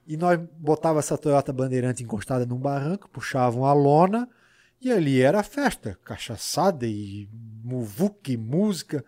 E 0.07 0.18
nós 0.18 0.40
botava 0.57 0.99
essa 0.99 1.18
Toyota 1.18 1.53
Bandeirante 1.53 2.03
encostada 2.03 2.45
num 2.45 2.57
barranco, 2.57 3.10
puxavam 3.10 3.65
a 3.65 3.73
lona 3.73 4.28
e 4.82 4.91
ali 4.91 5.22
era 5.22 5.44
festa, 5.44 5.98
cachaçada 6.03 6.88
e 6.88 7.30
muvuque, 7.64 8.36
música. 8.36 9.06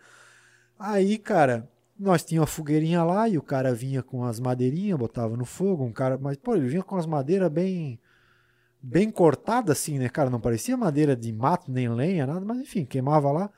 Aí, 0.77 1.17
cara, 1.17 1.67
nós 1.99 2.23
tínhamos 2.23 2.49
a 2.49 2.53
fogueirinha 2.53 3.03
lá 3.03 3.27
e 3.27 3.37
o 3.37 3.41
cara 3.41 3.73
vinha 3.73 4.03
com 4.03 4.23
as 4.23 4.39
madeirinhas, 4.39 4.99
botava 4.99 5.35
no 5.35 5.45
fogo, 5.45 5.83
um 5.83 5.91
cara, 5.91 6.17
mas 6.17 6.37
pô, 6.37 6.55
ele 6.55 6.67
vinha 6.67 6.83
com 6.83 6.95
as 6.95 7.05
madeiras 7.05 7.51
bem 7.51 7.99
bem 8.85 9.09
cortadas 9.09 9.77
assim, 9.77 9.97
né, 9.97 10.09
cara, 10.09 10.29
não 10.29 10.41
parecia 10.41 10.75
madeira 10.75 11.15
de 11.15 11.31
mato 11.31 11.71
nem 11.71 11.87
lenha, 11.87 12.27
nada, 12.27 12.41
mas 12.45 12.59
enfim, 12.59 12.83
queimava 12.83 13.31
lá. 13.31 13.49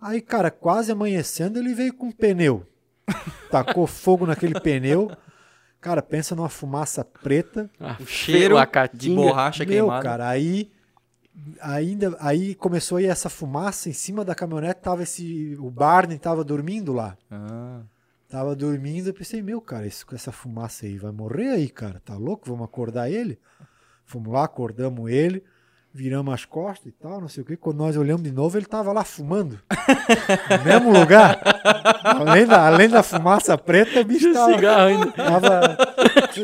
Aí, 0.00 0.20
cara, 0.20 0.50
quase 0.50 0.92
amanhecendo, 0.92 1.58
ele 1.58 1.74
veio 1.74 1.92
com 1.92 2.06
um 2.06 2.12
pneu. 2.12 2.64
Tacou 3.50 3.86
fogo 3.86 4.26
naquele 4.26 4.58
pneu. 4.58 5.10
Cara, 5.80 6.02
pensa 6.02 6.34
numa 6.34 6.48
fumaça 6.48 7.04
preta. 7.04 7.70
a 7.78 7.96
O 8.00 8.06
cheiro 8.06 8.56
a 8.56 8.66
de 8.92 9.10
borracha 9.14 9.64
Meu, 9.64 9.84
queimada. 9.84 10.02
cara, 10.02 10.28
aí 10.28 10.70
ainda 11.60 12.16
aí 12.20 12.54
começou 12.54 12.98
a 12.98 13.02
ir 13.02 13.06
essa 13.06 13.28
fumaça 13.28 13.88
em 13.88 13.92
cima 13.92 14.24
da 14.24 14.34
caminhonete, 14.34 14.80
tava 14.80 15.02
esse 15.02 15.56
o 15.58 15.70
Barney 15.70 16.18
tava 16.18 16.44
dormindo 16.44 16.92
lá. 16.92 17.16
Ah. 17.30 17.80
Tava 18.28 18.56
dormindo, 18.56 19.08
eu 19.08 19.14
pensei, 19.14 19.42
meu, 19.42 19.60
cara, 19.60 19.86
isso 19.86 20.06
com 20.06 20.14
essa 20.14 20.32
fumaça 20.32 20.86
aí 20.86 20.98
vai 20.98 21.12
morrer 21.12 21.50
aí, 21.50 21.68
cara. 21.68 22.00
Tá 22.04 22.16
louco? 22.16 22.48
Vamos 22.48 22.64
acordar 22.64 23.10
ele? 23.10 23.38
Fomos 24.04 24.32
lá, 24.32 24.44
acordamos 24.44 25.10
ele, 25.10 25.44
viramos 25.96 26.34
as 26.34 26.44
costas 26.44 26.86
e 26.88 26.90
tal, 26.90 27.20
não 27.20 27.28
sei 27.28 27.44
o 27.44 27.46
que. 27.46 27.56
Quando 27.56 27.76
nós 27.78 27.96
olhamos 27.96 28.24
de 28.24 28.32
novo, 28.32 28.58
ele 28.58 28.66
tava 28.66 28.92
lá 28.92 29.04
fumando. 29.04 29.60
no 30.58 30.64
mesmo 30.64 30.92
lugar. 30.98 31.40
Além 32.02 32.46
da, 32.46 32.66
além 32.66 32.88
da 32.88 33.02
fumaça 33.02 33.56
preta, 33.56 34.00
o 34.00 34.04
bicho 34.04 34.22
Tinha 34.30 34.34
tava, 34.34 34.54
cigarro 34.54 34.86
ainda. 34.88 35.12
tava- 35.12 35.76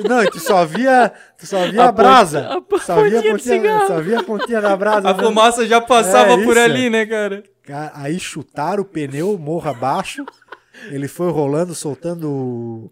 Não, 0.08 0.24
tu 0.30 0.38
só 0.38 0.64
via, 0.64 1.12
tu 1.36 1.46
só 1.46 1.66
via 1.68 1.82
A 1.82 1.88
a, 1.88 1.92
brasa. 1.92 2.42
ponta- 2.60 2.76
a 2.76 2.78
só, 2.80 3.02
via 3.02 3.18
a 3.18 3.22
pontinha 3.22 3.86
só 3.88 4.00
via 4.00 4.20
a 4.20 4.22
pontinha 4.22 4.60
da 4.60 4.76
brasa. 4.76 5.10
A 5.10 5.14
né? 5.14 5.22
fumaça 5.24 5.66
já 5.66 5.80
passava 5.80 6.34
É 6.34 6.44
por 6.44 6.56
ali, 6.56 6.88
né, 6.88 7.04
cara? 7.04 7.42
Aí 7.94 8.18
chutaram 8.20 8.82
o 8.82 8.86
pneu 8.86 9.36
morro 9.36 9.68
abaixo. 9.68 10.24
Ele 10.90 11.08
foi 11.08 11.30
rolando, 11.30 11.74
soltando. 11.74 12.90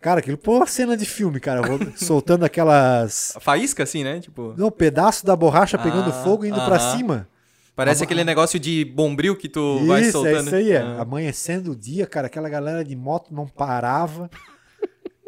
Cara, 0.00 0.20
aquilo 0.20 0.38
pô, 0.38 0.56
uma 0.58 0.66
cena 0.66 0.96
de 0.96 1.04
filme, 1.04 1.40
cara. 1.40 1.60
Soltando 1.96 2.44
aquelas. 2.44 3.32
A 3.36 3.40
faísca, 3.40 3.82
assim, 3.82 4.04
né? 4.04 4.20
Tipo, 4.20 4.54
Não, 4.56 4.70
pedaço 4.70 5.26
da 5.26 5.34
borracha 5.34 5.76
pegando 5.76 6.10
Ah, 6.10 6.22
fogo 6.24 6.44
e 6.44 6.48
indo 6.48 6.60
pra 6.64 6.76
aham. 6.76 6.96
cima. 6.96 7.28
parece 7.74 8.02
A- 8.02 8.04
aquele 8.04 8.24
negócio 8.24 8.58
de 8.58 8.84
bombril 8.84 9.36
que 9.36 9.48
tu 9.48 9.84
vai 9.86 10.02
isso, 10.02 10.12
soltando. 10.12 10.36
é 10.36 10.42
isso 10.42 10.54
aí. 10.54 10.72
É. 10.72 10.78
Ah. 10.80 11.02
Amanhecendo 11.02 11.72
o 11.72 11.76
dia, 11.76 12.06
cara, 12.06 12.26
aquela 12.28 12.48
galera 12.48 12.84
de 12.84 12.94
moto 12.96 13.32
não 13.34 13.46
parava. 13.46 14.28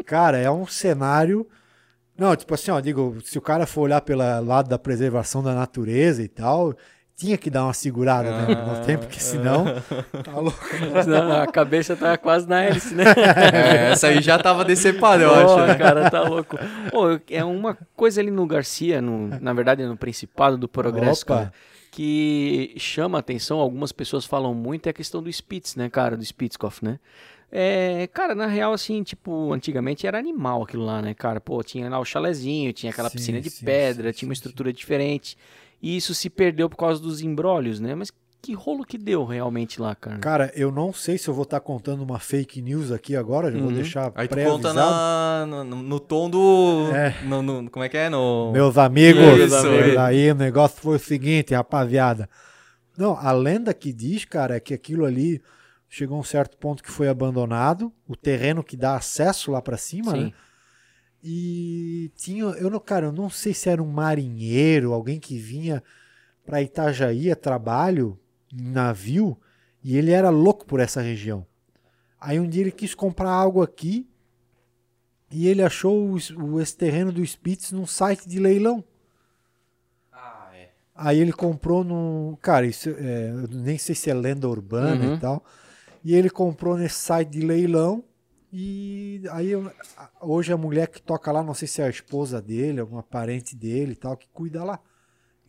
Cara, 0.06 0.38
é 0.38 0.50
um 0.50 0.66
cenário. 0.66 1.46
Não, 2.18 2.34
tipo 2.36 2.52
assim, 2.54 2.70
ó, 2.70 2.80
digo, 2.80 3.16
se 3.24 3.38
o 3.38 3.40
cara 3.40 3.66
for 3.66 3.82
olhar 3.82 4.00
pelo 4.00 4.22
lado 4.44 4.68
da 4.68 4.78
preservação 4.78 5.42
da 5.42 5.54
natureza 5.54 6.22
e 6.22 6.28
tal, 6.28 6.74
tinha 7.20 7.36
que 7.36 7.50
dar 7.50 7.64
uma 7.64 7.72
segurada, 7.74 8.30
né? 8.30 8.46
Ah, 8.58 8.64
No 8.78 8.84
tempo, 8.86 9.04
porque 9.04 9.20
senão. 9.20 9.64
Tá 10.24 10.32
louco. 10.36 10.58
A 11.42 11.46
cabeça 11.46 11.94
tá 11.94 12.16
quase 12.16 12.48
na 12.48 12.62
hélice, 12.62 12.94
né? 12.94 13.04
É, 13.52 13.92
essa 13.92 14.08
aí 14.08 14.22
já 14.22 14.38
tava 14.38 14.64
decepada, 14.64 15.22
eu 15.22 15.34
acho. 15.34 15.56
né? 15.66 15.74
cara, 15.74 16.10
tá 16.10 16.22
louco. 16.22 16.56
Pô, 16.90 17.20
é 17.30 17.44
uma 17.44 17.76
coisa 17.94 18.20
ali 18.20 18.30
no 18.30 18.46
Garcia, 18.46 19.00
no, 19.02 19.28
na 19.40 19.52
verdade 19.52 19.84
no 19.84 19.96
Principado 19.96 20.56
do 20.56 20.66
Progresso, 20.68 21.24
Opa. 21.24 21.34
cara, 21.36 21.52
que 21.90 22.74
chama 22.78 23.18
a 23.18 23.20
atenção, 23.20 23.58
algumas 23.58 23.92
pessoas 23.92 24.24
falam 24.24 24.54
muito, 24.54 24.86
é 24.86 24.90
a 24.90 24.92
questão 24.92 25.22
do 25.22 25.30
Spitz, 25.30 25.76
né, 25.76 25.88
cara, 25.90 26.16
do 26.16 26.24
Spitzkopf, 26.24 26.82
né? 26.82 26.98
É, 27.52 28.08
cara, 28.12 28.32
na 28.34 28.46
real, 28.46 28.72
assim, 28.72 29.02
tipo, 29.02 29.52
antigamente 29.52 30.06
era 30.06 30.16
animal 30.16 30.62
aquilo 30.62 30.84
lá, 30.84 31.02
né, 31.02 31.14
cara? 31.14 31.40
Pô, 31.40 31.62
tinha 31.64 31.88
lá 31.90 31.98
o 31.98 32.04
chalezinho, 32.04 32.72
tinha 32.72 32.92
aquela 32.92 33.08
Sim, 33.10 33.16
piscina 33.18 33.40
de 33.40 33.50
sim, 33.50 33.64
pedra, 33.64 34.12
sim, 34.12 34.18
tinha 34.20 34.28
uma 34.28 34.34
sim, 34.34 34.38
estrutura 34.38 34.72
diferente. 34.72 35.36
E 35.82 35.96
isso 35.96 36.14
se 36.14 36.28
perdeu 36.28 36.68
por 36.68 36.76
causa 36.76 37.00
dos 37.00 37.20
embrólios, 37.20 37.80
né? 37.80 37.94
Mas 37.94 38.10
que 38.42 38.54
rolo 38.54 38.84
que 38.84 38.96
deu 38.96 39.24
realmente 39.24 39.80
lá, 39.80 39.94
cara? 39.94 40.18
Cara, 40.18 40.52
eu 40.54 40.72
não 40.72 40.92
sei 40.94 41.18
se 41.18 41.28
eu 41.28 41.34
vou 41.34 41.42
estar 41.42 41.60
contando 41.60 42.02
uma 42.02 42.18
fake 42.18 42.62
news 42.62 42.90
aqui 42.90 43.14
agora, 43.14 43.52
já 43.52 43.58
vou 43.58 43.68
Uhum. 43.68 43.74
deixar 43.74 44.10
Aí 44.14 44.26
tu 44.28 44.36
conta 44.36 44.72
na, 44.72 45.44
no, 45.46 45.64
no- 45.64 45.82
no 45.82 46.00
tom 46.00 46.30
do. 46.30 46.88
É. 46.94 47.14
no- 47.24 47.42
no- 47.42 47.70
como 47.70 47.84
é 47.84 47.88
que 47.88 47.98
é? 47.98 48.08
No. 48.08 48.50
Meus 48.52 48.78
amigos, 48.78 49.22
Isso, 49.38 49.54
amigos, 49.56 49.96
aí. 49.96 49.98
aí 49.98 50.30
o 50.30 50.34
negócio 50.34 50.80
foi 50.80 50.96
o 50.96 51.00
seguinte, 51.00 51.54
rapaziada. 51.54 52.28
Não, 52.96 53.14
a 53.16 53.30
lenda 53.32 53.72
que 53.74 53.92
diz, 53.92 54.24
cara, 54.24 54.56
é 54.56 54.60
que 54.60 54.72
aquilo 54.74 55.04
ali 55.04 55.40
chegou 55.88 56.16
a 56.16 56.20
um 56.20 56.24
certo 56.24 56.56
ponto 56.56 56.82
que 56.82 56.90
foi 56.90 57.08
abandonado, 57.08 57.92
o 58.08 58.14
terreno 58.16 58.62
que 58.64 58.76
dá 58.76 58.94
acesso 58.96 59.50
lá 59.52 59.60
pra 59.60 59.76
cima, 59.76 60.12
né? 60.14 60.32
E 61.22 62.10
tinha, 62.16 62.44
eu 62.44 62.70
não, 62.70 62.80
cara, 62.80 63.06
eu 63.06 63.12
não 63.12 63.28
sei 63.28 63.52
se 63.52 63.68
era 63.68 63.82
um 63.82 63.90
marinheiro, 63.90 64.92
alguém 64.92 65.20
que 65.20 65.36
vinha 65.38 65.82
pra 66.46 66.62
Itajaí 66.62 67.30
a 67.30 67.36
trabalho, 67.36 68.18
em 68.52 68.62
navio, 68.70 69.36
e 69.84 69.96
ele 69.96 70.10
era 70.12 70.30
louco 70.30 70.64
por 70.64 70.80
essa 70.80 71.00
região. 71.02 71.46
Aí 72.20 72.40
um 72.40 72.48
dia 72.48 72.62
ele 72.62 72.72
quis 72.72 72.94
comprar 72.94 73.30
algo 73.30 73.62
aqui 73.62 74.06
e 75.30 75.46
ele 75.46 75.62
achou 75.62 76.10
o, 76.10 76.16
o- 76.42 76.60
esse 76.60 76.76
terreno 76.76 77.12
do 77.12 77.24
Spitz 77.24 77.70
num 77.72 77.86
site 77.86 78.28
de 78.28 78.38
leilão. 78.38 78.82
Ah, 80.12 80.50
é. 80.54 80.70
Aí 80.94 81.18
ele 81.18 81.32
comprou 81.32 81.84
num. 81.84 82.36
Cara, 82.42 82.66
isso 82.66 82.90
é, 82.90 83.32
nem 83.50 83.78
sei 83.78 83.94
se 83.94 84.10
é 84.10 84.14
lenda 84.14 84.48
urbana 84.48 85.04
Uhum. 85.06 85.14
e 85.14 85.20
tal. 85.20 85.44
E 86.04 86.14
ele 86.14 86.28
comprou 86.30 86.76
nesse 86.76 86.96
site 86.96 87.28
de 87.30 87.40
leilão. 87.40 88.02
E 88.52 89.22
aí 89.30 89.50
hoje 90.20 90.52
a 90.52 90.56
mulher 90.56 90.88
que 90.88 91.00
toca 91.00 91.30
lá, 91.30 91.42
não 91.42 91.54
sei 91.54 91.68
se 91.68 91.80
é 91.80 91.84
a 91.84 91.90
esposa 91.90 92.42
dele, 92.42 92.80
alguma 92.80 93.02
parente 93.02 93.54
dele 93.54 93.92
e 93.92 93.96
tal, 93.96 94.16
que 94.16 94.26
cuida 94.32 94.64
lá. 94.64 94.80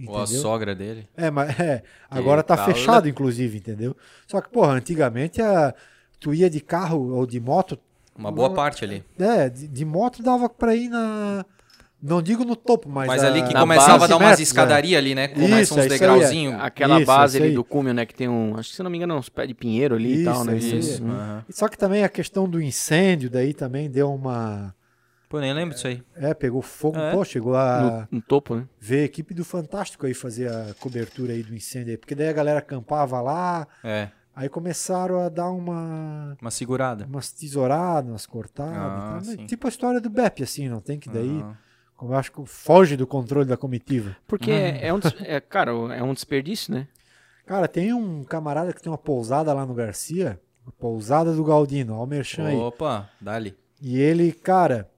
Ou 0.05 0.17
a 0.17 0.23
Entendeu? 0.23 0.41
sogra 0.41 0.75
dele. 0.75 1.07
É, 1.15 1.29
mas 1.29 1.59
é, 1.59 1.83
agora 2.09 2.41
tá 2.43 2.55
tal, 2.55 2.65
fechado, 2.65 3.07
inclusive, 3.09 3.57
entendeu? 3.57 3.95
Só 4.27 4.41
que, 4.41 4.49
porra, 4.49 4.73
antigamente 4.73 5.41
a, 5.41 5.73
tu 6.19 6.33
ia 6.33 6.49
de 6.49 6.59
carro 6.59 7.11
ou 7.13 7.25
de 7.25 7.39
moto, 7.39 7.77
Uma 8.15 8.31
boa 8.31 8.53
parte 8.53 8.83
ali. 8.83 9.03
É, 9.19 9.49
de, 9.49 9.67
de 9.67 9.85
moto 9.85 10.21
dava 10.23 10.49
pra 10.49 10.75
ir 10.75 10.89
na. 10.89 11.45
Não 12.01 12.21
digo 12.21 12.43
no 12.43 12.55
topo, 12.55 12.89
mas. 12.89 13.05
Mas 13.07 13.23
a- 13.23 13.27
ali 13.27 13.43
que 13.43 13.53
começava 13.53 14.05
a 14.05 14.07
dar 14.07 14.15
umas 14.17 14.29
metros, 14.29 14.39
escadarias 14.47 14.97
ali, 14.97 15.13
né? 15.13 15.27
Começa 15.27 15.61
Isso, 15.61 15.73
uns 15.75 15.79
aí, 15.79 15.85
é. 15.85 15.89
degrauzinhos. 15.89 16.55
Aquela 16.61 16.97
Isso, 16.97 17.05
base 17.05 17.37
isso 17.37 17.45
ali 17.45 17.53
do 17.53 17.63
cúmio, 17.63 17.93
né? 17.93 18.05
Que 18.05 18.15
tem 18.15 18.27
um. 18.27 18.57
Acho 18.57 18.69
que 18.71 18.75
se 18.75 18.81
não 18.83 18.89
me 18.89 18.97
engano, 18.97 19.15
uns 19.15 19.29
pés 19.29 19.47
de 19.47 19.53
pinheiro 19.53 19.95
ali 19.95 20.09
e 20.09 20.15
Isso, 20.21 20.31
tal, 20.31 20.43
né? 20.45 20.57
isso. 20.57 21.03
Hum. 21.03 21.11
Aham. 21.11 21.45
Só 21.49 21.67
que 21.67 21.77
também 21.77 22.03
a 22.03 22.09
questão 22.09 22.49
do 22.49 22.59
incêndio 22.61 23.29
daí 23.29 23.53
também 23.53 23.89
deu 23.89 24.11
uma. 24.11 24.73
Pô, 25.29 25.39
nem 25.39 25.53
lembro 25.53 25.75
disso 25.75 25.87
aí. 25.87 26.03
É, 26.15 26.33
pegou 26.33 26.61
fogo, 26.61 26.97
É. 26.97 27.11
pô, 27.13 27.23
chegou 27.23 27.55
a 27.55 28.07
No, 28.11 28.17
no 28.17 28.21
topo, 28.21 28.55
né? 28.55 28.65
ver 28.79 29.01
a 29.01 29.03
equipe 29.05 29.33
do 29.33 29.45
Fantástico 29.45 30.05
aí 30.05 30.13
fazer 30.13 30.49
a 30.51 30.73
cobertura 30.79 31.31
aí 31.33 31.41
do 31.43 31.55
incêndio 31.55 31.91
aí. 31.91 31.97
Porque 31.97 32.15
daí 32.15 32.27
a 32.27 32.33
galera 32.33 32.59
acampava 32.59 33.21
lá, 33.21 33.65
É, 33.83 34.09
aí 34.35 34.49
começaram 34.49 35.19
a 35.21 35.29
dar 35.29 35.49
uma. 35.51 36.35
uma 36.41 36.51
segurada. 36.51 37.05
umas 37.05 37.31
tesouradas, 37.31 38.09
umas 38.11 38.25
cortadas. 38.25 38.73
Ah, 38.75 39.19
e 39.21 39.25
tal. 39.25 39.35
sim. 39.37 39.45
Tipo 39.45 39.67
a 39.67 39.69
história 39.69 40.01
do 40.01 40.09
BEP, 40.09 40.41
assim, 40.43 40.67
não 40.67 40.81
tem 40.81 40.99
que 40.99 41.07
daí. 41.09 41.29
Aham. 41.29 41.57
Como 42.01 42.13
eu 42.13 42.17
acho 42.17 42.31
que 42.31 42.43
foge 42.47 42.97
do 42.97 43.05
controle 43.05 43.47
da 43.47 43.55
comitiva. 43.55 44.17
Porque 44.25 44.49
é, 44.49 44.87
é 44.87 44.91
um. 44.91 44.99
é, 45.21 45.39
cara, 45.39 45.69
é 45.69 46.01
um 46.01 46.15
desperdício, 46.15 46.73
né? 46.73 46.87
Cara, 47.45 47.67
tem 47.67 47.93
um 47.93 48.23
camarada 48.23 48.73
que 48.73 48.81
tem 48.81 48.91
uma 48.91 48.97
pousada 48.97 49.53
lá 49.53 49.67
no 49.67 49.75
Garcia, 49.75 50.41
a 50.65 50.71
pousada 50.71 51.31
do 51.31 51.43
Galdino, 51.43 51.93
ó 51.93 52.03
o 52.03 52.07
merchan 52.07 52.47
aí. 52.47 52.57
Opa, 52.57 53.07
dali. 53.21 53.55
E 53.79 53.99
ele, 53.99 54.31
cara, 54.31 54.89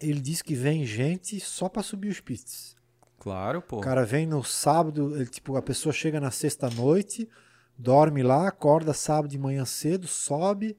ele 0.00 0.20
diz 0.20 0.40
que 0.40 0.54
vem 0.54 0.86
gente 0.86 1.40
só 1.40 1.68
pra 1.68 1.82
subir 1.82 2.10
os 2.10 2.20
pits. 2.20 2.76
Claro, 3.18 3.60
pô. 3.60 3.78
O 3.78 3.80
cara 3.80 4.06
vem 4.06 4.24
no 4.24 4.44
sábado, 4.44 5.16
ele, 5.16 5.26
tipo, 5.26 5.56
a 5.56 5.62
pessoa 5.62 5.92
chega 5.92 6.20
na 6.20 6.30
sexta 6.30 6.70
noite, 6.70 7.28
dorme 7.76 8.22
lá, 8.22 8.46
acorda 8.46 8.94
sábado 8.94 9.32
de 9.32 9.36
manhã 9.36 9.64
cedo, 9.64 10.06
sobe, 10.06 10.78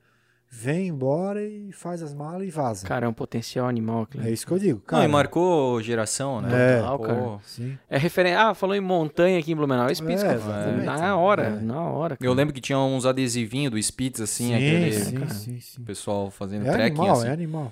vem 0.53 0.87
embora 0.89 1.41
e 1.41 1.71
faz 1.71 2.03
as 2.03 2.13
malas 2.13 2.45
e 2.45 2.51
vaza. 2.51 2.85
Cara, 2.85 3.05
é 3.05 3.09
um 3.09 3.13
potencial 3.13 3.67
animal. 3.67 4.01
aquilo. 4.03 4.25
é 4.27 4.31
isso 4.31 4.45
que 4.45 4.51
eu 4.51 4.59
digo. 4.59 4.79
Não, 4.79 4.85
Cara, 4.85 5.05
e 5.05 5.07
marcou 5.07 5.81
geração, 5.81 6.41
né? 6.41 6.49
É. 6.75 6.79
Total, 6.79 6.97
Pô, 6.99 7.03
cara. 7.05 7.39
Sim. 7.43 7.77
É 7.89 7.97
referência. 7.97 8.41
Ah, 8.49 8.53
falou 8.53 8.75
em 8.75 8.81
montanha 8.81 9.39
aqui 9.39 9.53
em 9.53 9.55
Blumenau. 9.55 9.87
É 9.87 9.93
Spitz, 9.95 10.21
É, 10.21 10.25
cara. 10.25 10.35
exatamente. 10.37 10.85
Na 10.85 11.15
hora, 11.17 11.43
É. 11.43 11.49
na 11.61 11.81
hora. 11.81 12.17
Eu 12.19 12.33
lembro 12.33 12.53
que 12.53 12.59
tinha 12.61 12.77
uns 12.77 13.05
adesivinhos 13.05 13.71
do 13.71 13.77
Spitz, 13.81 14.19
assim, 14.21 14.47
sim, 14.49 14.53
aquele 14.53 14.91
sim, 14.93 15.15
cara. 15.15 15.33
sim, 15.33 15.59
sim. 15.59 15.81
pessoal 15.83 16.29
fazendo 16.29 16.67
É 16.67 16.71
trekking, 16.73 16.99
animal, 16.99 17.17
assim. 17.17 17.27
é 17.27 17.31
animal. 17.31 17.71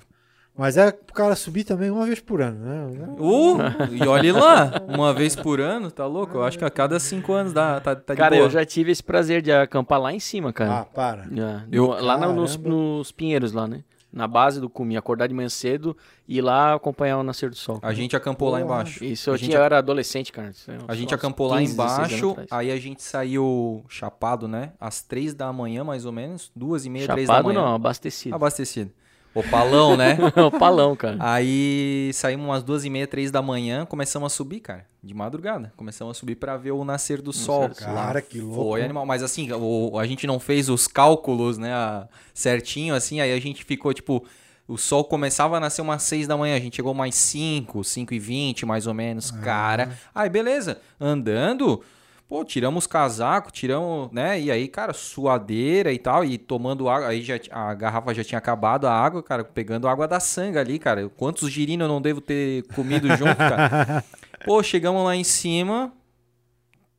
Mas 0.60 0.76
é 0.76 0.92
pro 0.92 1.14
cara 1.14 1.34
subir 1.34 1.64
também 1.64 1.90
uma 1.90 2.04
vez 2.04 2.20
por 2.20 2.42
ano, 2.42 2.58
né? 2.58 3.14
Uh, 3.18 3.58
e 3.94 4.06
olhe 4.06 4.30
lá, 4.30 4.70
uma 4.86 5.14
vez 5.14 5.34
por 5.34 5.58
ano, 5.58 5.90
tá 5.90 6.06
louco? 6.06 6.36
Eu 6.36 6.44
acho 6.44 6.58
que 6.58 6.64
a 6.66 6.70
cada 6.70 7.00
cinco 7.00 7.32
anos 7.32 7.52
dá, 7.54 7.80
tá, 7.80 7.96
tá 7.96 8.12
de 8.12 8.18
Cara, 8.18 8.36
boa. 8.36 8.46
eu 8.46 8.50
já 8.50 8.62
tive 8.64 8.92
esse 8.92 9.02
prazer 9.02 9.40
de 9.40 9.50
acampar 9.50 9.98
lá 9.98 10.12
em 10.12 10.20
cima, 10.20 10.50
Ah, 10.50 10.52
cara. 10.52 10.84
para. 10.84 11.26
Já. 11.34 11.64
Eu- 11.72 11.86
lá 11.88 12.18
no- 12.18 12.34
nos, 12.34 12.56
Caramba. 12.56 12.68
nos 12.76 13.10
Pinheiros, 13.10 13.52
lá, 13.52 13.66
né? 13.66 13.82
Na 14.12 14.26
base 14.28 14.60
do 14.60 14.68
Cumi. 14.68 14.96
Acordar 14.98 15.28
de 15.28 15.32
manhã 15.34 15.48
cedo 15.48 15.96
e 16.28 16.38
ir 16.38 16.42
lá 16.42 16.74
acompanhar 16.74 17.16
o 17.18 17.22
nascer 17.22 17.48
do 17.48 17.56
sol. 17.56 17.78
A 17.80 17.92
gente 17.94 18.14
acampou 18.14 18.50
lá 18.50 18.58
Porra. 18.58 18.64
embaixo. 18.64 19.02
Isso, 19.04 19.30
a 19.30 19.32
eu, 19.32 19.36
gente, 19.38 19.50
tinha, 19.50 19.60
eu 19.60 19.64
era 19.64 19.78
adolescente, 19.78 20.30
cara. 20.32 20.50
Isso 20.50 20.70
é 20.70 20.76
a 20.88 20.94
gente 20.94 21.10
uns 21.14 21.18
acampou 21.18 21.46
lá 21.46 21.58
15, 21.58 21.74
16 21.76 21.98
anos 21.98 22.08
embaixo, 22.12 22.30
atrás. 22.32 22.48
aí 22.52 22.70
a 22.72 22.76
gente 22.76 23.02
saiu 23.02 23.84
chapado, 23.88 24.46
né? 24.48 24.72
Às 24.80 25.00
três 25.00 25.32
da 25.32 25.50
manhã, 25.52 25.84
mais 25.84 26.04
ou 26.04 26.12
menos. 26.12 26.50
Duas 26.56 26.84
e 26.84 26.90
meia, 26.90 27.06
três 27.06 27.28
da 27.28 27.34
Chapado 27.34 27.54
manhã. 27.54 27.62
não, 27.66 27.74
abastecido. 27.74 28.34
Abastecido. 28.34 28.90
Opalão, 29.34 29.96
né? 29.96 30.16
o 30.46 30.50
palão, 30.50 30.96
cara. 30.96 31.16
Aí 31.20 32.10
saímos 32.14 32.46
umas 32.46 32.62
duas 32.62 32.84
e 32.84 32.90
meia, 32.90 33.06
três 33.06 33.30
da 33.30 33.40
manhã, 33.40 33.86
começamos 33.86 34.32
a 34.32 34.34
subir, 34.34 34.60
cara, 34.60 34.86
de 35.02 35.14
madrugada. 35.14 35.72
Começamos 35.76 36.16
a 36.16 36.18
subir 36.18 36.34
pra 36.34 36.56
ver 36.56 36.72
o 36.72 36.84
nascer 36.84 37.22
do 37.22 37.32
sol. 37.32 37.68
sol. 37.74 37.74
Cara, 37.94 38.20
que 38.20 38.40
louco. 38.40 38.54
Foi 38.70 38.82
animal, 38.82 39.06
mas 39.06 39.22
assim, 39.22 39.50
o- 39.52 39.98
a 39.98 40.06
gente 40.06 40.26
não 40.26 40.40
fez 40.40 40.68
os 40.68 40.86
cálculos, 40.88 41.58
né, 41.58 41.72
a- 41.72 42.08
certinho, 42.34 42.94
assim, 42.94 43.20
aí 43.20 43.32
a 43.32 43.40
gente 43.40 43.64
ficou, 43.64 43.94
tipo, 43.94 44.24
o 44.66 44.76
sol 44.76 45.04
começava 45.04 45.56
a 45.56 45.60
nascer 45.60 45.82
umas 45.82 46.02
seis 46.02 46.26
da 46.26 46.36
manhã, 46.36 46.56
a 46.56 46.60
gente 46.60 46.76
chegou 46.76 46.92
mais 46.94 47.14
cinco, 47.14 47.82
cinco 47.84 48.12
e 48.14 48.18
vinte, 48.18 48.66
mais 48.66 48.86
ou 48.86 48.94
menos, 48.94 49.30
cara. 49.30 49.92
Aí, 50.14 50.28
beleza, 50.28 50.80
andando, 51.00 51.82
pô, 52.30 52.44
tiramos 52.44 52.86
casaco, 52.86 53.50
tiramos, 53.50 54.08
né, 54.12 54.40
e 54.40 54.52
aí, 54.52 54.68
cara, 54.68 54.92
suadeira 54.92 55.92
e 55.92 55.98
tal, 55.98 56.24
e 56.24 56.38
tomando 56.38 56.88
água, 56.88 57.08
aí 57.08 57.22
já, 57.22 57.34
a 57.50 57.74
garrafa 57.74 58.14
já 58.14 58.22
tinha 58.22 58.38
acabado 58.38 58.86
a 58.86 58.92
água, 58.92 59.20
cara, 59.20 59.42
pegando 59.42 59.88
água 59.88 60.06
da 60.06 60.20
sanga 60.20 60.60
ali, 60.60 60.78
cara. 60.78 61.08
Quantos 61.08 61.50
girinos 61.50 61.86
eu 61.86 61.88
não 61.88 62.00
devo 62.00 62.20
ter 62.20 62.62
comido 62.68 63.08
junto, 63.16 63.36
cara? 63.36 64.04
Pô, 64.46 64.62
chegamos 64.62 65.04
lá 65.04 65.16
em 65.16 65.24
cima, 65.24 65.92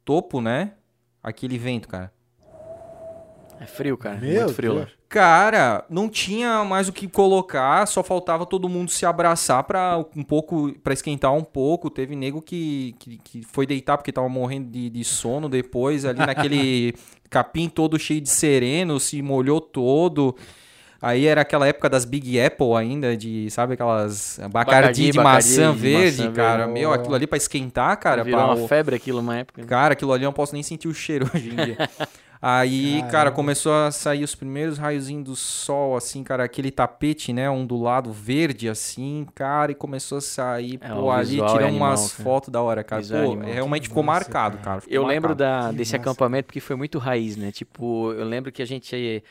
topo, 0.03 0.41
né? 0.41 0.73
Aquele 1.23 1.57
vento, 1.57 1.87
cara. 1.87 2.11
É 3.57 3.65
frio, 3.65 3.97
cara. 3.97 4.17
Meu 4.17 4.41
Muito 4.41 4.53
frio 4.53 4.73
Deus. 4.73 4.89
lá. 4.91 5.00
Cara, 5.11 5.83
não 5.89 6.07
tinha 6.07 6.63
mais 6.63 6.87
o 6.87 6.93
que 6.93 7.05
colocar, 7.05 7.85
só 7.85 8.01
faltava 8.01 8.45
todo 8.45 8.69
mundo 8.69 8.89
se 8.89 9.05
abraçar 9.05 9.61
para 9.65 10.05
um 10.15 10.23
pouco, 10.23 10.71
para 10.81 10.93
esquentar 10.93 11.33
um 11.33 11.43
pouco. 11.43 11.89
Teve 11.89 12.15
nego 12.15 12.41
que, 12.41 12.95
que, 12.97 13.17
que 13.17 13.41
foi 13.43 13.67
deitar 13.67 13.97
porque 13.97 14.13
tava 14.13 14.29
morrendo 14.29 14.71
de, 14.71 14.89
de 14.89 15.03
sono 15.03 15.49
depois, 15.49 16.05
ali 16.05 16.19
naquele 16.19 16.95
capim 17.29 17.67
todo 17.67 17.99
cheio 17.99 18.21
de 18.21 18.29
sereno, 18.29 19.01
se 19.01 19.21
molhou 19.21 19.59
todo. 19.59 20.33
Aí 21.01 21.25
era 21.25 21.41
aquela 21.41 21.67
época 21.67 21.89
das 21.89 22.05
Big 22.05 22.39
Apple 22.39 22.73
ainda, 22.77 23.17
de, 23.17 23.49
sabe, 23.49 23.73
aquelas 23.73 24.39
Bacardi, 24.49 24.53
Bacardi, 24.53 25.11
de 25.11 25.17
Bacardi 25.17 25.35
maçã 25.35 25.73
de 25.73 25.79
verde, 25.79 26.17
maçã 26.19 26.31
cara. 26.31 26.57
verde. 26.59 26.73
Meu, 26.73 26.93
aquilo 26.93 27.15
ali 27.15 27.27
pra 27.27 27.35
esquentar, 27.35 27.97
cara. 27.97 28.23
Virou 28.23 28.39
pra 28.39 28.53
uma 28.53 28.67
febre 28.67 28.95
aquilo 28.95 29.19
uma 29.19 29.39
época. 29.39 29.61
Cara, 29.65 29.91
aquilo 29.91 30.13
ali 30.13 30.23
eu 30.23 30.27
não 30.27 30.33
posso 30.33 30.53
nem 30.53 30.63
sentir 30.63 30.87
o 30.87 30.93
cheiro 30.93 31.29
hoje 31.35 31.49
em 31.49 31.55
dia. 31.55 31.77
Aí, 32.41 32.93
Caramba. 32.95 33.11
cara, 33.11 33.31
começou 33.31 33.71
a 33.71 33.91
sair 33.91 34.23
os 34.23 34.33
primeiros 34.33 34.79
raiozinhos 34.79 35.23
do 35.23 35.35
sol, 35.35 35.95
assim, 35.95 36.23
cara, 36.23 36.43
aquele 36.43 36.71
tapete, 36.71 37.31
né, 37.31 37.47
ondulado 37.47 38.11
verde, 38.11 38.67
assim, 38.67 39.27
cara, 39.35 39.71
e 39.71 39.75
começou 39.75 40.17
a 40.17 40.21
sair, 40.21 40.79
É, 40.81 40.89
pô, 40.89 41.11
ali 41.11 41.39
animal, 41.39 41.89
umas 41.91 42.11
fotos 42.13 42.49
da 42.49 42.59
hora, 42.59 42.83
cara. 42.83 42.99
Visual 43.01 43.21
é 43.21 43.25
Pô, 43.25 43.31
animal. 43.33 43.53
realmente 43.53 43.81
Que 43.83 43.87
ficou 43.89 44.01
massa, 44.01 44.21
marcado, 44.25 44.57
cara. 44.57 44.65
cara. 44.65 44.81
ficou 44.81 44.95
Eu 44.95 45.05
lembro 45.05 45.29
marcado. 45.29 45.65
da, 45.65 45.69
Que 45.69 45.75
desse 45.77 45.91
massa. 45.95 46.01
acampamento 46.09 46.45
porque 46.47 46.59
foi 46.59 46.75
muito 46.75 46.97
raiz, 46.97 47.35
né? 47.37 47.51
Tipo, 47.51 48.11
eu 48.13 48.25
lembro 48.25 48.51
que 48.51 48.63
a 48.63 48.65
gente 48.65 49.23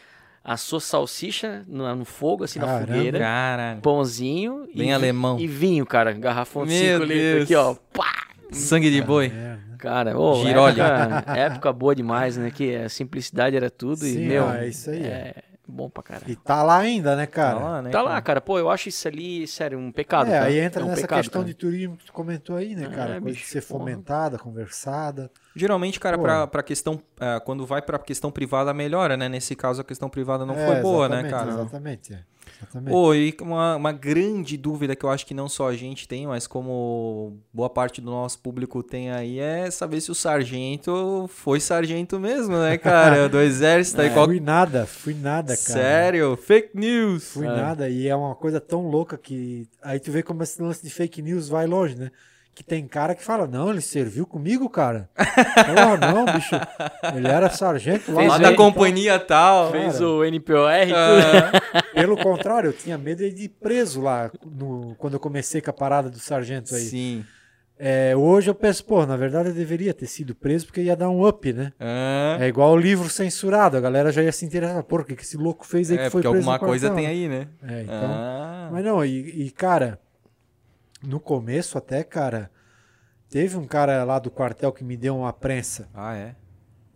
assou 0.44 0.78
salsicha 0.78 1.64
no, 1.66 1.92
no 1.96 2.04
fogo, 2.04 2.44
assim, 2.44 2.60
na 2.60 2.66
Caramba. 2.66 2.86
fogueira. 2.94 3.18
Caralho. 3.18 3.80
Pãozinho 3.80 4.66
e, 4.72 4.78
Bem 4.78 4.86
vi- 4.86 4.92
alemão. 4.92 5.36
e 5.38 5.48
vinho, 5.48 5.84
cara. 5.84 6.12
Garrafão 6.12 6.64
de 6.64 6.72
Meu 6.74 7.00
5 7.00 7.12
litros 7.12 7.42
aqui, 7.42 7.54
ó. 7.56 7.74
Pá! 7.92 8.06
Sangue 8.52 8.90
de 8.90 9.02
boi. 9.02 9.27
É? 9.35 9.59
Cara, 9.78 10.18
ô, 10.18 10.47
época, 10.47 11.24
época 11.36 11.72
boa 11.72 11.94
demais, 11.94 12.36
né? 12.36 12.51
Que 12.51 12.77
a 12.77 12.89
simplicidade 12.89 13.56
era 13.56 13.70
tudo 13.70 14.06
e, 14.06 14.12
Sim, 14.12 14.27
meu, 14.27 14.47
ah, 14.48 14.59
é 14.64 14.68
isso 14.68 14.90
aí. 14.90 15.02
é 15.05 15.35
bom 15.66 15.89
pra 15.89 16.02
caralho. 16.02 16.31
E 16.31 16.35
tá 16.36 16.62
lá 16.62 16.78
ainda, 16.78 17.14
né, 17.14 17.27
cara? 17.27 17.56
Tá 17.59 17.64
lá, 17.64 17.82
né, 17.82 17.90
Tá 17.90 18.02
lá, 18.02 18.20
cara. 18.20 18.40
Pô, 18.40 18.59
eu 18.59 18.68
acho 18.68 18.89
isso 18.89 19.06
ali, 19.06 19.47
sério, 19.47 19.78
um 19.78 19.93
pecado. 19.93 20.28
É, 20.28 20.40
tá? 20.40 20.47
aí 20.47 20.59
entra 20.59 20.82
é 20.82 20.85
um 20.85 20.89
nessa 20.89 21.02
pecado, 21.02 21.18
questão 21.20 21.43
cara. 21.43 21.48
de 21.48 21.55
turismo 21.55 21.97
que 21.97 22.05
tu 22.06 22.12
comentou 22.12 22.56
aí, 22.56 22.74
né, 22.74 22.86
É, 22.86 22.89
cara? 22.94 23.14
De 23.14 23.20
bicho, 23.20 23.47
ser 23.47 23.62
porra. 23.62 23.78
fomentada, 23.81 24.36
conversada. 24.36 25.31
Geralmente, 25.55 25.98
cara, 26.01 26.16
Pô. 26.16 26.24
pra, 26.24 26.47
pra 26.47 26.62
questão, 26.62 27.01
é, 27.20 27.40
quando 27.40 27.64
vai 27.64 27.81
pra 27.81 27.98
questão 28.01 28.31
privada, 28.31 28.74
melhora, 28.74 29.16
né? 29.16 29.28
Nesse 29.28 29.55
caso, 29.55 29.81
a 29.81 29.85
questão 29.85 30.09
privada 30.10 30.44
não 30.44 30.55
É, 30.56 30.66
foi 30.66 30.81
boa, 30.82 31.09
né, 31.09 31.31
cara? 31.31 31.51
Exatamente, 31.52 32.14
é. 32.14 32.18
Exatamente. 32.60 32.90
Pô, 32.92 33.14
e 33.14 33.34
uma, 33.40 33.76
uma 33.76 33.92
grande 33.92 34.56
dúvida 34.56 34.94
que 34.94 35.04
eu 35.04 35.10
acho 35.10 35.26
que 35.26 35.34
não 35.34 35.48
só 35.48 35.68
a 35.68 35.76
gente 35.76 36.06
tem, 36.06 36.26
mas 36.26 36.46
como 36.46 37.38
boa 37.52 37.70
parte 37.70 38.00
do 38.00 38.10
nosso 38.10 38.38
público 38.38 38.82
tem 38.82 39.10
aí, 39.10 39.38
é 39.38 39.70
saber 39.70 40.00
se 40.00 40.10
o 40.10 40.14
sargento 40.14 41.28
foi 41.32 41.60
sargento 41.60 42.18
mesmo, 42.20 42.56
né, 42.56 42.76
cara? 42.76 43.28
Do 43.30 43.40
exército 43.40 44.00
aí. 44.00 44.08
É. 44.08 44.10
Qual... 44.10 44.26
Fui 44.26 44.40
nada, 44.40 44.86
fui 44.86 45.14
nada, 45.14 45.56
cara. 45.56 45.58
Sério? 45.80 46.36
Fake 46.36 46.70
news. 46.76 47.32
Fui 47.32 47.46
É. 47.46 47.50
nada. 47.50 47.88
E 47.88 48.06
é 48.06 48.14
uma 48.14 48.34
coisa 48.34 48.60
tão 48.60 48.88
louca 48.88 49.16
que. 49.16 49.66
Aí 49.82 49.98
tu 49.98 50.10
vê 50.10 50.22
como 50.22 50.42
esse 50.42 50.60
lance 50.60 50.82
de 50.82 50.90
fake 50.90 51.22
news 51.22 51.48
vai 51.48 51.66
longe, 51.66 51.96
né? 51.96 52.10
Que 52.60 52.64
tem 52.64 52.86
cara 52.86 53.14
que 53.14 53.24
fala, 53.24 53.46
não, 53.46 53.70
ele 53.70 53.80
serviu 53.80 54.26
comigo, 54.26 54.68
cara. 54.68 55.08
Porra, 55.16 55.96
não, 56.12 56.26
bicho. 56.26 56.54
Ele 57.16 57.26
era 57.26 57.48
sargento 57.48 58.10
lá. 58.12 58.18
Fez 58.18 58.28
Lá 58.28 58.36
da 58.38 58.54
companhia 58.54 59.18
tal. 59.18 59.70
Fez 59.70 59.94
Cara. 59.94 60.06
o 60.06 60.22
NPOR 60.26 60.70
e 60.70 60.86
tudo. 60.88 60.94
Ah, 61.72 61.82
Pelo 61.94 62.18
contrário, 62.18 62.68
eu 62.68 62.72
tinha 62.74 62.98
medo 62.98 63.26
de 63.30 63.44
ir 63.44 63.48
preso 63.48 64.02
lá 64.02 64.30
no- 64.44 64.94
quando 64.98 65.14
eu 65.14 65.20
comecei 65.20 65.62
com 65.62 65.70
a 65.70 65.72
parada 65.72 66.10
do 66.10 66.18
sargento 66.18 66.74
aí. 66.74 66.82
sim. 66.82 67.24
É, 67.82 68.14
hoje 68.14 68.50
eu 68.50 68.54
penso, 68.54 68.84
pô, 68.84 69.06
na 69.06 69.16
verdade 69.16 69.48
eu 69.48 69.54
deveria 69.54 69.94
ter 69.94 70.04
sido 70.06 70.34
preso 70.34 70.66
porque 70.66 70.82
ia 70.82 70.94
dar 70.94 71.08
um 71.08 71.26
up, 71.26 71.50
né? 71.50 71.72
Ah, 71.80 72.36
É 72.38 72.46
igual 72.46 72.72
o 72.74 72.76
livro 72.76 73.08
censurado, 73.08 73.74
a 73.74 73.80
galera 73.80 74.12
já 74.12 74.22
ia 74.22 74.32
se 74.32 74.44
interessar. 74.44 74.82
Pô, 74.82 74.96
o 74.98 75.04
que 75.04 75.16
que 75.16 75.22
esse 75.22 75.38
louco 75.38 75.66
fez 75.66 75.90
aí 75.90 75.96
é, 75.96 76.04
que 76.04 76.10
foi 76.10 76.20
porque 76.20 76.28
preso 76.30 76.50
alguma 76.50 76.58
no 76.62 76.66
coisa 76.72 76.90
tem 76.90 77.06
aí, 77.06 77.26
né? 77.26 77.46
É, 77.66 77.82
então. 77.84 78.04
Ah, 78.04 78.68
Mas 78.70 78.84
não, 78.84 79.02
e, 79.02 79.46
e, 79.46 79.50
cara, 79.50 79.98
no 81.02 81.20
começo 81.20 81.78
até, 81.78 82.05
cara, 82.05 82.51
teve 83.28 83.56
um 83.56 83.66
cara 83.66 84.05
lá 84.05 84.18
do 84.18 84.31
quartel 84.31 84.72
que 84.72 84.85
me 84.85 84.97
deu 84.97 85.16
uma 85.16 85.32
prensa. 85.32 85.89
ah, 85.94 86.16
é. 86.16 86.36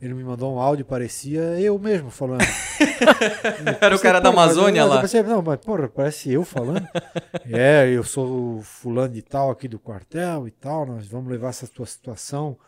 Ele 0.00 0.12
me 0.12 0.24
mandou 0.24 0.54
um 0.54 0.58
áudio, 0.58 0.84
parecia 0.84 1.40
eu 1.58 1.78
mesmo 1.78 2.10
falando. 2.10 2.42
Era 3.80 3.96
o 3.96 3.98
cara 3.98 4.20
da 4.20 4.30
mas 4.30 4.52
Amazônia 4.52 4.84
lá. 4.84 4.96
Eu 4.96 5.00
pensei, 5.00 5.22
não, 5.22 5.40
mas 5.40 5.58
porra, 5.58 5.88
parece 5.88 6.30
eu 6.30 6.44
falando. 6.44 6.86
é, 7.50 7.88
eu 7.88 8.02
sou 8.02 8.58
o 8.58 8.62
fulano 8.62 9.14
de 9.14 9.22
tal 9.22 9.50
aqui 9.50 9.66
do 9.66 9.78
quartel 9.78 10.46
e 10.46 10.50
tal, 10.50 10.84
nós 10.84 11.06
vamos 11.06 11.30
levar 11.30 11.48
essa 11.48 11.66
tua 11.66 11.86
situação 11.86 12.58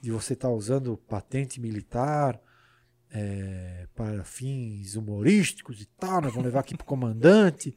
de 0.00 0.12
você 0.12 0.34
estar 0.34 0.50
usando 0.50 0.96
patente 0.96 1.60
militar 1.60 2.40
é, 3.10 3.88
para 3.94 4.22
fins 4.22 4.94
humorísticos 4.94 5.80
e 5.80 5.86
tal, 5.98 6.20
nós 6.20 6.30
vamos 6.30 6.44
levar 6.44 6.60
aqui 6.60 6.76
pro 6.76 6.86
comandante. 6.86 7.74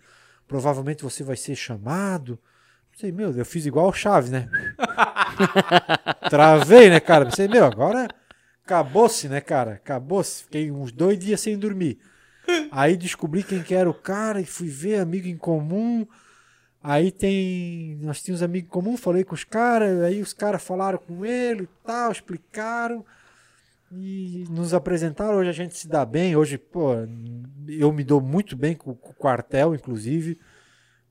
Provavelmente 0.48 1.02
você 1.02 1.24
vai 1.24 1.38
ser 1.38 1.56
chamado. 1.56 2.38
Pensei, 2.92 3.12
meu, 3.12 3.32
eu 3.32 3.46
fiz 3.46 3.66
igual 3.66 3.88
o 3.88 3.94
Chaves, 3.94 4.30
né? 4.30 4.50
Travei, 6.30 6.90
né, 6.90 7.00
cara? 7.00 7.26
Pensei, 7.26 7.48
meu, 7.48 7.66
agora 7.66 8.08
acabou-se, 8.64 9.28
né, 9.28 9.42
cara? 9.42 9.74
Acabou-se. 9.74 10.44
Fiquei 10.44 10.72
uns 10.72 10.92
dois 10.92 11.18
dias 11.18 11.42
sem 11.42 11.58
dormir. 11.58 12.00
Aí 12.72 12.98
descobri 12.98 13.44
quem 13.44 13.64
que 13.64 13.74
era 13.74 13.90
o 13.90 13.94
cara 13.94 14.42
e 14.42 14.46
fui 14.46 14.68
ver 14.68 15.00
amigo 15.00 15.28
em 15.28 15.38
comum. 15.38 16.06
Aí 16.84 17.12
tem. 17.12 17.98
Nós 18.02 18.22
tínhamos 18.22 18.42
amigo 18.42 18.68
em 18.68 18.70
comum, 18.70 18.98
falei 18.98 19.24
com 19.24 19.36
os 19.36 19.44
caras, 19.44 20.02
aí 20.02 20.22
os 20.22 20.34
caras 20.34 20.64
falaram 20.64 20.98
com 20.98 21.26
ele 21.26 21.64
e 21.64 21.70
tal, 21.86 22.12
explicaram. 22.12 23.06
E 23.92 24.46
nos 24.50 24.74
apresentaram, 24.74 25.36
hoje 25.36 25.50
a 25.50 25.54
gente 25.54 25.78
se 25.78 25.88
dá 25.88 26.06
bem. 26.06 26.36
Hoje, 26.36 26.58
pô, 26.58 26.94
eu 27.68 27.92
me 27.92 28.04
dou 28.04 28.22
muito 28.22 28.56
bem 28.56 28.76
com, 28.76 28.96
com 28.96 29.12
o 29.12 29.16
quartel, 29.16 29.76
inclusive. 29.76 30.40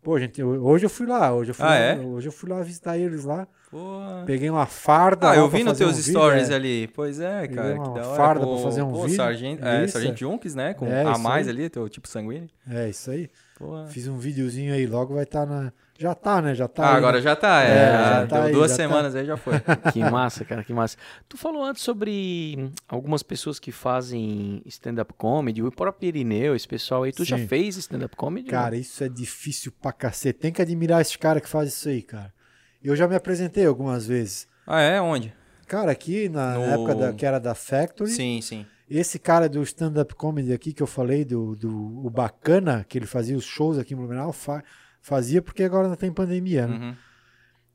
Pô, 0.02 0.18
gente, 0.18 0.42
hoje 0.42 0.86
eu 0.86 0.90
fui 0.90 1.06
lá, 1.06 1.32
hoje 1.34 1.50
eu 1.50 1.54
fui, 1.54 1.64
Ah, 1.64 1.68
lá, 1.68 1.76
é? 1.76 1.98
hoje 2.00 2.28
eu 2.28 2.32
fui 2.32 2.48
lá 2.48 2.62
visitar 2.62 2.96
eles 2.96 3.24
lá. 3.24 3.46
Pô. 3.70 4.00
Peguei 4.26 4.50
uma 4.50 4.66
farda. 4.66 5.30
Ah, 5.30 5.36
eu 5.36 5.48
vi 5.48 5.62
nos 5.62 5.78
teus 5.78 5.92
um 5.92 5.96
vídeo, 5.96 6.10
stories 6.10 6.50
é. 6.50 6.54
ali. 6.54 6.88
Pois 6.88 7.20
é, 7.20 7.42
Peguei 7.42 7.56
cara, 7.56 7.74
uma 7.74 7.84
que 7.92 8.00
da 8.00 8.06
hora. 8.08 8.16
farda 8.16 8.44
pô, 8.44 8.54
pra 8.54 8.64
fazer 8.64 8.82
um 8.82 8.90
pô, 8.90 9.02
vídeo. 9.02 9.16
Sargento, 9.16 9.64
é. 9.64 9.86
Sargento 9.86 10.18
Junks, 10.18 10.54
né? 10.56 10.74
Com 10.74 10.86
É, 10.86 11.04
a 11.04 11.16
mais 11.16 11.46
aí. 11.46 11.54
ali, 11.54 11.70
teu 11.70 11.88
tipo 11.88 12.08
sanguíneo. 12.08 12.48
É, 12.68 12.88
isso 12.88 13.10
aí. 13.12 13.30
Pô. 13.56 13.86
Fiz 13.86 14.08
um 14.08 14.16
videozinho 14.16 14.74
aí, 14.74 14.86
logo 14.86 15.14
vai 15.14 15.22
estar 15.22 15.46
na. 15.46 15.72
Já 15.96 16.14
tá, 16.14 16.40
né? 16.42 16.54
Já 16.54 16.66
tá. 16.66 16.82
Ah, 16.84 16.90
aí, 16.92 16.96
agora 16.96 17.16
né? 17.18 17.22
já 17.22 17.36
tá, 17.36 17.62
é. 17.62 17.68
É, 17.68 17.92
já 17.92 18.20
já 18.22 18.26
tá 18.26 18.36
deu 18.38 18.44
aí, 18.46 18.52
duas 18.54 18.70
já 18.72 18.76
tá. 18.76 18.82
semanas 18.82 19.14
aí 19.14 19.26
já 19.26 19.36
foi. 19.36 19.54
Que 19.92 20.00
massa, 20.00 20.44
cara, 20.44 20.64
que 20.64 20.72
massa. 20.72 20.96
Tu 21.28 21.36
falou 21.36 21.62
antes 21.62 21.82
sobre 21.82 22.70
algumas 22.88 23.22
pessoas 23.22 23.60
que 23.60 23.70
fazem 23.70 24.62
stand-up 24.66 25.12
comedy, 25.12 25.62
o 25.62 25.70
próprio 25.70 26.08
Irineu, 26.08 26.56
esse 26.56 26.66
pessoal 26.66 27.04
aí. 27.04 27.12
Tu 27.12 27.22
já 27.24 27.36
Sim. 27.38 27.46
fez 27.46 27.76
stand-up 27.76 28.16
comedy? 28.16 28.48
Cara, 28.48 28.76
isso 28.76 29.04
é 29.04 29.08
difícil 29.08 29.70
pra 29.80 29.92
cacete. 29.92 30.40
Tem 30.40 30.50
que 30.50 30.60
admirar 30.62 31.02
esses 31.02 31.14
caras 31.16 31.40
que 31.42 31.48
fazem 31.48 31.68
isso 31.68 31.88
aí, 31.88 32.02
cara. 32.02 32.32
Eu 32.82 32.96
já 32.96 33.06
me 33.06 33.14
apresentei 33.14 33.66
algumas 33.66 34.06
vezes. 34.06 34.48
Ah, 34.66 34.80
é? 34.80 35.00
Onde? 35.00 35.34
Cara, 35.66 35.92
aqui 35.92 36.28
na 36.28 36.54
No- 36.54 36.64
época 36.64 36.94
da, 36.94 37.12
que 37.12 37.24
era 37.26 37.38
da 37.38 37.54
Factory, 37.54 38.10
Sim, 38.10 38.40
sim. 38.42 38.66
esse 38.88 39.18
cara 39.18 39.48
do 39.48 39.62
stand-up 39.62 40.14
comedy 40.14 40.52
aqui 40.52 40.72
que 40.72 40.82
eu 40.82 40.86
falei, 40.86 41.24
do, 41.24 41.54
do 41.54 42.06
o 42.06 42.10
Bacana, 42.10 42.84
que 42.88 42.98
ele 42.98 43.06
fazia 43.06 43.36
os 43.36 43.44
shows 43.44 43.78
aqui 43.78 43.94
em 43.94 43.96
Blumenau, 43.96 44.32
fa- 44.32 44.64
fazia 45.00 45.40
porque 45.40 45.62
agora 45.62 45.88
não 45.88 45.96
tem 45.96 46.12
pandemia, 46.12 46.66
né? 46.66 46.74
Uhum. 46.76 46.96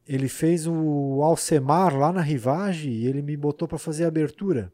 Ele 0.07 0.27
fez 0.30 0.68
o 0.68 1.22
Alcemar 1.23 1.95
lá 1.98 2.11
na 2.11 2.22
Rivage 2.22 2.90
e 2.90 3.07
ele 3.07 3.22
me 3.22 3.36
botou 3.38 3.68
pra 3.68 3.77
fazer 3.80 4.06
a 4.06 4.07
abertura. 4.07 4.72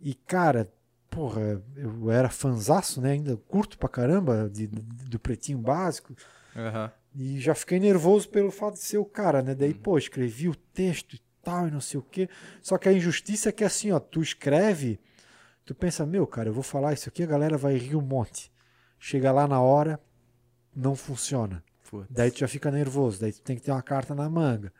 E, 0.00 0.14
cara, 0.14 0.70
porra, 1.10 1.60
eu 1.76 2.10
era 2.10 2.28
fanzaço, 2.28 3.00
né? 3.00 3.12
Ainda 3.12 3.36
curto 3.48 3.78
pra 3.78 3.88
caramba 3.88 4.48
de- 4.52 4.66
do 4.68 5.18
Pretinho 5.18 5.58
Básico. 5.58 6.14
Aham. 6.56 6.90
E 7.14 7.38
já 7.38 7.54
fiquei 7.54 7.78
nervoso 7.78 8.28
pelo 8.28 8.50
fato 8.50 8.74
de 8.74 8.80
ser 8.80 8.98
o 8.98 9.04
cara, 9.04 9.42
né? 9.42 9.52
Uhum. 9.52 9.58
Daí, 9.58 9.74
pô, 9.74 9.98
escrevi 9.98 10.48
o 10.48 10.54
texto 10.54 11.14
e 11.14 11.20
tal, 11.42 11.68
e 11.68 11.70
não 11.70 11.80
sei 11.80 12.00
o 12.00 12.02
quê. 12.02 12.28
Só 12.62 12.78
que 12.78 12.88
a 12.88 12.92
injustiça 12.92 13.50
é 13.50 13.52
que 13.52 13.64
assim, 13.64 13.92
ó, 13.92 14.00
tu 14.00 14.22
escreve, 14.22 14.98
tu 15.64 15.74
pensa, 15.74 16.06
meu, 16.06 16.26
cara, 16.26 16.48
eu 16.48 16.54
vou 16.54 16.62
falar 16.62 16.92
isso 16.92 17.08
aqui, 17.08 17.22
a 17.22 17.26
galera 17.26 17.58
vai 17.58 17.76
rir 17.76 17.96
um 17.96 18.00
monte. 18.00 18.50
Chega 18.98 19.30
lá 19.32 19.46
na 19.46 19.60
hora, 19.60 20.00
não 20.74 20.94
funciona. 20.94 21.62
Putz. 21.90 22.06
Daí 22.08 22.30
tu 22.30 22.38
já 22.38 22.48
fica 22.48 22.70
nervoso, 22.70 23.20
daí 23.20 23.32
tu 23.32 23.42
tem 23.42 23.56
que 23.56 23.62
ter 23.62 23.72
uma 23.72 23.82
carta 23.82 24.14
na 24.14 24.28
manga. 24.30 24.72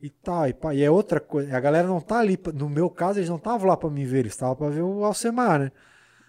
E 0.00 0.08
tal, 0.08 0.46
e, 0.46 0.54
pá, 0.54 0.72
e 0.72 0.82
é 0.82 0.90
outra 0.90 1.18
coisa. 1.18 1.56
A 1.56 1.58
galera 1.58 1.88
não 1.88 2.00
tá 2.00 2.20
ali, 2.20 2.38
no 2.54 2.68
meu 2.68 2.88
caso, 2.88 3.18
eles 3.18 3.28
não 3.28 3.36
estavam 3.36 3.66
lá 3.66 3.76
pra 3.76 3.90
me 3.90 4.04
ver, 4.04 4.20
eles 4.20 4.32
estavam 4.32 4.54
pra 4.54 4.68
ver 4.68 4.82
o 4.82 5.04
Alcemar, 5.04 5.58
né? 5.58 5.72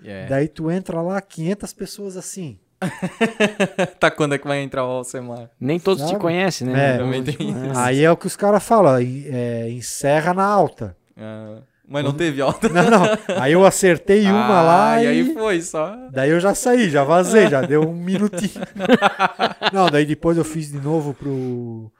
É. 0.03 0.25
Daí 0.27 0.47
tu 0.47 0.71
entra 0.71 1.01
lá, 1.01 1.21
500 1.21 1.73
pessoas 1.73 2.17
assim. 2.17 2.59
tá, 3.99 4.09
quando 4.09 4.35
é 4.35 4.37
que 4.37 4.47
vai 4.47 4.61
entrar 4.61 4.85
o 4.85 4.89
Alcemar? 4.89 5.49
Nem 5.59 5.79
todos 5.79 6.03
te 6.03 6.09
Sabe? 6.09 6.19
conhecem, 6.21 6.67
né? 6.67 6.95
É, 6.95 6.97
também 6.97 7.23
tem 7.23 7.35
isso. 7.49 7.77
Aí 7.79 8.03
é 8.03 8.11
o 8.11 8.17
que 8.17 8.27
os 8.27 8.35
caras 8.35 8.63
falam, 8.63 8.95
é, 8.97 9.69
encerra 9.69 10.33
na 10.33 10.45
alta. 10.45 10.95
Ah, 11.17 11.57
mas 11.87 12.03
não 12.03 12.13
teve 12.13 12.41
alta. 12.41 12.69
Não, 12.69 12.89
não. 12.89 13.03
Aí 13.41 13.51
eu 13.51 13.65
acertei 13.65 14.25
uma 14.29 14.59
Ah, 14.59 14.61
lá 14.61 15.01
e 15.01 15.05
e, 15.05 15.07
aí 15.07 15.33
foi 15.33 15.61
só. 15.61 15.95
daí 16.11 16.29
eu 16.29 16.39
já 16.39 16.53
saí, 16.55 16.89
já 16.89 17.03
vazei, 17.03 17.47
já 17.49 17.61
deu 17.61 17.81
um 17.81 17.93
minutinho. 17.95 18.63
Não, 19.73 19.89
daí 19.89 20.05
depois 20.05 20.37
eu 20.37 20.43
fiz 20.45 20.71
de 20.71 20.79
novo 20.79 21.13
pro 21.13 21.91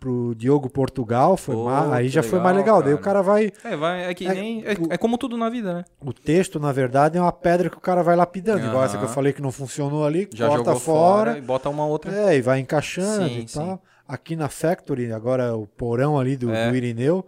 pro 0.00 0.34
Diogo 0.34 0.68
Portugal, 0.70 1.36
foi 1.36 1.54
Pô, 1.54 1.66
ma- 1.66 1.94
aí 1.94 2.08
já 2.08 2.22
foi 2.22 2.40
mais 2.40 2.56
legal, 2.56 2.78
legal. 2.78 2.82
Daí 2.82 2.94
o 2.94 2.98
cara. 2.98 3.22
cara 3.22 3.22
vai, 3.22 3.52
É, 3.62 3.76
vai, 3.76 4.04
é 4.10 4.14
que 4.14 4.26
É, 4.26 4.34
nem. 4.34 4.62
É, 4.64 4.72
o- 4.72 4.92
é 4.92 4.96
como 4.96 5.18
tudo 5.18 5.36
na 5.36 5.48
vida, 5.50 5.74
né? 5.74 5.84
o 6.00 6.12
texto 6.12 6.58
na 6.58 6.72
verdade 6.72 7.18
é 7.18 7.20
uma 7.20 7.30
pedra 7.30 7.68
que 7.70 7.76
o 7.76 7.80
cara 7.80 8.02
vai 8.02 8.16
lapidando, 8.16 8.66
igual 8.66 8.82
essa 8.82 8.96
que 8.98 9.04
eu 9.04 9.08
falei 9.08 9.32
que 9.32 9.42
não 9.42 9.52
funcionou 9.52 10.04
ali, 10.04 10.26
Já 10.34 10.48
corta 10.48 10.64
jogou 10.64 10.80
fora, 10.80 11.30
fora 11.32 11.38
e 11.38 11.42
bota 11.42 11.68
uma 11.68 11.86
outra. 11.86 12.10
É, 12.12 12.36
e 12.36 12.40
vai 12.40 12.58
encaixando 12.58 13.28
Sim, 13.28 13.40
e 13.40 13.44
tal. 13.46 13.82
Aqui 14.08 14.34
na 14.34 14.48
Factory, 14.48 15.12
agora 15.12 15.54
o 15.54 15.66
porão 15.66 16.18
ali 16.18 16.36
do, 16.36 16.50
É. 16.50 16.68
do 16.70 16.74
Irineu, 16.76 17.24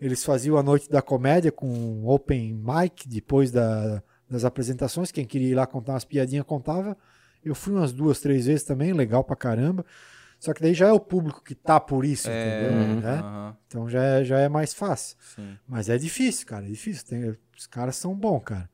eles 0.00 0.24
faziam 0.24 0.56
a 0.56 0.62
noite 0.62 0.88
da 0.88 1.02
comédia 1.02 1.50
com 1.50 1.66
um 1.66 2.08
open 2.08 2.54
mic 2.54 3.08
depois 3.08 3.50
da- 3.50 4.02
das 4.30 4.44
apresentações. 4.44 5.10
Quem 5.10 5.24
queria 5.24 5.48
ir 5.48 5.54
lá 5.54 5.66
contar 5.66 5.94
umas 5.94 6.04
piadinhas 6.04 6.44
contava. 6.46 6.96
Eu 7.44 7.54
fui 7.54 7.72
umas 7.74 7.90
duas, 7.92 8.20
três 8.20 8.46
vezes 8.46 8.62
também, 8.62 8.92
legal 8.92 9.24
pra 9.24 9.34
caramba. 9.34 9.84
Só 10.40 10.52
que 10.54 10.60
daí 10.62 10.72
já 10.74 10.88
é 10.88 10.92
o 10.92 10.98
público 10.98 11.40
que 11.44 11.54
tá 11.54 11.78
por 11.78 12.04
isso, 12.04 12.28
É, 12.28 12.32
entendeu? 12.72 12.96
Né? 13.02 13.18
aham, 13.18 13.56
Então 13.68 13.88
já 13.88 14.02
é, 14.02 14.24
já 14.24 14.40
é 14.40 14.48
mais 14.48 14.72
fácil. 14.74 15.16
sim. 15.36 15.56
Mas 15.68 15.88
é 15.90 15.96
difícil, 15.98 16.46
cara, 16.46 16.64
é 16.64 16.68
difícil. 16.68 17.06
Tem- 17.06 17.36
os 17.56 17.66
caras 17.66 17.94
são 17.96 18.14
bons, 18.14 18.40
cara. 18.40 18.68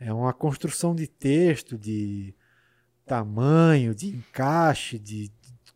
É 0.00 0.10
uma 0.12 0.32
construção 0.32 0.94
de 0.94 1.06
texto, 1.06 1.76
de 1.76 2.34
tamanho, 3.04 3.94
de 3.94 4.08
encaixe, 4.08 4.98
de, 4.98 5.28
de 5.28 5.32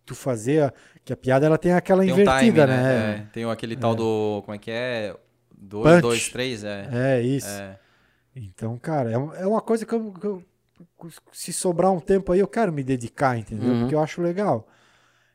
tu 0.07 0.15
fazer. 0.15 0.63
a- 0.65 0.73
que 1.05 1.13
a 1.13 1.17
piada 1.17 1.45
ela 1.45 1.59
tem 1.59 1.73
aquela 1.75 2.03
Tem 2.03 2.11
um 2.11 2.21
invertida, 2.21 2.63
time, 2.63 2.67
né? 2.67 3.17
É, 3.19 3.27
tem 3.31 3.45
aquele 3.45 3.77
tal 3.77 3.95
do. 3.95 4.41
Como 4.47 4.55
é 4.55 4.59
que 4.59 4.71
é? 4.71 5.15
Dois, 5.55 5.87
Punch. 5.97 6.01
dois, 6.03 6.29
três, 6.31 6.65
é. 6.65 6.89
É, 6.91 7.21
isso. 7.23 7.47
É. 7.49 7.79
Então, 8.35 8.79
cara, 8.79 9.11
é, 9.11 9.19
um- 9.19 9.35
é 9.35 9.47
uma 9.47 9.61
coisa 9.61 9.85
que 9.85 9.93
eu, 9.95 10.13
que 10.13 10.27
eu- 10.27 10.43
Se 11.33 11.53
sobrar 11.53 11.93
um 11.93 12.01
tempo 12.01 12.33
aí, 12.33 12.41
eu 12.41 12.49
quero 12.49 12.73
me 12.73 12.83
dedicar, 12.83 13.39
entendeu? 13.39 13.69
Uhum. 13.71 13.81
Porque 13.81 13.95
eu 13.95 14.01
acho 14.03 14.21
legal. 14.23 14.67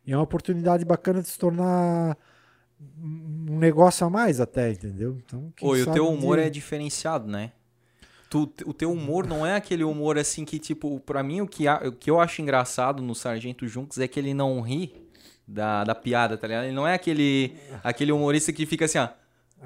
E 0.05 0.11
é 0.13 0.17
uma 0.17 0.23
oportunidade 0.23 0.83
bacana 0.85 1.21
de 1.21 1.27
se 1.27 1.37
tornar 1.37 2.17
um 3.01 3.57
negócio 3.59 4.05
a 4.05 4.09
mais 4.09 4.39
até, 4.39 4.71
entendeu? 4.71 5.17
Então, 5.25 5.51
quem 5.55 5.67
Pô, 5.67 5.75
e 5.75 5.81
o 5.81 5.91
teu 5.91 6.05
um 6.07 6.13
humor 6.13 6.39
é 6.39 6.49
diferenciado, 6.49 7.27
né? 7.29 7.51
Tu, 8.29 8.43
o 8.65 8.73
teu 8.73 8.91
humor 8.91 9.25
não 9.25 9.45
é 9.45 9.55
aquele 9.55 9.83
humor 9.83 10.17
assim 10.17 10.45
que, 10.45 10.59
tipo, 10.59 10.99
pra 10.99 11.23
mim 11.23 11.41
o 11.41 11.47
que, 11.47 11.67
a- 11.67 11.81
o 11.87 11.91
que 11.91 12.09
eu 12.09 12.19
acho 12.19 12.41
engraçado 12.41 13.01
no 13.01 13.15
Sargento 13.15 13.67
Junks 13.67 13.97
é 13.97 14.07
que 14.07 14.19
ele 14.19 14.33
não 14.33 14.61
ri 14.61 14.93
da, 15.47 15.83
da 15.83 15.95
piada, 15.95 16.37
tá 16.37 16.47
ligado? 16.47 16.65
Ele 16.65 16.75
não 16.75 16.87
é 16.87 16.93
aquele, 16.93 17.55
aquele 17.83 18.11
humorista 18.11 18.53
que 18.53 18.65
fica 18.67 18.85
assim, 18.85 18.99
ó, 18.99 19.09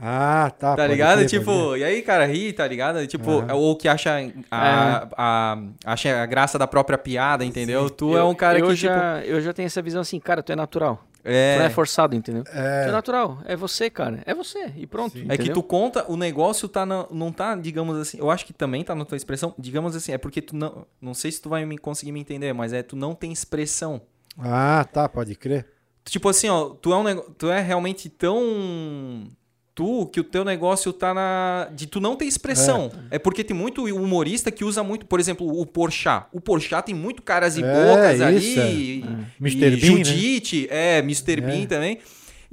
Ah, 0.01 0.51
tá. 0.57 0.75
tá 0.75 0.87
ligado? 0.87 1.25
tipo, 1.25 1.77
e 1.77 1.83
aí, 1.83 2.01
cara, 2.01 2.25
ri, 2.25 2.51
tá 2.51 2.67
ligado? 2.67 3.05
Tipo, 3.07 3.39
Aham. 3.41 3.53
ou 3.53 3.75
que 3.75 3.87
acha 3.87 4.11
a, 4.51 5.07
a, 5.15 5.57
acha 5.85 6.21
a 6.21 6.25
graça 6.25 6.57
da 6.57 6.67
própria 6.67 6.97
piada, 6.97 7.45
entendeu? 7.45 7.89
Tu 7.89 8.17
é 8.17 8.23
um 8.23 8.33
cara 8.35 8.59
eu 8.59 8.67
que, 8.67 8.75
já, 8.75 9.21
eu 9.23 9.39
já 9.39 9.53
tenho 9.53 9.67
essa 9.67 9.81
visão 9.81 10.01
assim, 10.01 10.19
cara, 10.19 10.41
tu 10.41 10.51
é 10.51 10.55
natural. 10.55 10.95
tipo, 10.95 11.23
Tu 11.23 11.29
não 11.29 11.33
é 11.33 11.65
é, 11.65 11.69
forçado, 11.69 12.15
entendeu? 12.15 12.43
Tu 12.43 12.49
é 12.51 12.87
É, 12.89 12.91
natural. 12.91 13.37
É 13.45 13.55
você, 13.55 13.89
cara. 13.89 14.21
É 14.25 14.33
você. 14.33 14.73
E 14.75 14.85
pronto. 14.87 15.17
Sim. 15.17 15.27
É 15.29 15.37
que 15.37 15.51
tu 15.51 15.61
conta, 15.63 16.05
o 16.11 16.17
negócio 16.17 16.67
tá 16.67 16.85
na- 16.85 17.05
não 17.11 17.31
tá, 17.31 17.55
digamos 17.55 17.95
assim, 17.97 18.17
eu 18.19 18.29
acho 18.31 18.45
que 18.45 18.51
também 18.53 18.83
tá 18.83 18.93
na 18.95 19.05
tua 19.05 19.15
expressão, 19.15 19.53
digamos 19.57 19.95
assim, 19.95 20.11
é 20.11 20.17
porque 20.17 20.41
tu 20.41 20.55
não, 20.55 20.85
não 20.99 21.13
sei 21.13 21.31
se 21.31 21.41
tu 21.41 21.49
vai 21.49 21.65
me 21.65 21.77
conseguir 21.77 22.11
me 22.11 22.19
entender, 22.19 22.51
mas 22.51 22.73
é 22.73 22.81
tu 22.83 22.95
não 22.95 23.13
tem 23.15 23.31
expressão. 23.31 24.01
Ah, 24.39 24.85
tá, 24.91 25.07
pode 25.07 25.35
crer. 25.35 25.67
Tipo 26.03 26.27
assim, 26.27 26.49
ó, 26.49 26.69
tu 26.71 26.91
é 26.91 26.97
um 26.97 27.21
tu 27.37 27.49
é 27.49 27.61
realmente 27.61 28.09
tão 28.09 29.27
tu 29.75 30.05
que 30.07 30.19
o 30.19 30.23
teu 30.23 30.43
negócio 30.45 30.91
tá 30.93 31.13
na 31.13 31.69
de 31.75 31.87
tu 31.87 31.99
não 31.99 32.15
ter 32.15 32.25
expressão. 32.25 32.91
É, 33.09 33.17
porque 33.17 33.43
tem 33.43 33.55
muito 33.55 33.83
humorista 33.85 34.51
que 34.51 34.63
usa 34.63 34.83
muito, 34.83 35.05
por 35.05 35.19
exemplo, 35.19 35.47
o 35.59 35.65
Porchat. 35.65 36.27
O 36.31 36.39
Porchat 36.39 36.85
tem 36.85 36.95
muito 36.95 37.21
caras 37.21 37.57
e 37.57 37.63
É, 37.63 37.85
bocas 37.85 38.19
isso, 38.43 38.59
ali. 38.61 39.03
é. 39.03 39.41
Mr. 39.41 39.59
Bean, 39.59 39.97
né? 39.97 40.03
Judite, 40.03 40.67
é, 40.69 40.99
Mr. 40.99 41.33
É. 41.33 41.41
Bean 41.41 41.65
também. 41.65 41.99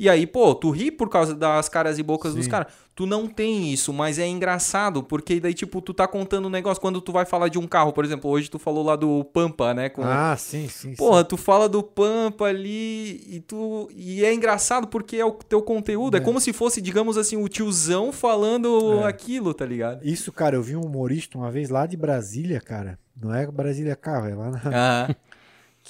E 0.03 0.09
aí, 0.09 0.27
pô, 0.27 0.55
tu 0.55 0.71
ri 0.71 0.91
por 0.91 1.11
causa 1.11 1.35
das 1.35 1.69
caras 1.69 1.99
e 1.99 2.03
bocas 2.03 2.35
dos 2.35 2.47
Sim. 2.47 2.51
caras. 2.51 2.73
Tu 2.95 3.05
não 3.05 3.27
tem 3.27 3.71
isso, 3.71 3.93
mas 3.93 4.19
é 4.19 4.27
engraçado, 4.27 5.03
porque 5.03 5.39
daí, 5.39 5.53
tipo, 5.53 5.83
tu 5.83 5.93
tá 5.93 6.09
contando 6.09 6.47
um 6.47 6.51
negócio. 6.51 6.81
Quando 6.81 7.03
tu 7.03 7.13
vai 7.13 7.27
falar 7.27 7.49
de 7.49 7.59
um 7.59 7.67
carro, 7.67 7.93
por 7.93 8.03
exemplo, 8.03 8.31
hoje 8.31 8.49
tu 8.51 8.59
falou 8.59 8.83
lá 8.83 8.97
do 8.97 9.23
Pampa, 9.25 9.75
né? 9.75 9.91
Com, 9.91 10.03
Ah, 10.03 10.35
sim, 10.39 10.69
sim. 10.69 10.95
Porra, 10.97 11.23
tu 11.23 11.37
fala 11.37 11.69
do 11.69 11.83
Pampa 11.83 12.47
ali 12.47 13.23
e 13.29 13.41
tu. 13.47 13.91
E 13.95 14.25
é 14.25 14.33
engraçado 14.33 14.87
porque 14.89 15.17
é 15.17 15.25
o 15.25 15.33
teu 15.33 15.61
conteúdo. 15.61 16.15
É, 16.17 16.21
É. 16.21 16.23
como 16.23 16.41
se 16.41 16.53
fosse, 16.55 16.81
digamos 16.81 17.19
assim, 17.19 17.37
o 17.37 17.47
tiozão 17.49 18.11
falando 18.11 19.01
É. 19.03 19.07
aquilo, 19.07 19.53
tá 19.53 19.67
ligado? 19.67 20.03
sim. 20.03 20.09
Isso, 20.11 20.33
cara, 20.33 20.57
eu 20.57 20.63
vi 20.63 20.77
um 20.77 20.81
humorista 20.85 21.37
uma 21.37 21.51
vez 21.51 21.69
lá 21.69 21.85
de 21.87 21.97
Brasília, 21.99 22.59
cara. 22.61 22.99
Não 23.23 23.35
é 23.35 23.47
Brasília 23.47 23.95
carro, 23.95 24.27
é 24.29 24.35
lá 24.35 24.51
na. 24.51 24.61
Ah, 24.73 25.15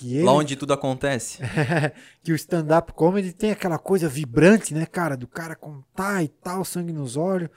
Que 0.00 0.16
ele, 0.16 0.24
lá 0.24 0.32
onde 0.32 0.56
tudo 0.56 0.72
acontece. 0.72 1.38
que 2.24 2.32
o 2.32 2.34
stand-up 2.34 2.92
comedy 2.94 3.32
tem 3.32 3.50
aquela 3.50 3.78
coisa 3.78 4.08
vibrante, 4.08 4.72
né, 4.72 4.86
cara? 4.86 5.16
Do 5.16 5.28
cara 5.28 5.54
contar 5.54 6.22
e 6.22 6.28
tal, 6.28 6.64
sangue 6.64 6.92
nos 6.92 7.16
olhos. 7.16 7.50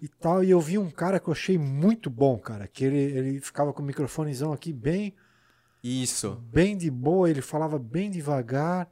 e 0.00 0.08
tal. 0.08 0.42
E 0.42 0.50
eu 0.50 0.60
vi 0.60 0.78
um 0.78 0.90
cara 0.90 1.20
que 1.20 1.28
eu 1.28 1.32
achei 1.32 1.58
muito 1.58 2.08
bom, 2.08 2.38
cara. 2.38 2.66
Que 2.66 2.84
ele, 2.84 2.98
ele 2.98 3.40
ficava 3.40 3.72
com 3.72 3.82
o 3.82 3.84
microfonezão 3.84 4.52
aqui 4.52 4.72
bem, 4.72 5.14
Isso. 5.82 6.42
bem 6.50 6.76
de 6.76 6.90
boa, 6.90 7.28
ele 7.28 7.42
falava 7.42 7.78
bem 7.78 8.10
devagar 8.10 8.88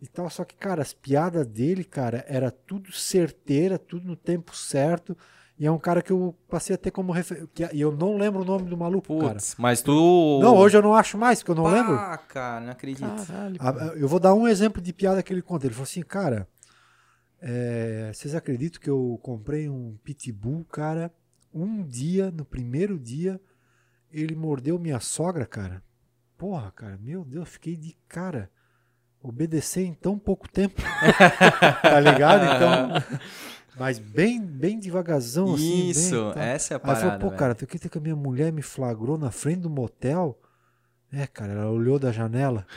e 0.00 0.06
tal. 0.08 0.28
Só 0.30 0.44
que, 0.44 0.56
cara, 0.56 0.80
as 0.82 0.92
piadas 0.94 1.46
dele, 1.46 1.84
cara, 1.84 2.24
era 2.26 2.50
tudo 2.50 2.90
certeira, 2.92 3.78
tudo 3.78 4.06
no 4.08 4.16
tempo 4.16 4.56
certo. 4.56 5.16
E 5.60 5.66
é 5.66 5.70
um 5.70 5.78
cara 5.78 6.00
que 6.00 6.10
eu 6.10 6.34
passei 6.48 6.74
a 6.74 6.78
ter 6.78 6.90
como 6.90 7.12
referência. 7.12 7.46
E 7.74 7.82
eu 7.82 7.92
não 7.92 8.16
lembro 8.16 8.40
o 8.40 8.44
nome 8.46 8.64
do 8.70 8.78
maluco, 8.78 9.18
cara. 9.18 9.34
Putz, 9.34 9.56
mas 9.58 9.82
tu. 9.82 10.40
Não, 10.42 10.56
hoje 10.56 10.78
eu 10.78 10.80
não 10.80 10.94
acho 10.94 11.18
mais, 11.18 11.40
porque 11.40 11.50
eu 11.50 11.54
não 11.54 11.70
lembro. 11.70 11.92
Ah, 11.92 12.16
cara, 12.16 12.60
não 12.64 12.72
acredito. 12.72 13.26
Caralho. 13.26 13.56
Ah, 13.60 13.92
Eu 13.94 14.08
vou 14.08 14.18
dar 14.18 14.32
um 14.32 14.48
exemplo 14.48 14.80
de 14.80 14.90
piada 14.90 15.22
que 15.22 15.30
ele 15.30 15.42
conta. 15.42 15.66
Ele 15.66 15.74
falou 15.74 15.84
assim, 15.84 16.00
cara, 16.00 16.48
é, 17.42 18.10
vocês 18.10 18.34
acreditam 18.34 18.80
que 18.80 18.88
eu 18.88 19.20
comprei 19.22 19.68
um 19.68 19.98
pitbull, 20.02 20.64
cara? 20.64 21.12
Um 21.52 21.82
dia, 21.82 22.30
no 22.30 22.46
primeiro 22.46 22.98
dia, 22.98 23.38
ele 24.10 24.34
mordeu 24.34 24.78
minha 24.78 24.98
sogra, 24.98 25.44
cara. 25.44 25.82
Porra, 26.38 26.72
cara, 26.74 26.98
meu 26.98 27.22
Deus, 27.22 27.50
fiquei 27.50 27.76
de 27.76 27.94
cara. 28.08 28.50
Obedecer 29.22 29.84
em 29.84 29.92
tão 29.92 30.18
pouco 30.18 30.48
tempo. 30.48 30.80
tá 31.82 32.00
ligado? 32.00 32.44
Então. 32.46 33.20
Mas 33.78 33.98
bem, 33.98 34.40
bem 34.40 34.78
devagarzão, 34.78 35.54
assim. 35.54 35.70
bem, 35.80 35.90
Isso, 35.90 36.30
tá. 36.34 36.42
essa 36.44 36.74
é 36.74 36.76
a 36.76 36.78
Aí 36.78 36.80
eu 36.80 36.86
parada. 36.86 37.00
falei, 37.00 37.18
pô, 37.18 37.26
velho. 37.28 37.38
cara, 37.38 37.54
tu 37.54 37.64
acredita 37.64 37.88
que 37.88 37.98
a 37.98 38.00
minha 38.00 38.16
mulher 38.16 38.52
me 38.52 38.62
flagrou 38.62 39.16
na 39.16 39.30
frente 39.30 39.60
do 39.60 39.70
motel? 39.70 40.38
É, 41.12 41.26
cara, 41.26 41.52
ela 41.54 41.70
olhou 41.70 41.98
da 41.98 42.12
janela. 42.12 42.64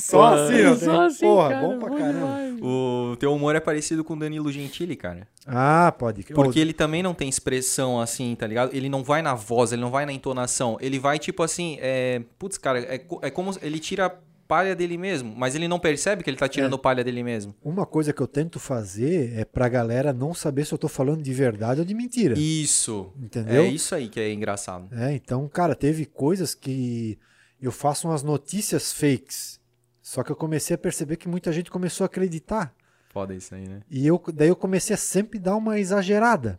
Só 0.00 0.18
Porra, 0.30 0.44
assim, 0.44 0.64
ó. 0.66 0.76
só 0.76 1.06
assim, 1.06 1.26
Porra, 1.26 1.48
cara, 1.50 1.60
bom 1.66 1.78
pra 1.78 1.90
caramba. 1.90 2.12
demais. 2.12 2.58
O 2.62 3.16
teu 3.18 3.32
humor 3.34 3.54
é 3.56 3.60
parecido 3.60 4.02
com 4.04 4.14
o 4.14 4.18
Danilo 4.18 4.50
Gentili, 4.50 4.96
cara. 4.96 5.26
Ah, 5.46 5.92
pode. 5.96 6.22
Porque 6.24 6.58
ele 6.58 6.72
também 6.72 7.02
não 7.02 7.14
tem 7.14 7.28
expressão 7.28 8.00
assim, 8.00 8.34
tá 8.34 8.46
ligado? 8.46 8.74
Ele 8.74 8.88
não 8.88 9.02
vai 9.04 9.22
na 9.22 9.34
voz, 9.34 9.72
ele 9.72 9.82
não 9.82 9.90
vai 9.90 10.04
na 10.06 10.12
entonação. 10.12 10.76
Ele 10.80 10.98
vai 10.98 11.18
tipo 11.18 11.42
assim, 11.42 11.78
é. 11.80 12.22
Putz, 12.38 12.58
cara, 12.58 12.80
é, 12.80 13.00
é 13.22 13.30
como. 13.30 13.52
Ele 13.62 13.78
tira 13.78 14.12
palha 14.48 14.74
dele 14.74 14.96
mesmo, 14.96 15.32
mas 15.36 15.54
ele 15.54 15.68
não 15.68 15.78
percebe 15.78 16.24
que 16.24 16.30
ele 16.30 16.38
tá 16.38 16.48
tirando 16.48 16.74
É. 16.74 16.78
palha 16.78 17.04
dele 17.04 17.22
mesmo. 17.22 17.54
Uma 17.62 17.84
coisa 17.84 18.12
que 18.14 18.20
eu 18.22 18.26
tento 18.26 18.58
fazer 18.58 19.38
é 19.38 19.44
pra 19.44 19.68
galera 19.68 20.12
não 20.12 20.32
saber 20.32 20.64
se 20.64 20.72
eu 20.72 20.78
tô 20.78 20.88
falando 20.88 21.22
de 21.22 21.32
verdade 21.34 21.80
ou 21.80 21.86
de 21.86 21.92
mentira. 21.94 22.34
Isso. 22.38 23.12
Entendeu? 23.20 23.62
É 23.62 23.68
isso 23.68 23.94
aí 23.94 24.08
que 24.08 24.18
é 24.18 24.32
engraçado. 24.32 24.88
É, 24.94 25.12
então, 25.12 25.46
cara, 25.48 25.74
teve 25.74 26.06
coisas 26.06 26.54
que 26.54 27.18
eu 27.60 27.70
faço 27.70 28.08
umas 28.08 28.22
notícias 28.22 28.90
fakes. 28.92 29.60
Só 30.00 30.22
que 30.22 30.32
eu 30.32 30.36
comecei 30.36 30.74
a 30.74 30.78
perceber 30.78 31.16
que 31.16 31.28
muita 31.28 31.52
gente 31.52 31.70
começou 31.70 32.04
a 32.04 32.06
acreditar. 32.06 32.74
Foda 33.10 33.34
isso 33.34 33.54
aí, 33.54 33.68
né? 33.68 33.82
E 33.90 34.06
eu, 34.06 34.22
daí 34.32 34.48
eu 34.48 34.56
comecei 34.56 34.94
a 34.94 34.96
sempre 34.96 35.38
dar 35.38 35.54
uma 35.56 35.78
exagerada. 35.78 36.58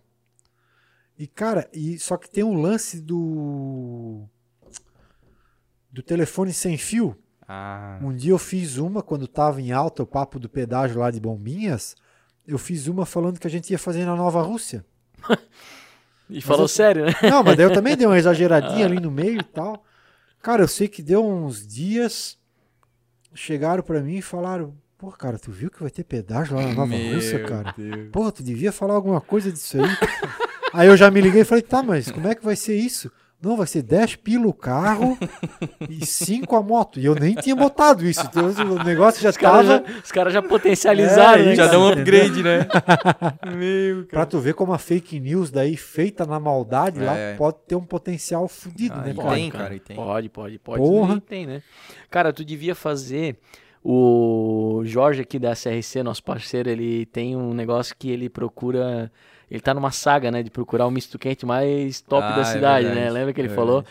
E, 1.18 1.26
cara, 1.26 1.68
e, 1.74 1.98
só 1.98 2.16
que 2.18 2.30
tem 2.30 2.44
um 2.44 2.62
lance 2.62 3.02
do. 3.02 4.24
Do 5.92 6.04
telefone 6.04 6.54
sem 6.54 6.78
fio. 6.78 7.18
Ah. 7.52 7.98
Um 8.00 8.14
dia 8.16 8.32
eu 8.32 8.38
fiz 8.38 8.78
uma, 8.78 9.02
quando 9.02 9.28
tava 9.28 9.60
em 9.60 9.72
alta 9.72 10.04
o 10.04 10.06
papo 10.06 10.40
do 10.40 10.48
pedágio 10.48 11.00
lá 11.00 11.10
de 11.10 11.20
Bombinhas. 11.20 11.96
Eu 12.48 12.60
fiz 12.60 12.86
uma 12.88 13.08
falando 13.08 13.40
que 13.40 13.48
a 13.48 13.50
gente 13.50 13.72
ia 13.72 13.80
fazer 13.80 14.06
na 14.06 14.16
Nova 14.16 14.42
Rússia. 14.42 14.86
E 16.32 16.42
falou 16.42 16.66
eu- 16.66 16.68
sério, 16.68 17.06
né? 17.08 17.14
Não, 17.24 17.42
mas 17.44 17.58
daí 17.58 17.66
eu 17.66 17.74
também 17.74 17.98
dei 17.98 18.06
uma 18.06 18.14
exageradinha 18.20 18.86
ali 18.86 19.00
no 19.00 19.10
meio 19.10 19.40
e 19.40 19.44
tal. 19.44 19.84
Cara, 20.44 20.62
eu 20.62 20.68
sei 20.68 20.88
que 20.88 21.02
deu 21.02 21.26
uns 21.28 21.66
dias. 21.66 22.38
Chegaram 23.34 23.82
pra 23.82 24.00
mim 24.00 24.18
e 24.18 24.22
falaram: 24.22 24.76
Pô, 24.96 25.12
cara, 25.12 25.40
tu 25.40 25.52
viu 25.52 25.72
que 25.72 25.82
vai 25.82 25.90
ter 25.90 26.04
pedágio 26.04 26.56
lá 26.56 26.62
na 26.62 26.70
Nova 26.70 26.86
Meu 26.86 27.16
Rússia, 27.16 27.44
cara? 27.46 27.74
Deus. 27.76 28.10
Porra, 28.12 28.32
tu 28.32 28.44
devia 28.44 28.72
falar 28.72 28.94
alguma 28.94 29.20
coisa 29.20 29.52
disso 29.52 29.78
aí. 29.82 29.90
aí 30.72 30.88
eu 30.88 30.96
já 30.96 31.10
me 31.10 31.20
liguei 31.20 31.42
e 31.42 31.46
falei: 31.46 31.64
Tá, 31.64 31.82
mas 31.82 32.12
como 32.12 32.28
é 32.28 32.36
que 32.36 32.46
vai 32.46 32.56
ser 32.56 32.76
isso? 32.76 33.12
Não, 33.42 33.56
vai 33.56 33.66
ser 33.68 33.82
10 33.84 34.18
pila 34.18 34.48
o 34.48 34.54
carro 34.54 35.18
e 35.90 36.06
5 36.06 36.54
a 36.58 36.62
moto. 36.62 37.00
E 37.00 37.06
eu 37.06 37.16
nem 37.16 37.36
tinha 37.36 37.56
botado 37.56 38.06
isso. 38.06 38.20
Então 38.26 38.48
o 38.50 38.84
negócio 38.84 39.22
já 39.22 39.30
Os 39.30 39.38
tava. 39.38 39.64
já, 39.64 39.84
os 40.04 40.12
caras 40.12 40.34
já 40.34 40.42
potencializaram, 40.42 41.42
É, 41.42 41.46
né? 41.46 41.54
isso. 41.54 41.56
Já 41.56 41.68
cara? 41.68 41.72
deu 41.78 41.80
um 41.80 41.88
upgrade, 41.88 42.44
né? 42.44 42.68
Meu, 43.56 44.06
Pra 44.08 44.26
tu 44.26 44.40
ver 44.40 44.54
como 44.56 44.74
a 44.74 44.78
fake 44.78 45.20
news 45.22 45.50
daí, 45.52 45.78
feita 45.78 46.26
na 46.26 46.38
maldade, 46.38 47.00
lá 47.00 47.16
É. 47.16 47.36
pode 47.36 47.58
ter 47.66 47.76
um 47.76 47.84
potencial 47.86 48.46
fudido, 48.50 48.96
Ah, 48.98 49.04
né, 49.04 49.12
e 49.12 49.16
cara? 49.16 49.30
tem, 49.36 49.50
cara, 49.52 49.76
e 49.76 49.80
tem. 49.80 49.96
Pode, 49.96 50.28
pode, 50.30 50.60
pode. 50.60 50.82
Porra. 50.82 51.22
Tem, 51.22 51.46
né? 51.46 51.62
Cara, 52.10 52.34
tu 52.34 52.44
devia 52.44 52.76
fazer. 52.76 53.38
O 53.82 54.82
Jorge 54.84 55.22
aqui 55.22 55.40
da 55.40 55.56
SRC, 55.56 56.04
nosso 56.04 56.22
parceiro, 56.24 56.70
ele 56.70 57.06
tem 57.06 57.38
um 57.38 57.54
negócio 57.54 57.96
que 57.98 58.10
ele 58.12 58.30
procura. 58.30 59.10
Ele 59.52 59.60
tá 59.60 59.74
numa 59.74 59.90
saga, 59.92 60.30
né? 60.30 60.44
De 60.44 60.52
procurar 60.52 60.86
o 60.86 60.92
misto 60.92 61.18
quente 61.18 61.46
mais 61.46 62.02
top 62.02 62.24
Ah, 62.24 62.36
da 62.36 62.42
é 62.42 62.46
cidade, 62.46 62.86
né? 62.88 62.94
verdade, 62.94 63.14
Lembra 63.14 63.34
que 63.34 63.42
ele 63.42 63.52
é 63.52 63.56
falou? 63.56 63.84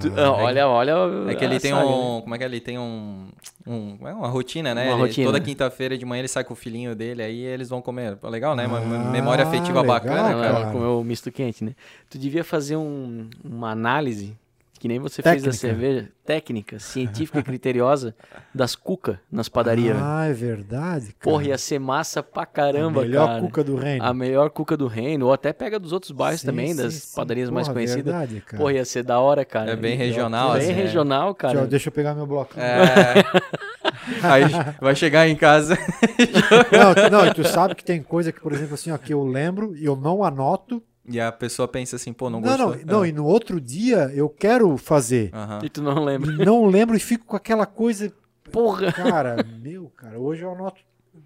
Tu- 0.00 0.12
ah, 0.16 0.32
olha, 0.32 0.66
olha. 0.66 0.92
É 1.30 1.34
que 1.34 1.44
ele 1.44 1.60
tem 1.60 1.72
saga, 1.72 1.86
um. 1.86 2.14
né? 2.16 2.20
Como 2.22 2.34
é 2.34 2.38
que 2.38 2.44
é? 2.44 2.46
Ele 2.46 2.60
tem 2.60 2.78
um. 2.78 3.28
um 3.66 3.98
é 4.08 4.14
uma 4.14 4.28
rotina, 4.28 4.74
né? 4.74 4.84
Uma 4.86 4.92
Ele- 4.94 5.00
rotina. 5.02 5.26
Toda 5.26 5.40
quinta-feira 5.40 5.98
de 5.98 6.04
manhã 6.06 6.20
ele 6.20 6.28
sai 6.28 6.42
com 6.44 6.54
o 6.54 6.56
filhinho 6.56 6.94
dele, 6.94 7.22
aí 7.22 7.38
eles 7.42 7.68
vão 7.68 7.82
comer. 7.82 8.16
Legal, 8.22 8.56
né? 8.56 8.66
Uma 8.66 8.78
Ah, 8.78 9.10
memória 9.10 9.44
afetiva 9.44 9.82
legal, 9.82 9.84
bacana, 10.00 10.40
cara. 10.40 10.72
comeu 10.72 11.00
o 11.00 11.04
misto 11.04 11.30
quente, 11.30 11.62
né? 11.64 11.72
Tu 12.08 12.16
devia 12.16 12.42
fazer 12.42 12.76
um- 12.76 13.28
uma 13.44 13.70
análise, 13.72 14.34
que 14.84 14.88
nem 14.88 14.98
você 14.98 15.22
fez 15.22 15.42
da 15.42 15.50
Técnica. 15.50 15.56
cerveja, 15.56 16.08
técnica, 16.26 16.78
científica 16.78 17.38
e 17.38 17.42
criteriosa, 17.42 18.14
das 18.54 18.76
cuca 18.76 19.18
nas 19.32 19.48
padarias. 19.48 19.96
Ah, 19.98 20.26
é 20.26 20.32
verdade, 20.34 21.06
cara. 21.06 21.16
Porra, 21.22 21.44
ia 21.44 21.56
ser 21.56 21.78
massa 21.78 22.22
pra 22.22 22.44
caramba, 22.44 23.00
a 23.00 23.04
melhor 23.04 23.26
cara. 23.28 23.40
cuca 23.40 23.64
do 23.64 23.76
reino. 23.76 24.04
A 24.04 24.12
melhor 24.12 24.50
cuca 24.50 24.76
do 24.76 24.86
reino, 24.86 25.24
ou 25.24 25.32
até 25.32 25.54
pega 25.54 25.78
dos 25.80 25.90
outros 25.90 26.12
bairros 26.12 26.42
Sim, 26.42 26.46
também, 26.48 26.74
sim, 26.74 26.82
das 26.82 26.92
sim. 26.92 27.16
padarias 27.16 27.48
mais 27.48 27.66
Porra, 27.66 27.76
conhecidas. 27.76 28.12
Verdade, 28.12 28.40
cara. 28.42 28.58
Porra, 28.62 28.72
ia 28.74 28.84
ser 28.84 29.02
da 29.04 29.18
hora, 29.18 29.42
cara. 29.42 29.70
É 29.70 29.76
bem 29.76 29.94
E- 29.94 29.96
regional, 29.96 30.52
Bem 30.52 30.60
assim, 30.60 30.72
é. 30.72 30.74
regional, 30.74 31.34
cara. 31.34 31.54
Tchau, 31.60 31.66
deixa 31.66 31.88
eu 31.88 31.92
pegar 31.92 32.14
meu 32.14 32.26
bloco. 32.26 32.52
É. 32.60 33.24
Aí 34.22 34.42
vai 34.82 34.94
chegar 34.94 35.26
em 35.26 35.34
casa. 35.36 35.78
Não, 36.70 36.94
tu- 36.94 37.10
não, 37.10 37.26
e 37.26 37.32
tu 37.32 37.42
sabe 37.44 37.74
que 37.74 37.82
tem 37.84 38.02
coisa 38.02 38.30
que, 38.30 38.38
por 38.40 38.52
exemplo, 38.52 38.74
assim, 38.74 38.90
ó, 38.90 38.98
que 38.98 39.14
eu 39.14 39.24
lembro 39.24 39.74
e 39.76 39.86
eu 39.86 39.96
não 39.96 40.22
anoto. 40.22 40.82
E 41.06 41.20
a 41.20 41.30
pessoa 41.30 41.68
pensa 41.68 41.96
assim, 41.96 42.12
pô, 42.12 42.30
não 42.30 42.40
Não, 42.40 42.48
gostou. 42.48 42.76
não, 42.86 42.98
não, 43.00 43.06
e 43.06 43.12
no 43.12 43.24
outro 43.26 43.60
dia 43.60 44.10
eu 44.14 44.28
quero 44.28 44.76
fazer. 44.78 45.30
Aham. 45.34 45.60
E 45.62 45.68
tu 45.68 45.82
não 45.82 46.02
lembra. 46.02 46.32
Não 46.32 46.64
lembro 46.66 46.96
e 46.96 47.00
fico 47.00 47.26
com 47.26 47.36
aquela 47.36 47.66
coisa. 47.66 48.10
Porra! 48.50 48.90
Cara, 48.92 49.36
meu, 49.60 49.92
cara, 49.96 50.18
hoje 50.18 50.42
eu 50.42 50.52
anoto 50.52 50.80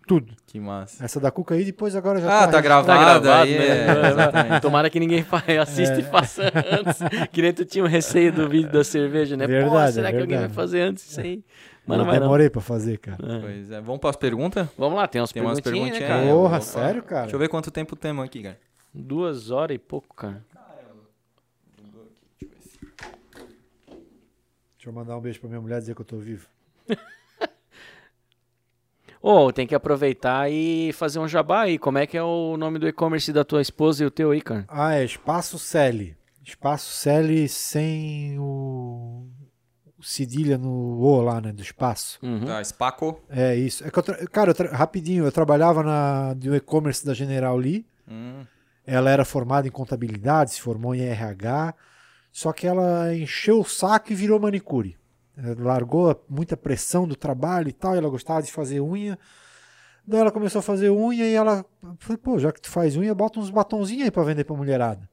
tudo. 0.07 0.33
Que 0.47 0.59
massa. 0.59 1.05
Essa 1.05 1.21
da 1.21 1.31
Cuca 1.31 1.55
aí, 1.55 1.65
depois 1.65 1.95
agora 1.95 2.21
já 2.21 2.27
Ah, 2.27 2.31
tá 2.49 2.61
registrado. 2.61 2.63
gravado. 2.63 2.87
Tá 2.87 2.99
gravado, 3.21 3.49
aí, 3.49 3.59
né? 3.59 4.57
é. 4.57 4.61
Tomara 4.61 4.89
que 4.91 4.99
ninguém 4.99 5.25
assista 5.61 5.99
e 6.01 6.03
faça 6.03 6.43
antes. 6.45 6.99
Que 7.31 7.43
nem 7.43 7.53
tu 7.53 7.65
tinha 7.65 7.85
um 7.85 7.89
receio 7.89 8.33
do 8.33 8.49
vídeo 8.49 8.73
da 8.73 8.83
cerveja, 8.83 9.37
né? 9.37 9.47
Pô, 9.47 9.53
Verdade, 9.53 9.93
será 9.93 10.09
é 10.09 10.13
que 10.13 10.19
alguém 10.21 10.39
vai 10.39 10.49
fazer 10.49 10.81
antes 10.81 11.09
isso 11.11 11.21
aí? 11.21 11.45
Mas 11.87 11.95
Eu 11.97 11.99
não 11.99 12.11
vai 12.11 12.15
não. 12.19 12.23
demorei 12.27 12.51
pra 12.51 12.61
fazer, 12.61 12.99
cara. 12.99 13.17
Pois 13.19 13.71
é. 13.71 13.81
Vamos 13.81 14.01
para 14.01 14.11
as 14.11 14.17
perguntas? 14.17 14.67
Vamos 14.77 14.97
lá, 14.99 15.07
tem 15.07 15.21
umas 15.21 15.33
Tem 15.33 15.43
umas 15.43 15.61
perguntinhas, 15.61 15.99
né, 15.99 16.07
perguntinhas. 16.07 16.27
cara? 16.27 16.37
Porra, 16.43 16.61
sério, 16.61 17.03
cara? 17.03 17.23
Deixa 17.23 17.37
eu 17.37 17.41
ver 17.41 17.49
quanto 17.49 17.71
tempo 17.71 17.95
temos 17.97 18.25
aqui, 18.25 18.43
cara. 18.43 18.59
Duas 18.93 19.51
horas 19.51 19.75
e 19.75 19.79
pouco, 19.79 20.15
cara. 20.15 20.45
Deixa 24.77 24.89
eu 24.89 24.93
mandar 24.93 25.17
um 25.17 25.21
beijo 25.21 25.41
pra 25.41 25.49
minha 25.49 25.61
mulher 25.61 25.81
dizer 25.81 25.95
que 25.95 26.01
eu 26.01 26.05
tô 26.07 26.19
vivo. 26.19 26.47
Ô, 29.21 29.53
tem 29.53 29.67
que 29.67 29.75
aproveitar 29.75 30.49
e 30.51 30.93
fazer 30.93 31.19
um 31.19 31.27
jabá 31.27 31.63
aí. 31.63 31.79
Como 31.79 31.99
é 31.99 32.07
que 32.07 32.17
é 32.17 32.23
o 32.23 32.57
nome 32.57 32.79
do 32.79 32.87
e-commerce 32.87 33.33
da 33.33 33.45
tua 33.45 33.61
esposa 33.61 34.05
e 34.05 34.07
o 34.07 34.11
teu 34.11 34.31
aí, 34.31 34.41
cara? 34.41 34.65
Ah, 34.69 34.95
é 34.95 35.05
Espaço 35.05 35.59
Celi. 35.59 36.17
Espaço 36.45 36.93
Celi 36.93 37.49
sem 37.49 38.39
o, 38.39 39.27
o 39.99 40.03
cedilha 40.03 40.57
no 40.57 41.01
O 41.01 41.21
lá, 41.21 41.41
né? 41.41 41.53
Do 41.53 41.61
espaço. 41.61 42.19
Uhum. 42.23 42.45
Tá, 42.47 42.63
Spaco. 42.65 43.21
É 43.29 43.57
isso. 43.57 43.85
É 43.85 43.91
que 43.91 43.99
eu 43.99 44.03
tra- 44.05 44.27
Cara, 44.29 44.51
eu 44.51 44.55
tra- 44.55 44.75
rapidinho, 44.75 45.25
eu 45.25 45.33
trabalhava 45.33 45.83
na 45.83 46.33
do 46.35 46.55
e-commerce 46.55 47.05
da 47.05 47.13
General 47.13 47.57
Lee. 47.57 47.85
Hum, 48.09 48.45
Ela 48.91 49.11
era 49.11 49.23
formada 49.23 49.69
em 49.69 49.71
contabilidade, 49.71 50.53
se 50.53 50.63
formou 50.63 50.95
em 50.95 51.03
RH. 51.03 51.75
Só 52.33 52.55
que 52.55 52.67
ela 52.67 53.15
encheu 53.15 53.61
o 53.61 53.65
saco 53.65 54.11
e 54.13 54.15
virou 54.15 54.41
manicure. 54.41 54.97
Ela 55.37 55.55
largou 55.63 56.25
muita 56.27 56.57
pressão 56.57 57.07
do 57.07 57.15
trabalho 57.15 57.69
e 57.69 57.73
tal. 57.75 57.95
E 57.95 57.99
ela 57.99 58.09
gostava 58.09 58.43
de 58.43 58.51
fazer 58.51 58.81
unha. 58.81 59.19
Daí 60.07 60.21
ela 60.21 60.33
começou 60.33 60.61
a 60.61 60.63
fazer 60.63 60.89
unha 60.89 61.27
e 61.27 61.35
ela 61.35 61.67
falei, 61.99 62.17
pô, 62.17 62.39
já 62.39 62.51
que 62.51 62.63
tu 62.63 62.71
faz 62.71 62.97
unha, 62.97 63.15
bota 63.15 63.39
uns 63.39 63.51
batonzinhos 63.51 64.05
aí 64.05 64.11
pra 64.11 64.23
vender 64.23 64.45
pra 64.45 64.57
mulherada. 64.57 65.07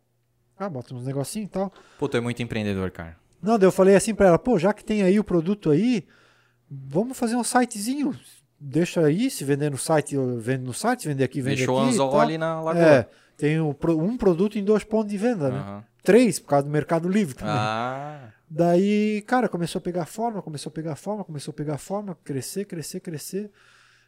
Ah, 0.57 0.69
bota 0.69 0.95
uns 0.95 1.06
negocinhos 1.06 1.49
e 1.49 1.52
tal. 1.52 1.73
Pô, 1.99 2.07
tu 2.07 2.15
é 2.15 2.22
muito 2.22 2.41
empreendedor, 2.41 2.89
cara. 2.91 3.18
Não, 3.41 3.60
daí 3.60 3.68
eu 3.68 3.73
falei 3.73 3.97
assim 3.97 4.15
pra 4.15 4.27
ela, 4.27 4.39
pô, 4.39 4.57
já 4.57 4.72
que 4.72 4.85
tem 4.85 5.03
aí 5.03 5.19
o 5.19 5.23
produto 5.23 5.69
aí, 5.69 6.07
vamos 6.72 7.18
fazer 7.18 7.35
um 7.35 7.43
sitezinho. 7.43 8.18
Deixa 8.60 9.02
aí, 9.06 9.30
se 9.30 9.44
vender 9.44 9.69
no 9.69 9.77
site, 9.77 10.15
eu 10.15 10.40
vendo 10.40 10.64
no 10.65 10.73
site, 10.73 11.07
vender 11.07 11.23
aqui, 11.23 11.41
vende 11.41 11.57
Deixou 11.57 11.76
o 11.76 11.80
aqui. 11.80 11.88
e 11.88 11.94
anzol 11.94 12.11
tal. 12.11 12.19
ali 12.22 12.38
na 12.38 12.61
lagoa. 12.61 12.84
É, 12.84 13.10
tem 13.38 13.60
o 13.60 13.73
pro- 13.73 13.98
um 13.99 14.15
produto 14.18 14.57
em 14.57 14.64
dois 14.64 14.84
pontos 14.84 15.11
de 15.11 15.18
venda, 15.18 15.49
né? 15.49 15.57
Aham. 15.60 15.84
Três, 16.03 16.40
por 16.40 16.48
causa 16.49 16.65
do 16.65 16.72
Mercado 16.72 17.10
Livre 17.10 17.34
também. 17.36 17.53
Ah, 17.56 18.30
Daí, 18.49 19.23
cara, 19.26 19.49
começou 19.49 19.80
a 19.80 19.82
pegar 19.82 20.06
forma, 20.06 20.41
começou 20.41 20.69
a 20.69 20.73
pegar 20.73 20.95
forma, 20.95 21.23
começou 21.23 21.52
a 21.52 21.56
pegar 21.56 21.77
forma, 21.80 22.15
crescer, 22.23 22.65
crescer, 22.65 22.99
crescer. 22.99 23.52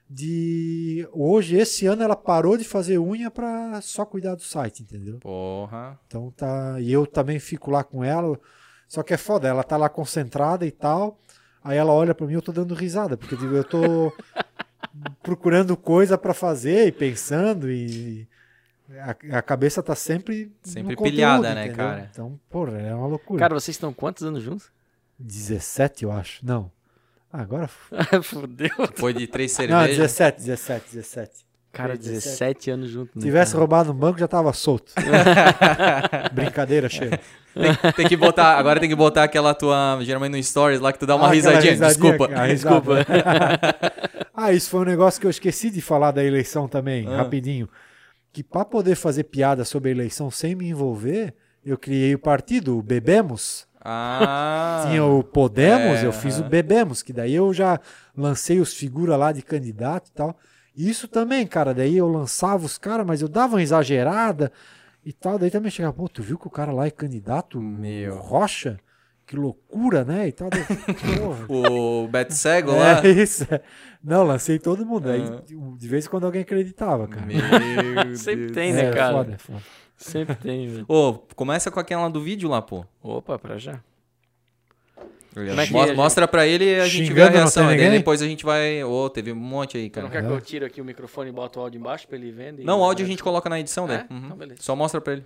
de 0.09 1.07
hoje 1.11 1.57
esse 1.57 1.85
ano 1.85 2.01
ela 2.03 2.15
parou 2.15 2.57
de 2.57 2.63
fazer 2.63 2.97
unha 2.97 3.29
pra 3.29 3.81
só 3.81 4.05
cuidar 4.05 4.35
do 4.35 4.41
site, 4.41 4.81
entendeu? 4.83 5.17
Porra. 5.19 5.99
Então 6.07 6.31
tá, 6.31 6.77
e 6.79 6.91
eu 6.91 7.05
também 7.05 7.39
fico 7.39 7.69
lá 7.71 7.83
com 7.83 8.03
ela. 8.03 8.39
Só 8.87 9.03
que 9.03 9.13
é 9.13 9.17
foda, 9.17 9.47
ela 9.49 9.63
tá 9.63 9.75
lá 9.75 9.89
concentrada 9.89 10.65
e 10.65 10.71
tal. 10.71 11.19
Aí 11.67 11.77
ela 11.77 11.91
olha 11.91 12.15
pra 12.15 12.25
mim, 12.25 12.33
eu 12.33 12.41
tô 12.41 12.53
dando 12.53 12.73
risada, 12.73 13.17
porque 13.17 13.35
tipo, 13.35 13.53
eu 13.53 13.63
tô 13.63 14.13
procurando 15.21 15.75
coisa 15.75 16.17
pra 16.17 16.33
fazer 16.33 16.87
e 16.87 16.91
pensando 16.93 17.69
e 17.69 18.25
a, 19.01 19.37
a 19.37 19.41
cabeça 19.41 19.83
tá 19.83 19.93
sempre 19.93 20.49
Sempre 20.63 20.95
conteúdo, 20.95 21.13
pilhada, 21.13 21.53
né, 21.53 21.65
entendeu? 21.65 21.85
cara? 21.85 22.09
Então, 22.09 22.39
porra, 22.49 22.77
é 22.79 22.95
uma 22.95 23.07
loucura. 23.07 23.39
Cara, 23.39 23.53
vocês 23.53 23.75
estão 23.75 23.91
quantos 23.93 24.23
anos 24.23 24.41
juntos? 24.41 24.71
17, 25.19 26.05
eu 26.05 26.11
acho. 26.11 26.45
Não. 26.45 26.71
Ah, 27.31 27.41
agora 27.41 27.67
Fudeu. 28.23 28.69
Foi 28.95 29.13
de 29.13 29.27
três 29.27 29.51
Não, 29.51 29.57
cervejas. 29.57 29.97
17, 29.97 30.37
17, 30.39 30.85
17. 30.93 31.46
Cara, 31.77 31.95
17 31.97 32.71
anos 32.71 32.89
juntos. 32.89 33.11
Se 33.13 33.19
né, 33.19 33.25
tivesse 33.25 33.51
cara? 33.51 33.59
roubado 33.59 33.87
no 33.89 33.93
banco, 33.93 34.17
já 34.19 34.27
tava 34.27 34.51
solto. 34.53 34.91
Brincadeira, 36.33 36.89
cheiro. 36.89 37.17
Tem, 37.53 37.93
tem 37.93 38.07
que 38.07 38.15
botar, 38.17 38.57
agora 38.57 38.79
tem 38.79 38.89
que 38.89 38.95
botar 38.95 39.23
aquela 39.23 39.53
tua, 39.53 39.97
geralmente 40.01 40.31
no 40.31 40.43
stories 40.43 40.79
lá 40.79 40.91
que 40.93 40.99
tu 40.99 41.05
dá 41.05 41.15
uma 41.15 41.27
Ah, 41.27 41.31
risadinha. 41.31 41.71
risadinha, 41.71 42.11
Desculpa. 42.11 42.33
a 42.35 42.45
risada. 42.45 43.05
ah, 44.33 44.51
isso 44.53 44.69
foi 44.69 44.81
um 44.81 44.85
negócio 44.85 45.19
que 45.19 45.25
eu 45.27 45.31
esqueci 45.31 45.69
de 45.69 45.81
falar 45.81 46.11
da 46.11 46.23
eleição 46.23 46.67
também, 46.67 47.07
Ah. 47.07 47.17
rapidinho. 47.17 47.67
Que 48.31 48.43
para 48.43 48.63
poder 48.65 48.95
fazer 48.95 49.23
piada 49.23 49.65
sobre 49.65 49.89
a 49.89 49.91
eleição 49.93 50.29
sem 50.29 50.53
me 50.53 50.69
envolver, 50.69 51.33
eu 51.65 51.77
criei 51.77 52.13
o 52.13 52.19
partido, 52.19 52.77
o 52.77 52.83
Bebemos. 52.83 53.65
Ah. 53.83 54.85
Tinha 54.87 55.03
o 55.03 55.23
Podemos, 55.23 55.99
é, 55.99 56.05
eu 56.05 56.11
fiz 56.11 56.37
o. 56.39 56.43
Bebemos, 56.43 57.01
que 57.01 57.13
daí 57.13 57.33
eu 57.33 57.53
já 57.53 57.79
lancei 58.15 58.59
os 58.59 58.73
figuras 58.73 59.17
lá 59.17 59.31
de 59.31 59.41
candidato 59.41 60.09
e 60.09 60.11
tal. 60.11 60.37
Isso 60.77 61.07
também, 61.07 61.45
cara, 61.47 61.73
daí 61.73 61.97
eu 61.97 62.07
lançava 62.07 62.63
os 62.65 62.77
caras, 62.77 63.05
mas 63.05 63.21
eu 63.21 63.27
dava 63.27 63.55
uma 63.55 63.63
exagerada 63.63 64.51
e 65.03 65.11
tal. 65.11 65.39
Daí 65.39 65.49
também 65.49 65.71
chegava, 65.71 65.93
pô, 65.93 66.07
tu 66.07 66.21
viu 66.21 66.37
que 66.37 66.45
o 66.47 66.51
cara 66.51 66.71
lá 66.71 66.85
é 66.85 66.91
candidato? 66.91 67.59
Meu. 67.59 68.15
Rocha? 68.17 68.77
Que 69.25 69.35
loucura, 69.35 70.05
né? 70.05 70.27
E 70.27 70.31
tal. 70.31 70.49
O 71.49 72.07
Bet 72.07 72.33
Cego 72.33 72.71
lá. 72.71 73.05
É 73.05 73.09
isso. 73.09 73.45
Não, 74.03 74.23
lancei 74.23 74.57
todo 74.59 74.85
mundo. 74.85 75.09
Aí, 75.09 75.21
Ah. 75.21 75.41
de 75.77 75.87
vez 75.87 76.05
em 76.05 76.09
quando 76.09 76.25
alguém 76.25 76.41
acreditava, 76.43 77.07
cara. 77.07 77.25
Meu 77.25 77.35
Sempre 78.15 78.41
Deus. 78.45 78.51
tem, 78.53 78.69
é, 78.71 78.73
né, 78.73 78.91
cara? 78.91 79.13
Foda, 79.17 79.33
é 79.33 79.37
foda. 79.37 79.61
Sempre 79.97 80.35
tem, 80.35 80.67
velho. 80.69 80.85
Ô, 80.87 81.13
começa 81.35 81.71
com 81.71 81.79
aquela 81.79 82.07
do 82.09 82.21
vídeo 82.21 82.47
lá, 82.47 82.61
pô. 82.61 82.85
Opa, 83.01 83.37
pra 83.39 83.57
já. 83.57 83.81
Mo- 85.53 85.61
é 85.61 85.65
que 85.67 85.73
Mostra, 85.73 85.93
é, 85.93 85.95
mostra 85.95 86.27
pra 86.27 86.47
ele 86.47 86.65
e 86.65 86.79
a 86.79 86.87
gente 86.87 87.11
vê 87.13 87.21
a 87.23 87.29
reação. 87.29 87.69
e 87.71 87.75
ninguém? 87.75 87.91
depois 87.91 88.21
a 88.21 88.27
gente 88.27 88.43
vai. 88.45 88.83
Ô, 88.83 89.09
teve 89.09 89.31
um 89.31 89.35
monte 89.35 89.77
aí, 89.77 89.91
Você 89.93 90.01
não 90.01 90.09
cara. 90.09 90.21
quer 90.23 90.27
que 90.27 90.33
eu 90.33 90.41
tire 90.41 90.65
aqui 90.65 90.81
o 90.81 90.85
microfone 90.85 91.29
e 91.29 91.33
bote 91.33 91.57
o 91.57 91.61
áudio 91.61 91.79
embaixo 91.79 92.07
pra 92.07 92.17
ele 92.17 92.31
vendo? 92.31 92.61
e- 92.61 92.65
Não, 92.65 92.79
o 92.79 92.83
áudio 92.83 93.05
a 93.05 93.07
gente 93.09 93.21
coloca 93.23 93.49
na 93.49 93.59
edição, 93.59 93.85
É? 93.85 93.87
né? 93.89 94.07
Uhum. 94.09 94.21
Então, 94.25 94.37
beleza. 94.37 94.61
Só 94.61 94.75
mostra 94.75 94.99
pra 95.01 95.13
ele. 95.13 95.25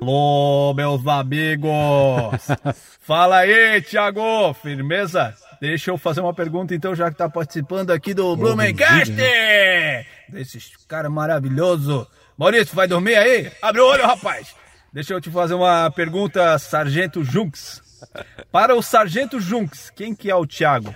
Alô, 0.00 0.72
meus 0.74 1.06
amigos! 1.06 1.70
Fala 3.00 3.38
aí, 3.38 3.82
Thiago! 3.82 4.54
Firmeza? 4.54 5.34
Deixa 5.60 5.90
eu 5.90 5.98
fazer 5.98 6.20
uma 6.22 6.32
pergunta 6.32 6.74
então, 6.74 6.94
já 6.94 7.10
que 7.10 7.18
tá 7.18 7.28
participando 7.28 7.90
aqui 7.90 8.14
do 8.14 8.34
Blumencast! 8.34 9.12
Desses 10.28 10.72
cara 10.88 11.10
maravilhoso! 11.10 12.06
Maurício, 12.40 12.74
vai 12.74 12.88
dormir 12.88 13.16
aí? 13.16 13.52
Abre 13.60 13.82
o 13.82 13.86
olho, 13.86 14.02
rapaz! 14.02 14.56
Deixa 14.90 15.12
eu 15.12 15.20
te 15.20 15.28
fazer 15.30 15.52
uma 15.52 15.90
pergunta, 15.90 16.58
Sargento 16.58 17.22
Junks. 17.22 17.82
Para 18.50 18.74
o 18.74 18.80
Sargento 18.82 19.38
Junks, 19.38 19.90
quem 19.90 20.14
que 20.14 20.30
é 20.30 20.34
o 20.34 20.46
Thiago? 20.46 20.94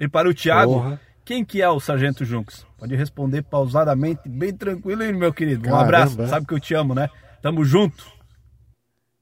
E 0.00 0.08
para 0.08 0.26
o 0.26 0.32
Thiago, 0.32 0.72
Porra. 0.72 1.00
quem 1.22 1.44
que 1.44 1.60
é 1.60 1.68
o 1.68 1.78
Sargento 1.78 2.24
Junks? 2.24 2.64
Pode 2.78 2.96
responder 2.96 3.42
pausadamente, 3.42 4.26
bem 4.26 4.54
tranquilo, 4.54 5.02
hein, 5.02 5.12
meu 5.12 5.34
querido. 5.34 5.68
Um 5.68 5.70
Caramba. 5.70 5.82
abraço, 5.82 6.26
sabe 6.28 6.46
que 6.46 6.54
eu 6.54 6.60
te 6.60 6.72
amo, 6.72 6.94
né? 6.94 7.10
Tamo 7.42 7.62
junto. 7.62 8.02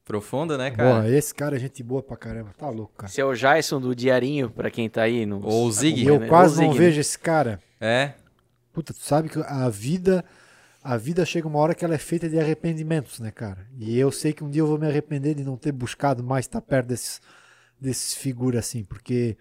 Profunda, 0.05 0.57
né, 0.57 0.71
cara? 0.71 0.95
Porra, 0.95 1.09
esse 1.09 1.35
cara 1.35 1.57
é 1.57 1.59
gente 1.59 1.83
boa 1.83 2.01
pra 2.01 2.15
caramba. 2.15 2.51
Tá 2.57 2.69
louco, 2.69 2.93
cara. 2.95 3.11
Esse 3.11 3.19
é 3.19 3.25
o 3.25 3.33
Jason 3.35 3.81
do 3.81 3.93
Diarinho, 3.93 4.49
pra 4.49 4.71
quem 4.71 4.89
tá 4.89 5.01
aí. 5.01 5.25
No... 5.25 5.45
Ou 5.45 5.65
o 5.65 5.71
Zig. 5.73 6.03
E 6.03 6.07
eu 6.07 6.21
né? 6.21 6.27
quase 6.29 6.61
Ou 6.61 6.67
não 6.67 6.71
Zig, 6.71 6.79
né? 6.79 6.85
vejo 6.87 7.01
esse 7.01 7.19
cara. 7.19 7.59
É. 7.81 8.13
Puta, 8.71 8.93
tu 8.93 9.01
sabe 9.01 9.27
que 9.27 9.39
a 9.45 9.67
vida. 9.67 10.23
A 10.83 10.97
vida 10.97 11.25
chega 11.25 11.47
uma 11.47 11.59
hora 11.59 11.73
que 11.73 11.85
ela 11.85 11.95
é 11.95 11.97
feita 11.97 12.27
de 12.27 12.37
arrependimentos, 12.37 13.19
né, 13.19 13.31
cara? 13.31 13.67
E 13.77 13.97
eu 13.97 14.11
sei 14.11 14.33
que 14.33 14.43
um 14.43 14.49
dia 14.49 14.61
eu 14.61 14.67
vou 14.67 14.77
me 14.77 14.85
arrepender 14.85 15.33
de 15.33 15.43
não 15.43 15.55
ter 15.55 15.71
buscado 15.71 16.21
mais 16.23 16.45
estar 16.45 16.61
perto 16.61 16.87
desses, 16.87 17.21
desses 17.79 18.13
figuras 18.13 18.65
assim, 18.65 18.83
porque. 18.83 19.37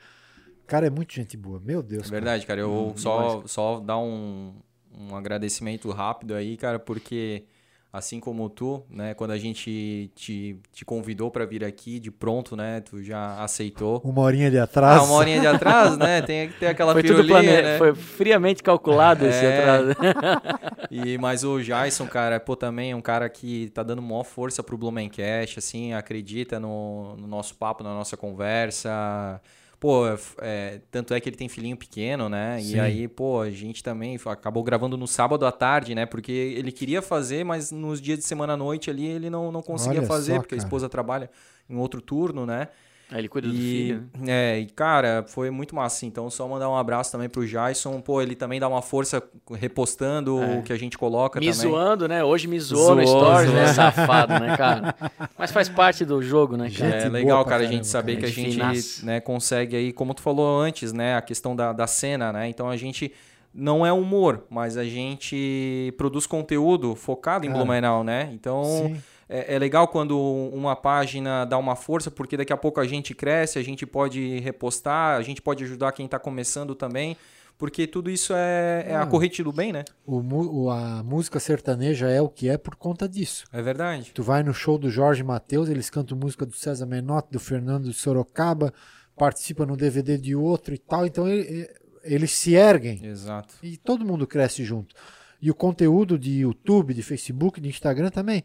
Cara, 0.67 0.87
é 0.87 0.91
muito 0.91 1.13
gente 1.13 1.37
boa. 1.37 1.61
Meu 1.61 1.83
Deus. 1.83 2.03
É 2.03 2.05
cara. 2.05 2.13
verdade, 2.13 2.47
cara. 2.47 2.61
Eu 2.61 2.95
só, 2.97 3.43
só 3.47 3.81
dar 3.81 3.99
um, 3.99 4.55
um 4.97 5.17
agradecimento 5.17 5.91
rápido 5.91 6.35
aí, 6.35 6.57
cara, 6.57 6.79
porque 6.79 7.45
assim 7.93 8.19
como 8.19 8.49
tu, 8.49 8.83
né, 8.89 9.13
quando 9.13 9.33
a 9.33 9.39
gente 9.39 10.11
te, 10.15 10.57
te 10.73 10.83
convidou 10.85 11.31
pra 11.31 11.45
vir 11.45 11.63
aqui 11.63 12.01
de 12.01 12.11
pronto, 12.11 12.57
né, 12.57 12.81
tu 12.81 13.03
já 13.03 13.43
aceitou. 13.43 14.01
Uma 14.03 14.23
horinha 14.23 14.51
de 14.51 14.59
atraso. 14.59 15.05
Ah, 15.05 15.07
uma 15.07 15.15
horinha 15.17 15.41
de 15.41 15.47
atraso, 15.47 15.99
né? 15.99 16.23
Tem 16.23 16.49
que 16.49 16.59
ter 16.59 16.67
aquela 16.69 16.93
Foi 16.95 17.03
tudo 17.03 17.17
pirulinha, 17.23 17.43
plane... 17.43 17.63
né? 17.63 17.79
Foi 17.79 17.95
friamente 17.95 18.63
calculado 18.63 19.27
esse 19.27 19.45
É. 19.45 19.59
atraso. 19.61 19.95
E, 20.95 21.17
mas 21.17 21.43
o 21.43 21.59
Jason, 21.59 22.07
cara, 22.07 22.39
pô, 22.39 22.55
também 22.55 22.91
é 22.91 22.97
um 22.97 23.01
cara 23.01 23.27
que 23.29 23.71
tá 23.71 23.83
dando 23.83 24.03
maior 24.03 24.25
força 24.25 24.63
pro 24.63 24.77
Blumencast, 24.77 25.59
assim, 25.59 25.95
acredita 25.95 26.61
no, 26.61 27.17
no 27.17 27.27
nosso 27.27 27.55
papo, 27.55 27.83
na 27.83 27.95
nossa 27.95 28.15
conversa. 28.15 29.41
Pô, 29.83 30.05
é, 30.39 30.81
tanto 30.93 31.13
é 31.13 31.21
que 31.21 31.29
ele 31.29 31.35
tem 31.35 31.49
filhinho 31.49 31.77
pequeno, 31.77 32.29
né? 32.29 32.61
Sim. 32.61 32.77
E 32.77 32.79
aí, 32.79 33.09
pô, 33.09 33.41
a 33.41 33.51
gente 33.51 33.83
também 33.83 34.17
acabou 34.27 34.63
gravando 34.63 34.97
no 34.97 35.09
sábado 35.09 35.45
à 35.45 35.51
tarde, 35.51 35.93
né? 35.93 36.07
Porque 36.07 36.31
ele 36.31 36.71
queria 36.71 37.03
fazer, 37.03 37.45
mas 37.45 37.73
nos 37.73 38.01
dias 38.01 38.21
de 38.21 38.25
semana 38.25 38.53
à 38.53 38.57
noite 38.57 38.91
ali 38.91 39.05
ele 39.05 39.29
não, 39.29 39.51
não 39.51 39.61
conseguia 39.61 39.99
Olha 39.99 40.07
fazer, 40.07 40.35
só, 40.35 40.39
porque 40.39 40.55
a 40.55 40.59
cara. 40.59 40.69
esposa 40.69 40.89
trabalha 40.89 41.29
em 41.69 41.75
outro 41.75 42.01
turno, 42.01 42.47
né? 42.47 42.69
Aí 43.13 43.19
ele 43.21 43.29
cuida 43.29 43.47
do 43.47 43.55
E, 43.55 43.59
filho. 43.59 44.05
né? 44.19 44.57
é, 44.57 44.59
e 44.61 44.67
cara, 44.67 45.23
foi 45.29 45.51
muito 45.51 45.75
massa. 45.77 46.07
Então, 46.07 46.31
só 46.31 46.49
mandar 46.49 46.69
um 46.71 46.77
abraço 46.77 47.13
também 47.13 47.29
pro 47.29 47.47
Jason. 47.47 48.01
Pô, 48.01 48.23
ele 48.23 48.35
também 48.35 48.59
dá 48.59 48.67
uma 48.69 48.81
força 48.81 49.23
repostando 49.53 50.43
É. 50.43 50.59
o 50.59 50.63
que 50.63 50.73
a 50.73 50.77
gente 50.79 50.97
coloca 50.97 51.39
Me 51.39 51.47
também. 51.53 51.61
zoando, 51.71 52.09
né? 52.09 52.25
Hoje 52.25 52.49
me 52.49 52.59
zoou 52.59 52.95
no 52.97 53.07
Zoou, 53.07 53.25
Stories, 53.25 53.53
né? 53.53 53.65
zoou. 53.67 53.75
Safado, 53.75 54.33
né, 54.41 54.57
cara? 54.57 54.95
Mas 55.39 55.51
faz 55.53 55.69
parte 55.69 56.05
do 56.05 56.23
jogo, 56.23 56.57
né, 56.57 56.71
cara? 56.71 56.91
Gente 56.93 57.07
É 57.07 57.09
legal, 57.09 57.45
cara, 57.45 57.57
a 57.57 57.59
caramba, 57.61 57.73
gente 57.75 57.87
saber 57.87 58.17
cara. 58.17 58.33
que 58.33 58.41
a 58.41 58.45
Gente 58.45 59.05
né, 59.05 59.21
consegue 59.21 59.77
aí, 59.77 59.93
como 59.93 60.15
tu 60.15 60.23
falou 60.23 60.61
antes, 60.61 60.93
né, 60.93 61.17
a 61.17 61.21
questão 61.23 61.55
da, 61.55 61.73
da 61.73 61.87
cena, 61.87 62.33
né? 62.33 62.49
Então 62.49 62.69
a 62.69 62.77
gente 62.77 63.13
não 63.55 63.85
é 63.85 63.93
humor, 63.93 64.45
mas 64.49 64.77
a 64.79 64.85
gente 64.85 65.93
produz 65.99 66.27
conteúdo 66.27 66.95
focado 66.95 67.45
em 67.45 67.51
Cara, 67.51 67.63
Blumenau, 67.63 68.03
né? 68.03 68.31
Então 68.33 68.65
Sim. 68.65 69.03
É, 69.29 69.55
é 69.55 69.59
legal 69.59 69.89
quando 69.89 70.19
uma 70.53 70.75
página 70.77 71.45
dá 71.45 71.57
uma 71.59 71.77
força, 71.77 72.11
porque 72.11 72.37
daqui 72.37 72.53
a 72.53 72.57
pouco 72.57 72.81
a 72.81 72.85
gente 72.87 73.15
cresce, 73.15 73.59
a 73.59 73.63
gente 73.63 73.87
pode 73.87 74.39
repostar, 74.41 75.17
a 75.19 75.23
gente 75.23 75.41
pode 75.43 75.65
ajudar 75.65 75.93
quem 75.93 76.07
está 76.07 76.19
começando 76.19 76.75
também, 76.75 77.17
porque 77.59 77.87
tudo 77.87 78.11
isso 78.11 78.33
é, 78.35 78.85
é 78.89 78.95
a 78.97 79.03
Ah. 79.03 79.07
corrente 79.07 79.43
do 79.43 79.53
bem, 79.53 79.73
né? 79.73 79.85
O 80.07 80.69
a 80.71 81.03
música 81.05 81.39
sertaneja 81.39 82.09
é 82.09 82.21
o 82.21 82.29
que 82.29 82.49
é 82.49 82.59
por 82.59 82.75
conta 82.75 83.09
disso. 83.09 83.45
É 83.53 83.63
verdade. 83.63 84.11
Tu 84.13 84.23
vai 84.23 84.43
no 84.43 84.53
show 84.53 84.77
do 84.79 84.91
Jorge 84.91 85.23
Matheus, 85.23 85.69
eles 85.69 85.89
cantam 85.89 86.17
música 86.19 86.45
do 86.45 86.55
César 86.57 86.87
Menotti, 86.87 87.31
do 87.31 87.39
Fernando 87.39 87.85
de 87.85 87.95
Sorocaba, 87.95 88.73
participa 89.17 89.65
no 89.65 89.77
DVD 89.77 90.19
de 90.19 90.35
outro 90.35 90.75
e 90.75 90.79
tal. 90.79 91.07
Então 91.07 91.29
ele- 91.29 91.69
eles 92.03 92.33
se 92.33 92.55
erguem 92.55 93.05
Exato. 93.05 93.55
e 93.63 93.77
todo 93.77 94.05
mundo 94.05 94.27
cresce 94.27 94.65
junto. 94.65 94.95
E 95.41 95.51
o 95.51 95.55
conteúdo 95.55 96.19
de 96.19 96.41
YouTube, 96.41 96.95
de 96.95 97.03
Facebook, 97.03 97.61
de 97.61 97.69
Instagram 97.69 98.11
também. 98.11 98.43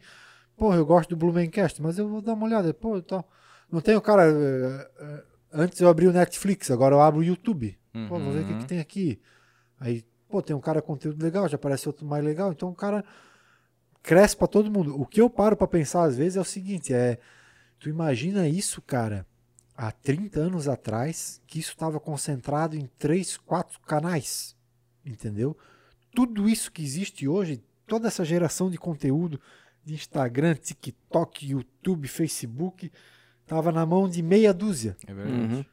Porra, 0.58 0.76
eu 0.76 0.84
gosto 0.84 1.10
do 1.10 1.16
Blumencast, 1.16 1.80
mas 1.80 1.98
eu 1.98 2.08
vou 2.08 2.20
dar 2.20 2.34
uma 2.34 2.44
olhada. 2.46 2.74
Pô, 2.74 3.00
tal. 3.00 3.26
Não 3.70 3.80
tem 3.80 3.94
o 3.96 4.00
cara. 4.00 4.24
eh, 4.26 4.90
eh, 5.00 5.24
Antes 5.50 5.80
eu 5.80 5.88
abri 5.88 6.06
o 6.06 6.12
Netflix, 6.12 6.70
agora 6.70 6.94
eu 6.94 7.00
abro 7.00 7.20
o 7.20 7.24
YouTube. 7.24 7.78
Pô, 8.08 8.18
vou 8.18 8.32
ver 8.32 8.42
o 8.42 8.44
que, 8.46 8.52
Uhum. 8.52 8.58
que 8.58 8.66
tem 8.66 8.80
aqui. 8.80 9.18
Aí, 9.80 10.04
pô, 10.28 10.42
tem 10.42 10.54
um 10.54 10.60
cara 10.60 10.82
conteúdo 10.82 11.22
legal, 11.22 11.48
já 11.48 11.54
aparece 11.56 11.88
outro 11.88 12.04
mais 12.04 12.22
legal. 12.22 12.52
Então 12.52 12.68
o 12.68 12.74
cara 12.74 13.02
cresce 14.02 14.36
pra 14.36 14.46
todo 14.46 14.70
mundo. 14.70 15.00
O 15.00 15.06
que 15.06 15.20
eu 15.20 15.30
paro 15.30 15.56
pra 15.56 15.66
pensar 15.66 16.02
às 16.04 16.16
vezes 16.16 16.36
é 16.36 16.40
o 16.40 16.44
seguinte: 16.44 16.92
é. 16.92 17.18
Tu 17.78 17.88
imagina 17.88 18.46
isso, 18.48 18.82
cara, 18.82 19.24
há 19.76 19.90
30 19.92 20.40
anos 20.40 20.68
atrás, 20.68 21.40
que 21.46 21.58
isso 21.60 21.70
estava 21.70 21.98
concentrado 22.00 22.76
em 22.76 22.86
três, 22.98 23.36
quatro 23.36 23.78
canais. 23.80 24.56
Entendeu? 25.06 25.56
Tudo 26.14 26.48
isso 26.48 26.70
que 26.72 26.82
existe 26.82 27.26
hoje, 27.28 27.62
toda 27.86 28.08
essa 28.08 28.24
geração 28.24 28.68
de 28.68 28.76
conteúdo 28.76 29.40
de 29.88 29.94
Instagram, 29.94 30.54
TikTok, 30.54 31.50
YouTube, 31.50 32.06
Facebook, 32.08 32.90
tava 33.46 33.72
na 33.72 33.84
mão 33.86 34.08
de 34.08 34.22
meia 34.22 34.52
dúzia. 34.52 34.96
É 35.06 35.14
verdade. 35.14 35.54
Uhum. 35.54 35.64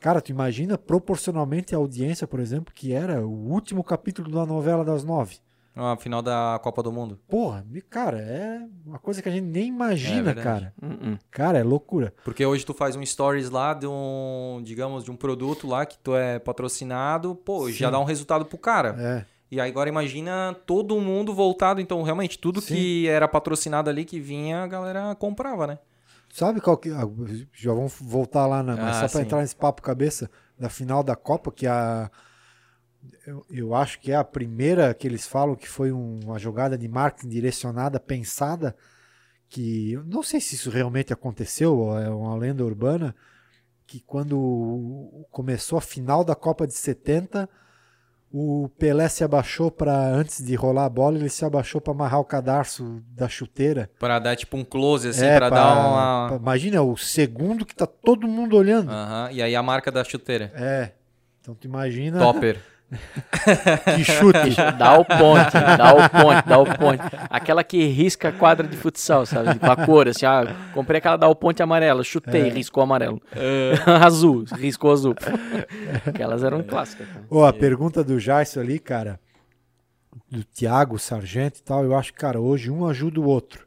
Cara, 0.00 0.20
tu 0.20 0.30
imagina 0.30 0.78
proporcionalmente 0.78 1.74
a 1.74 1.78
audiência, 1.78 2.26
por 2.26 2.38
exemplo, 2.38 2.72
que 2.74 2.92
era 2.92 3.26
o 3.26 3.30
último 3.30 3.82
capítulo 3.82 4.30
da 4.30 4.46
novela 4.46 4.84
das 4.84 5.02
nove. 5.02 5.38
A 5.76 5.96
final 5.96 6.22
da 6.22 6.60
Copa 6.62 6.84
do 6.84 6.92
Mundo. 6.92 7.18
Porra, 7.28 7.66
me- 7.68 7.80
cara, 7.80 8.20
é 8.20 8.60
uma 8.86 8.98
coisa 9.00 9.20
que 9.20 9.28
a 9.28 9.32
gente 9.32 9.46
nem 9.46 9.66
imagina, 9.66 10.30
É 10.30 10.34
cara. 10.34 10.72
Hum, 10.80 10.98
hum. 11.02 11.18
Cara, 11.32 11.58
é 11.58 11.64
loucura. 11.64 12.14
Porque 12.24 12.46
hoje 12.46 12.64
tu 12.64 12.72
faz 12.72 12.94
um 12.94 13.04
stories 13.04 13.50
lá 13.50 13.74
de 13.74 13.88
um, 13.88 14.60
digamos, 14.62 15.02
de 15.02 15.10
um 15.10 15.16
produto 15.16 15.66
lá 15.66 15.84
que 15.84 15.98
tu 15.98 16.14
é 16.14 16.38
patrocinado, 16.38 17.34
pô, 17.34 17.68
já 17.72 17.86
Sim. 17.88 17.92
dá 17.92 17.98
um 17.98 18.04
resultado 18.04 18.44
pro 18.44 18.56
cara. 18.56 18.94
É. 18.96 19.26
E 19.54 19.60
agora 19.60 19.88
imagina 19.88 20.54
todo 20.66 21.00
mundo 21.00 21.32
voltado, 21.34 21.80
então 21.80 22.02
realmente 22.02 22.38
tudo 22.38 22.60
Sim. 22.60 22.74
que 22.74 23.08
era 23.08 23.28
patrocinado 23.28 23.88
ali 23.88 24.04
que 24.04 24.18
vinha, 24.20 24.62
a 24.62 24.66
galera 24.66 25.14
comprava, 25.14 25.66
né? 25.66 25.78
Sabe 26.32 26.60
qual 26.60 26.76
que. 26.76 26.90
ah, 26.90 27.02
Já 27.52 27.72
vamos 27.72 27.94
voltar 28.00 28.46
lá, 28.46 28.62
na, 28.62 28.76
mas 28.76 28.96
Ah, 28.96 29.08
só 29.08 29.18
sim. 29.18 29.24
entrar 29.24 29.40
nesse 29.40 29.54
papo 29.54 29.80
cabeça 29.82 30.28
da 30.58 30.68
final 30.68 31.02
da 31.02 31.14
Copa, 31.14 31.52
que 31.52 31.66
a. 31.66 32.10
Eu, 33.26 33.44
eu 33.50 33.74
acho 33.74 34.00
que 34.00 34.10
é 34.10 34.16
a 34.16 34.24
primeira 34.24 34.92
que 34.94 35.06
eles 35.06 35.26
falam 35.26 35.54
que 35.54 35.68
foi 35.68 35.92
um- 35.92 36.18
uma 36.24 36.38
jogada 36.38 36.76
de 36.76 36.88
marketing 36.88 37.28
direcionada, 37.28 38.00
pensada, 38.00 38.74
que 39.48 39.92
eu 39.92 40.02
não 40.04 40.22
sei 40.22 40.40
se 40.40 40.54
isso 40.54 40.70
realmente 40.70 41.12
aconteceu, 41.12 41.76
ou 41.76 41.98
é 41.98 42.08
uma 42.08 42.34
lenda 42.36 42.64
urbana, 42.64 43.14
que 43.86 44.00
quando 44.00 45.26
começou 45.30 45.76
a 45.78 45.82
final 45.82 46.24
da 46.24 46.34
Copa 46.34 46.66
de 46.66 46.72
70, 46.74 47.48
o 48.36 48.68
Pelé 48.78 49.08
se 49.08 49.22
abaixou 49.22 49.70
para 49.70 49.92
antes 49.96 50.44
de 50.44 50.56
rolar 50.56 50.86
a 50.86 50.88
bola, 50.88 51.16
ele 51.16 51.28
se 51.28 51.44
abaixou 51.44 51.80
para 51.80 51.92
amarrar 51.92 52.18
o 52.18 52.24
cadarço 52.24 53.00
da 53.10 53.28
chuteira. 53.28 53.88
Pra 53.96 54.18
dar 54.18 54.34
tipo 54.34 54.56
um 54.56 54.64
close, 54.64 55.06
assim, 55.08 55.24
É, 55.24 55.36
pra- 55.36 55.50
dar 55.50 55.72
uma. 55.88 56.26
pra- 56.30 56.36
imagina 56.38 56.82
o 56.82 56.96
segundo 56.96 57.64
que 57.64 57.74
tá 57.76 57.86
todo 57.86 58.26
mundo 58.26 58.56
olhando. 58.56 58.90
Aham, 58.90 59.28
E 59.30 59.40
aí 59.40 59.54
a 59.54 59.62
marca 59.62 59.92
da 59.92 60.02
chuteira. 60.02 60.50
É. 60.56 60.90
Então 61.40 61.54
tu 61.54 61.66
imagina 61.66 62.18
Topper. 62.18 62.58
que 63.96 64.04
chute. 64.04 64.54
Dá 64.78 64.98
o 64.98 65.04
ponte, 65.04 65.52
dá 65.52 65.94
o 65.94 66.10
ponte, 66.10 66.48
dá 66.48 66.58
o 66.58 66.64
ponte. 66.64 67.02
Aquela 67.30 67.64
que 67.64 67.84
risca 67.86 68.28
a 68.28 68.32
quadra 68.32 68.66
de 68.66 68.76
futsal, 68.76 69.26
sabe? 69.26 69.58
Com 69.58 69.70
a 69.70 69.84
cor, 69.84 70.08
assim, 70.08 70.26
ah, 70.26 70.44
comprei 70.72 70.98
aquela 70.98 71.16
dá 71.16 71.28
o 71.28 71.34
ponte 71.34 71.62
amarela, 71.62 72.02
chutei, 72.04 72.48
riscou 72.50 72.82
amarelo. 72.82 73.20
azul, 74.02 74.44
riscou 74.52 74.92
azul. 74.92 75.14
Aquelas 76.06 76.44
eram 76.44 76.62
clássicas. 76.62 77.06
cara. 77.08 77.24
Ô, 77.30 77.44
a 77.44 77.52
pergunta 77.52 78.04
do 78.04 78.18
Jaisso 78.18 78.60
ali, 78.60 78.78
cara, 78.78 79.18
do 80.30 80.44
Thiago 80.44 80.98
Sargento 80.98 81.60
e 81.60 81.62
tal, 81.62 81.84
eu 81.84 81.94
acho 81.94 82.12
que, 82.12 82.18
cara, 82.18 82.40
hoje 82.40 82.70
um 82.70 82.86
ajuda 82.86 83.20
o 83.20 83.24
outro. 83.24 83.64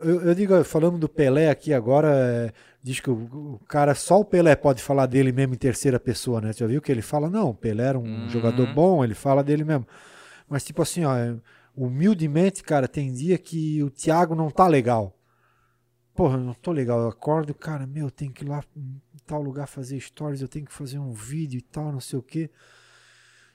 Eu, 0.00 0.22
eu 0.22 0.34
digo, 0.34 0.62
falando 0.64 0.98
do 0.98 1.08
Pelé 1.08 1.48
aqui 1.48 1.72
agora, 1.72 2.08
é, 2.10 2.52
diz 2.86 3.00
que 3.00 3.10
o, 3.10 3.14
o 3.14 3.60
cara, 3.66 3.96
só 3.96 4.20
o 4.20 4.24
Pelé 4.24 4.54
pode 4.54 4.80
falar 4.80 5.06
dele 5.06 5.32
mesmo 5.32 5.54
em 5.54 5.58
terceira 5.58 5.98
pessoa, 5.98 6.40
né? 6.40 6.52
Você 6.52 6.60
já 6.60 6.68
viu 6.68 6.80
que 6.80 6.92
ele 6.92 7.02
fala? 7.02 7.28
Não, 7.28 7.50
o 7.50 7.54
Pelé 7.54 7.82
era 7.82 7.98
um 7.98 8.22
Uhum. 8.22 8.28
jogador 8.28 8.64
bom, 8.68 9.02
ele 9.02 9.12
fala 9.14 9.42
dele 9.42 9.64
mesmo. 9.64 9.84
Mas, 10.48 10.64
tipo 10.64 10.80
assim, 10.82 11.04
ó, 11.04 11.16
é, 11.16 11.36
humildemente, 11.76 12.62
cara, 12.62 12.86
tem 12.86 13.12
dia 13.12 13.36
que 13.38 13.82
o 13.82 13.90
Thiago 13.90 14.36
não 14.36 14.52
tá 14.52 14.68
legal. 14.68 15.18
Porra, 16.14 16.36
eu 16.38 16.44
não 16.44 16.54
tô 16.54 16.70
legal. 16.70 17.00
Eu 17.00 17.08
acordo, 17.08 17.52
cara, 17.52 17.88
meu, 17.88 18.06
eu 18.06 18.10
tenho 18.10 18.30
que 18.32 18.44
ir 18.44 18.48
lá 18.48 18.62
em 18.76 19.00
tal 19.26 19.42
lugar 19.42 19.66
fazer 19.66 19.98
stories, 19.98 20.40
eu 20.40 20.46
tenho 20.48 20.64
que 20.64 20.72
fazer 20.72 21.00
um 21.00 21.12
vídeo 21.12 21.58
e 21.58 21.62
tal, 21.62 21.90
não 21.90 22.00
sei 22.00 22.20
o 22.20 22.22
quê. 22.22 22.48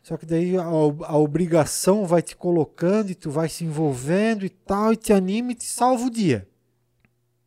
Só 0.04 0.18
que 0.18 0.26
daí 0.26 0.58
a, 0.58 0.64
a 0.64 1.18
obrigação 1.18 2.06
vai 2.06 2.22
te 2.22 2.36
colocando 2.36 3.12
e 3.12 3.16
tu 3.16 3.32
vai 3.32 3.48
se 3.48 3.64
envolvendo 3.64 4.46
e 4.46 4.50
tal, 4.50 4.92
e 4.92 4.98
te 4.98 5.14
anima 5.14 5.54
e 5.54 5.56
te 5.56 5.64
salva 5.64 6.04
o 6.06 6.10
dia. 6.10 6.46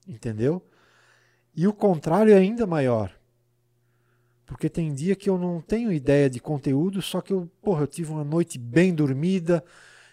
Entendeu? 0.08 0.62
E 1.56 1.66
o 1.66 1.72
contrário 1.72 2.32
é 2.32 2.36
ainda 2.36 2.66
maior. 2.66 3.10
Porque 4.46 4.68
tem 4.68 4.92
dia 4.92 5.16
que 5.16 5.28
eu 5.30 5.38
não 5.38 5.60
tenho 5.60 5.90
ideia 5.92 6.28
de 6.28 6.40
conteúdo, 6.40 7.00
só 7.00 7.20
que 7.20 7.32
eu, 7.32 7.50
porra, 7.62 7.82
eu 7.82 7.86
tive 7.86 8.12
uma 8.12 8.24
noite 8.24 8.58
bem 8.58 8.94
dormida, 8.94 9.64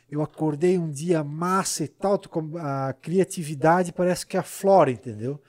eu 0.09 0.21
acordei 0.21 0.77
um 0.77 0.89
dia 0.89 1.23
massa 1.23 1.83
e 1.83 1.87
tal, 1.87 2.19
a 2.59 2.93
criatividade 2.93 3.91
parece 3.91 4.25
que 4.25 4.37
aflora, 4.37 4.91
entendeu? 4.91 5.41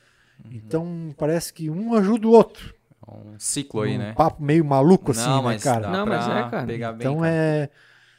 Então 0.51 1.14
parece 1.16 1.52
que 1.52 1.70
um 1.70 1.94
ajuda 1.94 2.27
o 2.27 2.32
outro. 2.32 2.74
Um 3.06 3.39
ciclo 3.39 3.82
aí, 3.82 3.94
um 3.94 3.98
né? 3.98 4.12
papo 4.14 4.43
meio 4.43 4.64
maluco 4.64 5.10
assim, 5.10 5.27
Não, 5.27 5.36
né, 5.39 5.43
mas 5.43 5.62
cara? 5.62 5.90
Não, 5.90 6.06
mas 6.06 6.24
é, 6.27 6.51
cara. 6.51 6.66
Pegar 6.66 6.93
bem, 6.93 7.06
Então 7.06 7.20
cara. 7.20 7.28
é, 7.32 7.70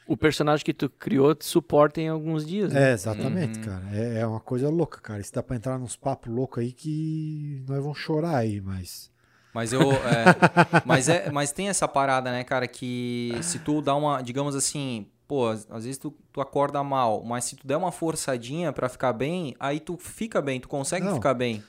O 0.06 0.16
personagem 0.16 0.64
que 0.64 0.74
tu 0.74 0.90
criou 0.90 1.34
te 1.34 1.44
suporta 1.46 2.00
em 2.00 2.08
alguns 2.08 2.44
dias. 2.46 2.72
né? 2.72 2.90
é 2.90 2.92
exatamente, 2.92 3.58
Uhum. 3.58 3.64
cara. 3.64 3.84
É, 3.92 4.20
é 4.20 4.26
uma 4.26 4.40
coisa 4.40 4.68
louca, 4.68 5.00
cara. 5.00 5.20
Isso 5.20 5.32
dá 5.32 5.42
pra 5.42 5.56
entrar 5.56 5.78
nos 5.78 5.96
papos 5.96 6.30
loucos 6.32 6.62
aí 6.62 6.72
que 6.72 7.64
nós 7.68 7.82
vamos 7.82 7.98
chorar 7.98 8.36
aí, 8.36 8.60
mas 8.60 9.10
Mas 9.54 9.72
eu. 9.72 9.80
é, 9.80 10.24
mas, 10.84 11.08
é, 11.08 11.30
mas 11.30 11.52
tem 11.52 11.68
essa 11.68 11.88
parada, 11.88 12.30
né, 12.30 12.44
cara, 12.44 12.66
que 12.68 13.32
se 13.42 13.58
tu 13.60 13.80
dá 13.80 13.94
uma. 13.94 14.20
Digamos 14.20 14.54
assim, 14.54 15.06
pô, 15.26 15.48
às 15.48 15.64
vezes 15.84 15.96
tu, 15.96 16.10
tu 16.32 16.40
acorda 16.40 16.82
mal, 16.84 17.24
mas 17.24 17.44
se 17.44 17.56
tu 17.56 17.66
der 17.66 17.76
uma 17.78 17.90
forçadinha 17.92 18.72
pra 18.72 18.88
ficar 18.90 19.12
bem, 19.14 19.54
aí 19.58 19.80
tu 19.80 19.96
fica 19.96 20.42
bem, 20.42 20.60
tu 20.60 20.68
consegue 20.68 21.06
Não. 21.06 21.14
ficar 21.14 21.32
bem. 21.34 21.62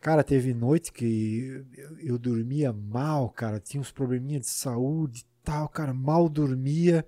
Cara, 0.00 0.22
teve 0.22 0.54
noite 0.54 0.92
que 0.92 1.64
eu, 1.76 1.98
eu 2.14 2.18
dormia 2.18 2.72
mal, 2.72 3.28
cara. 3.30 3.58
Tinha 3.60 3.80
uns 3.80 3.90
probleminha 3.90 4.38
de 4.40 4.46
saúde 4.46 5.20
e 5.20 5.24
tal, 5.44 5.68
cara. 5.68 5.92
Mal 5.92 6.28
dormia. 6.28 7.04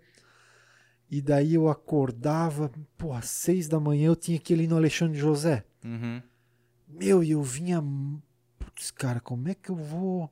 E 1.12 1.20
daí 1.20 1.52
eu 1.54 1.68
acordava, 1.68 2.70
pô, 2.96 3.12
às 3.12 3.26
seis 3.28 3.68
da 3.68 3.78
manhã 3.78 4.06
eu 4.06 4.16
tinha 4.16 4.38
que 4.38 4.54
ir 4.54 4.56
ali 4.56 4.66
no 4.66 4.76
Alexandre 4.78 5.18
José. 5.18 5.62
Uhum. 5.84 6.22
Meu, 6.88 7.22
e 7.22 7.32
eu 7.32 7.42
vinha. 7.42 7.84
Putz, 8.58 8.90
cara, 8.90 9.20
como 9.20 9.46
é 9.48 9.54
que 9.54 9.68
eu 9.68 9.76
vou. 9.76 10.30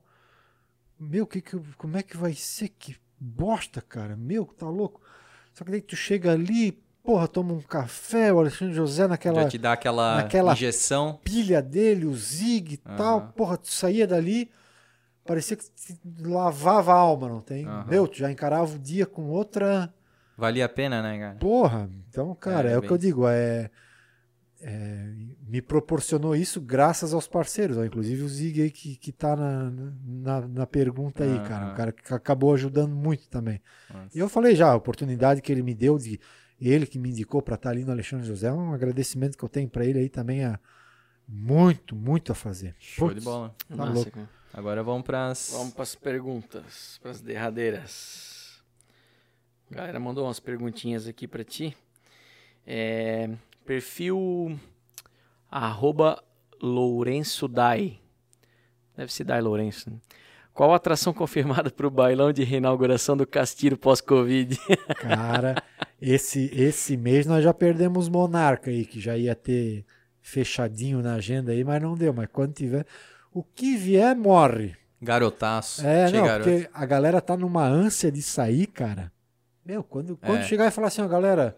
Meu, 0.99 1.27
que 1.27 1.39
que 1.39 1.53
eu- 1.53 1.63
como 1.77 1.97
é 1.97 2.01
que 2.03 2.17
vai 2.17 2.33
ser? 2.33 2.69
Que 2.69 2.95
bosta, 3.19 3.79
cara. 3.79 4.15
Meu, 4.15 4.43
tá 4.45 4.67
louco. 4.67 4.99
Só 5.53 5.63
que 5.63 5.69
daí 5.69 5.81
tu 5.81 5.95
chega 5.95 6.31
ali, 6.31 6.71
porra, 7.03 7.27
toma 7.27 7.53
um 7.53 7.61
café, 7.61 8.33
o 8.33 8.39
Alexandre 8.39 8.73
José 8.73 9.07
naquela 9.07 9.43
Já 9.43 9.49
te 9.49 9.57
dá 9.59 9.73
aquela, 9.73 10.15
naquela- 10.15 10.53
injeção. 10.53 11.19
pilha 11.23 11.61
dele, 11.61 12.07
o 12.07 12.15
Zig 12.15 12.73
e 12.73 12.77
tal. 12.77 13.19
Aham. 13.19 13.31
Porra, 13.35 13.57
tu 13.57 13.69
saía 13.71 14.07
dali, 14.07 14.49
parecia 15.25 15.55
que 15.57 15.65
lavava 16.21 16.91
a 16.91 16.97
alma, 16.97 17.29
não 17.29 17.39
tem? 17.41 17.65
Aham. 17.67 17.85
Meu, 17.87 18.07
tu 18.07 18.17
já 18.17 18.31
encarava 18.31 18.75
o 18.75 18.79
dia 18.79 19.05
com 19.05 19.29
outra. 19.29 19.93
Valia 20.37 20.65
a 20.65 20.69
pena, 20.69 21.01
né, 21.01 21.19
cara? 21.19 21.35
Porra, 21.35 21.89
então, 22.09 22.33
cara, 22.35 22.69
é, 22.69 22.73
É, 22.73 22.77
o 22.77 22.81
que 22.81 22.91
eu 22.91 22.97
digo, 22.97 23.27
é, 23.27 23.69
é, 24.61 25.13
Me 25.47 25.61
proporcionou 25.61 26.35
isso 26.35 26.61
graças 26.61 27.13
aos 27.13 27.27
parceiros, 27.27 27.77
ó, 27.77 27.83
inclusive 27.83 28.21
o 28.23 28.29
Zig 28.29 28.61
aí 28.61 28.71
que, 28.71 28.95
que 28.95 29.11
tá 29.11 29.35
na, 29.35 29.71
na, 30.05 30.47
na 30.47 30.65
pergunta 30.67 31.23
aí, 31.23 31.39
cara. 31.47 31.65
Aham. 31.65 31.73
Um 31.73 31.75
cara 31.75 31.91
que 31.91 32.13
acabou 32.13 32.53
ajudando 32.53 32.95
muito 32.95 33.27
também. 33.27 33.61
Nossa. 33.93 34.09
E 34.15 34.19
eu 34.19 34.29
falei 34.29 34.55
já, 34.55 34.69
a 34.71 34.75
oportunidade 34.75 35.41
que 35.41 35.51
ele 35.51 35.61
me 35.61 35.73
deu, 35.73 35.97
de 35.97 36.19
ele 36.59 36.85
que 36.85 36.97
me 36.99 37.09
indicou 37.09 37.41
para 37.41 37.55
estar 37.55 37.71
ali 37.71 37.83
no 37.83 37.91
Alexandre 37.91 38.25
José, 38.25 38.47
é 38.47 38.53
um 38.53 38.73
agradecimento 38.73 39.37
que 39.37 39.43
eu 39.43 39.49
tenho 39.49 39.67
para 39.69 39.83
ele 39.85 39.99
aí 39.99 40.09
também, 40.09 40.45
é 40.45 40.57
muito, 41.27 41.95
muito 41.95 42.31
a 42.31 42.35
fazer. 42.35 42.75
Show 42.79 43.09
de 43.09 43.15
Putz, 43.15 43.25
bola. 43.25 43.55
Tá 43.67 43.75
Massa, 43.75 43.93
louco. 43.93 44.11
cara. 44.11 44.29
Agora 44.53 44.83
vamos 44.83 45.03
pras. 45.03 45.49
Vamos 45.53 45.73
para 45.73 45.83
as 45.83 45.95
perguntas, 45.95 46.99
para 47.01 47.11
as 47.11 47.19
derradeiras. 47.21 48.30
A 49.71 49.75
galera 49.75 49.99
mandou 50.01 50.25
umas 50.25 50.39
perguntinhas 50.39 51.07
aqui 51.07 51.25
para 51.25 51.45
ti. 51.45 51.75
É, 52.67 53.29
perfil 53.65 54.59
arroba 55.49 56.21
Lourenço 56.61 57.47
Dai. 57.47 57.97
Deve 58.97 59.13
ser 59.13 59.23
Dai 59.23 59.39
Lourenço. 59.39 59.89
né? 59.89 59.95
Qual 60.53 60.73
a 60.73 60.75
atração 60.75 61.13
confirmada 61.15 61.71
para 61.71 61.87
o 61.87 61.89
bailão 61.89 62.33
de 62.33 62.43
reinauguração 62.43 63.15
do 63.15 63.25
Castilho 63.25 63.77
pós-Covid? 63.77 64.59
Cara, 64.99 65.55
esse, 66.01 66.51
esse 66.53 66.97
mês 66.97 67.25
nós 67.25 67.41
já 67.41 67.53
perdemos 67.53 68.09
Monarca 68.09 68.69
aí, 68.69 68.85
que 68.85 68.99
já 68.99 69.17
ia 69.17 69.33
ter 69.33 69.85
fechadinho 70.19 71.01
na 71.01 71.13
agenda 71.15 71.53
aí, 71.53 71.63
mas 71.63 71.81
não 71.81 71.95
deu. 71.95 72.13
Mas 72.13 72.27
quando 72.31 72.53
tiver. 72.53 72.85
O 73.33 73.41
que 73.41 73.77
vier, 73.77 74.13
morre. 74.17 74.75
Garotaço. 75.01 75.87
É, 75.87 76.11
não, 76.11 76.25
garoto. 76.25 76.49
porque 76.49 76.69
a 76.73 76.85
galera 76.85 77.21
tá 77.21 77.37
numa 77.37 77.65
ânsia 77.65 78.11
de 78.11 78.21
sair, 78.21 78.67
cara. 78.67 79.09
Meu, 79.65 79.83
quando, 79.83 80.17
quando 80.17 80.39
É. 80.39 80.43
chegar 80.43 80.67
e 80.67 80.71
falar 80.71 80.87
assim, 80.87 81.01
ó, 81.01 81.07
galera, 81.07 81.55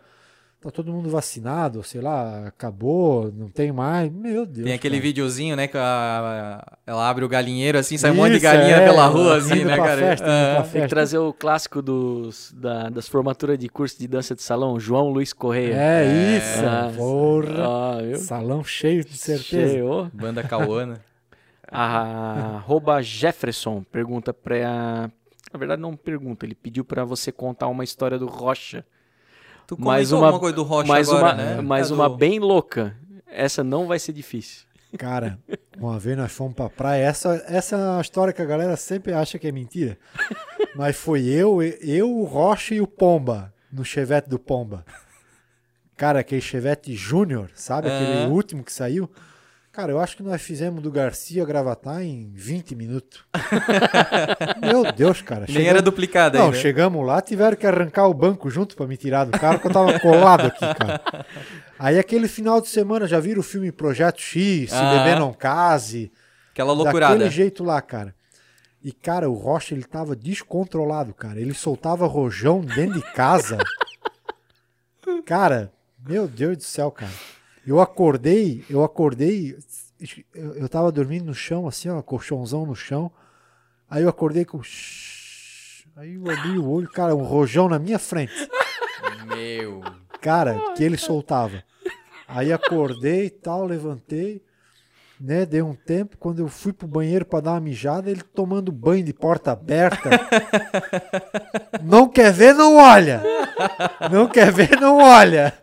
tá 0.61 0.69
todo 0.71 0.91
mundo 0.93 1.09
vacinado, 1.09 1.83
sei 1.83 1.99
lá, 2.01 2.47
acabou, 2.47 3.31
não 3.35 3.49
tem 3.49 3.71
mais. 3.71 4.11
Meu 4.11 4.45
Deus. 4.45 4.65
Tem 4.65 4.73
aquele 4.73 4.95
cara. 4.97 5.07
videozinho, 5.07 5.55
né, 5.55 5.67
que 5.67 5.77
a- 5.77 6.77
ela 6.85 7.09
abre 7.09 7.23
o 7.25 7.29
galinheiro 7.29 7.77
assim, 7.77 7.97
sai 7.97 8.11
um 8.11 8.15
monte 8.15 8.31
de 8.31 8.35
Isso, 8.37 8.43
galinha 8.43 8.75
é, 8.77 8.85
pela 8.85 9.05
rua, 9.07 9.37
assim, 9.37 9.55
indo 9.55 9.65
né, 9.65 9.75
cara? 9.77 9.97
festa, 9.97 10.25
Ah, 10.59 10.63
Tem 10.63 10.81
que 10.83 10.87
trazer 10.87 11.17
o 11.17 11.33
clássico 11.33 11.81
dos, 11.81 12.53
da- 12.57 12.89
das 12.89 13.07
formaturas 13.07 13.57
de 13.57 13.67
curso 13.69 13.97
de 13.99 14.07
dança 14.07 14.35
de 14.35 14.41
salão, 14.41 14.79
João 14.79 15.09
Luiz 15.09 15.31
Correia. 15.33 15.75
É 15.75 16.37
isso, 16.37 16.65
Ah, 16.65 16.91
porra. 16.95 17.99
Ah? 18.13 18.17
Salão 18.17 18.63
cheio, 18.63 19.03
de 19.03 19.17
certeza. 19.17 19.43
Cheio. 19.73 20.11
Banda 20.13 20.43
Cauana. 20.43 21.01
A 21.75 22.57
arroba 22.57 23.01
Jefferson 23.01 23.83
pergunta 23.91 24.31
pra. 24.33 25.09
Na 25.53 25.59
verdade, 25.59 25.79
não 25.81 25.95
pergunta, 25.95 26.45
ele 26.45 26.55
pediu 26.55 26.83
pra 26.83 27.05
você 27.05 27.31
contar 27.31 27.67
uma 27.67 27.83
história 27.83 28.17
do 28.17 28.25
Rocha. 28.25 28.83
Tu 29.67 29.79
Mais 29.79 30.11
uma- 30.11 30.25
alguma 30.25 30.39
coisa 30.39 30.55
do 30.55 30.63
Rocha 30.63 30.87
mais 30.87 31.07
agora, 31.07 31.23
uma, 31.23 31.33
né? 31.33 31.61
mais 31.61 31.91
É 31.91 31.93
uma 31.93 32.09
do- 32.09 32.17
bem 32.17 32.39
louca. 32.39 32.97
Essa 33.27 33.63
não 33.63 33.85
vai 33.87 33.99
ser 33.99 34.13
difícil. 34.13 34.65
Cara, 34.97 35.39
uma 35.77 35.97
vez 35.99 36.17
nós 36.17 36.31
fomos 36.31 36.53
pra 36.55 36.69
praia. 36.69 37.03
Essa, 37.03 37.43
essa 37.47 37.75
é 37.75 37.79
uma 37.79 38.01
história 38.01 38.33
que 38.33 38.41
a 38.41 38.45
galera 38.45 38.75
sempre 38.75 39.13
acha 39.13 39.39
que 39.39 39.47
é 39.47 39.51
mentira. 39.51 39.97
Mas 40.75 40.95
foi 40.95 41.23
eu, 41.25 41.61
eu, 41.61 42.11
o 42.11 42.23
Rocha 42.25 42.73
e 42.75 42.81
o 42.81 42.87
Pomba. 42.87 43.53
no 43.71 43.83
Chevette 43.85 44.29
do 44.29 44.37
Pomba. 44.37 44.85
Cara, 45.97 46.19
aquele 46.19 46.41
Chevette 46.41 46.95
Júnior, 46.95 47.49
sabe? 47.55 47.87
Aquele 47.87 48.23
Ah. 48.25 48.27
último 48.27 48.63
que 48.63 48.71
saiu. 48.73 49.09
Cara, 49.73 49.91
eu 49.91 49.99
acho 49.99 50.15
que 50.15 50.21
nós 50.21 50.39
fizemos 50.39 50.83
do 50.83 50.91
Garcia 50.91 51.43
Gravatar 51.43 52.03
em 52.03 52.31
20 52.35 52.75
minutos. 52.75 53.25
Meu 54.61 54.91
Deus, 54.91 55.19
cara. 55.23 55.47
Nem 55.49 55.67
era 55.67 55.81
duplicada 55.81 56.37
Não, 56.37 56.45
ainda. 56.45 56.57
chegamos 56.59 57.03
lá, 57.03 57.19
tiveram 57.23 57.57
que 57.57 57.65
arrancar 57.65 58.07
o 58.07 58.13
banco 58.13 58.51
junto 58.51 58.75
pra 58.75 58.85
me 58.85 58.95
tirar 58.95 59.25
do 59.25 59.31
carro, 59.31 59.55
porque 59.55 59.67
eu 59.69 59.73
tava 59.73 59.99
colado 59.99 60.45
aqui, 60.45 60.59
cara. 60.59 61.01
Aí 61.79 61.97
aquele 61.97 62.27
final 62.27 62.61
de 62.61 62.67
semana, 62.69 63.07
já 63.07 63.19
viram 63.19 63.39
o 63.39 63.43
filme 63.43 63.71
Projeto 63.71 64.21
X, 64.21 64.69
Se 64.69 64.75
Ah. 64.75 64.99
Beber 64.99 65.19
Não 65.19 65.33
Case? 65.33 66.11
Aquela 66.51 66.71
loucurada. 66.71 67.15
Daquele 67.15 67.31
jeito 67.31 67.63
lá, 67.63 67.81
cara. 67.81 68.13
E, 68.83 68.91
cara, 68.91 69.27
o 69.27 69.33
Rocha, 69.33 69.73
ele 69.73 69.85
tava 69.85 70.15
descontrolado, 70.15 71.15
cara. 71.15 71.41
Ele 71.41 71.53
soltava 71.55 72.05
rojão 72.05 72.61
dentro 72.61 73.01
de 73.01 73.13
casa. 73.13 73.57
cara, 75.25 75.73
meu 76.07 76.27
Deus 76.27 76.57
do 76.57 76.63
céu, 76.63 76.91
cara. 76.91 77.11
Eu 77.65 77.79
acordei, 77.79 78.63
eu 78.69 78.83
acordei, 78.83 79.57
eu, 80.33 80.67
tava 80.67 80.91
dormindo 80.91 81.25
no 81.25 81.33
chão, 81.33 81.67
assim, 81.67 81.89
ó, 81.89 82.01
colchãozão 82.01 82.65
no 82.65 82.75
chão. 82.75 83.11
Aí 83.89 84.03
eu 84.03 84.09
acordei 84.09 84.43
com... 84.43 84.61
Aí 85.95 86.15
eu 86.15 86.29
abri 86.29 86.57
o 86.57 86.69
olho, 86.69 86.89
cara, 86.89 87.15
um 87.15 87.23
rojão 87.23 87.69
na 87.69 87.79
minha 87.79 87.99
frente. 87.99 88.33
Meu. 89.27 89.81
Cara, 90.19 90.73
que 90.75 90.83
ele 90.83 90.97
soltava. 90.97 91.63
Aí 92.27 92.51
acordei 92.51 93.25
e 93.25 93.29
tal, 93.29 93.65
levantei, 93.65 94.41
né? 95.19 95.45
Dei 95.45 95.61
um 95.61 95.75
tempo. 95.75 96.17
Quando 96.17 96.39
eu 96.39 96.47
fui 96.47 96.73
pro 96.73 96.87
banheiro 96.87 97.25
pra 97.25 97.41
dar 97.41 97.51
uma 97.51 97.59
mijada, 97.59 98.09
ele 98.09 98.23
tomando 98.23 98.71
banho 98.71 99.03
de 99.03 99.13
porta 99.13 99.51
aberta. 99.51 100.09
Não 101.83 102.09
quer 102.09 102.33
ver, 102.33 102.53
não 102.53 102.77
olha. 102.77 103.21
Não 104.11 104.27
quer 104.27 104.51
ver, 104.51 104.79
não 104.79 104.97
olha. 104.97 105.53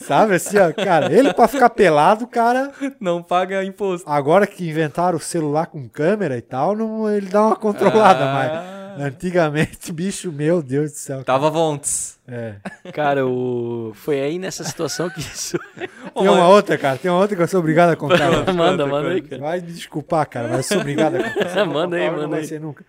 Sabe 0.00 0.36
assim, 0.36 0.56
ó, 0.58 0.72
cara, 0.72 1.12
ele 1.12 1.34
pra 1.34 1.48
ficar 1.48 1.68
pelado, 1.70 2.26
cara, 2.26 2.70
Não 3.00 3.20
paga 3.22 3.64
imposto. 3.64 4.08
agora 4.08 4.46
que 4.46 4.68
inventaram 4.68 5.18
o 5.18 5.20
celular 5.20 5.66
com 5.66 5.88
câmera 5.88 6.38
e 6.38 6.40
tal, 6.40 6.76
não, 6.76 7.10
ele 7.10 7.26
dá 7.26 7.44
uma 7.46 7.56
controlada, 7.56 8.24
Ah. 8.24 8.94
mas 8.96 9.06
antigamente, 9.06 9.92
bicho, 9.92 10.30
meu 10.30 10.62
Deus 10.62 10.92
do 10.92 10.96
céu. 10.98 11.24
Tava 11.24 11.50
vontes. 11.50 12.16
É. 12.28 12.54
Cara, 12.92 13.26
o... 13.26 13.92
foi 13.94 14.20
aí 14.20 14.38
nessa 14.38 14.62
situação 14.62 15.10
que 15.10 15.18
isso. 15.20 15.58
Tem 16.14 16.28
uma 16.28 16.46
outra, 16.48 16.76
cara, 16.78 16.96
tem 16.98 17.10
uma 17.10 17.20
outra 17.20 17.36
que 17.36 17.42
eu 17.42 17.48
sou 17.48 17.60
obrigado 17.60 17.90
a 17.90 17.96
contar. 17.96 18.30
manda, 18.52 18.86
manda 18.86 19.08
aí, 19.10 19.22
cara. 19.22 19.40
Vai 19.42 19.60
me 19.60 19.72
desculpar, 19.72 20.28
cara, 20.28 20.46
mas 20.48 20.58
eu 20.58 20.62
sou 20.62 20.78
obrigado 20.80 21.16
a 21.16 21.30
contar. 21.30 21.64
Manda 21.66 21.96
aí, 21.96 22.10
manda 22.10 22.36
aí. 22.36 22.44
ser 22.44 22.60
nunca. 22.60 22.84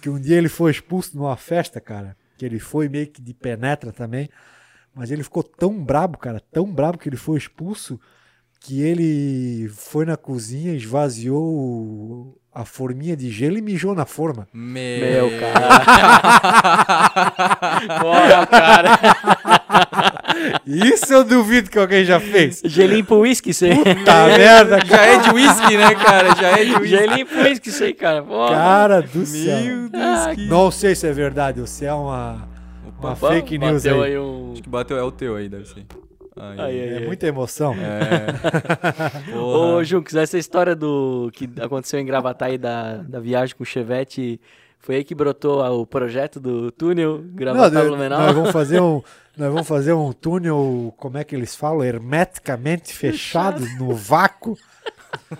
Que 0.00 0.08
um 0.08 0.18
dia 0.20 0.36
ele 0.38 0.48
foi 0.48 0.70
expulso 0.70 1.16
numa 1.16 1.36
festa, 1.36 1.80
cara. 1.80 2.16
Que 2.36 2.44
ele 2.46 2.58
foi 2.58 2.88
meio 2.88 3.06
que 3.08 3.20
de 3.20 3.34
penetra 3.34 3.92
também. 3.92 4.28
Mas 4.98 5.10
ele 5.12 5.22
ficou 5.22 5.42
tão 5.44 5.72
brabo, 5.82 6.18
cara, 6.18 6.42
tão 6.52 6.66
brabo 6.66 6.98
que 6.98 7.08
ele 7.08 7.16
foi 7.16 7.38
expulso 7.38 8.00
que 8.60 8.82
ele 8.82 9.68
foi 9.68 10.04
na 10.04 10.16
cozinha, 10.16 10.74
esvaziou 10.74 12.36
a 12.52 12.64
forminha 12.64 13.16
de 13.16 13.30
gelo 13.30 13.56
e 13.56 13.62
mijou 13.62 13.94
na 13.94 14.04
forma. 14.04 14.48
Meu, 14.52 15.30
Meu, 15.30 15.38
cara. 15.38 15.78
Porra, 18.00 18.46
cara. 18.46 18.98
Isso 20.66 21.12
eu 21.12 21.22
duvido 21.24 21.70
que 21.70 21.78
alguém 21.78 22.04
já 22.04 22.18
fez. 22.18 22.60
Gelinho 22.64 23.04
pro 23.04 23.20
uísque, 23.20 23.50
isso 23.50 23.64
aí. 23.64 23.76
Tá 24.04 24.26
merda, 24.26 24.80
Já 24.84 25.06
é 25.06 25.18
de 25.18 25.30
whisky, 25.30 25.76
né, 25.76 25.94
cara? 25.94 26.34
Já 26.34 26.48
é 26.58 26.64
de 26.64 26.72
whisky. 26.72 26.88
Gelinho 26.88 27.26
pro 27.26 27.42
uísque, 27.42 27.68
isso 27.68 27.84
aí, 27.84 27.94
cara. 27.94 28.22
Porra. 28.22 28.54
cara 28.54 29.02
do 29.02 29.24
céu. 29.24 29.60
Meu 29.60 29.88
Deus, 29.88 30.02
Ah, 30.04 30.34
que... 30.34 30.46
Não 30.46 30.70
sei 30.70 30.94
se 30.94 31.06
é 31.06 31.12
verdade 31.12 31.60
ou 31.60 31.66
se 31.66 31.84
é 31.86 31.92
uma, 31.92 32.47
uma 32.98 33.12
Opa, 33.12 33.28
fake 33.30 33.58
news 33.58 33.82
Bateu 33.84 34.02
aí. 34.02 34.12
aí 34.12 34.18
um... 34.18 34.52
Acho 34.52 34.62
que 34.62 34.68
bateu, 34.68 34.96
é 34.96 35.02
o 35.02 35.10
teu 35.10 35.36
aí, 35.36 35.48
deve 35.48 35.66
ser. 35.66 35.86
Aí. 36.36 36.60
Aí, 36.60 36.60
aí, 36.60 36.88
É 36.94 36.98
aí. 36.98 37.06
muita 37.06 37.26
emoção. 37.26 37.74
É. 37.74 39.34
Ô. 39.36 39.82
Junks, 39.82 40.14
essa 40.14 40.38
história 40.38 40.74
do 40.74 41.30
que 41.32 41.48
aconteceu 41.60 41.98
em 41.98 42.06
Gravataí 42.06 42.56
da, 42.58 42.98
da 42.98 43.18
viagem 43.20 43.56
com 43.56 43.62
o 43.62 43.66
Chevette, 43.66 44.40
foi 44.78 44.96
aí 44.96 45.04
que 45.04 45.14
brotou 45.14 45.60
o 45.80 45.86
projeto 45.86 46.38
do 46.38 46.70
túnel 46.70 47.24
nós, 47.54 47.72
Blumenau? 47.72 48.20
nós 48.20 48.34
vamos 48.34 48.50
fazer 48.52 48.80
um, 48.80 49.02
nós 49.36 49.52
vamos 49.52 49.66
fazer 49.68 49.92
um 49.92 50.12
túnel, 50.12 50.94
como 50.96 51.18
é 51.18 51.24
que 51.24 51.34
eles 51.34 51.56
falam, 51.56 51.84
hermeticamente 51.84 52.92
fechado 52.92 53.64
no 53.78 53.94
vácuo. 53.94 54.56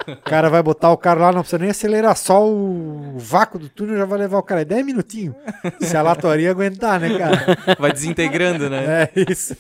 O 0.08 0.16
cara 0.22 0.48
vai 0.48 0.62
botar 0.62 0.90
o 0.90 0.96
carro 0.96 1.20
lá, 1.20 1.32
não 1.32 1.40
precisa 1.40 1.58
nem 1.58 1.70
acelerar, 1.70 2.16
só 2.16 2.46
o 2.46 3.14
vácuo 3.18 3.58
do 3.58 3.68
túnel 3.68 3.96
já 3.96 4.04
vai 4.04 4.18
levar 4.18 4.38
o 4.38 4.42
cara 4.42 4.64
10 4.64 4.84
minutinhos. 4.84 5.34
Se 5.80 5.96
a 5.96 6.02
latoria 6.02 6.50
aguentar, 6.50 7.00
né, 7.00 7.16
cara? 7.18 7.76
Vai 7.78 7.92
desintegrando, 7.92 8.68
né? 8.70 9.08
É 9.14 9.30
isso. 9.30 9.56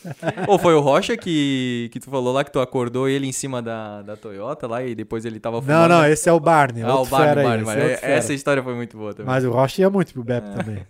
Ou 0.46 0.58
foi 0.58 0.74
o 0.74 0.80
Rocha 0.80 1.16
que, 1.16 1.88
que 1.92 2.00
tu 2.00 2.10
falou 2.10 2.32
lá 2.32 2.44
que 2.44 2.50
tu 2.52 2.60
acordou 2.60 3.08
ele 3.08 3.26
em 3.26 3.32
cima 3.32 3.60
da, 3.62 4.02
da 4.02 4.16
Toyota 4.16 4.66
lá 4.66 4.82
e 4.82 4.94
depois 4.94 5.24
ele 5.24 5.38
tava 5.40 5.56
Não, 5.56 5.62
fumando. 5.62 5.88
não, 5.88 6.06
esse 6.06 6.28
é 6.28 6.32
o 6.32 6.40
Barney. 6.40 6.82
Ah, 6.82 6.96
o 7.00 7.06
Barney, 7.06 7.46
aí, 7.46 7.64
Barney, 7.64 7.84
é. 7.84 7.98
Essa 8.16 8.32
história 8.32 8.62
foi 8.62 8.74
muito 8.74 8.96
boa 8.96 9.12
também. 9.12 9.26
Mas 9.26 9.44
o 9.44 9.50
Rocha 9.50 9.80
ia 9.82 9.90
muito 9.90 10.12
pro 10.12 10.24
Bep 10.24 10.44
também. 10.54 10.86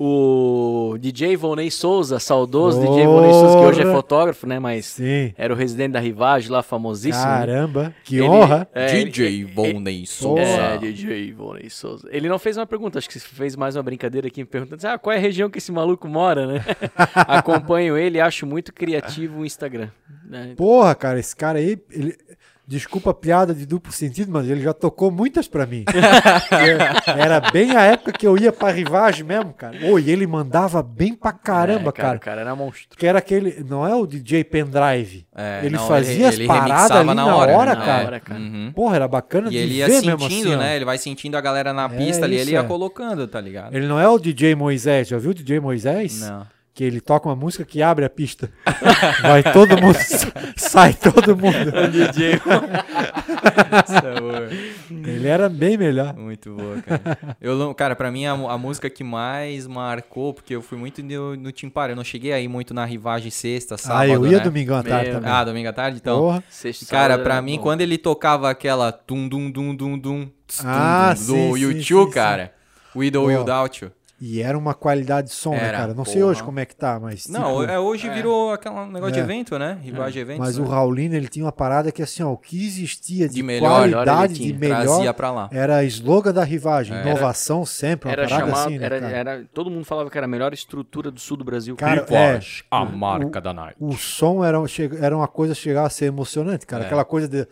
O 0.00 0.96
DJ 0.98 1.36
Volney 1.36 1.70
Souza, 1.70 2.20
saudoso 2.20 2.80
DJ 2.80 3.04
Volney 3.06 3.32
Souza, 3.32 3.58
que 3.58 3.64
hoje 3.64 3.80
é 3.80 3.82
Porra. 3.82 3.94
fotógrafo, 3.96 4.46
né? 4.46 4.58
Mas 4.60 4.86
Sim. 4.86 5.32
era 5.36 5.52
o 5.52 5.56
residente 5.56 5.92
da 5.92 5.98
Rivage 6.00 6.48
lá, 6.48 6.62
famosíssimo. 6.62 7.24
né? 7.24 7.38
Caramba, 7.38 7.94
que 8.04 8.16
Ele- 8.18 8.28
honra. 8.28 8.68
é, 8.72 8.86
DJ 9.04 9.26
ele- 9.26 9.44
Volney 9.46 10.02
É, 10.02 10.06
Souza. 10.06 10.78
DJ 10.80 11.32
Volney 11.32 11.68
Souza. 11.68 12.08
Ele 12.12 12.28
não 12.28 12.38
fez 12.38 12.56
uma 12.56 12.66
pergunta, 12.66 12.98
acho 12.98 13.08
que 13.10 13.18
fez 13.18 13.56
mais 13.56 13.74
uma 13.74 13.82
brincadeira 13.82 14.28
aqui, 14.28 14.44
perguntando 14.44 14.86
ah, 14.86 14.98
qual 14.98 15.12
é 15.12 15.16
a 15.16 15.20
região 15.20 15.50
que 15.50 15.58
esse 15.58 15.72
maluco 15.72 16.06
mora, 16.06 16.46
né? 16.46 16.64
Acompanho 17.14 17.96
ele, 17.96 18.20
acho 18.20 18.46
muito 18.46 18.72
criativo 18.72 19.40
o 19.40 19.44
Instagram. 19.46 19.88
né? 20.24 20.54
Porra, 20.56 20.94
cara, 20.94 21.18
esse 21.18 21.34
cara 21.34 21.58
aí, 21.58 21.76
ele... 21.90 22.14
desculpa 22.68 23.10
a 23.10 23.14
piada 23.14 23.54
de 23.54 23.64
duplo 23.64 23.90
sentido, 23.90 24.30
mas 24.30 24.46
ele 24.48 24.60
já 24.60 24.74
tocou 24.74 25.10
muitas 25.10 25.48
pra 25.48 25.64
mim. 25.66 25.84
Era 27.18 27.40
bem 27.50 27.74
a 27.74 27.82
época 27.82 28.12
que 28.12 28.26
eu 28.26 28.36
ia 28.36 28.52
pra 28.52 28.70
rivagem 28.70 29.24
mesmo, 29.24 29.52
cara. 29.54 29.76
Ô, 29.90 29.98
e 29.98 30.10
ele 30.10 30.26
mandava 30.26 30.82
bem 30.82 31.14
pra 31.14 31.32
caramba, 31.32 31.88
É, 31.88 31.92
cara. 31.92 32.16
O 32.16 32.20
cara 32.20 32.40
era 32.42 32.54
monstro. 32.54 32.96
Que 32.98 33.06
era 33.06 33.18
aquele, 33.18 33.64
não 33.68 33.86
é 33.86 33.94
o 33.94 34.06
DJ 34.06 34.44
Pendrive. 34.44 35.26
É, 35.34 35.60
ele 35.64 35.76
não, 35.76 35.86
fazia 35.88 36.28
ele 36.28 36.42
as 36.42 36.46
paradas 36.46 36.90
ali 36.90 37.06
na 37.06 37.14
na 37.14 37.36
hora, 37.36 37.52
hora, 37.56 37.74
né? 37.74 37.84
cara. 37.84 37.98
Na 38.02 38.06
hora, 38.06 38.20
cara. 38.20 38.40
Uhum. 38.40 38.72
Porra, 38.74 38.96
era 38.96 39.08
bacana 39.08 39.48
E 39.48 39.50
de 39.52 39.56
ele 39.56 39.74
ia 39.76 39.86
ver 39.86 40.02
mesmo 40.02 40.20
sentindo, 40.20 40.46
assim, 40.48 40.54
ó. 40.54 40.58
né? 40.58 40.76
Ele 40.76 40.84
vai 40.84 40.98
sentindo 40.98 41.36
a 41.36 41.40
galera 41.40 41.72
na 41.72 41.84
É 41.86 41.88
pista 41.88 42.24
ali, 42.26 42.36
ele 42.36 42.50
ia 42.52 42.60
é. 42.60 42.62
colocando, 42.64 43.26
tá 43.26 43.40
ligado? 43.40 43.74
Ele 43.74 43.86
não 43.86 43.98
é 43.98 44.06
o 44.08 44.18
DJ 44.18 44.54
Moisés, 44.54 45.08
já 45.08 45.16
viu 45.18 45.30
o 45.30 45.34
DJ 45.34 45.58
Moisés? 45.60 46.20
Não. 46.20 46.46
Que 46.78 46.84
ele 46.84 47.00
toca 47.00 47.28
uma 47.28 47.34
música 47.34 47.64
que 47.64 47.82
abre 47.82 48.04
a 48.04 48.08
pista. 48.08 48.52
Vai 49.20 49.42
todo 49.42 49.76
mundo, 49.82 49.98
sai 50.56 50.94
todo 50.94 51.36
mundo. 51.36 51.72
DJ. 51.90 52.34
Essa 53.82 53.98
é. 54.86 55.10
Ele 55.10 55.26
era 55.26 55.48
bem 55.48 55.76
melhor. 55.76 56.14
Muito 56.14 56.54
boa, 56.54 56.80
cara. 56.80 57.36
Eu, 57.40 57.74
cara, 57.74 57.96
pra 57.96 58.12
mim 58.12 58.26
a, 58.26 58.32
a 58.32 58.56
música 58.56 58.88
que 58.88 59.02
mais 59.02 59.66
marcou, 59.66 60.32
porque 60.32 60.54
eu 60.54 60.62
fui 60.62 60.78
muito 60.78 61.02
no, 61.02 61.34
no 61.34 61.50
Timpar, 61.50 61.90
eu 61.90 61.96
não 61.96 62.04
cheguei 62.04 62.32
aí 62.32 62.46
muito 62.46 62.72
na 62.72 62.84
rivagem 62.84 63.32
sexta, 63.32 63.76
sábado, 63.76 64.02
ah, 64.02 64.14
eu 64.14 64.24
ia 64.28 64.38
né? 64.38 64.44
domingão 64.44 64.76
à 64.76 64.82
tarde 64.84 65.10
Meu, 65.10 65.14
também. 65.18 65.32
Ah, 65.32 65.42
domingo 65.42 65.68
à 65.68 65.72
tarde, 65.72 65.98
então. 66.00 66.20
Porra. 66.20 66.44
Sexta, 66.48 66.86
Cara, 66.86 67.18
pra 67.18 67.42
mim, 67.42 67.56
bom. 67.56 67.64
quando 67.64 67.80
ele 67.80 67.98
tocava 67.98 68.48
aquela 68.48 68.92
tum 68.92 69.28
dum 69.28 69.50
dum 69.50 69.74
dum 69.74 69.98
dum 69.98 70.30
tss, 70.46 70.62
Ah, 70.64 71.12
dum, 71.12 71.16
sim, 71.16 71.50
do 71.50 71.56
sim, 71.56 71.60
YouTube, 71.60 72.08
sim, 72.10 72.14
cara. 72.14 72.52
With 72.94 73.16
or 73.16 73.32
Pô. 73.32 73.38
Without 73.40 73.84
You. 73.84 73.97
E 74.20 74.42
era 74.42 74.58
uma 74.58 74.74
qualidade 74.74 75.28
de 75.28 75.32
som, 75.34 75.52
né, 75.52 75.70
cara? 75.70 75.94
Não 75.94 76.04
sei 76.04 76.16
porra. 76.16 76.26
hoje 76.32 76.42
como 76.42 76.58
é 76.58 76.64
que 76.66 76.74
tá, 76.74 76.98
mas. 76.98 77.28
Não, 77.28 77.60
tipo, 77.60 77.70
é, 77.72 77.78
hoje 77.78 78.08
virou 78.10 78.52
aquele 78.52 78.74
negócio 78.86 79.12
de 79.12 79.20
É. 79.20 79.22
evento, 79.22 79.56
né? 79.58 79.78
Rivagem 79.80 80.22
evento. 80.22 80.38
Mas 80.40 80.58
o 80.58 80.64
Raulino, 80.64 81.14
ele 81.14 81.28
tinha 81.28 81.44
uma 81.44 81.52
parada 81.52 81.92
que 81.92 82.02
assim, 82.02 82.24
ó, 82.24 82.32
o 82.32 82.36
que 82.36 82.66
existia 82.66 83.28
de, 83.28 83.34
De 83.36 83.42
melhor, 83.44 83.88
qualidade, 83.88 84.34
de 84.34 84.52
melhor, 84.52 84.82
trazia 84.84 85.14
pra 85.14 85.30
lá. 85.30 85.48
era 85.52 85.84
slogan 85.84 86.32
da 86.32 86.42
rivagem. 86.42 86.96
É. 86.96 87.02
Inovação 87.02 87.64
sempre, 87.64 88.08
uma 88.08 88.12
Era 88.12 88.26
parada 88.28 88.46
chamado, 88.46 88.66
assim, 88.66 88.78
né, 88.78 88.84
era, 88.86 89.00
cara? 89.00 89.16
era, 89.16 89.44
todo 89.54 89.70
mundo 89.70 89.84
falava 89.84 90.10
que 90.10 90.18
era 90.18 90.26
a 90.26 90.28
melhor 90.28 90.52
estrutura 90.52 91.12
do 91.12 91.20
sul 91.20 91.36
do 91.36 91.44
Brasil. 91.44 91.76
Cara, 91.76 92.04
Rivage, 92.04 92.62
é, 92.62 92.66
a 92.72 92.82
o- 92.82 92.96
marca 92.96 93.40
da 93.40 93.54
Nike. 93.54 93.76
O 93.78 93.92
som 93.96 94.44
era, 94.44 94.58
era 95.00 95.16
uma 95.16 95.28
coisa 95.28 95.54
que 95.54 95.60
chegava 95.60 95.86
a 95.86 95.90
ser 95.90 96.06
emocionante, 96.06 96.66
cara. 96.66 96.82
É. 96.82 96.86
Aquela 96.86 97.04
coisa 97.04 97.28
de. 97.28 97.46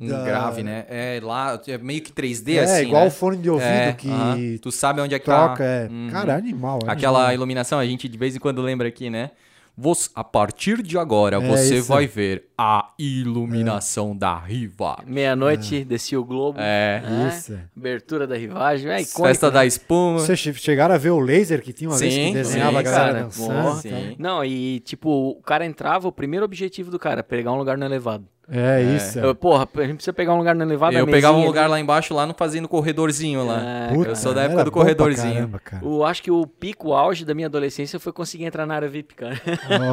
Um 0.00 0.08
da- 0.08 0.24
grave, 0.24 0.62
né? 0.62 0.86
É 0.88 1.20
lá, 1.22 1.60
é 1.68 1.76
meio 1.78 2.00
que 2.00 2.10
3D, 2.10 2.56
É, 2.56 2.60
assim, 2.64 2.82
igual 2.86 3.02
né? 3.02 3.08
o 3.08 3.10
fone 3.10 3.36
de 3.36 3.50
ouvido 3.50 3.68
É, 3.68 3.92
que 3.92 4.08
aham. 4.08 4.36
Tu 4.62 4.72
sabe 4.72 5.00
onde 5.00 5.14
é 5.14 5.18
que 5.18 5.26
toca. 5.26 5.56
tá. 5.56 5.64
É. 5.64 5.88
Uhum. 5.90 6.08
Cara, 6.10 6.34
animal. 6.36 6.78
é 6.86 6.90
Aquela 6.90 7.18
animal. 7.18 7.34
iluminação, 7.34 7.78
a 7.78 7.84
gente 7.84 8.08
de 8.08 8.16
vez 8.18 8.34
em 8.34 8.38
quando 8.38 8.62
lembra 8.62 8.88
aqui, 8.88 9.10
né? 9.10 9.30
Você, 9.76 10.10
a 10.14 10.24
partir 10.24 10.82
de 10.82 10.98
agora, 10.98 11.36
É 11.36 11.40
você 11.40 11.80
vai 11.80 12.06
ver 12.06 12.48
a 12.58 12.90
iluminação 12.98 14.14
da 14.16 14.36
Riva. 14.36 14.98
Meia-noite, 15.06 15.84
descia 15.84 16.20
o 16.20 16.24
Globo. 16.24 16.58
É. 16.60 17.00
né? 17.02 17.28
Isso. 17.34 17.58
Abertura 17.76 18.26
da 18.26 18.36
Rivagem. 18.36 18.90
É 18.90 19.00
icônico, 19.00 19.22
Festa 19.28 19.46
né? 19.46 19.52
da 19.54 19.66
espuma. 19.66 20.18
Vocês 20.18 20.38
che- 20.38 20.52
chegaram 20.54 20.94
a 20.94 20.98
ver 20.98 21.10
o 21.10 21.18
laser 21.20 21.62
que 21.62 21.72
tinha 21.72 21.88
uma 21.88 21.96
vez 21.98 22.12
que 22.12 22.20
Sim, 22.26 22.32
desenhava 22.32 22.72
sim, 22.72 22.78
a 22.78 22.82
galera 22.82 23.04
cara. 23.12 23.22
dançando? 23.24 23.76
Sim. 23.80 24.16
Não, 24.18 24.44
e 24.44 24.80
tipo, 24.80 25.30
o 25.30 25.42
cara 25.42 25.64
entrava, 25.64 26.08
o 26.08 26.12
primeiro 26.12 26.44
objetivo 26.44 26.90
do 26.90 26.98
cara, 26.98 27.22
pegar 27.22 27.52
um 27.52 27.56
lugar 27.56 27.78
no 27.78 27.84
elevado. 27.84 28.26
É, 28.50 28.82
isso. 28.82 29.18
Eu, 29.18 29.34
porra, 29.34 29.68
a 29.72 29.82
gente 29.82 29.94
precisa 29.94 30.12
pegar 30.12 30.34
um 30.34 30.38
lugar 30.38 30.54
no 30.54 30.62
elevado. 30.62 30.96
eu 30.96 31.06
pegava 31.06 31.38
um 31.38 31.46
lugar 31.46 31.64
ali. 31.64 31.72
lá 31.72 31.80
embaixo, 31.80 32.12
lá 32.12 32.26
no 32.26 32.34
fazendo 32.34 32.68
corredorzinho 32.68 33.46
lá. 33.46 33.60
É, 33.60 33.94
Puta, 33.94 34.10
eu 34.10 34.16
sou 34.16 34.34
da 34.34 34.42
época 34.42 34.64
do 34.64 34.72
corredorzinho. 34.72 35.34
caramba, 35.34 35.58
cara. 35.60 35.84
O, 35.84 36.04
acho 36.04 36.22
que 36.22 36.30
o 36.30 36.46
pico 36.46 36.92
auge 36.92 37.24
da 37.24 37.34
minha 37.34 37.46
adolescência 37.46 38.00
foi 38.00 38.12
conseguir 38.12 38.44
entrar 38.44 38.66
na 38.66 38.74
área 38.74 38.88
VIP, 38.88 39.14
cara. 39.14 39.40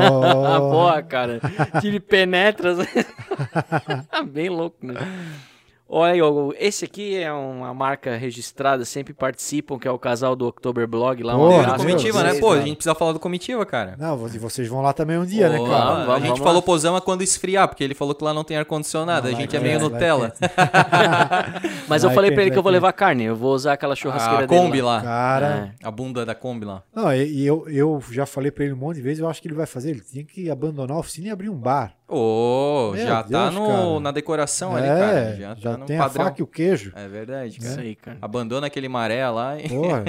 Oh. 0.10 0.72
Porra, 0.72 1.03
cara. 1.03 1.40
Tive 1.80 2.00
penetras. 2.00 2.80
Bem 4.32 4.50
louco, 4.50 4.77
né? 4.86 4.95
Olha 5.90 6.11
aí, 6.14 6.19
esse 6.59 6.83
aqui 6.83 7.16
é 7.16 7.32
uma 7.32 7.74
marca 7.74 8.17
registrada, 8.17 8.83
sempre 8.83 9.14
participam, 9.14 9.80
que 9.80 9.88
é 9.88 9.91
o 9.91 9.98
casal 9.98 10.35
do 10.35 10.45
October 10.45 10.85
Blog 10.85 11.24
lá. 11.24 11.33
E 11.33 11.35
Um 11.35 11.77
comitiva, 11.77 12.24
né? 12.24 12.33
Pô, 12.35 12.51
a 12.51 12.59
gente 12.61 12.75
precisa 12.75 12.93
falar 12.93 13.14
do 13.14 13.19
comitiva, 13.19 13.66
cara. 13.66 13.95
Não, 13.98 14.27
e 14.27 14.38
vocês 14.38 14.67
vão 14.67 14.82
lá 14.82 14.91
também 14.91 15.17
um 15.17 15.25
dia, 15.25 15.48
né, 15.48 15.57
Pô, 15.57 15.66
cara? 15.67 15.85
Vamos, 15.85 16.01
a 16.01 16.06
vamos, 16.06 16.22
gente 16.22 16.27
vamos 16.30 16.40
falou 16.40 16.56
lá. 16.56 16.61
posama 16.61 16.99
quando 16.99 17.22
esfriar, 17.22 17.67
porque 17.69 17.83
ele 17.83 17.93
falou 17.93 18.14
que 18.14 18.24
lá 18.24 18.33
não 18.33 18.43
tem 18.43 18.57
ar-condicionado. 18.57 19.27
A 19.27 19.32
gente 19.32 19.56
lá 19.56 19.61
é 19.61 19.64
meio 19.64 19.82
lá 19.82 19.90
Nutella. 19.90 20.33
Mas 21.88 22.03
eu 22.03 22.11
falei 22.11 22.32
pra 22.32 22.41
ele 22.41 22.51
que 22.51 22.57
eu 22.57 22.64
vou 22.64 22.72
levar 22.72 22.91
carne. 22.91 23.24
Eu 23.24 23.35
vou 23.35 23.53
usar 23.53 23.74
aquela 23.74 23.95
churrasqueira 23.95 24.43
A 24.43 24.48
dele 24.48 24.61
Kombi 24.61 24.82
lá. 24.82 25.01
Cara, 25.01 25.74
É. 25.82 25.88
A 25.88 25.91
bunda 25.91 26.25
da 26.25 26.35
Kombi 26.35 26.66
lá. 26.66 26.83
não, 26.93 27.14
e, 27.14 27.45
eu, 27.45 27.66
eu 27.69 28.03
já 28.11 28.25
falei 28.25 28.51
pra 28.51 28.66
ele 28.66 28.74
um 28.74 28.77
monte 28.77 28.98
de 28.98 29.01
vezes, 29.03 29.19
eu 29.19 29.30
acho 29.30 29.41
que 29.41 29.48
ele 29.48 29.56
vai 29.56 29.66
fazer. 29.66 29.91
Ele 29.91 30.01
tinha 30.01 30.24
que 30.25 30.49
abandonar 30.49 30.98
a 30.98 30.99
oficina 30.99 31.27
e 31.27 31.32
abrir 31.32 31.49
um 31.49 31.56
bar. 31.56 31.97
Ô, 32.10 32.92
Meu 32.95 33.06
já 33.06 33.22
tá 33.22 33.50
Deus, 33.50 33.53
no, 33.56 33.68
cara. 33.68 34.00
na 34.00 34.11
decoração 34.11 34.76
ali, 34.77 34.88
é, 34.88 34.98
cara. 34.98 35.36
já, 35.36 35.56
Já, 35.56 35.72
tá 35.72 35.77
no 35.77 35.86
tem 35.86 35.98
padrão. 35.98 36.22
a 36.22 36.26
faca 36.30 36.40
e 36.40 36.44
o 36.44 36.48
queijo. 36.48 36.94
É 36.95 37.06
verdade, 37.08 37.60
cara. 37.60 37.69
Isso 37.72 37.80
aí, 37.82 37.95
cara. 37.95 38.18
Abandona 38.22 38.68
aquele 38.68 38.88
maré 38.88 39.27
lá 39.30 39.60
e... 39.60 39.68
Porra. 39.68 40.06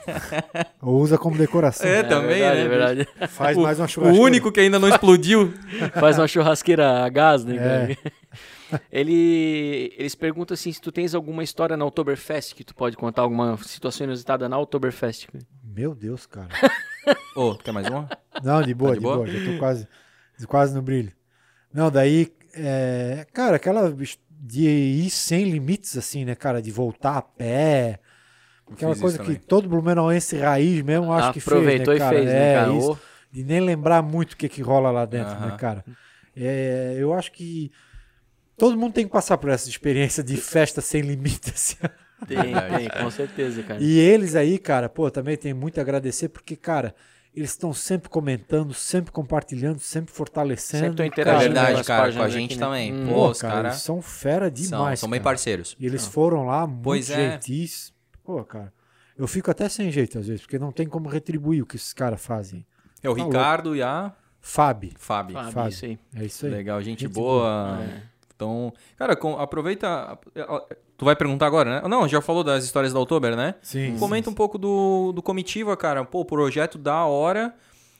Ou 0.80 0.98
usa 1.02 1.18
como 1.18 1.36
decoração. 1.36 1.86
É, 1.86 2.02
também, 2.02 2.38
verdade, 2.38 2.56
né? 2.58 2.64
É 2.64 2.68
verdade. 2.68 3.08
Faz 3.28 3.56
O, 3.56 3.60
mais 3.60 3.78
uma 3.78 3.84
o 3.84 3.88
churrasqueira. 3.88 4.24
único 4.24 4.50
que 4.50 4.60
ainda 4.60 4.78
não 4.78 4.88
explodiu. 4.88 5.52
Faz 6.00 6.18
uma 6.18 6.26
churrasqueira 6.26 7.04
a 7.04 7.08
gás, 7.10 7.44
né, 7.44 7.56
É. 7.56 7.96
Ele, 8.90 9.94
eles 9.96 10.16
perguntam 10.16 10.54
assim, 10.54 10.72
se 10.72 10.80
tu 10.80 10.90
tens 10.90 11.14
alguma 11.14 11.44
história 11.44 11.76
na 11.76 11.84
Oktoberfest, 11.84 12.52
que 12.54 12.64
tu 12.64 12.74
pode 12.74 12.96
contar 12.96 13.22
alguma 13.22 13.56
situação 13.58 14.06
inusitada 14.06 14.48
na 14.48 14.58
Oktoberfest. 14.58 15.28
Meu 15.62 15.94
Deus, 15.94 16.26
cara. 16.26 16.48
Ô, 17.36 17.54
quer 17.54 17.70
mais 17.72 17.86
uma? 17.86 18.08
Não, 18.42 18.60
de 18.62 18.74
boa, 18.74 18.90
Tá 18.90 18.94
de 18.94 19.00
de, 19.00 19.04
boa? 19.04 19.16
boa? 19.18 19.28
Já 19.28 19.52
tô 19.52 19.58
quase, 19.58 19.88
quase 20.48 20.74
no 20.74 20.82
brilho. 20.82 21.12
Não, 21.72 21.90
daí, 21.90 22.32
é, 22.54 23.26
cara, 23.32 23.56
aquela 23.56 23.94
de 24.30 24.68
ir 24.68 25.10
sem 25.10 25.44
limites, 25.50 25.96
assim, 25.96 26.24
né, 26.24 26.34
cara? 26.34 26.62
De 26.62 26.70
voltar 26.70 27.16
a 27.16 27.22
pé. 27.22 27.98
Aquela 28.70 28.96
coisa 28.96 29.22
isso 29.22 29.24
que 29.24 29.38
todo 29.46 29.68
blumenauense 29.68 30.36
raiz 30.38 30.82
mesmo 30.82 31.12
acho 31.12 31.32
que 31.32 31.40
fez, 31.40 31.52
Aproveitou 31.52 31.92
né, 31.92 31.96
e 31.96 31.98
cara? 32.00 32.16
fez, 32.16 32.26
né, 32.26 32.50
É, 32.50 32.54
cara? 32.54 32.72
isso. 32.72 32.92
Ô, 32.92 32.98
De 33.32 33.44
nem 33.44 33.60
lembrar 33.60 34.02
muito 34.02 34.32
o 34.32 34.36
que 34.36 34.48
que 34.48 34.62
rola 34.62 34.90
lá 34.90 35.04
dentro, 35.04 35.34
né, 35.34 35.48
Aham. 35.48 35.56
cara? 35.56 35.84
É, 36.36 36.96
eu 36.98 37.14
acho 37.14 37.32
que 37.32 37.70
todo 38.56 38.76
mundo 38.76 38.92
tem 38.92 39.06
que 39.06 39.12
passar 39.12 39.38
por 39.38 39.50
essa 39.50 39.68
experiência 39.68 40.22
de 40.22 40.36
festa 40.36 40.80
sem 40.80 41.00
limites. 41.02 41.52
assim. 41.54 41.76
tem, 42.26 42.54
tem, 42.54 42.90
com 43.02 43.10
certeza, 43.10 43.62
cara. 43.62 43.80
E 43.82 43.98
eles 43.98 44.34
aí, 44.34 44.58
cara, 44.58 44.88
pô, 44.88 45.10
também 45.10 45.36
tem 45.36 45.54
muito 45.54 45.78
a 45.78 45.82
agradecer, 45.82 46.28
porque, 46.28 46.56
cara, 46.56 46.94
eles 47.36 47.50
estão 47.50 47.72
sempre 47.74 48.08
comentando, 48.08 48.72
sempre 48.72 49.12
compartilhando, 49.12 49.78
sempre 49.78 50.12
fortalecendo. 50.12 50.86
Sempre 50.86 51.04
É 51.04 51.06
interagindo 51.06 51.54
verdade, 51.54 51.84
cara. 51.84 52.12
Com 52.12 52.22
a 52.22 52.28
gente 52.28 52.52
aqui, 52.52 52.60
né? 52.60 52.66
também. 52.66 52.92
Hum. 52.94 53.08
Pô, 53.08 53.28
os 53.30 53.40
cara, 53.42 53.54
cara 53.54 53.68
eles 53.68 53.80
são 53.82 54.00
fera 54.00 54.46
são, 54.46 54.50
demais. 54.50 55.00
são 55.00 55.08
bem 55.10 55.20
cara. 55.20 55.24
parceiros. 55.30 55.76
E 55.78 55.84
eles 55.86 56.06
foram 56.06 56.46
lá 56.46 56.66
muito 56.66 56.82
Pois 56.82 57.10
é. 57.10 57.32
gentis. 57.32 57.92
Pô, 58.24 58.42
cara, 58.42 58.72
eu 59.18 59.26
fico 59.28 59.50
até 59.50 59.68
sem 59.68 59.90
jeito 59.92 60.18
às 60.18 60.26
vezes, 60.26 60.40
porque 60.42 60.58
não 60.58 60.72
tem 60.72 60.88
como 60.88 61.08
retribuir 61.08 61.62
o 61.62 61.66
que 61.66 61.76
esses 61.76 61.92
caras 61.92 62.24
fazem. 62.24 62.64
É 63.02 63.08
o 63.10 63.14
Tá 63.14 63.22
Ricardo 63.24 63.76
e 63.76 63.82
a 63.82 64.12
Fábio, 64.40 64.92
Fábio. 64.96 65.34
Fábio, 65.34 65.52
Fábio. 65.52 65.68
isso 65.70 65.84
aí. 65.84 65.98
é 66.16 66.24
isso 66.24 66.46
aí. 66.46 66.52
Legal, 66.52 66.82
gente, 66.82 67.00
Gente 67.00 67.12
boa. 67.12 67.80
É. 67.82 68.02
Então, 68.34 68.72
cara, 68.96 69.14
com- 69.16 69.38
aproveita. 69.38 70.18
Tu 70.96 71.04
vai 71.04 71.14
perguntar 71.14 71.46
agora, 71.46 71.82
né? 71.82 71.88
Não, 71.88 72.08
já 72.08 72.20
falou 72.22 72.42
das 72.42 72.64
histórias 72.64 72.92
da 72.92 72.98
Oktober, 73.00 73.36
né? 73.36 73.54
Sim. 73.62 73.96
Comenta 73.98 74.30
um 74.30 74.34
pouco 74.34 74.56
do, 74.56 75.12
do 75.14 75.22
Comitiva, 75.22 75.76
cara. 75.76 76.04
Pô, 76.04 76.24
projeto 76.24 76.78
da 76.78 77.04
hora. 77.04 77.54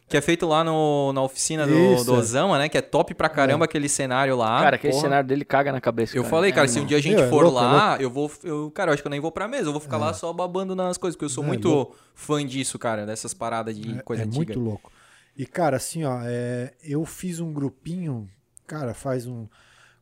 Que 0.09 0.17
é 0.17 0.21
feito 0.21 0.47
lá 0.47 0.63
no, 0.63 1.13
na 1.13 1.21
oficina 1.21 1.67
do, 1.67 2.05
do 2.05 2.15
é. 2.15 2.19
Osama, 2.19 2.59
né? 2.59 2.69
Que 2.69 2.79
é 2.79 2.81
top 2.81 3.13
pra 3.13 3.29
caramba 3.29 3.65
aquele 3.65 3.89
cenário 3.89 4.37
lá. 4.37 4.61
cara, 4.63 4.77
aquele 4.77 4.93
Porra. 4.93 5.03
cenário 5.03 5.29
dele 5.29 5.45
caga 5.45 5.73
na 5.73 5.81
cabeça. 5.81 6.17
Eu 6.17 6.23
cara. 6.23 6.31
falei, 6.31 6.51
É 6.53 6.55
cara, 6.55 6.69
se 6.69 6.79
um 6.79 6.87
dia 6.87 6.97
a 6.97 7.01
gente 7.01 7.17
Meu, 7.17 7.25
é 7.25 7.29
for 7.29 7.43
louco, 7.43 7.59
é 7.59 7.63
lá, 7.63 7.97
eu 7.99 8.09
vou. 8.09 8.31
Eu, 8.45 8.71
cara, 8.71 8.91
eu 8.91 8.95
acho 8.95 9.03
que 9.03 9.09
eu 9.09 9.11
nem 9.11 9.19
vou 9.19 9.33
pra 9.33 9.49
mesa, 9.49 9.67
eu 9.69 9.73
vou 9.73 9.81
ficar 9.81 9.97
lá 9.97 10.15
só 10.15 10.33
babando 10.33 10.77
nas 10.77 10.97
coisas, 10.97 11.17
porque 11.17 11.25
eu 11.25 11.29
sou 11.29 11.43
É, 11.43 11.47
muito 11.49 11.69
louco. 11.69 11.97
fã 12.15 12.47
disso, 12.47 12.79
cara, 12.79 13.05
dessas 13.05 13.35
paradas 13.35 13.77
de 13.77 14.01
coisa 14.05 14.23
é 14.23 14.27
antiga. 14.27 14.37
muito 14.45 14.61
louco. 14.61 14.93
E, 15.37 15.45
cara, 15.45 15.77
assim, 15.77 16.05
ó, 16.05 16.21
é, 16.23 16.73
eu 16.85 17.05
fiz 17.05 17.41
um 17.41 17.53
grupinho, 17.53 18.29
cara, 18.65 18.95
faz 18.95 19.27
um. 19.27 19.49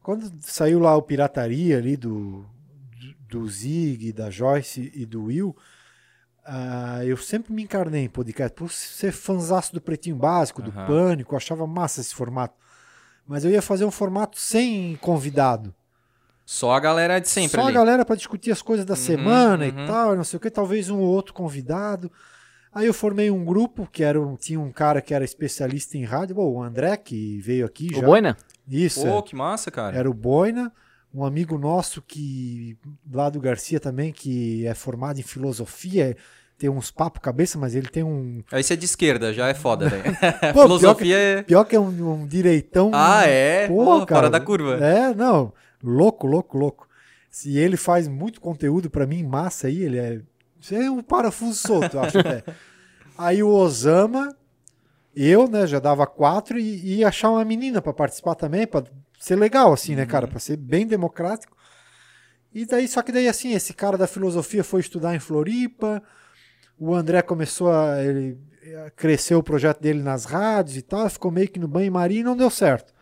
Quando 0.02 0.30
saiu 0.42 0.80
lá 0.80 0.94
o 0.94 1.00
Pirataria 1.00 1.78
ali 1.78 1.96
do, 1.96 2.44
do 3.34 3.48
Zig, 3.48 4.12
da 4.12 4.30
Joyce 4.30 4.92
e 4.94 5.04
do 5.04 5.24
Will, 5.24 5.56
ah, 6.46 7.04
eu 7.04 7.16
sempre 7.16 7.52
me 7.52 7.64
encarnei 7.64 8.04
em 8.04 8.08
podcast, 8.08 8.54
por 8.54 8.70
ser 8.70 9.12
fanzaço 9.12 9.74
do 9.74 9.80
Pretinho 9.80 10.16
Básico, 10.16 10.62
do 10.62 10.70
Aham. 10.70 10.86
Pânico, 10.86 11.34
eu 11.34 11.36
achava 11.36 11.66
massa 11.66 12.00
esse 12.00 12.14
formato. 12.14 12.54
Mas 13.26 13.44
eu 13.44 13.50
ia 13.50 13.62
fazer 13.62 13.84
um 13.84 13.90
formato 13.90 14.38
sem 14.38 14.96
convidado. 14.96 15.74
Só 16.44 16.72
a 16.72 16.80
galera 16.80 17.18
de 17.18 17.28
sempre 17.28 17.52
Só 17.52 17.62
ali. 17.62 17.70
a 17.70 17.72
galera 17.72 18.04
para 18.04 18.16
discutir 18.16 18.52
as 18.52 18.60
coisas 18.60 18.84
da 18.84 18.94
semana 18.94 19.64
uhum. 19.64 19.84
e 19.84 19.86
tal, 19.86 20.14
não 20.14 20.24
sei 20.24 20.36
o 20.36 20.40
que, 20.40 20.50
talvez 20.50 20.90
um 20.90 20.98
ou 20.98 21.08
outro 21.08 21.32
convidado. 21.32 22.12
Aí 22.72 22.86
eu 22.86 22.92
formei 22.92 23.30
um 23.30 23.44
grupo 23.44 23.88
que 23.90 24.04
era 24.04 24.20
um, 24.20 24.36
tinha 24.36 24.60
um 24.60 24.70
cara 24.70 25.00
que 25.00 25.14
era 25.14 25.24
especialista 25.24 25.96
em 25.96 26.04
rádio, 26.04 26.36
bom, 26.36 26.52
o 26.52 26.62
André 26.62 26.96
que 26.98 27.38
veio 27.40 27.64
aqui 27.64 27.88
O 27.92 28.00
já. 28.00 28.06
Boina? 28.06 28.36
Isso. 28.68 29.02
Pô, 29.02 29.18
é. 29.18 29.22
que 29.22 29.34
massa, 29.34 29.70
cara. 29.70 29.96
Era 29.96 30.10
o 30.10 30.14
Boina, 30.14 30.70
um 31.14 31.24
amigo 31.24 31.56
nosso 31.56 32.02
que 32.02 32.76
lá 33.10 33.30
do 33.30 33.40
Garcia 33.40 33.78
também 33.78 34.12
que 34.12 34.66
é 34.66 34.74
formado 34.74 35.20
em 35.20 35.22
filosofia, 35.22 36.16
tem 36.58 36.68
uns 36.68 36.90
papo 36.90 37.20
cabeça, 37.20 37.56
mas 37.56 37.74
ele 37.74 37.88
tem 37.88 38.02
um 38.02 38.42
Aí 38.50 38.62
você 38.62 38.74
é 38.74 38.76
de 38.76 38.84
esquerda, 38.84 39.32
já 39.32 39.48
é 39.48 39.54
foda, 39.54 39.88
velho. 39.88 40.04
Pô, 40.52 40.62
Filosofia 40.62 41.16
é. 41.16 41.42
pior 41.42 41.64
que 41.64 41.76
é 41.76 41.80
um, 41.80 42.22
um 42.22 42.26
direitão. 42.26 42.90
Ah, 42.92 43.24
é? 43.26 43.68
Pô, 43.68 43.84
Pô, 43.84 44.06
cara, 44.06 44.20
fora 44.20 44.30
da 44.30 44.40
curva. 44.40 44.84
É, 44.84 45.14
não, 45.14 45.52
louco, 45.82 46.26
louco, 46.26 46.58
louco. 46.58 46.88
Se 47.30 47.56
ele 47.58 47.76
faz 47.76 48.08
muito 48.08 48.40
conteúdo 48.40 48.90
pra 48.90 49.06
mim, 49.06 49.22
massa 49.24 49.68
aí, 49.68 49.82
ele 49.82 49.98
é. 49.98 50.20
Isso 50.60 50.74
é 50.74 50.90
um 50.90 51.02
parafuso 51.02 51.54
solto, 51.54 51.96
eu 51.96 52.02
acho 52.02 52.18
até. 52.18 52.42
Aí 53.16 53.44
o 53.44 53.48
Osama, 53.48 54.34
eu, 55.14 55.46
né, 55.46 55.68
já 55.68 55.78
dava 55.78 56.04
quatro 56.04 56.58
e 56.58 56.62
e 56.62 56.96
ia 56.96 57.08
achar 57.08 57.30
uma 57.30 57.44
menina 57.44 57.80
pra 57.80 57.92
participar 57.92 58.34
também, 58.34 58.66
pra 58.66 58.82
ser 59.24 59.36
legal, 59.36 59.72
assim, 59.72 59.96
né, 59.96 60.04
cara? 60.04 60.28
Pra 60.28 60.38
ser 60.38 60.56
bem 60.58 60.86
democrático. 60.86 61.56
E 62.52 62.66
daí, 62.66 62.86
só 62.86 63.00
que 63.00 63.10
daí, 63.10 63.26
assim, 63.26 63.52
esse 63.54 63.72
cara 63.72 63.96
da 63.96 64.06
filosofia 64.06 64.62
foi 64.62 64.80
estudar 64.80 65.14
em 65.14 65.18
Floripa, 65.18 66.02
o 66.78 66.94
André 66.94 67.22
começou 67.22 67.72
a. 67.72 68.02
Ele, 68.02 68.38
eh, 68.62 68.92
cresceu 68.94 69.38
o 69.38 69.42
projeto 69.42 69.80
dele 69.80 70.02
nas 70.02 70.26
rádios 70.26 70.76
e 70.76 70.82
tal, 70.82 71.08
ficou 71.08 71.30
meio 71.30 71.48
que 71.48 71.58
no 71.58 71.66
banho-maria 71.66 72.20
e 72.20 72.24
não 72.24 72.36
deu 72.36 72.50
certo. 72.50 72.92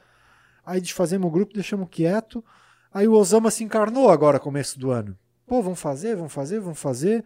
Aí 0.64 0.80
desfazemos 0.80 1.26
o 1.26 1.30
grupo, 1.30 1.54
deixamos 1.54 1.88
quieto. 1.90 2.44
Aí 2.94 3.08
o 3.08 3.14
Osama 3.14 3.50
se 3.50 3.64
encarnou 3.64 4.08
agora, 4.08 4.38
começo 4.38 4.78
do 4.78 4.92
ano. 4.92 5.18
Pô, 5.44 5.60
vamos 5.60 5.80
fazer, 5.80 6.14
vamos 6.14 6.32
fazer, 6.32 6.60
vamos 6.60 6.78
fazer. 6.78 7.24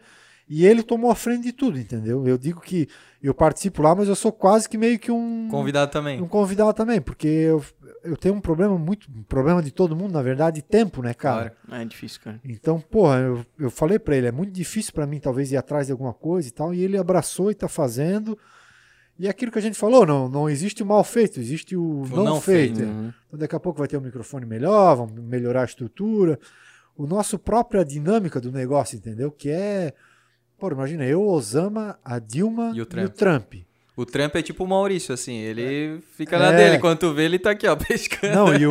E 0.48 0.64
ele 0.64 0.82
tomou 0.82 1.10
a 1.10 1.14
frente 1.16 1.42
de 1.42 1.52
tudo, 1.52 1.78
entendeu? 1.78 2.26
Eu 2.26 2.38
digo 2.38 2.60
que 2.60 2.88
eu 3.20 3.34
participo 3.34 3.82
lá, 3.82 3.94
mas 3.94 4.08
eu 4.08 4.14
sou 4.14 4.30
quase 4.30 4.68
que 4.68 4.78
meio 4.78 4.96
que 4.98 5.10
um 5.10 5.48
Convidado 5.50 5.90
também. 5.90 6.22
um 6.22 6.28
convidado 6.28 6.72
também, 6.72 7.00
porque 7.00 7.26
eu, 7.26 7.64
eu 8.04 8.16
tenho 8.16 8.36
um 8.36 8.40
problema 8.40 8.78
muito, 8.78 9.08
um 9.10 9.24
problema 9.24 9.60
de 9.60 9.72
todo 9.72 9.96
mundo, 9.96 10.12
na 10.12 10.22
verdade, 10.22 10.56
de 10.56 10.62
tempo, 10.62 11.02
né, 11.02 11.12
cara? 11.12 11.50
Claro. 11.66 11.82
É 11.82 11.84
difícil, 11.84 12.20
cara. 12.22 12.40
Então, 12.44 12.78
porra, 12.78 13.18
eu, 13.18 13.44
eu 13.58 13.70
falei 13.70 13.98
pra 13.98 14.16
ele, 14.16 14.28
é 14.28 14.32
muito 14.32 14.52
difícil 14.52 14.92
pra 14.92 15.04
mim 15.06 15.18
talvez 15.18 15.50
ir 15.50 15.56
atrás 15.56 15.86
de 15.86 15.92
alguma 15.92 16.14
coisa 16.14 16.46
e 16.46 16.52
tal, 16.52 16.72
e 16.72 16.80
ele 16.80 16.96
abraçou 16.96 17.50
e 17.50 17.54
tá 17.54 17.66
fazendo. 17.66 18.38
E 19.18 19.26
é 19.26 19.30
aquilo 19.30 19.50
que 19.50 19.58
a 19.58 19.62
gente 19.62 19.76
falou, 19.76 20.06
não, 20.06 20.28
não 20.28 20.48
existe 20.48 20.82
o 20.82 20.86
mal 20.86 21.02
feito, 21.02 21.40
existe 21.40 21.74
o, 21.74 22.04
não, 22.10 22.22
não 22.22 22.40
feito. 22.40 22.76
feito. 22.76 22.88
Uhum. 22.88 23.12
Então, 23.26 23.38
daqui 23.40 23.56
a 23.56 23.60
pouco 23.60 23.80
vai 23.80 23.88
ter 23.88 23.96
um 23.96 24.02
microfone 24.02 24.46
melhor, 24.46 24.94
vamos 24.94 25.18
melhorar 25.24 25.62
a 25.62 25.64
estrutura. 25.64 26.38
O 26.96 27.06
nosso 27.06 27.38
própria 27.38 27.84
dinâmica 27.84 28.40
do 28.40 28.52
negócio, 28.52 28.96
entendeu? 28.96 29.32
Que 29.32 29.50
é, 29.50 29.92
pô, 30.58 30.70
imagina, 30.70 31.04
eu, 31.04 31.20
o 31.22 31.30
Osama, 31.32 31.98
a 32.04 32.18
Dilma 32.18 32.70
E 32.74 32.74
o 32.74 32.76
e 32.78 32.82
o 32.82 32.86
Trump. 32.86 33.14
Trump. 33.14 33.54
O 33.96 34.04
Trump 34.04 34.36
é 34.36 34.42
tipo 34.42 34.62
o 34.62 34.68
Maurício, 34.68 35.14
assim. 35.14 35.36
Ele 35.38 36.02
fica 36.18 36.38
na 36.38 36.52
É. 36.52 36.56
dele. 36.56 36.78
Quando 36.78 36.98
tu 36.98 37.14
vê, 37.14 37.24
ele 37.24 37.38
tá 37.38 37.52
aqui, 37.52 37.66
ó, 37.66 37.74
pescando. 37.76 38.34
Não, 38.34 38.54
e 38.54 38.66
o, 38.66 38.70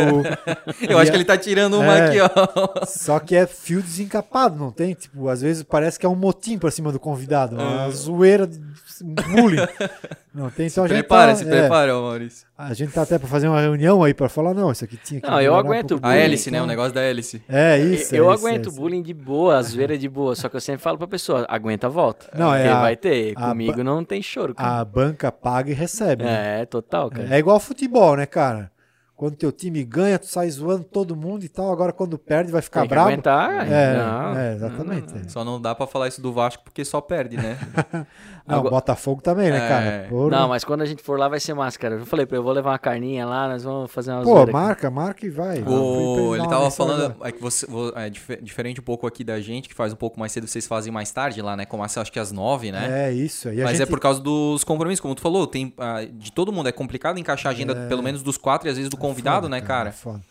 Eu 0.88 1.00
acho 1.00 1.10
e 1.10 1.12
que 1.12 1.18
ele 1.18 1.26
tá 1.26 1.36
tirando 1.36 1.80
uma 1.80 1.98
É. 1.98 2.08
aqui, 2.10 2.18
ó. 2.22 2.86
Só 2.86 3.20
que 3.20 3.36
é 3.36 3.48
fio 3.48 3.82
desencapado, 3.82 4.56
não 4.56 4.72
tem? 4.72 4.94
Tipo, 4.94 5.28
às 5.28 5.42
vezes 5.42 5.64
parece 5.64 5.98
que 6.00 6.06
é 6.06 6.10
um 6.10 6.16
motim 6.16 6.60
pra 6.60 6.70
cima 6.70 6.92
do 6.92 7.00
convidado, 7.00 7.56
uma 7.56 7.86
Ah. 7.86 7.90
zoeira, 7.90 8.46
de, 8.46 8.60
um 9.02 9.16
bullying. 9.36 9.66
Não 10.36 10.50
tem, 10.50 10.68
então 10.68 10.84
a 10.84 10.88
gente 10.88 10.98
prepara, 10.98 11.32
tá, 11.32 11.36
se 11.38 11.46
é, 11.46 11.48
prepara, 11.62 11.94
Maurício. 11.94 12.46
a 12.58 12.74
gente 12.74 12.92
tá 12.92 13.04
até 13.04 13.18
pra 13.18 13.26
fazer 13.28 13.48
uma 13.48 13.62
reunião 13.62 14.04
aí 14.04 14.14
pra 14.14 14.28
falar, 14.28 14.54
não, 14.54 14.70
isso 14.70 14.84
aqui 14.84 14.98
tinha 14.98 15.22
que 15.22 15.28
Não, 15.30 15.40
eu 15.42 15.54
um 15.54 15.56
aguento 15.56 15.90
pouco 15.92 16.06
o 16.06 16.08
A 16.08 16.12
bullying, 16.12 16.24
hélice, 16.26 16.52
né? 16.52 16.58
O 16.58 16.60
então. 16.60 16.68
negócio 16.68 16.94
da 16.94 17.02
hélice. 17.02 17.42
É 17.48 17.78
isso. 17.80 18.14
eu 18.14 18.30
é 18.30 18.36
isso, 18.36 18.46
aguento 18.46 18.70
é 18.70 18.72
bullying 18.74 19.02
de 19.02 19.14
boa, 19.14 19.58
a 19.58 19.62
zoeira 19.62 19.98
de 19.98 20.10
boa, 20.10 20.36
só 20.36 20.50
que 20.50 20.58
eu 20.58 20.62
sempre 20.62 20.82
falo 20.82 20.98
pra 20.98 21.08
pessoa, 21.08 21.46
aguenta 21.48 21.88
a 21.88 21.90
volta. 21.90 22.28
Não, 22.38 22.54
é 22.54 22.58
Porque 22.64 22.70
a- 22.74 22.82
vai 22.82 22.96
ter, 22.98 23.34
a 23.38 23.48
comigo 23.50 23.82
não 23.82 24.04
tem 24.04 24.22
choro, 24.22 24.54
cara. 24.54 24.82
A 24.82 24.84
banca 24.84 25.32
paga 25.32 25.72
e 25.72 25.74
recebe. 25.74 26.26
né? 26.26 26.62
É, 26.62 26.66
total, 26.66 27.10
cara. 27.10 27.34
É 27.34 27.40
igual 27.40 27.58
futebol, 27.60 28.18
né, 28.18 28.26
cara? 28.26 28.70
Quando 29.16 29.36
teu 29.38 29.50
time 29.50 29.82
ganha, 29.86 30.20
tu 30.20 30.26
sai 30.28 30.50
zoando 30.50 30.84
todo 30.84 31.16
mundo 31.16 31.46
e 31.46 31.48
tal. 31.50 31.72
Agora, 31.72 31.94
quando 31.94 32.18
perde, 32.20 32.52
vai 32.52 32.62
ficar 32.62 32.82
Tem 32.82 32.90
que 32.90 32.96
bravo. 32.96 33.08
aguentar. 33.10 33.66
É, 33.72 33.96
não. 33.98 34.38
é, 34.38 34.54
exatamente. 34.56 35.14
é. 35.18 35.30
Só 35.30 35.46
não 35.46 35.60
dá 35.62 35.74
pra 35.74 35.88
falar 35.88 36.10
isso 36.10 36.22
do 36.22 36.34
Vasco 36.34 36.64
porque 36.66 36.84
só 36.84 37.00
perde, 37.00 37.38
né? 37.38 37.58
Não, 38.48 38.60
Agora- 38.60 38.76
Botafogo 38.76 39.24
também, 39.24 39.50
né, 39.50 39.58
É. 39.58 39.68
cara? 39.68 40.06
Porra. 40.08 40.30
Não, 40.30 40.50
mas 40.50 40.64
quando 40.64 40.82
a 40.84 40.86
gente 40.86 41.02
for 41.02 41.18
lá 41.18 41.28
vai 41.28 41.40
ser 41.40 41.56
máscara. 41.56 41.96
Eu 41.96 42.06
falei 42.06 42.28
pra 42.28 42.36
ele, 42.36 42.42
eu 42.42 42.44
vou 42.44 42.54
levar 42.54 42.70
uma 42.74 42.78
carninha 42.78 43.26
lá, 43.26 43.48
nós 43.48 43.64
vamos 43.64 43.92
fazer 43.92 44.12
uma 44.12 44.20
Pô, 44.22 44.26
zoeira 44.26 44.44
aqui. 44.44 44.52
marca, 44.54 44.92
marca 44.92 45.26
e 45.26 45.30
vai. 45.32 45.64
O, 45.64 46.36
ele 46.36 46.48
tava 46.48 46.70
falando, 46.70 47.06
agora. 47.06 47.28
é 47.30 47.32
que 47.32 47.42
você, 47.42 47.66
vo- 47.66 47.92
é 47.96 48.08
dif- 48.08 48.40
diferente 48.44 48.80
um 48.80 48.84
pouco 48.84 49.08
aqui 49.08 49.24
da 49.24 49.42
gente, 49.42 49.68
que 49.68 49.74
faz 49.74 49.92
um 49.94 49.96
pouco 49.96 50.20
mais 50.20 50.32
cedo, 50.32 50.46
vocês 50.46 50.68
fazem 50.68 50.94
mais 50.94 51.10
tarde 51.12 51.42
lá, 51.42 51.58
né? 51.58 51.66
Começa 51.66 52.00
acho 52.00 52.12
que 52.12 52.20
às 52.20 52.32
nove, 52.32 52.72
né? 52.72 53.08
É 53.08 53.12
isso. 53.12 53.50
E 53.52 53.62
a 53.62 53.64
Mas 53.64 53.78
gente... 53.80 53.88
é 53.88 53.90
por 53.90 54.00
causa 54.00 54.22
dos 54.22 54.64
compromissos, 54.64 55.00
como 55.00 55.16
tu 55.16 55.22
falou, 55.22 55.48
tem 55.48 55.74
ah, 55.80 56.06
de 56.06 56.32
todo 56.32 56.52
mundo, 56.54 56.70
é 56.70 56.72
complicado 56.72 57.18
encaixar 57.18 57.52
a 57.52 57.56
agenda, 57.56 57.74
pelo 57.90 58.04
menos 58.04 58.22
dos 58.22 58.38
quatro 58.38 58.68
e 58.68 58.70
às 58.70 58.78
vezes 58.78 58.92
do 58.92 58.98
convidado, 59.10 59.38
É. 59.38 59.42
Foda, 59.42 59.50
né, 59.50 59.62
cara? 59.62 59.90
é 59.90 59.92
Foda. 59.92 60.22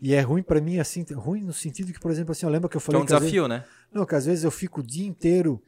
E 0.00 0.14
é 0.14 0.20
ruim 0.20 0.42
pra 0.42 0.60
mim, 0.60 0.78
assim, 0.80 1.04
ruim 1.14 1.42
no 1.42 1.52
sentido 1.52 1.92
que, 1.92 2.00
por 2.00 2.10
exemplo, 2.10 2.32
assim, 2.32 2.44
eu 2.44 2.50
lembro 2.50 2.68
que 2.68 2.76
eu 2.76 2.80
Que 2.80 2.84
é 2.84 2.86
falei 2.86 3.02
um 3.02 3.06
que 3.06 3.12
às 3.14 3.20
vezes- 3.20 3.32
desafio, 3.32 3.48
né? 3.48 3.64
Não, 3.92 4.04
que 4.04 4.14
às 4.14 4.26
vezes 4.26 4.42
eu 4.44 4.50
fico 4.50 4.80
o 4.80 4.82
dia 4.82 5.06
inteiro 5.06 5.62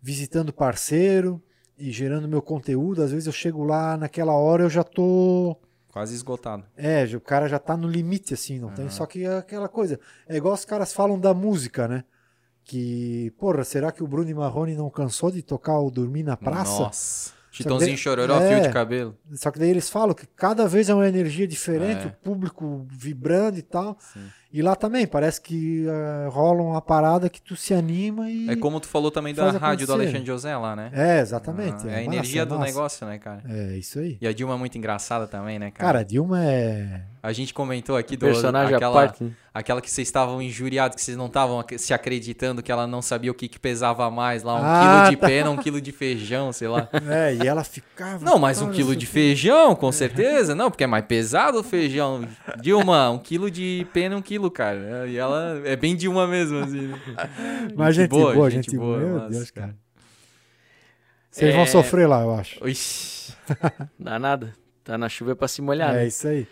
visitando 0.00 0.52
parceiro 0.52 1.42
e 1.78 1.90
gerando 1.90 2.26
meu 2.28 2.40
conteúdo. 2.40 3.02
Às 3.02 3.10
vezes 3.10 3.26
eu 3.26 3.32
chego 3.32 3.62
lá 3.64 3.96
naquela 3.96 4.32
hora 4.32 4.62
eu 4.64 4.70
já 4.70 4.82
tô. 4.84 5.56
Quase 5.92 6.14
esgotado. 6.14 6.64
É, 6.76 7.04
o 7.14 7.20
cara 7.20 7.46
já 7.48 7.58
tá 7.58 7.76
no 7.76 7.86
limite, 7.88 8.34
assim, 8.34 8.58
não 8.58 8.70
tem. 8.70 8.88
Só 8.90 9.06
que 9.06 9.24
é 9.24 9.38
aquela 9.38 9.68
coisa. 9.68 10.00
É 10.26 10.36
igual 10.36 10.54
os 10.54 10.64
caras 10.64 10.92
falam 10.92 11.18
da 11.18 11.32
música, 11.34 11.86
né? 11.86 12.04
Que, 12.64 13.30
porra, 13.38 13.62
será 13.64 13.92
que 13.92 14.02
o 14.02 14.06
Bruno 14.06 14.34
Marrone 14.34 14.74
não 14.74 14.88
cansou 14.88 15.30
de 15.30 15.42
tocar 15.42 15.78
o 15.78 15.90
Dormir 15.90 16.22
na 16.22 16.36
Praça? 16.36 16.78
Nossa. 16.80 17.32
Chitãozinho 17.56 17.90
daí- 17.92 17.96
chororó, 17.96 18.40
é. 18.40 18.48
fio 18.54 18.62
de 18.66 18.72
cabelo. 18.72 19.16
Só 19.34 19.50
que 19.50 19.58
daí 19.58 19.70
eles 19.70 19.88
falam 19.88 20.14
que 20.14 20.26
cada 20.26 20.66
vez 20.66 20.88
é 20.88 20.94
uma 20.94 21.08
energia 21.08 21.46
diferente, 21.46 22.04
É. 22.04 22.06
o 22.08 22.12
público 22.12 22.86
vibrando 22.90 23.58
e 23.58 23.62
tal. 23.62 23.96
Sim. 24.00 24.26
E 24.56 24.62
lá 24.62 24.76
também, 24.76 25.04
parece 25.04 25.40
que 25.40 25.84
eh, 25.84 26.28
rola 26.30 26.62
uma 26.62 26.80
parada 26.80 27.28
que 27.28 27.42
tu 27.42 27.56
se 27.56 27.74
anima 27.74 28.30
e. 28.30 28.48
É 28.48 28.54
como 28.54 28.78
tu 28.78 28.86
falou 28.86 29.10
também 29.10 29.34
da 29.34 29.50
rádio 29.50 29.84
do. 29.84 29.92
Alexandre 29.92 30.24
José 30.24 30.56
lá, 30.56 30.76
né? 30.76 30.90
É, 30.92 31.18
exatamente. 31.18 31.88
Ah, 31.88 31.90
é 31.90 31.94
a 31.94 31.96
massa, 31.96 32.02
energia 32.04 32.42
é 32.42 32.46
do 32.46 32.54
massa. 32.54 32.66
negócio, 32.66 33.06
né, 33.08 33.18
cara? 33.18 33.42
É, 33.48 33.76
isso 33.76 33.98
aí. 33.98 34.16
E 34.20 34.28
a 34.28 34.32
Dilma 34.32 34.54
é 34.54 34.56
muito 34.56 34.78
engraçada 34.78 35.26
também, 35.26 35.58
né, 35.58 35.72
cara? 35.72 35.84
Cara, 35.88 35.98
a 35.98 36.02
Dilma 36.04 36.40
é. 36.44 37.02
a 37.20 37.32
gente 37.32 37.52
comentou 37.52 37.96
aqui 37.96 38.16
do 38.16 38.26
Personagem 38.26 38.76
aquela, 38.76 38.94
parte. 38.94 39.24
né? 39.24 39.32
aquela 39.52 39.80
que 39.80 39.90
vocês 39.90 40.06
estavam 40.06 40.40
injuriados, 40.40 40.94
que 40.96 41.02
vocês 41.02 41.16
não 41.16 41.26
estavam 41.26 41.64
se 41.76 41.92
acreditando 41.94 42.62
que 42.62 42.70
ela 42.70 42.86
não 42.86 43.02
sabia 43.02 43.30
o 43.30 43.34
que, 43.34 43.48
que 43.48 43.58
pesava 43.58 44.08
mais 44.10 44.42
lá, 44.44 44.54
um 44.54 44.62
Ah, 44.64 44.80
quilo 45.04 45.10
de 45.10 45.16
tá. 45.16 45.26
pena, 45.28 45.50
um 45.50 45.56
quilo 45.56 45.80
de 45.80 45.90
feijão, 45.92 46.52
sei 46.52 46.68
lá. 46.68 46.88
É, 47.08 47.34
e 47.34 47.46
ela 47.46 47.62
ficava. 47.64 48.24
Não, 48.24 48.38
mas 48.38 48.62
um 48.62 48.70
quilo 48.70 48.94
de 48.96 49.04
feijão, 49.06 49.74
com 49.74 49.90
certeza. 49.92 50.54
Não, 50.54 50.70
porque 50.70 50.84
é 50.84 50.86
mais 50.86 51.04
pesado 51.04 51.58
o 51.58 51.62
feijão. 51.62 52.26
Dilma, 52.60 53.10
um 53.10 53.18
quilo 53.18 53.50
de 53.50 53.86
pena, 53.92 54.16
um 54.16 54.22
quilo, 54.22 54.43
cara. 54.50 55.06
E 55.06 55.16
ela 55.16 55.60
é 55.64 55.76
bem 55.76 55.94
Dilma 55.96 56.26
mesmo, 56.26 56.58
assim. 56.58 56.88
né? 56.88 57.00
Mas 57.76 57.94
gente 57.96 58.10
boa, 58.10 58.50
gente, 58.50 58.76
boa. 58.76 58.98
Meu 58.98 59.28
Deus, 59.28 59.50
cara. 59.50 59.76
Vocês 61.30 61.52
vão 61.54 61.64
É. 61.64 61.66
sofrer 61.66 62.06
lá, 62.08 62.22
eu 62.22 62.34
acho. 62.34 62.66
Ixi. 62.68 63.34
Dá 63.98 64.18
nada. 64.18 64.52
Tá 64.84 64.96
na 64.96 65.08
chuva 65.08 65.34
pra 65.34 65.48
se 65.48 65.60
molhar. 65.62 65.94
É 65.94 65.98
né? 65.98 66.06
isso 66.06 66.28
aí. 66.28 66.46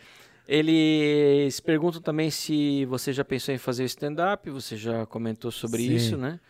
Eles 0.48 1.60
perguntam 1.60 2.00
também 2.00 2.30
se 2.30 2.84
você 2.86 3.12
já 3.12 3.24
pensou 3.24 3.54
em 3.54 3.58
fazer 3.58 3.84
o 3.84 3.86
stand-up, 3.86 4.50
você 4.50 4.76
já 4.76 5.06
comentou 5.06 5.50
sobre 5.50 5.82
Sim. 5.82 5.94
isso, 5.94 6.16
né? 6.16 6.40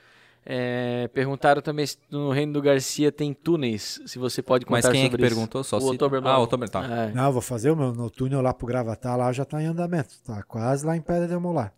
É, 0.44 1.08
perguntaram 1.14 1.62
também 1.62 1.86
se 1.86 1.96
no 2.10 2.30
Reino 2.32 2.52
do 2.52 2.60
Garcia 2.62 3.12
tem 3.12 3.32
túneis, 3.32 4.00
se 4.06 4.18
você 4.18 4.42
pode 4.42 4.66
contar 4.66 4.88
Mas 4.88 4.88
quem 4.88 5.04
é 5.04 5.08
que 5.08 5.14
isso. 5.14 5.24
perguntou? 5.24 5.62
Só 5.62 5.76
O 5.76 5.80
se... 5.80 5.86
Outubro 5.86 6.20
Ah, 6.26 6.38
o 6.38 6.40
Outubro, 6.40 6.68
tá. 6.68 6.84
É. 6.84 7.12
Não, 7.12 7.26
eu 7.26 7.32
vou 7.32 7.42
fazer 7.42 7.70
o 7.70 7.76
meu 7.76 7.92
no 7.92 8.10
túnel 8.10 8.40
lá 8.40 8.52
pro 8.52 8.66
Gravatar, 8.66 9.16
lá 9.16 9.32
já 9.32 9.44
tá 9.44 9.62
em 9.62 9.66
andamento. 9.66 10.14
Tá 10.26 10.42
quase 10.42 10.84
lá 10.84 10.96
em 10.96 11.00
Pedra 11.00 11.28
de 11.28 11.36
Molar. 11.36 11.72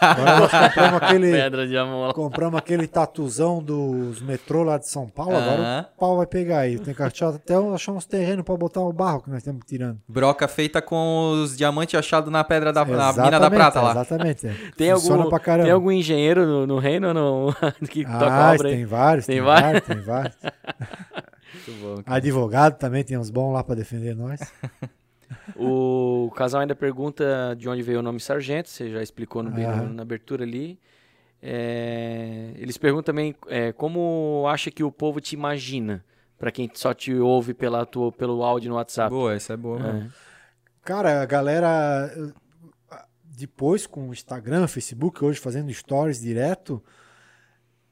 Agora 0.00 0.40
nós 0.40 0.50
compramos 0.50 1.02
aquele. 1.02 1.30
Pedra 1.32 1.66
de 1.66 1.76
amor. 1.76 2.12
Compramos 2.14 2.58
aquele 2.58 2.86
tatuzão 2.86 3.62
dos 3.62 4.20
metrô 4.20 4.62
lá 4.62 4.78
de 4.78 4.88
São 4.88 5.08
Paulo, 5.08 5.36
agora 5.36 5.60
Aham. 5.62 5.86
o 5.96 5.98
pau 6.00 6.16
vai 6.16 6.26
pegar 6.26 6.58
aí. 6.60 6.78
Tem 6.78 6.94
que 6.94 7.02
achar, 7.02 7.28
até 7.30 7.54
achar 7.54 7.92
uns 7.92 8.06
terrenos 8.06 8.44
pra 8.44 8.56
botar 8.56 8.80
o 8.80 8.92
barro 8.92 9.22
que 9.22 9.30
nós 9.30 9.38
estamos 9.38 9.62
tirando. 9.66 9.98
Broca 10.08 10.48
feita 10.48 10.82
com 10.82 11.30
os 11.42 11.56
diamantes 11.56 11.94
achados 11.98 12.30
na 12.32 12.42
pedra 12.44 12.72
da 12.72 12.84
na 12.84 12.86
mina 12.86 12.98
da 12.98 13.10
Exatamente, 13.36 13.54
prata 13.58 13.80
lá. 13.80 13.90
Exatamente. 13.92 14.46
é. 14.46 14.54
Tem 14.76 14.90
Funciona 14.92 15.16
algum, 15.18 15.30
pra 15.30 15.38
caramba. 15.38 15.64
tem 15.64 15.72
algum 15.72 15.90
engenheiro 15.92 16.46
no, 16.46 16.66
no 16.66 16.78
reino 16.78 17.08
ou 17.08 17.14
não? 17.14 17.54
que 17.88 18.04
toca 18.04 18.26
Ah, 18.32 18.52
obra 18.52 18.68
aí? 18.68 18.74
tem 18.76 18.84
vários, 18.84 19.26
Tem 19.26 19.36
tem, 19.36 19.44
vários? 19.44 19.84
tem 19.84 20.00
vários. 20.00 20.36
Muito 21.66 21.80
bom. 21.80 22.02
Advogado 22.06 22.76
também 22.78 23.04
tem 23.04 23.16
uns 23.16 23.30
bons 23.30 23.52
lá 23.52 23.62
pra 23.62 23.74
defender 23.74 24.14
nós. 24.16 24.40
O 25.56 26.30
casal 26.36 26.60
ainda 26.60 26.74
pergunta 26.74 27.54
de 27.56 27.68
onde 27.68 27.82
veio 27.82 28.00
o 28.00 28.02
nome 28.02 28.20
Sargento, 28.20 28.68
você 28.68 28.90
já 28.90 29.02
explicou 29.02 29.42
no, 29.42 29.50
Aham. 29.50 29.90
na 29.90 30.02
abertura 30.02 30.44
ali. 30.44 30.78
É, 31.42 32.52
eles 32.56 32.78
perguntam 32.78 33.12
também 33.12 33.34
é, 33.48 33.70
como 33.72 34.46
acha 34.48 34.70
que 34.70 34.82
o 34.82 34.90
povo 34.90 35.20
te 35.20 35.34
imagina, 35.34 36.04
Pra 36.38 36.50
quem 36.50 36.70
só 36.74 36.92
te 36.92 37.14
ouve 37.14 37.54
pela 37.54 37.86
tua, 37.86 38.10
pelo 38.10 38.42
áudio 38.42 38.68
no 38.68 38.76
WhatsApp. 38.76 39.08
Boa, 39.08 39.34
essa 39.34 39.52
é 39.54 39.56
boa. 39.56 39.80
É. 39.80 40.06
Cara, 40.82 41.22
a 41.22 41.26
galera 41.26 42.12
eh, 42.14 42.98
depois 43.22 43.86
com 43.86 44.08
o 44.08 44.12
Instagram, 44.12 44.66
Facebook, 44.66 45.24
hoje 45.24 45.38
fazendo 45.38 45.72
stories 45.72 46.20
direto, 46.20 46.82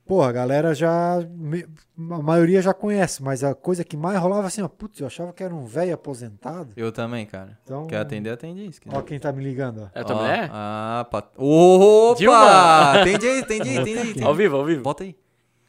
pô, 0.07 0.23
a 0.23 0.33
galera 0.33 0.75
já 0.75 1.19
a 1.19 2.23
maioria 2.23 2.61
já 2.61 2.75
conhece, 2.75 3.23
mas 3.23 3.43
a 3.45 3.55
coisa 3.55 3.85
que 3.85 3.97
mais 3.97 4.19
rolava 4.19 4.47
assim, 4.47 4.63
ó, 4.63 4.69
putz, 4.69 5.01
eu 5.01 5.07
achava 5.07 5.33
que 5.33 5.43
era 5.43 5.55
um 5.55 5.65
velho 5.65 5.95
aposentado. 5.95 6.73
Eu 6.77 6.93
também, 6.93 7.25
cara. 7.27 7.59
Então, 7.65 7.87
Quer 7.87 7.99
atender, 7.99 8.31
atende 8.31 8.67
isso. 8.67 8.81
ó 8.89 9.03
quem 9.03 9.19
tá 9.19 9.33
me 9.33 9.43
ligando, 9.43 9.83
ó. 9.85 9.99
É 9.99 10.01
a 10.01 10.05
tua 10.05 10.17
Ó, 10.17 10.19
mulher? 10.21 10.51
Ah, 10.53 11.07
pat... 11.11 11.27
Opa! 11.37 12.19
Dilma! 12.19 12.93
Atende 13.01 13.27
aí, 13.27 13.41
atende 13.41 13.69
aí, 13.69 13.79
atende 13.79 13.99
aí. 13.99 14.11
atende 14.11 14.25
Ao 14.25 14.35
vivo, 14.35 14.57
ao 14.57 14.65
vivo. 14.65 14.83
Bota 14.83 15.05
aí. 15.05 15.17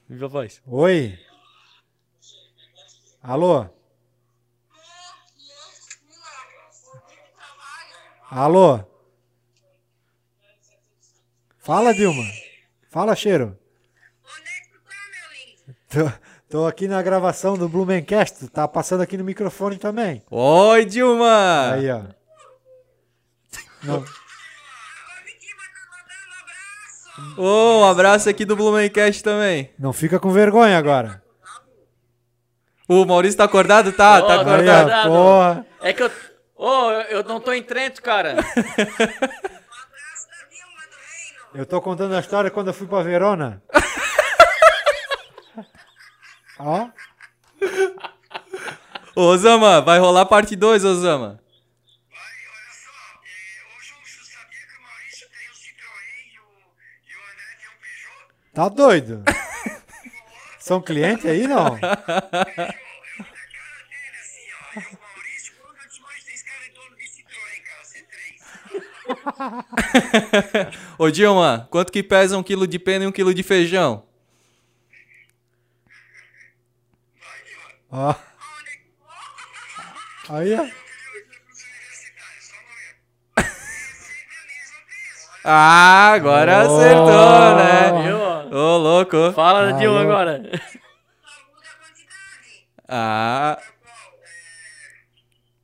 Viva 0.09 0.25
a 0.25 0.29
voz. 0.29 0.61
Oi. 0.67 1.17
Alô? 3.21 3.65
Alô? 8.29 8.79
Fala, 11.59 11.93
Dilma. 11.93 12.23
Fala, 12.89 13.15
Cheiro. 13.15 13.57
Onde 14.25 14.49
é 14.49 14.61
que 14.61 14.69
tu 14.69 14.79
tá, 14.83 14.95
meu 15.13 15.31
lindo? 15.31 15.75
Tô, 15.93 16.11
tô 16.49 16.65
aqui 16.67 16.87
na 16.87 17.01
gravação 17.01 17.57
do 17.57 17.69
Blumencast. 17.69 18.47
Tá 18.47 18.67
passando 18.67 19.01
aqui 19.01 19.17
no 19.17 19.23
microfone 19.23 19.77
também. 19.77 20.23
Oi, 20.31 20.85
Dilma! 20.85 21.73
Aí, 21.73 21.89
ó. 21.91 22.01
Não, 23.83 24.03
mandando 27.37 27.41
um 27.41 27.85
abraço. 27.85 28.29
Aqui 28.29 28.45
do 28.45 28.55
Blumencast 28.55 29.23
também. 29.23 29.71
não 29.77 29.93
fica 29.93 30.19
com 30.19 30.31
vergonha 30.31 30.77
agora. 30.77 31.21
O 32.87 33.05
Maurício 33.05 33.37
tá 33.37 33.43
acordado? 33.45 33.91
Tá, 33.91 34.19
Ó, 34.19 34.21
tá 34.27 34.33
Aí, 34.33 34.39
acordado. 34.41 34.89
acordado. 34.89 35.11
ó, 35.11 35.13
porra. 35.53 35.65
É 35.81 35.93
que 35.93 36.03
eu. 36.03 36.11
Ô, 36.55 36.91
eu, 36.91 37.01
eu 37.17 37.23
não 37.23 37.39
tô 37.39 37.51
em 37.53 37.61
Trento, 37.63 38.01
cara. 38.01 38.31
Um 38.33 38.39
abraço 38.39 38.57
da 38.67 40.47
Dilma 40.49 40.81
do 40.89 40.97
Reino. 40.97 41.55
Eu 41.55 41.65
tô 41.65 41.81
contando 41.81 42.15
a 42.15 42.19
história 42.19 42.49
quando 42.51 42.67
eu 42.67 42.73
fui 42.73 42.87
pra 42.87 43.01
Verona. 43.01 43.61
Ó. 46.59 46.89
Ô, 49.15 49.21
Osama, 49.27 49.81
vai 49.81 49.99
rolar 49.99 50.25
parte 50.25 50.55
2, 50.55 50.83
Osama. 50.83 51.39
Vai, 52.09 52.19
olha 52.19 52.71
só. 52.71 52.91
é, 53.25 53.61
hoje 53.77 53.93
o 53.93 54.05
sabia 54.25 54.65
que 54.65 54.77
o 54.77 54.81
Maurício 54.81 55.27
tem 55.29 55.47
Citroën 55.53 56.39
o, 56.39 56.43
o 56.43 57.21
André 57.31 57.49
tem 57.59 57.69
Peugeot? 57.79 58.25
Tá 58.53 58.69
doido? 58.69 59.23
São 60.59 60.81
cliente 60.81 61.27
aí, 61.27 61.47
não? 61.47 61.67
Eu, 61.67 61.73
eu 61.73 61.79
da 61.79 61.95
cara 62.05 62.83
dele, 63.89 64.17
assim, 64.19 64.47
ó. 64.55 64.79
E 64.79 64.81
o 64.95 64.99
Maurício, 64.99 65.53
quando 65.61 65.77
eu 65.77 65.89
demais 65.89 66.23
tem 66.23 66.33
esse 66.33 66.45
cara 66.45 66.65
em 66.65 66.71
torno 66.71 66.95
de 66.95 67.03
Citroën, 67.03 67.61
cara, 67.67 67.83
C3. 70.63 70.77
Ô, 70.97 71.11
Dilma, 71.11 71.67
quanto 71.69 71.91
que 71.91 72.01
pesa 72.01 72.37
um 72.37 72.43
quilo 72.43 72.65
de 72.65 72.79
pena 72.79 73.05
e 73.05 73.07
um 73.07 73.11
quilo 73.11 73.33
de 73.33 73.43
feijão? 73.43 74.05
Vai, 77.19 77.43
Dilma. 77.43 77.51
Ó. 77.51 77.51
Onde? 77.51 77.51
Aí, 77.51 77.55
ó. 77.55 77.59
Eu 77.59 77.59
queria 77.59 77.59
ir 77.59 77.59
pros 77.59 77.61
universitários, 77.61 77.82
só 82.41 82.55
não 82.57 82.73
é. 82.77 83.45
Sempre 83.45 84.35
a 84.35 84.45
mesma 84.47 84.79
peça. 84.87 85.41
Ah, 85.45 86.11
agora 86.13 86.67
Oh. 86.69 86.77
acertou, 86.77 87.55
né? 87.55 88.03
Viu? 88.03 88.17
ó? 88.19 88.45
Ô, 88.55 88.77
louco. 88.77 89.31
Fala, 89.33 89.69
Ah, 89.69 89.71
Dilma, 89.73 90.01
agora. 90.01 90.41
Ah, 92.87 93.57
Bom, 93.59 93.65
é... 93.65 94.29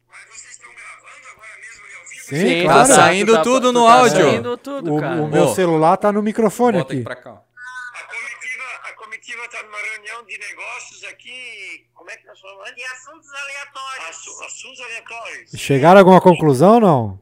Mas 0.09 0.25
vocês 0.29 0.51
estão 0.53 0.69
gravando 0.73 1.27
agora 1.33 1.55
mesmo 1.59 1.85
e 1.85 1.95
ao 1.95 2.03
vivo? 2.05 2.25
Sim, 2.25 2.65
Tá 2.67 2.73
claro. 2.73 2.87
saindo 2.93 3.41
tudo 3.43 3.71
no 3.73 3.85
tá 3.85 3.93
áudio. 3.93 4.29
saindo 4.31 4.57
tudo, 4.57 4.95
O, 4.95 4.99
cara. 4.99 5.21
o 5.21 5.27
meu 5.27 5.43
Ô. 5.45 5.55
celular 5.55 5.97
tá 5.97 6.11
no 6.11 6.21
microfone 6.21 6.77
bota 6.79 6.87
aqui. 6.93 6.97
aqui 6.97 7.03
pra 7.03 7.15
cá. 7.15 7.31
ó. 7.31 7.35
A 7.37 8.03
comitiva, 8.03 8.63
a 8.83 8.93
comitiva 8.93 9.47
tá 9.49 9.63
numa 9.63 9.77
reunião 9.77 10.25
de 10.25 10.37
negócios 10.37 11.03
aqui, 11.05 11.87
como 12.09 12.11
é 12.11 12.17
que 12.17 12.27
nós 12.27 12.39
falamos 12.39 12.63
antes? 12.69 12.75
De 12.75 12.83
assuntos 12.85 13.29
aleatórios. 13.33 14.09
Assu- 14.09 14.43
assuntos 14.43 14.81
aleatórios. 14.81 15.51
Chegaram 15.55 15.97
a 15.97 16.01
alguma 16.01 16.21
conclusão 16.21 16.73
ou 16.75 16.79
não? 16.79 17.21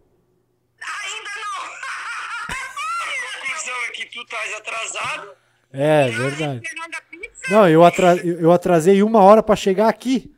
Ainda 0.81 1.29
não. 1.35 1.65
A 2.47 3.41
conclusão 3.41 3.75
é 3.85 3.89
que 3.91 4.05
tu 4.05 4.21
estás 4.21 4.53
atrasado. 4.55 5.35
É, 5.73 6.09
verdade. 6.09 6.61
A 6.95 7.01
pizza. 7.01 7.41
Não, 7.49 7.67
eu, 7.69 7.83
atra- 7.83 8.15
eu 8.25 8.51
atrasei 8.51 9.03
uma 9.03 9.21
hora 9.21 9.43
pra 9.43 9.55
chegar 9.55 9.89
aqui. 9.89 10.33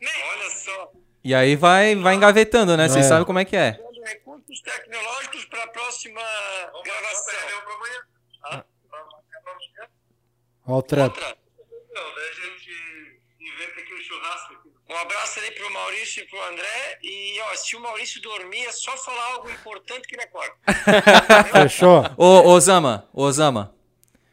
Olha 0.00 0.50
só. 0.50 0.92
E 1.24 1.34
aí 1.34 1.56
vai, 1.56 1.96
vai 1.96 2.14
engavetando, 2.14 2.76
né? 2.76 2.88
Vocês 2.88 3.04
É. 3.04 3.08
sabem 3.08 3.24
como 3.26 3.38
é 3.40 3.44
que 3.44 3.56
é. 3.56 3.80
Recursos 4.04 4.60
tecnológicos 4.62 5.44
para 5.46 5.64
a 5.64 5.68
próxima 5.68 6.20
gravação. 6.84 7.34
Ó 10.68 10.78
o 10.78 10.82
trampo. 10.82 11.16
Outra. 11.18 11.36
Não, 11.94 12.14
daí 12.14 12.28
a 12.28 12.32
gente 12.32 13.20
inventa 13.40 13.80
aqui 13.80 13.94
um 13.94 14.00
churrasco 14.02 14.52
aqui. 14.54 14.72
Um 14.96 14.98
abraço 14.98 15.38
ali 15.40 15.50
pro 15.50 15.70
Maurício 15.70 16.22
e 16.22 16.26
pro 16.26 16.42
André. 16.44 16.98
E 17.02 17.38
ó, 17.42 17.54
se 17.54 17.76
o 17.76 17.80
Maurício 17.80 18.18
dormir, 18.22 18.64
é 18.64 18.72
só 18.72 18.96
falar 18.96 19.34
algo 19.34 19.50
importante 19.50 20.08
que 20.08 20.14
ele 20.14 20.22
acorda. 20.22 20.54
Fechou? 21.52 22.02
Ô, 22.16 22.48
Osama, 22.48 23.06
Osama, 23.12 23.74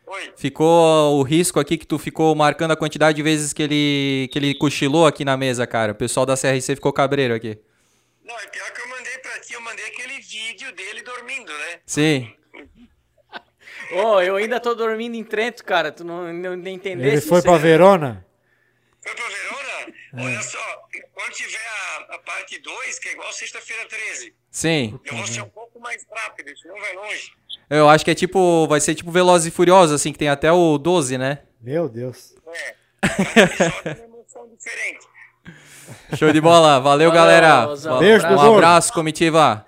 Oi. 0.08 0.34
ficou 0.38 1.20
o 1.20 1.24
risco 1.24 1.60
aqui 1.60 1.78
que 1.78 1.86
tu 1.86 2.00
ficou 2.00 2.34
marcando 2.34 2.72
a 2.72 2.78
quantidade 2.78 3.18
de 3.18 3.22
vezes 3.22 3.52
que 3.52 3.62
ele, 3.62 4.30
que 4.32 4.40
ele 4.40 4.56
cochilou 4.56 5.06
aqui 5.06 5.26
na 5.26 5.36
mesa, 5.36 5.68
cara. 5.68 5.92
O 5.92 5.96
pessoal 5.96 6.26
da 6.26 6.38
CRC 6.38 6.76
ficou 6.76 6.94
cabreiro 6.94 7.36
aqui. 7.36 7.60
Não, 8.24 8.40
é 8.40 8.48
pior 8.48 8.72
que 8.72 8.82
eu 8.82 8.88
mandei 8.88 9.18
pra 9.18 9.40
ti, 9.42 9.54
eu 9.54 9.62
mandei 9.62 9.86
aquele 9.86 10.18
vídeo 10.22 10.72
dele 10.72 11.02
dormindo, 11.02 11.52
né? 11.52 11.82
Sim. 11.86 12.34
Ô, 13.92 14.22
eu 14.22 14.38
ainda 14.38 14.62
tô 14.62 14.74
dormindo 14.74 15.16
em 15.16 15.26
Trento, 15.26 15.62
cara. 15.66 15.92
Tu 15.92 16.06
não, 16.06 16.32
não, 16.32 16.56
não 16.56 16.72
entendeu 16.72 17.06
Ele 17.06 17.20
foi 17.20 17.42
pra 17.42 17.58
Verona? 17.58 18.26
Foi 19.02 19.14
pra 19.14 19.28
Verona? 19.28 19.63
Olha 20.16 20.42
só, 20.44 20.60
quando 21.14 21.32
tiver 21.32 21.58
a, 21.58 22.16
a 22.16 22.20
parte 22.20 22.60
2, 22.60 23.00
que 23.00 23.10
é 23.10 23.14
igual 23.14 23.32
sexta-feira 23.34 23.88
13, 23.88 24.36
Sim. 24.52 25.00
eu 25.06 25.18
vou 25.18 25.26
ser 25.26 25.42
um 25.42 25.50
pouco 25.50 25.80
mais 25.80 26.06
rápido, 26.12 26.56
senão 26.58 26.80
vai 26.80 26.94
longe. 26.96 27.32
Eu 27.70 27.90
acho 27.90 28.06
que 28.06 28.12
é 28.12 28.16
tipo. 28.16 28.68
Vai 28.68 28.80
ser 28.80 28.94
tipo 28.94 29.10
Velozes 29.10 29.48
e 29.48 29.52
Furiosos, 29.52 29.96
assim, 29.96 30.12
que 30.12 30.20
tem 30.20 30.30
até 30.30 30.52
o 30.52 30.78
12, 30.78 31.18
né? 31.18 31.40
Meu 31.60 31.90
Deus. 31.90 32.36
É. 32.48 32.76
Cada 33.84 34.04
emoção 34.04 34.48
diferente. 34.50 35.08
Show 36.16 36.32
de 36.32 36.40
bola. 36.40 36.80
Valeu, 36.80 37.10
Valeu, 37.10 37.12
galera. 37.12 37.68
Osama. 37.70 38.00
Beijo, 38.00 38.26
um 38.28 38.36
Dudu. 38.36 38.54
abraço, 38.54 38.94
comitiva. 38.94 39.66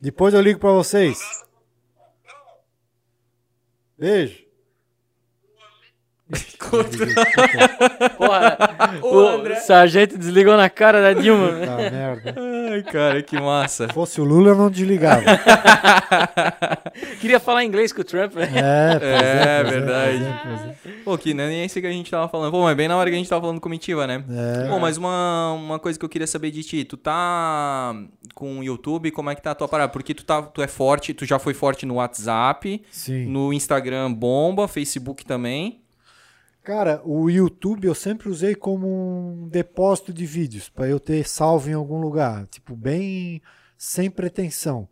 Depois 0.00 0.34
eu 0.34 0.40
ligo 0.40 0.58
pra 0.58 0.72
vocês. 0.72 1.44
Beijo. 3.96 4.43
Porra, 8.16 8.56
o 9.02 9.54
sargento 9.60 10.16
desligou 10.16 10.56
na 10.56 10.70
cara 10.70 11.02
da 11.02 11.12
Dilma. 11.20 11.48
Tá 11.66 11.76
merda. 11.76 12.34
Ai, 12.72 12.82
cara, 12.82 13.22
que 13.22 13.38
massa. 13.38 13.86
Se 13.88 13.92
fosse 13.92 14.20
o 14.22 14.24
Lula, 14.24 14.50
eu 14.50 14.56
não 14.56 14.70
desligava. 14.70 15.22
Queria 17.20 17.38
falar 17.38 17.64
inglês 17.64 17.92
com 17.92 18.00
o 18.00 18.04
Trump, 18.04 18.34
né? 18.36 18.48
É, 18.54 18.98
pois 18.98 19.12
É, 19.12 19.62
pois 19.62 19.74
verdade. 19.74 20.24
é, 20.24 20.88
é. 20.88 20.92
Pô, 21.04 21.18
que 21.18 21.34
nem 21.34 21.60
é 21.60 21.64
isso 21.66 21.78
que 21.78 21.86
a 21.86 21.92
gente 21.92 22.10
tava 22.10 22.26
falando. 22.28 22.50
Pô, 22.50 22.62
mas 22.62 22.76
bem 22.76 22.88
na 22.88 22.96
hora 22.96 23.10
que 23.10 23.14
a 23.16 23.18
gente 23.18 23.28
tava 23.28 23.42
falando 23.42 23.60
comitiva, 23.60 24.06
né? 24.06 24.24
É. 24.30 24.68
Pô, 24.68 24.78
mas 24.78 24.96
uma, 24.96 25.52
uma 25.52 25.78
coisa 25.78 25.98
que 25.98 26.04
eu 26.04 26.08
queria 26.08 26.26
saber 26.26 26.50
de 26.50 26.62
ti, 26.62 26.84
tu 26.84 26.96
tá 26.96 27.94
com 28.34 28.60
o 28.60 28.64
YouTube, 28.64 29.10
como 29.10 29.28
é 29.30 29.34
que 29.34 29.42
tá 29.42 29.50
a 29.50 29.54
tua 29.54 29.68
parada? 29.68 29.92
Porque 29.92 30.14
tu, 30.14 30.24
tá, 30.24 30.40
tu 30.40 30.62
é 30.62 30.66
forte, 30.66 31.12
tu 31.12 31.26
já 31.26 31.38
foi 31.38 31.52
forte 31.52 31.84
no 31.84 31.96
WhatsApp, 31.96 32.82
Sim. 32.90 33.26
no 33.26 33.52
Instagram 33.52 34.10
bomba, 34.12 34.66
Facebook 34.66 35.24
também. 35.26 35.83
Cara, 36.64 37.02
o 37.04 37.28
YouTube 37.28 37.86
eu 37.86 37.94
sempre 37.94 38.30
usei 38.30 38.54
como 38.54 38.88
um 38.88 39.46
depósito 39.48 40.14
de 40.14 40.24
vídeos 40.24 40.70
para 40.70 40.88
eu 40.88 40.98
ter 40.98 41.28
salvo 41.28 41.68
em 41.68 41.74
algum 41.74 42.00
lugar, 42.00 42.46
tipo 42.46 42.74
bem 42.74 43.42
sem 43.76 44.10
pretensão. 44.10 44.88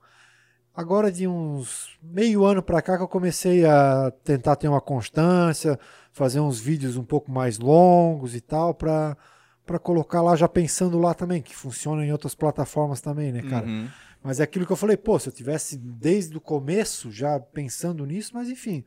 Agora 0.76 1.10
de 1.10 1.26
uns 1.26 1.98
meio 2.02 2.44
ano 2.44 2.62
para 2.62 2.82
cá 2.82 2.98
que 2.98 3.02
eu 3.02 3.08
comecei 3.08 3.64
a 3.64 4.12
tentar 4.22 4.56
ter 4.56 4.68
uma 4.68 4.82
constância, 4.82 5.80
fazer 6.12 6.40
uns 6.40 6.60
vídeos 6.60 6.98
um 6.98 7.04
pouco 7.04 7.32
mais 7.32 7.58
longos 7.58 8.34
e 8.34 8.40
tal 8.42 8.74
para 8.74 9.16
para 9.64 9.78
colocar 9.78 10.20
lá 10.20 10.36
já 10.36 10.48
pensando 10.48 10.98
lá 10.98 11.14
também 11.14 11.40
que 11.40 11.56
funciona 11.56 12.04
em 12.04 12.12
outras 12.12 12.34
plataformas 12.34 13.00
também, 13.00 13.32
né, 13.32 13.42
cara? 13.42 13.64
Uhum. 13.64 13.88
Mas 14.22 14.40
é 14.40 14.42
aquilo 14.42 14.66
que 14.66 14.72
eu 14.72 14.76
falei, 14.76 14.96
pô, 14.96 15.18
se 15.18 15.28
eu 15.28 15.32
tivesse 15.32 15.78
desde 15.78 16.36
o 16.36 16.40
começo 16.40 17.10
já 17.10 17.40
pensando 17.40 18.04
nisso, 18.04 18.32
mas 18.34 18.50
enfim. 18.50 18.84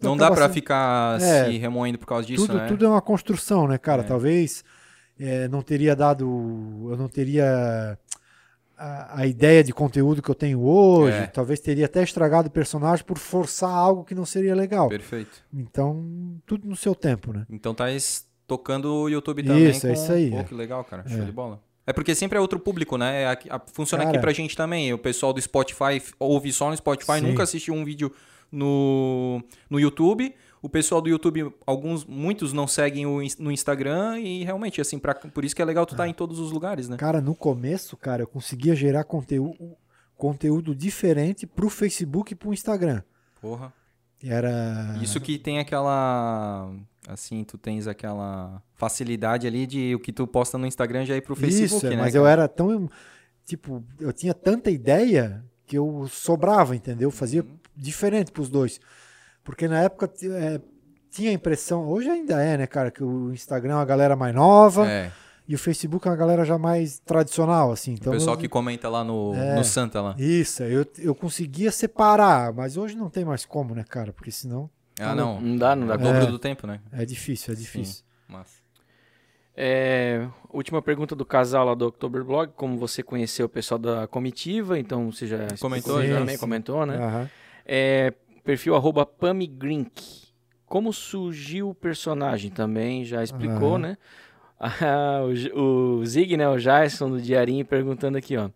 Não 0.00 0.16
dá 0.16 0.26
acaba 0.26 0.36
pra 0.36 0.44
sendo- 0.46 0.54
ficar 0.54 1.20
É. 1.20 1.44
se 1.46 1.58
remoendo 1.58 1.98
por 1.98 2.06
causa 2.06 2.26
disso, 2.26 2.46
tudo, 2.46 2.58
né? 2.58 2.66
tudo 2.66 2.84
é 2.84 2.88
uma 2.88 3.02
construção, 3.02 3.66
né, 3.68 3.76
cara? 3.78 4.02
É. 4.02 4.04
Talvez 4.04 4.64
é, 5.18 5.48
não 5.48 5.60
teria 5.62 5.94
dado. 5.94 6.24
Eu 6.90 6.96
não 6.96 7.08
teria 7.08 7.98
a, 8.78 9.20
a 9.20 9.26
ideia 9.26 9.62
de 9.62 9.72
conteúdo 9.72 10.22
que 10.22 10.30
eu 10.30 10.34
tenho 10.34 10.60
hoje. 10.62 11.16
É. 11.16 11.26
Talvez 11.26 11.60
teria 11.60 11.84
até 11.86 12.02
estragado 12.02 12.48
o 12.48 12.50
personagem 12.50 13.04
por 13.04 13.18
forçar 13.18 13.70
algo 13.70 14.04
que 14.04 14.14
não 14.14 14.24
seria 14.24 14.54
legal. 14.54 14.88
Perfeito. 14.88 15.42
Então, 15.52 16.36
tudo 16.46 16.66
no 16.66 16.76
seu 16.76 16.94
tempo, 16.94 17.32
né? 17.32 17.44
Então 17.50 17.74
tá 17.74 17.84
tocando 18.46 18.92
o 18.94 19.08
YouTube 19.08 19.42
também. 19.42 19.68
Isso, 19.68 19.86
é 19.86 19.94
com- 19.94 20.02
isso 20.02 20.12
aí, 20.12 20.30
Pô, 20.30 20.38
é. 20.38 20.44
que 20.44 20.54
legal, 20.54 20.82
cara. 20.84 21.06
Show 21.06 21.20
É. 21.20 21.24
de 21.24 21.32
bola. 21.32 21.60
É 21.86 21.92
porque 21.92 22.14
sempre 22.14 22.38
é 22.38 22.40
outro 22.40 22.58
público, 22.60 22.96
né? 22.96 23.22
É 23.22 23.28
aqui- 23.28 23.48
funciona 23.72 24.04
aqui 24.04 24.12
Cara. 24.12 24.22
pra 24.22 24.32
gente 24.32 24.56
também. 24.56 24.92
O 24.92 24.98
pessoal 24.98 25.32
do 25.32 25.40
Spotify 25.40 26.00
ouve 26.18 26.52
só 26.52 26.70
no 26.70 26.76
Spotify, 26.76 27.18
Sim. 27.18 27.22
nunca 27.26 27.42
assistiu 27.42 27.74
um 27.74 27.84
vídeo 27.84 28.12
no, 28.50 29.42
no 29.68 29.78
YouTube. 29.78 30.34
O 30.62 30.68
pessoal 30.68 31.00
do 31.00 31.08
YouTube, 31.08 31.54
alguns, 31.66 32.04
muitos 32.04 32.52
não 32.52 32.66
seguem 32.66 33.06
o, 33.06 33.20
no 33.38 33.50
Instagram 33.50 34.20
e 34.20 34.44
realmente, 34.44 34.80
assim, 34.80 34.98
pra, 34.98 35.14
por 35.14 35.44
isso 35.44 35.56
que 35.56 35.62
é 35.62 35.64
legal 35.64 35.86
tu 35.86 35.94
estar 35.94 36.06
em 36.06 36.12
todos 36.12 36.38
os 36.38 36.52
lugares, 36.52 36.88
né? 36.88 36.98
Cara, 36.98 37.20
no 37.20 37.34
começo, 37.34 37.96
cara, 37.96 38.22
eu 38.22 38.26
conseguia 38.26 38.74
gerar 38.74 39.04
conteúdo, 39.04 39.56
conteúdo 40.16 40.74
diferente 40.74 41.46
pro 41.46 41.70
Facebook 41.70 42.32
e 42.32 42.36
pro 42.36 42.52
Instagram. 42.52 43.02
Porra. 43.40 43.72
Era. 44.22 44.98
Isso 45.00 45.18
que 45.18 45.38
tem 45.38 45.58
aquela. 45.58 46.70
Assim, 47.08 47.42
tu 47.42 47.56
tens 47.56 47.86
aquela 47.86 48.62
facilidade 48.74 49.46
ali 49.46 49.66
de 49.66 49.94
o 49.94 49.98
que 49.98 50.12
tu 50.12 50.26
posta 50.26 50.58
no 50.58 50.66
Instagram 50.66 51.06
já 51.06 51.16
ir 51.16 51.22
pro 51.22 51.34
Facebook, 51.34 51.76
Isso, 51.76 51.86
é, 51.86 51.90
né? 51.90 51.96
mas 51.96 52.12
cara? 52.12 52.18
eu 52.18 52.26
era 52.26 52.46
tão. 52.46 52.90
Tipo, 53.46 53.82
eu 53.98 54.12
tinha 54.12 54.34
tanta 54.34 54.70
ideia 54.70 55.42
que 55.66 55.78
eu 55.78 56.06
sobrava, 56.10 56.76
entendeu? 56.76 57.10
Fazia 57.10 57.42
Uhum. 57.42 57.59
Diferente 57.80 58.30
pros 58.30 58.48
dois. 58.48 58.80
Porque 59.42 59.66
na 59.66 59.80
época 59.82 60.10
é, 60.22 60.60
tinha 61.10 61.30
a 61.30 61.32
impressão, 61.32 61.88
hoje 61.88 62.08
ainda 62.08 62.42
é, 62.42 62.56
né, 62.58 62.66
cara, 62.66 62.90
que 62.90 63.02
o 63.02 63.32
Instagram 63.32 63.72
é 63.72 63.76
uma 63.76 63.84
galera 63.84 64.14
mais 64.14 64.34
nova 64.34 64.86
É, 64.88 65.10
e 65.48 65.54
o 65.54 65.58
Facebook 65.58 66.06
é 66.06 66.10
uma 66.10 66.16
galera 66.16 66.44
já 66.44 66.56
mais 66.58 66.98
tradicional, 67.00 67.72
assim. 67.72 67.92
Então 67.94 68.12
o 68.12 68.16
pessoal 68.16 68.36
eu- 68.36 68.40
que 68.40 68.48
comenta 68.48 68.88
lá 68.88 69.02
no, 69.02 69.34
É. 69.34 69.56
no 69.56 69.64
Santa 69.64 70.00
lá. 70.00 70.14
Isso, 70.18 70.62
eu, 70.62 70.86
eu 70.98 71.14
conseguia 71.14 71.72
separar, 71.72 72.52
mas 72.52 72.76
hoje 72.76 72.96
não 72.96 73.08
tem 73.10 73.24
mais 73.24 73.44
como, 73.44 73.74
né, 73.74 73.84
cara? 73.88 74.12
Porque 74.12 74.30
senão 74.30 74.70
Ah, 75.00 75.14
não. 75.14 75.40
Não 75.40 75.56
dá, 75.56 75.74
não 75.74 75.86
dá 75.86 75.94
É 75.94 75.96
o 75.96 76.00
dobro 76.00 76.22
É. 76.22 76.26
do 76.26 76.38
tempo, 76.38 76.66
né? 76.66 76.78
é 76.92 77.04
difícil, 77.06 77.54
é 77.54 77.56
difícil. 77.56 78.04
Massa. 78.28 78.60
É, 79.56 80.26
última 80.52 80.80
pergunta 80.80 81.14
do 81.16 81.24
casal 81.24 81.66
lá 81.66 81.74
do 81.74 81.86
Oktoberblog. 81.88 82.52
Como 82.56 82.78
você 82.78 83.02
conheceu 83.02 83.46
o 83.46 83.48
pessoal 83.48 83.78
da 83.78 84.06
comitiva? 84.06 84.78
Então 84.78 85.10
você 85.10 85.26
já 85.26 85.38
Comentou 85.60 86.02
já. 86.06 86.18
também, 86.18 86.34
Sim, 86.36 86.40
comentou, 86.40 86.86
né? 86.86 86.96
Aham. 86.96 87.30
É, 87.72 88.12
perfil 88.42 88.74
arroba 88.74 89.06
Pamigrink. 89.06 90.02
Como 90.66 90.92
surgiu 90.92 91.68
o 91.68 91.74
personagem 91.74 92.50
também, 92.50 93.04
já 93.04 93.22
explicou, 93.22 93.74
Aham. 93.74 93.78
né? 93.78 93.96
Ah, 94.62 95.22
o, 95.54 96.00
o 96.00 96.04
Zig, 96.04 96.36
né, 96.36 96.46
o 96.46 96.58
Jason 96.58 97.08
do 97.08 97.18
Diarinho, 97.18 97.64
perguntando 97.64 98.18
aqui, 98.18 98.36
ó. 98.36 98.50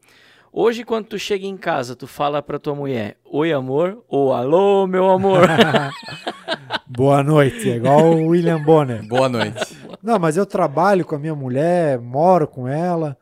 Hoje, 0.52 0.84
quando 0.84 1.06
tu 1.06 1.18
chega 1.18 1.46
em 1.46 1.56
casa, 1.56 1.96
tu 1.96 2.06
fala 2.06 2.42
pra 2.42 2.58
tua 2.58 2.74
mulher, 2.74 3.16
oi 3.24 3.54
amor, 3.54 4.04
ou 4.06 4.34
alô, 4.34 4.86
meu 4.86 5.08
amor. 5.08 5.48
Boa 6.86 7.22
noite, 7.22 7.70
é 7.70 7.76
igual 7.76 8.04
o 8.04 8.28
William 8.28 8.62
Bonner. 8.62 9.02
Boa 9.08 9.30
noite. 9.30 9.78
Não, 10.02 10.18
mas 10.18 10.36
eu 10.36 10.44
trabalho 10.44 11.06
com 11.06 11.14
a 11.14 11.18
minha 11.18 11.34
mulher, 11.34 11.98
moro 11.98 12.46
com 12.46 12.68
ela. 12.68 13.16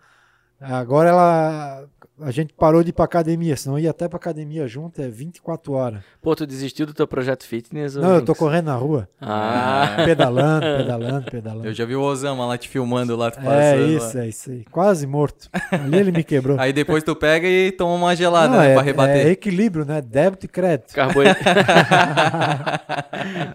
Agora 0.60 1.10
ela. 1.10 1.84
A 2.24 2.30
gente 2.30 2.52
parou 2.54 2.82
de 2.82 2.90
ir 2.90 2.92
pra 2.92 3.04
academia, 3.04 3.56
senão 3.56 3.78
ia 3.78 3.90
até 3.90 4.08
pra 4.08 4.16
academia 4.16 4.66
junto, 4.66 5.00
é 5.02 5.08
24 5.08 5.72
horas. 5.72 6.00
Pô, 6.20 6.34
tu 6.36 6.46
desistiu 6.46 6.86
do 6.86 6.94
teu 6.94 7.06
projeto 7.06 7.44
fitness? 7.44 7.96
Não, 7.96 8.14
eu 8.16 8.24
tô 8.24 8.34
correndo 8.34 8.66
na 8.66 8.76
rua. 8.76 9.08
Ah, 9.20 9.96
Pedalando, 10.04 10.66
pedalando, 10.78 11.30
pedalando. 11.30 11.66
Eu 11.66 11.74
já 11.74 11.84
vi 11.84 11.96
o 11.96 12.00
Osama 12.02 12.46
lá 12.46 12.56
te 12.56 12.68
filmando 12.68 13.16
lá, 13.16 13.30
tu 13.30 13.40
É 13.40 13.42
passando 13.42 13.86
isso, 13.88 14.16
lá. 14.16 14.24
é 14.24 14.28
isso 14.28 14.50
aí. 14.50 14.64
Quase 14.70 15.06
morto. 15.06 15.48
Ali 15.70 15.98
ele 15.98 16.12
me 16.12 16.22
quebrou. 16.24 16.58
Aí 16.60 16.72
depois 16.72 17.02
tu 17.02 17.14
pega 17.16 17.46
e 17.48 17.72
toma 17.72 17.94
uma 17.94 18.14
gelada, 18.16 18.48
Não, 18.54 18.60
né? 18.60 18.70
é, 18.70 18.74
pra 18.74 18.82
rebater. 18.82 19.26
é 19.26 19.30
equilíbrio, 19.30 19.84
né? 19.84 20.00
Débito 20.00 20.46
e 20.46 20.48
crédito. 20.48 20.94
Carboid... 20.94 21.30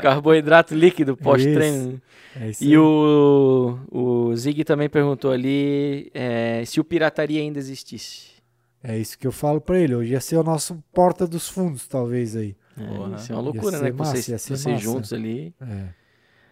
Carboidrato 0.01 0.75
líquido 0.75 1.15
pós-treino. 1.15 2.01
É 2.39 2.49
isso 2.49 2.63
E 2.63 2.67
aí. 2.67 2.77
o, 2.77 3.77
o 3.91 4.35
Zig 4.35 4.63
também 4.63 4.89
perguntou 4.89 5.31
ali 5.31 6.11
é, 6.13 6.63
se 6.65 6.79
o 6.79 6.83
pirataria 6.83 7.41
ainda 7.41 7.59
existisse. 7.59 8.36
É 8.83 8.97
isso 8.97 9.17
que 9.17 9.25
eu 9.27 9.31
falo 9.31 9.59
pra 9.59 9.77
ele. 9.79 9.95
Hoje 9.95 10.13
ia 10.13 10.21
ser 10.21 10.37
o 10.37 10.43
nosso 10.43 10.81
porta 10.93 11.27
dos 11.27 11.49
fundos, 11.49 11.87
talvez 11.87 12.35
aí. 12.35 12.55
É, 12.77 13.15
isso 13.15 13.31
é 13.31 13.35
uma 13.35 13.41
loucura, 13.41 13.79
né? 13.79 13.91
que 13.91 13.97
massa, 13.97 14.15
vocês 14.17 14.41
vocês 14.41 14.65
massa. 14.65 14.77
juntos 14.77 15.11
ali. 15.13 15.53
É. 15.59 15.87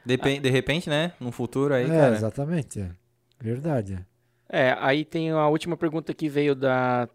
Depen- 0.06 0.42
de 0.42 0.50
repente, 0.50 0.90
né? 0.90 1.14
No 1.20 1.32
futuro 1.32 1.74
aí, 1.74 1.86
é, 1.86 1.88
cara. 1.88 2.16
exatamente. 2.16 2.80
É. 2.82 2.90
Verdade. 3.40 4.06
É. 4.50 4.70
É, 4.70 4.78
aí 4.80 5.04
tem 5.06 5.32
a 5.32 5.48
última 5.48 5.76
pergunta 5.78 6.14
que 6.14 6.30
veio 6.30 6.56
da 6.56 7.08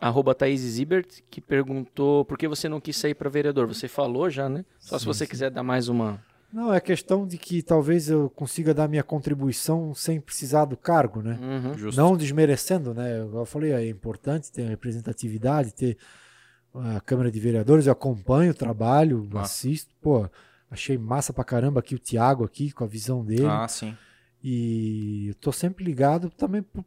arroba 0.00 0.34
Thaís 0.34 0.60
Zibert, 0.60 1.22
que 1.30 1.40
perguntou 1.40 2.24
por 2.24 2.36
que 2.36 2.46
você 2.48 2.68
não 2.68 2.80
quis 2.80 2.96
sair 2.96 3.14
para 3.14 3.30
vereador. 3.30 3.66
Você 3.66 3.88
falou 3.88 4.28
já, 4.28 4.48
né? 4.48 4.64
Só 4.78 4.98
se 4.98 5.04
Sim, 5.04 5.06
você 5.12 5.24
sim. 5.24 5.30
quiser 5.30 5.50
dar 5.50 5.62
mais 5.62 5.88
uma. 5.88 6.20
Não, 6.56 6.72
é 6.72 6.80
questão 6.80 7.26
de 7.26 7.36
que 7.36 7.62
talvez 7.62 8.08
eu 8.08 8.30
consiga 8.30 8.72
dar 8.72 8.88
minha 8.88 9.02
contribuição 9.02 9.94
sem 9.94 10.18
precisar 10.18 10.64
do 10.64 10.74
cargo, 10.74 11.20
né? 11.20 11.38
Uhum. 11.38 11.90
Não 11.94 12.16
desmerecendo, 12.16 12.94
né? 12.94 13.22
Igual 13.22 13.42
Eu 13.42 13.46
falei, 13.46 13.72
é 13.72 13.86
importante 13.90 14.50
ter 14.50 14.66
representatividade, 14.66 15.74
ter 15.74 15.98
a 16.74 16.98
Câmara 17.02 17.30
de 17.30 17.38
Vereadores, 17.38 17.84
eu 17.84 17.92
acompanho 17.92 18.52
o 18.52 18.54
trabalho, 18.54 19.28
Massa. 19.30 19.52
assisto, 19.52 19.94
pô, 20.00 20.26
achei 20.70 20.96
massa 20.96 21.30
pra 21.30 21.44
caramba 21.44 21.80
aqui 21.80 21.94
o 21.94 21.98
Thiago 21.98 22.42
aqui, 22.42 22.72
com 22.72 22.84
a 22.84 22.86
visão 22.86 23.22
dele. 23.22 23.44
Ah, 23.44 23.68
sim. 23.68 23.94
E 24.42 25.28
eu 25.28 25.34
tô 25.34 25.52
sempre 25.52 25.84
ligado 25.84 26.30
também 26.30 26.62
por, 26.62 26.82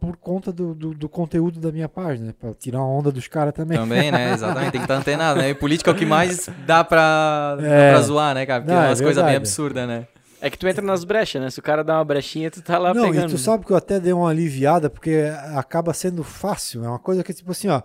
por 0.00 0.16
conta 0.16 0.52
do, 0.52 0.74
do, 0.74 0.94
do 0.94 1.08
conteúdo 1.08 1.58
da 1.58 1.72
minha 1.72 1.88
página, 1.88 2.28
né? 2.28 2.34
Pra 2.38 2.54
tirar 2.54 2.78
uma 2.78 2.88
onda 2.88 3.10
dos 3.10 3.26
caras 3.26 3.52
também. 3.52 3.76
Também, 3.76 4.10
né? 4.12 4.32
Exatamente. 4.34 4.70
Tem 4.72 4.80
que 4.80 4.84
estar 4.84 4.94
antenado, 4.96 5.40
né? 5.40 5.50
E 5.50 5.54
política 5.54 5.90
é 5.90 5.92
o 5.92 5.96
que 5.96 6.06
mais 6.06 6.48
dá 6.66 6.84
pra, 6.84 7.56
dá 7.56 7.66
É. 7.66 7.90
pra 7.92 8.02
zoar, 8.02 8.34
né, 8.34 8.46
cara? 8.46 8.60
Porque 8.62 8.72
Não, 8.74 8.80
é 8.82 8.86
é 8.86 8.88
umas 8.90 9.00
coisas 9.00 9.24
bem 9.24 9.36
absurdas, 9.36 9.88
né? 9.88 10.06
É 10.40 10.48
que 10.48 10.56
tu 10.56 10.68
entra 10.68 10.84
nas 10.84 11.02
brechas, 11.02 11.42
né? 11.42 11.50
Se 11.50 11.58
o 11.58 11.62
cara 11.62 11.82
dá 11.82 11.96
uma 11.98 12.04
brechinha, 12.04 12.48
tu 12.48 12.62
tá 12.62 12.78
lá 12.78 12.94
Não, 12.94 13.06
pegando. 13.10 13.28
e 13.28 13.32
tu 13.32 13.38
sabe 13.38 13.66
que 13.66 13.72
eu 13.72 13.76
até 13.76 13.98
dei 13.98 14.12
uma 14.12 14.30
aliviada, 14.30 14.88
porque 14.88 15.24
acaba 15.56 15.92
sendo 15.92 16.22
fácil. 16.22 16.84
É 16.84 16.88
uma 16.88 16.98
coisa 17.00 17.24
que, 17.24 17.34
tipo 17.34 17.50
assim, 17.50 17.68
ó. 17.68 17.82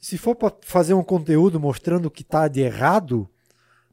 Se 0.00 0.16
for 0.16 0.36
pra 0.36 0.52
fazer 0.60 0.94
um 0.94 1.02
conteúdo 1.02 1.58
mostrando 1.58 2.06
o 2.06 2.10
que 2.10 2.22
tá 2.22 2.46
de 2.46 2.60
errado, 2.60 3.28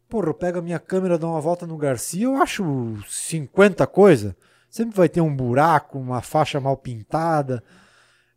porra, 0.07 0.27
eu 0.27 0.35
pego 0.35 0.59
a 0.59 0.61
minha 0.61 0.77
câmera, 0.77 1.17
dou 1.17 1.31
uma 1.31 1.41
volta 1.41 1.65
no 1.65 1.75
Garcia, 1.77 2.25
eu 2.25 2.35
acho 2.39 2.95
50 3.09 3.87
coisas. 3.87 4.35
Sempre 4.75 4.93
vai 4.93 5.07
ter 5.07 5.21
um 5.21 5.33
buraco, 5.33 5.97
uma 5.97 6.21
faixa 6.21 6.59
mal 6.59 6.75
pintada 6.75 7.63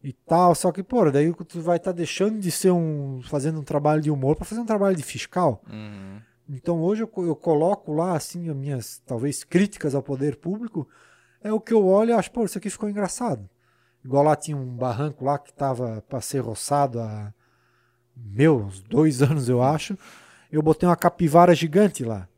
e 0.00 0.12
tal. 0.12 0.54
Só 0.54 0.70
que, 0.70 0.84
porra, 0.84 1.10
daí 1.10 1.34
tu 1.34 1.60
vai 1.60 1.78
estar 1.78 1.90
deixando 1.90 2.38
de 2.38 2.52
ser 2.52 2.70
um. 2.70 3.20
fazendo 3.24 3.58
um 3.58 3.64
trabalho 3.64 4.00
de 4.00 4.08
humor 4.08 4.36
pra 4.36 4.44
fazer 4.44 4.60
um 4.60 4.64
trabalho 4.64 4.94
de 4.94 5.02
fiscal. 5.02 5.60
Uhum. 5.68 6.20
Então 6.48 6.80
hoje 6.80 7.02
eu, 7.02 7.10
eu 7.26 7.34
coloco 7.34 7.92
lá 7.92 8.14
assim 8.14 8.48
as 8.48 8.54
minhas 8.54 9.02
talvez 9.04 9.42
críticas 9.42 9.96
ao 9.96 10.02
poder 10.02 10.36
público 10.36 10.88
é 11.42 11.52
o 11.52 11.58
que 11.58 11.74
eu 11.74 11.84
olho 11.84 12.10
e 12.10 12.12
acho, 12.12 12.30
pô, 12.30 12.44
isso 12.44 12.56
aqui 12.56 12.70
ficou 12.70 12.88
engraçado. 12.88 13.50
Igual 14.04 14.22
lá 14.22 14.36
tinha 14.36 14.56
um 14.56 14.76
barranco 14.76 15.24
lá 15.24 15.40
que 15.40 15.52
tava 15.52 16.04
para 16.08 16.20
ser 16.20 16.38
roçado 16.38 17.00
há 17.00 17.34
meu, 18.16 18.58
uns 18.58 18.80
dois 18.80 19.22
anos 19.22 19.48
eu 19.48 19.60
acho. 19.60 19.98
Eu 20.52 20.62
botei 20.62 20.88
uma 20.88 20.94
capivara 20.94 21.52
gigante 21.52 22.04
lá. 22.04 22.28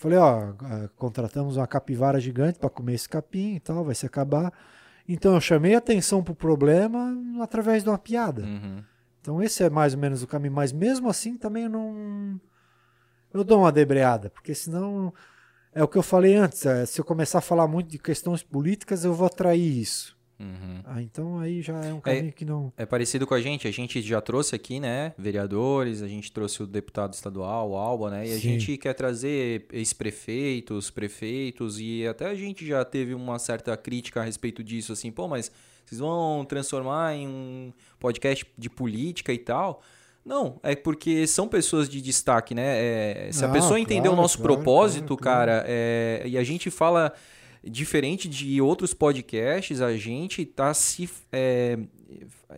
Falei, 0.00 0.16
ó, 0.16 0.54
ah, 0.62 0.88
contratamos 0.96 1.58
uma 1.58 1.66
capivara 1.66 2.18
gigante 2.18 2.58
para 2.58 2.70
comer 2.70 2.94
esse 2.94 3.06
capim 3.06 3.56
e 3.56 3.60
tal, 3.60 3.84
vai 3.84 3.94
se 3.94 4.06
acabar. 4.06 4.50
Então 5.06 5.34
eu 5.34 5.40
chamei 5.42 5.74
atenção 5.74 6.24
pro 6.24 6.34
problema 6.34 7.14
através 7.42 7.82
de 7.82 7.90
uma 7.90 7.98
piada. 7.98 8.40
Uhum. 8.40 8.82
Então 9.20 9.42
esse 9.42 9.62
é 9.62 9.68
mais 9.68 9.92
ou 9.92 10.00
menos 10.00 10.22
o 10.22 10.26
caminho, 10.26 10.54
mas 10.54 10.72
mesmo 10.72 11.06
assim 11.06 11.36
também 11.36 11.64
eu 11.64 11.68
não 11.68 12.40
eu 13.30 13.44
dou 13.44 13.58
uma 13.58 13.70
debreada, 13.70 14.30
porque 14.30 14.54
senão 14.54 15.12
é 15.74 15.84
o 15.84 15.88
que 15.88 15.98
eu 15.98 16.02
falei 16.02 16.34
antes, 16.34 16.64
é, 16.64 16.86
se 16.86 16.98
eu 16.98 17.04
começar 17.04 17.40
a 17.40 17.42
falar 17.42 17.68
muito 17.68 17.90
de 17.90 17.98
questões 17.98 18.42
políticas, 18.42 19.04
eu 19.04 19.12
vou 19.12 19.26
atrair 19.26 19.80
isso. 19.82 20.16
Uhum. 20.40 20.80
Ah, 20.86 21.02
então 21.02 21.38
aí 21.38 21.60
já 21.60 21.76
é 21.84 21.92
um 21.92 22.00
caminho 22.00 22.32
que 22.32 22.46
não 22.46 22.72
É 22.74 22.86
parecido 22.86 23.26
com 23.26 23.34
a 23.34 23.40
gente. 23.42 23.68
A 23.68 23.70
gente 23.70 24.00
já 24.00 24.22
trouxe 24.22 24.56
aqui, 24.56 24.80
né? 24.80 25.12
Vereadores, 25.18 26.00
a 26.00 26.08
gente 26.08 26.32
trouxe 26.32 26.62
o 26.62 26.66
deputado 26.66 27.12
estadual, 27.12 27.70
o 27.70 27.76
Alba, 27.76 28.10
né? 28.10 28.26
E 28.26 28.32
a 28.32 28.36
Sim. 28.36 28.40
gente 28.40 28.78
quer 28.78 28.94
trazer 28.94 29.66
ex-prefeitos, 29.70 30.90
prefeitos, 30.90 31.78
e 31.78 32.06
até 32.06 32.26
a 32.26 32.34
gente 32.34 32.66
já 32.66 32.82
teve 32.86 33.12
uma 33.12 33.38
certa 33.38 33.76
crítica 33.76 34.22
a 34.22 34.24
respeito 34.24 34.64
disso, 34.64 34.94
assim, 34.94 35.12
pô, 35.12 35.28
mas 35.28 35.52
vocês 35.84 35.98
vão 35.98 36.44
transformar 36.46 37.14
em 37.14 37.28
um 37.28 37.72
podcast 37.98 38.46
de 38.56 38.70
política 38.70 39.32
e 39.34 39.38
tal. 39.38 39.82
Não, 40.24 40.58
é 40.62 40.74
porque 40.74 41.26
são 41.26 41.48
pessoas 41.48 41.88
de 41.88 42.00
destaque, 42.00 42.54
né? 42.54 43.26
É, 43.28 43.32
se 43.32 43.44
a 43.44 43.48
Não, 43.48 43.54
pessoa 43.54 43.78
entender 43.80 44.08
o 44.08 44.16
nosso 44.16 44.38
claro, 44.38 44.54
propósito, 44.54 45.16
claro. 45.16 45.50
cara, 45.50 45.64
é, 45.66 46.22
e 46.26 46.38
a 46.38 46.44
gente 46.44 46.70
fala 46.70 47.12
diferente 47.62 48.28
de 48.28 48.60
outros 48.60 48.94
podcasts, 48.94 49.80
a 49.80 49.94
gente 49.96 50.44
tá 50.44 50.72
se 50.72 51.08
é, 51.30 51.78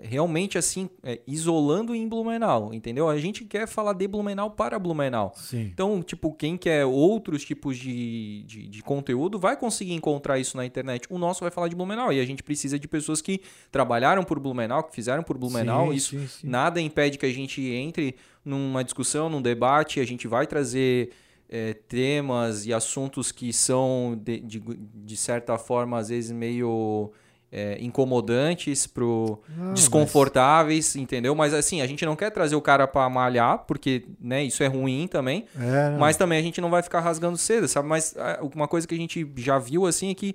realmente 0.00 0.56
assim 0.56 0.88
é, 1.02 1.20
isolando 1.26 1.94
em 1.94 2.08
Blumenau, 2.08 2.72
entendeu? 2.72 3.08
A 3.08 3.18
gente 3.18 3.44
quer 3.44 3.66
falar 3.66 3.92
de 3.94 4.06
Blumenau 4.06 4.50
para 4.50 4.78
Blumenau. 4.78 5.32
sim. 5.36 5.70
Então, 5.72 6.02
tipo, 6.02 6.32
quem 6.32 6.56
quer 6.56 6.84
outros 6.84 7.44
tipos 7.44 7.76
de, 7.76 8.44
de, 8.44 8.68
de 8.68 8.82
conteúdo 8.82 9.38
vai 9.38 9.56
conseguir 9.56 9.92
encontrar 9.92 10.38
isso 10.38 10.56
na 10.56 10.64
internet. 10.64 11.06
O 11.10 11.18
nosso 11.18 11.40
vai 11.40 11.50
falar 11.50 11.68
de 11.68 11.74
Blumenau. 11.74 12.12
E 12.12 12.20
a 12.20 12.24
gente 12.24 12.42
precisa 12.42 12.78
de 12.78 12.86
pessoas 12.86 13.20
que 13.20 13.40
trabalharam 13.70 14.22
por 14.22 14.38
Blumenau, 14.38 14.84
que 14.84 14.94
fizeram 14.94 15.22
por 15.22 15.36
Blumenau. 15.36 15.88
Sim, 15.88 15.96
isso 15.96 16.28
sim. 16.28 16.48
nada 16.48 16.80
impede 16.80 17.18
que 17.18 17.26
a 17.26 17.32
gente 17.32 17.60
entre 17.60 18.14
numa 18.44 18.84
discussão, 18.84 19.28
num 19.28 19.42
debate. 19.42 20.00
A 20.00 20.04
gente 20.04 20.28
vai 20.28 20.46
trazer 20.46 21.10
é, 21.54 21.74
temas 21.74 22.64
e 22.64 22.72
assuntos 22.72 23.30
que 23.30 23.52
são, 23.52 24.18
de, 24.24 24.40
de, 24.40 24.58
de 24.58 25.16
certa 25.18 25.58
forma, 25.58 25.98
às 25.98 26.08
vezes 26.08 26.30
meio 26.32 27.12
é, 27.52 27.76
incomodantes 27.78 28.86
pro 28.86 29.38
Não, 29.54 29.74
desconfortáveis, 29.74 30.96
entendeu? 30.96 31.34
Mas 31.34 31.52
assim, 31.52 31.82
a 31.82 31.86
gente 31.86 32.06
não 32.06 32.16
quer 32.16 32.30
trazer 32.30 32.56
o 32.56 32.62
cara 32.62 32.88
pra 32.88 33.06
malhar, 33.10 33.58
porque, 33.66 34.06
né, 34.18 34.42
isso 34.42 34.62
é 34.62 34.66
ruim 34.66 35.06
também. 35.06 35.44
mas- 35.54 35.66
é. 35.68 35.96
Mas 35.98 36.16
também 36.16 36.38
a 36.38 36.42
gente 36.42 36.58
não 36.60 36.70
vai 36.70 36.82
ficar 36.82 37.00
rasgando 37.00 37.36
seda, 37.36 37.68
sabe? 37.68 37.86
Mas 37.86 38.14
ah, 38.16 38.38
uma 38.54 38.66
coisa 38.66 38.88
que 38.88 38.94
a 38.94 38.98
gente 38.98 39.30
já 39.36 39.58
viu 39.58 39.84
assim 39.84 40.10
é 40.10 40.14
que 40.14 40.34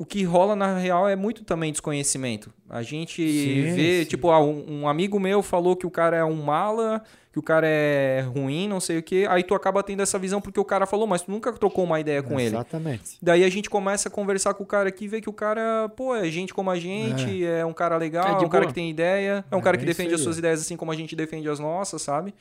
o 0.00 0.06
que 0.06 0.24
rola 0.24 0.56
na 0.56 0.78
real 0.78 1.06
é 1.06 1.14
muito 1.14 1.44
também 1.44 1.70
desconhecimento. 1.70 2.50
A 2.70 2.80
gente 2.80 3.16
Sim, 3.16 3.74
vê, 3.74 4.00
sim. 4.00 4.08
tipo, 4.08 4.30
ah, 4.30 4.42
um, 4.42 4.80
um 4.80 4.88
amigo 4.88 5.20
meu 5.20 5.42
falou 5.42 5.76
que 5.76 5.86
o 5.86 5.90
cara 5.90 6.16
é 6.16 6.24
um 6.24 6.42
mala, 6.42 7.02
que 7.30 7.38
o 7.38 7.42
cara 7.42 7.66
é 7.66 8.22
ruim, 8.22 8.66
não 8.66 8.80
sei 8.80 8.96
o 8.96 9.02
quê. 9.02 9.26
Aí 9.28 9.44
tu 9.44 9.54
acaba 9.54 9.82
tendo 9.82 10.00
essa 10.00 10.18
visão 10.18 10.40
porque 10.40 10.58
o 10.58 10.64
cara 10.64 10.86
falou, 10.86 11.06
mas 11.06 11.20
tu 11.20 11.30
nunca 11.30 11.52
trocou 11.52 11.84
uma 11.84 12.00
ideia 12.00 12.22
com 12.22 12.40
ele. 12.40 12.56
Exatamente. 12.56 13.18
Daí 13.20 13.44
a 13.44 13.50
gente 13.50 13.68
começa 13.68 14.08
a 14.08 14.10
conversar 14.10 14.54
com 14.54 14.64
o 14.64 14.66
cara 14.66 14.88
aqui 14.88 15.04
e 15.04 15.08
vê 15.08 15.20
que 15.20 15.28
o 15.28 15.34
cara, 15.34 15.90
pô, 15.90 16.16
é 16.16 16.30
gente 16.30 16.54
como 16.54 16.70
a 16.70 16.78
gente, 16.78 17.44
é, 17.44 17.62
um 17.66 17.74
cara 17.74 17.98
legal, 17.98 18.26
É 18.26 18.42
é, 18.42 18.46
um 18.46 18.48
cara 18.48 18.64
que 18.64 18.72
tem 18.72 18.88
ideia, 18.88 19.44
é 19.50 19.54
um 19.54 19.58
É 19.58 19.62
cara 19.62 19.76
que 19.76 19.84
isso 19.84 19.98
defende 19.98 20.14
as 20.14 20.22
suas 20.22 20.38
ideias 20.38 20.62
assim 20.62 20.78
como 20.78 20.90
a 20.90 20.96
gente 20.96 21.14
defende 21.14 21.46
as 21.46 21.58
nossas, 21.58 22.00
sabe? 22.00 22.34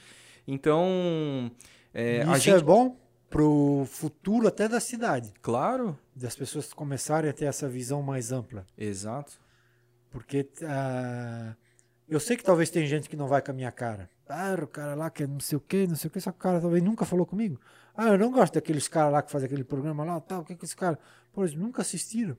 Então, 0.47 1.51
é, 1.93 2.21
Isso 2.21 2.31
a 2.31 2.35
é 2.37 2.39
gente... 2.39 2.63
bom 2.63 2.95
pro 3.29 3.85
futuro 3.87 4.47
até 4.47 4.67
da 4.67 4.79
cidade, 4.79 5.33
Claro, 5.41 5.97
das 6.15 6.35
pessoas 6.35 6.73
começarem 6.73 7.29
a 7.29 7.33
ter 7.33 7.45
essa 7.45 7.67
visão 7.69 8.01
mais 8.01 8.31
ampla. 8.31 8.65
exato. 8.77 9.39
Porque 10.11 10.49
ah, 10.63 11.53
eu 12.07 12.19
sei 12.19 12.35
que 12.35 12.43
talvez 12.43 12.69
tem 12.71 12.87
gente 12.87 13.07
que 13.07 13.15
não 13.15 13.27
vai 13.27 13.41
com 13.41 13.51
a 13.51 13.53
minha 13.53 13.71
cara. 13.71 14.09
Ah, 14.27 14.55
o 14.61 14.67
cara 14.67 14.95
lá 14.95 15.09
que 15.09 15.23
é 15.23 15.27
não 15.27 15.39
sei 15.39 15.57
o 15.57 15.61
que, 15.61 15.85
não 15.87 15.95
sei 15.95 16.07
o 16.07 16.11
que, 16.11 16.19
só 16.19 16.31
que 16.31 16.37
o 16.37 16.41
cara 16.41 16.59
talvez 16.59 16.83
nunca 16.83 17.05
falou 17.05 17.25
comigo. 17.25 17.59
Ah, 17.95 18.07
eu 18.09 18.17
não 18.17 18.31
gosto 18.31 18.53
daqueles 18.55 18.87
caras 18.87 19.11
lá 19.11 19.21
que 19.21 19.31
fazem 19.31 19.45
aquele 19.45 19.63
programa 19.63 20.03
lá, 20.03 20.19
tal, 20.19 20.41
o 20.41 20.45
que 20.45 20.53
é 20.53 20.55
que 20.55 20.65
esse 20.65 20.75
cara. 20.75 20.97
Pô, 21.31 21.43
eles 21.43 21.53
nunca 21.55 21.81
assistiram. 21.81 22.35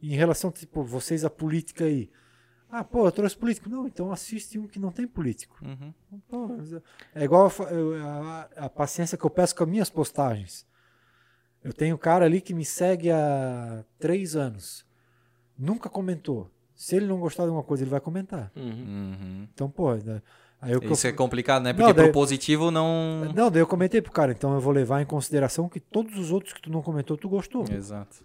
E 0.00 0.12
em 0.12 0.16
relação, 0.16 0.50
tipo, 0.50 0.82
vocês 0.82 1.24
a 1.24 1.30
política 1.30 1.84
aí. 1.84 2.10
Ah, 2.76 2.82
pô, 2.82 3.06
eu 3.06 3.12
trouxe 3.12 3.36
político. 3.36 3.68
Não, 3.70 3.86
então 3.86 4.10
assiste 4.10 4.58
um 4.58 4.66
que 4.66 4.78
não 4.80 4.90
tem 4.90 5.06
político. 5.06 5.56
Uhum. 5.62 5.92
Pô, 6.28 6.48
mas 6.48 6.72
é- 6.72 6.82
é 7.14 7.24
igual 7.24 7.50
eu 7.60 7.68
eu- 7.78 8.04
a, 8.06 8.48
a 8.56 8.68
paciência 8.68 9.16
que 9.16 9.24
eu 9.24 9.30
peço 9.30 9.54
com 9.54 9.62
as 9.64 9.70
minhas 9.70 9.88
postagens. 9.90 10.66
Eu 11.62 11.72
tenho 11.72 11.94
um 11.94 11.98
cara 11.98 12.24
ali 12.24 12.40
que 12.40 12.52
me 12.52 12.64
segue 12.64 13.10
há 13.10 13.84
três 13.98 14.34
anos. 14.34 14.84
Nunca 15.58 15.88
comentou. 15.88 16.50
Se 16.74 16.96
ele 16.96 17.06
não 17.06 17.20
gostar 17.20 17.44
de 17.44 17.48
alguma 17.50 17.62
coisa, 17.62 17.84
ele 17.84 17.90
vai 17.90 18.00
comentar. 18.00 18.50
Uhum. 18.56 18.64
Uhum. 18.64 19.48
Então, 19.54 19.70
pô, 19.70 19.94
da- 19.94 20.20
aí 20.60 20.72
eu, 20.72 20.80
Isso 20.92 21.06
é 21.06 21.12
complicado, 21.12 21.62
né? 21.62 21.72
Não, 21.72 21.76
Porque 21.78 21.92
daí- 21.92 22.06
pro 22.06 22.12
positivo 22.12 22.70
não... 22.72 23.32
não, 23.34 23.50
daí 23.52 23.62
eu 23.62 23.66
comentei 23.68 24.02
pro 24.02 24.10
cara, 24.10 24.32
então 24.32 24.52
eu 24.52 24.60
vou 24.60 24.72
levar 24.72 25.00
em 25.00 25.06
consideração 25.06 25.68
que 25.68 25.78
todos 25.78 26.18
os 26.18 26.32
outros 26.32 26.52
que 26.52 26.60
tu 26.60 26.70
não 26.70 26.82
comentou, 26.82 27.16
tu 27.16 27.28
gostou. 27.28 27.64
Exato. 27.70 28.24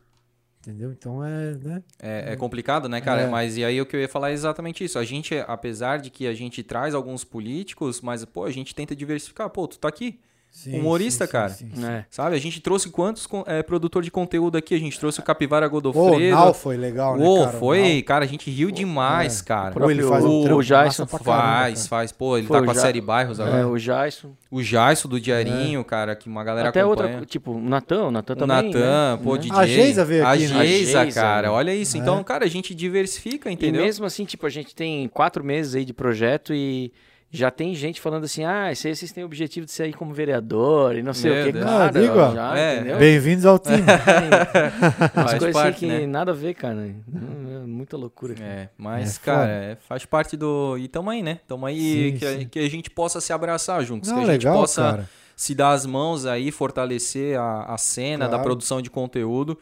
Entendeu? 0.69 0.91
Então 0.91 1.25
é, 1.25 1.55
né? 1.55 1.83
É, 1.99 2.33
é 2.33 2.35
complicado, 2.35 2.87
né, 2.87 3.01
cara? 3.01 3.21
É. 3.21 3.27
Mas 3.27 3.57
e 3.57 3.65
aí 3.65 3.81
o 3.81 3.85
que 3.87 3.95
eu 3.95 3.99
ia 3.99 4.07
falar 4.07 4.29
é 4.29 4.33
exatamente 4.33 4.83
isso. 4.83 4.99
A 4.99 5.03
gente, 5.03 5.35
apesar 5.47 5.97
de 5.97 6.11
que 6.11 6.27
a 6.27 6.33
gente 6.33 6.61
traz 6.61 6.93
alguns 6.93 7.23
políticos, 7.23 8.01
mas, 8.01 8.23
pô, 8.23 8.43
a 8.43 8.51
gente 8.51 8.75
tenta 8.75 8.95
diversificar. 8.95 9.49
Pô, 9.49 9.67
tu 9.67 9.79
tá 9.79 9.87
aqui, 9.87 10.19
Sim, 10.51 10.77
Humorista, 10.79 11.25
sim, 11.25 11.31
cara. 11.31 11.49
sim, 11.49 11.71
sim. 11.73 11.85
É. 11.85 12.03
sabe? 12.09 12.35
A 12.35 12.39
gente 12.39 12.59
trouxe 12.59 12.89
quantos 12.89 13.25
é, 13.45 13.63
produtor 13.63 14.03
de 14.03 14.11
conteúdo 14.11 14.57
aqui? 14.57 14.75
A 14.75 14.79
gente 14.79 14.99
trouxe 14.99 15.19
o 15.19 15.23
Capivara 15.23 15.67
o 15.67 15.69
Godofredo. 15.69 16.35
Nau 16.35 16.53
foi 16.53 16.75
legal, 16.75 17.15
né, 17.15 17.23
cara? 17.23 17.55
O 17.55 17.59
foi, 17.59 17.93
Nau- 17.93 18.03
cara, 18.03 18.25
a 18.25 18.27
gente 18.27 18.49
riu 18.51 18.69
demais, 18.69 19.39
é. 19.39 19.43
cara. 19.45 19.71
Pô, 19.71 19.89
ele 19.89 20.03
faz 20.03 20.25
um 20.25 20.41
O 20.41 20.43
trampo 20.43 20.61
Jason 20.63 21.05
caramba, 21.05 21.23
Faz, 21.23 21.77
cara. 21.77 21.87
faz. 21.89 22.11
Pô, 22.11 22.37
ele 22.37 22.47
Foi 22.47 22.57
tá 22.57 22.61
o 22.61 22.65
com 22.65 22.71
a 22.71 22.73
Ja- 22.73 22.81
série 22.81 22.99
Bairros 22.99 23.39
agora. 23.39 23.57
É, 23.61 23.65
o 23.65 23.77
Jason. 23.77 24.31
O 24.51 24.61
Jaisso 24.61 25.07
do 25.07 25.17
Diarinho, 25.19 25.81
cara, 25.85 26.13
que 26.13 26.27
uma 26.27 26.43
galera 26.43 26.69
Até 26.69 26.81
acompanha. 26.81 27.09
outra, 27.11 27.25
tipo, 27.25 27.51
o 27.53 27.61
Natan, 27.61 28.07
o 28.07 28.11
Natan 28.11 28.33
O 28.33 28.35
também. 28.35 28.63
Natan, 28.65 28.79
né? 29.15 29.19
pô, 29.23 29.35
Né? 29.35 29.41
DJ. 29.41 29.57
A 29.57 29.65
Geisa 29.65 30.03
veio 30.03 30.25
A 30.25 30.31
aqui, 30.33 30.47
né? 30.47 30.65
Geisa, 30.65 30.99
A 30.99 31.03
Geisa, 31.03 31.21
cara, 31.21 31.47
né? 31.47 31.53
olha 31.53 31.73
isso. 31.73 31.95
É. 31.95 31.99
Então, 32.01 32.21
cara, 32.23 32.43
a 32.43 32.49
gente 32.49 32.75
diversifica, 32.75 33.49
E 33.49 33.53
entendeu? 33.53 33.81
mesmo 33.83 34.05
assim, 34.05 34.25
tipo, 34.25 34.45
a 34.45 34.49
gente 34.49 34.75
tem 34.75 35.07
quatro 35.07 35.41
meses 35.41 35.73
aí 35.75 35.85
de 35.85 35.93
projeto 35.93 36.53
e, 36.53 36.91
Já 37.31 37.51
tem 37.51 37.75
gente 37.75 38.01
falando 38.01 38.23
assim, 38.23 38.43
ah, 38.43 38.73
vocês 38.73 39.11
têm 39.11 39.23
o 39.23 39.27
objetivo 39.27 39.63
de 39.63 39.71
sair 39.71 39.93
como 39.93 40.11
vereador 40.11 40.95
e 40.95 41.03
não 41.03 41.13
sei 41.13 41.31
Meu 41.31 41.43
o 41.43 41.45
que, 41.53 41.59
cara. 41.59 41.91
Ah, 41.91 42.33
já, 42.33 42.57
É? 42.57 42.97
Bem-vindos 42.97 43.45
ao 43.45 43.59
time. 43.59 43.77
Umas 45.15 45.31
Faz 45.31 45.37
coisas 45.37 45.53
parte, 45.53 45.75
assim 45.75 45.87
que 45.87 45.99
né? 46.01 46.07
nada 46.07 46.31
a 46.31 46.33
ver, 46.33 46.55
cara. 46.55 46.87
É 46.87 47.65
muita 47.67 47.95
loucura. 47.97 48.33
cara. 48.33 48.47
É, 48.49 48.69
mas, 48.75 49.17
É 49.17 49.19
cara, 49.23 49.47
é, 49.51 49.75
faz 49.75 50.05
parte 50.05 50.35
do. 50.35 50.75
E 50.79 50.87
tamo 50.87 51.07
aí, 51.11 51.21
né? 51.21 51.39
Tamo 51.47 51.67
aí 51.67 52.13
Sim, 52.13 52.17
que, 52.17 52.25
a- 52.25 52.37
sim. 52.39 52.47
que 52.47 52.59
a 52.59 52.69
gente 52.69 52.89
possa 52.89 53.21
se 53.21 53.31
abraçar 53.31 53.83
juntos. 53.85 54.09
Não, 54.09 54.17
que 54.17 54.23
a 54.23 54.33
gente 54.33 54.45
legal, 54.45 54.55
possa 54.61 54.81
cara. 54.81 55.09
se 55.35 55.53
dar 55.53 55.73
as 55.73 55.85
mãos 55.85 56.25
aí, 56.25 56.49
fortalecer 56.49 57.39
a, 57.39 57.61
a 57.75 57.77
cena 57.77 58.25
da 58.25 58.29
Claro. 58.31 58.43
produção 58.43 58.81
de 58.81 58.89
conteúdo. 58.89 59.55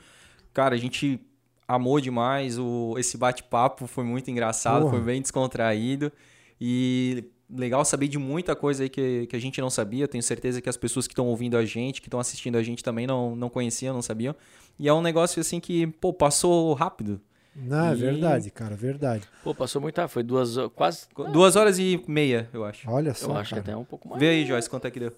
Cara, 0.53 0.73
a 0.73 0.77
gente 0.77 1.19
amou 1.67 1.99
demais 1.99 2.57
o, 2.57 2.95
esse 2.97 3.17
bate-papo, 3.17 3.87
foi 3.87 4.05
muito 4.05 4.31
engraçado, 4.31 4.83
Porra. 4.83 4.91
foi 4.93 5.01
bem 5.01 5.21
descontraído. 5.21 6.13
E 6.61 7.25
legal 7.49 7.83
saber 7.85 8.07
de 8.07 8.17
muita 8.17 8.55
coisa 8.55 8.83
aí 8.83 8.89
que, 8.89 9.27
que 9.27 9.35
a 9.35 9.39
gente 9.39 9.59
não 9.61 9.69
sabia. 9.69 10.07
Tenho 10.07 10.23
certeza 10.23 10.61
que 10.61 10.69
as 10.69 10.77
pessoas 10.77 11.07
que 11.07 11.13
estão 11.13 11.25
ouvindo 11.27 11.55
a 11.57 11.63
gente, 11.65 12.01
que 12.01 12.07
estão 12.07 12.19
assistindo 12.19 12.57
a 12.57 12.63
gente 12.63 12.83
também 12.83 13.07
não, 13.07 13.35
não 13.35 13.49
conheciam, 13.49 13.93
não 13.93 14.01
sabiam. 14.01 14.35
E 14.79 14.87
é 14.87 14.93
um 14.93 15.01
negócio 15.01 15.39
assim 15.39 15.59
que, 15.59 15.87
pô, 15.87 16.11
passou 16.13 16.73
rápido. 16.73 17.19
Não, 17.55 17.87
é 17.87 17.93
E- 17.93 17.95
verdade, 17.95 18.51
cara, 18.51 18.75
verdade. 18.75 19.23
Pô, 19.43 19.55
passou 19.55 19.81
muito 19.81 19.97
rápido. 19.97 20.13
Foi 20.13 20.23
duas 20.23 20.57
horas, 20.57 20.71
quase. 20.75 21.07
Duas 21.31 21.55
horas 21.55 21.79
e 21.79 22.03
meia, 22.07 22.47
eu 22.53 22.63
acho. 22.63 22.87
Olha 22.89 23.13
só, 23.15 23.31
Eu 23.31 23.37
acho 23.37 23.49
que 23.55 23.61
cara. 23.61 23.71
até 23.71 23.75
um 23.77 23.83
pouco 23.85 24.07
mais. 24.07 24.19
Vê 24.19 24.29
aí, 24.29 24.45
Joyce, 24.45 24.69
quanto 24.69 24.85
é 24.85 24.91
que 24.91 24.99
deu? 24.99 25.11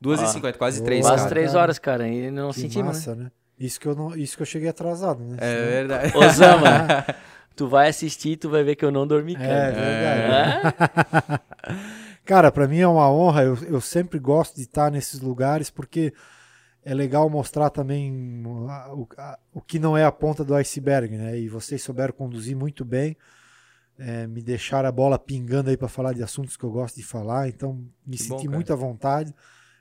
Duas 0.00 0.20
e 0.20 0.24
Ah. 0.24 0.26
cinquenta, 0.28 0.56
quase 0.56 0.78
Boa. 0.78 0.86
três, 0.86 1.04
Quase 1.04 1.16
cara. 1.18 1.28
três 1.28 1.54
horas, 1.54 1.78
cara. 1.78 2.08
E 2.08 2.30
não 2.30 2.50
Que 2.50 2.60
sentimos, 2.60 2.86
né? 2.86 2.92
massa, 2.94 3.14
né? 3.14 3.30
Isso 3.58 3.78
que, 3.78 3.86
eu 3.86 3.94
não, 3.94 4.16
isso 4.16 4.36
que 4.36 4.42
eu 4.42 4.46
cheguei 4.46 4.68
atrasado, 4.68 5.22
né? 5.22 5.36
É 5.40 5.64
verdade. 5.82 6.16
Osama, 6.16 6.66
tu 7.56 7.68
vai 7.68 7.88
assistir 7.88 8.30
e 8.32 8.36
tu 8.36 8.50
vai 8.50 8.64
ver 8.64 8.76
que 8.76 8.84
eu 8.84 8.90
não 8.92 9.06
dormi, 9.06 9.34
É 9.34 9.36
cara. 9.36 9.72
verdade. 9.72 10.22
É? 10.22 10.60
Cara, 12.24 12.50
pra 12.50 12.66
mim 12.66 12.78
é 12.78 12.88
uma 12.88 13.10
honra. 13.10 13.44
Eu, 13.44 13.56
eu 13.64 13.80
sempre 13.80 14.18
gosto 14.18 14.56
de 14.56 14.62
estar 14.62 14.90
nesses 14.90 15.20
lugares 15.20 15.70
porque 15.70 16.12
é 16.84 16.94
legal 16.94 17.28
mostrar 17.30 17.70
também 17.70 18.44
o, 18.46 18.68
a- 18.68 19.38
o 19.52 19.60
que 19.60 19.78
não 19.78 19.96
é 19.96 20.04
a 20.04 20.12
ponta 20.12 20.44
do 20.44 20.54
iceberg, 20.54 21.16
né? 21.16 21.38
E 21.38 21.48
vocês 21.48 21.82
souberam 21.82 22.14
conduzir 22.14 22.56
muito 22.56 22.84
bem. 22.84 23.16
é, 23.98 24.26
me 24.26 24.42
deixaram 24.42 24.88
a 24.88 24.92
bola 24.92 25.18
pingando 25.18 25.70
aí 25.70 25.76
pra 25.76 25.88
falar 25.88 26.14
de 26.14 26.22
assuntos 26.22 26.56
que 26.56 26.64
eu 26.64 26.70
gosto 26.72 26.96
de 26.96 27.04
falar. 27.04 27.48
Então 27.48 27.84
me 28.06 28.16
Que 28.16 28.22
senti 28.22 28.48
muito 28.48 28.72
à 28.72 28.76
vontade. 28.76 29.34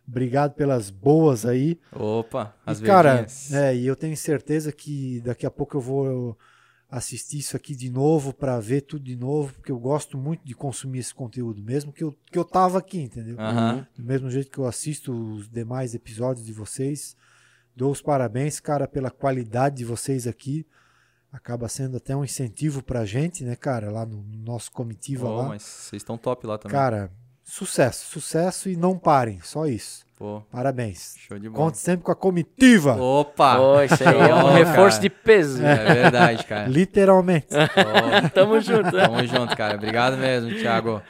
Obrigado 0.08 0.54
pelas 0.56 0.90
boas 0.90 1.46
aí. 1.46 1.80
Opa, 1.92 2.54
as 2.66 2.80
e, 2.80 2.82
cara, 2.82 3.14
verdinhas. 3.16 3.52
é, 3.52 3.76
e 3.76 3.88
eu 3.88 3.96
tenho 3.96 4.18
certeza 4.18 4.72
que 4.72 5.22
daqui 5.22 5.46
a 5.46 5.52
pouco 5.52 5.78
eu 5.78 5.82
vou 5.82 6.38
assistir 6.94 7.40
isso 7.40 7.58
aqui 7.58 7.76
de 7.76 7.90
novo 7.90 8.32
para 8.32 8.60
ver 8.60 8.82
tudo 8.82 9.04
de 9.04 9.16
novo, 9.16 9.52
porque 9.54 9.72
eu 9.72 9.80
gosto 9.80 10.16
muito 10.16 10.46
de 10.46 10.54
consumir 10.54 11.00
esse 11.00 11.14
conteúdo, 11.14 11.60
mesmo 11.62 11.92
que 11.92 12.04
eu, 12.04 12.16
que 12.32 12.38
eu 12.38 12.46
tava 12.46 12.78
aqui, 12.78 13.02
entendeu? 13.02 13.36
Aham. 13.40 13.88
Do 13.98 14.04
mesmo 14.04 14.30
jeito 14.30 14.52
que 14.52 14.60
eu 14.60 14.68
assisto 14.68 15.12
os 15.12 15.50
demais 15.50 15.96
episódios 15.96 16.46
de 16.46 16.54
vocês, 16.54 17.18
dou 17.76 17.92
os 17.92 18.00
parabéns, 18.00 18.60
cara, 18.60 18.88
pela 18.88 19.10
qualidade 19.10 19.78
de 19.78 19.86
vocês 19.86 20.28
aqui. 20.28 20.68
Acaba 21.32 21.68
sendo 21.68 21.98
até 21.98 22.16
um 22.16 22.24
incentivo 22.24 22.84
pra 22.84 23.06
gente, 23.06 23.44
né, 23.44 23.56
cara, 23.56 23.90
lá 23.90 24.06
no 24.06 24.22
nosso 24.22 24.72
comitiva 24.72 25.28
Ô, 25.28 25.36
lá. 25.38 25.48
mas 25.48 25.64
vocês 25.64 26.04
estão 26.04 26.16
top 26.16 26.46
lá 26.46 26.60
também. 26.60 26.78
Cara, 26.78 27.12
sucesso, 27.44 28.06
sucesso 28.06 28.70
e 28.70 28.76
não 28.76 29.00
parem, 29.00 29.42
só 29.42 29.66
isso. 29.66 30.06
Pô, 30.24 30.42
Parabéns. 30.50 31.18
show 31.18 31.38
de 31.38 31.50
bola. 31.50 31.66
Conte 31.66 31.78
sempre 31.80 32.06
com 32.06 32.12
a 32.14 32.16
comitiva. 32.16 32.96
Opa! 32.96 33.58
Pô, 33.58 33.82
isso 33.82 34.08
aí 34.08 34.30
é 34.30 34.34
um 34.34 34.54
reforço 34.54 34.96
cara. 34.96 35.02
de 35.02 35.10
peso. 35.10 35.62
É 35.62 35.94
verdade, 35.96 36.46
cara. 36.46 36.66
Literalmente. 36.70 37.48
Tamo 38.34 38.62
junto. 38.62 38.90
Tamo 38.90 39.28
junto, 39.28 39.54
cara. 39.58 39.76
Obrigado 39.76 40.16
mesmo, 40.16 40.50
Thiago. 40.52 41.02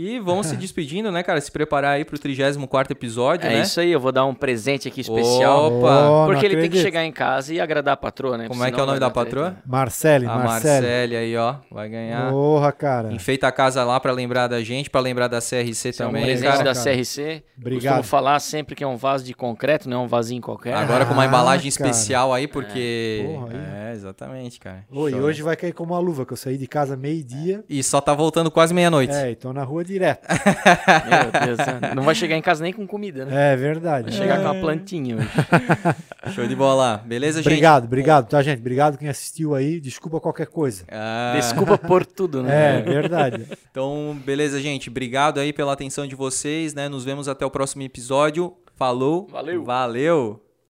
E 0.00 0.20
vamos 0.20 0.46
se 0.46 0.54
despedindo, 0.56 1.10
né, 1.10 1.24
cara? 1.24 1.40
Se 1.40 1.50
preparar 1.50 1.96
aí 1.96 2.04
pro 2.04 2.16
34 2.16 2.92
episódio, 2.92 3.46
É 3.46 3.54
né? 3.54 3.62
isso 3.62 3.80
aí, 3.80 3.90
eu 3.90 3.98
vou 3.98 4.12
dar 4.12 4.24
um 4.24 4.32
presente 4.34 4.86
aqui 4.86 5.00
especial. 5.00 5.72
Opa! 5.72 6.08
Oh, 6.08 6.26
porque 6.26 6.46
ele 6.46 6.54
tem 6.54 6.62
que 6.62 6.66
acredito. 6.68 6.82
chegar 6.82 7.04
em 7.04 7.10
casa 7.10 7.52
e 7.52 7.60
agradar 7.60 7.94
a 7.94 7.96
patroa, 7.96 8.38
né? 8.38 8.46
Como 8.46 8.62
é 8.64 8.70
que 8.70 8.78
é 8.78 8.82
o 8.82 8.86
nome 8.86 9.00
da 9.00 9.10
patroa? 9.10 9.56
Marcele, 9.66 10.26
A 10.26 10.36
Marcele. 10.36 10.86
Marcele 10.86 11.16
aí, 11.16 11.36
ó. 11.36 11.56
Vai 11.70 11.88
ganhar. 11.88 12.30
Porra, 12.30 12.70
cara. 12.70 13.12
Enfeita 13.12 13.48
a 13.48 13.52
casa 13.52 13.82
lá 13.82 13.98
pra 13.98 14.12
lembrar 14.12 14.46
da 14.46 14.62
gente, 14.62 14.88
pra 14.88 15.00
lembrar 15.00 15.26
da 15.26 15.40
CRC 15.40 15.88
Esse 15.88 16.00
é 16.02 16.04
um 16.04 16.08
também, 16.10 16.24
presente 16.24 16.44
cara. 16.52 16.62
da 16.64 16.74
cara. 16.74 16.96
CRC. 16.96 17.42
Obrigado. 17.58 17.82
Costumo 17.96 18.02
falar 18.04 18.38
sempre 18.38 18.76
que 18.76 18.84
é 18.84 18.86
um 18.86 18.96
vaso 18.96 19.24
de 19.24 19.34
concreto, 19.34 19.88
não 19.88 20.02
é 20.02 20.04
um 20.04 20.06
vasinho 20.06 20.40
qualquer. 20.40 20.74
Agora 20.74 21.04
com 21.06 21.12
uma 21.12 21.24
Ah, 21.24 21.26
embalagem 21.26 21.72
cara. 21.72 21.90
especial 21.90 22.32
aí, 22.32 22.46
porque. 22.46 23.24
Porra, 23.26 23.48
aí. 23.50 23.88
É, 23.88 23.92
exatamente, 23.94 24.60
cara. 24.60 24.84
Oi, 24.92 25.12
hoje 25.14 25.42
vai 25.42 25.56
cair 25.56 25.72
como 25.72 25.92
uma 25.92 25.98
luva, 26.00 26.24
que 26.24 26.32
eu 26.32 26.36
saí 26.36 26.56
de 26.56 26.68
casa 26.68 26.96
meio-dia. 26.96 27.64
E 27.68 27.82
só 27.82 28.00
tá 28.00 28.14
voltando 28.14 28.48
quase 28.48 28.72
meia-noite. 28.72 29.12
É, 29.12 29.32
e 29.32 29.34
tô 29.34 29.52
na 29.52 29.64
rua 29.64 29.84
direto. 29.88 30.26
Meu 30.28 31.46
Deus, 31.46 31.58
né? 31.58 31.94
não 31.94 32.02
vai 32.02 32.14
chegar 32.14 32.36
em 32.36 32.42
casa 32.42 32.62
nem 32.62 32.72
com 32.72 32.86
comida, 32.86 33.24
né? 33.24 33.52
É 33.52 33.56
verdade. 33.56 34.10
Vai 34.10 34.18
chegar 34.18 34.34
É. 34.34 34.38
com 34.38 34.44
uma 34.44 34.54
plantinha 34.60 35.16
hoje. 35.16 35.28
Show 36.34 36.46
de 36.46 36.54
bola. 36.54 37.02
Beleza, 37.04 37.38
gente? 37.38 37.48
Obrigado, 37.52 37.84
obrigado, 37.84 38.28
tá, 38.28 38.42
gente? 38.42 38.58
Obrigado 38.60 38.96
quem 38.98 39.08
assistiu 39.08 39.54
aí. 39.54 39.80
Desculpa 39.80 40.20
qualquer 40.20 40.46
coisa. 40.46 40.84
Ah, 40.90 41.32
Desculpa 41.36 41.76
por 41.78 42.04
tudo, 42.06 42.42
né? 42.42 42.58
É, 42.78 42.82
verdade. 42.82 43.46
Então, 43.70 44.16
beleza, 44.24 44.60
gente. 44.60 44.90
Obrigado 44.90 45.38
aí 45.40 45.52
pela 45.52 45.72
atenção 45.72 46.06
de 46.06 46.14
vocês, 46.14 46.74
né? 46.74 46.88
Nos 46.88 47.04
vemos 47.04 47.28
até 47.28 47.44
o 47.46 47.50
próximo 47.50 47.82
episódio. 47.82 48.54
Falou. 48.76 49.26
Valeu. 49.30 49.64
Valeu. 49.64 50.47